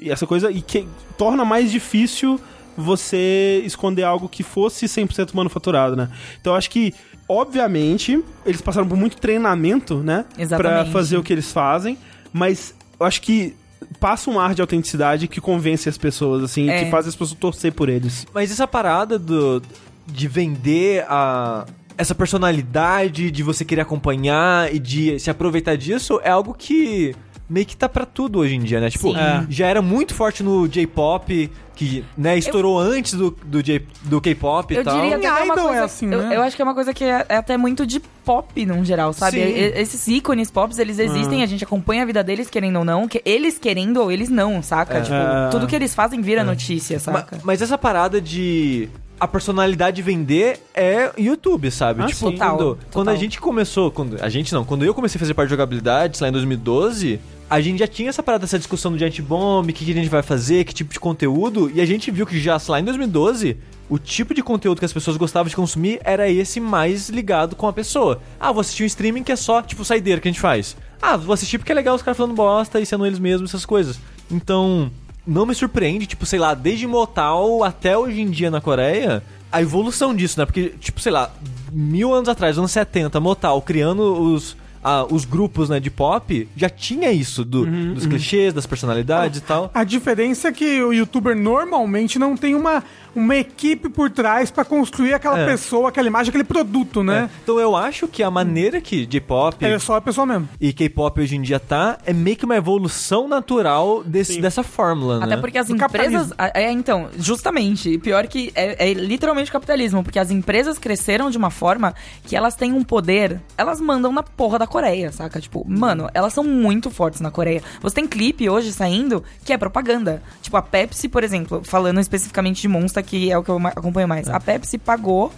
e 0.00 0.10
essa 0.10 0.26
coisa, 0.26 0.50
e 0.50 0.62
que 0.62 0.86
torna 1.18 1.44
mais 1.44 1.70
difícil 1.70 2.40
você 2.76 3.62
esconder 3.64 4.02
algo 4.02 4.28
que 4.28 4.42
fosse 4.42 4.86
100% 4.86 5.32
manufaturado, 5.34 5.94
né? 5.94 6.08
Então 6.40 6.52
eu 6.54 6.56
acho 6.56 6.70
que, 6.70 6.92
obviamente, 7.28 8.22
eles 8.44 8.60
passaram 8.60 8.88
por 8.88 8.96
muito 8.96 9.16
treinamento, 9.16 9.98
né? 9.98 10.24
Pra 10.34 10.42
Exatamente. 10.42 10.90
fazer 10.90 11.16
o 11.16 11.22
que 11.22 11.32
eles 11.32 11.52
fazem, 11.52 11.96
mas 12.32 12.74
eu 12.98 13.06
acho 13.06 13.20
que 13.22 13.54
passa 14.00 14.30
um 14.30 14.40
ar 14.40 14.54
de 14.54 14.60
autenticidade 14.60 15.28
que 15.28 15.40
convence 15.40 15.88
as 15.88 15.98
pessoas, 15.98 16.42
assim, 16.42 16.68
É. 16.70 16.84
que 16.84 16.90
faz 16.90 17.06
as 17.06 17.14
pessoas 17.14 17.38
torcer 17.38 17.72
por 17.72 17.88
eles. 17.88 18.26
Mas 18.34 18.50
essa 18.50 18.66
parada 18.66 19.18
do, 19.18 19.62
de 20.06 20.26
vender 20.26 21.04
a, 21.08 21.64
essa 21.96 22.14
personalidade 22.14 23.30
de 23.30 23.42
você 23.42 23.64
querer 23.64 23.82
acompanhar 23.82 24.72
e 24.74 24.78
de 24.78 25.18
se 25.18 25.30
aproveitar 25.30 25.76
disso 25.76 26.20
é 26.22 26.30
algo 26.30 26.54
que 26.54 27.14
meio 27.48 27.66
que 27.66 27.76
tá 27.76 27.88
pra 27.88 28.06
tudo 28.06 28.38
hoje 28.38 28.54
em 28.54 28.60
dia, 28.60 28.80
né? 28.80 28.88
Tipo, 28.88 29.12
Sim. 29.12 29.18
É. 29.18 29.44
já 29.50 29.66
era 29.66 29.82
muito 29.82 30.14
forte 30.14 30.42
no 30.42 30.66
J-pop, 30.66 31.50
que, 31.76 32.02
né, 32.16 32.38
estourou 32.38 32.78
antes 32.78 33.12
do, 33.14 33.30
do, 33.44 33.62
J- 33.62 33.84
do 34.04 34.18
K-pop 34.18 34.72
e 34.72 34.78
Eu 34.78 34.82
tal. 34.84 34.94
diria 34.94 35.16
até 35.16 35.20
que 35.20 35.26
é 35.26 35.44
Idol 35.44 35.58
é 35.58 35.62
coisa, 35.68 35.84
assim, 35.84 36.10
eu, 36.10 36.22
né? 36.22 36.36
eu 36.36 36.42
acho 36.42 36.56
que 36.56 36.62
é 36.62 36.64
uma 36.64 36.72
coisa 36.74 36.94
que 36.94 37.04
é, 37.04 37.26
é 37.28 37.36
até 37.36 37.56
muito 37.58 37.86
de 37.86 38.00
pop, 38.24 38.64
num 38.64 38.82
geral, 38.82 39.12
sabe? 39.12 39.38
E- 39.40 39.72
Esses 39.78 40.06
ícones 40.08 40.50
pops, 40.50 40.78
eles 40.78 40.98
existem, 40.98 41.42
a 41.42 41.46
gente 41.46 41.62
acompanha 41.64 42.02
a 42.02 42.06
vida 42.06 42.24
deles, 42.24 42.48
querendo 42.48 42.78
ou 42.78 42.84
não, 42.84 43.06
que 43.06 43.20
eles 43.26 43.58
querendo 43.58 43.98
ou 44.00 44.10
eles 44.10 44.30
não, 44.30 44.62
saca? 44.62 45.02
Tipo, 45.02 45.14
É. 45.14 45.48
tudo 45.50 45.66
que 45.66 45.76
eles 45.76 45.94
fazem 45.94 46.22
vira 46.22 46.42
notícia, 46.44 46.94
Ma- 46.96 47.00
saca? 47.18 47.38
mas 47.44 47.60
essa 47.60 47.76
parada 47.76 48.20
de 48.22 48.88
a 49.18 49.28
personalidade 49.28 50.02
vender 50.02 50.60
é 50.74 51.12
YouTube, 51.16 51.70
sabe? 51.70 52.02
Ah, 52.02 52.06
tipo, 52.06 52.26
sim. 52.26 52.32
Total, 52.32 52.56
quando, 52.56 52.68
total. 52.74 52.88
quando 52.92 53.08
a 53.08 53.16
gente 53.16 53.40
começou, 53.40 53.90
quando 53.90 54.16
a 54.20 54.28
gente 54.28 54.52
não, 54.52 54.64
quando 54.64 54.84
eu 54.84 54.94
comecei 54.94 55.18
a 55.18 55.20
fazer 55.20 55.34
parte 55.34 55.48
de 55.48 55.54
jogabilidade, 55.54 56.16
sei 56.16 56.24
lá, 56.24 56.28
em 56.28 56.32
2012, 56.32 57.20
a 57.48 57.60
gente 57.60 57.78
já 57.78 57.86
tinha 57.86 58.08
essa 58.08 58.22
parada, 58.22 58.44
essa 58.44 58.58
discussão 58.58 58.90
do 58.90 58.98
Giant 58.98 59.20
Bomb, 59.20 59.70
o 59.70 59.72
que, 59.72 59.84
que 59.84 59.92
a 59.92 59.94
gente 59.94 60.08
vai 60.08 60.22
fazer, 60.22 60.64
que 60.64 60.74
tipo 60.74 60.92
de 60.92 60.98
conteúdo, 60.98 61.70
e 61.72 61.80
a 61.80 61.86
gente 61.86 62.10
viu 62.10 62.26
que 62.26 62.38
já, 62.40 62.58
lá, 62.68 62.80
em 62.80 62.84
2012, 62.84 63.56
o 63.88 63.98
tipo 63.98 64.34
de 64.34 64.42
conteúdo 64.42 64.78
que 64.78 64.84
as 64.84 64.92
pessoas 64.92 65.16
gostavam 65.16 65.48
de 65.48 65.56
consumir 65.56 66.00
era 66.02 66.28
esse 66.28 66.58
mais 66.58 67.08
ligado 67.08 67.54
com 67.54 67.68
a 67.68 67.72
pessoa. 67.72 68.20
Ah, 68.40 68.50
vou 68.50 68.60
assistir 68.60 68.82
um 68.82 68.86
streaming 68.86 69.22
que 69.22 69.32
é 69.32 69.36
só, 69.36 69.62
tipo, 69.62 69.84
saideira 69.84 70.20
que 70.20 70.28
a 70.28 70.32
gente 70.32 70.40
faz. 70.40 70.76
Ah, 71.00 71.16
vou 71.16 71.34
assistir 71.34 71.58
porque 71.58 71.70
é 71.70 71.74
legal 71.74 71.94
os 71.94 72.02
caras 72.02 72.16
falando 72.16 72.34
bosta 72.34 72.80
e 72.80 72.86
sendo 72.86 73.06
eles 73.06 73.18
mesmos, 73.18 73.50
essas 73.50 73.66
coisas. 73.66 74.00
Então, 74.30 74.90
não 75.26 75.46
me 75.46 75.54
surpreende, 75.54 76.06
tipo, 76.06 76.26
sei 76.26 76.38
lá, 76.38 76.54
desde 76.54 76.86
Motal 76.86 77.62
até 77.64 77.96
hoje 77.96 78.20
em 78.20 78.30
dia 78.30 78.50
na 78.50 78.60
Coreia, 78.60 79.22
a 79.50 79.62
evolução 79.62 80.14
disso, 80.14 80.38
né? 80.38 80.44
Porque, 80.46 80.74
tipo, 80.80 81.00
sei 81.00 81.12
lá, 81.12 81.30
mil 81.72 82.12
anos 82.12 82.28
atrás, 82.28 82.58
anos 82.58 82.70
70, 82.72 83.20
Motal, 83.20 83.60
criando 83.62 84.02
os, 84.02 84.56
ah, 84.82 85.06
os 85.08 85.24
grupos 85.24 85.68
né, 85.68 85.80
de 85.80 85.90
pop, 85.90 86.48
já 86.56 86.68
tinha 86.68 87.10
isso 87.12 87.44
do- 87.44 87.64
dos 87.94 88.04
clichês, 88.06 88.52
das 88.52 88.66
personalidades 88.66 89.38
e 89.38 89.42
tal. 89.42 89.70
A 89.72 89.82
diferença 89.84 90.48
é 90.48 90.52
que 90.52 90.82
o 90.82 90.92
youtuber 90.92 91.34
normalmente 91.36 92.18
não 92.18 92.36
tem 92.36 92.54
uma, 92.54 92.82
uma 93.14 93.36
equipe 93.36 93.88
por 93.88 94.10
trás 94.10 94.50
pra 94.50 94.64
construir 94.64 95.14
aquela 95.14 95.38
É. 95.40 95.46
pessoa, 95.46 95.88
aquela 95.88 96.06
imagem, 96.08 96.28
aquele 96.30 96.44
produto, 96.44 97.02
né? 97.02 97.30
É. 97.32 97.38
Então 97.42 97.58
eu 97.58 97.74
acho 97.76 98.08
que 98.08 98.22
a 98.22 98.30
maneira 98.30 98.80
que 98.80 99.06
J-pop 99.06 99.64
É, 99.64 99.78
só 99.78 99.96
a 99.96 100.00
pessoa 100.00 100.26
mesmo. 100.26 100.48
e 100.60 100.72
K-pop 100.72 101.20
hoje 101.20 101.36
em 101.36 101.42
dia 101.42 101.58
tá 101.60 101.98
é 102.04 102.12
meio 102.12 102.36
que 102.36 102.44
uma 102.44 102.56
evolução 102.56 103.28
natural 103.28 104.02
desse, 104.04 104.40
dessa 104.40 104.62
fórmula, 104.62 105.18
né? 105.20 105.26
Até 105.26 105.36
porque 105.36 105.58
as 105.58 105.68
Do 105.68 105.76
empresas. 105.76 106.32
É, 106.54 106.70
então, 106.70 107.08
justamente. 107.18 107.90
E 107.90 107.98
Pior 107.98 108.26
que 108.26 108.52
é, 108.54 108.90
é 108.90 108.92
literalmente 108.94 109.50
capitalismo, 109.50 110.02
porque 110.02 110.18
as 110.18 110.30
empresas 110.30 110.78
cresceram 110.78 111.30
de 111.30 111.38
uma 111.38 111.50
forma 111.50 111.94
que 112.24 112.36
elas 112.36 112.54
têm 112.54 112.72
um 112.72 112.82
poder. 112.84 113.40
Elas 113.56 113.80
mandam 113.80 114.12
na 114.12 114.22
porra 114.22 114.58
da 114.58 114.66
Coreia, 114.66 115.10
saca? 115.12 115.40
Tipo, 115.40 115.64
mano, 115.68 116.08
elas 116.14 116.32
são 116.32 116.44
muito 116.44 116.90
fortes 116.90 117.20
na 117.20 117.30
Coreia. 117.30 117.62
Você 117.80 117.94
tem 117.96 118.06
clipe 118.06 118.48
hoje 118.48 118.72
saindo 118.72 119.22
que 119.44 119.52
é 119.52 119.58
propaganda. 119.58 120.22
Tipo, 120.42 120.56
a 120.56 120.62
Pepsi, 120.62 121.08
por 121.08 121.24
exemplo, 121.24 121.62
falando 121.64 122.00
especificamente 122.00 122.60
de 122.62 122.68
Monster, 122.68 123.03
que 123.04 123.30
é 123.30 123.38
o 123.38 123.42
que 123.44 123.50
eu 123.50 123.58
acompanho 123.68 124.08
mais. 124.08 124.28
A 124.28 124.40
Pepsi 124.40 124.78
pagou. 124.78 125.32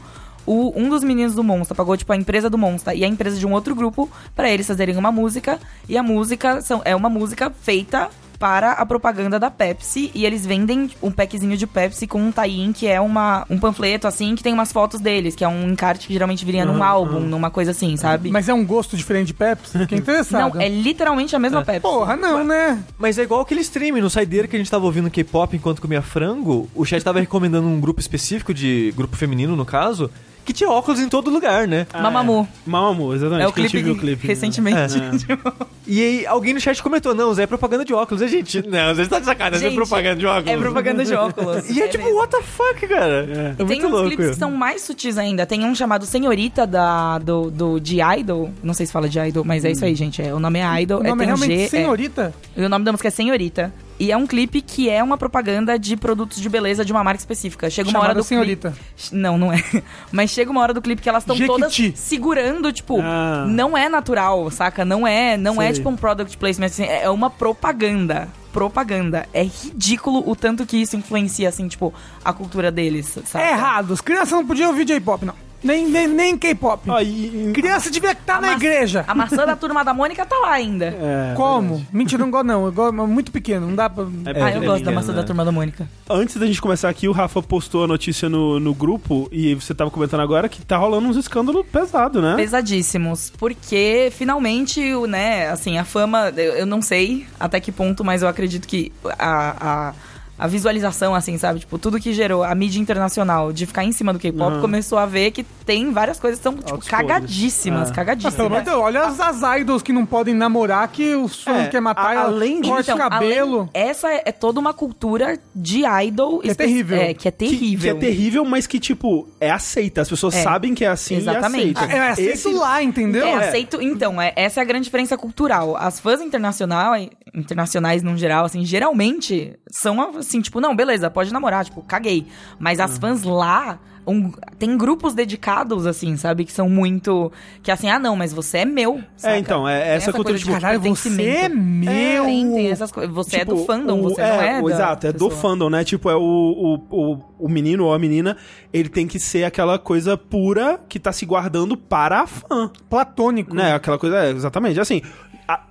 o- 0.49 0.73
um 0.81 0.89
dos 0.89 1.03
meninos 1.03 1.35
do 1.35 1.43
Monster 1.43 1.77
pagou, 1.77 1.97
tipo, 1.97 2.13
a 2.13 2.17
empresa 2.17 2.49
do 2.49 2.57
Monster 2.57 2.97
e 2.97 3.05
a 3.05 3.09
empresa 3.09 3.37
de 3.37 3.45
um 3.45 3.53
outro 3.53 3.75
grupo 3.75 4.09
pra 4.33 4.49
eles 4.49 4.65
fazerem 4.65 4.97
uma 4.97 5.11
música. 5.11 5.59
E 5.89 5.99
a 5.99 6.05
música 6.05 6.61
são, 6.63 6.81
é 6.85 6.95
uma 6.95 7.09
música 7.09 7.51
feita 7.51 8.09
para 8.39 8.73
a 8.73 8.87
propaganda 8.87 9.39
da 9.39 9.51
Pepsi 9.51 10.11
e 10.15 10.25
eles 10.25 10.45
vendem 10.47 10.91
um 11.03 11.11
packzinho 11.11 11.57
de 11.57 11.67
Pepsi 11.67 12.07
com 12.07 12.21
um 12.21 12.31
tie-in 12.31 12.73
que 12.73 12.87
é 12.87 13.01
uma, 13.01 13.47
um 13.49 13.59
panfleto 13.59 14.07
assim 14.07 14.35
que 14.35 14.43
tem 14.43 14.53
umas 14.53 14.73
fotos 14.73 15.01
deles, 15.01 15.35
que 15.35 15.45
é 15.45 15.49
um 15.49 15.71
encarte 15.71 16.07
que 16.07 16.13
geralmente 16.13 16.45
viria 16.45 16.65
num 16.65 16.83
álbum, 16.83 17.21
numa 17.21 17.51
coisa 17.51 17.71
assim, 17.71 17.97
sabe? 17.97 18.31
Mas 18.31 18.49
é 18.49 18.55
um 18.55 18.65
gosto 18.65 18.97
diferente 18.97 19.29
de 19.29 19.35
Pepsi? 19.35 19.79
Fiquei 19.79 19.99
interessado. 19.99 20.55
não, 20.55 20.61
é 20.61 20.69
literalmente 20.69 21.35
a 21.35 21.39
mesma 21.39 21.65
Pepsi. 21.65 21.81
Porra, 21.81 22.17
não, 22.17 22.45
né? 22.45 22.83
Mas 22.99 23.19
é 23.19 23.23
igual 23.23 23.41
aquele 23.41 23.61
stream 23.61 23.97
no 23.97 24.11
Saideira 24.11 24.47
que 24.47 24.57
a 24.57 24.59
gente 24.59 24.71
tava 24.71 24.85
ouvindo 24.85 25.11
K-pop 25.11 25.57
enquanto 25.57 25.81
comia 25.81 26.03
frango. 26.03 26.69
O 26.75 26.85
chat 26.85 27.03
tava 27.03 27.21
recomendando 27.21 27.67
um 27.67 27.81
grupo 27.81 28.01
específico, 28.01 28.53
de 28.53 28.93
grupo 28.97 29.17
feminino 29.17 29.57
no 29.57 29.65
caso, 29.65 30.11
que 30.47 30.53
tinha 30.53 30.71
óculos 30.71 31.01
em 31.01 31.09
todo 31.09 31.29
lugar, 31.29 31.67
né? 31.67 31.87
Mamamoo. 31.93 32.47
Mamamoo, 32.65 33.15
exatamente. 33.15 33.45
É 33.45 33.49
o 33.49 33.53
que 33.53 33.61
a 33.61 33.63
gente 33.65 33.73
clipe, 33.73 33.85
viu 33.85 33.95
o 33.95 33.99
clipe. 33.99 34.27
né? 34.27 34.33
recentemente. 34.33 35.27
E 35.89 36.03
aí 36.03 36.27
alguém 36.27 36.53
no 36.53 36.59
chat 36.59 36.83
comentou, 36.83 37.15
não, 37.15 37.33
Zé, 37.33 37.45
é 37.45 37.47
propaganda 37.47 37.85
de 37.85 37.95
óculos. 37.95 38.21
A 38.21 38.27
gente, 38.27 38.61
não, 38.67 38.93
Zé 38.93 39.07
tá 39.07 39.21
de 39.21 39.25
sacanagem, 39.25 39.69
é 39.69 39.71
propaganda 39.71 40.17
de 40.17 40.27
óculos. 40.27 40.49
É 40.49 40.57
propaganda 40.57 41.05
de 41.05 41.15
óculos. 41.15 41.71
E 41.71 41.81
é, 41.81 41.87
tipo, 41.87 42.03
mesmo. 42.03 42.19
what 42.19 42.31
the 42.33 42.43
fuck, 42.43 42.89
cara? 42.89 43.25
É, 43.31 43.53
E 43.53 43.57
tem 43.57 43.67
muito 43.67 43.87
uns 43.87 43.93
louco. 43.93 44.09
clipes 44.09 44.31
que 44.31 44.35
são 44.35 44.51
mais 44.51 44.83
sutis 44.83 45.17
ainda. 45.17 45.47
Tem 45.47 45.65
um 45.65 45.77
chamado 45.77 46.05
Senhorita 46.05 46.67
da, 46.67 47.19
do, 47.19 47.53
do, 47.53 47.79
de 47.79 47.99
Idol. 48.01 48.51
Não 48.65 48.75
sei 48.75 48.87
se 48.87 48.93
fala 48.93 49.09
de 49.09 49.17
Idol, 49.17 49.45
mas 49.45 49.65
é 49.65 49.71
isso 49.71 49.85
aí, 49.85 49.95
gente. 49.95 50.21
É, 50.21 50.35
o 50.35 50.41
nome 50.41 50.59
é 50.59 50.83
Idol. 50.83 50.99
O 50.99 51.05
nome 51.05 51.23
é 51.23 51.27
um 51.27 51.37
realmente 51.37 51.57
G, 51.57 51.65
é. 51.67 51.69
senhorita? 51.69 52.35
E 52.57 52.65
o 52.65 52.69
nome 52.69 52.85
da 52.85 52.91
música 52.91 53.07
é 53.07 53.11
Senhorita. 53.13 53.73
E 53.99 54.13
é 54.13 54.17
um 54.17 54.27
clipe 54.27 54.61
que 54.61 54.91
é 54.91 55.03
uma 55.03 55.17
propaganda 55.17 55.79
de 55.79 55.97
produtos 55.97 56.39
de 56.41 56.49
beleza 56.49 56.85
de 56.85 56.93
uma 56.93 57.03
marca 57.03 57.19
específica. 57.21 57.71
Chega 57.71 57.89
uma 57.89 57.93
Chamada 57.93 58.11
hora 58.11 58.19
do 58.21 58.25
Senhorita. 58.25 58.71
clipe. 58.73 59.15
Não, 59.17 59.39
não 59.39 59.53
é. 59.53 59.63
Mas 60.13 60.31
chega 60.31 60.51
uma 60.51 60.61
hora 60.61 60.75
do 60.75 60.83
clipe 60.83 61.01
que 61.01 61.09
elas 61.09 61.23
estão 61.23 61.37
todas 61.47 61.75
segurando, 61.95 62.71
tipo, 62.73 63.01
Ah. 63.01 63.47
não 63.49 63.77
é 63.77 63.89
natural, 63.89 64.51
saca? 64.51 64.85
Não 64.85 65.07
é, 65.07 65.37
não 65.37 65.61
é 65.63 65.67
Sei. 65.67 65.75
tipo 65.77 65.89
um 65.89 65.97
product 65.97 66.37
placement, 66.37 66.67
assim, 66.67 66.85
é 66.85 67.09
uma 67.09 67.31
propaganda. 67.31 68.29
Propaganda. 68.53 69.27
É 69.35 69.43
ridículo 69.43 70.23
o 70.29 70.35
tanto 70.37 70.65
que 70.67 70.77
isso 70.79 70.97
influencia, 70.97 71.49
assim, 71.49 71.67
tipo, 71.69 71.93
a 72.25 72.33
cultura 72.33 72.71
deles, 72.71 73.19
saca? 73.27 73.45
É 73.45 73.51
errado. 73.53 73.93
As 73.93 74.01
crianças 74.01 74.31
não 74.33 74.47
podiam 74.47 74.69
ouvir 74.71 74.85
J-pop, 74.85 75.25
não. 75.25 75.35
Nem, 75.63 75.89
nem, 75.89 76.07
nem 76.07 76.39
K-pop. 76.39 76.89
E- 77.03 77.49
e- 77.49 77.53
Criança 77.53 77.91
devia 77.91 78.13
estar 78.13 78.41
na 78.41 78.49
ma- 78.49 78.53
igreja. 78.55 79.05
A 79.07 79.15
maçã 79.15 79.45
da 79.47 79.57
turma 79.57 79.85
da 79.85 79.93
Mônica 79.95 80.25
tá 80.25 80.37
lá 80.39 80.53
ainda. 80.53 80.87
é, 80.87 81.35
Como? 81.37 81.85
Mentira, 81.93 82.23
não 82.23 82.31
gosto 82.31 82.47
não. 82.47 82.67
Eu 82.67 82.73
gosto, 82.73 83.01
é 83.01 83.07
muito 83.07 83.33
pequeno, 83.33 83.67
não 83.67 83.75
dá 83.75 83.89
pra... 83.91 84.05
É 84.27 84.43
ah, 84.43 84.51
eu 84.53 84.63
gosto 84.63 84.85
da 84.85 84.93
maçã 84.93 85.13
né? 85.13 85.19
da 85.19 85.25
turma 85.25 85.45
da 85.45 85.53
Mônica. 85.53 85.89
Antes 86.09 86.37
da 86.37 86.47
gente 86.47 86.61
começar 86.61 86.89
aqui, 86.89 87.09
o 87.09 87.13
Rafa 87.13 87.43
postou 87.43 87.85
a 87.85 87.87
notícia 87.87 88.29
no, 88.29 88.61
no 88.61 88.75
grupo 88.75 89.29
e 89.33 89.55
você 89.55 89.75
tava 89.75 89.91
comentando 89.91 90.21
agora 90.21 90.49
que 90.49 90.65
tá 90.65 90.77
rolando 90.77 91.09
uns 91.09 91.17
escândalos 91.17 91.65
pesados, 91.67 92.23
né? 92.23 92.35
Pesadíssimos. 92.37 93.33
Porque 93.39 94.13
finalmente, 94.13 94.95
o, 94.95 95.07
né, 95.07 95.49
assim, 95.49 95.79
a 95.79 95.85
fama, 95.85 96.33
eu, 96.37 96.53
eu 96.55 96.67
não 96.67 96.81
sei 96.83 97.27
até 97.41 97.59
que 97.61 97.73
ponto, 97.73 98.05
mas 98.05 98.23
eu 98.23 98.29
acredito 98.29 98.67
que 98.69 98.93
a. 99.19 99.89
a 99.89 99.95
a 100.39 100.47
visualização, 100.47 101.15
assim, 101.15 101.39
sabe? 101.39 101.61
Tipo, 101.61 101.79
tudo 101.79 101.99
que 102.01 102.13
gerou 102.13 102.43
a 102.45 102.55
mídia 102.55 102.79
internacional 102.81 103.53
de 103.53 103.65
ficar 103.67 103.85
em 103.85 103.93
cima 103.93 104.13
do 104.13 104.19
K-pop 104.19 104.57
Uhum. 104.57 104.61
começou 104.61 104.99
a 104.99 105.07
ver 105.07 105.31
que 105.31 105.43
tem 105.43 105.91
várias 105.93 106.19
coisas 106.21 106.39
que 106.39 106.43
são, 106.43 106.55
tipo, 106.55 106.79
cagadíssimas. 106.87 107.83
É. 107.83 107.85
Mas 107.87 107.91
cagadíssimas. 107.91 108.35
pelo 108.35 108.49
amor 108.49 108.59
de 108.61 108.65
Deus, 108.71 108.77
olha 108.83 109.03
as, 109.05 109.21
as 109.21 109.61
idols 109.61 109.83
que 109.83 109.93
não 109.93 110.05
podem 110.07 110.35
namorar, 110.35 110.87
que 110.89 111.15
o 111.15 111.29
sonho 111.29 111.63
É, 111.63 111.69
quer 111.69 111.81
matar, 111.81 112.09
a- 112.09 112.15
ela 112.15 112.25
além 112.25 112.61
disso- 112.61 112.73
corta 112.75 112.95
o 112.95 112.99
cabelo. 112.99 113.59
além- 113.75 113.89
essa 113.89 114.13
é, 114.13 114.23
é 114.27 114.33
toda 114.33 114.61
uma 114.61 114.73
cultura 114.75 115.39
de 115.55 115.85
idol 116.05 116.41
Que 116.41 116.51
é 116.51 116.55
terrível. 116.55 116.97
É, 117.01 117.15
que 117.15 117.29
é 117.29 117.31
Que- 117.31 117.39
terrível. 117.39 117.97
Que, 117.99 118.05
é 118.05 118.09
terrível, 118.09 118.45
mas 118.45 118.67
que, 118.67 118.79
tipo, 118.79 119.29
é 119.41 119.51
aceita. 119.51 120.03
As 120.03 120.09
pessoas 120.09 120.35
É. 120.35 120.43
sabem 120.43 120.75
que 120.75 120.85
é 120.85 120.89
assim 120.89 121.17
Exatamente. 121.17 121.69
e 121.69 121.77
aceitam. 121.77 121.97
É, 121.97 122.09
aceito 122.11 122.33
Esse- 122.35 122.53
lá, 122.53 122.83
entendeu? 122.83 123.27
É, 123.27 123.49
aceito. 123.49 123.81
Então, 123.81 124.21
é, 124.21 124.33
essa 124.37 124.61
é 124.61 124.63
a 124.63 124.65
grande 124.65 124.85
diferença 124.85 125.17
cultural. 125.17 125.77
As 125.77 125.99
fãs 125.99 126.21
internacionais, 126.21 127.09
internacionais 127.37 128.03
no 128.03 128.17
geral, 128.17 128.47
assim, 128.47 128.65
geralmente 128.65 129.53
são 129.71 130.17
assim, 130.19 130.41
tipo, 130.41 130.61
não, 130.61 130.75
beleza, 130.75 131.11
pode 131.11 131.33
namorar, 131.33 131.65
tipo, 131.65 131.83
caguei. 131.83 132.27
Mas 132.59 132.79
Uhum. 132.79 132.85
as 132.85 132.99
fãs 132.99 133.23
lá. 133.23 133.79
um- 134.09 134.31
tem 134.57 134.79
grupos 134.79 135.15
dedicados, 135.15 135.85
assim, 135.85 136.17
sabe? 136.17 136.45
Que 136.45 136.53
são 136.53 136.69
muito. 136.71 137.33
Que 137.61 137.73
assim, 137.73 137.91
ah, 137.91 137.99
não, 137.99 138.15
mas 138.15 138.33
você 138.33 138.59
é 138.59 138.65
meu. 138.65 139.01
saca? 139.17 139.35
É, 139.35 139.39
então, 139.41 139.69
é 139.69 139.97
essa, 139.97 140.13
coisa, 140.13 140.33
de 140.35 140.39
tipo, 140.39 140.53
Caralho, 140.53 140.79
você 140.81 141.09
é 141.25 141.49
meu. 141.49 142.25
Tem, 142.25 142.53
tem 142.55 142.71
essas 142.71 142.93
coisas. 142.93 143.13
Você 143.13 143.39
é 143.39 143.45
do 143.45 143.55
Tipo, 143.57 143.67
fandom, 143.67 143.99
o- 143.99 144.03
você 144.05 144.21
não 144.23 144.41
é. 144.41 144.63
o- 144.63 144.69
da 144.69 144.75
Exato, 144.77 145.07
é 145.09 145.13
do 145.13 145.25
pessoa. 145.29 145.31
fandom, 145.43 145.69
né? 145.69 145.83
Tipo, 145.83 146.09
é 146.09 146.15
o, 146.15 146.21
o, 146.21 146.75
o, 147.15 147.19
o 147.41 147.49
menino 147.49 147.87
ou 147.87 147.93
a 147.93 147.99
menina, 147.99 148.37
ele 148.73 148.89
tem 148.89 149.09
que 149.09 149.19
ser 149.19 149.43
aquela 149.43 149.77
coisa 149.77 150.17
pura 150.17 150.79
que 150.89 151.01
tá 151.01 151.11
se 151.11 151.27
guardando 151.27 151.77
para 151.77 152.21
a 152.21 152.27
fã. 152.29 152.71
Platônico. 152.89 153.57
Né? 153.57 153.75
Aquela 153.75 153.99
coisa, 153.99 154.19
é, 154.25 154.31
exatamente. 154.31 154.79
Assim, 154.79 155.03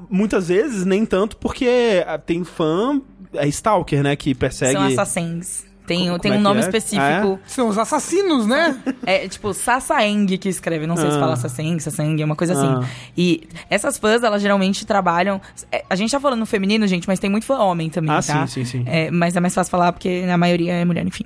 muitas 0.10 0.48
vezes 0.48 0.86
nem 0.86 1.06
tanto 1.06 1.38
porque 1.38 2.04
ah, 2.08 2.18
tem 2.18 2.44
fã, 2.44 3.02
é 3.34 3.48
stalker, 3.48 4.02
né? 4.04 4.16
Que 4.16 4.34
persegue. 4.34 4.74
São 4.74 4.84
assassins. 4.84 5.66
Tem, 5.86 6.06
Como- 6.08 6.18
tem 6.18 6.32
um 6.32 6.36
é 6.36 6.38
nome 6.40 6.58
é? 6.62 6.64
específico. 6.64 7.40
São 7.46 7.68
os 7.68 7.78
assassinos, 7.78 8.48
né? 8.48 8.76
É 9.06 9.28
tipo 9.28 9.54
Sasaeng 9.54 10.26
que 10.36 10.50
escreve, 10.50 10.88
não 10.88 10.98
sei 10.98 11.12
se 11.12 11.18
Ah. 11.18 11.20
fala 11.20 11.36
Sasaeng, 11.36 11.80
Sasaeng, 11.80 12.20
é 12.20 12.26
uma 12.26 12.36
coisa 12.36 12.54
Ah. 12.56 12.80
assim. 12.80 12.88
E 13.16 13.48
essas 13.70 13.96
fãs, 14.00 14.24
elas 14.24 14.42
geralmente 14.42 14.84
trabalham. 14.84 15.40
é, 15.72 15.86
A 15.88 15.96
gente 15.96 16.10
tá 16.10 16.20
falando 16.20 16.40
no 16.40 16.48
feminino, 16.48 16.88
gente, 16.88 17.08
mas 17.08 17.20
tem 17.20 17.30
muito 17.30 17.46
fã 17.46 17.60
homem 17.60 17.88
também, 17.92 18.10
Ah, 18.10 18.16
tá? 18.24 18.48
sim, 18.48 18.64
sim, 18.64 18.80
sim. 18.80 18.84
É, 18.88 19.12
mas 19.12 19.36
é 19.36 19.40
mais 19.40 19.54
fácil 19.54 19.70
falar 19.70 19.92
porque 19.92 20.26
a 20.28 20.38
maioria 20.38 20.74
é 20.74 20.84
mulher, 20.84 21.06
enfim. 21.06 21.26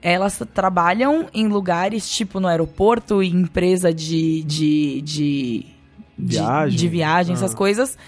Elas 0.00 0.40
trabalham 0.54 1.26
em 1.34 1.46
lugares 1.46 2.08
tipo 2.08 2.40
no 2.40 2.48
aeroporto, 2.48 3.22
em 3.22 3.34
empresa 3.42 3.92
de. 3.92 4.42
de. 4.44 5.02
de. 5.02 5.66
De- 6.20 6.36
Viagem. 6.36 6.78
de 6.78 6.88
viagem, 6.88 7.34
essas 7.34 7.52
Ah. 7.54 7.56
coisas, 7.56 7.98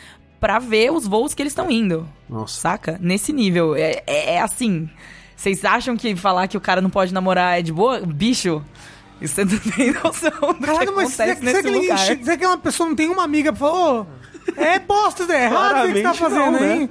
pra 0.41 0.59
ver 0.59 0.91
os 0.93 1.07
voos 1.07 1.35
que 1.35 1.43
eles 1.43 1.53
estão 1.53 1.71
indo. 1.71 2.09
Nossa. 2.29 2.61
Saca? 2.61 2.99
Nesse 3.01 3.33
nível. 3.33 3.75
É, 3.75 4.03
é, 4.07 4.35
é 4.35 4.41
assim. 4.41 4.89
Vocês 5.37 5.65
acham 5.65 5.97
que 5.97 6.15
falar 6.15 6.47
que 6.49 6.57
o 6.57 6.61
cara 6.61 6.81
não 6.81 6.91
pode 6.91 7.13
namorar 7.13 7.59
é 7.59 7.63
de 7.63 7.73
boa? 7.73 8.01
Bicho. 8.01 8.63
E 9.21 9.27
você 9.29 9.45
não 9.45 9.59
tem 9.59 9.93
noção 9.93 10.31
do 10.31 10.55
que 10.55 10.61
Caralho, 10.67 10.95
mas 10.97 11.09
acontece 11.13 11.17
será 11.17 11.35
nesse 11.41 11.63
que 11.63 11.69
ele- 11.69 11.79
lugar. 11.79 11.99
será 11.99 12.37
que 12.37 12.47
uma 12.47 12.59
pessoa 12.59 12.89
não 12.89 12.97
tem 12.97 13.09
uma 13.09 13.23
amiga 13.25 13.53
pra 13.53 13.61
falar, 13.69 13.93
ô, 14.01 14.07
é 14.57 14.79
bosta, 14.81 15.33
é 15.33 15.45
errado 15.45 15.85
o 15.85 15.87
que 15.89 15.95
você 15.95 16.03
tá 16.03 16.15
fazendo 16.15 16.51
não, 16.53 16.59
aí? 16.59 16.79
né? 16.81 16.89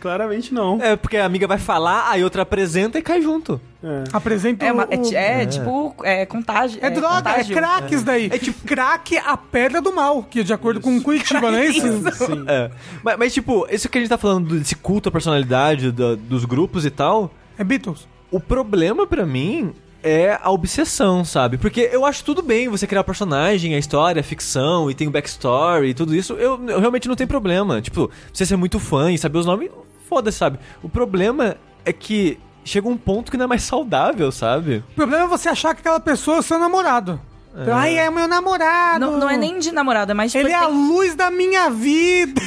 Claramente 0.00 0.52
não. 0.54 0.80
É, 0.82 0.96
porque 0.96 1.16
a 1.16 1.24
amiga 1.24 1.46
vai 1.46 1.58
falar, 1.58 2.08
aí 2.10 2.22
outra 2.22 2.42
apresenta 2.42 2.98
e 2.98 3.02
cai 3.02 3.20
junto. 3.20 3.60
É. 3.82 4.04
Apresenta 4.12 4.64
É, 4.66 4.72
uma- 4.72 4.86
o- 4.86 4.92
é, 4.92 4.96
o- 4.96 5.14
é, 5.14 5.46
tipo, 5.46 5.94
é 6.02 6.26
contágio. 6.26 6.78
É 6.82 6.90
droga, 6.90 7.16
contágio. 7.16 7.52
é 7.56 7.60
crack 7.60 7.94
isso 7.94 8.04
daí. 8.04 8.26
É 8.32 8.38
tipo 8.38 8.64
crack 8.66 9.16
a 9.18 9.36
pedra 9.36 9.80
do 9.80 9.92
mal, 9.94 10.22
que 10.22 10.42
de 10.42 10.52
acordo 10.52 10.80
com 10.80 11.00
Curitiba, 11.00 11.50
não 11.50 11.58
é 11.58 11.66
isso? 11.66 11.86
Sim. 12.12 12.44
É. 12.46 12.70
Mas, 13.02 13.16
mas, 13.18 13.34
tipo, 13.34 13.66
isso 13.70 13.88
que 13.88 13.98
a 13.98 14.00
gente 14.00 14.10
tá 14.10 14.18
falando 14.18 14.58
desse 14.58 14.74
culto 14.76 15.08
à 15.08 15.12
personalidade 15.12 15.92
da- 15.92 16.14
dos 16.16 16.44
grupos 16.44 16.84
e 16.84 16.90
tal, 16.90 17.30
É 17.58 17.62
Beatles. 17.64 18.06
o 18.30 18.40
problema 18.40 19.06
pra 19.06 19.24
mim 19.24 19.72
é 20.02 20.38
a 20.40 20.50
obsessão, 20.50 21.24
sabe? 21.24 21.56
Porque 21.58 21.88
eu 21.92 22.04
acho 22.04 22.22
tudo 22.24 22.40
bem 22.40 22.68
você 22.68 22.86
criar 22.86 23.02
personagem, 23.04 23.74
a 23.74 23.78
história, 23.78 24.20
a 24.20 24.22
ficção, 24.22 24.88
e 24.90 24.94
tem 24.94 25.08
o 25.08 25.10
backstory 25.10 25.88
e 25.88 25.94
tudo 25.94 26.14
isso, 26.14 26.34
eu, 26.34 26.58
eu 26.68 26.78
realmente 26.80 27.08
não 27.08 27.16
tenho 27.16 27.28
problema. 27.28 27.80
Tipo, 27.82 28.08
você 28.32 28.46
ser 28.46 28.56
muito 28.56 28.78
fã 28.78 29.10
e 29.12 29.18
saber 29.18 29.38
os 29.38 29.46
nomes, 29.46 29.70
foda-se, 30.08 30.38
sabe? 30.38 30.58
O 30.82 30.88
problema 30.88 31.56
é 31.84 31.92
que 31.92 32.38
chega 32.64 32.88
um 32.88 32.96
ponto 32.96 33.30
que 33.30 33.36
não 33.36 33.44
é 33.44 33.48
mais 33.48 33.62
saudável, 33.62 34.30
sabe? 34.32 34.82
O 34.92 34.94
problema 34.94 35.24
é 35.24 35.28
você 35.28 35.48
achar 35.48 35.74
que 35.74 35.80
aquela 35.80 36.00
pessoa 36.00 36.36
é 36.38 36.40
o 36.40 36.42
seu 36.42 36.58
namorado. 36.58 37.20
Ai, 37.74 37.98
é 37.98 38.08
meu 38.08 38.28
namorado. 38.28 39.00
Não, 39.04 39.18
não 39.18 39.28
é 39.28 39.36
nem 39.36 39.58
de 39.58 39.72
namorada, 39.72 40.12
é 40.12 40.14
mais 40.14 40.30
de 40.30 40.38
Ele 40.38 40.50
é 40.50 40.54
a 40.54 40.60
perten- 40.60 40.76
luz 40.88 41.14
da 41.16 41.28
minha 41.28 41.68
vida. 41.70 42.40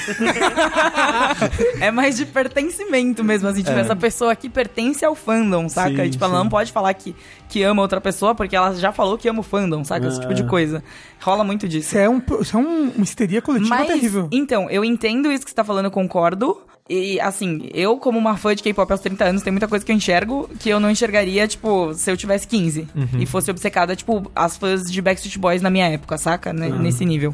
é 1.81 1.91
mais 1.91 2.15
de 2.17 2.25
pertencimento 2.25 3.23
mesmo, 3.23 3.47
assim. 3.49 3.61
Tipo, 3.63 3.77
essa 3.77 3.95
pessoa 3.95 4.31
aqui 4.31 4.47
pertence 4.49 5.03
ao 5.03 5.15
fandom, 5.15 5.67
saca? 5.67 5.89
Sim, 5.97 6.03
e, 6.03 6.09
tipo, 6.11 6.23
ela 6.23 6.33
sim. 6.38 6.43
não 6.43 6.49
pode 6.49 6.71
falar 6.71 6.93
que, 6.93 7.15
que 7.49 7.63
ama 7.63 7.81
outra 7.81 7.99
pessoa 7.99 8.33
porque 8.35 8.55
ela 8.55 8.73
já 8.75 8.91
falou 8.93 9.17
que 9.17 9.27
ama 9.27 9.39
o 9.39 9.43
fandom, 9.43 9.83
saca? 9.83 10.07
Esse 10.07 10.19
tipo 10.21 10.33
de 10.33 10.43
Ah. 10.43 10.47
coisa. 10.47 10.83
Rola 11.21 11.43
muito 11.43 11.67
disso. 11.67 11.89
Isso 11.89 11.97
é, 11.97 12.09
um, 12.09 12.21
isso 12.39 12.55
é 12.55 12.59
um, 12.59 12.89
uma 12.91 13.03
histeria 13.03 13.41
coletiva 13.41 13.75
Mas, 13.75 13.88
terrível. 13.88 14.29
então, 14.31 14.69
eu 14.69 14.85
entendo 14.85 15.31
isso 15.31 15.43
que 15.43 15.51
você 15.51 15.55
tá 15.55 15.63
falando, 15.63 15.85
eu 15.85 15.91
concordo. 15.91 16.61
E, 16.93 17.22
assim, 17.22 17.69
eu, 17.73 17.95
como 17.97 18.19
uma 18.19 18.35
fã 18.35 18.53
de 18.53 18.61
K-pop 18.61 18.91
aos 18.91 18.99
30 18.99 19.23
anos, 19.23 19.41
tem 19.41 19.51
muita 19.51 19.65
coisa 19.68 19.85
que 19.85 19.91
eu 19.91 19.95
enxergo 19.95 20.49
que 20.59 20.68
eu 20.69 20.77
não 20.77 20.91
enxergaria, 20.91 21.47
tipo, 21.47 21.93
se 21.93 22.11
eu 22.11 22.18
tivesse 22.18 22.45
15. 22.47 22.85
E 23.18 23.26
fosse 23.26 23.49
obcecada, 23.49 23.95
tipo, 23.95 24.30
as 24.35 24.57
fãs 24.57 24.91
de 24.91 25.01
Backstreet 25.01 25.38
Boys 25.38 25.61
na 25.61 25.69
minha 25.69 25.88
época, 25.88 26.18
saca? 26.18 26.51
Né? 26.51 26.68
Nesse 26.68 27.05
nível. 27.05 27.34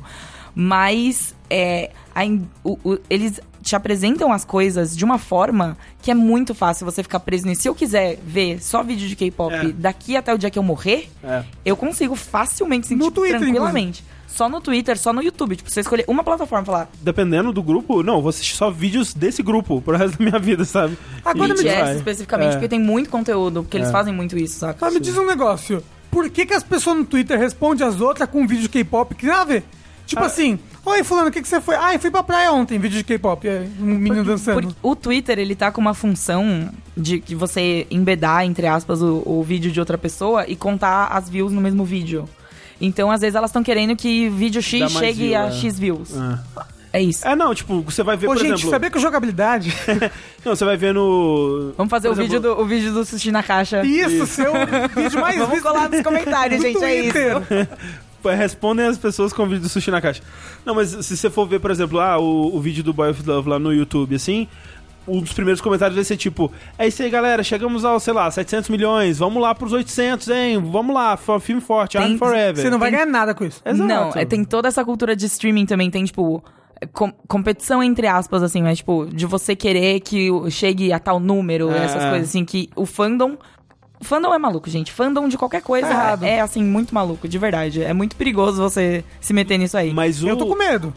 Mas, 0.54 1.34
é, 1.50 1.92
a 2.14 2.22
o- 2.64 2.78
o- 2.84 3.00
eles 3.10 3.40
te 3.62 3.76
apresentam 3.76 4.32
as 4.32 4.46
coisas 4.46 4.96
de 4.96 5.04
uma 5.04 5.18
forma 5.18 5.78
que 6.02 6.10
é 6.10 6.14
muito 6.16 6.56
fácil 6.56 6.86
você 6.86 7.04
ficar 7.04 7.20
preso 7.20 7.46
nisso. 7.48 7.64
Se 7.64 7.68
eu 7.70 7.76
quiser 7.76 8.18
ver 8.26 8.62
só 8.62 8.82
vídeo 8.82 9.08
de 9.10 9.16
K-pop 9.16 9.54
É. 9.54 9.64
daqui 9.74 10.16
até 10.16 10.34
o 10.34 10.38
dia 10.38 10.50
que 10.50 10.58
eu 10.58 10.64
morrer, 10.64 11.10
É. 11.24 11.44
eu 11.66 11.76
consigo 11.76 12.16
facilmente 12.16 12.88
sentir 12.88 13.00
No 13.04 13.12
Twitter, 13.12 13.40
tranquilamente. 13.40 14.04
Só 14.38 14.48
no 14.48 14.62
Twitter, 14.62 14.96
só 15.00 15.12
no 15.12 15.24
YouTube. 15.24 15.56
Tipo, 15.56 15.72
você 15.72 15.80
escolher 15.80 16.06
uma 16.08 16.24
plataforma 16.24 16.62
e 16.62 16.66
falar, 16.68 16.90
Dependendo 17.02 17.52
do 17.52 17.64
grupo, 17.64 18.04
não, 18.04 18.18
eu 18.18 18.22
vou 18.22 18.30
assistir 18.30 18.56
só 18.56 18.70
vídeos 18.70 19.12
desse 19.12 19.42
grupo 19.42 19.82
pro 19.82 19.98
resto 19.98 20.16
da 20.20 20.24
minha 20.24 20.38
vida, 20.40 20.64
sabe? 20.64 20.96
Agora 21.26 21.56
me 21.56 21.60
E 21.60 21.64
BTS 21.64 21.82
vai. 21.82 21.96
especificamente, 21.96 22.50
É. 22.50 22.52
porque 22.54 22.68
tem 22.68 22.80
muito 22.80 23.10
conteúdo, 23.10 23.64
porque 23.64 23.78
eles 23.78 23.90
É. 23.90 23.92
fazem 23.92 24.14
muito 24.14 24.38
isso, 24.38 24.60
saca? 24.60 24.78
Mas 24.80 24.94
me 24.94 25.00
diz 25.00 25.18
um 25.18 25.26
negócio. 25.26 25.84
Por 26.12 26.30
que, 26.30 26.46
que 26.46 26.54
as 26.54 26.64
pessoas 26.64 26.98
no 26.98 27.06
Twitter 27.06 27.40
respondem 27.40 27.86
as 27.86 28.00
outras 28.00 28.30
com 28.30 28.42
um 28.42 28.48
vídeo 28.48 28.62
de 28.62 28.70
K-pop 28.70 29.16
que 29.16 29.26
nada 29.26 29.42
a 29.42 29.46
ver? 29.46 29.64
Tipo 30.06 30.22
Ah. 30.22 30.28
assim, 30.28 30.58
oi 30.86 31.04
fulano, 31.04 31.30
o 31.30 31.32
que, 31.32 31.42
que 31.42 31.48
você 31.48 31.60
foi? 31.60 31.76
Ah, 31.76 31.94
eu 31.96 32.00
fui 32.00 32.12
pra 32.12 32.22
praia 32.24 32.52
ontem, 32.52 32.78
vídeo 32.78 33.00
de 33.00 33.04
K-pop. 33.04 33.46
Um 33.82 33.86
menino 33.86 34.24
dançando. 34.24 34.62
Porque 34.62 34.76
o 34.84 34.96
Twitter, 34.96 35.40
ele 35.40 35.56
tá 35.56 35.72
com 35.72 35.82
uma 35.82 35.94
função 35.96 36.70
de 36.96 37.20
que 37.20 37.34
você 37.36 37.88
embedar, 37.90 38.46
entre 38.46 38.68
aspas, 38.68 39.02
o, 39.02 39.22
o 39.26 39.44
vídeo 39.44 39.72
de 39.72 39.80
outra 39.80 39.98
pessoa 39.98 40.46
e 40.48 40.56
contar 40.56 41.08
as 41.08 41.28
views 41.28 41.52
no 41.52 41.60
mesmo 41.60 41.84
vídeo. 41.84 42.30
Então, 42.80 43.12
às 43.12 43.22
vezes, 43.22 43.36
elas 43.36 43.50
estão 43.50 43.64
querendo 43.64 43.96
que 43.96 44.30
vídeo 44.30 44.62
X 44.62 44.92
chegue 44.92 45.28
view, 45.30 45.38
a 45.38 45.48
é. 45.48 45.52
X 45.52 45.80
views. 45.80 46.10
É. 46.16 46.78
É 46.94 47.02
isso. 47.02 47.28
É, 47.28 47.36
não, 47.36 47.54
tipo, 47.54 47.82
você 47.82 48.02
vai 48.02 48.16
ver, 48.16 48.28
Ô, 48.28 48.30
por 48.30 48.38
gente, 48.38 48.54
exemplo... 48.54 48.70
sabia 48.72 48.90
que 48.90 49.00
jogabilidade... 49.00 49.74
Não, 50.44 50.56
você 50.56 50.64
vai 50.64 50.78
ver 50.78 50.94
no... 50.94 51.74
Vamos 51.76 51.92
fazer 51.92 52.08
o, 52.08 52.16
vídeo 52.16 52.38
exemplo, 52.38 52.56
do, 52.56 52.62
o 52.62 52.66
vídeo 52.66 52.94
do 52.94 53.04
sushi 53.04 53.30
na 53.30 53.44
caixa. 53.44 53.86
Isso, 53.86 54.26
seu 54.26 54.54
vídeo 54.96 55.20
mais 55.20 55.36
Vamos 55.36 55.52
visto 55.52 55.64
colar 55.64 55.90
nos 55.90 56.02
comentários, 56.02 56.62
gente, 56.62 56.82
é 56.82 57.02
isso. 57.02 57.18
Respondem 58.24 58.86
as 58.86 58.98
pessoas 58.98 59.32
com 59.32 59.44
o 59.44 59.46
vídeo 59.46 59.62
do 59.62 59.70
sushi 59.70 59.92
na 59.92 60.02
caixa. 60.02 60.24
Não, 60.66 60.74
mas 60.74 60.90
se 60.90 61.16
você 61.16 61.30
for 61.30 61.46
ver, 61.48 61.60
por 61.60 61.72
exemplo, 61.72 62.00
ah, 62.00 62.18
o, 62.18 62.56
o 62.56 62.60
vídeo 62.60 62.84
do 62.84 62.94
Boy 62.94 63.12
of 63.12 63.24
Love 63.26 63.50
lá 63.50 63.60
no 63.60 63.74
YouTube, 63.74 64.16
assim, 64.16 64.48
um 65.08 65.22
dos 65.22 65.34
primeiros 65.34 65.62
comentários 65.62 65.96
vai 65.96 66.04
ser 66.04 66.18
tipo: 66.18 66.52
É 66.78 66.88
isso 66.88 67.02
aí, 67.02 67.10
galera, 67.10 67.44
chegamos 67.44 67.86
aos, 67.86 68.04
sei 68.04 68.14
lá, 68.14 68.30
700 68.30 68.70
milhões, 68.70 69.18
vamos 69.20 69.42
lá 69.42 69.56
pros 69.56 69.74
800, 69.74 70.28
hein? 70.30 70.58
Vamos 70.60 70.94
lá, 70.94 71.18
filme 71.40 71.62
forte, 71.62 71.98
Tem- 71.98 72.14
I'm 72.14 72.18
Forever. 72.18 72.64
Você 72.64 72.70
não 72.70 72.80
vai 72.80 72.90
Tem- 72.90 73.00
ganhar 73.00 73.12
nada 73.12 73.34
com 73.34 73.46
isso. 73.46 73.62
Exato. 73.66 73.88
Não, 73.88 74.12
é, 74.16 74.26
tem 74.26 74.44
toda 74.44 74.68
essa 74.68 74.84
cultura 74.84 75.16
de 75.16 75.26
streaming 75.26 75.66
também, 75.66 75.90
tem, 75.90 76.04
tipo, 76.06 76.44
com- 76.94 77.12
competição 77.28 77.82
entre 77.82 78.06
aspas, 78.08 78.44
assim, 78.44 78.62
mas, 78.62 78.78
tipo, 78.80 79.06
de 79.12 79.26
você 79.26 79.56
querer 79.56 80.00
que 80.02 80.30
chegue 80.52 80.92
a 80.94 81.00
tal 81.00 81.20
número, 81.20 81.72
É. 81.72 81.86
essas 81.86 82.04
coisas, 82.06 82.30
assim, 82.30 82.44
que 82.46 82.70
o 82.76 82.86
fandom. 82.86 83.38
O 84.00 84.04
fandom 84.04 84.34
é 84.34 84.38
maluco, 84.38 84.70
gente. 84.70 84.92
Fandom 84.92 85.28
de 85.28 85.38
qualquer 85.38 85.62
coisa 85.62 85.88
Tá 85.88 85.94
errado. 85.94 86.24
é, 86.24 86.40
assim, 86.40 86.64
muito 86.64 86.94
maluco, 86.94 87.28
de 87.28 87.38
verdade. 87.38 87.82
É 87.84 87.94
muito 87.94 88.16
perigoso 88.16 88.62
você 88.62 89.04
se 89.20 89.34
meter 89.34 89.58
nisso 89.58 89.76
aí. 89.78 89.92
Mas 89.94 90.22
o, 90.24 90.28
Eu 90.30 90.38
tô 90.38 90.46
com 90.46 90.56
medo. 90.56 90.94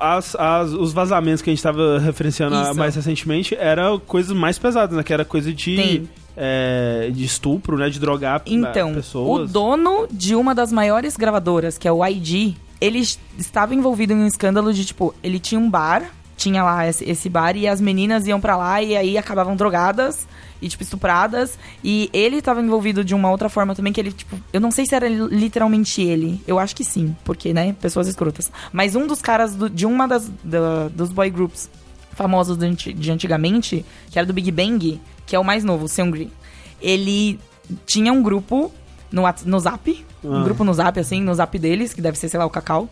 as, 0.00 0.34
as- 0.36 0.72
os 0.72 0.92
vazamentos 0.92 1.42
que 1.42 1.50
a 1.50 1.52
gente 1.52 1.62
tava 1.62 1.98
referenciando 1.98 2.54
Isso. 2.62 2.74
mais 2.74 2.94
recentemente 2.94 3.54
eram 3.56 3.98
coisas 3.98 4.34
mais 4.36 4.58
pesadas, 4.58 4.96
né? 4.96 5.02
Que 5.02 5.12
era 5.12 5.24
coisa 5.24 5.52
de, 5.52 6.04
é, 6.36 7.10
de 7.12 7.24
estupro, 7.24 7.76
né? 7.76 7.90
De 7.90 7.98
drogar 7.98 8.42
Então, 8.46 8.92
o 8.92 8.94
pessoas. 8.94 9.50
dono 9.50 10.06
de 10.10 10.34
uma 10.34 10.54
das 10.54 10.72
maiores 10.72 11.16
gravadoras, 11.16 11.76
que 11.76 11.88
é 11.88 11.92
o 11.92 12.04
IG, 12.06 12.56
ele 12.80 12.98
es- 13.00 13.18
estava 13.38 13.74
envolvido 13.74 14.12
em 14.12 14.16
um 14.16 14.26
escândalo 14.26 14.72
de, 14.72 14.84
tipo, 14.84 15.14
ele 15.22 15.38
tinha 15.38 15.60
um 15.60 15.68
bar, 15.68 16.02
tinha 16.36 16.62
lá 16.62 16.86
esse, 16.86 17.04
esse 17.08 17.28
bar, 17.28 17.56
e 17.56 17.66
as 17.68 17.80
meninas 17.80 18.26
iam 18.26 18.40
pra 18.40 18.56
lá 18.56 18.80
e 18.82 18.96
aí 18.96 19.18
acabavam 19.18 19.54
drogadas 19.56 20.26
e, 20.64 20.68
tipo, 20.68 20.82
estupradas. 20.82 21.58
E 21.82 22.08
ele 22.12 22.36
estava 22.38 22.60
envolvido 22.60 23.04
de 23.04 23.14
uma 23.14 23.30
outra 23.30 23.48
forma 23.48 23.74
também, 23.74 23.92
que 23.92 24.00
ele, 24.00 24.12
tipo, 24.12 24.38
eu 24.52 24.60
não 24.60 24.70
sei 24.70 24.86
se 24.86 24.94
era 24.94 25.08
li- 25.08 25.28
literalmente 25.30 26.00
ele. 26.02 26.40
Eu 26.46 26.58
acho 26.58 26.74
que 26.74 26.82
sim, 26.84 27.14
porque, 27.24 27.52
né, 27.52 27.74
pessoas 27.80 28.08
escrotas. 28.08 28.50
Mas 28.72 28.96
um 28.96 29.06
dos 29.06 29.20
caras 29.22 29.54
do- 29.54 29.68
de 29.70 29.86
uma 29.86 30.06
das 30.08 30.30
da- 30.42 30.88
dos 30.88 31.10
boy 31.12 31.30
groups 31.30 31.68
famosos 32.12 32.56
de, 32.56 32.92
de 32.92 33.10
antigamente, 33.10 33.84
que 34.10 34.18
era 34.18 34.26
do 34.26 34.32
Big 34.32 34.50
Bang, 34.50 35.00
que 35.26 35.34
é 35.36 35.38
o 35.38 35.44
mais 35.44 35.64
novo, 35.64 35.84
o 35.84 35.88
Seungri. 35.88 36.30
Ele 36.80 37.38
tinha 37.86 38.12
um 38.12 38.22
grupo 38.22 38.72
no, 39.10 39.22
no 39.46 39.58
Zap, 39.60 40.04
um 40.22 40.36
Ah. 40.36 40.42
grupo 40.44 40.64
no 40.64 40.72
Zap, 40.74 40.98
assim, 41.00 41.20
no 41.20 41.34
Zap 41.34 41.58
deles, 41.58 41.92
que 41.92 42.00
deve 42.00 42.18
ser, 42.18 42.28
sei 42.28 42.38
lá, 42.38 42.46
o 42.46 42.50
Cacau, 42.50 42.88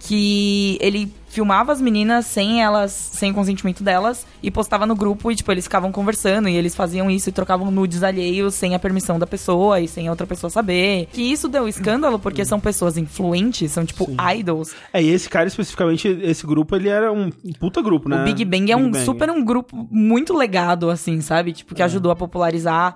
que 0.00 0.76
ele 0.80 1.12
filmava 1.34 1.72
as 1.72 1.80
meninas 1.80 2.26
sem 2.26 2.62
elas, 2.62 2.92
sem 2.92 3.32
o 3.32 3.34
consentimento 3.34 3.82
delas, 3.82 4.24
e 4.40 4.50
postava 4.50 4.86
no 4.86 4.94
grupo, 4.94 5.32
e, 5.32 5.36
tipo, 5.36 5.50
eles 5.50 5.64
ficavam 5.64 5.90
conversando, 5.90 6.48
e 6.48 6.54
eles 6.56 6.74
faziam 6.76 7.10
isso 7.10 7.28
e 7.28 7.32
trocavam 7.32 7.70
nudes 7.70 8.04
alheios 8.04 8.54
sem 8.54 8.74
a 8.74 8.78
permissão 8.78 9.18
da 9.18 9.26
pessoa 9.26 9.80
e 9.80 9.88
sem 9.88 10.06
a 10.06 10.10
outra 10.10 10.26
pessoa 10.26 10.48
saber. 10.48 11.08
Que 11.12 11.22
isso 11.22 11.48
deu 11.48 11.66
escândalo, 11.66 12.18
porque 12.18 12.44
são 12.44 12.60
pessoas 12.60 12.96
influentes, 12.96 13.72
são, 13.72 13.84
tipo, 13.84 14.08
idols, 14.34 14.74
É, 14.92 15.02
e 15.02 15.08
esse 15.10 15.28
cara 15.28 15.48
especificamente, 15.48 16.06
esse 16.22 16.46
grupo, 16.46 16.76
ele 16.76 16.88
era 16.88 17.12
um 17.12 17.30
puta 17.58 17.82
grupo, 17.82 18.08
né? 18.08 18.22
O 18.22 18.24
Big 18.24 18.44
Bang 18.44 18.70
é 18.70 18.76
Big 18.76 18.86
um 18.86 18.90
Bang. 18.92 19.04
super 19.04 19.30
um 19.30 19.44
grupo 19.44 19.88
muito 19.90 20.32
legado, 20.32 20.88
assim, 20.88 21.20
sabe? 21.20 21.52
Tipo, 21.52 21.74
que 21.74 21.82
ajudou 21.82 22.12
a 22.12 22.16
popularizar 22.16 22.94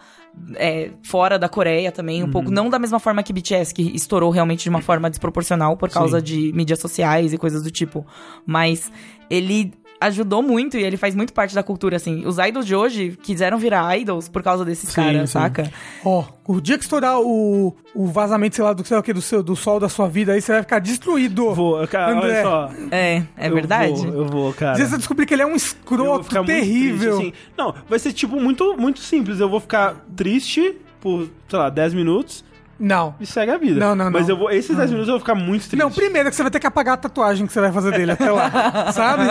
é, 0.57 0.91
fora 1.03 1.39
da 1.39 1.49
Coreia 1.49 1.91
também, 1.93 2.23
um 2.23 2.27
Uhum. 2.27 2.33
pouco. 2.33 2.51
Não 2.51 2.69
da 2.71 2.79
mesma 2.79 2.99
forma 2.99 3.23
que 3.23 3.33
BTS, 3.33 3.73
que 3.75 3.83
estourou 3.95 4.31
realmente 4.31 4.63
de 4.63 4.69
uma 4.71 4.81
forma 4.81 5.09
desproporcional 5.11 5.77
por 5.77 5.91
causa 5.91 6.19
Sim. 6.19 6.25
de 6.25 6.53
mídias 6.53 6.79
sociais 6.81 7.33
e 7.33 7.39
coisas 7.39 7.63
do 7.63 7.71
tipo. 7.71 8.07
Mas 8.47 8.91
ele 9.31 9.73
ajudou 10.01 10.43
muito 10.43 10.77
e 10.77 10.83
ele 10.85 10.97
faz 10.97 11.15
muito 11.15 11.33
parte 11.33 11.55
da 11.55 11.63
cultura, 11.63 11.97
assim. 11.97 12.25
Os 12.27 12.39
idols 12.39 12.67
de 12.67 12.75
hoje 12.75 13.19
quiseram 13.23 13.59
virar 13.59 13.97
idols 13.97 14.29
por 14.29 14.43
causa 14.43 14.65
desses 14.65 14.91
Sim, 14.91 14.97
caras, 14.97 15.31
sim. 15.31 15.33
saca? 15.39 15.71
Ó, 16.05 16.25
o 16.47 16.61
dia 16.61 16.79
que 16.79 16.85
estourar 16.85 17.21
o, 17.21 17.77
o 17.95 18.07
vazamento, 18.07 18.55
sei 18.57 18.65
lá, 18.65 18.73
do, 18.73 18.85
sei 18.85 18.95
lá 18.95 19.01
o 19.01 19.03
que, 19.03 19.13
do, 19.13 19.21
seu, 19.21 19.43
do 19.43 19.57
sol 19.57 19.81
da 19.81 19.89
sua 19.89 20.09
vida, 20.09 20.33
aí 20.33 20.41
você 20.41 20.53
vai 20.53 20.63
ficar 20.63 20.79
destruído. 20.79 21.53
Vou, 21.55 21.87
cara, 21.89 22.17
André. 22.17 22.29
olha 22.29 22.43
só. 22.43 22.71
É, 22.91 23.23
é 23.37 23.49
Eu 23.49 23.55
verdade. 23.55 24.07
vou, 24.07 24.15
eu 24.15 24.27
vou, 24.27 24.53
cara. 24.55 24.73
Às 24.73 24.79
vezes 24.79 24.93
você 24.93 24.99
descobrir 24.99 25.27
que 25.27 25.35
ele 25.35 25.43
é 25.43 25.47
um 25.47 25.57
escroto 25.57 26.45
terrível. 26.45 27.19
triste, 27.19 27.29
assim. 27.29 27.33
Não, 27.57 27.75
vai 27.89 27.99
ser 27.99 28.13
tipo 28.13 28.41
muito, 28.41 28.77
muito 28.77 29.01
simples. 29.01 29.41
Eu 29.41 29.49
vou 29.49 29.61
ficar 29.61 29.97
triste 30.17 30.77
por, 31.01 31.29
sei 31.49 31.59
lá, 31.59 31.71
10 31.71 31.95
minutos 31.95 32.45
Não. 32.79 33.15
e 33.21 33.27
segue 33.27 33.51
a 33.51 33.59
vida. 33.59 33.81
Não, 33.81 33.95
não, 33.95 34.11
Mas 34.11 34.29
não. 34.29 34.35
eu 34.35 34.39
vou, 34.39 34.51
esses 34.51 34.77
10 34.77 34.91
minutos 34.91 35.09
eu 35.09 35.15
vou 35.15 35.21
ficar 35.21 35.35
muito 35.35 35.63
triste. 35.63 35.77
Não, 35.77 35.91
primeiro 35.91 36.31
que 36.31 36.37
você 36.37 36.43
vai 36.43 36.51
ter 36.51 36.61
que 36.61 36.67
apagar 36.67 36.95
a 36.95 36.97
tatuagem 36.97 37.47
que 37.47 37.53
você 37.53 37.61
vai 37.61 37.73
fazer 37.73 37.91
dele 37.93 38.13
até 38.13 38.31
lá, 38.31 38.51
sabe? 38.93 39.25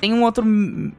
Tem 0.00 0.12
um 0.14 0.22
outro 0.22 0.44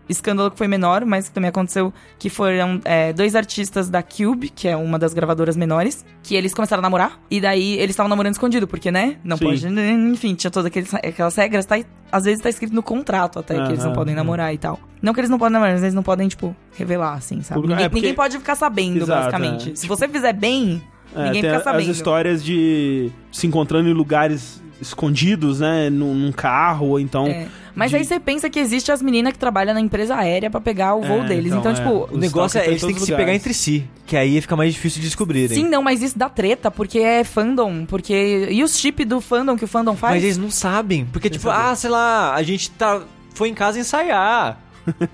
escândalo 0.07 0.51
que 0.51 0.57
foi 0.57 0.67
menor, 0.67 1.05
mas 1.05 1.27
que 1.27 1.33
também 1.33 1.49
aconteceu, 1.49 1.93
que 2.19 2.29
foram 2.29 2.79
é, 2.85 3.13
dois 3.13 3.35
artistas 3.35 3.89
da 3.89 4.03
Cube, 4.03 4.49
que 4.49 4.67
é 4.67 4.75
uma 4.75 4.99
das 4.99 5.13
gravadoras 5.13 5.55
menores, 5.57 6.05
que 6.23 6.35
eles 6.35 6.53
começaram 6.53 6.81
a 6.81 6.83
namorar, 6.83 7.19
e 7.29 7.39
daí 7.41 7.73
eles 7.77 7.91
estavam 7.91 8.09
namorando 8.09 8.33
escondido, 8.33 8.67
porque, 8.67 8.91
né? 8.91 9.17
Não 9.23 9.37
Sim. 9.37 9.45
pode, 9.45 9.67
enfim, 9.67 10.35
tinha 10.35 10.51
todas 10.51 10.67
aqueles, 10.67 10.93
aquelas 10.93 11.35
regras, 11.35 11.65
tá, 11.65 11.77
às 12.11 12.25
vezes 12.25 12.41
tá 12.41 12.49
escrito 12.49 12.73
no 12.73 12.83
contrato 12.83 13.39
até, 13.39 13.55
que 13.55 13.71
eles 13.73 13.83
não 13.83 13.93
podem 13.93 14.13
aham. 14.13 14.23
namorar 14.23 14.53
e 14.53 14.57
tal. 14.57 14.79
Não 15.01 15.13
que 15.13 15.19
eles 15.19 15.29
não 15.29 15.37
podem 15.37 15.53
namorar, 15.53 15.73
mas 15.73 15.83
eles 15.83 15.93
não 15.93 16.03
podem, 16.03 16.27
tipo, 16.27 16.55
revelar, 16.75 17.13
assim, 17.13 17.41
sabe? 17.41 17.55
Público- 17.61 17.69
Ninguém, 17.73 17.85
é, 17.85 17.89
porque- 17.89 18.01
ninguém 18.01 18.15
pode 18.15 18.37
ficar 18.37 18.55
sabendo, 18.55 18.97
Exato, 19.03 19.31
basicamente. 19.31 19.71
é. 19.71 19.75
Se 19.75 19.87
você 19.87 20.07
fizer 20.07 20.33
bem, 20.33 20.81
É, 21.15 21.23
Ninguém 21.25 21.41
tem 21.41 21.51
fica 21.51 21.63
sabendo. 21.63 21.89
as 21.89 21.95
histórias 21.95 22.43
de 22.43 23.09
se 23.31 23.47
encontrando 23.47 23.89
em 23.89 23.93
lugares 23.93 24.61
escondidos, 24.81 25.59
né? 25.61 25.89
Num, 25.89 26.13
num 26.13 26.31
carro, 26.31 26.87
ou 26.89 26.99
então. 26.99 27.27
É. 27.27 27.47
Mas 27.73 27.91
de- 27.91 27.97
aí 27.97 28.05
você 28.05 28.19
pensa 28.19 28.49
que 28.49 28.57
existe 28.59 28.91
as 28.91 29.01
meninas 29.01 29.33
que 29.33 29.39
trabalham 29.39 29.73
na 29.73 29.81
empresa 29.81 30.15
aérea 30.15 30.49
pra 30.49 30.61
pegar 30.61 30.95
o 30.95 31.01
voo 31.01 31.23
É, 31.23 31.27
deles. 31.27 31.47
então, 31.53 31.59
Então, 31.59 31.71
é. 31.71 31.75
tipo, 31.75 32.13
O 32.13 32.17
negócio 32.17 32.57
é, 32.57 32.67
eles 32.67 32.81
têm 32.81 32.89
que 32.89 32.93
todos 32.95 33.05
se 33.05 33.11
pegar 33.11 33.19
lugares. 33.23 33.41
entre 33.41 33.53
si, 33.53 33.85
que 34.05 34.15
aí 34.15 34.39
fica 34.39 34.55
mais 34.55 34.73
difícil 34.73 35.01
de 35.01 35.07
descobrirem. 35.07 35.57
sim, 35.57 35.67
não, 35.69 35.81
mas 35.81 36.01
isso 36.01 36.17
dá 36.17 36.29
treta, 36.29 36.69
porque 36.71 36.99
é 36.99 37.23
fandom. 37.23 37.85
Porque. 37.85 38.47
E 38.51 38.63
os 38.63 38.77
chip 38.77 39.03
do 39.05 39.19
fandom 39.19 39.57
que 39.57 39.65
o 39.65 39.67
fandom 39.67 39.95
faz? 39.95 40.15
Mas 40.15 40.23
eles 40.23 40.37
não 40.37 40.49
sabem, 40.51 41.05
porque 41.11 41.29
tipo, 41.29 41.49
ah, 41.49 41.73
sei 41.75 41.89
lá, 41.89 42.33
a 42.33 42.43
gente 42.43 42.69
tá 42.71 43.01
foi 43.33 43.49
em 43.49 43.53
casa 43.53 43.77
ensaiar. 43.79 44.57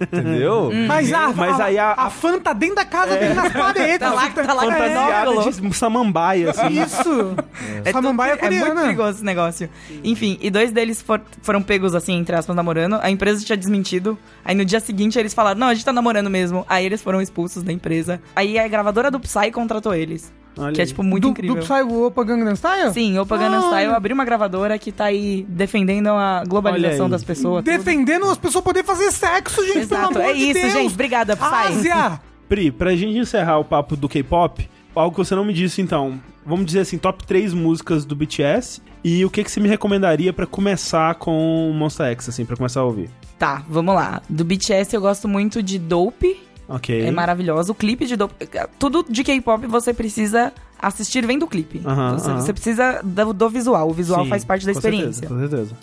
Entendeu? 0.02 0.70
Hum. 0.74 0.86
Mas, 0.88 1.12
a, 1.14 1.30
Mas 1.30 1.60
a, 1.60 1.66
aí 1.66 1.78
a- 1.78 1.94
a 1.98 2.10
fã 2.10 2.40
tá 2.40 2.54
dentro 2.54 2.76
da 2.76 2.86
casa 2.86 3.16
dele 3.16 3.34
nas 3.34 3.52
paredes. 3.54 4.00
Tá 4.00 4.12
lá- 4.14 4.30
tá 4.30 4.54
lá 4.54 4.66
com 4.66 4.72
É, 4.72 4.90
Fantasiada 4.90 5.52
de 5.52 5.74
samambaia, 5.76 6.50
assim. 6.52 6.82
Isso. 6.82 7.36
É, 7.86 7.92
Samambaia 7.92 8.36
tudo- 8.38 8.46
é 8.46 8.50
muito 8.50 8.60
coreana. 8.64 8.82
perigoso 8.82 9.10
esse 9.18 9.24
negócio. 9.24 9.70
Enfim, 10.04 10.38
e 10.42 10.50
dois 10.50 10.72
deles 10.72 11.02
for- 11.02 11.22
foram 11.42 11.62
pegos, 11.62 11.96
assim, 11.96 12.18
entre 12.18 12.36
aspas, 12.36 12.56
namorando. 12.56 13.00
A 13.02 13.10
empresa 13.10 13.44
tinha 13.46 13.58
desmentido. 13.58 14.18
Aí 14.44 14.56
no 14.56 14.66
dia 14.66 14.80
seguinte 14.80 15.18
eles 15.20 15.34
falaram, 15.34 15.60
não, 15.60 15.68
a 15.68 15.74
gente 15.74 15.86
tá 15.86 15.94
namorando 15.94 16.30
mesmo. 16.30 16.66
Aí 16.68 16.86
eles 16.86 17.02
foram 17.02 17.22
expulsos 17.22 17.64
da 17.64 17.72
empresa. 17.72 18.22
Aí 18.36 18.58
a 18.60 18.68
gravadora 18.68 19.10
do 19.12 19.20
Psy 19.20 19.52
contratou 19.52 19.94
eles. 19.94 20.32
Olha 20.58 20.74
que 20.74 20.82
é, 20.82 20.86
tipo, 20.86 21.02
muito 21.02 21.24
do, 21.24 21.30
incrível. 21.30 21.56
Do 21.56 21.62
Psy 21.62 21.82
Opa 22.06 22.24
Gangnam 22.24 22.56
Style? 22.56 22.92
Sim, 22.94 23.18
o 23.18 23.26
Gangnam 23.26 23.60
Ah. 23.60 23.68
Style 23.70 23.94
abriu 23.94 24.14
uma 24.14 24.26
gravadora 24.26 24.78
que 24.78 24.92
tá 24.92 25.06
aí 25.06 25.46
defendendo 25.48 26.08
a 26.10 26.44
globalização 26.48 27.10
das 27.10 27.24
pessoas. 27.24 27.64
tudo. 27.64 27.74
Defendendo 27.78 28.26
as 28.26 28.38
pessoas 28.38 28.64
poderem 28.64 28.86
fazer 28.86 29.12
sexo, 29.12 29.62
gente, 29.66 29.88
pelo 29.88 30.02
Exato, 30.02 30.20
amor 30.20 30.30
é 30.30 30.34
de 30.34 30.40
isso, 30.40 30.54
Deus. 30.62 30.74
gente. 30.74 30.94
Obrigada, 30.94 31.36
Psy. 31.38 31.46
Ásia! 31.68 32.20
Pri, 32.50 32.70
pra 32.70 32.94
gente 32.96 33.18
encerrar 33.18 33.60
o 33.60 33.64
papo 33.64 33.96
do 33.96 34.10
K-pop, 34.10 34.70
algo 34.94 35.12
que 35.16 35.18
você 35.26 35.34
não 35.34 35.46
me 35.46 35.54
disse 35.54 35.82
então. 35.82 36.20
Vamos 36.46 36.66
dizer 36.66 36.80
assim, 36.82 36.98
top 36.98 37.26
3 37.26 37.54
músicas 37.54 38.04
do 38.04 38.16
BTS. 38.16 38.82
E 39.04 39.24
o 39.24 39.30
que, 39.30 39.44
que 39.44 39.50
você 39.52 39.60
me 39.60 39.70
recomendaria 39.70 40.34
pra 40.34 40.46
começar 40.46 41.16
com 41.16 41.72
Monster 41.74 42.08
X, 42.08 42.28
assim, 42.30 42.44
pra 42.46 42.58
começar 42.58 42.82
a 42.82 42.84
ouvir? 42.84 43.10
Tá, 43.40 43.64
vamos 43.70 43.96
lá. 43.96 44.22
Do 44.30 44.44
BTS 44.44 44.94
eu 44.96 45.02
gosto 45.02 45.28
muito 45.28 45.64
de 45.64 45.80
Dope. 45.80 46.38
Ok. 46.68 47.02
É 47.02 47.12
maravilhoso. 47.12 47.72
O 47.72 47.76
clipe 47.76 48.06
de 48.06 48.16
Dope. 48.16 48.34
Tudo 48.80 49.06
de 49.10 49.24
K-pop 49.24 49.66
você 49.68 49.94
precisa 49.94 50.54
assistir 50.80 51.26
vendo 51.26 51.44
o 51.44 51.48
clipe. 51.48 51.82
Aham, 51.86 52.18
você, 52.18 52.30
aham. 52.30 52.40
você 52.42 52.54
precisa 52.54 53.02
do, 53.04 53.34
do 53.34 53.50
visual. 53.50 53.90
O 53.90 53.94
visual 53.94 54.24
Sim, 54.24 54.30
faz 54.30 54.46
parte 54.46 54.66
da 54.66 54.72
experiência. 54.72 55.28
Certeza, 55.28 55.34
com 55.34 55.40
certeza. 55.40 55.78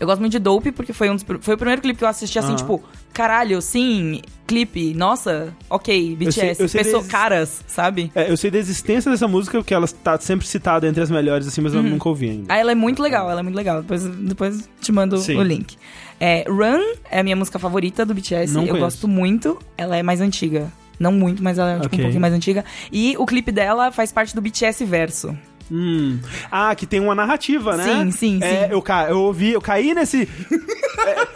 Eu 0.00 0.06
gosto 0.06 0.18
muito 0.20 0.32
de 0.32 0.40
Dope 0.40 0.72
porque 0.72 0.92
foi, 0.92 1.08
um 1.08 1.14
dos 1.14 1.24
foi 1.42 1.54
o 1.54 1.56
primeiro 1.56 1.80
clipe 1.80 1.98
que 1.98 2.02
eu 2.04 2.08
assisti 2.08 2.36
assim, 2.36 2.48
Aham. 2.48 2.56
tipo, 2.56 2.82
caralho, 3.12 3.62
sim, 3.62 4.20
clipe, 4.48 4.92
nossa, 4.94 5.54
ok, 5.70 6.16
BTS, 6.16 6.32
sei- 6.56 6.64
eu 6.64 6.68
sei 6.68 6.82
pessoa, 6.82 7.04
caras, 7.04 7.62
sabe? 7.68 8.10
É, 8.12 8.28
eu 8.28 8.36
sei 8.36 8.50
da 8.50 8.58
existência 8.58 9.08
dessa 9.12 9.28
música, 9.28 9.58
porque 9.58 9.72
ela 9.72 9.86
tá 9.86 10.18
sempre 10.18 10.44
citada 10.44 10.88
entre 10.88 11.00
as 11.00 11.10
melhores, 11.10 11.46
assim, 11.46 11.60
mas 11.60 11.72
eu 11.72 11.84
nunca 11.84 12.08
ouvi 12.08 12.30
ainda. 12.30 12.52
Ah, 12.52 12.56
ela 12.58 12.72
é 12.72 12.74
muito 12.74 13.00
legal, 13.00 13.30
ela 13.30 13.40
é 13.40 13.42
muito 13.44 13.54
legal. 13.54 13.80
Depois, 13.82 14.04
depois 14.04 14.68
te 14.80 14.90
mando 14.90 15.18
Sim. 15.18 15.36
o 15.36 15.42
link. 15.42 15.76
É, 16.24 16.44
Run 16.46 16.80
é 17.10 17.18
a 17.18 17.22
minha 17.24 17.34
música 17.34 17.58
favorita 17.58 18.06
do 18.06 18.14
BTS. 18.14 18.54
Não 18.54 18.62
eu 18.62 18.68
conheço. 18.68 18.84
gosto 18.84 19.08
muito. 19.08 19.58
Ela 19.76 19.96
é 19.96 20.04
mais 20.04 20.20
antiga. 20.20 20.70
Não 20.96 21.10
muito, 21.10 21.42
mas 21.42 21.58
ela 21.58 21.70
é 21.72 21.74
tipo, 21.74 21.86
Ok. 21.86 21.98
um 21.98 22.02
pouquinho 22.02 22.20
mais 22.20 22.32
antiga. 22.32 22.64
E 22.92 23.16
o 23.18 23.26
clipe 23.26 23.50
dela 23.50 23.90
faz 23.90 24.12
parte 24.12 24.32
do 24.32 24.40
BTS 24.40 24.84
Verso. 24.84 25.36
Hum. 25.68 26.20
Ah, 26.48 26.74
que 26.76 26.86
tem 26.86 27.00
uma 27.00 27.14
narrativa, 27.14 27.76
né? 27.76 27.84
Sim, 27.84 28.10
sim, 28.12 28.38
É, 28.40 28.66
sim. 28.66 28.72
Eu, 28.72 28.80
ca... 28.80 29.08
eu 29.10 29.18
ouvi, 29.18 29.50
eu 29.50 29.60
caí 29.60 29.94
nesse. 29.94 30.28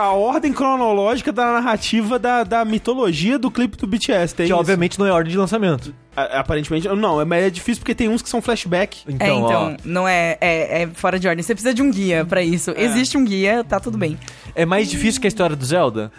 é, 0.00 0.04
a 0.04 0.10
ordem 0.12 0.52
cronológica 0.52 1.30
da 1.32 1.52
narrativa 1.52 2.18
da, 2.18 2.42
da 2.44 2.64
mitologia 2.64 3.38
do 3.38 3.50
clipe 3.50 3.76
do 3.76 3.86
BTS. 3.86 4.34
Tem 4.34 4.46
Que 4.46 4.52
isso. 4.52 4.60
obviamente 4.60 4.98
não 4.98 5.06
é 5.06 5.12
ordem 5.12 5.32
de 5.32 5.38
lançamento. 5.38 5.94
A- 6.16 6.40
Aparentemente, 6.40 6.88
não, 6.88 7.20
é- 7.20 7.24
mas 7.24 7.44
é 7.44 7.50
difícil 7.50 7.80
porque 7.80 7.94
tem 7.94 8.08
uns 8.08 8.22
que 8.22 8.28
são 8.28 8.42
flashback. 8.42 9.02
Então, 9.08 9.26
é, 9.26 9.32
ó, 9.32 9.46
então, 9.46 9.76
não 9.84 10.08
é, 10.08 10.36
é, 10.40 10.82
é 10.82 10.86
fora 10.88 11.18
de 11.18 11.28
ordem. 11.28 11.42
Você 11.42 11.54
precisa 11.54 11.72
de 11.74 11.82
um 11.82 11.90
guia 11.90 12.24
pra 12.24 12.42
isso. 12.42 12.70
É. 12.72 12.82
Existe 12.82 13.16
um 13.16 13.24
guia, 13.24 13.62
tá 13.64 13.78
tudo 13.78 13.96
bem. 13.98 14.18
é 14.54 14.66
mais 14.66 14.88
difícil 14.90 15.20
que 15.20 15.26
a 15.26 15.28
história 15.28 15.54
do 15.54 15.64
Zelda? 15.64 16.10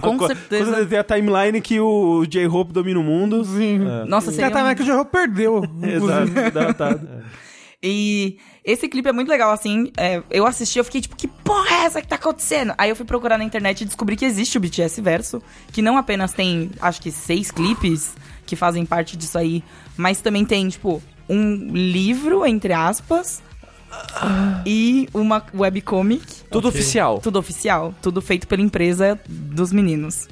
Com 0.00 0.16
Co- 0.16 0.28
certeza. 0.28 0.70
Quando 0.72 0.88
tem 0.88 0.98
a 0.98 1.02
timeline 1.04 1.60
que 1.60 1.80
o 1.80 2.24
J-Hope 2.24 2.72
domina 2.72 3.00
o 3.00 3.02
mundo. 3.02 3.44
Sim. 3.44 3.80
Nossa, 4.06 4.30
Que 4.30 4.36
seria 4.36 4.56
a 4.56 4.64
um- 4.70 4.74
que 4.74 4.82
o 4.82 4.86
Jorro 4.86 5.04
perdeu. 5.04 5.62
Exato, 5.82 6.50
datado. 6.54 7.08
E 7.82 8.36
esse 8.70 8.88
clipe 8.88 9.08
é 9.08 9.12
muito 9.12 9.28
legal, 9.28 9.50
assim. 9.50 9.92
é, 9.96 10.22
eu 10.30 10.46
assisti, 10.46 10.78
eu 10.78 10.84
fiquei 10.84 11.00
tipo, 11.00 11.16
que 11.16 11.28
porra 11.28 11.76
é 11.76 11.84
essa 11.84 12.00
que 12.00 12.08
tá 12.08 12.16
acontecendo? 12.16 12.74
Aí 12.78 12.90
eu 12.90 12.96
fui 12.96 13.04
procurar 13.04 13.38
na 13.38 13.44
internet 13.44 13.82
e 13.82 13.84
descobri 13.84 14.16
que 14.16 14.24
existe 14.24 14.56
o 14.56 14.60
BTS 14.60 15.00
Verso, 15.00 15.42
que 15.72 15.82
não 15.82 15.96
apenas 15.96 16.32
tem, 16.32 16.70
acho 16.80 17.00
que 17.00 17.10
seis 17.10 17.50
clipes 17.50 18.14
que 18.46 18.56
fazem 18.56 18.84
parte 18.84 19.16
disso 19.16 19.38
aí, 19.38 19.62
mas 19.96 20.20
também 20.20 20.44
tem, 20.44 20.68
tipo, 20.68 21.02
um 21.28 21.72
livro, 21.72 22.44
entre 22.44 22.72
aspas, 22.72 23.42
e 24.66 25.08
uma 25.14 25.44
webcomic. 25.54 26.24
Tudo 26.50 26.68
oficial. 26.68 27.18
Tudo 27.18 27.38
oficial, 27.38 27.94
tudo 28.02 28.20
feito 28.20 28.46
pela 28.46 28.62
empresa 28.62 29.18
dos 29.28 29.72
meninos. 29.72 30.28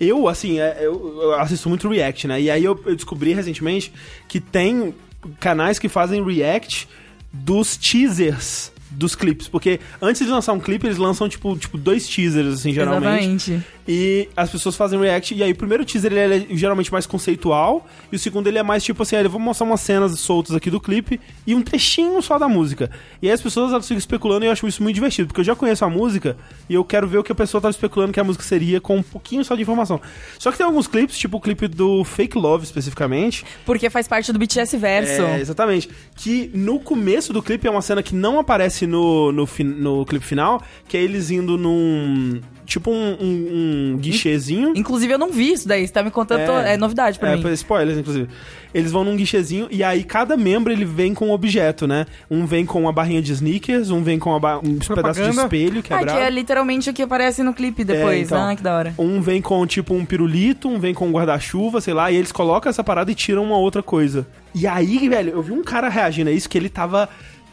Eu, 0.00 0.28
assim, 0.28 0.60
é, 0.60 0.78
eu, 0.80 1.34
assisto 1.34 1.68
muito 1.68 1.88
React, 1.88 2.28
né? 2.28 2.40
E 2.40 2.50
aí 2.50 2.64
eu 2.64 2.74
descobri 2.94 3.34
recentemente 3.34 3.92
que 4.28 4.40
tem 4.40 4.94
canais 5.40 5.78
que 5.78 5.88
fazem 5.88 6.24
React 6.24 6.88
dos 7.32 7.76
teasers 7.76 8.72
dos 8.90 9.14
clipes. 9.14 9.48
Porque 9.48 9.80
antes 10.00 10.24
de 10.24 10.30
lançar 10.30 10.52
um 10.52 10.60
clipe, 10.60 10.86
eles 10.86 10.98
lançam, 10.98 11.28
tipo, 11.28 11.56
tipo 11.56 11.76
dois 11.78 12.06
teasers, 12.08 12.54
assim, 12.54 12.72
geralmente. 12.72 13.52
Exatamente. 13.52 13.66
E 13.88 14.28
as 14.36 14.50
pessoas 14.50 14.76
fazem 14.76 15.00
react. 15.00 15.34
E 15.34 15.42
aí, 15.42 15.50
o 15.50 15.56
primeiro 15.56 15.82
teaser 15.82 16.12
ele 16.12 16.46
é 16.52 16.56
geralmente 16.56 16.92
mais 16.92 17.06
conceitual. 17.06 17.86
E 18.12 18.16
o 18.16 18.18
segundo 18.18 18.46
ele 18.46 18.58
é 18.58 18.62
mais 18.62 18.84
tipo 18.84 19.02
assim: 19.02 19.16
ah, 19.16 19.22
eu 19.22 19.30
vou 19.30 19.40
mostrar 19.40 19.66
umas 19.66 19.80
cenas 19.80 20.18
soltas 20.20 20.54
aqui 20.54 20.70
do 20.70 20.78
clipe 20.78 21.18
e 21.46 21.54
um 21.54 21.62
trechinho 21.62 22.20
só 22.20 22.38
da 22.38 22.46
música. 22.46 22.90
E 23.22 23.28
aí 23.28 23.32
as 23.32 23.40
pessoas 23.40 23.72
elas 23.72 23.88
ficam 23.88 23.96
especulando 23.96 24.44
e 24.44 24.48
eu 24.48 24.52
acho 24.52 24.68
isso 24.68 24.82
muito 24.82 24.94
divertido. 24.94 25.28
Porque 25.28 25.40
eu 25.40 25.44
já 25.44 25.56
conheço 25.56 25.86
a 25.86 25.88
música 25.88 26.36
e 26.68 26.74
eu 26.74 26.84
quero 26.84 27.08
ver 27.08 27.16
o 27.16 27.24
que 27.24 27.32
a 27.32 27.34
pessoa 27.34 27.62
tava 27.62 27.70
especulando 27.70 28.12
que 28.12 28.20
a 28.20 28.24
música 28.24 28.44
seria 28.44 28.78
com 28.78 28.98
um 28.98 29.02
pouquinho 29.02 29.42
só 29.42 29.54
de 29.54 29.62
informação. 29.62 29.98
Só 30.38 30.52
que 30.52 30.58
tem 30.58 30.66
alguns 30.66 30.86
clipes, 30.86 31.16
tipo 31.16 31.38
o 31.38 31.40
clipe 31.40 31.66
do 31.66 32.04
Fake 32.04 32.36
Love 32.36 32.64
especificamente. 32.64 33.42
Porque 33.64 33.88
faz 33.88 34.06
parte 34.06 34.30
do 34.34 34.38
BTS 34.38 34.76
Verso. 34.76 35.22
É, 35.22 35.40
exatamente. 35.40 35.88
Que 36.14 36.50
no 36.52 36.78
começo 36.78 37.32
do 37.32 37.42
clipe 37.42 37.66
é 37.66 37.70
uma 37.70 37.80
cena 37.80 38.02
que 38.02 38.14
não 38.14 38.38
aparece 38.38 38.86
no, 38.86 39.32
no, 39.32 39.48
no 39.64 40.04
clipe 40.04 40.26
final, 40.26 40.62
que 40.86 40.96
é 40.98 41.00
eles 41.00 41.30
indo 41.30 41.56
num. 41.56 42.38
Tipo 42.68 42.90
um, 42.90 43.16
um, 43.18 43.92
um 43.94 43.96
guichezinho. 43.96 44.74
Inclusive, 44.76 45.10
eu 45.14 45.18
não 45.18 45.32
vi 45.32 45.52
isso 45.54 45.66
daí. 45.66 45.86
Você 45.86 45.92
tá 45.92 46.02
me 46.02 46.10
contando. 46.10 46.44
to- 46.44 46.52
É, 46.52 46.76
novidade 46.76 47.18
pra 47.18 47.30
é, 47.32 47.36
mim. 47.36 47.52
spoilers, 47.54 47.98
inclusive. 47.98 48.28
Eles 48.74 48.92
vão 48.92 49.02
num 49.04 49.16
guichezinho 49.16 49.66
e 49.70 49.82
aí 49.82 50.04
cada 50.04 50.36
membro 50.36 50.70
ele 50.70 50.84
vem 50.84 51.14
com 51.14 51.28
um 51.28 51.32
objeto, 51.32 51.86
né? 51.86 52.04
Um 52.30 52.44
vem 52.44 52.66
com 52.66 52.78
uma 52.82 52.92
barrinha 52.92 53.22
de 53.22 53.32
sneakers, 53.32 53.88
um 53.88 54.02
vem 54.02 54.18
com 54.18 54.38
ba- 54.38 54.58
um 54.58 54.76
pedaço 54.78 55.22
de 55.22 55.30
espelho 55.30 55.78
Ah, 55.78 55.82
quebrado. 55.82 56.18
que 56.18 56.24
é 56.26 56.28
literalmente 56.28 56.90
o 56.90 56.92
que 56.92 57.00
aparece 57.00 57.42
no 57.42 57.54
clipe 57.54 57.82
depois. 57.84 58.26
então. 58.26 58.46
Ah, 58.46 58.54
que 58.54 58.62
da 58.62 58.76
hora. 58.76 58.94
Um 58.98 59.22
vem 59.22 59.40
com 59.40 59.66
tipo 59.66 59.94
um 59.94 60.04
pirulito, 60.04 60.68
um 60.68 60.78
vem 60.78 60.92
com 60.92 61.08
um 61.08 61.12
guarda-chuva, 61.12 61.80
sei 61.80 61.94
lá, 61.94 62.10
e 62.12 62.16
eles 62.16 62.30
colocam 62.30 62.68
essa 62.68 62.84
parada 62.84 63.10
e 63.10 63.14
tiram 63.14 63.42
uma 63.44 63.56
outra 63.56 63.82
coisa. 63.82 64.26
E 64.54 64.66
aí, 64.66 65.08
velho, 65.08 65.30
eu 65.30 65.40
vi 65.42 65.52
um 65.52 65.62
cara 65.64 65.88
reagindo 65.88 66.28
a 66.28 66.32
isso 66.34 66.48
que 66.50 66.58
ele 66.58 66.68
tava 66.68 67.08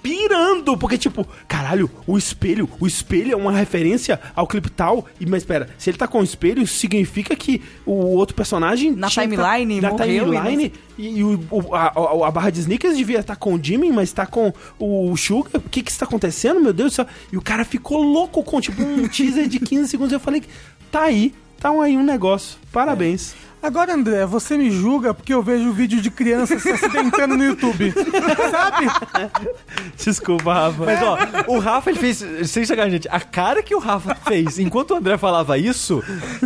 pirando, 0.10 0.77
porque 0.77 0.99
tipo, 0.99 1.27
caralho, 1.48 1.90
o 2.06 2.15
espelho, 2.15 2.69
o 2.80 2.86
espelho 2.86 3.34
é 3.34 3.36
uma 3.36 3.52
referência 3.52 4.19
ao 4.36 4.45
clipe 4.45 4.69
tal, 4.69 5.07
e 5.19 5.26
mas 5.26 5.41
espera, 5.41 5.68
se 5.80 5.90
ele 5.90 5.98
tá 5.98 6.07
com 6.07 6.19
o 6.19 6.23
espelho, 6.23 6.65
significa 6.68 7.36
que 7.36 7.60
o 7.88 7.91
outro 8.15 8.36
personagem 8.36 8.91
Na 8.91 9.10
tá- 9.10 9.22
timeline, 9.23 9.82
na 9.82 9.90
morreu 9.90 10.27
e 10.32 10.38
timeline 10.38 10.73
e, 10.95 11.07
e 11.19 11.23
o, 11.23 11.44
o- 11.49 11.73
a, 11.73 11.88
a- 12.27 12.32
barra 12.32 12.52
de 12.52 12.60
sneakers 12.60 12.95
devia 12.95 13.19
estar 13.19 13.36
com 13.36 13.56
o 13.56 13.60
Jimmy, 13.64 13.91
mas 13.91 14.14
tá 14.14 14.27
com 14.27 14.53
o 14.77 15.18
Sugar. 15.18 15.49
O 15.56 15.69
que 15.69 15.82
que 15.82 15.90
está 15.90 16.06
acontecendo, 16.06 16.61
meu 16.61 16.72
Deus 16.72 16.91
do 16.91 16.95
céu? 16.98 17.07
E 17.34 17.38
o 17.38 17.41
cara 17.41 17.65
ficou 17.65 18.03
louco 18.03 18.44
com 18.44 18.61
tipo 18.61 18.84
um 18.84 19.07
teaser 19.07 19.48
de 19.48 19.60
15 19.60 19.90
segundos. 19.90 20.14
Eu 20.14 20.19
falei, 20.19 20.44
tá 20.91 21.02
aí, 21.02 21.34
tá 21.60 21.72
aí 21.82 21.98
um 21.98 22.03
negócio. 22.03 22.60
Parabéns. 22.72 23.34
Agora, 23.65 23.95
André, 23.95 24.27
você 24.27 24.59
me 24.59 24.69
julga 24.69 25.11
porque 25.11 25.33
eu 25.33 25.41
vejo 25.41 25.71
vídeo 25.71 25.99
de 25.99 26.11
crianças 26.11 26.61
se 26.61 26.69
acidentando 26.69 27.35
no 27.35 27.43
YouTube. 27.43 27.91
Sabe? 28.51 28.87
Desculpa, 29.97 30.53
Rafa. 30.53 30.85
Mas 30.85 31.01
ó, 31.01 31.17
o 31.47 31.57
Rafa 31.57 31.89
ele 31.89 31.97
fez. 31.97 32.23
Sem 32.47 32.63
sacar, 32.63 32.87
gente, 32.91 33.07
a 33.09 33.19
cara 33.19 33.63
que 33.63 33.73
o 33.73 33.79
Rafa 33.79 34.13
fez 34.13 34.59
enquanto 34.59 34.91
o 34.91 34.97
André 34.97 35.17
falava 35.17 35.57
isso, 35.57 36.03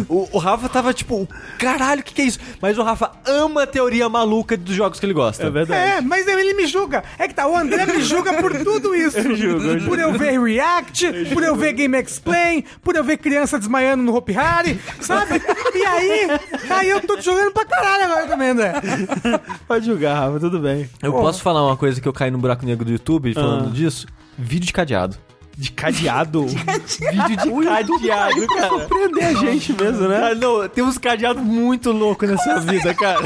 o, 0.07 0.29
o 0.31 0.37
Rafa 0.37 0.69
tava 0.69 0.93
tipo, 0.93 1.27
caralho, 1.57 1.99
o 1.99 2.03
que, 2.05 2.13
que 2.13 2.21
é 2.21 2.25
isso? 2.25 2.39
Mas 2.61 2.77
o 2.77 2.83
Rafa 2.83 3.11
ama 3.25 3.63
a 3.63 3.67
teoria 3.67 4.07
maluca 4.07 4.55
dos 4.55 4.73
jogos 4.73 4.97
que 4.97 5.05
ele 5.05 5.13
gosta. 5.13 5.45
É 5.45 5.49
verdade. 5.49 5.97
É, 5.97 6.01
mas 6.01 6.25
ele 6.25 6.53
me 6.53 6.67
julga. 6.67 7.03
É 7.17 7.27
que 7.27 7.33
tá, 7.33 7.45
o 7.49 7.57
André 7.57 7.85
me 7.85 7.99
julga 8.01 8.31
por 8.35 8.55
tudo 8.63 8.95
isso. 8.95 9.17
Eu 9.17 9.35
julgo, 9.35 9.65
eu 9.65 9.79
julgo. 9.79 9.89
Por 9.89 9.99
eu 9.99 10.13
ver 10.13 10.39
React, 10.39 11.33
por 11.33 11.43
eu 11.43 11.53
ver 11.53 11.73
Game 11.73 11.97
Explain, 11.97 12.63
por 12.81 12.95
eu 12.95 13.03
ver 13.03 13.17
criança 13.17 13.59
desmaiando 13.59 14.03
no 14.03 14.15
Hopi 14.15 14.37
Hari, 14.37 14.79
sabe? 15.01 15.41
E 15.75 15.85
aí, 15.85 16.27
aí 16.69 16.89
eu 16.89 17.08
tô 17.15 17.17
te 17.17 17.25
jogando 17.25 17.51
pra 17.51 17.65
caralho 17.65 18.03
agora 18.05 18.27
também, 18.27 18.49
André. 18.49 18.73
Pode 19.67 19.85
julgar, 19.85 20.15
Rafa, 20.19 20.39
tudo 20.39 20.59
bem. 20.59 20.89
Eu 21.01 21.11
posso 21.13 21.41
falar 21.41 21.65
uma 21.65 21.75
coisa 21.77 21.99
que 21.99 22.07
eu 22.07 22.13
caí 22.13 22.29
no 22.31 22.37
buraco 22.37 22.65
negro 22.65 22.85
do 22.85 22.91
YouTube 22.91 23.33
falando 23.33 23.69
Ah. 23.69 23.71
disso? 23.73 24.07
Vídeo 24.37 24.67
de 24.67 24.73
cadeado. 24.73 25.17
De 25.57 25.71
cadeado? 25.71 26.45
Vídeo 26.47 27.61
de 27.61 27.65
cadeado, 27.67 28.47
cara. 28.47 28.69
Surpreender 28.69 29.25
a 29.27 29.33
gente 29.33 29.73
mesmo, 29.73 30.07
né? 30.07 30.29
Ah, 30.31 30.35
não, 30.35 30.69
tem 30.69 30.83
uns 30.83 30.97
cadeados 30.97 31.43
muito 31.43 31.91
loucos 31.91 32.29
nessa 32.29 32.59
vida, 32.61 32.93
cara. 32.93 33.19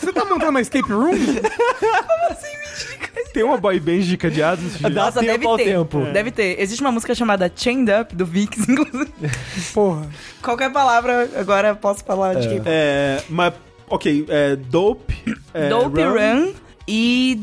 Você 0.00 0.12
tá 0.12 0.24
montando 0.24 0.50
uma 0.50 0.60
escape 0.60 0.90
room? 0.92 1.12
Tem 3.32 3.42
uma 3.42 3.56
boy 3.56 3.78
band 3.80 4.00
de 4.00 4.16
cadeados? 4.16 4.78
Dá 4.80 4.90
Nossa, 4.90 5.20
tempo 5.20 5.32
deve 5.32 5.46
ao 5.46 5.56
ter. 5.56 5.64
tempo. 5.64 6.00
Deve 6.12 6.30
ter. 6.30 6.60
Existe 6.60 6.80
uma 6.82 6.92
música 6.92 7.14
chamada 7.14 7.50
Chained 7.54 7.90
Up, 7.90 8.14
do 8.14 8.26
Vix, 8.26 8.58
inclusive. 8.68 9.10
Porra. 9.72 10.08
Qualquer 10.42 10.70
palavra, 10.72 11.28
agora 11.36 11.74
posso 11.74 12.04
falar 12.04 12.34
de 12.34 12.48
K-pop. 12.48 12.62
É, 12.66 13.22
mas, 13.28 13.54
ok, 13.88 14.26
é, 14.28 14.56
Dope. 14.56 15.14
É, 15.54 15.68
Dope 15.68 16.02
Run. 16.02 16.52
e 16.86 17.40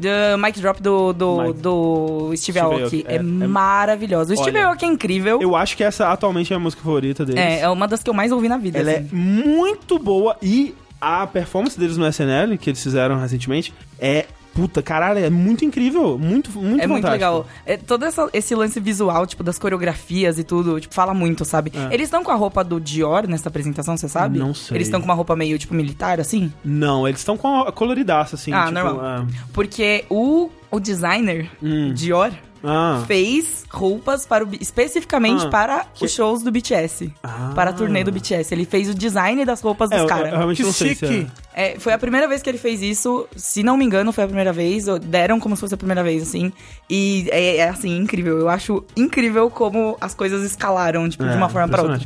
The 0.00 0.36
Mic 0.36 0.60
Drop 0.60 0.82
do, 0.82 1.12
do, 1.12 1.52
do 1.52 2.32
Steve 2.36 2.58
Steve 2.58 2.58
Aoki. 2.58 3.04
É, 3.08 3.14
é- 3.14 3.16
é- 3.16 3.22
maravilhoso. 3.22 4.32
O 4.34 4.36
Steve 4.36 4.58
Olha, 4.58 4.66
Aoki 4.68 4.84
é 4.84 4.88
incrível. 4.88 5.40
Eu 5.40 5.56
acho 5.56 5.76
que 5.76 5.84
essa 5.84 6.08
atualmente 6.08 6.52
é 6.52 6.56
a 6.56 6.58
música 6.58 6.82
favorita 6.82 7.24
deles. 7.24 7.40
É, 7.40 7.60
é 7.60 7.68
uma 7.70 7.86
das 7.88 8.02
que 8.02 8.10
eu 8.10 8.14
mais 8.14 8.32
ouvi 8.32 8.48
na 8.48 8.58
vida. 8.58 8.78
Ela 8.78 8.90
é 8.90 8.96
assim. 8.98 9.08
muito 9.14 9.98
boa 9.98 10.36
e 10.42 10.74
a 11.00 11.26
performance 11.26 11.78
deles 11.78 11.96
no 11.96 12.06
SNL, 12.06 12.56
que 12.58 12.70
eles 12.70 12.82
fizeram 12.82 13.18
recentemente, 13.18 13.72
é. 13.98 14.26
Puta, 14.54 14.82
caralho, 14.82 15.18
é 15.18 15.30
muito 15.30 15.64
incrível. 15.64 16.18
Muito, 16.18 16.50
muito 16.50 16.82
É 16.82 16.86
muito 16.86 17.02
fantástico. 17.02 17.10
legal. 17.12 17.46
É, 17.64 17.76
todo 17.76 18.04
essa- 18.04 18.28
esse 18.32 18.54
lance 18.54 18.78
visual, 18.80 19.26
tipo, 19.26 19.42
das 19.42 19.58
coreografias 19.58 20.38
e 20.38 20.44
tudo, 20.44 20.78
tipo, 20.80 20.94
fala 20.94 21.14
muito, 21.14 21.44
sabe? 21.44 21.72
É. 21.74 21.94
Eles 21.94 22.06
estão 22.08 22.22
com 22.22 22.30
a 22.30 22.34
roupa 22.34 22.62
do 22.62 22.78
Dior 22.80 23.26
nessa 23.26 23.48
apresentação, 23.48 23.96
você 23.96 24.08
sabe? 24.08 24.38
Não 24.38 24.52
sei. 24.54 24.76
Eles 24.76 24.88
estão 24.88 25.00
com 25.00 25.04
uma 25.06 25.14
roupa 25.14 25.34
meio, 25.34 25.58
tipo, 25.58 25.74
militar, 25.74 26.20
assim? 26.20 26.52
Não, 26.64 27.06
eles 27.08 27.20
estão 27.20 27.36
com 27.36 27.60
a 27.62 27.72
coloridaça, 27.72 28.36
assim. 28.36 28.52
Ah, 28.52 28.66
tipo, 28.66 28.74
normal. 28.78 29.26
Porque 29.52 30.04
o, 30.10 30.50
o 30.70 30.78
designer 30.80 31.50
Hum. 31.62 31.92
Dior 31.94 32.32
Ah, 32.64 33.02
fez 33.06 33.64
roupas 33.70 34.24
para 34.26 34.44
o, 34.44 34.48
especificamente 34.60 35.46
Ah, 35.46 35.48
para 35.50 35.84
que- 35.94 36.04
os 36.04 36.10
shows 36.12 36.42
do 36.42 36.50
BTS. 36.50 37.12
Ah. 37.22 37.52
Para 37.54 37.70
a 37.70 37.72
turnê 37.72 38.04
do 38.04 38.12
BTS. 38.12 38.54
Ele 38.54 38.64
fez 38.64 38.88
o 38.88 38.94
design 38.94 39.44
das 39.44 39.60
roupas 39.60 39.90
é, 39.90 39.98
dos 39.98 40.06
caras. 40.06 40.30
realmente 40.30 40.62
Que 40.62 40.72
se 40.72 40.88
chique. 40.88 41.26
é. 41.54 41.72
É, 41.74 41.78
foi 41.78 41.92
a 41.92 41.98
primeira 41.98 42.26
vez 42.28 42.42
que 42.42 42.48
ele 42.48 42.58
fez 42.58 42.80
isso. 42.82 43.26
Se 43.36 43.62
não 43.62 43.76
me 43.76 43.84
engano, 43.84 44.12
foi 44.12 44.24
a 44.24 44.26
primeira 44.26 44.52
vez. 44.52 44.86
Deram 45.04 45.38
como 45.40 45.54
se 45.56 45.60
fosse 45.60 45.74
a 45.74 45.76
primeira 45.76 46.02
vez, 46.02 46.22
assim. 46.22 46.52
E 46.88 47.28
é, 47.30 47.56
é, 47.58 47.68
assim, 47.68 47.96
incrível. 47.96 48.38
Eu 48.38 48.48
acho 48.48 48.84
incrível 48.96 49.50
como 49.50 49.96
as 50.00 50.14
coisas 50.14 50.42
escalaram, 50.44 51.08
tipo, 51.08 51.24
de 51.24 51.30
É, 51.30 51.36
uma 51.36 51.48
forma 51.48 51.68
pra 51.68 51.82
outra. 51.82 52.00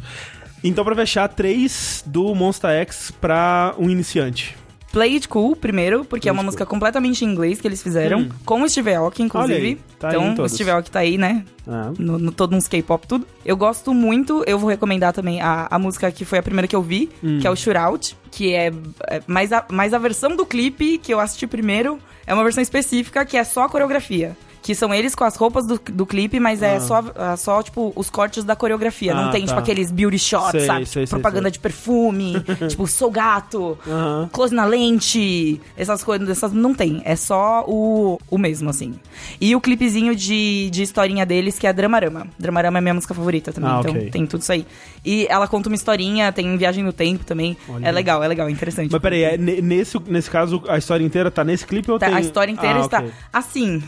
Então, 0.65 0.85
pra 0.85 0.95
fechar, 0.97 1.29
três 1.29 2.03
do 2.07 2.35
Monster 2.35 2.71
X 2.71 3.13
pra 3.21 3.75
um 3.79 3.89
iniciante. 3.91 4.57
Play 4.97 5.13
It 5.17 5.29
Cool, 5.29 5.55
primeiro, 5.55 6.07
porque 6.07 6.23
Play 6.23 6.31
é 6.31 6.33
uma 6.33 6.43
música 6.43 6.65
completamente 6.65 7.23
em 7.23 7.29
inglês 7.29 7.61
que 7.61 7.69
eles 7.69 7.83
fizeram. 7.83 8.21
Hum. 8.21 8.29
Com 8.47 8.63
o 8.63 8.69
Steve 8.69 8.95
Aoki, 8.95 9.23
inclusive. 9.23 9.79
tá 9.99 10.09
então, 10.09 10.35
o. 10.43 10.49
Steve 10.49 10.71
Aoki 10.71 10.91
tá 10.91 11.01
aí, 11.01 11.19
né? 11.19 11.45
Ah, 11.69 11.93
no, 11.99 12.19
no 12.19 12.33
todo 12.33 12.57
uns 12.57 12.67
K-pop, 12.67 13.07
tudo. 13.07 13.27
Eu 13.45 13.59
gosto 13.59 13.93
muito, 13.93 14.43
eu 14.47 14.59
vou 14.59 14.71
recomendar 14.71 15.13
também 15.13 15.43
a, 15.43 15.67
a 15.71 15.79
música 15.79 16.11
que 16.11 16.25
foi 16.25 16.39
a 16.39 16.43
primeira 16.43 16.67
que 16.67 16.75
eu 16.75 16.81
vi, 16.83 17.11
Hum. 17.23 17.41
que 17.41 17.47
é 17.47 17.51
o 17.51 17.55
Shootout, 17.57 18.17
que 18.31 18.55
é, 18.55 18.73
é 19.09 19.21
mais, 19.27 19.53
a, 19.53 19.67
mais 19.71 19.93
a 19.93 19.99
versão 19.99 20.35
do 20.35 20.47
clipe 20.47 20.97
que 20.97 21.13
eu 21.13 21.21
assisti 21.21 21.47
primeiro, 21.47 21.99
é 22.27 22.33
uma 22.33 22.43
versão 22.43 22.63
específica 22.63 23.23
que 23.27 23.37
é 23.37 23.45
só 23.45 23.65
a 23.65 23.69
coreografia. 23.69 24.35
Que 24.67 24.75
são 24.75 24.93
eles 24.93 25.15
com 25.15 25.23
as 25.23 25.37
roupas 25.37 25.65
do, 25.65 25.79
do 25.93 26.05
clipe, 26.05 26.41
mas 26.41 26.61
é 26.61 26.75
Ah. 26.75 26.81
só, 26.81 26.99
é 27.33 27.37
só, 27.37 27.63
tipo, 27.63 27.93
os 27.95 28.11
cortes 28.11 28.43
da 28.43 28.57
coreografia. 28.57 29.13
Ah, 29.13 29.23
Não 29.23 29.31
tem, 29.31 29.43
tá. 29.43 29.47
tipo, 29.47 29.61
aqueles 29.61 29.93
beauty 29.93 30.19
shots, 30.19 30.51
Sei, 30.51 30.67
sabe? 30.67 30.87
sei, 30.87 31.05
Tipo, 31.05 31.11
sei, 31.11 31.21
propaganda 31.21 31.51
de 31.53 31.59
perfume, 31.61 32.35
tipo, 32.69 32.85
sou 32.89 33.09
gato, 33.09 33.79
Aham. 33.87 34.29
close 34.33 34.53
na 34.53 34.65
lente, 34.65 35.61
essas 35.77 36.03
coisas, 36.03 36.29
essas 36.29 36.53
não 36.53 36.75
tem. 36.75 37.01
É 37.05 37.15
só 37.15 37.65
o, 37.69 38.19
o 38.29 38.37
mesmo, 38.39 38.69
assim. 38.69 38.95
E 39.41 39.55
o 39.55 39.61
clipezinho 39.61 40.17
de, 40.17 40.69
de 40.71 40.83
historinha 40.83 41.25
deles, 41.25 41.61
que 41.61 41.67
é 41.69 41.73
Dramarama. 41.73 42.27
Dramarama 42.37 42.79
é 42.79 42.81
minha 42.81 42.95
música 42.95 43.15
favorita 43.15 43.53
também, 43.53 43.71
Ah, 43.71 43.77
então 43.79 43.93
ok. 43.93 44.11
tem 44.11 44.27
tudo 44.27 44.41
isso 44.43 44.51
aí. 44.51 44.67
E 45.05 45.29
ela 45.31 45.47
conta 45.47 45.69
uma 45.69 45.77
historinha, 45.77 46.33
tem 46.33 46.57
viagem 46.57 46.83
no 46.83 46.93
tempo 46.93 47.25
também. 47.25 47.57
Olha. 47.69 47.87
É 47.87 47.93
legal, 47.93 48.21
é 48.25 48.27
legal, 48.27 48.49
é 48.49 48.51
interessante. 48.51 48.91
Mas 48.91 49.01
peraí, 49.01 49.23
é, 49.23 49.39
ne- 49.39 49.61
nesse, 49.63 49.97
nesse 50.09 50.29
caso, 50.29 50.61
a 50.69 50.77
história 50.77 51.05
inteira 51.05 51.31
tá 51.31 51.45
nesse 51.45 51.65
clipe 51.65 51.89
ou 51.89 52.01
Tá, 52.01 52.07
tem... 52.07 52.17
A 52.17 52.21
história 52.21 52.51
inteira 52.51 52.81
Ah, 52.81 52.85
está 52.85 52.99
ok. 52.99 53.11
assim. 53.33 53.81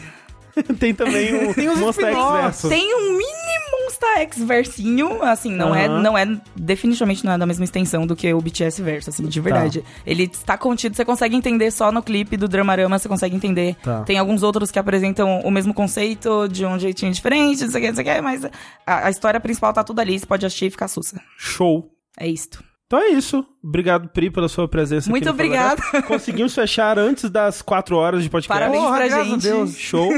tem 0.79 0.95
também 0.95 1.49
o 1.49 1.55
Tem 1.55 1.75
Monster 1.77 2.07
X 2.07 2.33
verso. 2.33 2.69
Tem 2.69 2.95
um 2.95 3.16
mini 3.16 3.59
Monster 3.73 4.19
X 4.19 4.43
versinho, 4.43 5.23
assim, 5.23 5.53
não 5.53 5.75
é, 5.75 5.89
não 5.89 6.16
é 6.16 6.27
definitivamente 6.57 7.25
não 7.25 7.33
é 7.33 7.39
da 7.39 7.47
mesma 7.47 7.65
extensão 7.65 8.07
do 8.07 8.15
que 8.15 8.33
o 8.33 8.41
BTS 8.41 8.83
verso, 8.83 9.11
assim, 9.11 9.27
de 9.27 9.41
verdade. 9.41 9.85
Ele 10.07 10.25
está 10.25 10.57
contido, 10.59 10.95
você 10.95 11.05
consegue 11.05 11.37
entender 11.37 11.70
só 11.70 11.91
no 11.91 12.03
clipe 12.03 12.37
do 12.37 12.49
Dramarama, 12.49 12.99
você 12.99 13.09
consegue 13.09 13.35
entender. 13.35 13.77
Tá. 13.83 14.03
Tem 14.03 14.19
alguns 14.19 14.43
outros 14.43 14.70
que 14.70 14.79
apresentam 14.79 15.41
o 15.41 15.51
mesmo 15.51 15.73
conceito 15.73 16.49
de 16.49 16.65
um 16.66 16.79
jeitinho 16.79 17.12
diferente, 17.12 17.65
não 17.65 17.70
sei 17.70 17.81
o 17.81 17.85
que, 17.85 17.89
não 17.89 17.97
sei 17.97 18.05
o 18.05 18.15
que, 18.15 18.20
mas 18.20 18.45
a, 18.87 19.07
a 19.07 19.11
história 19.11 19.41
principal 19.41 19.73
tá 19.73 19.83
tudo 19.83 20.01
ali, 20.01 20.19
você 20.19 20.27
pode 20.27 20.45
assistir 20.45 20.66
e 20.66 20.70
ficar 20.70 20.89
sussa. 20.89 21.20
Show. 21.37 21.91
É 22.19 22.27
isto. 22.27 22.62
Então 22.90 23.01
é 23.01 23.09
isso. 23.10 23.44
Obrigado, 23.62 24.09
Pri, 24.09 24.31
pela 24.31 24.48
sua 24.48 24.66
presença 24.66 25.10
Muito 25.10 25.28
obrigada. 25.28 25.82
Conseguimos 26.06 26.55
fechar 26.55 26.98
antes 26.98 27.28
das 27.28 27.60
quatro 27.60 27.97
horas 27.97 28.23
de 28.23 28.31
podcast. 28.31 28.48
Parabéns 28.60 28.82
Porra, 28.82 28.97
pra 28.97 29.24
gente. 29.24 29.43
Deus. 29.43 29.77
Show. 29.77 30.09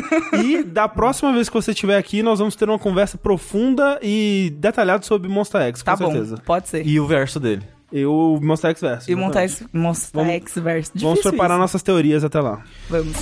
E 0.41 0.63
da 0.63 0.87
próxima 0.89 1.33
vez 1.33 1.49
que 1.49 1.55
você 1.55 1.73
estiver 1.73 1.97
aqui, 1.99 2.23
nós 2.23 2.39
vamos 2.39 2.55
ter 2.55 2.69
uma 2.69 2.79
conversa 2.79 3.19
profunda 3.19 3.99
e 4.01 4.55
detalhada 4.57 5.05
sobre 5.05 5.29
Monster 5.29 5.63
X, 5.63 5.83
com 5.83 5.87
Tá 5.91 5.97
bom, 5.97 6.13
certeza. 6.13 6.37
pode 6.47 6.69
ser. 6.69 6.87
E 6.87 7.01
o 7.01 7.07
verso 7.09 7.41
dele. 7.41 7.63
E 7.93 8.07
o 8.07 8.39
Monster 8.41 8.71
X 8.71 8.81
verso. 8.81 9.11
E 9.11 9.15
esse 9.15 9.67
Monster 9.73 10.11
Vamos- 10.15 10.33
X 10.35 10.55
verso. 10.55 10.93
Vamos 10.95 11.09
Difícil 11.15 11.31
preparar 11.33 11.57
isso. 11.57 11.61
nossas 11.63 11.83
teorias 11.83 12.23
até 12.23 12.41
lá. 12.41 12.63
Vamos. 12.89 13.17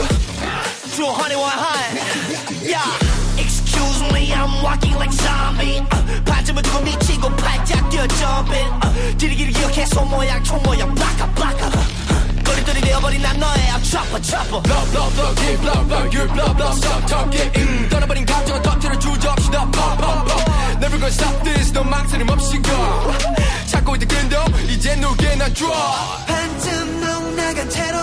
To 0.00 1.02
a 1.06 1.12
honey 1.12 1.36
one 1.36 1.50
high. 1.52 1.92
Yeah. 2.64 2.84
Excuse 3.38 4.00
me, 4.12 4.32
I'm 4.32 4.62
walking 4.62 4.94
like 4.96 5.12
zombie. 5.12 5.80
Uh, 5.90 6.24
반쯤은 6.24 6.62
두고 6.62 6.80
미치고 6.80 7.28
팔짝 7.36 7.88
뛰어 7.90 8.06
jumping. 8.08 8.72
Uh, 8.84 9.16
지리기를 9.18 9.52
기억해 9.52 9.86
손 9.86 10.08
모양 10.08 10.42
총 10.44 10.62
모양 10.62 10.94
블라카 10.94 11.26
블라카. 11.34 11.66
Uh, 11.66 12.44
거리돌이 12.44 12.80
되어버린 12.80 13.22
난 13.22 13.38
너의 13.38 13.70
I'm 13.70 13.82
chopper 13.84 14.20
chopper. 14.22 14.60
Blow 14.62 14.84
blow 14.90 15.10
blow 15.14 15.34
keep 15.36 15.60
blow 15.60 15.84
blow 15.88 16.04
you 16.10 16.26
blow 16.32 16.52
blow 16.54 16.72
stop 16.76 17.06
talking. 17.06 17.50
음, 17.58 17.88
떠나버린 17.90 18.26
감정은 18.26 18.62
터트려 18.62 18.98
주저없이 18.98 19.50
더 19.50 19.70
pop 19.70 19.96
pop 20.00 20.26
pop. 20.26 20.50
Never 20.80 20.98
gonna 20.98 21.12
stop 21.12 21.44
this 21.44 21.72
너 21.72 21.84
망설임 21.84 22.28
없이 22.28 22.60
가. 22.62 22.70
찾고 23.66 23.96
있던 23.96 24.08
끈도 24.08 24.36
이제 24.68 24.96
누구나 24.96 25.48
draw. 25.52 25.72
반쯤 26.26 27.00
넉 27.00 27.34
나간 27.36 27.70
채로 27.70 27.98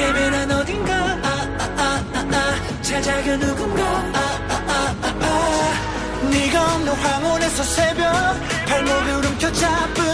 헤매난 0.00 0.50
어딘가 0.50 0.94
아, 0.94 1.28
아, 1.58 1.64
아, 1.76 2.04
아, 2.14 2.28
아. 2.32 2.82
찾아가 2.82 3.36
누군가 3.36 3.82
아, 3.84 4.18
아, 4.48 4.54
아, 4.66 4.94
아, 5.02 5.14
아. 5.20 6.28
네가 6.30 6.74
없는 6.74 6.92
황혼에서 6.92 7.62
새벽 7.62 8.04
발목을 8.66 9.26
움켜잡은 9.26 10.09